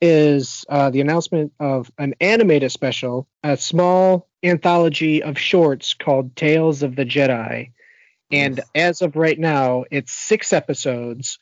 is 0.00 0.64
uh, 0.68 0.90
the 0.90 1.00
announcement 1.00 1.52
of 1.60 1.90
an 1.98 2.14
animated 2.20 2.72
special, 2.72 3.28
a 3.42 3.56
small 3.56 4.28
anthology 4.42 5.22
of 5.22 5.38
shorts 5.38 5.94
called 5.94 6.36
Tales 6.36 6.82
of 6.82 6.96
the 6.96 7.04
Jedi. 7.04 7.72
And 8.30 8.60
as 8.74 9.02
of 9.02 9.16
right 9.16 9.38
now, 9.38 9.84
it's 9.90 10.12
six 10.12 10.52
episodes, 10.52 11.38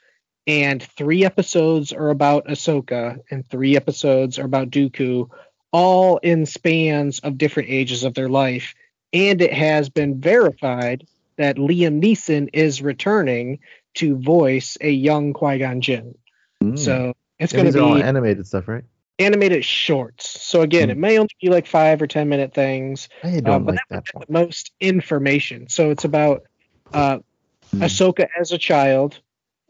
and 0.46 0.82
three 0.82 1.24
episodes 1.24 1.92
are 1.92 2.10
about 2.10 2.46
Ahsoka, 2.46 3.18
and 3.30 3.46
three 3.46 3.76
episodes 3.76 4.38
are 4.38 4.44
about 4.44 4.70
Dooku, 4.70 5.28
all 5.72 6.18
in 6.18 6.46
spans 6.46 7.18
of 7.20 7.38
different 7.38 7.70
ages 7.70 8.04
of 8.04 8.14
their 8.14 8.28
life. 8.28 8.74
And 9.12 9.42
it 9.42 9.52
has 9.52 9.88
been 9.88 10.20
verified 10.20 11.06
that 11.36 11.56
Liam 11.56 12.02
Neeson 12.02 12.50
is 12.52 12.82
returning 12.82 13.60
to 13.94 14.16
voice 14.18 14.76
a 14.80 14.90
young 14.90 15.32
Qui 15.32 15.58
Gon 15.58 15.80
Jinn. 15.80 16.16
Mm. 16.62 16.78
So 16.78 17.14
it's 17.38 17.52
going 17.52 17.70
to 17.70 17.78
are 17.78 17.82
all 17.82 17.94
be 17.96 18.02
animated 18.02 18.46
stuff, 18.46 18.68
right? 18.68 18.84
animated 19.18 19.64
shorts. 19.64 20.28
So 20.42 20.60
again, 20.60 20.88
Mm. 20.88 20.92
it 20.92 20.98
may 20.98 21.18
only 21.18 21.30
be 21.40 21.48
like 21.48 21.66
five 21.66 22.02
or 22.02 22.06
ten 22.06 22.28
minute 22.28 22.52
things. 22.52 23.08
I 23.24 23.40
don't 23.40 23.64
but 23.64 23.76
like 23.76 23.80
that 23.88 24.04
that. 24.12 24.26
the 24.26 24.32
most 24.32 24.72
information. 24.80 25.68
So 25.70 25.90
it's 25.90 26.04
about 26.04 26.42
uh, 26.92 27.18
Hmm. 27.72 27.82
Ahsoka 27.82 28.28
as 28.38 28.52
a 28.52 28.58
child, 28.58 29.18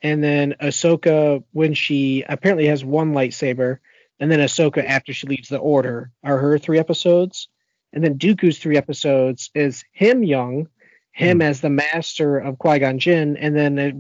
and 0.02 0.22
then 0.22 0.54
Ahsoka 0.60 1.42
when 1.52 1.72
she 1.72 2.24
apparently 2.28 2.66
has 2.66 2.84
one 2.84 3.14
lightsaber, 3.14 3.78
and 4.20 4.30
then 4.30 4.40
Ahsoka 4.40 4.84
after 4.84 5.14
she 5.14 5.26
leaves 5.26 5.48
the 5.48 5.56
Order 5.58 6.10
are 6.22 6.36
her 6.38 6.58
three 6.58 6.78
episodes, 6.78 7.48
and 7.94 8.04
then 8.04 8.18
Dooku's 8.18 8.58
three 8.58 8.76
episodes 8.76 9.50
is 9.54 9.82
him 9.92 10.22
young, 10.24 10.68
him 11.16 11.40
as 11.40 11.60
the 11.62 11.70
master 11.70 12.36
of 12.38 12.58
Qui 12.58 12.78
Gon 12.78 12.98
Jinn, 12.98 13.38
and 13.38 13.56
then 13.56 13.78
it, 13.78 13.94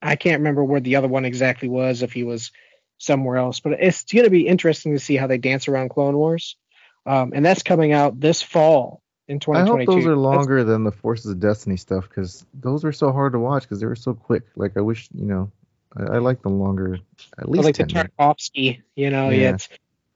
I 0.00 0.14
can't 0.16 0.38
remember 0.40 0.62
where 0.62 0.80
the 0.80 0.96
other 0.96 1.08
one 1.08 1.24
exactly 1.24 1.68
was 1.68 2.02
if 2.02 2.12
he 2.12 2.22
was 2.22 2.52
somewhere 2.98 3.36
else, 3.36 3.58
but 3.58 3.72
it's 3.80 4.04
going 4.04 4.24
to 4.24 4.30
be 4.30 4.46
interesting 4.46 4.92
to 4.92 5.00
see 5.00 5.16
how 5.16 5.26
they 5.26 5.38
dance 5.38 5.66
around 5.66 5.88
Clone 5.90 6.16
Wars, 6.16 6.56
um, 7.04 7.32
and 7.34 7.44
that's 7.44 7.64
coming 7.64 7.92
out 7.92 8.20
this 8.20 8.42
fall 8.42 9.02
in 9.26 9.40
2022. 9.40 9.74
I 9.74 9.84
hope 9.84 9.86
those 9.96 10.06
are 10.06 10.10
That's- 10.14 10.36
longer 10.36 10.62
than 10.62 10.84
the 10.84 10.92
Forces 10.92 11.32
of 11.32 11.40
Destiny 11.40 11.76
stuff 11.76 12.08
because 12.08 12.46
those 12.54 12.84
were 12.84 12.92
so 12.92 13.10
hard 13.10 13.32
to 13.32 13.40
watch 13.40 13.64
because 13.64 13.80
they 13.80 13.86
were 13.86 13.96
so 13.96 14.14
quick. 14.14 14.44
Like 14.54 14.76
I 14.76 14.82
wish, 14.82 15.08
you 15.12 15.26
know, 15.26 15.50
I, 15.96 16.14
I 16.14 16.18
like 16.18 16.42
the 16.42 16.48
longer, 16.50 16.94
at 16.94 17.00
I 17.40 17.50
least 17.50 17.64
like 17.64 17.76
the 17.76 17.86
10 17.86 17.94
minutes. 17.96 18.14
Tarkovsky, 18.18 18.82
you 18.94 19.10
know, 19.10 19.30
yeah. 19.30 19.40
Yeah. 19.40 19.54
it's, 19.54 19.68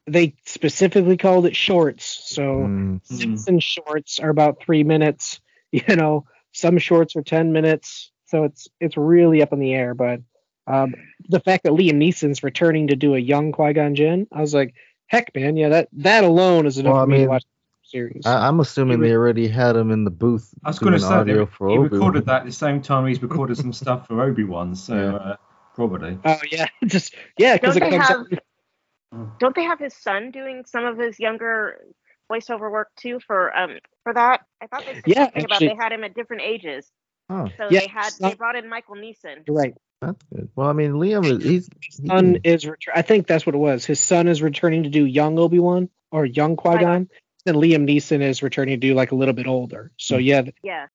they 0.09 0.33
specifically 0.45 1.17
called 1.17 1.45
it 1.45 1.57
shorts. 1.57 2.05
So 2.05 2.41
Mm. 2.43 3.01
Simpson 3.05 3.59
shorts 3.59 4.19
are 4.19 4.29
about 4.29 4.61
three 4.61 4.83
minutes. 4.85 5.41
You 5.73 5.97
know, 5.97 6.23
some 6.57 6.77
shorts 6.77 7.15
are 7.15 7.21
ten 7.21 7.53
minutes. 7.53 8.11
So 8.25 8.43
it's 8.43 8.67
it's 8.79 8.97
really 8.97 9.41
up 9.41 9.53
in 9.53 9.59
the 9.59 9.73
air. 9.73 9.93
But 9.93 10.21
um, 10.65 10.95
the 11.29 11.39
fact 11.39 11.63
that 11.63 11.73
Liam 11.73 11.93
Neeson's 11.95 12.43
returning 12.43 12.87
to 12.87 12.95
do 12.95 13.15
a 13.15 13.19
young 13.19 13.51
Qui 13.51 13.73
Gon 13.73 13.95
Jinn, 13.95 14.27
I 14.33 14.41
was 14.41 14.53
like, 14.53 14.73
heck, 15.07 15.33
man, 15.35 15.55
yeah, 15.55 15.69
that 15.69 15.89
that 15.93 16.23
alone 16.23 16.65
is 16.65 16.77
enough 16.77 16.93
Well, 16.93 17.01
I 17.01 17.05
for 17.05 17.09
me 17.09 17.15
to 17.15 17.19
mean, 17.21 17.29
watch 17.29 17.43
the 17.43 17.89
series. 17.89 18.25
I, 18.25 18.47
I'm 18.47 18.59
assuming 18.59 18.99
they 18.99 19.13
already 19.13 19.47
had 19.47 19.75
him 19.75 19.91
in 19.91 20.03
the 20.03 20.11
booth. 20.11 20.53
I 20.65 20.69
was 20.69 20.79
going 20.79 20.93
to 20.93 20.99
doing 20.99 21.09
say 21.09 21.15
audio 21.15 21.45
they, 21.45 21.51
for 21.51 21.69
he 21.69 21.77
Obi-Wan. 21.77 21.91
recorded 21.99 22.25
that 22.25 22.41
at 22.41 22.45
the 22.45 22.51
same 22.51 22.81
time 22.81 23.05
he's 23.07 23.21
recorded 23.21 23.55
some 23.57 23.71
stuff 23.71 24.07
for 24.07 24.21
Obi 24.21 24.43
Wan, 24.43 24.75
so 24.75 25.15
uh, 25.15 25.35
probably. 25.75 26.17
oh 26.25 26.39
yeah, 26.51 26.67
just 26.85 27.15
yeah, 27.37 27.53
because 27.55 27.75
Don't 27.75 27.87
it 27.87 27.91
comes 27.91 28.07
have? 28.09 28.19
out. 28.19 29.39
Don't 29.39 29.55
they 29.55 29.63
have 29.63 29.79
his 29.79 29.93
son 29.95 30.31
doing 30.31 30.63
some 30.65 30.83
of 30.83 30.97
his 30.97 31.17
younger 31.17 31.85
voiceover 32.31 32.71
work 32.71 32.89
too 32.97 33.19
for 33.25 33.55
um 33.55 33.77
for 34.03 34.13
that? 34.13 34.41
I 34.61 34.67
thought 34.67 34.83
they 34.85 34.93
said 34.93 35.03
Yeah, 35.05 35.23
something 35.25 35.45
about 35.45 35.59
they 35.59 35.75
had 35.75 35.91
him 35.91 36.03
at 36.03 36.13
different 36.13 36.43
ages. 36.43 36.89
Oh, 37.29 37.49
So 37.57 37.67
Yeah, 37.69 37.81
they 37.81 37.87
had 37.87 38.09
son- 38.13 38.29
they 38.31 38.35
brought 38.35 38.55
in 38.55 38.69
Michael 38.69 38.95
Neeson. 38.95 39.43
Right. 39.47 39.75
that's 40.01 40.23
good. 40.33 40.49
Well, 40.55 40.67
I 40.67 40.73
mean, 40.73 40.93
Liam 40.93 41.25
is 41.25 41.43
he's 41.43 41.69
he 42.01 42.07
son 42.07 42.33
can- 42.33 42.41
is 42.43 42.65
retur- 42.65 42.93
I 42.95 43.01
think 43.01 43.27
that's 43.27 43.45
what 43.45 43.55
it 43.55 43.59
was. 43.59 43.85
His 43.85 43.99
son 43.99 44.27
is 44.27 44.41
returning 44.41 44.83
to 44.83 44.89
do 44.89 45.05
young 45.05 45.37
Obi 45.39 45.59
Wan 45.59 45.89
or 46.11 46.25
young 46.25 46.55
Qui 46.55 46.77
Gon. 46.77 47.09
Then 47.45 47.55
Liam 47.55 47.87
Neeson 47.87 48.21
is 48.21 48.43
returning 48.43 48.79
to 48.79 48.87
do 48.87 48.93
like 48.93 49.11
a 49.11 49.15
little 49.15 49.33
bit 49.33 49.47
older. 49.47 49.91
So 49.97 50.17
yeah, 50.17 50.41
th- 50.43 50.55
Yeah. 50.63 50.87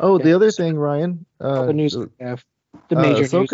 Oh, 0.00 0.18
the 0.18 0.32
other 0.32 0.50
thing, 0.50 0.76
Ryan. 0.76 1.24
Uh, 1.40 1.60
all 1.60 1.66
the 1.66 1.72
news 1.72 1.96
uh, 1.96 2.06
we 2.18 2.26
have, 2.26 2.44
the 2.88 2.96
uh, 2.96 3.00
major 3.00 3.28
news. 3.38 3.50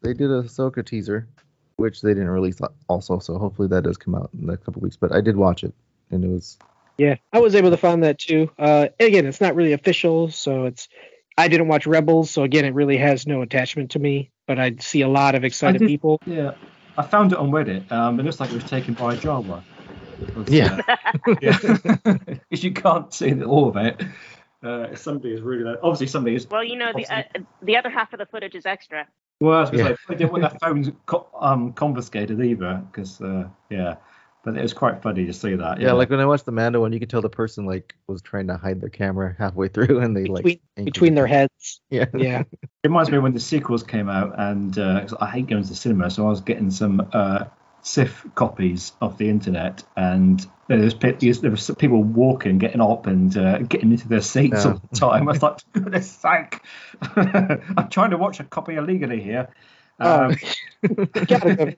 They 0.00 0.12
did 0.14 0.30
a 0.30 0.42
Ahsoka 0.42 0.84
teaser, 0.84 1.28
which 1.76 2.00
they 2.02 2.12
didn't 2.14 2.30
release 2.30 2.58
also. 2.88 3.18
So 3.18 3.38
hopefully 3.38 3.68
that 3.68 3.84
does 3.84 3.96
come 3.96 4.14
out 4.14 4.30
in 4.34 4.40
the 4.46 4.52
next 4.52 4.64
couple 4.64 4.80
weeks. 4.82 4.96
But 4.96 5.12
I 5.12 5.20
did 5.20 5.36
watch 5.36 5.62
it, 5.64 5.74
and 6.14 6.24
it 6.24 6.28
was 6.28 6.56
Yeah, 6.96 7.16
I 7.32 7.40
was 7.40 7.54
able 7.54 7.70
to 7.70 7.76
find 7.76 8.02
that 8.04 8.18
too. 8.18 8.50
Uh, 8.58 8.88
again, 9.00 9.26
it's 9.26 9.40
not 9.40 9.54
really 9.54 9.72
official, 9.72 10.30
so 10.30 10.64
it's. 10.64 10.88
I 11.36 11.48
didn't 11.48 11.66
watch 11.66 11.84
Rebels, 11.88 12.30
so 12.30 12.44
again, 12.44 12.64
it 12.64 12.74
really 12.74 12.96
has 12.96 13.26
no 13.26 13.42
attachment 13.42 13.90
to 13.92 13.98
me. 13.98 14.30
But 14.46 14.60
I 14.60 14.76
see 14.78 15.00
a 15.00 15.08
lot 15.08 15.34
of 15.34 15.42
excited 15.44 15.78
did- 15.78 15.88
people. 15.88 16.20
Yeah, 16.26 16.52
I 16.96 17.02
found 17.02 17.32
it 17.32 17.38
on 17.38 17.50
Reddit. 17.50 17.90
Um, 17.90 18.20
it 18.20 18.22
looks 18.22 18.38
like 18.38 18.50
it 18.50 18.54
was 18.54 18.64
taken 18.64 18.94
by 18.94 19.16
Jawa. 19.16 19.62
It 20.22 20.36
was, 20.36 20.48
Yeah. 20.48 20.80
uh, 20.86 21.34
yeah. 21.42 21.58
Because 22.48 22.62
you 22.62 22.72
can't 22.72 23.12
see 23.12 23.30
the- 23.32 23.46
all 23.46 23.68
of 23.68 23.76
it. 23.76 24.00
Uh, 24.62 24.94
somebody 24.94 25.34
is 25.34 25.42
really 25.42 25.64
obviously 25.82 26.06
somebody 26.06 26.36
is. 26.36 26.48
Well, 26.48 26.62
you 26.64 26.76
know 26.76 26.92
the 26.94 27.06
uh, 27.12 27.22
the 27.62 27.76
other 27.76 27.90
half 27.90 28.12
of 28.12 28.18
the 28.20 28.26
footage 28.26 28.54
is 28.54 28.64
extra. 28.64 29.06
Well, 29.40 29.58
I 29.58 29.60
was 29.62 29.70
gonna 29.70 29.82
Yeah. 29.82 29.88
say 29.90 29.96
they 30.08 30.14
didn't 30.14 30.32
want 30.32 30.42
their 30.42 30.58
phones 30.60 30.90
co- 31.06 31.28
um, 31.38 31.72
confiscated 31.72 32.40
either, 32.40 32.80
because 32.90 33.20
uh, 33.20 33.48
yeah. 33.68 33.96
But 34.44 34.56
it 34.58 34.62
was 34.62 34.74
quite 34.74 35.02
funny 35.02 35.24
to 35.26 35.32
see 35.32 35.54
that. 35.54 35.80
yeah. 35.80 35.92
Like 35.92 36.10
when 36.10 36.20
I 36.20 36.26
watched 36.26 36.44
the 36.44 36.52
Mando 36.52 36.80
one, 36.80 36.92
you 36.92 37.00
could 37.00 37.08
tell 37.10 37.22
the 37.22 37.30
person 37.30 37.64
like 37.64 37.94
was 38.06 38.20
trying 38.20 38.48
to 38.48 38.56
hide 38.56 38.80
their 38.80 38.90
camera 38.90 39.34
halfway 39.38 39.68
through, 39.68 40.00
and 40.00 40.16
they 40.16 40.26
like 40.26 40.44
Between, 40.44 40.60
anchored 40.76 40.92
between 40.92 41.14
their 41.14 41.26
heads. 41.26 41.80
Yeah. 41.90 42.06
Yeah. 42.16 42.42
It 42.84 42.88
reminds 42.88 43.10
me 43.10 43.16
when 43.16 43.32
the 43.32 43.40
sequels 43.40 43.82
came 43.82 44.10
out, 44.10 44.34
and 44.38 44.78
uh, 44.78 45.00
'cause 45.00 45.14
I 45.18 45.30
hate 45.30 45.46
going 45.46 45.62
to 45.62 45.68
the 45.70 45.74
cinema, 45.74 46.10
so 46.10 46.26
I 46.26 46.28
was 46.28 46.42
getting 46.42 46.70
some 46.70 47.08
uh, 47.14 47.46
SIF 47.80 48.26
copies 48.34 48.92
of 49.00 49.16
the 49.16 49.30
internet, 49.30 49.82
and 49.96 50.46
there 50.68 50.76
was, 50.80 50.94
there 51.40 51.50
was 51.50 51.70
people 51.78 52.02
walking, 52.02 52.58
getting 52.58 52.82
up, 52.82 53.06
and 53.06 53.34
uh, 53.38 53.56
getting 53.60 53.90
into 53.90 54.06
their 54.06 54.20
seats 54.20 54.66
Yeah. 54.66 54.72
all 54.72 54.82
the 54.90 54.98
time. 54.98 55.26
I 55.26 55.32
was 55.32 55.42
like, 55.42 55.60
for 55.72 55.80
goodness 55.80 56.10
sake, 56.10 56.60
I'm 57.16 57.88
trying 57.88 58.10
to 58.10 58.18
watch 58.18 58.38
a 58.40 58.44
copy 58.44 58.74
illegally 58.74 59.22
here. 59.22 59.48
Oh, 59.98 60.24
Um, 60.24 60.36
you 60.82 61.26
gotta 61.26 61.54
go. 61.56 61.72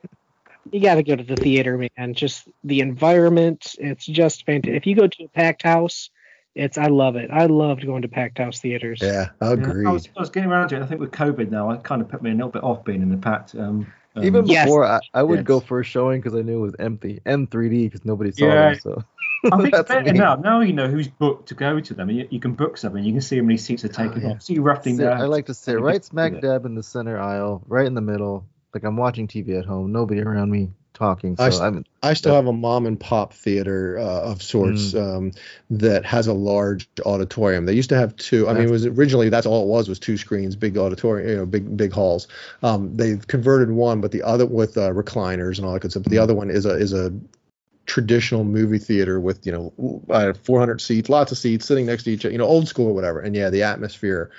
You 0.71 0.79
gotta 0.81 1.03
go 1.03 1.15
to 1.15 1.23
the 1.23 1.35
theater, 1.35 1.77
man. 1.97 2.13
Just 2.13 2.47
the 2.63 2.81
environment. 2.81 3.75
It's 3.79 4.05
just 4.05 4.45
fantastic. 4.45 4.75
If 4.75 4.87
you 4.87 4.95
go 4.95 5.07
to 5.07 5.23
a 5.23 5.27
packed 5.29 5.63
house, 5.63 6.09
it's 6.55 6.77
I 6.77 6.87
love 6.87 7.15
it. 7.15 7.29
I 7.31 7.45
loved 7.45 7.85
going 7.85 8.01
to 8.01 8.07
packed 8.07 8.39
house 8.39 8.59
theaters. 8.59 8.99
Yeah, 9.01 9.29
yeah, 9.41 9.51
agreed. 9.51 9.87
I, 9.87 9.91
was, 9.91 10.07
I 10.15 10.19
was 10.19 10.29
getting 10.29 10.49
around 10.49 10.69
to 10.69 10.77
it. 10.77 10.81
I 10.81 10.85
think 10.85 10.99
with 10.99 11.11
COVID 11.11 11.49
now, 11.51 11.69
it 11.71 11.83
kind 11.83 12.01
of 12.01 12.09
put 12.09 12.21
me 12.21 12.31
a 12.31 12.33
little 12.33 12.49
bit 12.49 12.63
off 12.63 12.83
being 12.83 13.01
in 13.01 13.09
the 13.09 13.17
packed. 13.17 13.55
Um, 13.55 13.91
um, 14.15 14.23
Even 14.23 14.45
Yes. 14.47 14.65
before, 14.65 14.83
I, 14.85 14.99
I 15.13 15.21
would 15.21 15.39
Yes. 15.39 15.45
go 15.45 15.59
for 15.59 15.79
a 15.79 15.83
showing 15.83 16.19
because 16.19 16.33
I 16.37 16.41
knew 16.41 16.57
it 16.57 16.61
was 16.61 16.75
empty 16.79 17.21
and 17.25 17.49
3D 17.49 17.85
because 17.85 18.03
nobody 18.05 18.31
saw 18.31 18.47
Yeah. 18.47 18.71
them. 18.71 18.79
So 18.81 19.03
I 19.45 19.57
think 19.57 19.63
it's 19.67 19.77
That's 19.77 19.87
better 19.89 20.13
me. 20.13 20.17
now. 20.19 20.35
Now 20.35 20.61
you 20.61 20.73
know 20.73 20.87
who's 20.87 21.07
booked 21.07 21.49
to 21.49 21.53
go 21.55 21.79
to 21.79 21.93
them. 21.93 22.09
You, 22.09 22.27
you 22.31 22.39
can 22.39 22.53
book 22.53 22.77
something. 22.77 23.03
You 23.03 23.11
can 23.11 23.21
see 23.21 23.37
how 23.37 23.43
many 23.43 23.57
seats 23.57 23.85
are 23.85 23.89
taken 23.89 24.21
yeah. 24.23 24.29
off. 24.29 24.41
So 24.41 24.53
you 24.53 24.63
roughly 24.63 24.95
Sit- 24.95 25.05
know. 25.05 25.11
I 25.11 25.25
like 25.25 25.45
to 25.45 25.53
sit 25.53 25.79
right 25.79 26.03
smack 26.03 26.41
dab 26.41 26.65
in 26.65 26.73
the 26.73 26.81
center 26.83 27.19
aisle, 27.19 27.61
right 27.67 27.85
in 27.85 27.93
the 27.93 28.01
middle. 28.01 28.45
Like 28.73 28.83
I'm 28.83 28.97
watching 28.97 29.27
TV 29.27 29.57
at 29.57 29.65
home, 29.65 29.91
nobody 29.91 30.21
around 30.21 30.51
me 30.51 30.69
talking. 30.93 31.37
So 31.37 31.43
I 31.43 31.47
s- 31.47 31.59
I'm 31.59 31.85
I 32.03 32.13
still 32.13 32.35
have 32.35 32.47
a 32.47 32.53
mom 32.53 32.85
and 32.85 32.99
pop 32.99 33.33
theater 33.33 33.97
uh, 33.97 34.21
of 34.31 34.41
sorts 34.41 34.93
um, 34.93 35.31
that 35.71 36.05
has 36.05 36.27
a 36.27 36.33
large 36.33 36.87
auditorium. 37.05 37.65
They 37.65 37.73
used 37.73 37.89
to 37.89 37.97
have 37.97 38.15
two. 38.15 38.47
I 38.47 38.53
mean, 38.53 38.63
it 38.67 38.71
was 38.71 38.85
originally 38.85 39.29
that's 39.29 39.45
all 39.45 39.63
it 39.63 39.67
was 39.67 39.89
was 39.89 39.99
two 39.99 40.17
screens, 40.17 40.55
big 40.55 40.77
auditorium, 40.77 41.29
you 41.29 41.35
know, 41.37 41.45
big 41.45 41.75
big 41.77 41.91
halls. 41.93 42.27
Um, 42.61 42.95
they've 42.97 43.25
converted 43.25 43.71
one, 43.71 44.01
but 44.01 44.11
the 44.11 44.23
other 44.23 44.45
with 44.45 44.77
uh, 44.77 44.91
recliners 44.91 45.57
and 45.57 45.65
all 45.65 45.73
that 45.73 45.81
good 45.81 45.91
stuff. 45.91 46.03
But 46.03 46.11
the 46.11 46.19
other 46.19 46.35
one 46.35 46.49
is 46.49 46.65
a 46.65 46.71
is 46.75 46.93
a 46.93 47.13
traditional 47.87 48.43
movie 48.43 48.77
theater 48.77 49.19
with 49.19 49.45
you 49.45 49.51
know 49.51 50.01
uh, 50.11 50.33
400 50.33 50.79
seats, 50.79 51.09
lots 51.09 51.31
of 51.31 51.37
seats, 51.37 51.65
sitting 51.65 51.85
next 51.87 52.03
to 52.03 52.11
each 52.11 52.23
other, 52.25 52.31
you 52.31 52.37
know, 52.37 52.45
old 52.45 52.67
school 52.67 52.87
or 52.89 52.93
whatever. 52.93 53.19
And 53.19 53.35
yeah, 53.35 53.49
the 53.49 53.63
atmosphere. 53.63 54.29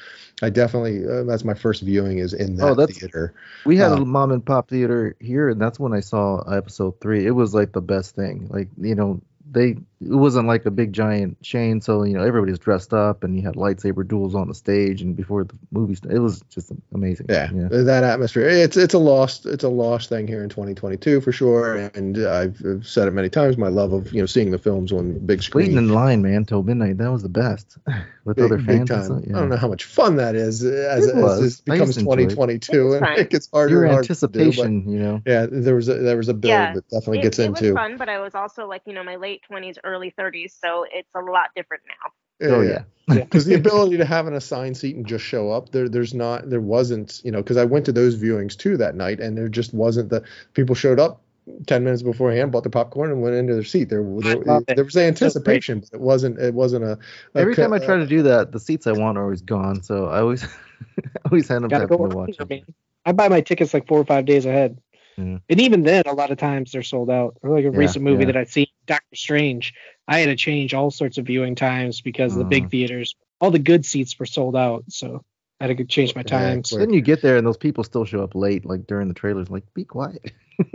I 0.41 0.51
definitely 0.51 1.05
uh, 1.05 1.25
that's 1.25 1.45
my 1.45 1.55
first 1.55 1.83
viewing 1.83 2.19
is 2.19 2.33
in 2.33 2.55
that 2.57 2.65
Oh, 2.69 2.75
that's- 2.77 2.97
theater. 2.97 3.35
We 3.66 3.77
had 3.77 3.91
Um, 3.91 4.03
a 4.03 4.05
mom 4.05 4.31
and 4.31 4.45
pop 4.47 4.69
theater 4.70 5.16
here, 5.19 5.49
and 5.49 5.61
that's 5.61 5.81
when 5.81 5.93
I 5.93 5.99
saw 5.99 6.43
episode 6.43 7.01
three. 7.01 7.27
It 7.27 7.33
was 7.33 7.55
like 7.55 7.73
the 7.73 7.81
best 7.81 8.15
thing. 8.15 8.47
Like 8.49 8.69
you 8.81 8.95
know, 8.95 9.20
they 9.51 9.79
it 10.01 10.15
wasn't 10.15 10.47
like 10.47 10.65
a 10.65 10.70
big 10.70 10.93
giant 10.93 11.41
chain, 11.43 11.81
so 11.81 12.05
you 12.05 12.15
know 12.15 12.23
everybody's 12.23 12.59
dressed 12.59 12.95
up 12.95 13.25
and 13.25 13.37
you 13.37 13.43
had 13.43 13.55
lightsaber 13.57 14.07
duels 14.07 14.35
on 14.35 14.47
the 14.49 14.55
stage 14.55 15.03
and 15.03 15.16
before 15.16 15.45
the 15.45 15.55
movie, 15.73 15.95
st- 15.97 16.12
it 16.12 16.20
was 16.20 16.41
just 16.51 16.70
amazing. 16.95 17.27
Yeah, 17.29 17.49
that 17.70 18.05
atmosphere. 18.05 18.49
It's 18.49 18.77
it's 18.77 18.95
a 18.95 18.99
lost 18.99 19.45
it's 19.47 19.65
a 19.65 19.69
lost 19.69 20.09
thing 20.09 20.29
here 20.29 20.43
in 20.43 20.49
2022 20.49 21.20
for 21.20 21.33
sure. 21.33 21.77
And 21.95 22.19
I've, 22.19 22.62
I've 22.65 22.87
said 22.87 23.09
it 23.09 23.11
many 23.12 23.29
times. 23.29 23.59
My 23.59 23.69
love 23.69 23.93
of 23.93 24.12
you 24.12 24.20
know 24.23 24.27
seeing 24.27 24.51
the 24.53 24.59
films 24.59 24.93
on 24.93 25.19
big 25.27 25.43
screen. 25.43 25.66
Waiting 25.69 25.79
in 25.79 25.89
line, 25.89 26.23
man, 26.23 26.45
till 26.45 26.62
midnight. 26.62 26.99
That 26.99 27.11
was 27.11 27.23
the 27.23 27.29
best 27.29 27.77
with 28.25 28.37
big, 28.37 28.45
other 28.45 28.59
fans. 28.61 28.91
and 28.91 29.09
time. 29.09 29.25
yeah. 29.27 29.37
I 29.37 29.41
don't 29.41 29.49
know 29.49 29.57
how 29.57 29.69
much 29.69 29.85
fun 29.85 30.16
that 30.16 30.35
is 30.37 30.65
uh, 30.65 30.69
as, 30.69 31.07
It 31.09 31.16
as 31.16 31.23
was. 31.23 31.41
this 31.41 31.61
becomes 31.61 31.97
used 31.97 32.07
to 32.07 32.12
enjoy 32.12 32.23
it. 32.23 32.31
2022 32.31 32.93
and 32.93 33.01
fun. 33.01 33.19
it 33.19 33.31
gets 33.31 33.49
harder 33.53 33.73
Your 33.75 33.85
and 33.85 33.93
harder 33.95 34.07
to 34.07 34.15
do, 34.15 34.20
but- 34.20 34.37
anticipation, 34.41 34.89
you 34.89 34.99
know. 35.01 35.23
yeah, 35.27 35.47
there 35.51 35.75
was 35.75 35.89
a 35.89 35.95
there 35.95 36.16
was 36.16 36.29
a 36.29 36.35
build 36.35 36.51
Yeah, 36.51 36.75
that 36.75 36.89
definitely 36.89 37.19
it, 37.19 37.23
gets 37.23 37.39
it 37.41 37.47
into. 37.47 37.65
was 37.65 37.73
fun, 37.75 37.97
but 37.97 38.09
I 38.09 38.20
was 38.20 38.35
also 38.37 38.66
like, 38.69 38.83
you 38.87 38.93
know, 38.93 39.03
my 39.03 39.16
late 39.16 39.41
20s, 39.51 39.79
early 39.89 40.12
30s, 40.19 40.52
so 40.60 40.85
it's 40.93 41.09
a 41.15 41.20
lot 41.20 41.51
different 41.56 41.82
now. 41.89 42.10
Oh 42.56 42.60
yeah. 42.60 42.82
because 43.09 43.44
the 43.47 43.55
ability 43.62 43.97
to 43.97 44.05
have 44.05 44.27
an 44.27 44.35
assigned 44.35 44.77
seat 44.77 44.94
and 44.97 45.06
just 45.06 45.24
show 45.24 45.51
up 45.51 45.70
there 45.70 45.89
there's 45.89 46.15
not 46.15 46.48
there 46.51 46.60
wasn't 46.60 47.20
you 47.24 47.32
know 47.32 47.43
because 47.43 47.56
i 47.56 47.65
went 47.65 47.85
to 47.86 47.93
those 47.93 48.15
viewings 48.16 48.56
too 48.56 48.77
that 48.77 48.94
night 48.94 49.19
and 49.19 49.36
there 49.36 49.48
just 49.48 49.74
wasn't 49.74 50.09
the 50.09 50.23
people 50.55 50.74
showed 50.74 51.01
up 51.01 51.20
10 51.66 51.82
minutes 51.82 52.02
beforehand 52.02 52.52
bought 52.52 52.62
their 52.62 52.70
popcorn 52.70 53.10
and 53.10 53.23
went 53.23 53.35
into 53.35 53.55
their 53.55 53.65
seat 53.65 53.89
there, 53.89 54.05
there, 54.20 54.60
there 54.77 54.85
was 54.85 54.97
anticipation 54.97 55.81
but 55.81 55.94
it 55.94 56.01
wasn't 56.01 56.39
it 56.39 56.55
wasn't 56.55 56.85
a, 56.85 56.93
a 57.35 57.40
Every 57.40 57.56
co- 57.56 57.62
time 57.62 57.73
I 57.73 57.78
try 57.78 57.94
uh, 57.94 57.98
to 57.98 58.06
do 58.06 58.23
that, 58.23 58.52
the 58.52 58.60
seats 58.60 58.86
I 58.86 58.93
want 58.93 59.19
are 59.19 59.24
always 59.24 59.40
gone. 59.43 59.82
So 59.82 60.06
I 60.06 60.20
always, 60.20 60.47
always 61.24 61.48
hand 61.48 61.65
them 61.65 61.70
Gotta 61.70 61.85
to 61.85 61.89
go 61.89 61.97
people 61.97 62.09
to 62.10 62.16
earlier, 62.16 62.27
watch. 62.28 62.40
it. 62.40 62.51
man. 62.51 62.62
I 63.06 63.12
buy 63.12 63.28
my 63.28 63.40
tickets 63.40 63.73
like 63.74 63.86
four 63.89 63.98
or 63.98 64.05
five 64.05 64.27
days 64.27 64.44
ahead. 64.44 64.78
Yeah. 65.16 65.39
And 65.48 65.60
even 65.60 65.82
then, 65.82 66.02
a 66.06 66.12
lot 66.12 66.31
of 66.31 66.39
times 66.39 66.73
they're 66.73 66.82
sold 66.82 67.10
out. 67.10 67.39
Or 67.43 67.51
like 67.56 67.65
a 67.65 67.70
Yeah, 67.70 67.78
recent 67.78 68.05
movie 68.05 68.20
yeah. 68.24 68.27
that 68.32 68.36
I've 68.36 68.51
seen, 68.51 68.66
Doctor 68.89 69.15
Strange. 69.15 69.74
I 70.09 70.19
had 70.19 70.27
to 70.27 70.36
change 70.36 70.74
all 70.74 70.90
sorts 70.90 71.19
of 71.19 71.27
viewing 71.27 71.55
times 71.55 72.01
because 72.01 72.35
the 72.35 72.44
Mm. 72.44 72.48
big 72.48 72.70
theaters, 72.70 73.15
all 73.40 73.52
the 73.52 73.60
good 73.60 73.86
seats 73.86 74.19
were 74.19 74.27
sold 74.27 74.56
out. 74.56 74.85
So 74.89 75.24
I 75.60 75.66
had 75.66 75.77
to 75.77 75.85
change 75.85 76.16
my 76.16 76.23
Yeah, 76.23 76.28
times. 76.31 76.70
Then 76.70 76.93
you 76.93 77.01
get 77.01 77.23
there 77.23 77.36
and 77.36 77.47
those 77.47 77.56
people 77.56 77.85
still 77.85 78.05
show 78.05 78.24
up 78.24 78.35
late, 78.35 78.65
like 78.65 78.86
during 78.86 79.06
the 79.06 79.15
trailers. 79.15 79.51
Like, 79.51 79.62
be 79.74 79.85
quiet. 79.85 80.32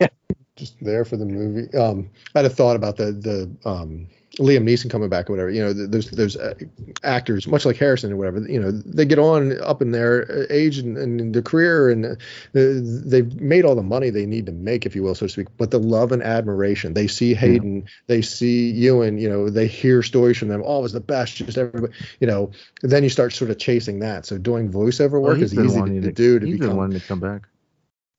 yeah. 0.00 0.08
just 0.54 0.76
there 0.80 1.04
for 1.04 1.16
the 1.16 1.24
movie. 1.26 1.72
Um, 1.76 2.10
I 2.34 2.38
had 2.40 2.46
a 2.46 2.50
thought 2.50 2.76
about 2.76 2.96
the 2.96 3.12
the 3.12 3.68
um, 3.68 4.06
Liam 4.38 4.64
Neeson 4.64 4.90
coming 4.90 5.08
back 5.08 5.30
or 5.30 5.32
whatever. 5.32 5.50
You 5.50 5.62
know, 5.64 5.72
th- 5.72 5.90
those 5.90 6.10
those 6.10 6.36
uh, 6.36 6.54
actors, 7.02 7.46
much 7.46 7.64
like 7.64 7.76
Harrison 7.76 8.12
or 8.12 8.16
whatever. 8.16 8.40
You 8.40 8.60
know, 8.60 8.70
they 8.70 9.04
get 9.06 9.18
on 9.18 9.58
up 9.62 9.80
in 9.80 9.92
their 9.92 10.30
uh, 10.30 10.44
age 10.50 10.76
and, 10.78 10.98
and 10.98 11.34
their 11.34 11.40
career, 11.42 11.88
and 11.90 12.04
uh, 12.06 12.14
they've 12.52 13.40
made 13.40 13.64
all 13.64 13.74
the 13.74 13.82
money 13.82 14.10
they 14.10 14.26
need 14.26 14.44
to 14.46 14.52
make, 14.52 14.84
if 14.84 14.94
you 14.94 15.02
will, 15.02 15.14
so 15.14 15.26
to 15.26 15.32
speak. 15.32 15.48
But 15.56 15.70
the 15.70 15.78
love 15.78 16.12
and 16.12 16.22
admiration 16.22 16.92
they 16.92 17.06
see 17.06 17.32
Hayden, 17.34 17.86
they 18.08 18.20
see 18.20 18.70
Ewan. 18.72 19.16
You 19.18 19.30
know, 19.30 19.48
they 19.48 19.66
hear 19.66 20.02
stories 20.02 20.36
from 20.36 20.48
them. 20.48 20.62
Oh, 20.64 20.80
it 20.80 20.82
was 20.82 20.92
the 20.92 21.00
best. 21.00 21.36
Just 21.36 21.56
everybody. 21.56 21.94
You 22.20 22.26
know, 22.26 22.50
then 22.82 23.02
you 23.02 23.08
start 23.08 23.32
sort 23.32 23.50
of 23.50 23.58
chasing 23.58 24.00
that. 24.00 24.26
So 24.26 24.36
doing 24.36 24.70
voiceover 24.70 25.20
work 25.20 25.38
he's 25.38 25.52
is 25.54 25.58
easy 25.58 25.80
to, 25.80 26.00
to 26.02 26.12
do 26.12 26.38
to 26.40 26.46
he's 26.46 26.60
been 26.60 26.76
wanting 26.76 27.00
to 27.00 27.06
come 27.06 27.20
back. 27.20 27.48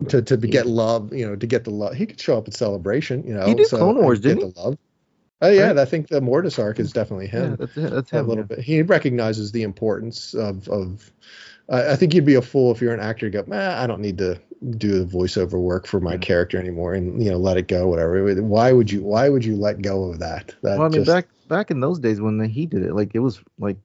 to 0.10 0.22
to 0.24 0.38
be, 0.38 0.48
get 0.48 0.66
love, 0.66 1.14
you 1.14 1.28
know, 1.28 1.36
to 1.36 1.46
get 1.46 1.64
the 1.64 1.70
love. 1.72 1.94
He 1.94 2.08
could 2.08 2.20
show 2.20 2.38
up 2.38 2.48
at 2.48 2.56
Celebration, 2.56 3.26
you 3.28 3.34
know. 3.36 3.46
He 3.46 3.54
did 3.54 3.68
so- 3.68 3.78
Clone 3.78 3.98
Wars, 4.02 4.20
didn't 4.20 4.56
the 4.56 4.60
love. 4.60 4.78
Oh 5.42 5.50
yeah, 5.50 5.68
Right? 5.68 5.78
I 5.78 5.86
think 5.86 6.08
the 6.08 6.20
Mortis 6.22 6.58
arc 6.58 6.80
is 6.80 6.92
definitely 6.92 7.26
Yeah, 7.28 7.32
him. 7.50 7.56
that's 7.60 7.78
it. 7.78 7.92
That's 7.92 8.12
a 8.14 8.22
little 8.24 8.44
yeah. 8.44 8.56
bit. 8.56 8.60
He 8.60 8.82
recognizes 8.82 9.52
the 9.52 9.64
importance 9.64 10.34
of 10.34 10.68
of. 10.70 11.12
I 11.70 11.92
I 11.92 11.96
think 11.96 12.14
you'd 12.14 12.26
be 12.26 12.36
a 12.36 12.42
fool 12.42 12.72
if 12.72 12.82
you're 12.82 12.94
an 12.94 13.00
actor. 13.00 13.30
to 13.30 13.44
Go, 13.44 13.56
"Nah, 13.56 13.82
I 13.82 13.86
don't 13.88 14.02
need 14.02 14.18
to 14.20 14.40
do 14.78 15.04
the 15.04 15.06
voiceover 15.06 15.60
work 15.62 15.86
for 15.86 16.00
my 16.00 16.18
character 16.18 16.58
anymore, 16.58 16.94
and 16.96 17.22
you 17.24 17.30
know, 17.30 17.38
let 17.38 17.58
it 17.58 17.68
go, 17.68 17.88
whatever. 17.88 18.34
Why 18.42 18.72
would 18.72 18.90
you? 18.92 19.04
Why 19.04 19.30
would 19.30 19.46
you 19.46 19.56
let 19.56 19.82
go 19.84 20.06
of 20.06 20.20
that? 20.20 20.56
That 20.64 20.78
Well, 20.80 20.88
I 20.88 20.90
mean, 20.90 21.04
just- 21.04 21.08
back 21.08 21.28
back 21.48 21.70
in 21.72 21.80
those 21.82 22.00
days 22.00 22.20
when 22.20 22.44
he 22.44 22.66
did 22.66 22.82
it, 22.84 22.94
like 22.96 23.12
it 23.14 23.20
was 23.20 23.40
like 23.60 23.78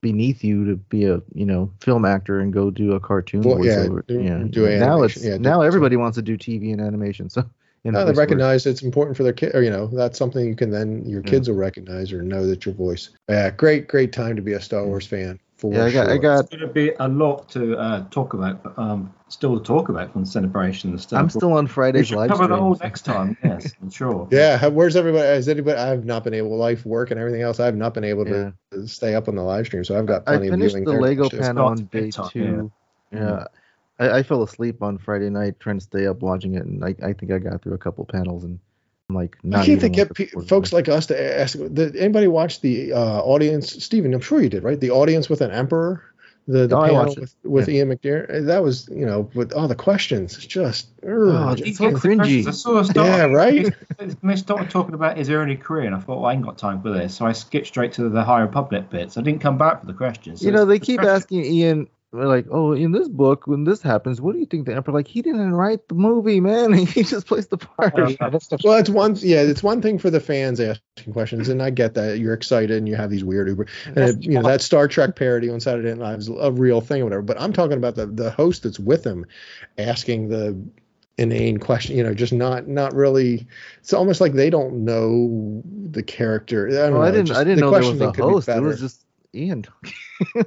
beneath 0.00 0.42
you 0.44 0.64
to 0.64 0.76
be 0.76 1.04
a 1.04 1.20
you 1.34 1.44
know 1.44 1.70
film 1.80 2.04
actor 2.04 2.38
and 2.40 2.52
go 2.52 2.70
do 2.70 2.92
a 2.92 3.00
cartoon 3.00 3.42
Well, 3.42 3.62
yeah, 3.64 3.86
voiceover. 3.86 4.06
do- 4.06 4.22
yeah, 4.22 4.42
do 4.48 4.78
now 4.78 5.02
it's 5.02 5.22
yeah, 5.22 5.36
now 5.36 5.60
everybody 5.62 5.96
wants 5.96 6.14
to 6.16 6.22
do 6.22 6.38
TV 6.38 6.72
and 6.72 6.80
animation. 6.80 7.28
So 7.30 7.44
No, 7.92 8.04
they 8.04 8.12
voiceover. 8.12 8.16
recognize 8.16 8.66
it's 8.66 8.82
important 8.82 9.16
for 9.16 9.22
their 9.22 9.32
kid, 9.32 9.54
or 9.54 9.62
you 9.62 9.70
know, 9.70 9.86
that's 9.86 10.18
something 10.18 10.46
you 10.46 10.56
can 10.56 10.70
then 10.70 11.04
your 11.06 11.20
Yeah. 11.22 11.30
kids 11.30 11.48
will 11.48 11.56
recognize 11.56 12.12
or 12.12 12.22
know 12.22 12.46
that 12.46 12.64
your 12.66 12.74
voice. 12.74 13.10
Yeah, 13.28 13.50
great, 13.50 13.88
great 13.88 14.12
time 14.12 14.36
to 14.36 14.42
be 14.42 14.52
a 14.52 14.60
Star 14.60 14.84
Wars 14.86 15.06
fan. 15.06 15.38
For 15.56 15.72
Yeah, 15.74 15.86
I 15.86 15.90
got 15.92 16.06
I 16.06 16.10
sure. 16.12 16.18
got. 16.18 16.40
It's 16.44 16.48
going 16.50 16.60
to 16.60 16.66
be 16.72 16.92
a 17.00 17.08
lot 17.08 17.48
to 17.50 17.76
uh, 17.76 18.04
talk 18.12 18.32
about, 18.34 18.60
um, 18.78 19.12
still 19.26 19.58
to 19.58 19.64
talk 19.64 19.88
about 19.88 20.12
from 20.12 20.24
celebration 20.24 20.90
and 20.90 21.00
stuff. 21.00 21.18
I'm 21.18 21.28
still 21.28 21.52
on 21.52 21.64
we 21.64 21.68
Friday's 21.68 22.06
should 22.06 22.16
live 22.16 22.30
cover 22.30 22.46
that 22.46 22.56
all 22.56 22.76
stream. 22.76 22.86
next 22.86 23.02
time. 23.04 23.36
Yes, 23.42 23.74
I'm 23.82 23.90
sure. 23.90 24.28
Yeah, 24.30 24.68
where's 24.68 24.94
everybody? 24.94 25.26
Has 25.26 25.48
anybody? 25.48 25.76
I've 25.76 26.04
not 26.04 26.22
been 26.22 26.34
able, 26.34 26.56
life, 26.56 26.86
work, 26.86 27.10
and 27.10 27.18
everything 27.18 27.42
else. 27.42 27.58
I've 27.58 27.74
not 27.74 27.92
been 27.92 28.04
able 28.04 28.24
to 28.26 28.54
stay 28.86 29.16
up 29.16 29.26
on 29.28 29.34
the 29.34 29.42
live 29.42 29.66
stream, 29.66 29.82
so 29.82 29.98
I've 29.98 30.06
got 30.06 30.22
I 30.28 30.36
plenty 30.36 30.46
of 30.46 30.52
finished 30.52 30.74
viewing 30.76 30.84
the 30.84 30.92
there. 30.92 31.00
Lego 31.02 31.28
panel 31.28 31.66
on 31.66 31.76
Starts 31.78 31.90
day 31.90 32.10
two. 32.30 32.70
yeah. 33.10 33.18
Yeah, 33.20 33.44
I, 33.98 34.18
I 34.18 34.22
fell 34.22 34.42
asleep 34.42 34.82
on 34.82 34.98
Friday 34.98 35.30
night 35.30 35.58
trying 35.60 35.78
to 35.78 35.84
stay 35.84 36.06
up 36.06 36.20
watching 36.20 36.54
it, 36.54 36.64
and 36.64 36.84
I, 36.84 36.94
I 37.02 37.12
think 37.12 37.32
I 37.32 37.38
got 37.38 37.62
through 37.62 37.74
a 37.74 37.78
couple 37.78 38.04
panels, 38.04 38.44
and 38.44 38.58
I'm 39.10 39.16
like, 39.16 39.36
I 39.44 39.48
not 39.48 39.56
can't 39.66 39.68
even 39.68 39.80
think 39.80 39.96
like 39.96 40.14
get 40.14 40.32
pe- 40.32 40.46
folks 40.46 40.72
like 40.72 40.88
us 40.88 41.06
to 41.06 41.40
ask. 41.40 41.58
Did 41.72 41.96
anybody 41.96 42.28
watch 42.28 42.60
the 42.60 42.92
uh, 42.92 43.20
audience? 43.22 43.82
Stephen, 43.84 44.12
I'm 44.14 44.20
sure 44.20 44.40
you 44.42 44.48
did, 44.48 44.62
right? 44.62 44.78
The 44.78 44.90
audience 44.90 45.28
with 45.28 45.40
an 45.40 45.50
emperor. 45.50 46.02
The, 46.46 46.66
the 46.66 46.76
Oh, 46.78 46.80
I 46.80 46.88
panel 46.88 47.04
watched 47.04 47.18
it. 47.18 47.20
with, 47.20 47.34
with 47.44 47.68
Ian 47.68 47.90
McDiarmid. 47.90 48.46
That 48.46 48.62
was, 48.62 48.88
you 48.90 49.04
know, 49.04 49.30
with 49.34 49.52
all 49.52 49.68
the 49.68 49.74
questions. 49.74 50.34
It's 50.34 50.46
just, 50.46 50.88
Oh, 51.06 51.30
ugh, 51.30 51.60
it's 51.60 51.76
so 51.76 51.90
cringy. 51.90 52.42
questions. 52.42 52.46
I 52.46 52.50
saw 52.52 53.04
yeah, 53.04 53.24
right. 53.26 53.70
They 54.22 54.36
started 54.36 54.70
talking 54.70 54.94
about 54.94 55.18
his 55.18 55.28
early 55.28 55.56
career, 55.56 55.84
and 55.84 55.94
I 55.94 55.98
thought, 55.98 56.20
well, 56.22 56.24
I 56.24 56.32
ain't 56.32 56.42
got 56.44 56.56
time 56.56 56.80
for 56.80 56.90
this. 56.90 57.14
So 57.14 57.26
I 57.26 57.32
skipped 57.32 57.66
straight 57.66 57.92
to 57.94 58.08
the 58.08 58.24
High 58.24 58.40
Republic 58.40 58.88
bits. 58.88 59.18
I 59.18 59.20
didn't 59.20 59.42
come 59.42 59.58
back 59.58 59.80
for 59.80 59.86
the 59.86 59.92
questions. 59.92 60.40
So 60.40 60.46
you 60.46 60.52
know, 60.52 60.64
they 60.64 60.78
the 60.78 60.86
keep 60.86 61.00
question- 61.00 61.16
asking 61.16 61.44
Ian, 61.44 61.78
they're 61.78 61.86
like, 62.12 62.46
oh, 62.50 62.72
in 62.72 62.92
this 62.92 63.08
book, 63.08 63.46
when 63.46 63.64
this 63.64 63.82
happens, 63.82 64.20
what 64.20 64.32
do 64.32 64.38
you 64.38 64.46
think 64.46 64.66
the 64.66 64.74
Emperor? 64.74 64.94
Like, 64.94 65.08
he 65.08 65.20
didn't 65.20 65.52
write 65.52 65.88
the 65.88 65.94
movie, 65.94 66.40
man. 66.40 66.72
He 66.86 67.02
just 67.02 67.26
plays 67.26 67.48
the 67.48 67.58
part. 67.58 67.92
Yeah, 67.96 68.30
Well, 68.64 68.78
it's 68.78 68.88
one, 68.88 69.16
yeah, 69.16 69.42
it's 69.42 69.62
one 69.62 69.82
thing 69.82 69.98
for 69.98 70.08
the 70.08 70.20
fans 70.20 70.58
asking 70.58 71.12
questions, 71.12 71.48
and 71.48 71.62
I 71.62 71.70
get 71.70 71.94
that 71.94 72.18
you're 72.18 72.32
excited 72.34 72.76
and 72.76 72.88
you 72.88 72.96
have 72.96 73.10
these 73.10 73.24
weird 73.24 73.48
Uber, 73.48 73.66
and 73.86 73.98
it, 73.98 74.22
you 74.22 74.30
know 74.30 74.42
that 74.42 74.62
Star 74.62 74.88
Trek 74.88 75.16
parody 75.16 75.50
on 75.50 75.60
Saturday 75.60 75.88
Night 75.90 75.98
Live 75.98 76.18
is 76.20 76.28
a 76.28 76.50
real 76.50 76.80
thing 76.80 77.02
or 77.02 77.04
whatever. 77.04 77.22
But 77.22 77.40
I'm 77.40 77.52
talking 77.52 77.76
about 77.76 77.94
the 77.94 78.06
the 78.06 78.30
host 78.30 78.62
that's 78.62 78.78
with 78.78 79.04
him, 79.04 79.26
asking 79.76 80.28
the 80.28 80.58
inane 81.18 81.58
question, 81.58 81.96
you 81.96 82.02
know, 82.02 82.14
just 82.14 82.32
not 82.32 82.68
not 82.68 82.94
really. 82.94 83.46
It's 83.80 83.92
almost 83.92 84.20
like 84.20 84.32
they 84.32 84.50
don't 84.50 84.84
know 84.84 85.62
the 85.90 86.02
character. 86.02 86.68
I 86.68 86.72
don't 86.88 86.92
Well, 86.92 87.02
know. 87.02 87.08
I 87.08 87.10
didn't, 87.10 87.26
just 87.26 87.40
I 87.40 87.44
didn't 87.44 87.56
the 87.56 87.60
know 87.66 87.70
there 87.72 87.90
was 87.90 88.00
a 88.00 88.12
host. 88.12 88.48
It 88.48 88.60
was 88.62 88.80
just 88.80 89.04
Ian. 89.34 89.64
yeah, 90.34 90.42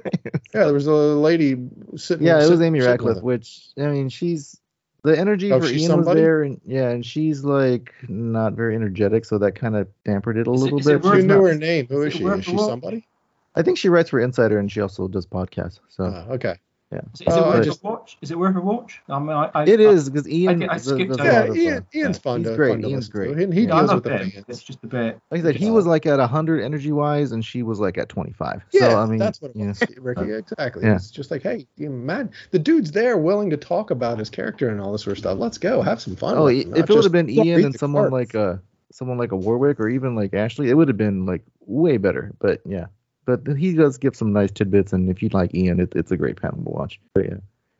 there 0.52 0.72
was 0.72 0.86
a 0.86 0.92
lady 0.92 1.56
sitting. 1.96 2.26
yeah, 2.26 2.44
it 2.44 2.50
was 2.50 2.60
Amy 2.60 2.80
sitting 2.80 2.90
Ratcliffe, 2.92 3.22
which 3.22 3.68
I 3.78 3.86
mean, 3.86 4.08
she's 4.08 4.58
the 5.04 5.18
energy 5.18 5.50
Oh, 5.52 5.60
for 5.60 5.66
she's 5.66 5.82
Ian 5.82 5.90
somebody? 5.90 6.20
was 6.20 6.22
there, 6.22 6.42
and 6.42 6.60
yeah, 6.66 6.88
and 6.90 7.04
she's 7.04 7.44
like 7.44 7.92
not 8.08 8.54
very 8.54 8.74
energetic, 8.74 9.24
so 9.24 9.38
that 9.38 9.52
kind 9.52 9.76
of 9.76 9.88
dampered 10.06 10.36
it 10.36 10.46
a 10.46 10.52
Is 10.52 10.62
little 10.62 10.78
it 10.80 10.84
bit. 10.84 11.02
worth 11.02 11.04
You 11.04 11.20
She's 11.20 11.24
knew 11.24 11.34
not- 11.40 11.44
her 11.48 11.54
name. 11.54 11.86
Who 11.88 12.02
is 12.02 12.12
is 12.14 12.18
she? 12.18 12.24
Is 12.24 12.44
she 12.44 12.58
somebody? 12.58 13.06
I 13.54 13.62
think 13.62 13.78
she 13.78 13.88
writes 13.88 14.10
for 14.10 14.18
Insider, 14.20 14.58
and 14.58 14.70
she 14.70 14.80
also 14.80 15.08
does 15.08 15.26
podcasts. 15.26 15.80
So 15.88 16.04
Oh, 16.04 16.32
okay. 16.34 16.56
Yeah, 16.92 17.00
Is 17.14 17.20
it, 17.22 17.28
is 17.28 17.34
it 17.36 17.40
I 17.40 17.48
worth 17.48 17.64
just- 17.64 17.82
a 17.82 17.86
watch? 17.86 18.18
Is 18.20 18.30
it 18.30 18.38
worth 18.38 18.56
a 18.56 18.60
watch? 18.60 19.00
I 19.08 19.18
mean, 19.18 19.30
I, 19.30 19.50
I, 19.54 19.64
it 19.64 19.80
I, 19.80 19.84
is 19.84 20.10
because 20.10 20.28
Ian. 20.28 20.62
I 20.64 20.74
does- 20.74 20.84
skipped 20.88 21.08
does 21.10 21.18
a 21.18 21.22
over 21.44 21.54
Yeah, 21.56 21.62
Ian, 21.62 21.74
stuff. 21.76 21.94
Ian's 21.94 22.18
fun 22.18 22.40
He's 22.40 22.48
to 22.50 22.56
great. 22.56 22.70
fun 22.72 22.80
Ian's 22.84 22.92
listen 22.94 23.12
to. 23.28 23.32
great. 23.34 23.44
And 23.44 23.54
he 23.54 23.60
Yeah, 23.62 23.66
deals 23.78 23.94
with 23.94 24.04
the 24.04 24.10
him. 24.18 24.30
fans. 24.30 24.44
It's 24.48 24.62
just 24.62 24.84
a 24.84 24.86
bit. 24.86 25.18
Like 25.30 25.40
I 25.40 25.44
said, 25.44 25.56
he 25.56 25.70
Uh, 25.70 25.72
was 25.72 25.86
like 25.86 26.04
at 26.06 26.18
100 26.18 26.60
energy 26.62 26.92
wise, 26.92 27.32
and 27.32 27.44
she 27.44 27.62
was 27.62 27.80
like 27.80 27.96
at 27.98 28.08
25. 28.10 28.62
Yeah, 28.72 28.80
so 28.90 28.98
I 28.98 29.06
mean, 29.06 29.18
that's 29.18 29.40
what 29.40 29.52
it 29.52 29.56
yeah. 29.56 29.72
Ricky. 30.00 30.32
Exactly. 30.32 30.82
Yeah. 30.84 30.96
It's 30.96 31.10
just 31.10 31.30
like, 31.30 31.42
hey, 31.42 31.66
man, 31.78 32.30
the 32.50 32.58
dude's 32.58 32.92
there, 32.92 33.16
willing 33.16 33.48
to 33.50 33.56
talk 33.56 33.90
about 33.90 34.18
his 34.18 34.28
character 34.28 34.68
and 34.68 34.80
all 34.80 34.92
this 34.92 35.02
sort 35.02 35.12
of 35.12 35.18
stuff. 35.18 35.38
Let's 35.38 35.58
go, 35.58 35.80
have 35.82 36.00
some 36.00 36.14
fun. 36.16 36.36
Oh, 36.36 36.44
with 36.44 36.66
him, 36.66 36.74
if 36.76 36.90
it 36.90 36.94
would 36.94 37.04
have 37.04 37.12
been 37.12 37.30
Ian 37.30 37.64
and 37.64 37.74
someone 37.78 38.10
cards. 38.10 38.12
like 38.12 38.34
a 38.34 38.60
someone 38.92 39.16
like 39.16 39.32
a 39.32 39.36
Warwick 39.36 39.80
or 39.80 39.88
even 39.88 40.14
like 40.14 40.34
Ashley, 40.34 40.68
it 40.68 40.74
would 40.74 40.88
have 40.88 40.98
been 40.98 41.24
like 41.24 41.42
way 41.66 41.96
better. 41.96 42.32
But 42.38 42.60
yeah, 42.66 42.86
but 43.24 43.46
he 43.56 43.74
does 43.74 43.98
give 43.98 44.16
some 44.16 44.32
nice 44.32 44.50
tidbits, 44.50 44.92
and 44.92 45.08
if 45.10 45.22
you 45.22 45.28
like 45.32 45.54
Ian, 45.54 45.80
it, 45.80 45.92
it's 45.94 46.10
a 46.10 46.16
great 46.16 46.40
panel 46.40 46.62
to 46.62 46.70
watch. 46.70 47.00
But 47.14 47.24
yeah, 47.26 47.36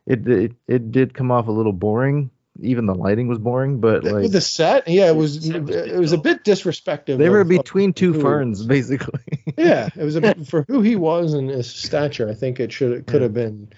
it, 0.07 0.27
it 0.29 0.53
it 0.69 0.93
did 0.93 1.15
come 1.15 1.31
off 1.31 1.49
a 1.49 1.53
little 1.53 1.73
boring. 1.73 2.31
Even 2.61 2.85
the 2.85 2.95
lighting 2.95 3.29
was 3.29 3.39
boring, 3.39 3.81
but 3.81 4.05
like 4.05 4.31
the 4.31 4.41
set, 4.43 4.87
yeah, 4.87 5.09
it 5.09 5.17
was 5.17 5.43
set 5.47 5.63
was 5.63 5.75
it 5.75 5.97
was 5.99 6.13
a 6.13 6.19
bit 6.19 6.45
disrespectful. 6.45 7.17
they 7.17 7.31
were 7.31 7.41
of- 7.41 7.51
of 7.51 7.57
between 7.57 7.95
two 7.95 8.13
who 8.13 8.21
ferns, 8.21 8.59
was. 8.59 8.67
basically. 8.67 9.21
yeah, 9.57 9.89
it 9.97 10.05
was 10.05 10.17
a, 10.17 10.35
for 10.45 10.63
who 10.69 10.83
he 10.83 10.95
was 10.97 11.33
and 11.33 11.49
his 11.49 11.69
stature. 11.71 12.29
I 12.29 12.35
think 12.35 12.61
it 12.61 12.71
should 12.71 12.93
it 12.93 13.07
could 13.07 13.23
Yeah. 13.23 13.23
have 13.23 13.33
been. 13.35 13.69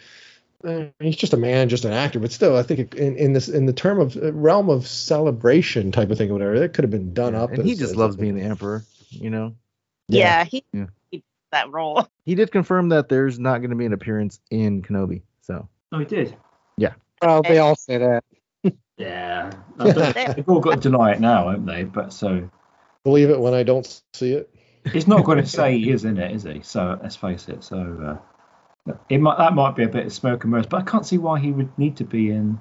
uh, 0.65 0.85
He's 0.99 1.15
just 1.15 1.33
a 1.35 1.37
man, 1.37 1.69
just 1.69 1.85
an 1.85 1.93
actor, 1.93 2.19
but 2.19 2.33
still, 2.33 2.57
I 2.57 2.65
think 2.65 2.95
in, 2.97 3.17
in 3.17 3.33
this 3.33 3.49
in 3.49 3.67
the 3.67 3.73
term 3.73 4.01
of 4.01 4.17
uh, 4.17 4.33
realm 4.33 4.69
of 4.69 4.89
celebration 4.89 5.93
type 5.93 6.11
of 6.11 6.19
thing 6.19 6.31
or 6.31 6.33
whatever, 6.33 6.55
it 6.57 6.73
could 6.75 6.83
have 6.83 6.91
been 6.91 7.15
done 7.15 7.37
up. 7.37 7.53
and 7.53 7.65
he 7.65 7.77
just 7.77 7.93
as 7.93 7.97
loves 7.97 8.17
a- 8.17 8.19
being 8.19 8.35
the 8.35 8.43
emperor, 8.43 8.83
you 9.11 9.31
know. 9.31 9.55
Yeah, 10.09 10.45
he, 10.45 10.65
Yeah. 10.73 10.87
he 11.04 11.04
that 11.55 11.73
role. 11.73 12.07
He 12.27 12.35
did 12.35 12.51
confirm 12.51 12.89
that 12.89 13.11
there's 13.11 13.39
not 13.39 13.59
going 13.59 13.69
to 13.69 13.77
be 13.77 13.85
an 13.85 13.93
appearance 13.93 14.41
in 14.51 14.81
Kenobi. 14.81 15.25
So 15.43 15.69
Oh, 15.93 15.99
he 15.99 16.07
did. 16.07 16.35
Yeah. 16.79 16.95
Well, 17.21 17.43
they 17.43 17.59
all 17.59 17.77
say 17.77 17.99
that. 17.99 18.25
Yeah. 18.97 19.51
They've 19.77 20.49
all 20.49 20.61
got 20.61 20.75
to 20.75 20.81
deny 20.81 21.13
it 21.13 21.21
now, 21.21 21.51
haven't 21.51 21.67
they? 21.67 21.83
But 21.83 22.13
so 22.13 22.49
Believe 23.05 23.29
it 23.29 23.39
when 23.39 23.53
I 23.53 23.63
don't 23.63 24.03
see 24.15 24.33
it. 24.33 24.49
He's 24.91 25.07
not 25.07 25.25
going 25.25 25.39
to 25.39 25.47
say 25.47 25.79
he 25.79 25.91
is 25.91 26.05
in 26.05 26.17
it, 26.17 26.33
is 26.33 26.45
he? 26.45 26.63
So 26.63 26.99
let's 27.03 27.17
face 27.17 27.49
it. 27.49 27.63
So 27.63 28.19
uh, 28.89 28.93
it 29.09 29.19
might 29.19 29.37
that 29.39 29.55
might 29.55 29.77
be 29.77 29.85
a 29.85 29.89
bit 29.89 30.07
of 30.07 30.13
smoke 30.13 30.45
and 30.45 30.51
mirrors, 30.51 30.67
but 30.67 30.81
I 30.81 30.85
can't 30.85 31.07
see 31.07 31.19
why 31.19 31.39
he 31.39 31.53
would 31.53 31.77
need 31.79 31.97
to 31.99 32.05
be 32.05 32.31
in. 32.31 32.59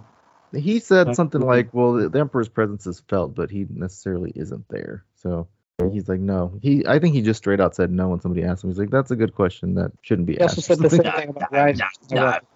He 0.53 0.79
said 0.79 1.15
something 1.15 1.41
like, 1.41 1.73
"Well, 1.73 1.93
the, 1.93 2.09
the 2.09 2.19
emperor's 2.19 2.49
presence 2.49 2.85
is 2.85 3.01
felt, 3.09 3.35
but 3.35 3.49
he 3.49 3.65
necessarily 3.69 4.31
isn't 4.35 4.65
there." 4.69 5.05
So 5.15 5.47
he's 5.91 6.07
like, 6.07 6.19
"No." 6.19 6.57
He, 6.61 6.85
I 6.87 6.99
think 6.99 7.15
he 7.15 7.21
just 7.21 7.39
straight 7.39 7.59
out 7.59 7.75
said 7.75 7.91
no 7.91 8.09
when 8.09 8.19
somebody 8.21 8.43
asked 8.45 8.63
him. 8.63 8.69
He's 8.69 8.77
like, 8.79 8.89
"That's 8.91 9.11
a 9.11 9.15
good 9.15 9.33
question. 9.35 9.75
That 9.75 9.91
shouldn't 10.01 10.27
be 10.27 10.33
He 10.33 10.39
also 10.39 10.57
asked." 10.57 10.67
said 10.67 10.79
the 10.79 10.89
same 10.89 11.01
thing 11.17 11.29
about 11.29 11.51
Rise. 11.51 11.79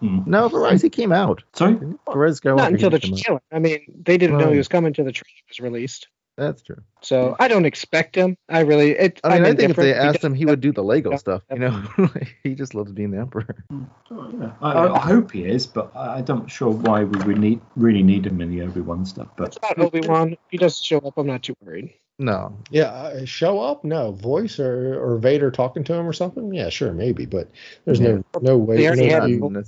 Hmm. 0.00 0.20
no, 0.26 0.48
but 0.48 0.58
Rise 0.58 0.82
he 0.82 0.90
came 0.90 1.12
out. 1.12 1.42
Sorry, 1.54 1.74
Rise 2.06 2.40
Skywalker 2.40 2.56
Not 2.56 2.72
until 2.72 2.90
the 2.90 2.98
didn't 2.98 3.24
come 3.24 3.34
out. 3.36 3.42
trailer. 3.50 3.52
I 3.52 3.58
mean, 3.58 3.80
they 4.04 4.18
didn't 4.18 4.38
know 4.38 4.50
he 4.50 4.58
was 4.58 4.68
coming 4.68 4.92
till 4.92 5.04
the 5.04 5.12
trailer 5.12 5.32
was 5.48 5.60
released. 5.60 6.08
That's 6.36 6.62
true. 6.62 6.80
So 7.00 7.34
I 7.40 7.48
don't 7.48 7.64
expect 7.64 8.14
him. 8.14 8.36
I 8.48 8.60
really. 8.60 8.92
It, 8.92 9.20
I 9.24 9.30
mean, 9.30 9.38
I'm 9.38 9.44
I 9.52 9.54
think 9.56 9.70
if 9.70 9.76
they 9.76 9.92
asked 9.92 10.22
him, 10.22 10.34
he 10.34 10.46
would 10.46 10.60
do 10.60 10.70
the 10.70 10.84
Lego 10.84 11.10
because- 11.10 11.20
stuff. 11.20 11.42
You 11.50 11.58
know, 11.58 11.82
he 12.44 12.54
just 12.54 12.74
loves 12.76 12.92
being 12.92 13.10
the 13.10 13.18
emperor. 13.18 13.44
Yeah. 13.72 14.52
I, 14.62 14.72
I 14.72 14.94
I 14.94 14.98
hope 15.00 15.32
he 15.32 15.44
is, 15.44 15.66
but 15.66 15.90
I- 15.96 16.18
I'm 16.18 16.24
not 16.26 16.48
sure 16.48 16.70
why 16.70 17.02
we 17.02 17.18
would 17.24 17.38
need 17.38 17.60
really 17.74 18.04
need 18.04 18.24
him 18.26 18.40
in 18.40 18.50
the 18.50 18.62
Obi 18.62 18.80
Wan 18.82 19.04
stuff. 19.04 19.26
But 19.36 19.48
It's 19.48 19.56
about 19.56 19.80
Obi 19.80 20.06
Wan. 20.06 20.34
If 20.34 20.38
he 20.50 20.58
doesn't 20.58 20.84
show 20.84 20.98
up, 20.98 21.14
I'm 21.18 21.26
not 21.26 21.42
too 21.42 21.56
worried. 21.60 21.92
No, 22.20 22.56
Yeah, 22.70 22.86
uh, 22.90 23.24
show 23.24 23.60
up? 23.60 23.84
No, 23.84 24.10
voice 24.10 24.58
or 24.58 25.00
or 25.00 25.18
Vader 25.18 25.52
talking 25.52 25.84
to 25.84 25.94
him 25.94 26.04
or 26.06 26.12
something? 26.12 26.52
Yeah, 26.52 26.68
sure, 26.68 26.92
maybe, 26.92 27.26
but 27.26 27.48
there's 27.84 28.00
no 28.00 28.24
no 28.42 28.56
way. 28.56 28.76
They 28.76 28.86
already 28.88 29.06
no 29.06 29.14
had 29.14 29.24
view- 29.26 29.46
him. 29.46 29.64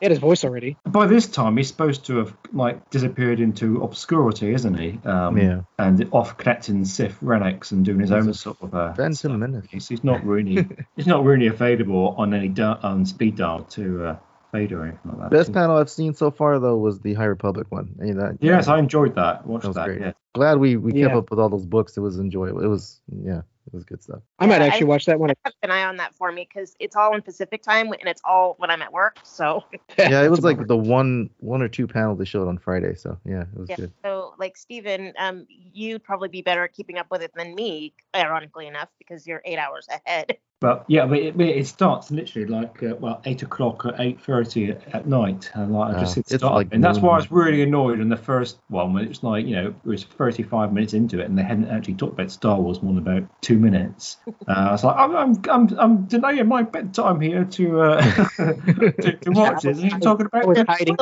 He 0.00 0.06
had 0.06 0.10
his 0.10 0.18
voice 0.18 0.42
already. 0.42 0.78
by 0.86 1.06
this 1.06 1.26
time, 1.26 1.58
he's 1.58 1.68
supposed 1.68 2.06
to 2.06 2.16
have 2.16 2.34
like 2.54 2.88
disappeared 2.88 3.38
into 3.38 3.82
obscurity, 3.82 4.54
isn't 4.54 4.74
he? 4.78 4.98
Um, 5.04 5.36
Yeah. 5.36 5.60
And 5.78 6.08
off 6.12 6.38
connecting 6.38 6.86
Sith 6.86 7.18
relics 7.22 7.70
and 7.70 7.84
doing 7.84 8.00
his 8.00 8.10
own 8.12 8.32
sort 8.32 8.56
of. 8.62 8.74
Uh, 8.74 8.94
Phantom 8.94 9.38
Menace. 9.38 9.66
He's, 9.70 9.86
he's 9.88 10.02
not 10.02 10.24
really 10.24 10.66
he's 10.96 11.06
not 11.06 11.22
really 11.24 11.48
available 11.48 12.14
on 12.16 12.32
any 12.32 12.48
da- 12.48 12.78
on 12.82 13.04
speed 13.04 13.36
dial 13.36 13.64
to 13.64 14.04
uh, 14.06 14.16
Vader 14.52 14.80
or 14.80 14.86
anything 14.86 15.12
like 15.12 15.20
that. 15.20 15.30
Best 15.30 15.52
panel 15.52 15.76
I've 15.76 15.90
seen 15.90 16.14
so 16.14 16.30
far 16.30 16.58
though 16.58 16.76
was 16.76 17.00
the 17.00 17.14
High 17.14 17.24
Republic 17.24 17.66
one. 17.70 17.94
Hey, 18.00 18.12
that, 18.12 18.38
Yes, 18.40 18.68
I 18.68 18.78
enjoyed 18.78 19.14
that. 19.14 19.46
Watched 19.46 19.62
that 19.62 19.68
was 19.68 19.76
that. 19.76 19.86
great. 19.86 20.00
Yeah. 20.00 20.12
Glad 20.34 20.58
we 20.58 20.76
we 20.76 20.92
kept 20.92 21.14
up 21.14 21.30
with 21.30 21.40
all 21.40 21.48
those 21.48 21.66
books. 21.66 21.96
It 21.96 22.00
was 22.00 22.18
enjoyable. 22.18 22.62
It 22.62 22.68
was 22.68 23.00
yeah, 23.08 23.38
it 23.38 23.72
was 23.72 23.84
good 23.84 24.02
stuff. 24.02 24.20
I 24.38 24.46
might 24.46 24.62
actually 24.62 24.82
I- 24.82 24.88
watch 24.88 25.06
that 25.06 25.18
one. 25.18 25.30
Kept 25.44 25.56
an 25.62 25.70
eye 25.70 25.84
on 25.84 25.96
that 25.96 26.14
for 26.14 26.30
me 26.30 26.46
because 26.48 26.76
it's 26.78 26.94
all 26.94 27.14
in 27.14 27.22
Pacific 27.22 27.62
time 27.62 27.92
and 27.92 28.06
it's 28.06 28.22
all 28.24 28.54
when 28.58 28.70
I'm 28.70 28.82
at 28.82 28.92
work. 28.92 29.18
So 29.24 29.64
Yeah, 29.98 30.22
it 30.22 30.30
was 30.30 30.42
like 30.42 30.66
the 30.66 30.76
one 30.76 31.30
one 31.38 31.62
or 31.62 31.68
two 31.68 31.86
panels 31.86 32.18
they 32.18 32.24
showed 32.24 32.46
on 32.48 32.58
Friday. 32.58 32.94
So 32.94 33.18
yeah, 33.24 33.42
it 33.42 33.58
was 33.58 33.68
yeah. 33.70 33.76
good. 33.76 33.92
So 34.04 34.34
like 34.38 34.56
Steven, 34.56 35.12
um, 35.18 35.46
you'd 35.48 36.04
probably 36.04 36.28
be 36.28 36.42
better 36.42 36.64
at 36.64 36.72
keeping 36.72 36.98
up 36.98 37.06
with 37.10 37.22
it 37.22 37.32
than 37.34 37.54
me, 37.54 37.92
ironically 38.14 38.66
enough, 38.68 38.88
because 38.98 39.26
you're 39.26 39.42
eight 39.44 39.58
hours 39.58 39.88
ahead. 40.06 40.36
But 40.60 40.84
yeah, 40.88 41.06
but 41.06 41.18
it, 41.18 41.40
it 41.40 41.66
starts 41.66 42.10
literally 42.10 42.46
like 42.46 42.82
uh, 42.82 42.94
well 43.00 43.22
eight 43.24 43.42
o'clock 43.42 43.86
or 43.86 43.94
eight 43.98 44.20
thirty 44.20 44.70
at, 44.70 44.94
at 44.94 45.06
night, 45.06 45.50
and 45.54 45.72
like 45.72 45.96
I 45.96 46.00
just 46.00 46.16
Oh, 46.18 46.22
hit 46.28 46.40
start, 46.40 46.54
like 46.54 46.68
and 46.72 46.84
that's 46.84 46.98
why 47.00 47.12
I 47.12 47.16
was 47.16 47.30
really 47.30 47.62
annoyed 47.62 47.98
in 47.98 48.10
the 48.10 48.16
first 48.18 48.58
one 48.68 48.92
when 48.92 49.04
it 49.04 49.08
was 49.08 49.22
like 49.22 49.46
you 49.46 49.56
know 49.56 49.68
it 49.68 49.88
was 49.88 50.04
thirty 50.04 50.42
five 50.42 50.72
minutes 50.74 50.92
into 50.92 51.18
it 51.20 51.26
and 51.26 51.38
they 51.38 51.42
hadn't 51.42 51.70
actually 51.70 51.94
talked 51.94 52.12
about 52.12 52.30
Star 52.30 52.60
Wars 52.60 52.82
more 52.82 52.92
than 52.92 53.02
about 53.06 53.42
two 53.42 53.58
minutes. 53.58 54.18
Uh, 54.46 54.52
I 54.52 54.72
was 54.72 54.84
like, 54.84 54.96
I'm 54.96 55.16
I'm 55.16 55.42
I'm, 55.50 55.78
I'm 55.78 56.04
delaying 56.04 56.46
my 56.48 56.62
bedtime 56.62 57.20
here 57.20 57.44
to 57.44 57.80
uh, 57.80 58.02
to, 58.36 59.12
to 59.16 59.30
watch 59.32 59.62
this. 59.62 59.78
And 59.78 59.90
you're 59.92 60.00
talking 60.00 60.26
about 60.26 60.42
I 60.42 60.46
was 60.46 60.58
Ed 60.58 60.66
hiding. 60.68 60.96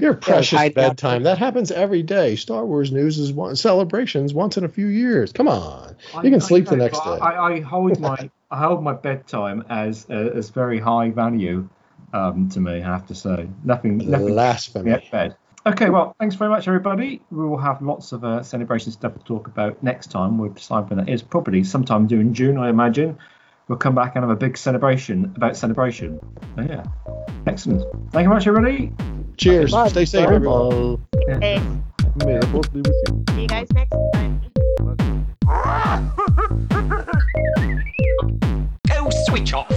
Your 0.00 0.14
precious 0.14 0.58
hide 0.58 0.74
bedtime. 0.74 1.22
That 1.24 1.38
happens 1.38 1.70
every 1.70 2.02
day. 2.02 2.36
Star 2.36 2.64
Wars 2.64 2.92
news 2.92 3.18
is 3.18 3.32
one 3.32 3.56
celebrations 3.56 4.32
once 4.32 4.56
in 4.56 4.64
a 4.64 4.68
few 4.68 4.86
years. 4.86 5.32
Come 5.32 5.48
on, 5.48 5.96
I- 6.14 6.22
you 6.22 6.30
can 6.30 6.40
I 6.40 6.44
sleep 6.46 6.66
the 6.66 6.76
know, 6.76 6.84
next 6.84 7.00
day. 7.00 7.10
I, 7.10 7.36
I 7.36 7.60
hold 7.60 7.98
my 8.00 8.30
I 8.50 8.58
hold 8.58 8.82
my 8.82 8.92
bedtime 8.94 9.64
as 9.68 10.06
uh, 10.10 10.14
as 10.34 10.50
very 10.50 10.80
high 10.80 11.10
value 11.10 11.68
um, 12.12 12.48
to 12.50 12.60
me. 12.60 12.82
I 12.82 12.86
have 12.86 13.06
to 13.06 13.14
say 13.14 13.48
nothing 13.64 13.98
nothing 13.98 14.28
Blasphemy. 14.28 14.90
at 14.90 15.10
bed. 15.10 15.36
Okay, 15.66 15.90
well, 15.90 16.16
thanks 16.18 16.36
very 16.36 16.48
much, 16.50 16.66
everybody. 16.68 17.20
We 17.30 17.46
will 17.46 17.58
have 17.58 17.82
lots 17.82 18.12
of 18.12 18.24
uh, 18.24 18.42
celebration 18.42 18.92
stuff 18.92 19.12
to 19.12 19.20
talk 19.20 19.46
about 19.46 19.82
next 19.82 20.10
time. 20.10 20.38
We'll 20.38 20.50
decide 20.50 20.88
when 20.88 20.98
that 20.98 21.08
is. 21.10 21.20
Probably 21.22 21.62
sometime 21.64 22.06
during 22.06 22.32
June, 22.32 22.56
I 22.56 22.70
imagine. 22.70 23.18
We'll 23.68 23.78
come 23.78 23.94
back 23.94 24.16
and 24.16 24.24
have 24.24 24.30
a 24.30 24.36
big 24.36 24.56
celebration 24.56 25.32
about 25.36 25.56
celebration. 25.56 26.18
So, 26.56 26.62
yeah, 26.62 26.84
excellent. 27.46 27.82
Thank 28.10 28.24
you 28.24 28.30
very 28.30 28.34
much, 28.34 28.46
everybody. 28.46 28.92
Cheers. 29.36 29.70
Bye. 29.70 29.88
Stay 29.88 30.06
safe, 30.06 30.26
Bye. 30.26 30.34
everyone. 30.34 31.06
Yeah. 31.28 31.38
Hey, 31.40 31.58
May 32.24 32.38
the 32.38 32.46
force 32.48 32.68
be 32.68 32.78
with 32.80 32.96
you. 33.06 33.24
see 33.34 33.42
you 33.42 33.46
guys 33.46 33.68
next 33.74 33.94
time. 34.14 34.40
Go 39.30 39.36
switch 39.36 39.52
off. 39.54 39.70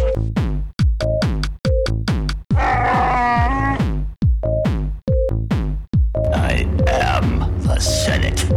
I 6.34 6.68
am 6.88 7.62
the 7.62 7.80
Senate. 7.80 8.50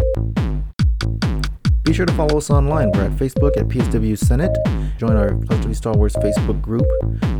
Be 1.85 1.93
sure 1.93 2.07
to 2.07 2.13
follow 2.15 2.39
us 2.39 2.51
online. 2.51 2.91
We're 2.93 3.05
at 3.05 3.13
Facebook 3.13 3.57
at 3.57 3.69
PSW 3.69 4.19
Senate. 4.19 4.57
Join 4.99 5.17
our 5.17 5.31
PSW 5.31 5.77
Star 5.77 5.95
Wars 5.95 6.15
Facebook 6.15 6.61
group 6.63 6.87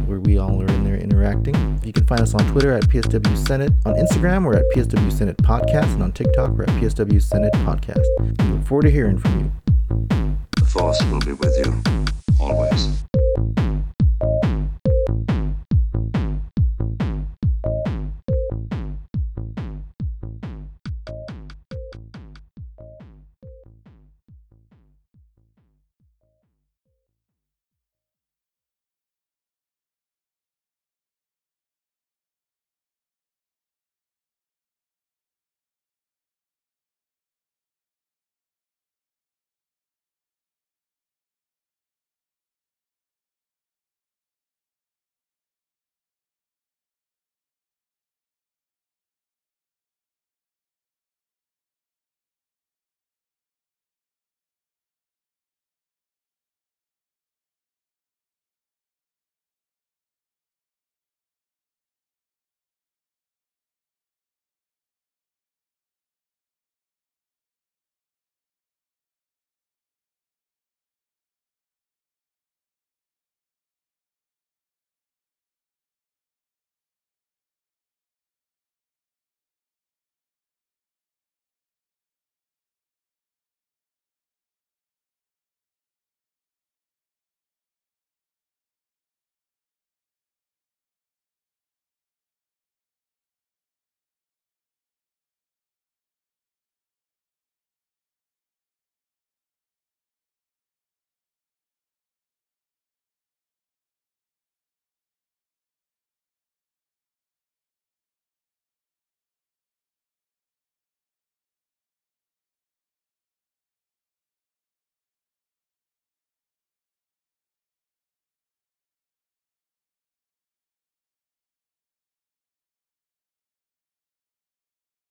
where 0.07 0.21
we 0.21 0.39
all 0.39 0.63
are 0.63 0.67
in 0.67 0.85
there 0.85 0.97
interacting. 0.97 1.81
You 1.83 1.93
can 1.93 2.07
find 2.07 2.21
us 2.21 2.35
on 2.35 2.47
Twitter 2.53 2.73
at 2.73 2.85
PSW 2.85 3.47
Senate. 3.47 3.73
On 3.87 3.95
Instagram, 3.95 4.45
we're 4.45 4.57
at 4.57 4.65
PSW 4.75 5.13
Senate 5.13 5.37
Podcast. 5.39 5.95
And 5.95 6.03
on 6.03 6.13
TikTok, 6.13 6.51
we're 6.51 6.65
at 6.65 6.71
PSW 6.71 7.23
Senate 7.23 7.53
Podcast. 7.55 8.05
We 8.39 8.45
look 8.51 8.67
forward 8.67 8.83
to 8.83 8.91
hearing 8.91 9.19
from 9.19 9.41
you. 9.41 9.53
The 10.57 10.65
Force 10.67 11.03
will 11.05 11.21
be 11.21 11.33
with 11.33 11.57
you, 11.65 11.83
always. 12.39 13.07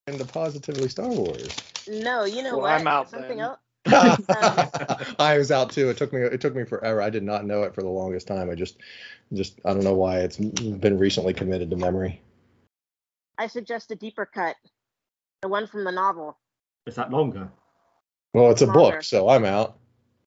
And 0.07 0.19
the 0.19 0.25
positively 0.25 0.87
Star 0.87 1.07
Wars. 1.07 1.49
No, 1.87 2.25
you 2.25 2.43
know 2.43 2.51
Well, 2.57 2.61
what? 2.61 2.79
I'm 2.79 2.85
out 2.87 3.09
Something 3.09 3.39
then. 3.39 3.47
else. 3.47 3.59
I 5.19 5.37
was 5.37 5.51
out 5.51 5.71
too. 5.71 5.89
It 5.89 5.97
took 5.97 6.13
me 6.13 6.21
it 6.21 6.39
took 6.41 6.55
me 6.55 6.63
forever. 6.63 7.01
I 7.01 7.09
did 7.09 7.23
not 7.23 7.45
know 7.45 7.63
it 7.63 7.75
for 7.75 7.81
the 7.81 7.89
longest 7.89 8.27
time. 8.27 8.49
I 8.49 8.55
just 8.55 8.77
just 9.33 9.59
I 9.65 9.73
don't 9.73 9.83
know 9.83 9.93
why 9.93 10.19
it's 10.19 10.37
been 10.37 10.97
recently 10.97 11.33
committed 11.33 11.69
to 11.69 11.75
memory. 11.75 12.21
I 13.37 13.47
suggest 13.47 13.91
a 13.91 13.95
deeper 13.95 14.25
cut, 14.25 14.55
the 15.41 15.49
one 15.49 15.67
from 15.67 15.83
the 15.83 15.91
novel. 15.91 16.37
Is 16.87 16.95
that 16.95 17.11
longer? 17.11 17.49
Well, 18.33 18.51
it's 18.51 18.61
a 18.61 18.65
Longer. 18.65 18.95
book, 18.97 19.03
so 19.03 19.27
I'm 19.29 19.45
out. 19.45 19.77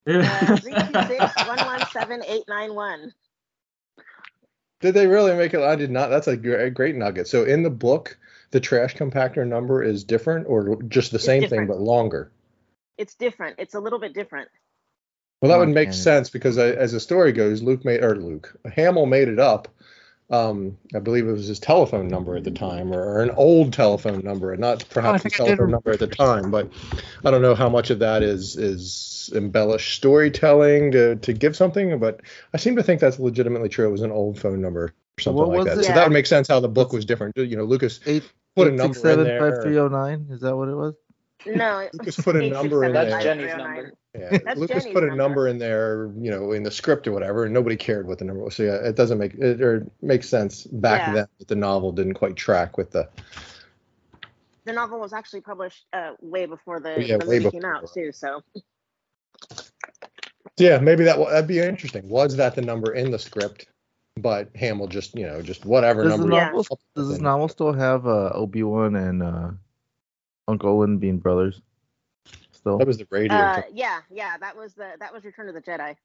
Uh, 0.07 0.11
326-117-891. 0.21 3.11
Did 4.81 4.93
they 4.93 5.07
really 5.07 5.35
make 5.35 5.53
it? 5.53 5.61
I 5.61 5.75
did 5.75 5.91
not. 5.91 6.09
That's 6.09 6.27
a 6.27 6.37
great, 6.37 6.73
great 6.73 6.95
nugget. 6.95 7.27
So 7.27 7.43
in 7.43 7.63
the 7.63 7.69
book, 7.69 8.17
the 8.51 8.59
trash 8.59 8.95
compactor 8.95 9.45
number 9.45 9.83
is 9.83 10.03
different, 10.03 10.47
or 10.47 10.81
just 10.83 11.11
the 11.11 11.15
It's 11.15 11.25
same 11.25 11.41
different. 11.41 11.61
thing 11.61 11.67
but 11.67 11.79
longer. 11.81 12.31
It's 12.97 13.15
different. 13.15 13.55
It's 13.59 13.75
a 13.75 13.79
little 13.79 13.99
bit 13.99 14.13
different. 14.13 14.49
Well, 15.41 15.51
that 15.51 15.57
would 15.57 15.69
make 15.73 15.93
sense 15.93 16.29
because 16.29 16.57
uh, 16.57 16.75
as 16.77 16.91
the 16.91 16.99
story 16.99 17.31
goes, 17.31 17.61
Luke 17.63 17.85
made 17.85 18.03
or 18.03 18.15
Luke 18.15 18.53
Hamill 18.73 19.05
made 19.05 19.29
it 19.29 19.39
up. 19.39 19.69
Um, 20.31 20.77
I 20.93 20.99
believe 20.99 21.27
it 21.27 21.31
was 21.31 21.47
his 21.47 21.59
telephone 21.59 22.07
number 22.07 22.35
at 22.35 22.43
the 22.43 22.51
time, 22.51 22.93
or, 22.93 23.01
or 23.01 23.21
an 23.23 23.31
old 23.31 23.73
telephone 23.73 24.21
number, 24.23 24.51
and 24.51 24.61
not 24.61 24.87
perhaps 24.89 25.23
his 25.23 25.33
think 25.33 25.41
I 25.41 25.45
telephone 25.45 25.71
number 25.71 25.91
at 25.91 25.99
the 25.99 26.07
time. 26.07 26.51
But 26.51 26.71
I 27.25 27.31
don't 27.31 27.41
know 27.41 27.55
how 27.55 27.67
much 27.69 27.89
of 27.89 27.99
that 27.99 28.21
is 28.21 28.55
is 28.57 29.31
embellished 29.33 29.95
storytelling 29.95 30.91
to 30.91 31.15
to 31.15 31.33
give 31.33 31.55
something. 31.55 31.97
But 31.99 32.19
I 32.53 32.57
seem 32.57 32.75
to 32.75 32.83
think 32.83 32.99
that's 32.99 33.17
legitimately 33.17 33.69
true. 33.69 33.87
It 33.87 33.91
was 33.91 34.01
an 34.01 34.11
old 34.11 34.37
phone 34.37 34.61
number 34.61 34.83
or 34.83 34.93
something 35.21 35.37
What 35.47 35.57
like 35.57 35.65
that. 35.65 35.79
it? 35.79 35.83
So 35.85 35.89
Yeah. 35.89 35.95
that 35.95 36.03
would 36.03 36.13
make 36.13 36.27
sense 36.27 36.47
how 36.47 36.59
the 36.59 36.67
book 36.69 36.91
was 36.93 37.05
different. 37.05 37.35
You 37.37 37.55
know, 37.57 37.63
Lucas 37.63 37.99
Eight 38.05 38.29
put 38.55 38.67
a 38.67 38.71
number 38.71 38.93
six 38.93 39.01
seven 39.01 39.27
in 39.27 39.39
five 39.39 39.51
there. 39.53 39.61
three 39.61 39.73
zero 39.73 39.87
nine. 39.89 40.27
Is 40.29 40.41
that 40.41 40.55
what 40.55 40.69
it 40.69 40.75
was? 40.75 40.95
No, 41.45 41.77
it 41.79 41.93
Lucas 41.93 42.17
put 42.19 42.35
a 42.35 42.49
number 42.49 42.83
in 42.83 42.93
That's. 42.93 43.23
Jenny's 43.23 43.55
number. 43.55 43.93
Yeah, 44.17 44.37
That's 44.43 44.59
Lucas 44.59 44.83
Jenny's 44.83 44.93
put 44.93 45.03
a 45.03 45.07
number. 45.07 45.15
number 45.23 45.47
in 45.47 45.57
there, 45.59 46.11
you 46.19 46.31
know, 46.31 46.51
in 46.51 46.63
the 46.63 46.71
script 46.71 47.07
or 47.07 47.11
whatever, 47.11 47.45
and 47.45 47.53
nobody 47.53 47.75
cared 47.75 48.07
what 48.07 48.17
the 48.19 48.25
number 48.25 48.43
was. 48.43 48.55
So 48.55 48.63
yeah, 48.63 48.75
it 48.87 48.95
doesn't 48.95 49.17
make 49.17 49.35
it 49.35 49.61
or 49.61 49.77
it 49.77 49.91
makes 50.01 50.27
sense 50.27 50.65
back 50.65 51.01
Yeah. 51.07 51.13
then 51.13 51.27
that 51.37 51.47
the 51.47 51.55
novel 51.55 51.91
didn't 51.91 52.15
quite 52.15 52.35
track 52.35 52.77
with 52.77 52.91
the. 52.91 53.07
The 54.65 54.73
novel 54.73 54.99
was 54.99 55.13
actually 55.13 55.41
published 55.41 55.85
uh, 55.93 56.11
way 56.21 56.45
before 56.45 56.79
the, 56.79 57.01
Yeah, 57.03 57.17
the 57.17 57.25
way 57.25 57.39
movie 57.39 57.51
came 57.51 57.65
out 57.65 57.91
too. 57.93 58.11
So 58.11 58.41
Yeah, 60.57 60.77
maybe 60.79 61.03
that 61.05 61.17
that'd 61.17 61.47
be 61.47 61.59
interesting. 61.59 62.07
Was 62.09 62.35
that 62.35 62.55
the 62.55 62.61
number 62.61 62.93
in 62.93 63.11
the 63.11 63.19
script? 63.19 63.67
But 64.21 64.49
Hamill 64.55 64.87
just 64.87 65.15
you 65.17 65.25
know 65.25 65.41
just 65.41 65.65
whatever 65.65 66.03
Does 66.03 66.13
the 66.13 66.17
number. 66.19 66.35
Yeah. 66.35 66.45
novel 66.51 66.79
does 66.95 67.09
this 67.09 67.19
novel 67.19 67.47
still 67.47 67.73
have 67.73 68.05
uh, 68.07 68.31
Obi 68.33 68.63
Wan 68.63 68.95
and 68.95 69.23
uh, 69.23 69.51
Uncle 70.47 70.69
Owen 70.69 70.97
being 70.97 71.17
brothers? 71.17 71.61
Still. 72.51 72.77
That 72.77 72.87
was 72.87 72.97
the 72.97 73.07
radio. 73.09 73.35
uh, 73.37 73.61
yeah, 73.71 74.01
yeah, 74.11 74.37
that 74.37 74.55
was 74.57 74.73
the 74.73 74.91
that 74.99 75.13
was 75.13 75.23
Return 75.23 75.47
of 75.47 75.55
the 75.55 75.61
Jedi. 75.61 75.95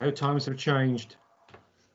How 0.00 0.10
times 0.10 0.44
have 0.46 0.56
changed. 0.58 1.16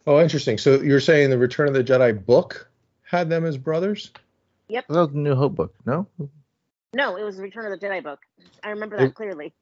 oh, 0.08 0.20
interesting. 0.20 0.58
So 0.58 0.82
you're 0.82 1.00
saying 1.00 1.30
the 1.30 1.38
Return 1.38 1.68
of 1.68 1.74
the 1.76 1.84
Jedi 1.84 2.26
book 2.26 2.68
had 3.04 3.30
them 3.30 3.46
as 3.46 3.58
brothers? 3.58 4.12
That 4.70 4.86
was 4.90 5.10
the 5.10 5.18
New 5.18 5.36
Hope 5.36 5.56
book. 5.56 5.76
No. 5.86 6.08
No, 6.94 7.16
it 7.18 7.24
was 7.24 7.38
Return 7.38 7.72
of 7.72 7.80
the 7.80 7.86
Jedi 7.86 8.02
book. 8.04 8.20
I 8.64 8.70
remember 8.70 8.98
that 8.98 9.04
It- 9.08 9.16
clearly. 9.16 9.54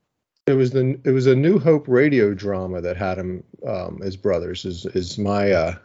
It 0.49 0.55
was 0.55 0.71
the 0.71 0.99
it 1.03 1.11
was 1.11 1.27
a 1.27 1.35
New 1.35 1.59
Hope 1.59 1.87
radio 1.87 2.33
drama 2.33 2.81
that 2.81 2.97
had 2.97 3.17
him 3.17 3.43
um, 3.67 4.01
as 4.03 4.15
brothers. 4.15 4.65
Is 4.65 4.85
is 4.87 5.17
my 5.17 5.51
uh, 5.51 5.75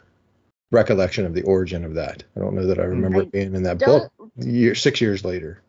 recollection 0.71 1.25
of 1.25 1.33
the 1.33 1.43
origin 1.43 1.85
of 1.85 1.93
that? 1.93 2.23
I 2.35 2.39
don't 2.39 2.55
know 2.55 2.65
that 2.65 2.79
I 2.79 2.83
remember 2.83 3.21
I 3.21 3.25
being 3.25 3.55
in 3.55 3.63
that 3.63 3.79
book. 3.79 4.11
Year 4.37 4.75
six 4.75 4.99
years 4.99 5.23
later. 5.23 5.61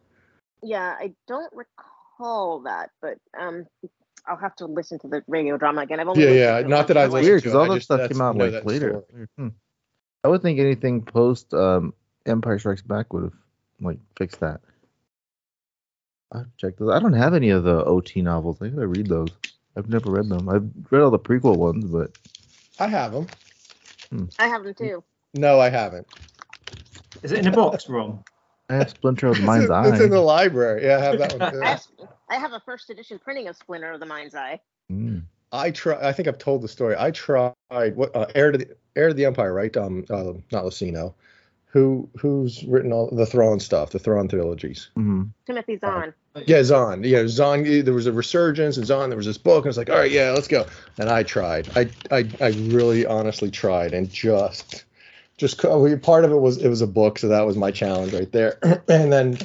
yeah, 0.62 0.96
I 0.98 1.12
don't 1.28 1.52
recall 1.54 2.60
that, 2.64 2.90
but 3.00 3.18
um, 3.38 3.66
I'll 4.26 4.36
have 4.36 4.56
to 4.56 4.66
listen 4.66 4.98
to 5.00 5.08
the 5.08 5.22
radio 5.28 5.56
drama 5.56 5.82
again. 5.82 6.00
I've 6.00 6.08
only 6.08 6.24
Yeah, 6.24 6.58
yeah. 6.60 6.66
Not 6.66 6.88
that 6.88 6.96
I 6.96 7.04
in 7.04 7.10
my 7.10 7.12
life. 7.18 7.22
listened 7.22 7.30
Weird, 7.30 7.42
because 7.42 7.54
it. 7.54 7.58
all 7.58 7.74
that 7.74 7.82
stuff 7.82 8.10
came 8.10 8.20
out 8.20 8.36
like 8.36 8.64
later. 8.64 9.04
Hmm. 9.36 9.48
I 10.24 10.28
would 10.28 10.42
think 10.42 10.58
anything 10.58 11.02
post 11.02 11.54
um, 11.54 11.94
Empire 12.26 12.58
Strikes 12.58 12.82
Back 12.82 13.12
would 13.12 13.24
have 13.24 13.34
like 13.80 13.98
fixed 14.16 14.40
that. 14.40 14.60
I've 16.36 16.56
checked 16.56 16.78
those. 16.78 16.90
I 16.90 16.98
don't 16.98 17.14
have 17.14 17.34
any 17.34 17.50
of 17.50 17.64
the 17.64 17.84
OT 17.84 18.20
novels. 18.20 18.60
I 18.60 18.68
gotta 18.68 18.86
read 18.86 19.06
those. 19.06 19.28
I've 19.76 19.88
never 19.88 20.10
read 20.10 20.28
them. 20.28 20.48
I've 20.48 20.68
read 20.90 21.02
all 21.02 21.10
the 21.10 21.18
prequel 21.18 21.56
ones, 21.56 21.84
but 21.86 22.10
I 22.78 22.88
have 22.88 23.12
them. 23.12 23.26
I 24.38 24.48
have 24.48 24.64
them 24.64 24.74
too. 24.74 25.02
No, 25.34 25.60
I 25.60 25.70
haven't. 25.70 26.06
Is 27.22 27.32
it 27.32 27.40
in 27.40 27.46
a 27.48 27.52
box, 27.52 27.88
Ron? 27.88 28.22
I 28.68 28.74
have 28.76 28.90
Splinter 28.90 29.28
of 29.28 29.36
the 29.36 29.42
Mind's 29.42 29.66
in, 29.66 29.72
Eye. 29.72 29.88
it's 29.88 30.00
in 30.00 30.10
the 30.10 30.20
library. 30.20 30.84
Yeah, 30.84 30.98
I 30.98 31.00
have 31.00 31.18
that 31.18 31.38
one. 31.38 31.52
too. 31.52 31.60
I 31.62 31.68
have, 31.68 31.82
I 32.30 32.34
have 32.36 32.52
a 32.52 32.60
first 32.60 32.90
edition 32.90 33.18
printing 33.18 33.48
of 33.48 33.56
Splinter 33.56 33.92
of 33.92 34.00
the 34.00 34.06
Mind's 34.06 34.34
Eye. 34.34 34.60
Mm. 34.90 35.22
I 35.52 35.70
try. 35.70 35.96
I 36.00 36.12
think 36.12 36.28
I've 36.28 36.38
told 36.38 36.62
the 36.62 36.68
story. 36.68 36.96
I 36.98 37.10
tried 37.12 37.54
what 37.70 38.14
uh, 38.14 38.26
heir 38.34 38.52
to 38.52 38.58
the 38.58 38.68
heir 38.96 39.08
to 39.08 39.14
the 39.14 39.24
empire, 39.24 39.52
right? 39.52 39.74
Um, 39.76 40.04
uh, 40.10 40.32
not 40.50 40.64
Luceno. 40.64 41.14
Who 41.76 42.08
who's 42.16 42.64
written 42.64 42.90
all 42.90 43.10
the 43.10 43.26
Thrawn 43.26 43.60
stuff, 43.60 43.90
the 43.90 43.98
Thrawn 43.98 44.28
trilogies? 44.28 44.88
Mhm. 44.96 45.28
Timothy 45.46 45.76
Zahn. 45.76 46.14
Yeah, 46.46 46.62
Zahn. 46.62 47.04
Yeah, 47.04 47.28
Zahn. 47.28 47.64
There 47.84 47.92
was 47.92 48.06
a 48.06 48.12
resurgence, 48.14 48.78
and 48.78 48.86
Zahn. 48.86 49.10
There 49.10 49.16
was 49.18 49.26
this 49.26 49.36
book, 49.36 49.66
and 49.66 49.68
it's 49.68 49.76
like, 49.76 49.90
all 49.90 49.98
right, 49.98 50.10
yeah, 50.10 50.30
let's 50.30 50.48
go. 50.48 50.64
And 50.98 51.10
I 51.10 51.22
tried. 51.22 51.68
I 51.76 51.90
I 52.10 52.26
I 52.40 52.48
really 52.70 53.04
honestly 53.04 53.50
tried, 53.50 53.92
and 53.92 54.10
just 54.10 54.86
just 55.36 55.58
co- 55.58 55.98
part 55.98 56.24
of 56.24 56.32
it 56.32 56.36
was 56.36 56.56
it 56.56 56.70
was 56.70 56.80
a 56.80 56.86
book, 56.86 57.18
so 57.18 57.28
that 57.28 57.44
was 57.44 57.58
my 57.58 57.70
challenge 57.70 58.14
right 58.14 58.32
there. 58.32 58.58
and 58.88 59.12
then 59.12 59.36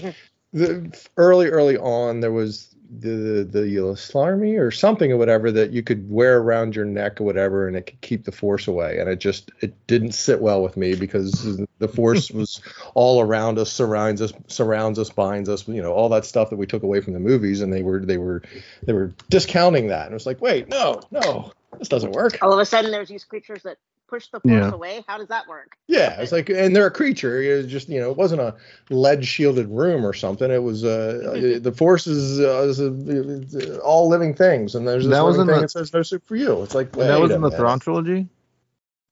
the 0.54 0.98
early 1.18 1.50
early 1.50 1.76
on 1.76 2.22
there 2.22 2.32
was 2.32 2.71
the 3.00 3.48
the 3.50 3.62
ysalamiri 3.62 4.58
uh, 4.58 4.64
or 4.64 4.72
something 4.72 5.12
or 5.12 5.18
whatever 5.18 5.50
that 5.52 5.72
you 5.72 5.82
could 5.82 6.10
wear 6.10 6.40
around 6.40 6.76
your 6.76 6.84
neck 6.84 7.22
or 7.22 7.24
whatever 7.24 7.68
and 7.68 7.78
it 7.78 7.84
could 7.84 8.02
keep 8.02 8.26
the 8.26 8.32
force 8.32 8.68
away. 8.68 9.00
And 9.00 9.10
it 9.10 9.20
just 9.20 9.52
it 9.62 9.74
didn't 9.88 10.12
sit 10.12 10.42
well 10.42 10.62
with 10.62 10.76
me 10.76 10.96
because 10.96 11.62
the 11.80 11.88
force 11.88 12.30
was 12.32 12.60
all 12.94 13.22
around 13.22 13.58
us 13.60 13.72
surrounds 13.72 14.22
us 14.22 14.34
surrounds 14.48 15.00
us 15.00 15.10
binds 15.10 15.48
us 15.48 15.68
you 15.68 15.82
know 15.82 15.94
all 15.94 16.10
that 16.10 16.26
stuff 16.26 16.50
that 16.50 16.58
we 16.58 16.68
took 16.68 16.84
away 16.84 17.00
from 17.00 17.14
the 17.14 17.20
movies 17.20 17.62
and 17.62 17.72
they 17.72 17.82
were 17.82 18.00
they 18.00 18.18
were 18.18 18.42
they 18.84 18.94
were 18.94 19.14
discounting 19.30 19.88
that. 19.88 20.06
And 20.06 20.12
it 20.12 20.16
was 20.16 20.26
like 20.26 20.42
wait 20.42 20.68
no 20.68 21.02
no 21.12 21.54
this 21.80 21.88
doesn't 21.88 22.12
work. 22.12 22.38
All 22.42 22.54
of 22.54 22.60
a 22.60 22.66
sudden, 22.66 22.92
there's 22.92 23.10
these 23.10 23.24
creatures 23.24 23.64
that 23.64 23.78
push 24.12 24.28
the 24.28 24.40
force 24.42 24.52
Yeah. 24.54 24.72
away. 24.72 25.04
How 25.08 25.18
does 25.18 25.30
that 25.30 25.48
work? 25.48 25.72
Yeah, 25.88 26.20
it's 26.22 26.32
like, 26.32 26.50
and 26.50 26.76
they're 26.76 26.86
a 26.88 26.92
creature. 26.92 27.42
It's 27.42 27.68
just, 27.68 27.88
you 27.90 28.00
know, 28.00 28.12
it 28.12 28.18
wasn't 28.18 28.42
a 28.42 28.54
lead 28.90 29.26
shielded 29.26 29.68
room 29.70 30.06
or 30.06 30.14
something. 30.14 30.52
It 30.52 30.62
was, 30.62 30.84
uh, 30.84 31.60
the 31.64 31.72
force 31.72 32.06
is, 32.08 32.40
uh, 32.40 32.68
is 32.68 32.80
uh, 32.82 33.78
all 33.84 34.10
living 34.10 34.34
things, 34.36 34.76
and 34.76 34.88
there's 34.88 35.06
this 35.06 35.12
That 35.14 35.22
was 35.24 35.38
in 35.38 35.48
thing 35.48 35.56
the- 35.56 35.62
that 35.62 35.72
says 35.72 35.94
no 35.94 36.04
soup 36.04 36.24
for 36.26 36.36
you. 36.36 36.62
It's 36.62 36.76
like 36.76 36.92
that 36.92 37.20
was 37.20 37.32
in 37.32 37.42
the 37.42 37.48
minute. 37.50 37.58
Thrawn 37.58 37.80
trilogy. 37.80 38.28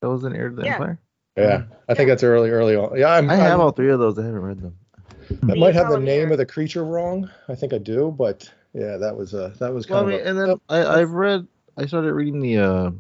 That 0.02 0.10
was 0.10 0.24
in 0.24 0.36
Heir 0.36 0.50
to 0.50 0.56
the 0.56 0.64
Yeah. 0.66 0.74
Empire. 0.74 1.00
Yeah, 1.38 1.64
I 1.88 1.94
think 1.94 2.10
that's 2.10 2.24
early, 2.24 2.50
early 2.50 2.76
on. 2.76 2.98
Yeah, 2.98 3.14
I'm, 3.14 3.30
I 3.30 3.36
have 3.36 3.52
I'm- 3.52 3.62
all 3.62 3.72
three 3.72 3.90
of 3.92 4.00
those. 4.00 4.20
I 4.20 4.24
haven't 4.26 4.42
read 4.42 4.60
them. 4.60 4.76
I 5.44 5.54
might 5.56 5.76
have 5.76 5.90
the 5.90 6.00
name 6.00 6.24
here. 6.28 6.32
of 6.34 6.38
the 6.38 6.46
creature 6.46 6.84
wrong. 6.84 7.30
I 7.48 7.56
think 7.56 7.72
I 7.72 7.78
do, 7.78 8.14
but 8.18 8.52
yeah, 8.74 8.98
that 8.98 9.16
was 9.16 9.34
uh, 9.34 9.54
that 9.60 9.74
was 9.74 9.88
Well, 9.88 10.02
kind 10.04 10.14
I 10.14 10.18
mean, 10.18 10.28
of. 10.28 10.38
and 10.38 10.40
then 10.50 10.60
I, 10.70 11.00
I've 11.00 11.12
read. 11.12 11.48
I 11.78 11.86
started 11.86 12.14
reading 12.14 12.40
the 12.42 12.58
uh, 12.58 12.92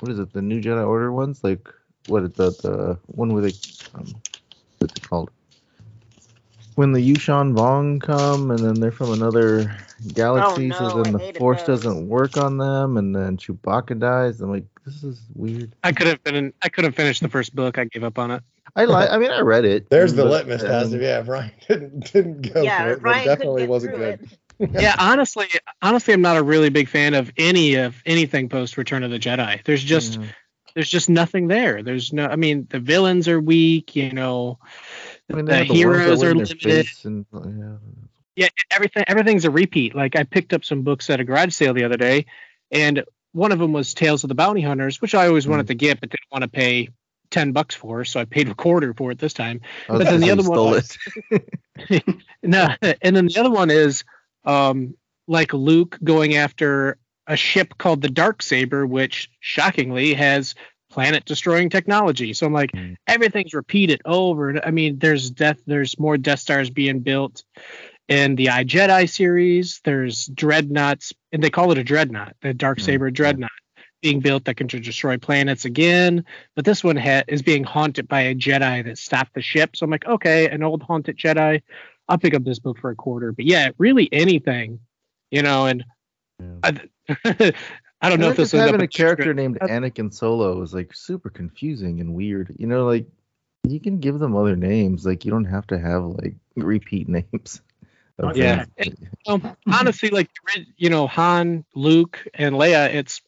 what 0.00 0.10
is 0.10 0.18
it? 0.18 0.32
The 0.32 0.42
New 0.42 0.60
Jedi 0.60 0.86
Order 0.86 1.12
ones. 1.12 1.42
Like 1.42 1.68
what 2.06 2.22
is 2.22 2.32
the 2.32 2.50
the 2.50 2.98
one 3.06 3.32
where 3.32 3.42
they 3.42 3.52
um, 3.94 4.06
what's 4.78 4.96
it 4.96 5.08
called? 5.08 5.30
When 6.74 6.92
the 6.92 7.00
Yuuzhan 7.00 7.54
Vong 7.54 8.00
come, 8.00 8.52
and 8.52 8.64
then 8.64 8.78
they're 8.78 8.92
from 8.92 9.12
another 9.12 9.76
galaxy, 10.14 10.66
Oh, 10.66 10.84
no, 10.84 10.90
so 10.90 11.02
then 11.02 11.16
I 11.16 11.32
the 11.32 11.38
Force 11.38 11.64
those. 11.64 11.82
doesn't 11.82 12.08
work 12.08 12.36
on 12.36 12.56
them, 12.56 12.96
and 12.96 13.14
then 13.14 13.36
Chewbacca 13.36 13.98
dies. 13.98 14.40
I'm 14.40 14.52
like, 14.52 14.64
this 14.84 15.02
is 15.02 15.20
weird. 15.34 15.74
I 15.82 15.90
could 15.90 16.06
have 16.06 16.22
been. 16.22 16.52
I 16.62 16.68
couldn't 16.68 16.92
finish 16.92 17.18
the 17.18 17.28
first 17.28 17.54
book. 17.54 17.78
I 17.78 17.84
gave 17.86 18.04
up 18.04 18.18
on 18.18 18.30
it. 18.30 18.42
I 18.76 18.84
like. 18.84 19.10
I 19.10 19.18
mean, 19.18 19.32
I 19.32 19.40
read 19.40 19.64
it. 19.64 19.90
There's 19.90 20.14
the 20.14 20.22
but, 20.22 20.46
litmus 20.46 20.62
um, 20.62 20.68
test. 20.68 20.92
Yeah, 20.92 21.22
Brian 21.22 21.50
didn't 21.66 22.12
didn't 22.12 22.54
go 22.54 22.62
yeah, 22.62 22.84
for 22.84 22.92
it, 22.92 23.02
but 23.02 23.08
Ryan 23.10 23.22
it 23.22 23.26
definitely 23.26 23.66
wasn't 23.66 23.96
good. 23.96 24.20
it. 24.22 24.38
Yeah, 24.58 24.94
honestly, 24.98 25.46
honestly, 25.82 26.14
I'm 26.14 26.20
not 26.22 26.36
a 26.36 26.42
really 26.42 26.68
big 26.70 26.88
fan 26.88 27.14
of 27.14 27.32
any 27.36 27.74
of 27.76 28.02
anything 28.06 28.48
post 28.48 28.76
Return 28.76 29.02
of 29.02 29.10
the 29.10 29.18
Jedi. 29.18 29.62
There's 29.64 29.82
just 29.84 30.20
Yeah. 30.20 30.26
there's 30.74 30.90
just 30.90 31.08
nothing 31.08 31.48
there. 31.48 31.82
There's 31.82 32.12
no. 32.12 32.26
I 32.26 32.36
mean, 32.36 32.66
the 32.70 32.80
villains 32.80 33.28
are 33.28 33.40
weak. 33.40 33.96
You 33.96 34.12
know, 34.12 34.58
I 35.30 35.34
mean, 35.36 35.44
the 35.44 35.52
the 35.58 35.64
heroes 35.64 36.22
are 36.22 36.34
limited. 36.34 36.86
and, 37.04 37.26
yeah. 37.32 37.76
yeah, 38.36 38.48
everything 38.70 39.04
everything's 39.06 39.44
a 39.44 39.50
repeat. 39.50 39.94
Like 39.94 40.16
I 40.16 40.24
picked 40.24 40.52
up 40.52 40.64
some 40.64 40.82
books 40.82 41.10
at 41.10 41.20
a 41.20 41.24
garage 41.24 41.52
sale 41.54 41.74
the 41.74 41.84
other 41.84 41.96
day, 41.96 42.26
and 42.70 43.04
one 43.32 43.52
of 43.52 43.58
them 43.58 43.72
was 43.72 43.94
Tales 43.94 44.24
of 44.24 44.28
the 44.28 44.34
Bounty 44.34 44.62
Hunters, 44.62 45.00
which 45.00 45.14
I 45.14 45.26
always 45.26 45.44
Hmm. 45.44 45.52
wanted 45.52 45.66
to 45.68 45.74
get, 45.74 46.00
but 46.00 46.10
didn't 46.10 46.30
want 46.32 46.42
to 46.42 46.48
pay 46.48 46.88
ten 47.30 47.52
bucks 47.52 47.74
for, 47.74 48.04
so 48.04 48.20
I 48.20 48.24
paid 48.24 48.48
a 48.48 48.54
quarter 48.54 48.94
for 48.94 49.10
it 49.10 49.18
this 49.18 49.34
time. 49.34 49.60
I 49.88 49.98
But 49.98 50.04
then 50.04 50.20
the 50.20 50.30
other 50.30 50.48
one 50.48 50.82
it. 51.80 52.04
no, 52.42 52.68
and 53.02 53.14
then 53.14 53.26
the 53.26 53.38
other 53.38 53.50
one 53.50 53.70
is 53.70 54.02
um, 54.44 54.94
like 55.26 55.52
Luke 55.52 55.98
going 56.02 56.36
after 56.36 56.98
a 57.26 57.36
ship 57.36 57.74
called 57.78 58.02
the 58.02 58.08
Dark 58.08 58.42
Saber, 58.42 58.86
which 58.86 59.30
shockingly 59.40 60.14
has 60.14 60.54
planet 60.90 61.24
destroying 61.26 61.68
technology. 61.68 62.32
So 62.32 62.46
I'm 62.46 62.52
like, 62.54 62.72
Mm. 62.72 62.96
everything's 63.06 63.52
repeated 63.52 64.00
over. 64.06 64.48
and 64.48 64.60
I 64.64 64.70
mean, 64.70 64.98
there's 64.98 65.30
death, 65.30 65.60
there's 65.66 65.98
more 65.98 66.16
Death 66.16 66.40
Stars 66.40 66.70
being 66.70 67.00
built, 67.00 67.44
in 68.08 68.36
the 68.36 68.48
I 68.48 68.64
Jedi 68.64 69.08
series. 69.08 69.80
There's 69.84 70.26
dreadnoughts, 70.28 71.12
and 71.30 71.42
they 71.44 71.50
call 71.50 71.70
it 71.72 71.78
a 71.78 71.84
dreadnought, 71.84 72.34
the 72.40 72.54
dark 72.54 72.80
saber 72.80 73.10
dreadnought, 73.10 73.50
being 74.00 74.20
built 74.20 74.46
that 74.46 74.56
can 74.56 74.66
destroy 74.66 75.18
planets 75.18 75.66
again. 75.66 76.24
But 76.56 76.64
this 76.64 76.82
one 76.82 76.96
ha- 76.96 77.24
is 77.28 77.42
being 77.42 77.64
haunted 77.64 78.08
by 78.08 78.22
a 78.22 78.34
Jedi 78.34 78.82
that 78.84 78.96
stopped 78.96 79.34
the 79.34 79.42
ship. 79.42 79.76
So 79.76 79.84
I'm 79.84 79.90
like, 79.90 80.06
okay, 80.06 80.48
an 80.48 80.62
old 80.62 80.82
haunted 80.82 81.18
Jedi. 81.18 81.60
I'll 82.08 82.18
pick 82.18 82.34
up 82.34 82.44
this 82.44 82.58
book 82.58 82.78
for 82.78 82.90
a 82.90 82.96
quarter. 82.96 83.32
But 83.32 83.44
yeah, 83.44 83.70
really 83.78 84.08
anything, 84.12 84.80
you 85.30 85.42
know. 85.42 85.66
And 85.66 85.84
I, 86.62 86.80
I 88.00 88.08
don't 88.08 88.20
know 88.20 88.30
if 88.30 88.36
this 88.36 88.52
just 88.52 88.62
having 88.62 88.80
a 88.80 88.88
character 88.88 89.34
named 89.34 89.58
Anakin 89.60 90.12
Solo 90.12 90.62
is 90.62 90.72
like 90.72 90.94
super 90.94 91.30
confusing 91.30 92.00
and 92.00 92.14
weird. 92.14 92.54
You 92.58 92.66
know, 92.66 92.86
like 92.86 93.06
you 93.64 93.80
can 93.80 93.98
give 93.98 94.18
them 94.18 94.36
other 94.36 94.56
names. 94.56 95.04
Like 95.04 95.24
you 95.24 95.30
don't 95.30 95.44
have 95.44 95.66
to 95.68 95.78
have 95.78 96.04
like 96.04 96.36
repeat 96.56 97.08
names. 97.32 97.60
of 98.18 98.36
Yeah. 98.36 98.64
things. 98.78 98.96
Um, 99.26 99.56
honestly, 99.66 100.08
like 100.08 100.30
you 100.76 100.88
know, 100.88 101.06
Han, 101.06 101.64
Luke, 101.74 102.26
and 102.34 102.54
Leia, 102.54 102.94
it's 102.94 103.20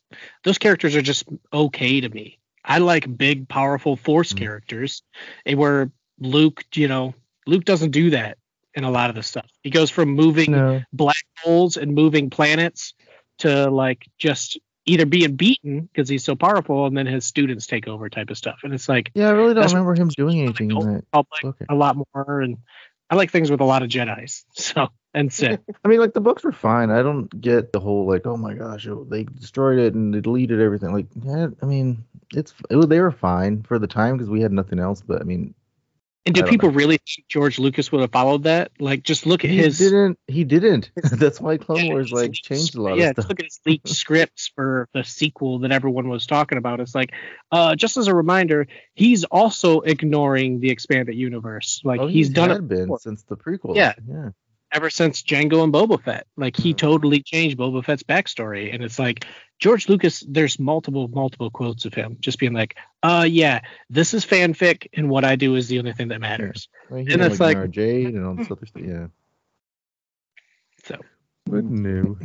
those 0.44 0.58
characters 0.58 0.96
are 0.96 1.02
just 1.02 1.28
okay 1.52 2.00
to 2.00 2.08
me. 2.08 2.38
I 2.64 2.78
like 2.78 3.16
big, 3.16 3.48
powerful 3.48 3.96
Force 3.96 4.32
characters, 4.34 5.02
and 5.46 5.58
where 5.58 5.90
Luke, 6.18 6.62
you 6.74 6.88
know, 6.88 7.14
Luke 7.46 7.64
doesn't 7.64 7.90
do 7.90 8.10
that 8.10 8.36
in 8.74 8.84
a 8.84 8.90
lot 8.90 9.10
of 9.10 9.16
the 9.16 9.22
stuff. 9.22 9.46
He 9.62 9.70
goes 9.70 9.90
from 9.90 10.10
moving 10.10 10.52
No. 10.52 10.82
black 10.92 11.22
holes 11.42 11.76
and 11.76 11.94
moving 11.94 12.30
planets 12.30 12.94
to 13.38 13.70
like 13.70 14.06
just 14.18 14.58
either 14.86 15.06
being 15.06 15.36
beaten 15.36 15.82
because 15.92 16.08
he's 16.08 16.24
so 16.24 16.34
powerful, 16.36 16.86
and 16.86 16.96
then 16.96 17.06
his 17.06 17.24
students 17.24 17.66
take 17.66 17.86
over 17.88 18.08
type 18.08 18.30
of 18.30 18.38
stuff. 18.38 18.60
And 18.64 18.72
it's 18.74 18.88
like 18.88 19.10
Yeah, 19.14 19.28
I 19.28 19.32
really 19.32 19.54
don't 19.54 19.66
remember 19.66 19.94
him 19.94 20.08
doing 20.08 20.40
anything 20.40 20.70
in 20.70 20.78
that. 20.78 21.04
public 21.12 21.44
Okay. 21.44 21.66
a 21.68 21.74
lot 21.74 21.96
more, 21.96 22.40
and 22.40 22.56
I 23.10 23.16
like 23.16 23.30
things 23.30 23.50
with 23.50 23.60
a 23.60 23.64
lot 23.64 23.82
of 23.82 23.88
Jedi's. 23.88 24.44
So 24.54 24.88
and 25.12 25.32
Sith. 25.32 25.60
I 25.84 25.88
mean, 25.88 25.98
like 26.00 26.14
the 26.14 26.20
books 26.20 26.44
were 26.44 26.52
fine. 26.52 26.90
I 26.90 27.02
don't 27.02 27.28
get 27.40 27.72
the 27.72 27.80
whole 27.80 28.06
like, 28.06 28.26
oh 28.26 28.36
my 28.36 28.54
gosh, 28.54 28.86
oh, 28.88 29.04
they 29.08 29.24
destroyed 29.24 29.78
it 29.78 29.94
and 29.94 30.14
they 30.14 30.20
deleted 30.20 30.60
everything. 30.60 30.92
Like, 30.92 31.06
yeah, 31.22 31.48
I 31.62 31.66
mean, 31.66 32.04
it's 32.34 32.54
it, 32.70 32.88
they 32.88 33.00
were 33.00 33.10
fine 33.10 33.62
for 33.62 33.78
the 33.78 33.88
time 33.88 34.16
because 34.16 34.30
we 34.30 34.40
had 34.40 34.52
nothing 34.52 34.78
else. 34.78 35.02
But 35.02 35.20
I 35.20 35.24
mean, 35.24 35.54
And 36.26 36.34
do 36.34 36.40
I 36.40 36.42
don't 36.42 36.50
people 36.50 36.70
really 36.70 36.98
think 36.98 37.28
George 37.28 37.58
Lucas 37.58 37.90
would 37.92 38.02
have 38.02 38.12
followed 38.12 38.42
that? 38.44 38.72
Like, 38.78 39.02
just 39.02 39.24
look 39.26 39.44
at 39.44 39.50
he 39.50 39.56
his. 39.56 39.78
didn't. 39.78 40.18
He 40.26 40.44
didn't. 40.44 40.90
That's 41.12 41.40
why 41.40 41.56
Clone 41.56 41.86
Yeah, 41.86 41.92
Wars 41.92 42.12
like 42.12 42.32
changed 42.32 42.76
a 42.76 42.82
lot 42.82 42.98
yeah, 42.98 43.10
of 43.10 43.16
just 43.16 43.28
stuff. 43.28 43.28
look 43.28 43.40
at 43.40 43.46
his 43.46 43.60
leaked 43.66 43.88
scripts 43.96 44.48
for 44.54 44.88
the 44.92 45.02
sequel 45.02 45.60
that 45.60 45.72
everyone 45.72 46.08
was 46.08 46.26
talking 46.26 46.58
about. 46.58 46.80
It's 46.80 46.94
like, 46.94 47.12
uh, 47.50 47.74
just 47.74 47.96
as 47.96 48.06
a 48.06 48.14
reminder, 48.14 48.66
he's 48.94 49.24
also 49.24 49.80
ignoring 49.80 50.60
the 50.60 50.70
expanded 50.70 51.14
universe. 51.16 51.80
Like 51.84 52.00
oh, 52.00 52.06
he's 52.06 52.28
he 52.28 52.34
done 52.34 52.50
had 52.50 52.58
it 52.58 52.68
been 52.68 52.84
before. 52.84 52.98
since 52.98 53.22
the 53.24 53.36
prequel. 53.36 53.74
Yeah. 53.76 53.94
yeah. 54.06 54.30
Ever 54.72 54.88
since 54.90 55.22
Jango 55.22 55.64
and 55.64 55.72
Boba 55.72 56.02
Fett. 56.02 56.26
Like 56.36 56.56
he 56.56 56.70
hmm. 56.72 56.76
totally 56.76 57.22
changed 57.22 57.58
Boba 57.58 57.84
Fett's 57.84 58.02
backstory, 58.02 58.72
and 58.72 58.82
it's 58.82 58.98
like 58.98 59.26
George 59.58 59.88
Lucas. 59.88 60.24
There's 60.28 60.58
multiple, 60.58 61.08
multiple 61.08 61.50
quotes 61.50 61.84
of 61.84 61.94
him 61.94 62.16
just 62.20 62.38
being 62.38 62.52
like, 62.52 62.76
"Uh, 63.02 63.26
yeah, 63.28 63.62
this 63.88 64.14
is 64.14 64.24
fanfic, 64.24 64.88
and 64.94 65.10
what 65.10 65.24
I 65.24 65.36
do 65.36 65.56
is 65.56 65.68
the 65.68 65.78
only 65.78 65.92
thing 65.92 66.08
that 66.08 66.20
matters." 66.20 66.68
I 66.90 66.94
mean, 66.94 67.06
he 67.06 67.12
And 67.12 67.22
it's 67.22 67.40
like, 67.40 67.56
like- 67.56 67.70
Jade 67.70 68.14
and 68.14 68.26
all 68.26 68.34
this 68.34 68.46
hmm. 68.46 68.52
other 68.52 68.66
stuff. 68.66 68.82
Yeah. 68.82 69.06
So. 70.84 70.96
What 71.46 71.64
new? 71.64 72.16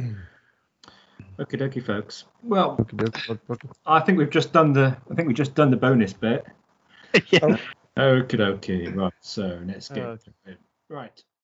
Okie 1.39 1.59
dokie, 1.59 1.85
folks. 1.85 2.26
Well, 2.43 2.77
Okay, 2.80 2.97
that's- 2.97 3.27
what- 3.27 3.39
what- 3.47 3.61
I 3.85 3.99
think 4.01 4.17
we've 4.17 4.30
just 4.30 4.53
done 4.53 4.72
the. 4.73 4.95
I 5.09 5.15
think 5.15 5.27
we've 5.27 5.38
just 5.38 5.55
done 5.55 5.72
the 5.72 5.77
bonus 5.77 6.13
bit. 6.13 6.45
yeah. 7.30 7.39
Oh. 7.41 7.57
Okie 7.97 8.38
dokie. 8.38 8.93
Right. 8.95 9.13
So 9.22 9.61
let's 9.65 9.89
get 9.89 10.03
uh, 10.03 10.07
Oh, 10.07 10.11
okay. 10.11 10.31
to 10.45 10.51
it. 10.51 10.57
Right. 10.89 11.23